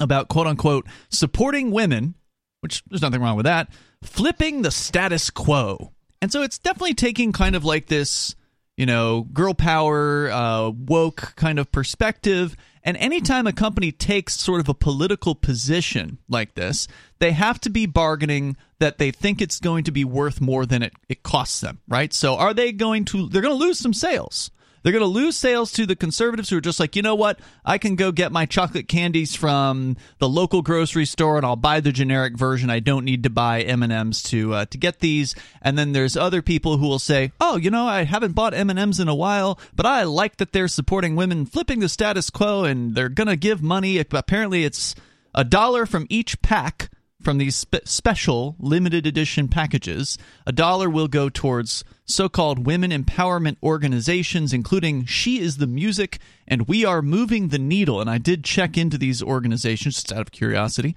about 0.00 0.28
quote 0.28 0.46
unquote 0.46 0.86
supporting 1.08 1.70
women, 1.70 2.14
which 2.60 2.82
there's 2.84 3.02
nothing 3.02 3.20
wrong 3.20 3.36
with 3.36 3.46
that, 3.46 3.68
flipping 4.02 4.62
the 4.62 4.70
status 4.70 5.30
quo. 5.30 5.92
And 6.22 6.30
so 6.30 6.42
it's 6.42 6.58
definitely 6.58 6.94
taking 6.94 7.32
kind 7.32 7.56
of 7.56 7.64
like 7.64 7.86
this, 7.86 8.34
you 8.76 8.86
know, 8.86 9.22
girl 9.32 9.54
power, 9.54 10.30
uh, 10.30 10.70
woke 10.70 11.34
kind 11.36 11.58
of 11.58 11.72
perspective. 11.72 12.56
And 12.82 12.96
anytime 12.96 13.46
a 13.46 13.52
company 13.52 13.92
takes 13.92 14.40
sort 14.40 14.60
of 14.60 14.68
a 14.68 14.74
political 14.74 15.34
position 15.34 16.18
like 16.28 16.54
this, 16.54 16.88
they 17.18 17.32
have 17.32 17.60
to 17.60 17.70
be 17.70 17.86
bargaining 17.86 18.56
that 18.78 18.98
they 18.98 19.10
think 19.10 19.42
it's 19.42 19.60
going 19.60 19.84
to 19.84 19.90
be 19.90 20.04
worth 20.04 20.40
more 20.40 20.64
than 20.64 20.82
it, 20.82 20.94
it 21.08 21.22
costs 21.22 21.60
them, 21.60 21.80
right? 21.88 22.12
So 22.12 22.36
are 22.36 22.54
they 22.54 22.72
going 22.72 23.04
to, 23.06 23.28
they're 23.28 23.42
going 23.42 23.58
to 23.58 23.64
lose 23.64 23.78
some 23.78 23.92
sales. 23.92 24.50
They're 24.82 24.92
going 24.92 25.00
to 25.02 25.06
lose 25.06 25.36
sales 25.36 25.72
to 25.72 25.86
the 25.86 25.96
conservatives 25.96 26.48
who 26.48 26.56
are 26.56 26.62
just 26.62 26.80
like, 26.80 26.96
you 26.96 27.02
know 27.02 27.14
what? 27.14 27.38
I 27.64 27.78
can 27.78 27.96
go 27.96 28.12
get 28.12 28.32
my 28.32 28.46
chocolate 28.46 28.88
candies 28.88 29.36
from 29.36 29.96
the 30.18 30.28
local 30.28 30.62
grocery 30.62 31.04
store, 31.04 31.36
and 31.36 31.44
I'll 31.44 31.56
buy 31.56 31.80
the 31.80 31.92
generic 31.92 32.36
version. 32.36 32.70
I 32.70 32.80
don't 32.80 33.04
need 33.04 33.22
to 33.24 33.30
buy 33.30 33.62
M 33.62 33.82
and 33.82 33.92
M's 33.92 34.22
to 34.24 34.54
uh, 34.54 34.64
to 34.66 34.78
get 34.78 35.00
these. 35.00 35.34
And 35.60 35.78
then 35.78 35.92
there's 35.92 36.16
other 36.16 36.42
people 36.42 36.78
who 36.78 36.88
will 36.88 36.98
say, 36.98 37.32
oh, 37.40 37.56
you 37.56 37.70
know, 37.70 37.86
I 37.86 38.04
haven't 38.04 38.32
bought 38.32 38.54
M 38.54 38.70
and 38.70 38.78
M's 38.78 39.00
in 39.00 39.08
a 39.08 39.14
while, 39.14 39.58
but 39.74 39.86
I 39.86 40.04
like 40.04 40.36
that 40.36 40.52
they're 40.52 40.68
supporting 40.68 41.16
women, 41.16 41.46
flipping 41.46 41.80
the 41.80 41.88
status 41.88 42.30
quo, 42.30 42.64
and 42.64 42.94
they're 42.94 43.08
going 43.08 43.26
to 43.26 43.36
give 43.36 43.62
money. 43.62 43.98
Apparently, 43.98 44.64
it's 44.64 44.94
a 45.34 45.44
dollar 45.44 45.86
from 45.86 46.06
each 46.08 46.40
pack 46.42 46.90
from 47.20 47.38
these 47.38 47.56
spe- 47.56 47.84
special 47.84 48.56
limited 48.58 49.06
edition 49.06 49.48
packages. 49.48 50.18
A 50.46 50.52
dollar 50.52 50.88
will 50.88 51.08
go 51.08 51.28
towards 51.28 51.84
so 52.04 52.28
called 52.28 52.66
women 52.66 52.90
empowerment 52.90 53.56
organizations, 53.62 54.52
including 54.52 55.04
She 55.04 55.38
is 55.38 55.58
the 55.58 55.66
Music 55.66 56.18
and 56.48 56.66
We 56.68 56.84
Are 56.84 57.02
Moving 57.02 57.48
the 57.48 57.58
Needle. 57.58 58.00
And 58.00 58.10
I 58.10 58.18
did 58.18 58.44
check 58.44 58.76
into 58.76 58.98
these 58.98 59.22
organizations 59.22 59.96
just 59.96 60.12
out 60.12 60.22
of 60.22 60.32
curiosity. 60.32 60.96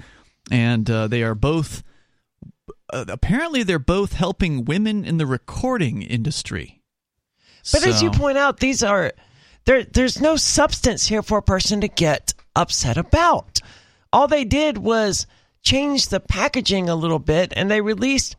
And 0.52 0.90
uh, 0.90 1.08
they 1.08 1.24
are 1.24 1.36
both, 1.36 1.84
uh, 2.91 3.06
apparently, 3.08 3.64
they're 3.64 3.80
both 3.80 4.14
helping 4.14 4.66
women 4.66 5.06
in 5.06 5.18
the 5.18 5.26
recording 5.26 6.02
industry. 6.02 6.82
But 7.72 7.88
as 7.88 8.02
you 8.02 8.12
point 8.12 8.38
out, 8.38 8.60
these 8.60 8.84
are 8.84 9.14
there. 9.64 9.84
There's 9.84 10.20
no 10.20 10.36
substance 10.36 11.08
here 11.08 11.22
for 11.22 11.38
a 11.38 11.44
person 11.44 11.80
to 11.82 11.88
get 11.88 12.34
upset 12.56 12.98
about. 12.98 13.62
All 14.12 14.28
they 14.28 14.44
did 14.44 14.78
was 14.78 15.26
change 15.64 16.07
the 16.10 16.19
packaging 16.19 16.90
a 16.90 16.95
little 16.95 17.19
bit, 17.19 17.53
and 17.56 17.72
they 17.72 17.81
released 17.81 18.35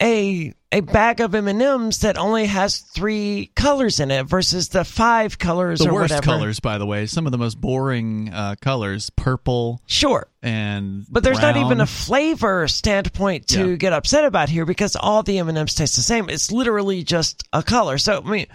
a 0.00 0.52
a 0.70 0.80
bag 0.80 1.18
of 1.20 1.34
M 1.34 1.48
and 1.48 1.62
M's 1.62 2.00
that 2.00 2.18
only 2.18 2.44
has 2.44 2.78
three 2.78 3.50
colors 3.56 4.00
in 4.00 4.10
it 4.10 4.26
versus 4.26 4.68
the 4.68 4.84
five 4.84 5.38
colors 5.38 5.78
the 5.80 5.88
or 5.88 5.94
worst 5.94 6.10
whatever. 6.12 6.22
colors, 6.24 6.60
by 6.60 6.76
the 6.76 6.84
way, 6.84 7.06
some 7.06 7.24
of 7.24 7.32
the 7.32 7.38
most 7.38 7.58
boring 7.58 8.30
uh, 8.32 8.54
colors, 8.60 9.08
purple 9.16 9.80
Sure, 9.86 10.28
and 10.42 11.06
but 11.10 11.24
there's 11.24 11.40
not 11.40 11.56
even 11.56 11.80
a 11.80 11.86
flavor 11.86 12.68
standpoint 12.68 13.48
to 13.48 13.70
Yeah. 13.70 13.76
get 13.76 13.92
upset 13.94 14.24
about 14.26 14.50
here 14.50 14.66
because 14.66 14.94
all 14.94 15.22
the 15.22 15.38
M 15.38 15.48
and 15.48 15.56
M's 15.58 15.74
taste 15.74 15.96
the 15.96 16.02
same. 16.02 16.28
It's 16.28 16.52
literally 16.52 17.02
just 17.02 17.42
a 17.52 17.62
color. 17.62 17.96
So 17.98 18.22
I 18.24 18.28
mean, 18.30 18.46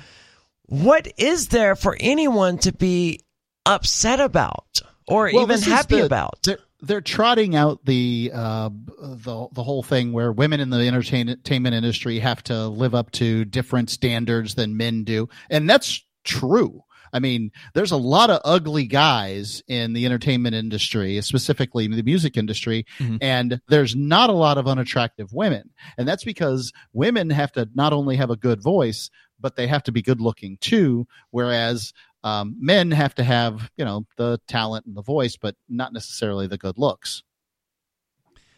what 0.67 1.07
is 1.17 1.47
there 1.47 1.75
for 1.75 1.97
anyone 1.99 2.59
to 2.59 2.71
be 2.71 3.21
upset 3.65 4.19
about 4.19 4.81
or 5.07 5.31
Well, 5.33 5.43
even 5.43 5.61
happy 5.61 5.97
the- 5.97 6.05
about? 6.05 6.43
They're, 6.43 6.59
they're 6.83 7.01
trotting 7.01 7.55
out 7.55 7.85
the 7.85 8.29
uh, 8.33 8.69
the 8.69 9.47
the 9.53 9.63
whole 9.63 9.83
thing 9.83 10.11
where 10.11 10.31
women 10.31 10.59
in 10.59 10.69
the 10.69 10.79
entertainment 10.85 11.75
industry 11.75 12.19
have 12.19 12.43
to 12.43 12.67
live 12.67 12.93
up 12.93 13.11
to 13.11 13.45
different 13.45 13.89
standards 13.89 14.55
than 14.55 14.77
men 14.77 15.03
do, 15.03 15.29
and 15.49 15.69
that's 15.69 16.05
true. 16.23 16.83
I 17.13 17.19
mean, 17.19 17.51
there's 17.75 17.91
a 17.91 17.97
lot 17.97 18.31
of 18.31 18.41
ugly 18.43 18.87
guys 18.87 19.61
in 19.67 19.93
the 19.93 20.05
entertainment 20.05 20.55
industry, 20.55 21.21
specifically 21.21 21.85
in 21.85 21.91
the 21.91 22.01
music 22.01 22.35
industry, 22.37 22.85
Mhm. 22.99 23.19
and 23.21 23.61
there's 23.69 23.95
not 23.95 24.31
a 24.31 24.33
lot 24.33 24.57
of 24.57 24.67
unattractive 24.67 25.31
women. 25.31 25.69
And 25.97 26.07
that's 26.07 26.23
because 26.23 26.73
women 26.91 27.29
have 27.29 27.51
to 27.51 27.69
not 27.75 27.93
only 27.93 28.15
have 28.15 28.31
a 28.31 28.35
good 28.35 28.63
voice, 28.63 29.11
but 29.39 29.55
they 29.55 29.67
have 29.67 29.83
to 29.83 29.91
be 29.91 30.01
good 30.01 30.21
looking 30.21 30.57
too. 30.59 31.05
Whereas 31.29 31.93
um, 32.23 32.55
men 32.59 32.91
have 32.91 33.15
to 33.15 33.23
have, 33.23 33.69
you 33.77 33.85
know, 33.85 34.05
the 34.17 34.39
talent 34.47 34.85
and 34.85 34.95
the 34.95 35.01
voice, 35.01 35.35
but 35.37 35.55
not 35.69 35.93
necessarily 35.93 36.47
the 36.47 36.57
good 36.57 36.77
looks. 36.77 37.23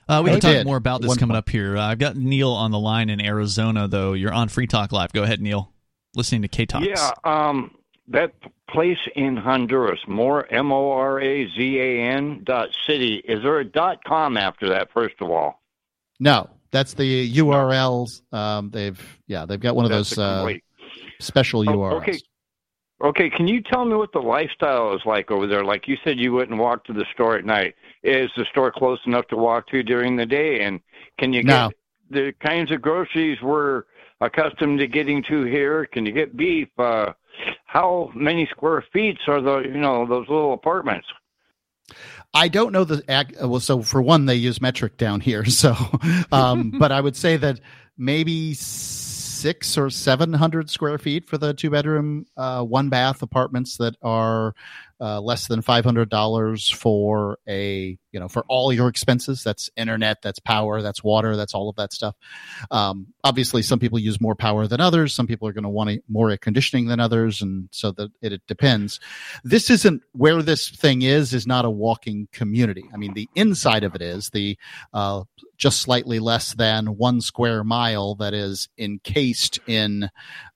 Uh, 0.08 0.22
we 0.24 0.30
can 0.30 0.40
talk 0.40 0.52
did, 0.52 0.66
more 0.68 0.78
about 0.78 1.02
this 1.02 1.08
one 1.10 1.18
coming 1.18 1.34
point. 1.34 1.40
up 1.40 1.50
here. 1.50 1.78
Uh, 1.78 1.82
I've 1.88 1.98
got 1.98 2.16
Neil 2.16 2.52
on 2.52 2.70
the 2.72 2.78
line 2.80 3.10
in 3.10 3.20
Arizona, 3.20 3.88
though. 3.88 4.14
You're 4.14 4.34
on 4.34 4.50
Free 4.50 4.68
Talk 4.68 4.92
Live. 4.92 5.12
Go 5.14 5.24
ahead, 5.24 5.42
Neil. 5.42 5.72
Listening 6.16 6.44
to 6.44 6.48
K 6.48 6.66
Talks. 6.68 6.86
Yeah, 6.86 7.12
um, 7.24 7.76
that 8.10 8.34
place 8.70 9.00
in 9.16 9.36
Honduras, 9.36 10.00
more 10.08 10.46
M 10.54 10.72
O 10.72 10.92
R 10.92 11.20
A 11.20 11.50
Z 11.50 11.80
A 11.80 12.02
N 12.04 12.42
dot 12.44 12.70
city. 12.86 13.16
Is 13.16 13.42
there 13.42 13.58
a 13.60 13.66
dot 13.66 14.04
com 14.04 14.38
after 14.38 14.70
that? 14.70 14.92
First 14.94 15.16
of 15.22 15.32
all, 15.32 15.60
No, 16.20 16.50
that's 16.70 16.94
the 16.94 17.34
URLs. 17.36 18.22
Um, 18.32 18.70
they've 18.70 19.02
yeah, 19.26 19.46
they've 19.48 19.60
got 19.60 19.76
one 19.76 19.86
of 19.86 19.92
That's 19.92 20.12
those 20.12 20.20
uh, 20.20 20.54
special 21.20 21.62
Oh, 21.68 21.74
URLs. 21.74 21.94
okay. 22.04 22.20
Okay, 23.04 23.30
can 23.30 23.48
you 23.48 23.62
tell 23.62 23.84
me 23.86 23.94
what 23.96 24.14
the 24.14 24.20
lifestyle 24.20 24.96
is 24.96 25.02
like 25.06 25.30
over 25.30 25.48
there? 25.48 25.66
Like 25.66 25.88
you 25.88 25.98
said, 26.04 26.18
you 26.18 26.32
wouldn't 26.32 26.58
walk 26.60 26.86
to 26.86 26.94
the 26.94 27.06
store 27.14 27.36
at 27.38 27.46
night. 27.46 27.76
Is 28.04 28.30
the 28.38 28.46
store 28.52 28.72
close 28.72 29.00
enough 29.06 29.28
to 29.28 29.36
walk 29.36 29.68
to 29.70 29.84
during 29.84 30.16
the 30.16 30.26
day? 30.26 30.62
And 30.62 30.80
can 31.20 31.34
you 31.34 31.44
No. 31.44 31.70
get 31.70 31.78
the 32.10 32.34
kinds 32.46 32.72
of 32.72 32.82
groceries 32.82 33.42
we're 33.42 33.84
accustomed 34.22 34.80
to 34.80 34.88
getting 34.88 35.24
to 35.24 35.44
here? 35.44 35.86
Can 35.88 36.06
you 36.06 36.14
get 36.14 36.38
beef? 36.38 36.70
Uh, 36.78 37.12
how 37.66 38.12
many 38.16 38.48
square 38.50 38.84
feet 38.94 39.18
are 39.28 39.42
the 39.42 39.60
you 39.64 39.78
know 39.78 40.06
those 40.06 40.28
little 40.30 40.54
apartments? 40.54 41.08
I 42.34 42.48
don't 42.48 42.72
know 42.72 42.86
the 42.86 43.04
ac- 43.10 43.36
well. 43.46 43.60
So 43.60 43.82
for 43.82 44.02
one, 44.02 44.26
they 44.26 44.36
use 44.36 44.62
metric 44.62 44.98
down 44.98 45.20
here. 45.20 45.44
So, 45.50 45.76
um, 46.32 46.72
but 46.72 46.92
I 46.94 47.02
would 47.02 47.18
say 47.18 47.36
that 47.38 47.60
maybe 47.98 48.54
six 49.46 49.78
or 49.78 49.92
seven 49.92 50.34
hundred 50.34 50.72
square 50.72 50.98
feet 50.98 51.28
for 51.28 51.38
the 51.38 51.54
two 51.54 51.70
bedroom, 51.70 52.26
uh, 52.36 52.64
one 52.64 52.90
bath 52.90 53.22
apartments 53.22 53.78
that 53.78 53.96
are 54.02 54.56
uh, 55.00 55.22
less 55.22 55.48
than 55.48 55.62
five 55.62 55.86
hundred 55.86 56.10
dollars 56.10 56.70
for 56.70 57.38
a 57.48 57.98
you 58.12 58.20
know 58.20 58.28
for 58.28 58.46
all 58.48 58.72
your 58.74 58.88
expenses. 58.88 59.44
That's 59.44 59.70
internet, 59.76 60.22
that's 60.22 60.40
power, 60.40 60.82
that's 60.82 61.04
water, 61.04 61.36
that's 61.36 61.54
all 61.54 61.70
of 61.70 61.76
that 61.78 61.94
stuff. 61.94 62.16
Um, 62.72 63.08
obviously, 63.24 63.62
some 63.62 63.80
people 63.80 64.00
use 64.00 64.22
more 64.22 64.36
power 64.36 64.68
than 64.68 64.82
others. 64.82 65.14
Some 65.14 65.28
people 65.28 65.48
are 65.48 65.54
going 65.54 65.64
to 65.64 65.70
want 65.70 66.04
more 66.10 66.32
air 66.32 66.38
conditioning 66.38 66.88
than 66.88 67.00
others, 67.00 67.42
and 67.42 67.70
so 67.72 67.92
that 67.92 68.12
it, 68.22 68.34
it 68.34 68.42
depends 68.48 69.00
this 69.44 69.70
isn't 69.70 70.04
where 70.14 70.42
this 70.42 70.70
thing 70.70 71.02
is 71.02 71.34
is 71.34 71.48
not 71.48 71.66
a 71.66 71.70
walking 71.70 72.28
community 72.32 72.84
i 72.94 72.98
mean 72.98 73.14
the 73.14 73.30
inside 73.36 73.84
of 73.84 73.96
it 73.96 74.02
is 74.02 74.30
the 74.30 74.58
uh, 74.94 75.24
just 75.58 75.82
slightly 75.82 76.20
less 76.20 76.54
than 76.54 76.98
one 76.98 77.22
square 77.22 77.64
mile 77.64 78.16
that 78.16 78.34
is 78.34 78.70
encased 78.78 79.60
in 79.68 80.10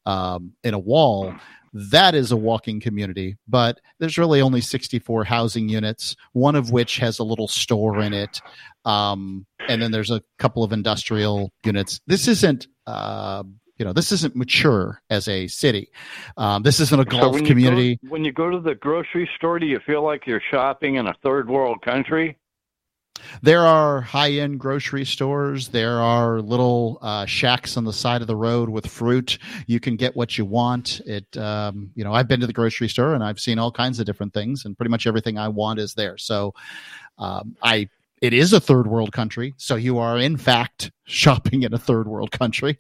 um, 0.06 0.54
in 0.64 0.74
a 0.74 0.80
wall 0.80 1.34
that 1.74 2.16
is 2.16 2.32
a 2.32 2.38
walking 2.38 2.80
community 2.80 3.38
but 3.48 3.80
there's 4.00 4.18
really 4.18 4.42
only 4.42 4.62
64 4.62 5.24
housing 5.24 5.70
units 5.70 6.16
one 6.34 6.56
of 6.56 6.72
which 6.72 6.98
has 6.98 7.20
a 7.20 7.24
little 7.24 7.48
store 7.48 8.02
in 8.02 8.14
it 8.14 8.42
um, 8.86 9.46
and 9.68 9.82
then 9.82 9.92
there's 9.92 10.12
a 10.12 10.22
couple 10.38 10.64
of 10.64 10.72
industrial 10.72 11.52
units. 11.64 12.00
This 12.08 12.28
isn't 12.28 12.68
uh, 12.88 13.44
you 13.78 13.86
know 13.86 13.94
this 13.94 14.12
isn't 14.12 14.36
mature 14.36 15.02
as 15.10 15.28
a 15.28 15.48
city. 15.48 15.90
Um, 16.38 16.64
this 16.64 16.80
isn't 16.80 17.00
a 17.00 17.04
So 17.04 17.20
golf 17.20 17.34
when 17.36 17.46
community 17.46 18.00
You 18.02 18.10
go, 18.10 18.12
when 18.12 18.26
you 18.26 18.32
go 18.32 18.50
to 18.50 18.60
the 18.60 18.76
grocery 18.76 19.30
store, 19.36 19.60
do 19.60 19.66
you 19.66 19.80
feel 19.86 20.04
like 20.04 20.26
you're 20.26 20.42
shopping 20.52 20.96
in 20.96 21.08
a 21.08 21.14
third 21.24 21.50
world 21.50 21.82
country? 21.82 22.38
There 23.42 23.66
are 23.66 24.02
high 24.02 24.32
end 24.32 24.60
grocery 24.60 25.06
stores. 25.06 25.70
There 25.70 26.00
are 26.00 26.42
little 26.42 27.00
uh, 27.02 27.26
shacks 27.26 27.78
on 27.78 27.86
the 27.86 27.94
side 27.94 28.22
of 28.22 28.28
the 28.28 28.36
road 28.36 28.70
with 28.70 28.88
fruit. 28.88 29.38
You 29.68 29.80
can 29.80 29.96
get 29.96 30.16
what 30.16 30.38
you 30.38 30.46
want. 30.46 31.02
It, 31.06 31.36
um, 31.38 31.92
you 31.96 32.04
know, 32.04 32.14
I've 32.14 32.28
been 32.28 32.40
to 32.40 32.48
the 32.48 32.54
grocery 32.54 32.90
store 32.90 33.14
and 33.14 33.24
I've 33.24 33.40
seen 33.40 33.60
all 33.60 33.72
kinds 33.72 34.00
of 34.00 34.06
different 34.06 34.34
things, 34.34 34.66
and 34.66 34.78
pretty 34.78 34.90
much 34.92 35.08
everything 35.08 35.38
I 35.38 35.48
want 35.48 35.80
is 35.80 35.94
there. 35.94 36.18
So, 36.18 36.54
um, 37.18 37.56
I 37.62 37.90
it 38.22 38.34
is 38.34 38.52
a 38.52 38.60
third 38.60 38.88
world 38.88 39.12
country, 39.14 39.54
so 39.58 39.76
you 39.76 39.98
are 39.98 40.18
in 40.18 40.38
fact 40.38 40.92
shopping 41.06 41.64
in 41.64 41.74
a 41.74 41.78
third 41.78 42.08
world 42.08 42.32
country. 42.32 42.78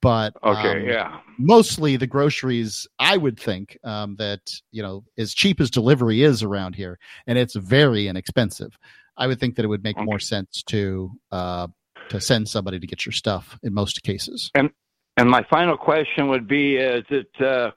But 0.00 0.34
Okay, 0.42 0.80
um, 0.80 0.86
yeah. 0.86 1.20
mostly 1.38 1.96
the 1.96 2.06
groceries, 2.06 2.88
I 2.98 3.16
would 3.16 3.38
think 3.38 3.78
um, 3.84 4.16
that 4.16 4.40
you 4.72 4.82
know 4.82 5.04
as 5.18 5.34
cheap 5.34 5.60
as 5.60 5.70
delivery 5.70 6.22
is 6.22 6.42
around 6.42 6.74
here, 6.74 6.98
and 7.26 7.36
it's 7.38 7.54
very 7.54 8.08
inexpensive. 8.08 8.78
I 9.16 9.26
would 9.26 9.38
think 9.38 9.56
that 9.56 9.64
it 9.64 9.68
would 9.68 9.84
make 9.84 9.98
more 9.98 10.18
sense 10.18 10.62
to 10.68 11.10
uh, 11.30 11.68
to 12.08 12.20
send 12.20 12.48
somebody 12.48 12.78
to 12.78 12.86
get 12.86 13.06
your 13.06 13.12
stuff 13.12 13.58
in 13.62 13.74
most 13.74 14.02
cases. 14.02 14.50
And 14.54 14.70
and 15.16 15.28
my 15.28 15.44
final 15.50 15.76
question 15.76 16.28
would 16.28 16.48
be: 16.48 16.76
Is 16.76 17.04
it 17.10 17.28
uh, 17.40 17.70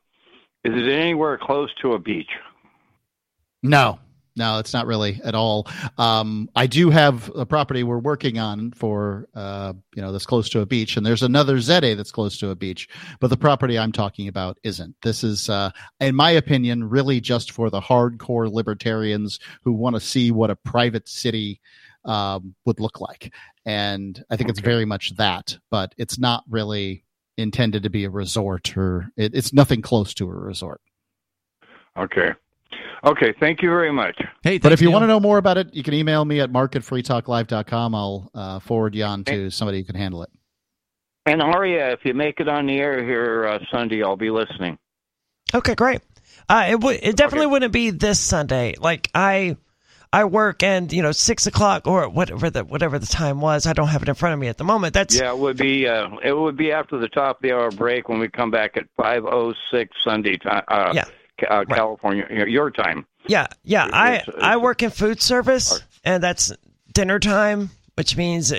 is 0.64 0.73
it 0.73 0.89
anywhere 0.89 1.38
close 1.38 1.69
to 1.81 1.93
a 1.93 1.99
beach? 1.99 2.30
No, 3.61 3.99
no, 4.35 4.60
it's 4.60 4.73
not 4.73 4.88
really 4.88 5.22
at 5.23 5.35
all. 5.35 5.68
Um, 5.97 6.49
I 6.55 6.68
do 6.68 6.89
have 6.89 7.31
a 7.35 7.45
property 7.45 7.84
we're 7.84 7.99
working 7.99 8.39
on 8.39 8.72
for, 8.72 9.27
uh, 9.35 9.73
you 9.95 10.01
know, 10.01 10.11
that's 10.11 10.26
close 10.26 10.49
to 10.49 10.61
a 10.61 10.65
beach, 10.65 10.97
and 10.97 11.05
there's 11.05 11.23
another 11.23 11.57
Zede 11.57 11.95
that's 11.95 12.11
close 12.11 12.38
to 12.39 12.49
a 12.49 12.55
beach, 12.55 12.89
but 13.19 13.30
the 13.30 13.38
property 13.38 13.77
I'm 13.77 13.91
talking 13.91 14.27
about 14.27 14.57
isn't. 14.64 14.95
This 15.03 15.23
is, 15.23 15.49
uh, 15.49 15.72
in 15.99 16.15
my 16.15 16.31
opinion, 16.31 16.89
really 16.89 17.22
just 17.22 17.51
for 17.51 17.69
the 17.69 17.81
hardcore 17.81 18.51
libertarians 18.51 19.39
who 19.64 19.73
want 19.73 19.95
to 19.95 19.99
see 19.99 20.31
what 20.31 20.49
a 20.49 20.55
private 20.55 21.07
city 21.07 21.61
um, 22.05 22.55
would 22.65 22.80
look 22.80 22.99
like, 22.99 23.34
and 23.65 24.23
I 24.30 24.35
think 24.35 24.49
it's 24.49 24.60
very 24.60 24.85
much 24.85 25.15
that, 25.18 25.57
but 25.69 25.93
it's 25.97 26.18
not 26.18 26.43
really 26.49 27.03
intended 27.38 27.84
to 27.84 27.89
be 27.89 28.05
a 28.05 28.10
resort, 28.10 28.76
or 28.76 29.11
it, 29.15 29.35
it's 29.35 29.53
nothing 29.53 29.81
close 29.81 30.14
to 30.15 30.30
a 30.30 30.34
resort. 30.34 30.81
Okay. 31.97 32.31
Okay. 33.06 33.34
Thank 33.40 33.62
you 33.62 33.70
very 33.70 33.91
much. 33.91 34.20
Hey, 34.44 34.58
But 34.58 34.72
if 34.72 34.82
you 34.82 34.91
want 34.91 35.04
to 35.04 35.08
know 35.08 35.20
more 35.20 35.38
about 35.38 35.58
it, 35.58 35.74
you 35.74 35.84
can 35.84 35.94
email 35.94 36.24
me 36.24 36.40
at 36.40 36.52
mark 36.52 36.76
at 36.76 36.84
freetalklive.com. 36.84 37.95
I'll 37.95 38.32
uh, 38.34 38.60
forward 38.60 38.95
you 38.95 39.04
on 39.04 39.24
to 39.26 39.50
somebody 39.50 39.80
who 39.80 39.86
can 39.86 39.95
handle 39.95 40.24
it. 40.24 40.30
And 41.26 41.41
Aria, 41.41 41.91
if 41.91 42.00
you 42.04 42.14
make 42.14 42.40
it 42.40 42.50
on 42.50 42.66
the 42.66 42.78
air 42.78 43.04
here 43.04 43.45
uh, 43.45 43.60
Sunday, 43.72 44.04
I'll 44.04 44.18
be 44.18 44.30
listening. 44.30 44.78
Okay, 45.54 45.76
great. 45.76 46.02
Uh, 46.50 46.68
it 46.70 46.80
would 46.82 47.00
it 47.02 47.16
definitely 47.16 47.48
wouldn't 47.48 47.72
be 47.72 47.91
this 47.91 48.20
Sunday. 48.20 48.76
Like 48.78 49.10
I 49.16 49.56
I 50.12 50.26
work 50.26 50.62
and 50.62 50.91
you 50.91 51.02
know 51.02 51.12
six 51.12 51.48
o'clock 51.48 51.88
or 51.88 52.10
whatever 52.10 52.50
the 52.50 52.66
whatever 52.66 53.00
the 53.00 53.08
time 53.08 53.40
was. 53.40 53.66
I 53.66 53.74
don't 53.74 53.88
have 53.88 54.04
it 54.04 54.10
in 54.10 54.16
front 54.16 54.34
of 54.34 54.40
me 54.40 54.48
at 54.48 54.58
the 54.58 54.64
moment. 54.64 54.94
That's 54.94 55.16
Yeah, 55.16 55.32
it 55.32 55.38
would 55.38 55.58
be 55.58 55.88
uh, 55.88 56.10
it 56.24 56.34
would 56.34 56.58
be 56.58 56.72
after 56.72 56.98
the 56.98 57.08
top 57.08 57.38
of 57.38 57.41
the 57.41 57.54
hour 57.54 57.72
break 57.72 58.10
when 58.10 58.20
we 58.20 58.28
come 58.28 58.52
back 58.52 58.76
at 58.76 58.86
five 58.98 59.24
oh 59.26 59.54
six 59.72 59.95
Sunday 60.04 60.38
time. 60.38 60.64
Uh, 60.68 60.91
Yeah. 60.94 61.06
Ca- 61.48 61.53
uh, 61.61 61.65
California, 61.65 62.26
your- 62.30 62.48
your 62.48 62.72
time. 62.72 63.06
Yeah, 63.28 63.48
yeah. 63.64 63.88
I 63.91 64.15
It's- 64.15 64.36
I 64.41 64.57
work 64.57 64.84
in 64.84 64.90
food 64.90 65.22
service, 65.22 65.82
and 66.03 66.22
that's 66.22 66.52
dinner 66.94 67.20
time, 67.20 67.70
which 67.95 68.18
means 68.18 68.52
uh, 68.52 68.57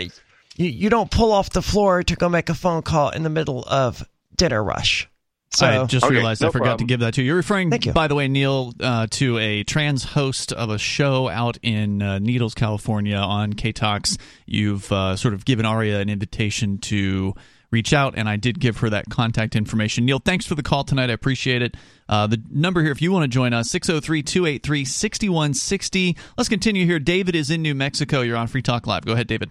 you 0.56 0.66
you 0.70 0.90
don't 0.90 1.10
pull 1.10 1.32
off 1.32 1.50
the 1.50 1.62
floor 1.62 2.02
to 2.02 2.16
go 2.16 2.28
make 2.28 2.48
a 2.48 2.54
phone 2.54 2.82
call 2.82 3.10
in 3.10 3.22
the 3.24 3.30
middle 3.30 3.64
of 3.66 4.02
dinner 4.36 4.62
rush. 4.64 5.08
So 5.50 5.66
I 5.66 5.84
just 5.86 6.08
realized 6.10 6.42
I 6.42 6.50
forgot 6.50 6.78
to 6.80 6.84
give 6.84 6.98
that 7.00 7.14
to 7.14 7.22
you. 7.22 7.28
You're 7.28 7.36
referring, 7.36 7.70
Thank 7.70 7.86
you. 7.86 7.92
by 7.92 8.08
the 8.08 8.16
way, 8.16 8.26
Neil, 8.26 8.72
uh, 8.80 9.06
to 9.12 9.38
a 9.38 9.62
trans 9.62 10.02
host 10.02 10.52
of 10.52 10.68
a 10.68 10.78
show 10.78 11.28
out 11.28 11.58
in 11.62 12.02
uh, 12.02 12.18
Needles, 12.18 12.54
California 12.54 13.14
on 13.18 13.52
K 13.52 13.70
Talks. 13.70 14.18
You've 14.46 14.90
uh, 14.90 15.14
sort 15.14 15.32
of 15.32 15.44
given 15.44 15.64
Aria 15.64 16.00
an 16.00 16.08
invitation 16.08 16.78
to 16.78 17.34
reach 17.74 17.92
out, 17.92 18.14
and 18.16 18.28
I 18.28 18.36
did 18.36 18.58
give 18.60 18.78
her 18.78 18.88
that 18.90 19.10
contact 19.10 19.54
information. 19.54 20.06
Neil, 20.06 20.18
thanks 20.18 20.46
for 20.46 20.54
the 20.54 20.62
call 20.62 20.84
tonight. 20.84 21.10
I 21.10 21.12
appreciate 21.12 21.60
it. 21.60 21.76
Uh, 22.08 22.26
the 22.26 22.42
number 22.50 22.80
here, 22.82 22.92
if 22.92 23.02
you 23.02 23.12
want 23.12 23.24
to 23.24 23.28
join 23.28 23.52
us, 23.52 23.68
603 23.70 24.22
283 24.22 24.84
6160. 24.84 26.16
Let's 26.38 26.48
continue 26.48 26.86
here. 26.86 26.98
David 26.98 27.34
is 27.34 27.50
in 27.50 27.60
New 27.60 27.74
Mexico. 27.74 28.22
You're 28.22 28.36
on 28.38 28.46
Free 28.46 28.62
Talk 28.62 28.86
Live. 28.86 29.04
Go 29.04 29.12
ahead, 29.12 29.26
David. 29.26 29.50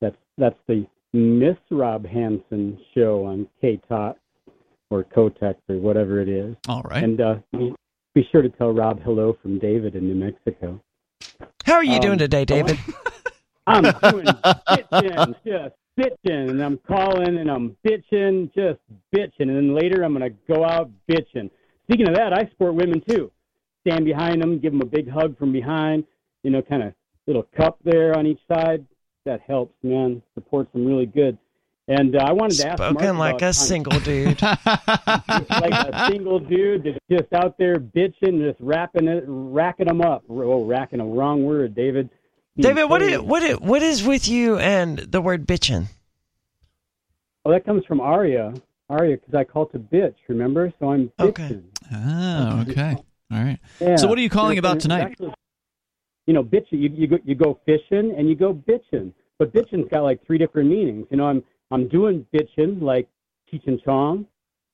That's 0.00 0.16
that's 0.36 0.58
the 0.66 0.86
Miss 1.14 1.56
Rob 1.70 2.04
Hansen 2.06 2.78
show 2.94 3.24
on 3.24 3.48
K 3.60 3.80
Talk 3.88 4.16
or 4.90 5.04
Kotex 5.04 5.54
or 5.68 5.76
whatever 5.76 6.20
it 6.20 6.28
is. 6.28 6.54
All 6.68 6.82
right. 6.82 7.02
And 7.02 7.20
uh, 7.20 7.36
be- 7.52 7.74
be 8.14 8.26
sure 8.32 8.42
to 8.42 8.48
tell 8.48 8.72
Rob 8.72 9.00
hello 9.02 9.36
from 9.42 9.58
David 9.58 9.94
in 9.94 10.08
New 10.08 10.14
Mexico. 10.14 10.80
how 11.64 11.74
are 11.74 11.84
you 11.84 11.94
Um, 11.96 12.00
doing 12.00 12.18
today, 12.18 12.44
David? 12.44 12.78
I'm 13.66 13.82
doing 13.82 14.24
bitching, 14.26 15.34
just 15.44 15.74
bitching, 15.98 16.50
and 16.50 16.62
I'm 16.62 16.78
calling 16.86 17.38
and 17.38 17.50
I'm 17.50 17.76
bitching, 17.86 18.54
just 18.54 18.78
bitching, 19.14 19.48
and 19.48 19.56
then 19.56 19.74
later 19.74 20.02
I'm 20.02 20.12
gonna 20.12 20.30
go 20.48 20.64
out 20.64 20.90
bitching. 21.10 21.50
Speaking 21.84 22.08
of 22.08 22.14
that, 22.14 22.32
I 22.32 22.48
support 22.50 22.74
women 22.74 23.02
too. 23.08 23.30
Stand 23.86 24.04
behind 24.04 24.42
them, 24.42 24.58
give 24.58 24.72
them 24.72 24.82
a 24.82 24.86
big 24.86 25.10
hug 25.10 25.38
from 25.38 25.52
behind, 25.52 26.04
you 26.42 26.50
know, 26.50 26.62
kind 26.62 26.82
of 26.82 26.92
little 27.26 27.46
cup 27.56 27.78
there 27.84 28.16
on 28.16 28.26
each 28.26 28.40
side. 28.50 28.86
That 29.24 29.40
helps, 29.46 29.74
man. 29.82 30.22
Supports 30.34 30.72
them 30.72 30.86
really 30.86 31.06
good. 31.06 31.36
And 31.88 32.16
uh, 32.16 32.24
I 32.26 32.32
wanted 32.32 32.58
to 32.58 32.68
ask 32.68 32.78
Mark 32.78 32.92
Spoken 32.92 33.18
like 33.18 33.40
a 33.40 33.54
single 33.54 33.98
dude. 34.04 34.40
like 34.42 35.72
a 35.72 36.06
single 36.10 36.38
dude 36.38 36.84
that's 36.84 36.98
just 37.10 37.32
out 37.32 37.56
there 37.56 37.76
bitching, 37.76 38.46
just 38.46 38.60
rapping 38.60 39.08
it, 39.08 39.24
racking 39.26 39.86
them 39.86 40.02
up. 40.02 40.22
Oh, 40.28 40.64
racking 40.64 41.00
a 41.00 41.06
wrong 41.06 41.44
word, 41.44 41.74
David. 41.74 42.10
David, 42.58 42.84
what 42.84 43.02
Hey. 43.02 43.14
is, 43.14 43.20
what 43.20 43.42
is, 43.42 43.60
what 43.60 43.82
is 43.82 44.02
with 44.04 44.28
you 44.28 44.58
and 44.58 44.98
the 44.98 45.20
word 45.20 45.46
bitchin'? 45.46 45.86
Oh, 47.44 47.50
that 47.52 47.64
comes 47.64 47.84
from 47.86 48.00
Aria. 48.00 48.52
Aria, 48.90 49.16
because 49.16 49.34
I 49.34 49.44
called 49.44 49.70
to 49.72 49.78
bitch, 49.78 50.14
remember? 50.28 50.72
So 50.78 50.90
I'm 50.92 51.12
bitching. 51.18 51.64
Ah, 51.92 52.58
oh, 52.58 52.70
okay. 52.70 52.96
All 53.30 53.38
right. 53.38 53.58
Yeah. 53.80 53.96
So, 53.96 54.08
what 54.08 54.18
are 54.18 54.22
you 54.22 54.30
calling 54.30 54.56
know, 54.56 54.60
about 54.60 54.80
tonight? 54.80 55.02
actually- 55.02 55.34
you 56.26 56.34
know, 56.34 56.42
bitching. 56.44 56.72
You, 56.72 56.90
you 56.94 57.06
go 57.06 57.18
you 57.24 57.34
go 57.34 57.58
fishing 57.64 58.14
and 58.16 58.28
you 58.28 58.34
go 58.34 58.52
bitching, 58.52 59.12
but 59.38 59.50
bitching's 59.54 59.88
got 59.90 60.02
like 60.02 60.24
three 60.26 60.36
different 60.36 60.68
meanings. 60.68 61.06
You 61.10 61.16
know, 61.16 61.24
I'm 61.26 61.42
I'm 61.70 61.88
doing 61.88 62.26
bitching 62.34 62.82
like 62.82 63.08
Cheech 63.50 63.66
and 63.66 63.80
Chong, 63.82 64.26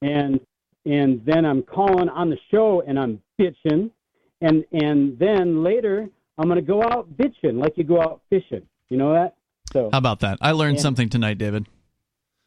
and 0.03 0.41
and 0.85 1.25
then 1.25 1.45
I'm 1.45 1.63
calling 1.63 2.09
on 2.09 2.29
the 2.31 2.39
show 2.51 2.83
and 2.87 2.99
I'm 2.99 3.23
bitching, 3.41 3.91
and 4.41 4.65
and 4.73 5.17
then 5.19 5.63
later 5.63 6.09
I'm 6.39 6.49
gonna 6.49 6.63
go 6.63 6.83
out 6.83 7.09
bitching 7.17 7.61
like 7.63 7.75
you 7.77 7.85
go 7.85 8.01
out 8.01 8.21
fishing. 8.31 8.63
You 8.91 8.97
know 8.97 9.13
that? 9.15 9.37
So 9.73 9.89
How 9.93 9.99
about 9.99 10.21
that? 10.21 10.39
I 10.41 10.53
learned 10.53 10.77
Yeah. 10.77 10.83
something 10.83 11.09
tonight, 11.09 11.39
David. 11.39 11.67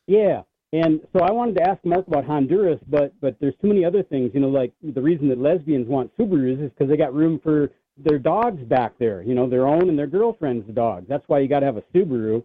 yeah, 0.07 0.43
and 0.73 1.01
so 1.13 1.21
I 1.23 1.31
wanted 1.31 1.55
to 1.57 1.63
ask 1.69 1.83
Mark 1.85 2.07
about 2.07 2.25
Honduras, 2.25 2.79
but 2.89 3.13
but 3.21 3.35
there's 3.39 3.55
too 3.61 3.67
many 3.67 3.83
other 3.85 4.03
things. 4.03 4.31
You 4.33 4.41
know, 4.41 4.49
like 4.49 4.73
the 4.83 5.01
reason 5.01 5.27
that 5.29 5.39
lesbians 5.39 5.87
want 5.87 6.15
Subarus 6.17 6.61
is 6.63 6.71
because 6.71 6.89
they 6.89 6.97
got 6.97 7.13
room 7.13 7.39
for 7.43 7.71
their 7.97 8.19
dogs 8.19 8.61
back 8.63 8.93
there. 8.99 9.21
You 9.23 9.33
know, 9.33 9.49
their 9.49 9.67
own 9.67 9.89
and 9.89 9.97
their 9.97 10.07
girlfriend's 10.07 10.67
dogs. 10.75 11.07
That's 11.09 11.23
why 11.27 11.39
you 11.39 11.47
got 11.47 11.61
to 11.61 11.65
have 11.65 11.77
a 11.77 11.83
Subaru. 11.93 12.43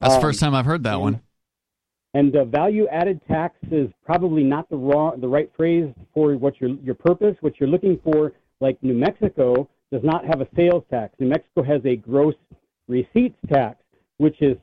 That's 0.00 0.14
the 0.14 0.18
Um, 0.18 0.22
first 0.22 0.40
time 0.40 0.54
I've 0.54 0.66
heard 0.66 0.84
that 0.84 0.94
and- 0.94 1.02
one. 1.02 1.20
And 2.12 2.34
uh, 2.34 2.44
value 2.44 2.88
added 2.88 3.20
tax 3.28 3.56
is 3.70 3.88
probably 4.04 4.42
not 4.42 4.68
the 4.68 4.76
wrong, 4.76 5.20
the 5.20 5.28
right 5.28 5.48
phrase 5.56 5.92
for 6.12 6.36
what 6.36 6.60
your 6.60 6.70
your 6.82 6.94
purpose. 6.96 7.36
What 7.40 7.60
you're 7.60 7.68
looking 7.68 7.98
for, 8.02 8.32
like 8.60 8.82
New 8.82 8.94
Mexico, 8.94 9.68
does 9.92 10.02
not 10.04 10.24
have 10.24 10.40
a 10.40 10.48
sales 10.56 10.84
tax. 10.90 11.14
New 11.18 11.28
Mexico 11.28 11.62
has 11.62 11.80
a 11.84 11.96
gross 11.96 12.34
receipts 12.88 13.38
tax, 13.48 13.82
which 14.18 14.40
is 14.40 14.56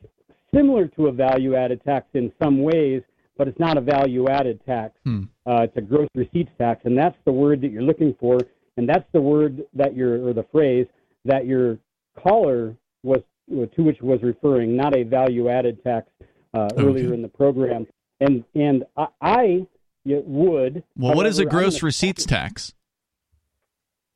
similar 0.54 0.86
to 0.88 1.06
a 1.08 1.12
value 1.12 1.54
added 1.54 1.82
tax 1.84 2.06
in 2.14 2.32
some 2.42 2.62
ways, 2.62 3.02
but 3.36 3.48
it's 3.48 3.58
not 3.58 3.76
a 3.76 3.80
value 3.80 4.28
added 4.28 4.60
tax. 4.66 4.94
Hmm. 5.04 5.24
Uh, 5.46 5.62
it's 5.62 5.76
a 5.76 5.80
gross 5.80 6.08
receipts 6.14 6.50
tax, 6.58 6.82
and 6.84 6.96
that's 6.96 7.16
the 7.24 7.32
word 7.32 7.60
that 7.60 7.70
you're 7.70 7.82
looking 7.82 8.14
for, 8.18 8.38
and 8.76 8.88
that's 8.88 9.06
the 9.12 9.20
word 9.20 9.62
that 9.74 9.94
you're 9.94 10.26
or 10.26 10.32
the 10.32 10.46
phrase 10.50 10.86
that 11.24 11.46
your 11.46 11.78
caller 12.22 12.74
was 13.02 13.20
to 13.48 13.82
which 13.82 14.00
was 14.02 14.22
referring, 14.22 14.76
not 14.76 14.94
a 14.94 15.04
value 15.04 15.48
added 15.48 15.82
tax 15.82 16.06
uh, 16.54 16.68
earlier 16.76 17.14
in 17.14 17.22
the 17.22 17.28
program. 17.28 17.86
And 18.20 18.44
and 18.54 18.84
I, 18.96 19.06
I 19.20 19.66
would. 20.04 20.82
Well, 20.96 21.14
what 21.14 21.26
is 21.26 21.38
a 21.38 21.44
gross 21.44 21.82
receipts 21.82 22.26
tax? 22.26 22.74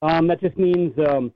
Um, 0.02 0.26
that 0.26 0.40
just 0.40 0.56
means 0.58 0.92
um, 1.08 1.32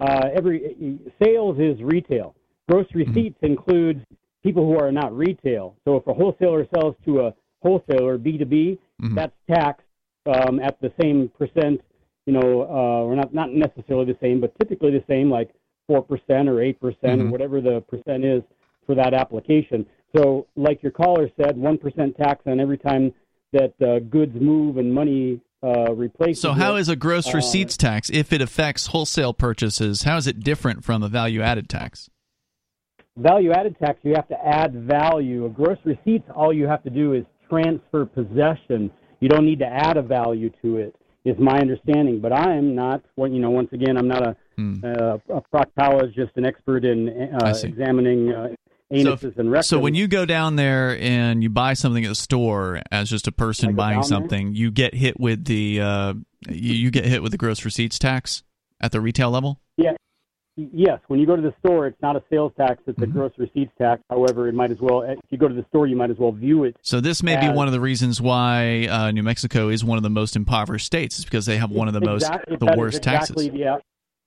uh, 0.00 0.28
every 0.34 0.98
sales 1.22 1.58
is 1.58 1.80
retail. 1.82 2.34
Gross 2.68 2.86
receipts 2.94 3.38
includes 3.42 4.00
people 4.42 4.64
who 4.66 4.78
are 4.78 4.92
not 4.92 5.16
retail. 5.16 5.76
So 5.84 5.96
if 5.96 6.06
a 6.06 6.14
wholesaler 6.14 6.66
sells 6.74 6.94
to 7.04 7.20
a 7.20 7.34
wholesaler 7.62 8.18
B 8.18 8.38
two 8.38 8.44
B, 8.44 8.78
that's 9.14 9.32
taxed 9.50 9.86
um, 10.26 10.60
at 10.60 10.80
the 10.80 10.92
same 11.00 11.30
percent. 11.38 11.80
You 12.26 12.34
know, 12.34 12.62
uh, 12.62 13.04
or 13.06 13.16
not 13.16 13.32
not 13.32 13.52
necessarily 13.52 14.06
the 14.06 14.18
same, 14.20 14.40
but 14.40 14.56
typically 14.58 14.90
the 14.90 15.04
same, 15.08 15.30
like 15.30 15.50
four 15.86 16.02
percent 16.02 16.48
or 16.48 16.60
eight 16.60 16.78
percent 16.80 17.20
or 17.20 17.24
Mhm. 17.24 17.30
whatever 17.30 17.60
the 17.60 17.80
percent 17.82 18.24
is 18.24 18.42
for 18.86 18.94
that 18.94 19.14
application. 19.14 19.86
So, 20.16 20.46
like 20.56 20.82
your 20.82 20.92
caller 20.92 21.30
said, 21.40 21.56
one 21.56 21.78
percent 21.78 22.16
tax 22.16 22.46
on 22.46 22.60
every 22.60 22.78
time 22.78 23.12
that 23.52 23.72
uh, 23.82 23.98
goods 24.10 24.34
move 24.40 24.76
and 24.76 24.92
money 24.92 25.40
uh, 25.62 25.92
replaces. 25.94 26.40
So, 26.40 26.52
how 26.52 26.76
it. 26.76 26.80
is 26.80 26.88
a 26.88 26.96
gross 26.96 27.28
Uh, 27.28 27.36
receipts 27.36 27.76
tax, 27.76 28.10
if 28.10 28.32
it 28.32 28.40
affects 28.40 28.88
wholesale 28.88 29.34
purchases, 29.34 30.02
how 30.02 30.16
is 30.16 30.26
it 30.26 30.40
different 30.40 30.84
from 30.84 31.02
a 31.02 31.08
value 31.08 31.42
added 31.42 31.68
tax? 31.68 32.08
value 33.16 33.52
added 33.52 33.76
tax? 33.78 33.98
You 34.02 34.14
have 34.14 34.28
to 34.28 34.46
add 34.46 34.74
value. 34.86 35.44
A 35.44 35.50
gross 35.50 35.78
receipts, 35.84 36.28
all 36.34 36.52
you 36.52 36.66
have 36.66 36.82
to 36.84 36.90
do 36.90 37.12
is 37.12 37.24
transfer 37.50 38.06
possession. 38.06 38.90
You 39.20 39.28
don't 39.28 39.44
need 39.44 39.58
to 39.58 39.66
add 39.66 39.96
a 39.98 40.02
value 40.02 40.50
to 40.62 40.78
it. 40.78 40.94
Is 41.26 41.36
my 41.38 41.58
understanding, 41.58 42.20
but 42.20 42.32
I 42.32 42.54
am 42.56 42.74
not. 42.74 43.02
Well, 43.16 43.30
you 43.30 43.40
know, 43.40 43.50
once 43.50 43.68
again, 43.72 43.98
I'm 43.98 44.08
not 44.08 44.22
a, 44.22 44.30
uh, 44.58 45.18
a 45.28 45.42
proctologist, 45.54 46.30
an 46.36 46.46
expert 46.46 46.82
in 46.86 47.10
uh, 47.10 47.54
examining 47.62 48.32
uh, 48.92 49.16
So, 49.16 49.32
and 49.36 49.48
rectums. 49.50 49.64
so 49.64 49.78
when 49.78 49.94
you 49.94 50.08
go 50.08 50.24
down 50.24 50.56
there 50.56 50.98
and 51.00 51.42
you 51.42 51.50
buy 51.50 51.74
something 51.74 52.04
at 52.04 52.08
the 52.08 52.14
store 52.14 52.82
as 52.90 53.08
just 53.10 53.26
a 53.26 53.32
person 53.32 53.74
buying 53.74 54.00
down 54.00 54.00
there? 54.02 54.08
something, 54.08 54.54
you 54.54 54.70
get 54.70 54.94
hit 54.94 55.18
with 55.20 55.44
the 55.44 55.80
uh, 55.80 56.14
you, 56.48 56.74
you 56.74 56.90
get 56.90 57.04
hit 57.04 57.22
with 57.22 57.32
the 57.32 57.38
gross 57.38 57.64
receipts 57.64 57.98
tax 57.98 58.42
at 58.80 58.92
the 58.92 59.00
retail 59.00 59.30
level. 59.30 59.60
Yeah. 59.76 59.92
Yes, 60.56 60.98
when 61.06 61.18
you 61.20 61.26
go 61.26 61.36
to 61.36 61.42
the 61.42 61.54
store, 61.60 61.86
it's 61.86 62.02
not 62.02 62.16
a 62.16 62.22
sales 62.28 62.52
tax; 62.58 62.82
it's 62.86 62.98
a 62.98 63.02
Mm-hmm. 63.02 63.12
gross 63.12 63.32
receipts 63.38 63.72
tax. 63.78 64.02
However, 64.10 64.46
it 64.46 64.54
might 64.54 64.70
as 64.70 64.78
well. 64.78 65.00
If 65.02 65.18
you 65.30 65.38
go 65.38 65.48
to 65.48 65.54
the 65.54 65.64
store, 65.68 65.86
you 65.86 65.96
might 65.96 66.10
as 66.10 66.18
well 66.18 66.32
view 66.32 66.64
it. 66.64 66.76
So 66.82 67.00
this 67.00 67.22
may 67.22 67.40
be 67.40 67.48
one 67.48 67.66
of 67.66 67.72
the 67.72 67.80
reasons 67.80 68.20
why 68.20 68.86
uh, 68.90 69.10
New 69.10 69.22
Mexico 69.22 69.70
is 69.70 69.84
one 69.84 69.96
of 69.96 70.02
the 70.02 70.10
most 70.10 70.36
impoverished 70.36 70.84
states, 70.84 71.18
is 71.18 71.24
because 71.24 71.46
they 71.46 71.56
have 71.56 71.70
one 71.70 71.88
of 71.88 71.94
the 71.94 72.00
most 72.02 72.28
the 72.48 72.74
worst 72.76 72.98
exactly 72.98 73.48
taxes. 73.48 73.58
The, 73.58 73.80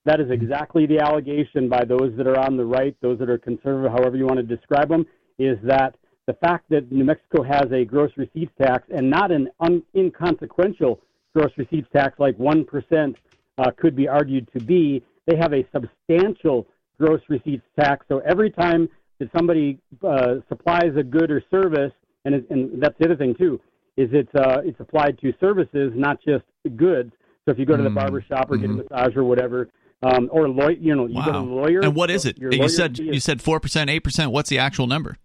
that 0.06 0.20
is 0.20 0.30
exactly 0.32 0.86
the 0.86 1.00
allegation 1.00 1.70
by 1.70 1.86
those 1.86 2.14
that 2.18 2.28
are 2.28 2.40
on 2.40 2.58
the 2.58 2.66
right, 2.66 2.96
those 3.02 3.20
that 3.20 3.30
are 3.30 3.38
conservative, 3.38 3.92
however 3.92 4.18
you 4.18 4.26
want 4.26 4.38
to 4.38 4.44
describe 4.44 4.90
them, 4.90 5.06
is 5.40 5.58
that 5.64 5.96
the 6.28 6.34
fact 6.34 6.66
that 6.70 6.92
New 6.92 7.04
Mexico 7.04 7.44
has 7.44 7.72
a 7.72 7.86
gross 7.86 8.12
receipts 8.18 8.52
tax 8.62 8.84
and 8.94 9.10
not 9.10 9.32
an 9.32 9.50
un- 9.60 9.84
inconsequential 9.96 11.00
gross 11.34 11.52
receipts 11.58 11.88
tax 11.96 12.20
like 12.20 12.38
1% 12.38 13.16
uh, 13.58 13.72
could 13.78 13.96
be 13.96 14.08
argued 14.08 14.48
to 14.54 14.60
be, 14.60 15.04
they 15.26 15.38
have 15.38 15.54
a 15.54 15.66
substantial 15.72 16.68
gross 17.00 17.22
receipts 17.30 17.64
tax. 17.80 18.06
So 18.08 18.20
every 18.20 18.52
time 18.52 18.90
that 19.20 19.30
somebody 19.36 19.80
uh, 20.06 20.36
supplies 20.50 20.96
a 20.98 21.04
good 21.04 21.32
or 21.32 21.42
service, 21.50 21.92
and, 22.26 22.36
it, 22.36 22.50
and 22.50 22.82
that's 22.82 22.98
the 23.00 23.06
other 23.06 23.16
thing 23.16 23.36
too, 23.36 23.60
is 23.96 24.10
it's 24.12 24.34
uh, 24.36 24.62
it's 24.64 24.80
applied 24.80 25.20
to 25.20 25.34
services, 25.40 25.92
not 25.96 26.20
just 26.22 26.46
goods. 26.76 27.12
So 27.46 27.52
if 27.52 27.60
you 27.60 27.66
go 27.66 27.78
to 27.78 27.84
the 27.84 27.90
Mm, 27.90 27.96
barber 27.96 28.26
shop 28.28 28.50
or 28.50 28.58
get 28.58 28.70
a 28.70 28.74
massage 28.74 29.16
or 29.16 29.24
whatever, 29.24 29.70
um, 30.04 30.30
or 30.32 30.50
lawyer, 30.50 30.72
you 30.72 30.96
know, 30.96 31.06
you 31.08 31.24
go 31.24 31.32
to 31.32 31.40
lawyer. 31.40 31.82
And 31.82 31.96
what 31.96 32.10
is 32.10 32.26
it? 32.26 32.38
You 32.40 32.68
said 32.70 33.00
you 33.00 33.20
said 33.20 33.42
four 33.42 33.60
percent, 33.60 33.90
eight 33.90 34.02
percent. 34.02 34.32
What's 34.32 34.50
the 34.50 34.60
actual 34.60 34.88
number? 34.88 35.18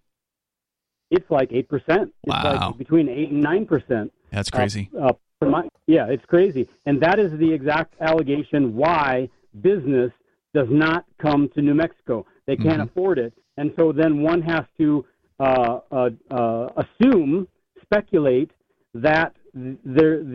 it's 1.11 1.29
like 1.31 1.49
eight 1.51 1.67
percent. 1.67 2.13
It's 2.23 2.27
Wow. 2.43 2.67
like 2.69 2.77
between 2.77 3.09
eight 3.09 3.29
and 3.31 3.41
nine 3.41 3.65
percent. 3.65 4.13
That's 4.31 4.49
crazy. 4.51 4.89
Uh, 4.99 5.13
my, 5.41 5.67
yeah, 5.87 6.05
it's 6.07 6.25
crazy, 6.25 6.67
and 6.85 7.01
that 7.01 7.17
is 7.17 7.31
the 7.39 7.51
exact 7.51 7.95
allegation 7.99 8.75
why 8.75 9.29
business 9.61 10.11
does 10.53 10.67
not 10.69 11.05
come 11.19 11.49
to 11.55 11.61
New 11.61 11.73
Mexico. 11.73 12.25
They 12.45 12.55
can't 12.57 12.81
Mhm. 12.81 12.89
afford 12.91 13.17
it, 13.19 13.33
and 13.57 13.71
so 13.75 13.91
then 13.91 14.21
one 14.21 14.41
has 14.43 14.65
to 14.79 15.05
uh, 15.39 15.79
uh, 15.91 16.09
uh, 16.29 16.67
assume, 16.83 17.47
speculate 17.81 18.51
that 18.93 19.33
the 19.53 19.77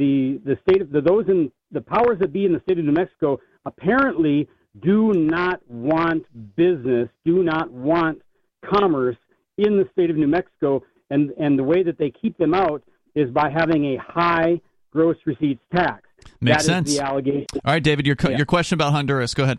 the 0.01 0.41
the 0.45 0.59
state 0.67 0.81
of 0.81 0.91
the, 0.91 1.01
those 1.03 1.29
in 1.29 1.53
the 1.73 1.81
powers 1.83 2.19
that 2.21 2.33
be 2.33 2.47
in 2.47 2.53
the 2.55 2.61
state 2.61 2.79
of 2.79 2.85
New 2.87 2.93
Mexico 2.93 3.39
apparently 3.67 4.49
do 4.83 5.13
not 5.13 5.61
want 5.69 6.25
business, 6.57 7.09
do 7.25 7.43
not 7.43 7.71
want 7.71 8.21
commerce 8.65 9.17
in 9.59 9.77
the 9.77 9.89
state 9.93 10.11
of 10.11 10.17
New 10.17 10.27
Mexico, 10.27 10.83
and 11.11 11.31
and 11.39 11.59
the 11.59 11.63
way 11.63 11.83
that 11.83 11.99
they 11.99 12.11
keep 12.11 12.37
them 12.39 12.55
out 12.55 12.83
is 13.15 13.31
by 13.31 13.51
having 13.51 13.85
a 13.95 13.97
high 13.99 14.61
gross 14.93 15.17
receipts 15.27 15.61
tax. 15.75 16.03
Makes 16.41 16.57
That 16.57 16.61
is 16.61 16.67
sense. 16.67 16.97
the 16.97 17.05
allegation. 17.05 17.47
All 17.65 17.73
right, 17.75 17.83
David, 17.83 18.07
your 18.07 18.17
co- 18.17 18.31
Yeah. 18.31 18.39
your 18.39 18.47
question 18.47 18.75
about 18.75 18.93
Honduras. 18.93 19.35
Go 19.35 19.45
ahead. 19.45 19.59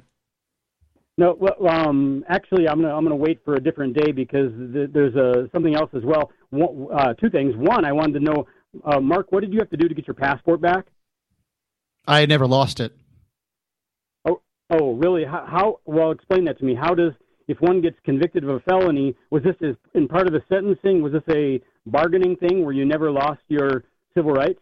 No, 1.17 1.37
well, 1.39 1.55
um, 1.69 2.25
actually, 2.27 2.67
I'm 2.67 2.81
gonna 2.81 2.93
I'm 2.93 3.03
gonna 3.05 3.15
wait 3.15 3.39
for 3.45 3.55
a 3.55 3.59
different 3.63 3.95
day 3.95 4.11
because 4.11 4.51
th- 4.73 4.89
there's 4.91 5.15
a 5.15 5.49
something 5.53 5.73
else 5.75 5.89
as 5.93 6.03
well. 6.03 6.31
One, 6.49 6.87
uh, 6.93 7.13
two 7.13 7.29
things. 7.29 7.55
One, 7.55 7.85
I 7.85 7.93
wanted 7.93 8.19
to 8.19 8.19
know, 8.19 8.47
uh, 8.83 8.99
Mark, 8.99 9.31
what 9.31 9.39
did 9.41 9.53
you 9.53 9.59
have 9.59 9.69
to 9.69 9.77
do 9.77 9.87
to 9.87 9.93
get 9.95 10.07
your 10.07 10.13
passport 10.15 10.59
back? 10.59 10.87
I 12.05 12.25
never 12.25 12.45
lost 12.45 12.81
it. 12.81 12.93
Oh, 14.69 14.93
really? 14.93 15.23
How, 15.23 15.45
how? 15.47 15.79
Well, 15.85 16.11
explain 16.11 16.45
that 16.45 16.57
to 16.59 16.65
me. 16.65 16.75
How 16.75 16.95
does 16.95 17.13
if 17.47 17.59
one 17.61 17.81
gets 17.81 17.97
convicted 18.03 18.43
of 18.43 18.49
a 18.49 18.59
felony? 18.61 19.15
Was 19.29 19.43
this 19.43 19.55
as 19.61 19.75
in 19.93 20.07
part 20.07 20.27
of 20.27 20.33
the 20.33 20.41
sentencing? 20.49 21.01
Was 21.01 21.13
this 21.13 21.23
a 21.29 21.61
bargaining 21.85 22.35
thing 22.35 22.63
where 22.63 22.73
you 22.73 22.85
never 22.85 23.11
lost 23.11 23.41
your 23.47 23.83
civil 24.15 24.31
rights? 24.31 24.59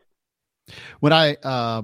When 1.00 1.14
I 1.14 1.36
uh, 1.36 1.84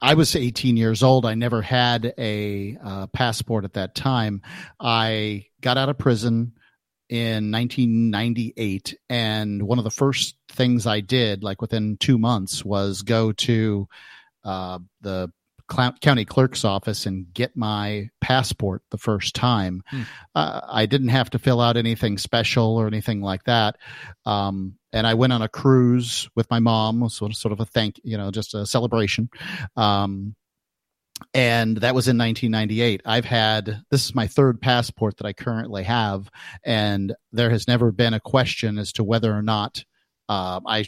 I 0.00 0.14
was 0.14 0.34
18 0.34 0.76
years 0.76 1.02
old, 1.02 1.26
I 1.26 1.34
never 1.34 1.62
had 1.62 2.12
a 2.18 2.76
uh, 2.82 3.06
passport 3.08 3.64
at 3.64 3.74
that 3.74 3.94
time. 3.94 4.42
I 4.80 5.46
got 5.60 5.78
out 5.78 5.88
of 5.88 5.98
prison 5.98 6.52
in 7.08 7.52
1998, 7.52 8.98
and 9.08 9.62
one 9.62 9.78
of 9.78 9.84
the 9.84 9.90
first 9.90 10.36
things 10.48 10.86
I 10.86 11.00
did, 11.00 11.44
like 11.44 11.60
within 11.60 11.96
two 11.98 12.18
months, 12.18 12.64
was 12.64 13.02
go 13.02 13.32
to 13.32 13.88
uh, 14.42 14.78
the 15.00 15.30
county 15.68 16.24
clerk's 16.24 16.64
office 16.64 17.06
and 17.06 17.32
get 17.32 17.56
my 17.56 18.10
passport 18.20 18.82
the 18.90 18.98
first 18.98 19.34
time. 19.34 19.82
Uh, 20.34 20.60
I 20.68 20.86
didn't 20.86 21.08
have 21.08 21.30
to 21.30 21.38
fill 21.38 21.60
out 21.60 21.76
anything 21.76 22.18
special 22.18 22.76
or 22.76 22.86
anything 22.86 23.20
like 23.20 23.44
that. 23.44 23.76
Um, 24.26 24.78
and 24.92 25.06
I 25.06 25.14
went 25.14 25.32
on 25.32 25.42
a 25.42 25.48
cruise 25.48 26.28
with 26.36 26.50
my 26.50 26.60
mom, 26.60 27.08
sort 27.08 27.32
of, 27.32 27.36
sort 27.36 27.52
of 27.52 27.60
a 27.60 27.64
thank, 27.64 28.00
you 28.04 28.16
know, 28.16 28.30
just 28.30 28.54
a 28.54 28.66
celebration. 28.66 29.28
Um, 29.76 30.34
and 31.32 31.78
that 31.78 31.94
was 31.94 32.08
in 32.08 32.18
1998. 32.18 33.02
I've 33.04 33.24
had 33.24 33.82
this 33.90 34.04
is 34.04 34.14
my 34.14 34.26
third 34.26 34.60
passport 34.60 35.16
that 35.18 35.26
I 35.26 35.32
currently 35.32 35.84
have, 35.84 36.30
and 36.64 37.14
there 37.32 37.50
has 37.50 37.68
never 37.68 37.92
been 37.92 38.14
a 38.14 38.20
question 38.20 38.78
as 38.78 38.92
to 38.94 39.04
whether 39.04 39.32
or 39.32 39.42
not 39.42 39.84
uh, 40.28 40.60
I 40.66 40.86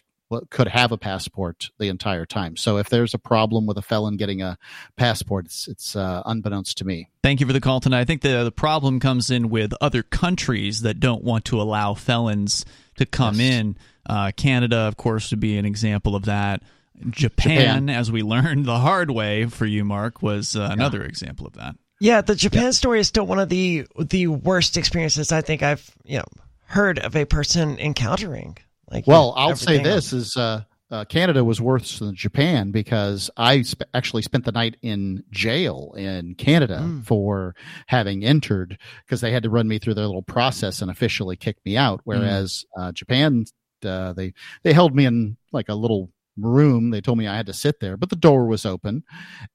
could 0.51 0.69
have 0.69 0.93
a 0.93 0.99
passport 0.99 1.71
the 1.79 1.89
entire 1.89 2.27
time. 2.27 2.57
So 2.57 2.79
if 2.79 2.89
there's 2.89 3.15
a 3.15 3.19
problem 3.19 3.67
with 3.67 3.79
a 3.79 3.83
felon 3.83 4.17
getting 4.17 4.43
a 4.43 4.59
passport, 4.97 5.47
it's, 5.47 5.69
it's 5.69 5.97
uh, 5.97 6.23
unbeknownst 6.27 6.79
to 6.79 6.85
me. 6.85 7.09
Thank 7.23 7.41
you 7.41 7.47
for 7.47 7.53
the 7.53 7.61
call 7.61 7.81
tonight. 7.81 8.01
I 8.01 8.05
think 8.05 8.23
the 8.23 8.45
the 8.45 8.53
problem 8.53 9.01
comes 9.01 9.31
in 9.31 9.49
with 9.49 9.73
other 9.81 10.03
countries 10.03 10.83
that 10.83 11.01
don't 11.01 11.23
want 11.23 11.45
to 11.47 11.61
allow 11.61 11.95
felons 11.95 12.65
to 12.97 13.07
come 13.07 13.41
in. 13.41 13.77
Uh, 14.09 14.33
Canada, 14.37 14.79
of 14.79 14.97
course, 14.97 15.31
would 15.31 15.41
be 15.41 15.59
an 15.59 15.65
example 15.65 16.15
of 16.15 16.27
that. 16.27 16.63
Japan, 17.11 17.87
Japan. 17.87 17.91
as 17.91 18.11
we 18.11 18.23
learned 18.23 18.65
the 18.65 18.79
hard 18.79 19.11
way 19.11 19.47
for 19.47 19.67
you, 19.67 19.85
Mark, 19.85 20.23
was 20.23 20.57
uh, 20.57 20.69
another 20.73 21.03
example 21.03 21.47
of 21.47 21.55
that. 21.55 21.77
Yeah, 21.99 22.21
the 22.21 22.35
Japan 22.35 22.73
story 22.73 23.01
is 23.01 23.09
still 23.09 23.27
one 23.27 23.39
of 23.39 23.49
the 23.49 23.87
the 23.99 24.27
worst 24.27 24.77
experiences 24.77 25.33
I 25.33 25.41
think 25.41 25.63
I've 25.63 25.91
you 26.05 26.19
know 26.19 26.27
heard 26.67 26.99
of 26.99 27.17
a 27.17 27.25
person 27.25 27.79
encountering. 27.79 28.59
Like, 28.91 29.07
Well, 29.07 29.35
I'll 29.37 29.57
say 29.57 29.77
everything 29.79 29.93
this 29.95 30.13
is 30.13 30.37
uh, 30.37 30.63
uh, 30.91 31.05
Canada 31.07 31.43
was 31.45 31.61
worse 31.61 31.99
than 31.99 32.15
Japan 32.15 32.71
because 32.71 33.31
I 33.37 33.63
sp- 33.67 33.91
actually 33.93 34.23
spent 34.23 34.45
the 34.45 34.53
night 34.53 34.77
in 34.83 35.25
jail 35.31 35.95
in 35.97 36.35
Canada 36.37 36.79
Hmm. 36.79 37.01
for 37.01 37.55
having 37.89 38.25
entered 38.25 38.79
because 39.05 39.21
they 39.21 39.33
had 39.33 39.43
to 39.43 39.51
run 39.51 39.67
me 39.67 39.79
through 39.81 39.95
their 39.95 40.07
little 40.07 40.23
process 40.23 40.81
and 40.83 40.91
officially 40.91 41.37
kick 41.37 41.57
me 41.65 41.77
out. 41.77 42.01
Hmm. 42.05 42.11
Whereas 42.11 42.65
uh, 42.79 42.93
Japan, 42.93 43.45
uh, 43.85 44.13
they 44.13 44.33
they 44.63 44.73
held 44.73 44.95
me 44.95 45.05
in 45.07 45.37
like 45.53 45.69
a 45.69 45.75
little 45.75 46.11
room. 46.39 46.91
They 46.91 47.01
told 47.01 47.19
me 47.19 47.27
I 47.27 47.37
had 47.37 47.47
to 47.47 47.53
sit 47.53 47.81
there, 47.81 47.97
but 47.97 48.11
the 48.11 48.15
door 48.17 48.47
was 48.47 48.65
open, 48.65 49.03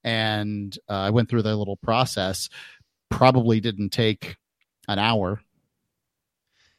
and 0.04 0.76
uh, 0.88 0.92
I 0.92 1.10
went 1.10 1.30
through 1.30 1.42
their 1.42 1.54
little 1.54 1.76
process. 1.76 2.48
Probably 3.08 3.60
didn't 3.60 3.90
take 3.90 4.36
an 4.88 4.98
hour. 4.98 5.40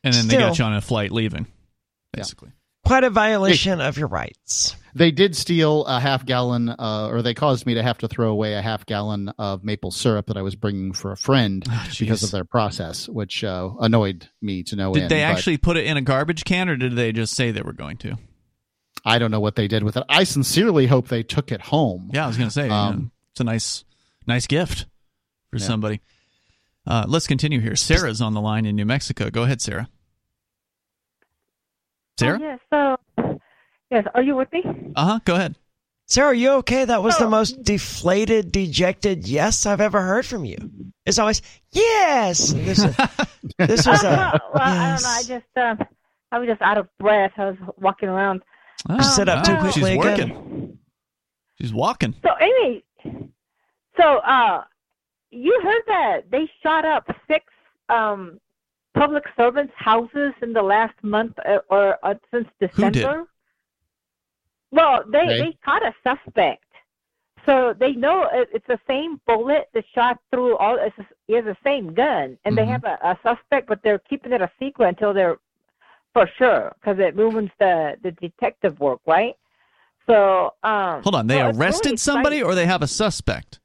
And 0.03 0.13
then 0.13 0.27
they 0.27 0.38
got 0.38 0.59
you 0.59 0.65
on 0.65 0.73
a 0.75 0.81
flight 0.81 1.11
leaving, 1.11 1.47
basically. 2.14 2.52
quite 2.85 3.03
a 3.03 3.10
violation 3.10 3.81
of 3.81 3.98
your 3.98 4.07
rights. 4.07 4.76
They 4.95 5.10
did 5.10 5.35
steal 5.35 5.85
a 5.85 5.99
half 5.99 6.23
gallon, 6.26 6.69
uh, 6.69 7.07
or 7.10 7.22
they 7.23 7.34
caused 7.34 7.65
me 7.65 7.73
to 7.73 7.81
have 7.84 7.98
to 7.99 8.07
throw 8.07 8.30
away 8.30 8.53
a 8.53 8.61
half 8.61 8.85
gallon 8.85 9.30
of 9.40 9.64
maple 9.64 9.90
syrup 9.90 10.27
that 10.27 10.38
I 10.38 10.44
was 10.44 10.56
bringing 10.56 10.94
for 10.94 11.11
a 11.11 11.18
friend 11.18 11.65
because 11.98 12.22
of 12.22 12.30
their 12.31 12.45
process, 12.45 13.10
which 13.10 13.44
uh, 13.44 13.69
annoyed 13.80 14.30
me 14.41 14.61
to 14.64 14.76
no 14.76 14.94
Did 14.94 15.03
end. 15.03 15.10
Did 15.10 15.15
they 15.15 15.23
actually 15.23 15.57
put 15.57 15.77
it 15.77 15.85
in 15.85 15.98
a 15.98 16.02
garbage 16.02 16.44
can, 16.45 16.69
or 16.69 16.76
did 16.76 16.95
they 16.95 17.11
just 17.11 17.35
say 17.35 17.49
they 17.52 17.64
were 17.64 17.73
going 17.73 17.98
to? 17.98 18.18
I 19.03 19.18
don't 19.18 19.31
know 19.31 19.40
what 19.40 19.56
they 19.56 19.68
did 19.68 19.84
with 19.84 19.98
it. 19.98 20.03
I 20.07 20.23
sincerely 20.26 20.85
hope 20.88 21.07
they 21.07 21.23
took 21.23 21.52
it 21.52 21.60
home. 21.61 22.11
Yeah, 22.14 22.26
I 22.26 22.27
was 22.27 22.38
going 22.38 22.49
to 22.49 22.53
say 22.53 22.69
Um, 22.69 22.94
you 22.95 23.02
know, 23.02 23.10
it's 23.31 23.41
a 23.41 23.44
nice, 23.44 23.84
nice 24.27 24.45
gift 24.45 24.85
for 25.49 25.57
Yeah. 25.57 25.65
somebody. 25.65 26.02
Uh, 26.85 27.06
let's 27.07 27.26
continue 27.27 27.60
here. 27.61 27.76
Sarah's 27.76 28.22
on 28.22 28.34
the 28.34 28.41
line 28.41 28.65
in 28.65 28.76
New 28.76 28.85
Mexico. 28.85 29.30
Go 29.31 29.44
ahead, 29.44 29.60
Sarah. 29.61 29.90
Sarah? 32.19 32.40
Oh, 32.41 32.44
yes. 32.44 32.60
So, 33.19 33.40
yes. 33.91 34.06
Are 34.14 34.22
you 34.22 34.35
with 34.35 34.52
me? 34.52 34.61
Uh 34.95 35.06
huh. 35.06 35.19
Go 35.26 35.35
ahead. 35.35 35.56
Sarah, 36.07 36.27
are 36.30 36.34
you 36.34 36.49
okay? 36.52 36.85
That 36.85 36.99
Oh. 36.99 37.02
was 37.02 37.18
the 37.18 37.30
most 37.30 37.64
deflated, 37.64 38.52
dejected 38.52 39.27
yes 39.27 39.65
I've 39.65 39.81
ever 39.81 40.02
heard 40.02 40.26
from 40.26 40.45
you. 40.45 40.57
It's 41.06 41.18
always 41.18 41.41
yes. 41.72 42.49
This, 42.53 42.84
is- 42.84 42.95
this 43.57 43.88
was 43.88 44.03
a 44.03 44.40
well, 44.53 44.61
I 44.61 44.91
don't 44.91 45.02
know. 45.02 45.10
I 45.10 45.23
just, 45.26 45.45
uh, 45.57 45.76
I 46.31 46.40
was 46.40 46.48
just 46.48 46.61
out 46.61 46.77
of 46.77 46.88
breath. 46.99 47.31
I 47.38 47.45
was 47.45 47.57
walking 47.77 48.10
around. 48.10 48.44
Oh, 48.90 49.02
Sit 49.02 49.30
up 49.30 49.44
too 49.45 49.53
wow. 49.53 49.61
quickly 49.61 49.81
She's 49.81 49.99
again. 49.99 50.30
working. 50.30 50.77
She's 51.61 51.73
walking. 51.73 52.15
So 52.23 52.31
Amy, 52.41 52.84
so 53.98 54.18
uh, 54.18 54.64
you 55.31 55.57
heard 55.64 55.81
that 55.88 56.22
they 56.31 56.49
shot 56.61 56.84
up 56.85 57.07
six 57.27 57.45
um 57.90 58.40
public 58.94 59.24
servants' 59.38 59.74
houses 59.76 60.34
in 60.41 60.53
the 60.53 60.61
last 60.61 60.95
month 61.03 61.34
uh, 61.45 61.60
or 61.70 61.98
uh, 62.03 62.15
since 62.32 62.48
December. 62.60 63.15
Who 63.18 63.18
did? 63.20 63.28
Well, 64.72 65.03
they 65.07 65.20
Okay. 65.26 65.40
they 65.40 65.57
caught 65.64 65.84
a 65.84 65.94
suspect, 66.03 66.65
so 67.45 67.74
they 67.78 67.94
know 67.94 68.28
it, 68.32 68.49
it's 68.53 68.68
the 68.68 68.80
same 68.88 69.22
bullet 69.28 69.70
that 69.74 69.86
shot 69.94 70.20
through 70.32 70.57
all. 70.57 70.78
It's 70.80 70.95
the- 70.98 71.06
it's 71.36 71.45
the 71.48 71.57
same 71.64 71.94
gun, 71.94 72.38
and 72.44 72.57
they 72.57 72.64
Mhm. 72.64 72.72
have 72.72 72.84
a, 72.84 72.98
a 73.03 73.18
suspect, 73.24 73.68
but 73.68 73.82
they're 73.84 73.99
keeping 73.99 74.32
it 74.34 74.41
a 74.41 74.52
secret 74.60 74.88
until 74.88 75.14
they're 75.14 75.38
for 76.14 76.28
sure 76.38 76.72
because 76.80 76.99
it 76.99 77.15
ruins 77.15 77.52
the 77.60 77.98
the 78.02 78.11
detective 78.11 78.80
work, 78.80 78.99
right? 79.06 79.36
So 80.07 80.53
um, 80.64 81.02
Hold 81.03 81.15
on, 81.15 81.28
they 81.28 81.40
so 81.40 81.49
arrested 81.52 81.86
really 81.91 81.98
somebody 81.98 82.44
or 82.44 82.56
they 82.56 82.65
have 82.65 82.82
a 82.82 82.88
suspect? 82.88 83.60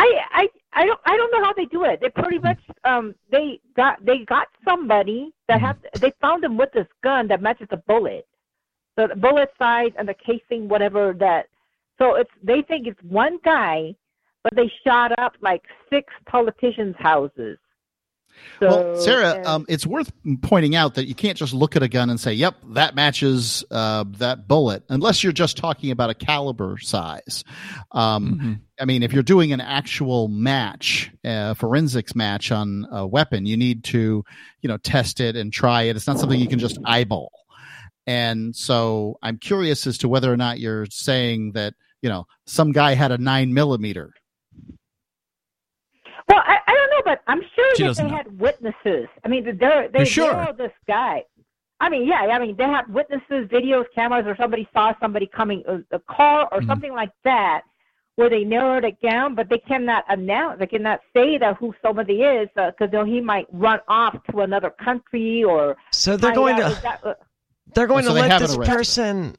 I 0.00 0.20
I 0.32 0.48
I 0.72 0.86
don't 0.86 1.00
I 1.04 1.16
don't 1.16 1.30
know 1.32 1.44
how 1.44 1.52
they 1.52 1.66
do 1.66 1.84
it. 1.84 2.00
They 2.00 2.08
pretty 2.08 2.38
much 2.38 2.58
um 2.84 3.14
they 3.30 3.60
got 3.76 4.04
they 4.04 4.24
got 4.24 4.48
somebody 4.64 5.32
that 5.48 5.60
have 5.60 5.76
they 6.00 6.12
found 6.20 6.42
him 6.42 6.56
with 6.56 6.72
this 6.72 6.86
gun 7.04 7.28
that 7.28 7.42
matches 7.42 7.68
the 7.70 7.76
bullet. 7.76 8.26
So 8.98 9.06
the 9.06 9.16
bullet 9.16 9.50
size 9.58 9.92
and 9.98 10.08
the 10.08 10.14
casing, 10.14 10.68
whatever 10.68 11.14
that. 11.18 11.48
So 11.98 12.14
it's 12.14 12.30
they 12.42 12.62
think 12.62 12.86
it's 12.86 13.02
one 13.02 13.38
guy, 13.44 13.94
but 14.42 14.56
they 14.56 14.72
shot 14.86 15.12
up 15.18 15.34
like 15.42 15.62
six 15.90 16.12
politicians' 16.26 16.96
houses. 16.98 17.58
So, 18.60 18.66
well, 18.68 18.96
Sarah, 19.00 19.34
and- 19.36 19.46
um, 19.46 19.66
it's 19.68 19.86
worth 19.86 20.12
pointing 20.42 20.74
out 20.74 20.94
that 20.94 21.06
you 21.06 21.14
can't 21.14 21.36
just 21.36 21.54
look 21.54 21.76
at 21.76 21.82
a 21.82 21.88
gun 21.88 22.10
and 22.10 22.20
say, 22.20 22.32
"Yep, 22.34 22.56
that 22.72 22.94
matches 22.94 23.64
uh, 23.70 24.04
that 24.18 24.46
bullet," 24.46 24.82
unless 24.90 25.22
you're 25.24 25.32
just 25.32 25.56
talking 25.56 25.90
about 25.90 26.10
a 26.10 26.14
caliber 26.14 26.76
size. 26.78 27.44
Um, 27.92 28.30
Mm-hmm. 28.30 28.52
I 28.80 28.84
mean, 28.86 29.02
if 29.02 29.12
you're 29.12 29.22
doing 29.22 29.52
an 29.52 29.60
actual 29.60 30.28
match, 30.28 31.10
uh, 31.24 31.52
forensics 31.54 32.14
match 32.14 32.50
on 32.50 32.86
a 32.90 33.06
weapon, 33.06 33.44
you 33.44 33.56
need 33.56 33.84
to, 33.84 34.24
you 34.62 34.68
know, 34.68 34.78
test 34.78 35.20
it 35.20 35.36
and 35.36 35.52
try 35.52 35.82
it. 35.82 35.96
It's 35.96 36.06
not 36.06 36.18
something 36.18 36.40
you 36.40 36.48
can 36.48 36.58
just 36.58 36.78
eyeball. 36.86 37.30
And 38.06 38.56
so, 38.56 39.18
I'm 39.22 39.36
curious 39.38 39.86
as 39.86 39.98
to 39.98 40.08
whether 40.08 40.32
or 40.32 40.36
not 40.38 40.58
you're 40.60 40.86
saying 40.86 41.52
that, 41.52 41.74
you 42.02 42.08
know, 42.08 42.26
some 42.46 42.72
guy 42.72 42.94
had 42.94 43.12
a 43.12 43.18
nine 43.18 43.52
millimeter. 43.52 44.12
Well, 46.28 46.38
I, 46.46 46.58
I 46.66 46.74
don't 46.74 46.90
know, 46.90 46.99
but 47.10 47.22
I'm 47.26 47.40
sure 47.56 47.74
She 47.76 47.82
that 47.84 47.96
they 47.96 48.04
know. 48.04 48.16
had 48.16 48.38
witnesses. 48.40 49.08
I 49.24 49.28
mean, 49.28 49.44
they're 49.58 49.88
they 49.88 50.00
You're 50.00 50.06
sure? 50.06 50.32
know 50.32 50.52
this 50.56 50.70
guy. 50.86 51.24
I 51.80 51.88
mean, 51.88 52.06
yeah, 52.06 52.20
I 52.36 52.38
mean, 52.38 52.56
they 52.56 52.64
have 52.64 52.88
witnesses, 52.88 53.48
videos, 53.48 53.84
cameras, 53.94 54.24
or 54.26 54.36
somebody 54.36 54.68
saw 54.72 54.92
somebody 55.00 55.26
coming 55.26 55.62
a, 55.66 55.96
a 55.96 55.98
car 56.16 56.48
or 56.52 56.60
Mhm. 56.60 56.66
something 56.68 56.92
like 56.92 57.10
that, 57.24 57.62
where 58.16 58.28
they 58.30 58.44
narrowed 58.44 58.84
it 58.84 59.00
down, 59.00 59.34
but 59.34 59.48
they 59.48 59.58
cannot 59.58 60.04
announce, 60.08 60.58
they 60.60 60.66
cannot 60.66 61.00
say 61.14 61.38
that 61.38 61.56
who 61.56 61.74
somebody 61.84 62.20
is 62.22 62.48
because 62.54 62.90
then 62.92 63.06
he 63.06 63.20
might 63.20 63.46
run 63.50 63.80
off 63.88 64.14
to 64.30 64.40
another 64.42 64.70
country 64.70 65.42
or. 65.42 65.76
So 65.90 66.16
they're 66.16 66.34
going 66.34 66.56
out 66.60 66.68
to 66.68 66.76
exactly- 66.76 67.12
they're 67.74 67.86
going 67.86 68.04
so 68.04 68.10
to 68.10 68.14
they 68.14 68.28
let 68.28 68.38
this 68.40 68.56
arrested 68.56 68.70
him. 68.70 68.76
person 68.76 69.36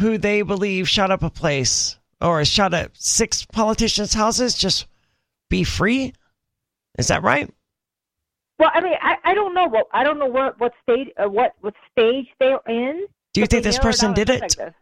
who 0.00 0.18
they 0.18 0.42
believe 0.42 0.88
shot 0.88 1.10
up 1.10 1.22
a 1.22 1.30
place 1.30 1.98
or 2.20 2.44
shot 2.44 2.74
up 2.74 2.90
six 2.94 3.44
politicians' 3.46 4.12
houses 4.14 4.54
just 4.54 4.86
be 5.48 5.62
free. 5.62 6.12
Is 6.98 7.08
that 7.08 7.22
right? 7.22 7.52
Well, 8.58 8.70
I 8.72 8.80
mean, 8.80 8.94
I, 9.02 9.16
I 9.24 9.34
don't 9.34 9.54
know 9.54 9.66
what 9.66 9.86
I 9.92 10.02
don't 10.02 10.18
know 10.18 10.26
what 10.26 10.58
what 10.58 10.72
stage 10.82 11.08
uh, 11.22 11.28
what 11.28 11.52
what 11.60 11.74
stage 11.92 12.26
they're 12.40 12.60
in. 12.66 13.06
Do 13.34 13.40
you 13.40 13.46
think 13.46 13.64
this 13.64 13.78
person 13.78 14.14
did 14.14 14.30
it? 14.30 14.40
like. 14.40 14.72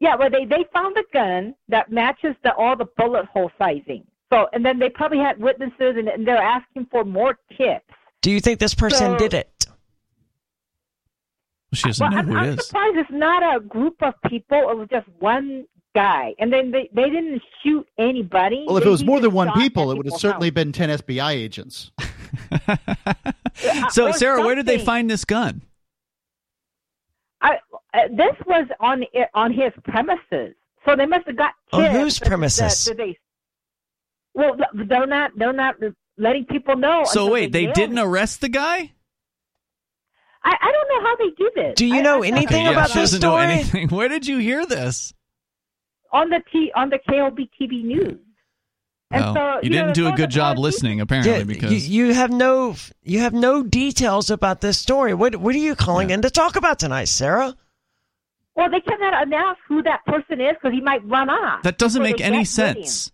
Yeah, 0.00 0.16
well, 0.16 0.28
they 0.28 0.44
they 0.44 0.64
found 0.72 0.96
a 0.96 1.04
gun 1.12 1.54
that 1.68 1.90
matches 1.92 2.34
the 2.42 2.52
all 2.54 2.76
the 2.76 2.86
bullet 2.96 3.26
hole 3.26 3.50
sizing. 3.58 4.04
So, 4.32 4.48
and 4.52 4.66
then 4.66 4.80
they 4.80 4.88
probably 4.88 5.18
had 5.18 5.38
witnesses, 5.38 5.94
and, 5.96 6.08
and 6.08 6.26
they're 6.26 6.36
asking 6.36 6.86
for 6.90 7.04
more 7.04 7.38
tips. 7.56 7.84
Do 8.22 8.32
you 8.32 8.40
think 8.40 8.58
this 8.58 8.74
person 8.74 9.12
So- 9.12 9.18
did 9.18 9.34
it? 9.34 9.50
She 11.72 11.88
doesn't 11.88 12.04
Well, 12.04 12.10
know 12.12 12.18
I'm, 12.18 12.26
who 12.28 12.36
I'm 12.36 12.48
it 12.50 12.58
is. 12.60 12.66
surprised 12.66 12.96
it's 12.98 13.10
not 13.10 13.56
a 13.56 13.60
group 13.60 13.96
of 14.02 14.14
people. 14.28 14.58
It 14.70 14.76
was 14.76 14.88
just 14.90 15.06
one 15.18 15.66
guy, 15.94 16.34
and 16.38 16.52
then 16.52 16.70
they 16.70 16.88
they 16.92 17.08
didn't 17.10 17.40
shoot 17.62 17.86
anybody. 17.98 18.64
Well, 18.66 18.76
if 18.76 18.84
They 18.84 18.88
it 18.88 18.92
was 18.92 19.04
more 19.04 19.20
than 19.20 19.32
one 19.32 19.52
people, 19.52 19.90
it 19.90 19.96
would 19.96 20.06
have 20.06 20.18
certainly 20.20 20.48
house. 20.48 20.54
been 20.54 20.72
10 20.72 20.88
FBI 21.00 21.30
agents. 21.32 21.90
So, 23.90 24.08
or 24.08 24.12
Sarah, 24.12 24.42
where 24.42 24.56
did 24.56 24.66
they 24.66 24.78
find 24.78 25.08
this 25.08 25.24
gun? 25.24 25.62
I, 27.40 27.52
uh, 27.92 27.98
this 28.10 28.34
was 28.46 28.66
on 28.80 29.04
on 29.34 29.52
his 29.52 29.70
premises, 29.84 30.54
so 30.84 30.96
they 30.96 31.06
must 31.06 31.26
have 31.28 31.36
got 31.36 31.52
On 31.72 31.84
whose 31.92 32.18
premises? 32.18 32.84
that 32.86 32.96
they, 32.96 33.16
well, 34.34 34.56
they're 34.74 35.06
not 35.06 35.30
they're 35.36 35.52
not 35.52 35.76
letting 36.18 36.46
people 36.46 36.76
know. 36.76 37.04
So, 37.04 37.30
wait, 37.30 37.52
they 37.52 37.66
nail 37.66 37.74
didn't 37.74 37.98
arrest 38.00 38.40
the 38.40 38.48
guy? 38.48 38.92
I, 40.42 40.56
I 40.60 40.72
don't 40.72 40.88
know 40.88 41.08
how 41.08 41.16
they 41.16 41.30
do 41.38 41.50
this. 41.54 41.74
Do 41.76 41.86
you 41.86 42.02
know 42.02 42.22
I- 42.24 42.26
anything 42.26 42.64
yeah, 42.64 42.72
about 42.72 42.90
she 42.90 42.98
this 42.98 43.12
doesn't 43.12 43.20
know 43.22 43.34
story? 43.36 43.44
anything. 43.44 43.88
Where 43.96 44.08
did 44.08 44.26
you 44.26 44.38
hear 44.38 44.66
this? 44.66 45.14
On 46.14 46.30
the 46.30 46.40
T 46.50 46.72
on 46.74 46.88
the 46.88 46.98
KLB 47.06 47.50
TV 47.60 47.84
news? 47.84 48.18
And 49.10 49.22
Well, 49.22 49.34
so, 49.34 49.60
you 49.62 49.70
know, 49.70 49.76
didn't 49.82 49.94
do 49.94 50.08
a 50.08 50.12
good 50.12 50.30
job 50.30 50.56
the 50.56 50.62
listening, 50.62 51.00
apparently, 51.00 51.32
Yeah, 51.38 51.44
because 51.44 51.88
you, 51.88 52.06
you 52.06 52.14
have 52.14 52.30
no 52.30 52.74
you 53.02 53.18
have 53.20 53.34
no 53.34 53.62
details 53.62 54.30
about 54.30 54.60
this 54.62 54.78
story. 54.78 55.12
What 55.12 55.36
what 55.36 55.54
are 55.54 55.58
you 55.58 55.74
calling 55.76 56.08
Yeah. 56.08 56.14
in 56.16 56.22
to 56.22 56.30
talk 56.30 56.56
about 56.56 56.78
tonight, 56.78 57.04
Sarah? 57.08 57.54
Well, 58.56 58.70
they 58.70 58.80
cannot 58.80 59.26
announce 59.26 59.58
who 59.68 59.82
that 59.82 60.04
person 60.06 60.40
is 60.40 60.54
because 60.54 60.72
he 60.72 60.80
might 60.80 61.06
run 61.08 61.28
off. 61.28 61.62
that 61.64 61.76
doesn't 61.76 62.02
make 62.02 62.20
any 62.20 62.36
get 62.36 62.40
with 62.40 62.48
sense. 62.48 63.12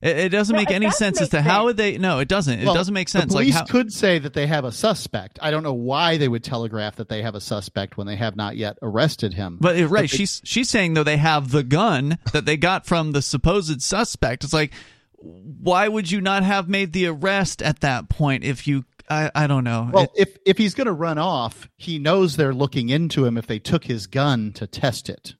It, 0.00 0.16
it 0.16 0.28
doesn't 0.28 0.54
No, 0.54 0.60
make 0.60 0.70
it 0.70 0.74
any 0.74 0.86
does 0.86 0.96
sense 0.96 1.20
as 1.20 1.30
to 1.30 1.42
how 1.42 1.64
would 1.64 1.76
they. 1.76 1.98
No, 1.98 2.20
it 2.20 2.28
doesn't. 2.28 2.60
It 2.60 2.64
doesn't 2.66 2.94
make 2.94 3.08
sense. 3.08 3.32
The 3.32 3.34
Like 3.34 3.44
police 3.46 3.54
how, 3.56 3.64
could 3.64 3.92
say 3.92 4.18
that 4.20 4.32
they 4.32 4.46
have 4.46 4.64
a 4.64 4.70
suspect. 4.70 5.38
I 5.42 5.50
don't 5.50 5.64
know 5.64 5.72
why 5.74 6.18
they 6.18 6.28
would 6.28 6.44
telegraph 6.44 6.96
that 6.96 7.08
they 7.08 7.22
have 7.22 7.34
a 7.34 7.40
suspect 7.40 7.96
when 7.96 8.06
they 8.06 8.14
have 8.16 8.36
not 8.36 8.56
yet 8.56 8.78
arrested 8.80 9.34
him. 9.34 9.58
But 9.60 9.80
uh, 9.80 9.88
right, 9.88 10.02
they- 10.02 10.06
she's 10.16 10.40
she's 10.44 10.70
saying 10.70 10.94
though 10.94 11.02
they 11.04 11.16
have 11.16 11.50
the 11.50 11.64
gun 11.64 12.18
that 12.32 12.44
they 12.44 12.56
got 12.56 12.86
from 12.86 13.10
the 13.12 13.22
supposed 13.22 13.82
suspect. 13.82 14.44
It's 14.44 14.52
like, 14.52 14.72
why 15.16 15.88
would 15.88 16.10
you 16.10 16.20
not 16.20 16.44
have 16.44 16.68
made 16.68 16.92
the 16.92 17.06
arrest 17.06 17.60
at 17.62 17.80
that 17.80 18.08
point 18.08 18.44
if 18.44 18.66
you? 18.68 18.84
I 19.10 19.30
I 19.34 19.46
don't 19.48 19.64
know. 19.64 19.90
well, 19.92 20.04
It- 20.04 20.10
if 20.28 20.36
if 20.46 20.58
he's 20.58 20.74
going 20.74 20.86
to 20.86 20.92
run 20.92 21.18
off, 21.18 21.68
he 21.76 21.98
knows 21.98 22.36
they're 22.36 22.54
looking 22.54 22.88
into 22.88 23.24
him 23.24 23.36
if 23.36 23.46
they 23.48 23.58
took 23.58 23.84
his 23.84 24.06
gun 24.06 24.52
to 24.52 24.66
test 24.68 25.08
it. 25.08 25.34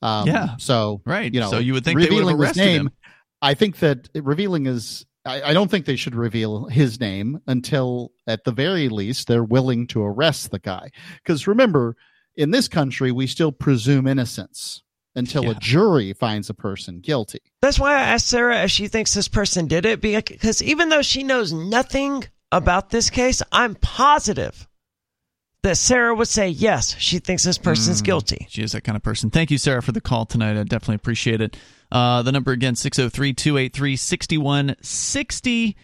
Um, 0.00 0.26
Yeah. 0.28 0.56
So 0.58 1.02
Right. 1.04 1.32
you 1.34 1.40
know, 1.40 1.50
So 1.50 1.58
you 1.58 1.72
would 1.74 1.84
think 1.84 1.98
they 1.98 2.04
would 2.06 2.10
have 2.10 2.18
revealing 2.20 2.36
his 2.38 2.44
arrested 2.46 2.64
name. 2.64 2.80
him. 2.86 2.90
I 3.42 3.54
think 3.54 3.78
that 3.78 4.08
revealing 4.14 4.66
is. 4.66 5.04
I, 5.24 5.42
I 5.50 5.52
don't 5.54 5.68
think 5.70 5.86
they 5.86 5.96
should 5.96 6.14
reveal 6.14 6.66
his 6.66 7.00
name 7.00 7.40
until, 7.48 8.12
at 8.28 8.44
the 8.44 8.52
very 8.52 8.88
least, 8.88 9.26
they're 9.26 9.42
willing 9.42 9.88
to 9.88 10.02
arrest 10.02 10.52
the 10.52 10.60
guy. 10.60 10.90
Because 11.16 11.48
remember, 11.48 11.96
in 12.36 12.52
this 12.52 12.68
country, 12.68 13.10
we 13.10 13.26
still 13.26 13.50
presume 13.50 14.06
innocence 14.06 14.84
until 15.16 15.44
Yeah. 15.44 15.50
a 15.50 15.54
jury 15.54 16.12
finds 16.12 16.48
a 16.48 16.54
person 16.54 17.00
guilty. 17.00 17.40
That's 17.60 17.80
why 17.80 17.94
I 17.94 18.00
asked 18.02 18.28
Sarah 18.28 18.62
if 18.62 18.70
she 18.70 18.86
thinks 18.86 19.14
this 19.14 19.26
person 19.28 19.66
did 19.66 19.84
it 19.84 20.00
because 20.00 20.62
even 20.62 20.90
though 20.90 21.02
she 21.02 21.24
knows 21.24 21.52
nothing 21.52 22.24
about 22.52 22.90
this 22.90 23.10
case, 23.10 23.42
I'm 23.50 23.74
positive 23.74 24.68
that 25.62 25.76
Sarah 25.76 26.14
would 26.14 26.28
say 26.28 26.48
yes, 26.48 26.96
she 26.98 27.18
thinks 27.18 27.42
this 27.42 27.58
person's 27.58 28.00
Mm, 28.00 28.04
guilty. 28.04 28.46
She 28.50 28.62
is 28.62 28.72
that 28.72 28.82
kind 28.82 28.94
of 28.96 29.02
person. 29.02 29.30
Thank 29.30 29.50
you, 29.50 29.58
Sarah, 29.58 29.82
for 29.82 29.92
the 29.92 30.00
call 30.00 30.24
tonight. 30.26 30.56
I 30.58 30.62
definitely 30.62 30.96
appreciate 30.96 31.40
it. 31.40 31.56
Uh, 31.90 32.22
the 32.22 32.32
number 32.32 32.52
again, 32.52 32.74
603 32.76 33.32
283 33.34 33.96
6160. 33.96 35.76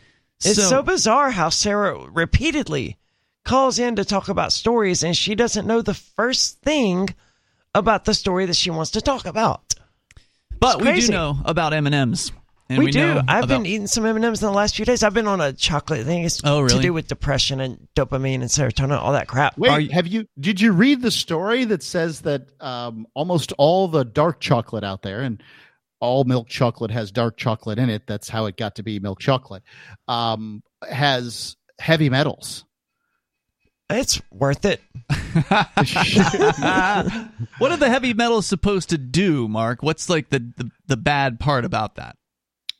It's 0.44 0.68
so 0.68 0.82
bizarre 0.82 1.30
how 1.30 1.48
Sarah 1.50 2.06
repeatedly 2.10 2.96
calls 3.44 3.78
in 3.78 3.96
to 3.96 4.04
talk 4.04 4.28
about 4.28 4.52
stories 4.52 5.02
and 5.02 5.16
she 5.16 5.34
doesn't 5.34 5.66
know 5.66 5.82
the 5.82 5.94
first 5.94 6.60
thing 6.62 7.08
about 7.74 8.04
the 8.04 8.14
story 8.14 8.46
that 8.46 8.56
she 8.56 8.70
wants 8.70 8.90
to 8.92 9.00
talk 9.00 9.24
about. 9.26 9.74
But 10.58 10.82
we 10.82 11.00
do 11.00 11.08
know 11.08 11.38
about 11.44 11.72
M&Ms. 11.72 12.32
And 12.72 12.78
we, 12.78 12.86
we, 12.86 12.90
do. 12.92 13.00
know 13.00 13.22
I've 13.28 13.44
about- 13.44 13.48
been 13.48 13.66
eating 13.66 13.86
some 13.86 14.04
M 14.06 14.16
and 14.16 14.24
M's 14.24 14.42
in 14.42 14.46
the 14.48 14.52
last 14.54 14.76
few 14.76 14.84
days. 14.84 15.02
I've 15.02 15.14
been 15.14 15.26
on 15.26 15.40
a 15.40 15.52
chocolate 15.52 16.04
thing. 16.06 16.24
It's 16.24 16.40
Oh, 16.44 16.66
to 16.66 16.80
do 16.80 16.92
with 16.92 17.06
depression 17.08 17.60
and 17.60 17.86
dopamine 17.94 18.36
and 18.36 18.44
serotonin, 18.44 18.98
all 18.98 19.12
that 19.12 19.28
crap. 19.28 19.56
Wait, 19.58 19.84
you- 19.84 19.92
have 19.92 20.06
you? 20.06 20.26
Did 20.40 20.60
you 20.60 20.72
read 20.72 21.02
the 21.02 21.10
story 21.10 21.64
that 21.66 21.82
says 21.82 22.22
that 22.22 22.48
um, 22.60 23.06
almost 23.14 23.52
all 23.58 23.88
the 23.88 24.04
dark 24.04 24.40
chocolate 24.40 24.84
out 24.84 25.02
there, 25.02 25.20
and 25.20 25.42
all 26.00 26.24
milk 26.24 26.48
chocolate 26.48 26.90
has 26.90 27.12
dark 27.12 27.36
chocolate 27.36 27.78
in 27.78 27.88
it. 27.90 28.06
That's 28.06 28.28
how 28.28 28.46
it 28.46 28.56
got 28.56 28.74
to 28.76 28.82
be 28.82 28.98
milk 28.98 29.20
chocolate. 29.20 29.62
Um, 30.08 30.62
has 30.88 31.56
heavy 31.78 32.10
metals. 32.10 32.64
It's 33.90 34.22
worth 34.32 34.64
it. 34.64 34.80
what 37.58 37.70
are 37.70 37.76
the 37.76 37.88
heavy 37.88 38.14
metals 38.14 38.46
supposed 38.46 38.88
to 38.90 38.98
do, 38.98 39.48
Mark? 39.48 39.82
What's 39.82 40.08
like 40.08 40.30
the, 40.30 40.38
the, 40.56 40.70
the 40.86 40.96
bad 40.96 41.38
part 41.38 41.64
about 41.64 41.96
that? 41.96 42.16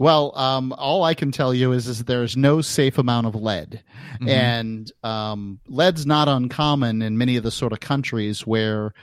Well, 0.03 0.37
um, 0.37 0.75
all 0.77 1.05
I 1.05 1.15
can 1.15 1.31
tell 1.31 1.55
you 1.55 1.71
is, 1.71 1.87
is 1.87 1.99
that 1.99 2.09
there's 2.09 2.37
no 2.37 2.61
safe 2.61 2.99
amount 2.99 3.29
of 3.29 3.37
lead, 3.37 3.85
Mhm. 4.21 4.29
and 4.29 4.93
um, 5.05 5.61
lead's 5.69 6.05
not 6.07 6.27
uncommon 6.27 7.03
in 7.03 7.17
many 7.17 7.37
of 7.37 7.45
the 7.45 7.53
sort 7.53 7.73
of 7.73 7.79
countries 7.79 8.45
where 8.45 8.95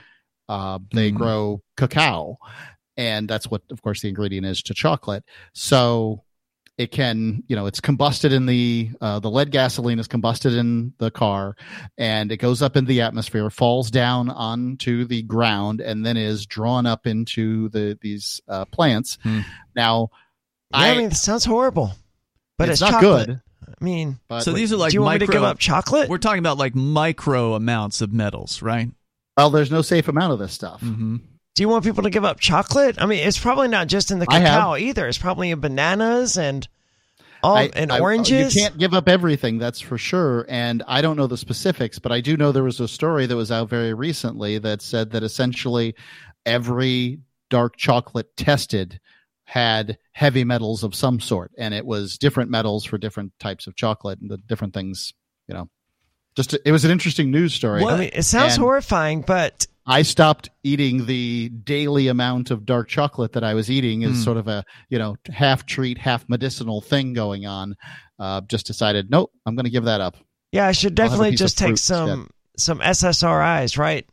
uh, 0.46 0.78
they 0.92 1.10
Mhm. 1.10 1.16
grow 1.16 1.62
cacao. 1.78 2.36
and 2.96 3.28
that's 3.30 3.50
what, 3.50 3.62
of 3.70 3.80
course, 3.80 4.02
the 4.02 4.08
ingredient 4.08 4.44
is 4.44 4.60
to 4.62 4.74
chocolate. 4.74 5.24
So 5.54 6.22
it 6.76 6.90
can, 6.90 7.44
you 7.46 7.56
know, 7.56 7.64
it's 7.64 7.80
combusted 7.80 8.30
in 8.32 8.44
the 8.44 8.90
uh, 9.00 9.20
the 9.20 9.30
lead 9.30 9.50
gasoline 9.52 9.98
is 9.98 10.06
combusted 10.08 10.54
in 10.54 10.92
the 10.98 11.10
car, 11.10 11.56
and 11.96 12.30
it 12.30 12.36
goes 12.38 12.60
up 12.60 12.76
in 12.76 12.84
the 12.84 13.00
atmosphere, 13.00 13.48
falls 13.48 13.90
down 13.90 14.28
onto 14.28 15.06
the 15.06 15.22
ground, 15.22 15.80
and 15.80 16.04
then 16.04 16.18
is 16.18 16.44
drawn 16.44 16.84
up 16.84 17.06
into 17.06 17.70
the 17.70 17.96
these 18.02 18.40
uh, 18.48 18.66
plants. 18.66 19.16
Hmm. 19.22 19.40
Now, 19.74 20.10
Yeah, 20.72 20.78
I, 20.78 20.96
mean, 20.96 21.06
it 21.06 21.16
sounds 21.16 21.44
horrible, 21.44 21.92
but 22.58 22.68
It's 22.68 22.80
it's, 22.80 22.90
not 22.90 23.00
chocolate. 23.00 23.26
good. 23.28 23.40
I 23.80 23.84
mean, 23.84 24.18
so 24.40 24.52
these 24.52 24.72
are 24.72 24.76
like 24.76 24.90
do 24.90 24.94
you 24.94 25.00
want 25.02 25.14
micro, 25.14 25.22
me 25.22 25.26
to 25.26 25.32
give 25.32 25.42
up 25.42 25.58
chocolate? 25.58 26.08
We're 26.08 26.18
talking 26.18 26.38
about 26.40 26.58
like 26.58 26.74
micro 26.74 27.54
amounts 27.54 28.00
of 28.00 28.12
metals, 28.12 28.62
right? 28.62 28.90
well, 29.36 29.50
there's 29.50 29.70
no 29.70 29.80
safe 29.82 30.06
amount 30.08 30.32
of 30.32 30.38
this 30.38 30.52
stuff. 30.52 30.80
Mm-hmm. 30.82 31.16
Do 31.54 31.62
you 31.62 31.68
want 31.68 31.84
people 31.84 32.02
to 32.04 32.10
give 32.10 32.24
up 32.24 32.40
chocolate? 32.40 32.96
I 33.00 33.06
mean, 33.06 33.26
it's 33.26 33.38
probably 33.38 33.68
not 33.68 33.86
just 33.88 34.10
in 34.10 34.18
the 34.18 34.26
cacao 34.26 34.76
either. 34.76 35.08
It's 35.08 35.18
probably 35.18 35.50
in 35.50 35.60
bananas 35.60 36.36
and 36.36 36.66
all 37.42 37.56
I- 37.56 37.70
and 37.74 37.90
I- 37.90 38.00
oranges. 38.00 38.54
You 38.54 38.62
can't 38.62 38.78
give 38.78 38.92
up 38.92 39.08
everything, 39.08 39.58
that's 39.58 39.80
for 39.80 39.96
sure. 39.98 40.44
And 40.48 40.82
I 40.86 41.00
don't 41.00 41.16
know 41.16 41.26
the 41.26 41.36
specifics, 41.38 41.98
but 41.98 42.12
I 42.12 42.20
do 42.20 42.36
know 42.36 42.52
there 42.52 42.62
was 42.62 42.80
a 42.80 42.88
story 42.88 43.26
that 43.26 43.36
was 43.36 43.50
out 43.50 43.68
very 43.70 43.94
recently 43.94 44.58
that 44.58 44.82
said 44.82 45.10
that 45.12 45.22
essentially 45.22 45.94
every 46.44 47.20
dark 47.48 47.76
chocolate 47.76 48.36
tested 48.36 49.00
had 49.50 49.98
heavy 50.12 50.44
metals 50.44 50.84
of 50.84 50.94
some 50.94 51.18
sort, 51.18 51.50
and 51.58 51.74
it 51.74 51.84
was 51.84 52.16
different 52.18 52.50
metals 52.52 52.84
for 52.84 52.98
different 52.98 53.32
types 53.40 53.66
of 53.66 53.74
chocolate 53.74 54.20
and 54.20 54.30
the 54.30 54.36
different 54.38 54.72
things. 54.74 55.12
You 55.48 55.54
know, 55.54 55.68
just 56.36 56.56
it 56.64 56.70
was 56.70 56.84
an 56.84 56.92
interesting 56.92 57.32
news 57.32 57.52
story. 57.52 57.84
I 57.84 57.98
mean, 57.98 58.10
it 58.12 58.22
sounds 58.24 58.54
And 58.54 58.62
horrifying, 58.62 59.22
but 59.22 59.66
I 59.86 60.02
stopped 60.02 60.50
eating 60.62 61.06
the 61.06 61.48
daily 61.48 62.06
amount 62.06 62.52
of 62.52 62.64
dark 62.64 62.88
chocolate 62.88 63.32
that 63.32 63.42
I 63.42 63.54
was 63.54 63.68
eating 63.68 64.02
is 64.02 64.18
Hmm. 64.18 64.22
sort 64.22 64.36
of 64.36 64.46
a 64.46 64.64
you 64.88 64.98
know 65.00 65.16
half 65.32 65.66
treat, 65.66 65.98
half 65.98 66.28
medicinal 66.28 66.80
thing 66.80 67.12
going 67.12 67.46
on. 67.46 67.74
Uh, 68.20 68.42
just 68.42 68.66
decided, 68.66 69.10
nope, 69.10 69.32
I'm 69.46 69.56
going 69.56 69.64
to 69.64 69.70
give 69.70 69.84
that 69.84 70.00
up. 70.00 70.16
yeah, 70.52 70.66
I 70.68 70.72
should 70.72 70.98
I'll 71.00 71.04
have 71.08 71.12
a 71.12 71.16
definitely 71.16 71.36
just 71.36 71.58
take 71.58 71.76
some 71.78 72.30
some 72.56 72.78
SSRIs, 72.78 73.76
right? 73.78 74.06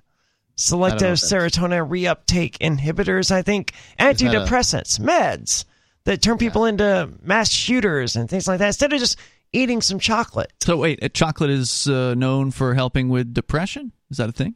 Selective 0.58 1.18
serotonin 1.18 1.88
reuptake 1.88 2.58
inhibitors, 2.58 3.32
I 3.32 3.44
think, 3.44 3.74
that 3.98 4.20
a- 4.20 4.26
antidepressants, 4.26 5.00
meds 5.00 5.66
that 6.06 6.22
turn 6.22 6.38
people 6.38 6.66
into 6.66 7.10
mass 7.22 7.52
shooters 7.52 8.16
and 8.16 8.30
things 8.30 8.48
like 8.48 8.60
that. 8.60 8.68
Instead 8.68 8.92
of 8.92 9.00
just 9.00 9.20
eating 9.54 9.82
some 9.82 10.00
chocolate, 10.00 10.52
So 10.62 10.78
wait, 10.78 11.04
uh, 11.04 11.10
chocolate 11.10 11.52
is 11.52 11.88
uh, 11.88 12.16
known 12.16 12.52
for 12.52 12.74
helping 12.74 13.10
with 13.10 13.34
depression. 13.34 13.92
Is 14.10 14.18
that 14.18 14.30
a 14.30 14.34
thing? 14.34 14.56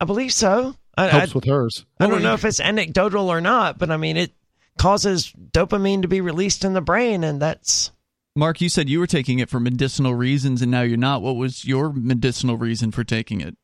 I 0.00 0.04
believe 0.04 0.32
so. 0.32 0.76
I, 0.96 1.06
I, 1.06 1.08
Helps 1.08 1.34
with 1.34 1.44
hers. 1.44 1.86
I 1.98 2.08
don't 2.08 2.22
know 2.22 2.34
if 2.34 2.44
it's 2.44 2.60
anecdotal 2.60 3.30
or 3.30 3.40
not, 3.40 3.78
but 3.78 3.90
I 3.90 3.96
mean, 3.96 4.16
it 4.16 4.32
causes 4.76 5.32
dopamine 5.52 6.02
to 6.02 6.08
be 6.08 6.20
released 6.20 6.64
in 6.64 6.72
the 6.72 6.80
brain, 6.80 7.24
and 7.24 7.40
that's 7.40 7.92
Mark, 8.36 8.60
you 8.60 8.68
said 8.68 8.88
you 8.88 9.00
were 9.00 9.06
taking 9.06 9.38
it 9.40 9.48
for 9.48 9.58
medicinal 9.58 10.14
reasons, 10.14 10.62
and 10.62 10.70
now 10.70 10.82
you're 10.82 10.96
not. 10.96 11.22
What 11.22 11.36
was 11.36 11.64
your 11.64 11.92
medicinal 11.92 12.56
reason 12.56 12.92
for 12.92 13.02
taking 13.02 13.40
it? 13.40 13.56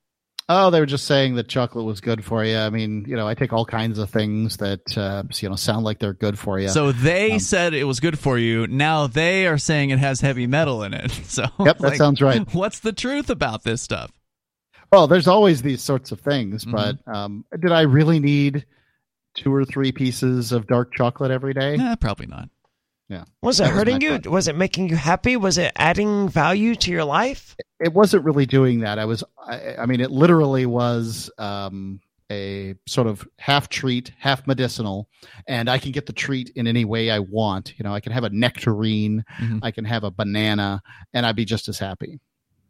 Oh, 0.49 0.71
they 0.71 0.79
were 0.79 0.87
just 0.87 1.07
saying 1.07 1.37
that 1.37 1.49
chocolate 1.49 1.87
was 1.87 2.03
good 2.03 2.23
for 2.23 2.45
you. 2.45 2.59
I 2.59 2.69
mean, 2.69 3.07
you 3.09 3.17
know, 3.17 3.27
I 3.27 3.35
take 3.35 3.55
all 3.55 3.65
kinds 3.65 3.99
of 3.99 4.11
things 4.11 4.59
that 4.59 4.97
uh, 4.99 5.23
you 5.41 5.49
know 5.49 5.57
sound 5.57 5.85
like 5.85 6.01
they're 6.01 6.13
good 6.13 6.39
for 6.39 6.59
you. 6.61 6.69
So 6.69 6.93
they 6.93 7.33
Um, 7.33 7.39
said 7.39 7.73
it 7.73 7.85
was 7.85 7.99
good 7.99 8.19
for 8.19 8.37
you. 8.37 8.67
Now 8.67 9.07
they 9.07 9.47
are 9.47 9.57
saying 9.57 9.89
it 9.91 9.99
has 10.01 10.21
heavy 10.21 10.47
metal 10.47 10.83
in 10.83 10.93
it. 10.93 11.11
So 11.25 11.45
Yep, 11.65 11.79
that 11.79 11.97
sounds 11.97 12.21
right. 12.21 12.43
What's 12.55 12.79
the 12.81 12.93
truth 12.93 13.31
about 13.31 13.65
this 13.65 13.81
stuff? 13.81 14.13
Well, 14.93 15.07
there's 15.09 15.27
always 15.29 15.63
these 15.63 15.83
sorts 15.83 16.13
of 16.13 16.21
Mm-hmm. 16.21 16.31
things, 16.31 16.65
but 16.65 16.97
um, 17.07 17.45
did 17.61 17.73
I 17.73 17.83
really 17.83 18.21
need 18.21 18.67
two 19.35 19.53
or 19.53 19.65
three 19.65 19.93
pieces 19.93 20.53
of 20.53 20.67
dark 20.67 20.93
chocolate 20.95 21.31
every 21.31 21.55
day? 21.55 21.77
Nah, 21.79 21.97
probably 21.97 22.27
not. 22.27 22.49
Yeah. 23.09 23.25
was 23.43 23.61
it 23.61 23.65
That 23.65 23.73
hurting 23.73 23.95
my 23.97 24.01
you? 24.01 24.11
thought. 24.19 24.27
Was 24.29 24.49
it 24.49 24.57
making 24.57 24.89
you 24.89 24.97
happy? 24.97 25.37
Was 25.37 25.59
it 25.59 25.73
adding 25.77 26.29
value 26.29 26.75
to 26.77 26.91
your 26.91 27.05
life? 27.05 27.55
It 27.81 27.93
wasn't 27.93 28.25
really 28.25 28.47
doing 28.47 28.81
that. 28.81 28.99
I 28.99 29.05
was, 29.05 29.23
I, 29.47 29.77
I 29.81 29.87
mean, 29.87 30.01
it 30.01 30.11
literally 30.11 30.65
was 30.65 31.31
um, 31.39 32.01
a 32.33 32.75
sort 32.87 33.07
of 33.07 33.29
half 33.39 33.69
treat, 33.69 34.11
half 34.19 34.47
medicinal, 34.47 35.09
and 35.47 35.69
I 35.69 35.77
can 35.79 35.93
get 35.93 36.07
the 36.07 36.15
treat 36.15 36.51
in 36.57 36.67
any 36.67 36.87
way 36.87 37.11
I 37.11 37.19
want. 37.19 37.75
You 37.79 37.83
know, 37.85 37.95
I 37.95 38.01
can 38.01 38.13
have 38.13 38.25
a 38.25 38.31
nectarine, 38.31 39.23
Mhm. 39.39 39.61
I 39.63 39.71
can 39.71 39.85
have 39.85 40.03
a 40.05 40.11
banana, 40.11 40.81
and 41.13 41.27
I'd 41.27 41.37
be 41.37 41.45
just 41.45 41.69
as 41.69 41.79
happy. 41.79 42.21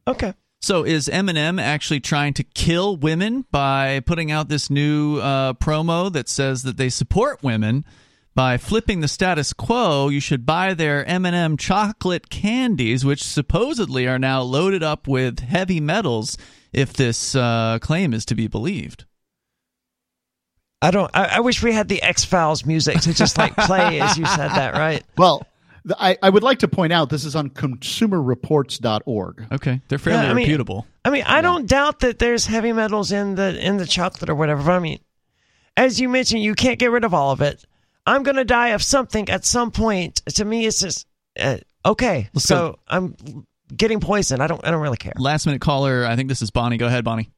Okay. 0.09 0.35
So 0.61 0.83
is 0.83 1.09
M&M 1.09 1.59
actually 1.61 2.01
trying 2.01 2.33
to 2.35 2.43
kill 2.43 2.97
women 2.97 3.45
by 3.53 4.01
putting 4.01 4.31
out 4.33 4.49
this 4.49 4.69
new 4.71 5.19
uh, 5.19 5.53
promo 5.55 6.11
that 6.13 6.29
says 6.29 6.63
that 6.65 6.77
they 6.77 6.89
support 6.89 7.43
women? 7.43 7.85
By 8.35 8.57
flipping 8.59 9.01
the 9.01 9.07
status 9.09 9.53
quo, 9.53 10.09
you 10.09 10.19
should 10.19 10.45
buy 10.45 10.75
their 10.75 11.05
M&M 11.07 11.57
chocolate 11.57 12.31
candies, 12.31 13.05
which 13.05 13.23
supposedly 13.23 14.09
are 14.09 14.19
now 14.19 14.43
loaded 14.43 14.83
up 14.83 15.07
with 15.07 15.39
heavy 15.41 15.81
metals. 15.81 16.37
If 16.73 16.93
this 16.93 17.37
uh, 17.37 17.79
claim 17.81 18.13
is 18.13 18.25
to 18.25 18.35
be 18.35 18.49
believed, 18.49 19.05
I 20.83 20.91
don't. 20.91 21.09
I, 21.15 21.37
I 21.37 21.41
wish 21.41 21.63
we 21.63 21.73
had 21.73 21.87
the 21.87 22.03
X 22.03 22.25
Files 22.25 22.67
music 22.67 23.01
to 23.03 23.15
just 23.15 23.39
like 23.39 23.55
play 23.57 24.01
as 24.01 24.19
you 24.19 24.27
said 24.27 24.49
that, 24.49 24.75
right? 24.75 25.05
Well, 25.17 25.47
I, 26.01 26.19
I 26.21 26.31
would 26.31 26.43
like 26.43 26.59
to 26.61 26.69
point 26.69 26.93
out 26.93 27.11
this 27.11 27.25
is 27.25 27.37
on 27.37 27.51
consumerreports.org. 27.51 29.47
okay, 29.53 29.81
they're 29.89 29.99
fairly 29.99 30.25
Yeah, 30.25 30.31
I 30.31 30.35
mean- 30.35 30.45
reputable. 30.47 30.87
I 31.05 31.11
mean, 31.11 31.23
I 31.27 31.43
don't 31.43 31.67
doubt 31.69 32.01
that 32.01 32.19
there's 32.19 32.47
heavy 32.47 32.73
metals 32.73 33.13
in 33.13 33.35
the 33.37 33.57
in 33.65 33.77
the 33.77 33.87
chocolate 33.87 34.31
or 34.31 34.35
whatever. 34.35 34.63
But 34.65 34.73
I 34.73 34.79
mean, 34.81 34.99
as 35.77 36.01
you 36.01 36.09
mentioned, 36.09 36.43
you 36.43 36.55
can't 36.55 36.79
get 36.81 36.91
rid 36.91 37.05
of 37.05 37.15
all 37.15 37.31
of 37.31 37.41
it. 37.41 37.65
I'm 38.07 38.23
gonna 38.23 38.45
die 38.45 38.69
of 38.69 38.83
something 38.83 39.29
at 39.29 39.45
some 39.45 39.71
point. 39.71 40.23
To 40.27 40.45
me, 40.45 40.67
it's 40.67 40.81
just 40.81 41.07
uh, 41.39 41.59
okay. 41.85 42.29
Let's 42.35 42.47
so 42.47 42.73
go. 42.73 42.79
I'm 42.89 43.47
getting 43.75 44.01
poisoned. 44.01 44.43
I 44.43 44.47
don't. 44.47 44.65
I 44.67 44.71
don't 44.71 44.83
really 44.83 44.97
care. 44.97 45.15
Last 45.17 45.47
minute 45.47 45.61
caller, 45.61 46.05
I 46.07 46.17
think 46.17 46.29
this 46.29 46.43
is 46.43 46.51
Bonnie. 46.51 46.77
Go 46.77 46.87
ahead, 46.87 47.05
Bonnie. 47.05 47.31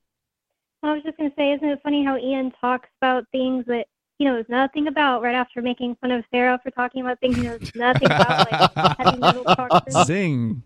I 0.83 0.93
was 0.93 1.03
just 1.03 1.17
going 1.17 1.31
to 1.31 1.36
say, 1.36 1.53
isn't 1.53 1.69
it 1.69 1.81
funny 1.83 2.05
how 2.05 2.17
Ian 2.17 2.53
talks 2.61 2.89
about 3.01 3.25
things 3.33 3.65
that 3.67 3.86
he 4.19 4.25
knows 4.25 4.45
nothing 4.49 4.86
about 4.86 5.20
right 5.23 5.35
after 5.35 5.61
making 5.61 5.97
fun 6.01 6.12
of 6.12 6.25
Sarah 6.31 6.61
for 6.62 6.70
talking 6.70 7.03
about 7.03 7.19
things 7.19 7.36
he 7.36 7.43
knows 7.43 7.73
nothing 7.75 8.07
about, 8.07 8.51
like 8.51 8.97
heavy 8.99 9.19
metal 9.19 9.45
toxins? 9.45 10.07
Zing. 10.07 10.62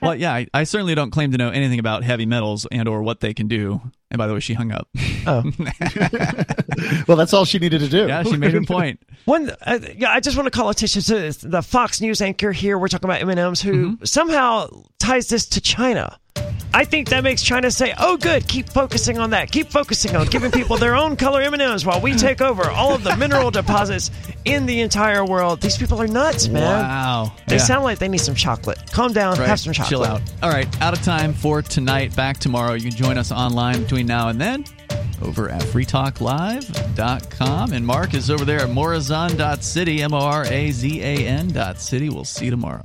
Well, 0.00 0.14
yeah, 0.14 0.32
I, 0.32 0.46
I 0.54 0.64
certainly 0.64 0.94
don't 0.94 1.10
claim 1.10 1.32
to 1.32 1.38
know 1.38 1.50
anything 1.50 1.78
about 1.78 2.04
heavy 2.04 2.26
metals 2.26 2.66
and 2.70 2.88
or 2.88 3.02
what 3.02 3.20
they 3.20 3.34
can 3.34 3.48
do. 3.48 3.80
And 4.10 4.18
by 4.18 4.26
the 4.26 4.34
way, 4.34 4.40
she 4.40 4.54
hung 4.54 4.70
up. 4.72 4.88
Oh. 5.26 5.42
well, 7.08 7.16
that's 7.16 7.34
all 7.34 7.44
she 7.44 7.58
needed 7.58 7.80
to 7.80 7.88
do. 7.88 8.06
Yeah, 8.06 8.22
she 8.22 8.36
made 8.36 8.54
her 8.54 8.62
point. 8.62 9.02
One, 9.24 9.50
uh, 9.62 9.78
yeah, 9.96 10.10
I 10.10 10.20
just 10.20 10.36
want 10.36 10.46
to 10.46 10.50
call 10.50 10.70
attention 10.70 11.02
to 11.02 11.14
this. 11.14 11.36
the 11.38 11.62
Fox 11.62 12.00
News 12.00 12.20
anchor 12.22 12.52
here. 12.52 12.78
We're 12.78 12.88
talking 12.88 13.08
about 13.10 13.20
M&Ms 13.22 13.60
who 13.60 13.78
Mm-hmm. 13.78 14.04
somehow 14.04 14.68
ties 14.98 15.28
this 15.28 15.46
to 15.48 15.60
China. 15.60 16.18
I 16.74 16.84
think 16.84 17.08
that 17.08 17.24
makes 17.24 17.42
China 17.42 17.70
say, 17.70 17.94
"Oh, 17.98 18.16
good, 18.16 18.46
keep 18.46 18.68
focusing 18.68 19.18
on 19.18 19.30
that. 19.30 19.50
Keep 19.50 19.70
focusing 19.70 20.14
on 20.14 20.26
giving 20.26 20.50
people 20.50 20.76
their 20.76 20.94
own 20.94 21.16
color 21.16 21.40
M&Ms 21.42 21.84
while 21.86 22.00
we 22.00 22.14
take 22.14 22.40
over 22.40 22.68
all 22.70 22.94
of 22.94 23.02
the 23.02 23.16
mineral 23.16 23.50
deposits 23.50 24.10
in 24.44 24.66
the 24.66 24.80
entire 24.80 25.24
world." 25.24 25.60
These 25.60 25.76
people 25.78 26.00
are 26.00 26.06
nuts, 26.06 26.48
man. 26.48 26.62
Wow. 26.62 27.32
They 27.46 27.56
Yeah. 27.56 27.62
sound 27.64 27.84
like 27.84 27.98
they 27.98 28.08
need 28.08 28.20
some 28.20 28.34
chocolate. 28.34 28.78
Calm 28.92 29.12
down, 29.12 29.38
Right. 29.38 29.48
have 29.48 29.60
some 29.60 29.72
chocolate. 29.72 29.88
Chill 29.90 30.04
out. 30.04 30.20
All 30.42 30.50
right, 30.50 30.68
out 30.82 30.92
of 30.94 31.02
time 31.02 31.32
for 31.32 31.62
tonight. 31.62 32.14
Back 32.14 32.38
tomorrow. 32.38 32.74
You 32.74 32.88
can 32.90 32.96
join 32.96 33.18
us 33.18 33.32
online 33.32 33.82
between 33.82 34.06
now 34.06 34.28
and 34.28 34.40
then 34.40 34.64
over 35.22 35.48
at 35.50 35.62
freetalklive.com. 35.62 37.72
And 37.72 37.86
Mark 37.86 38.14
is 38.14 38.30
over 38.30 38.44
there 38.44 38.60
at 38.60 38.68
morazan.city, 38.68 40.02
M 40.02 40.14
O 40.14 40.18
R 40.18 40.44
A 40.44 40.70
Z 40.70 41.02
A 41.02 41.26
N 41.26 41.48
dot 41.48 41.80
city. 41.80 42.08
We'll 42.08 42.24
see 42.24 42.46
you 42.46 42.50
tomorrow. 42.50 42.84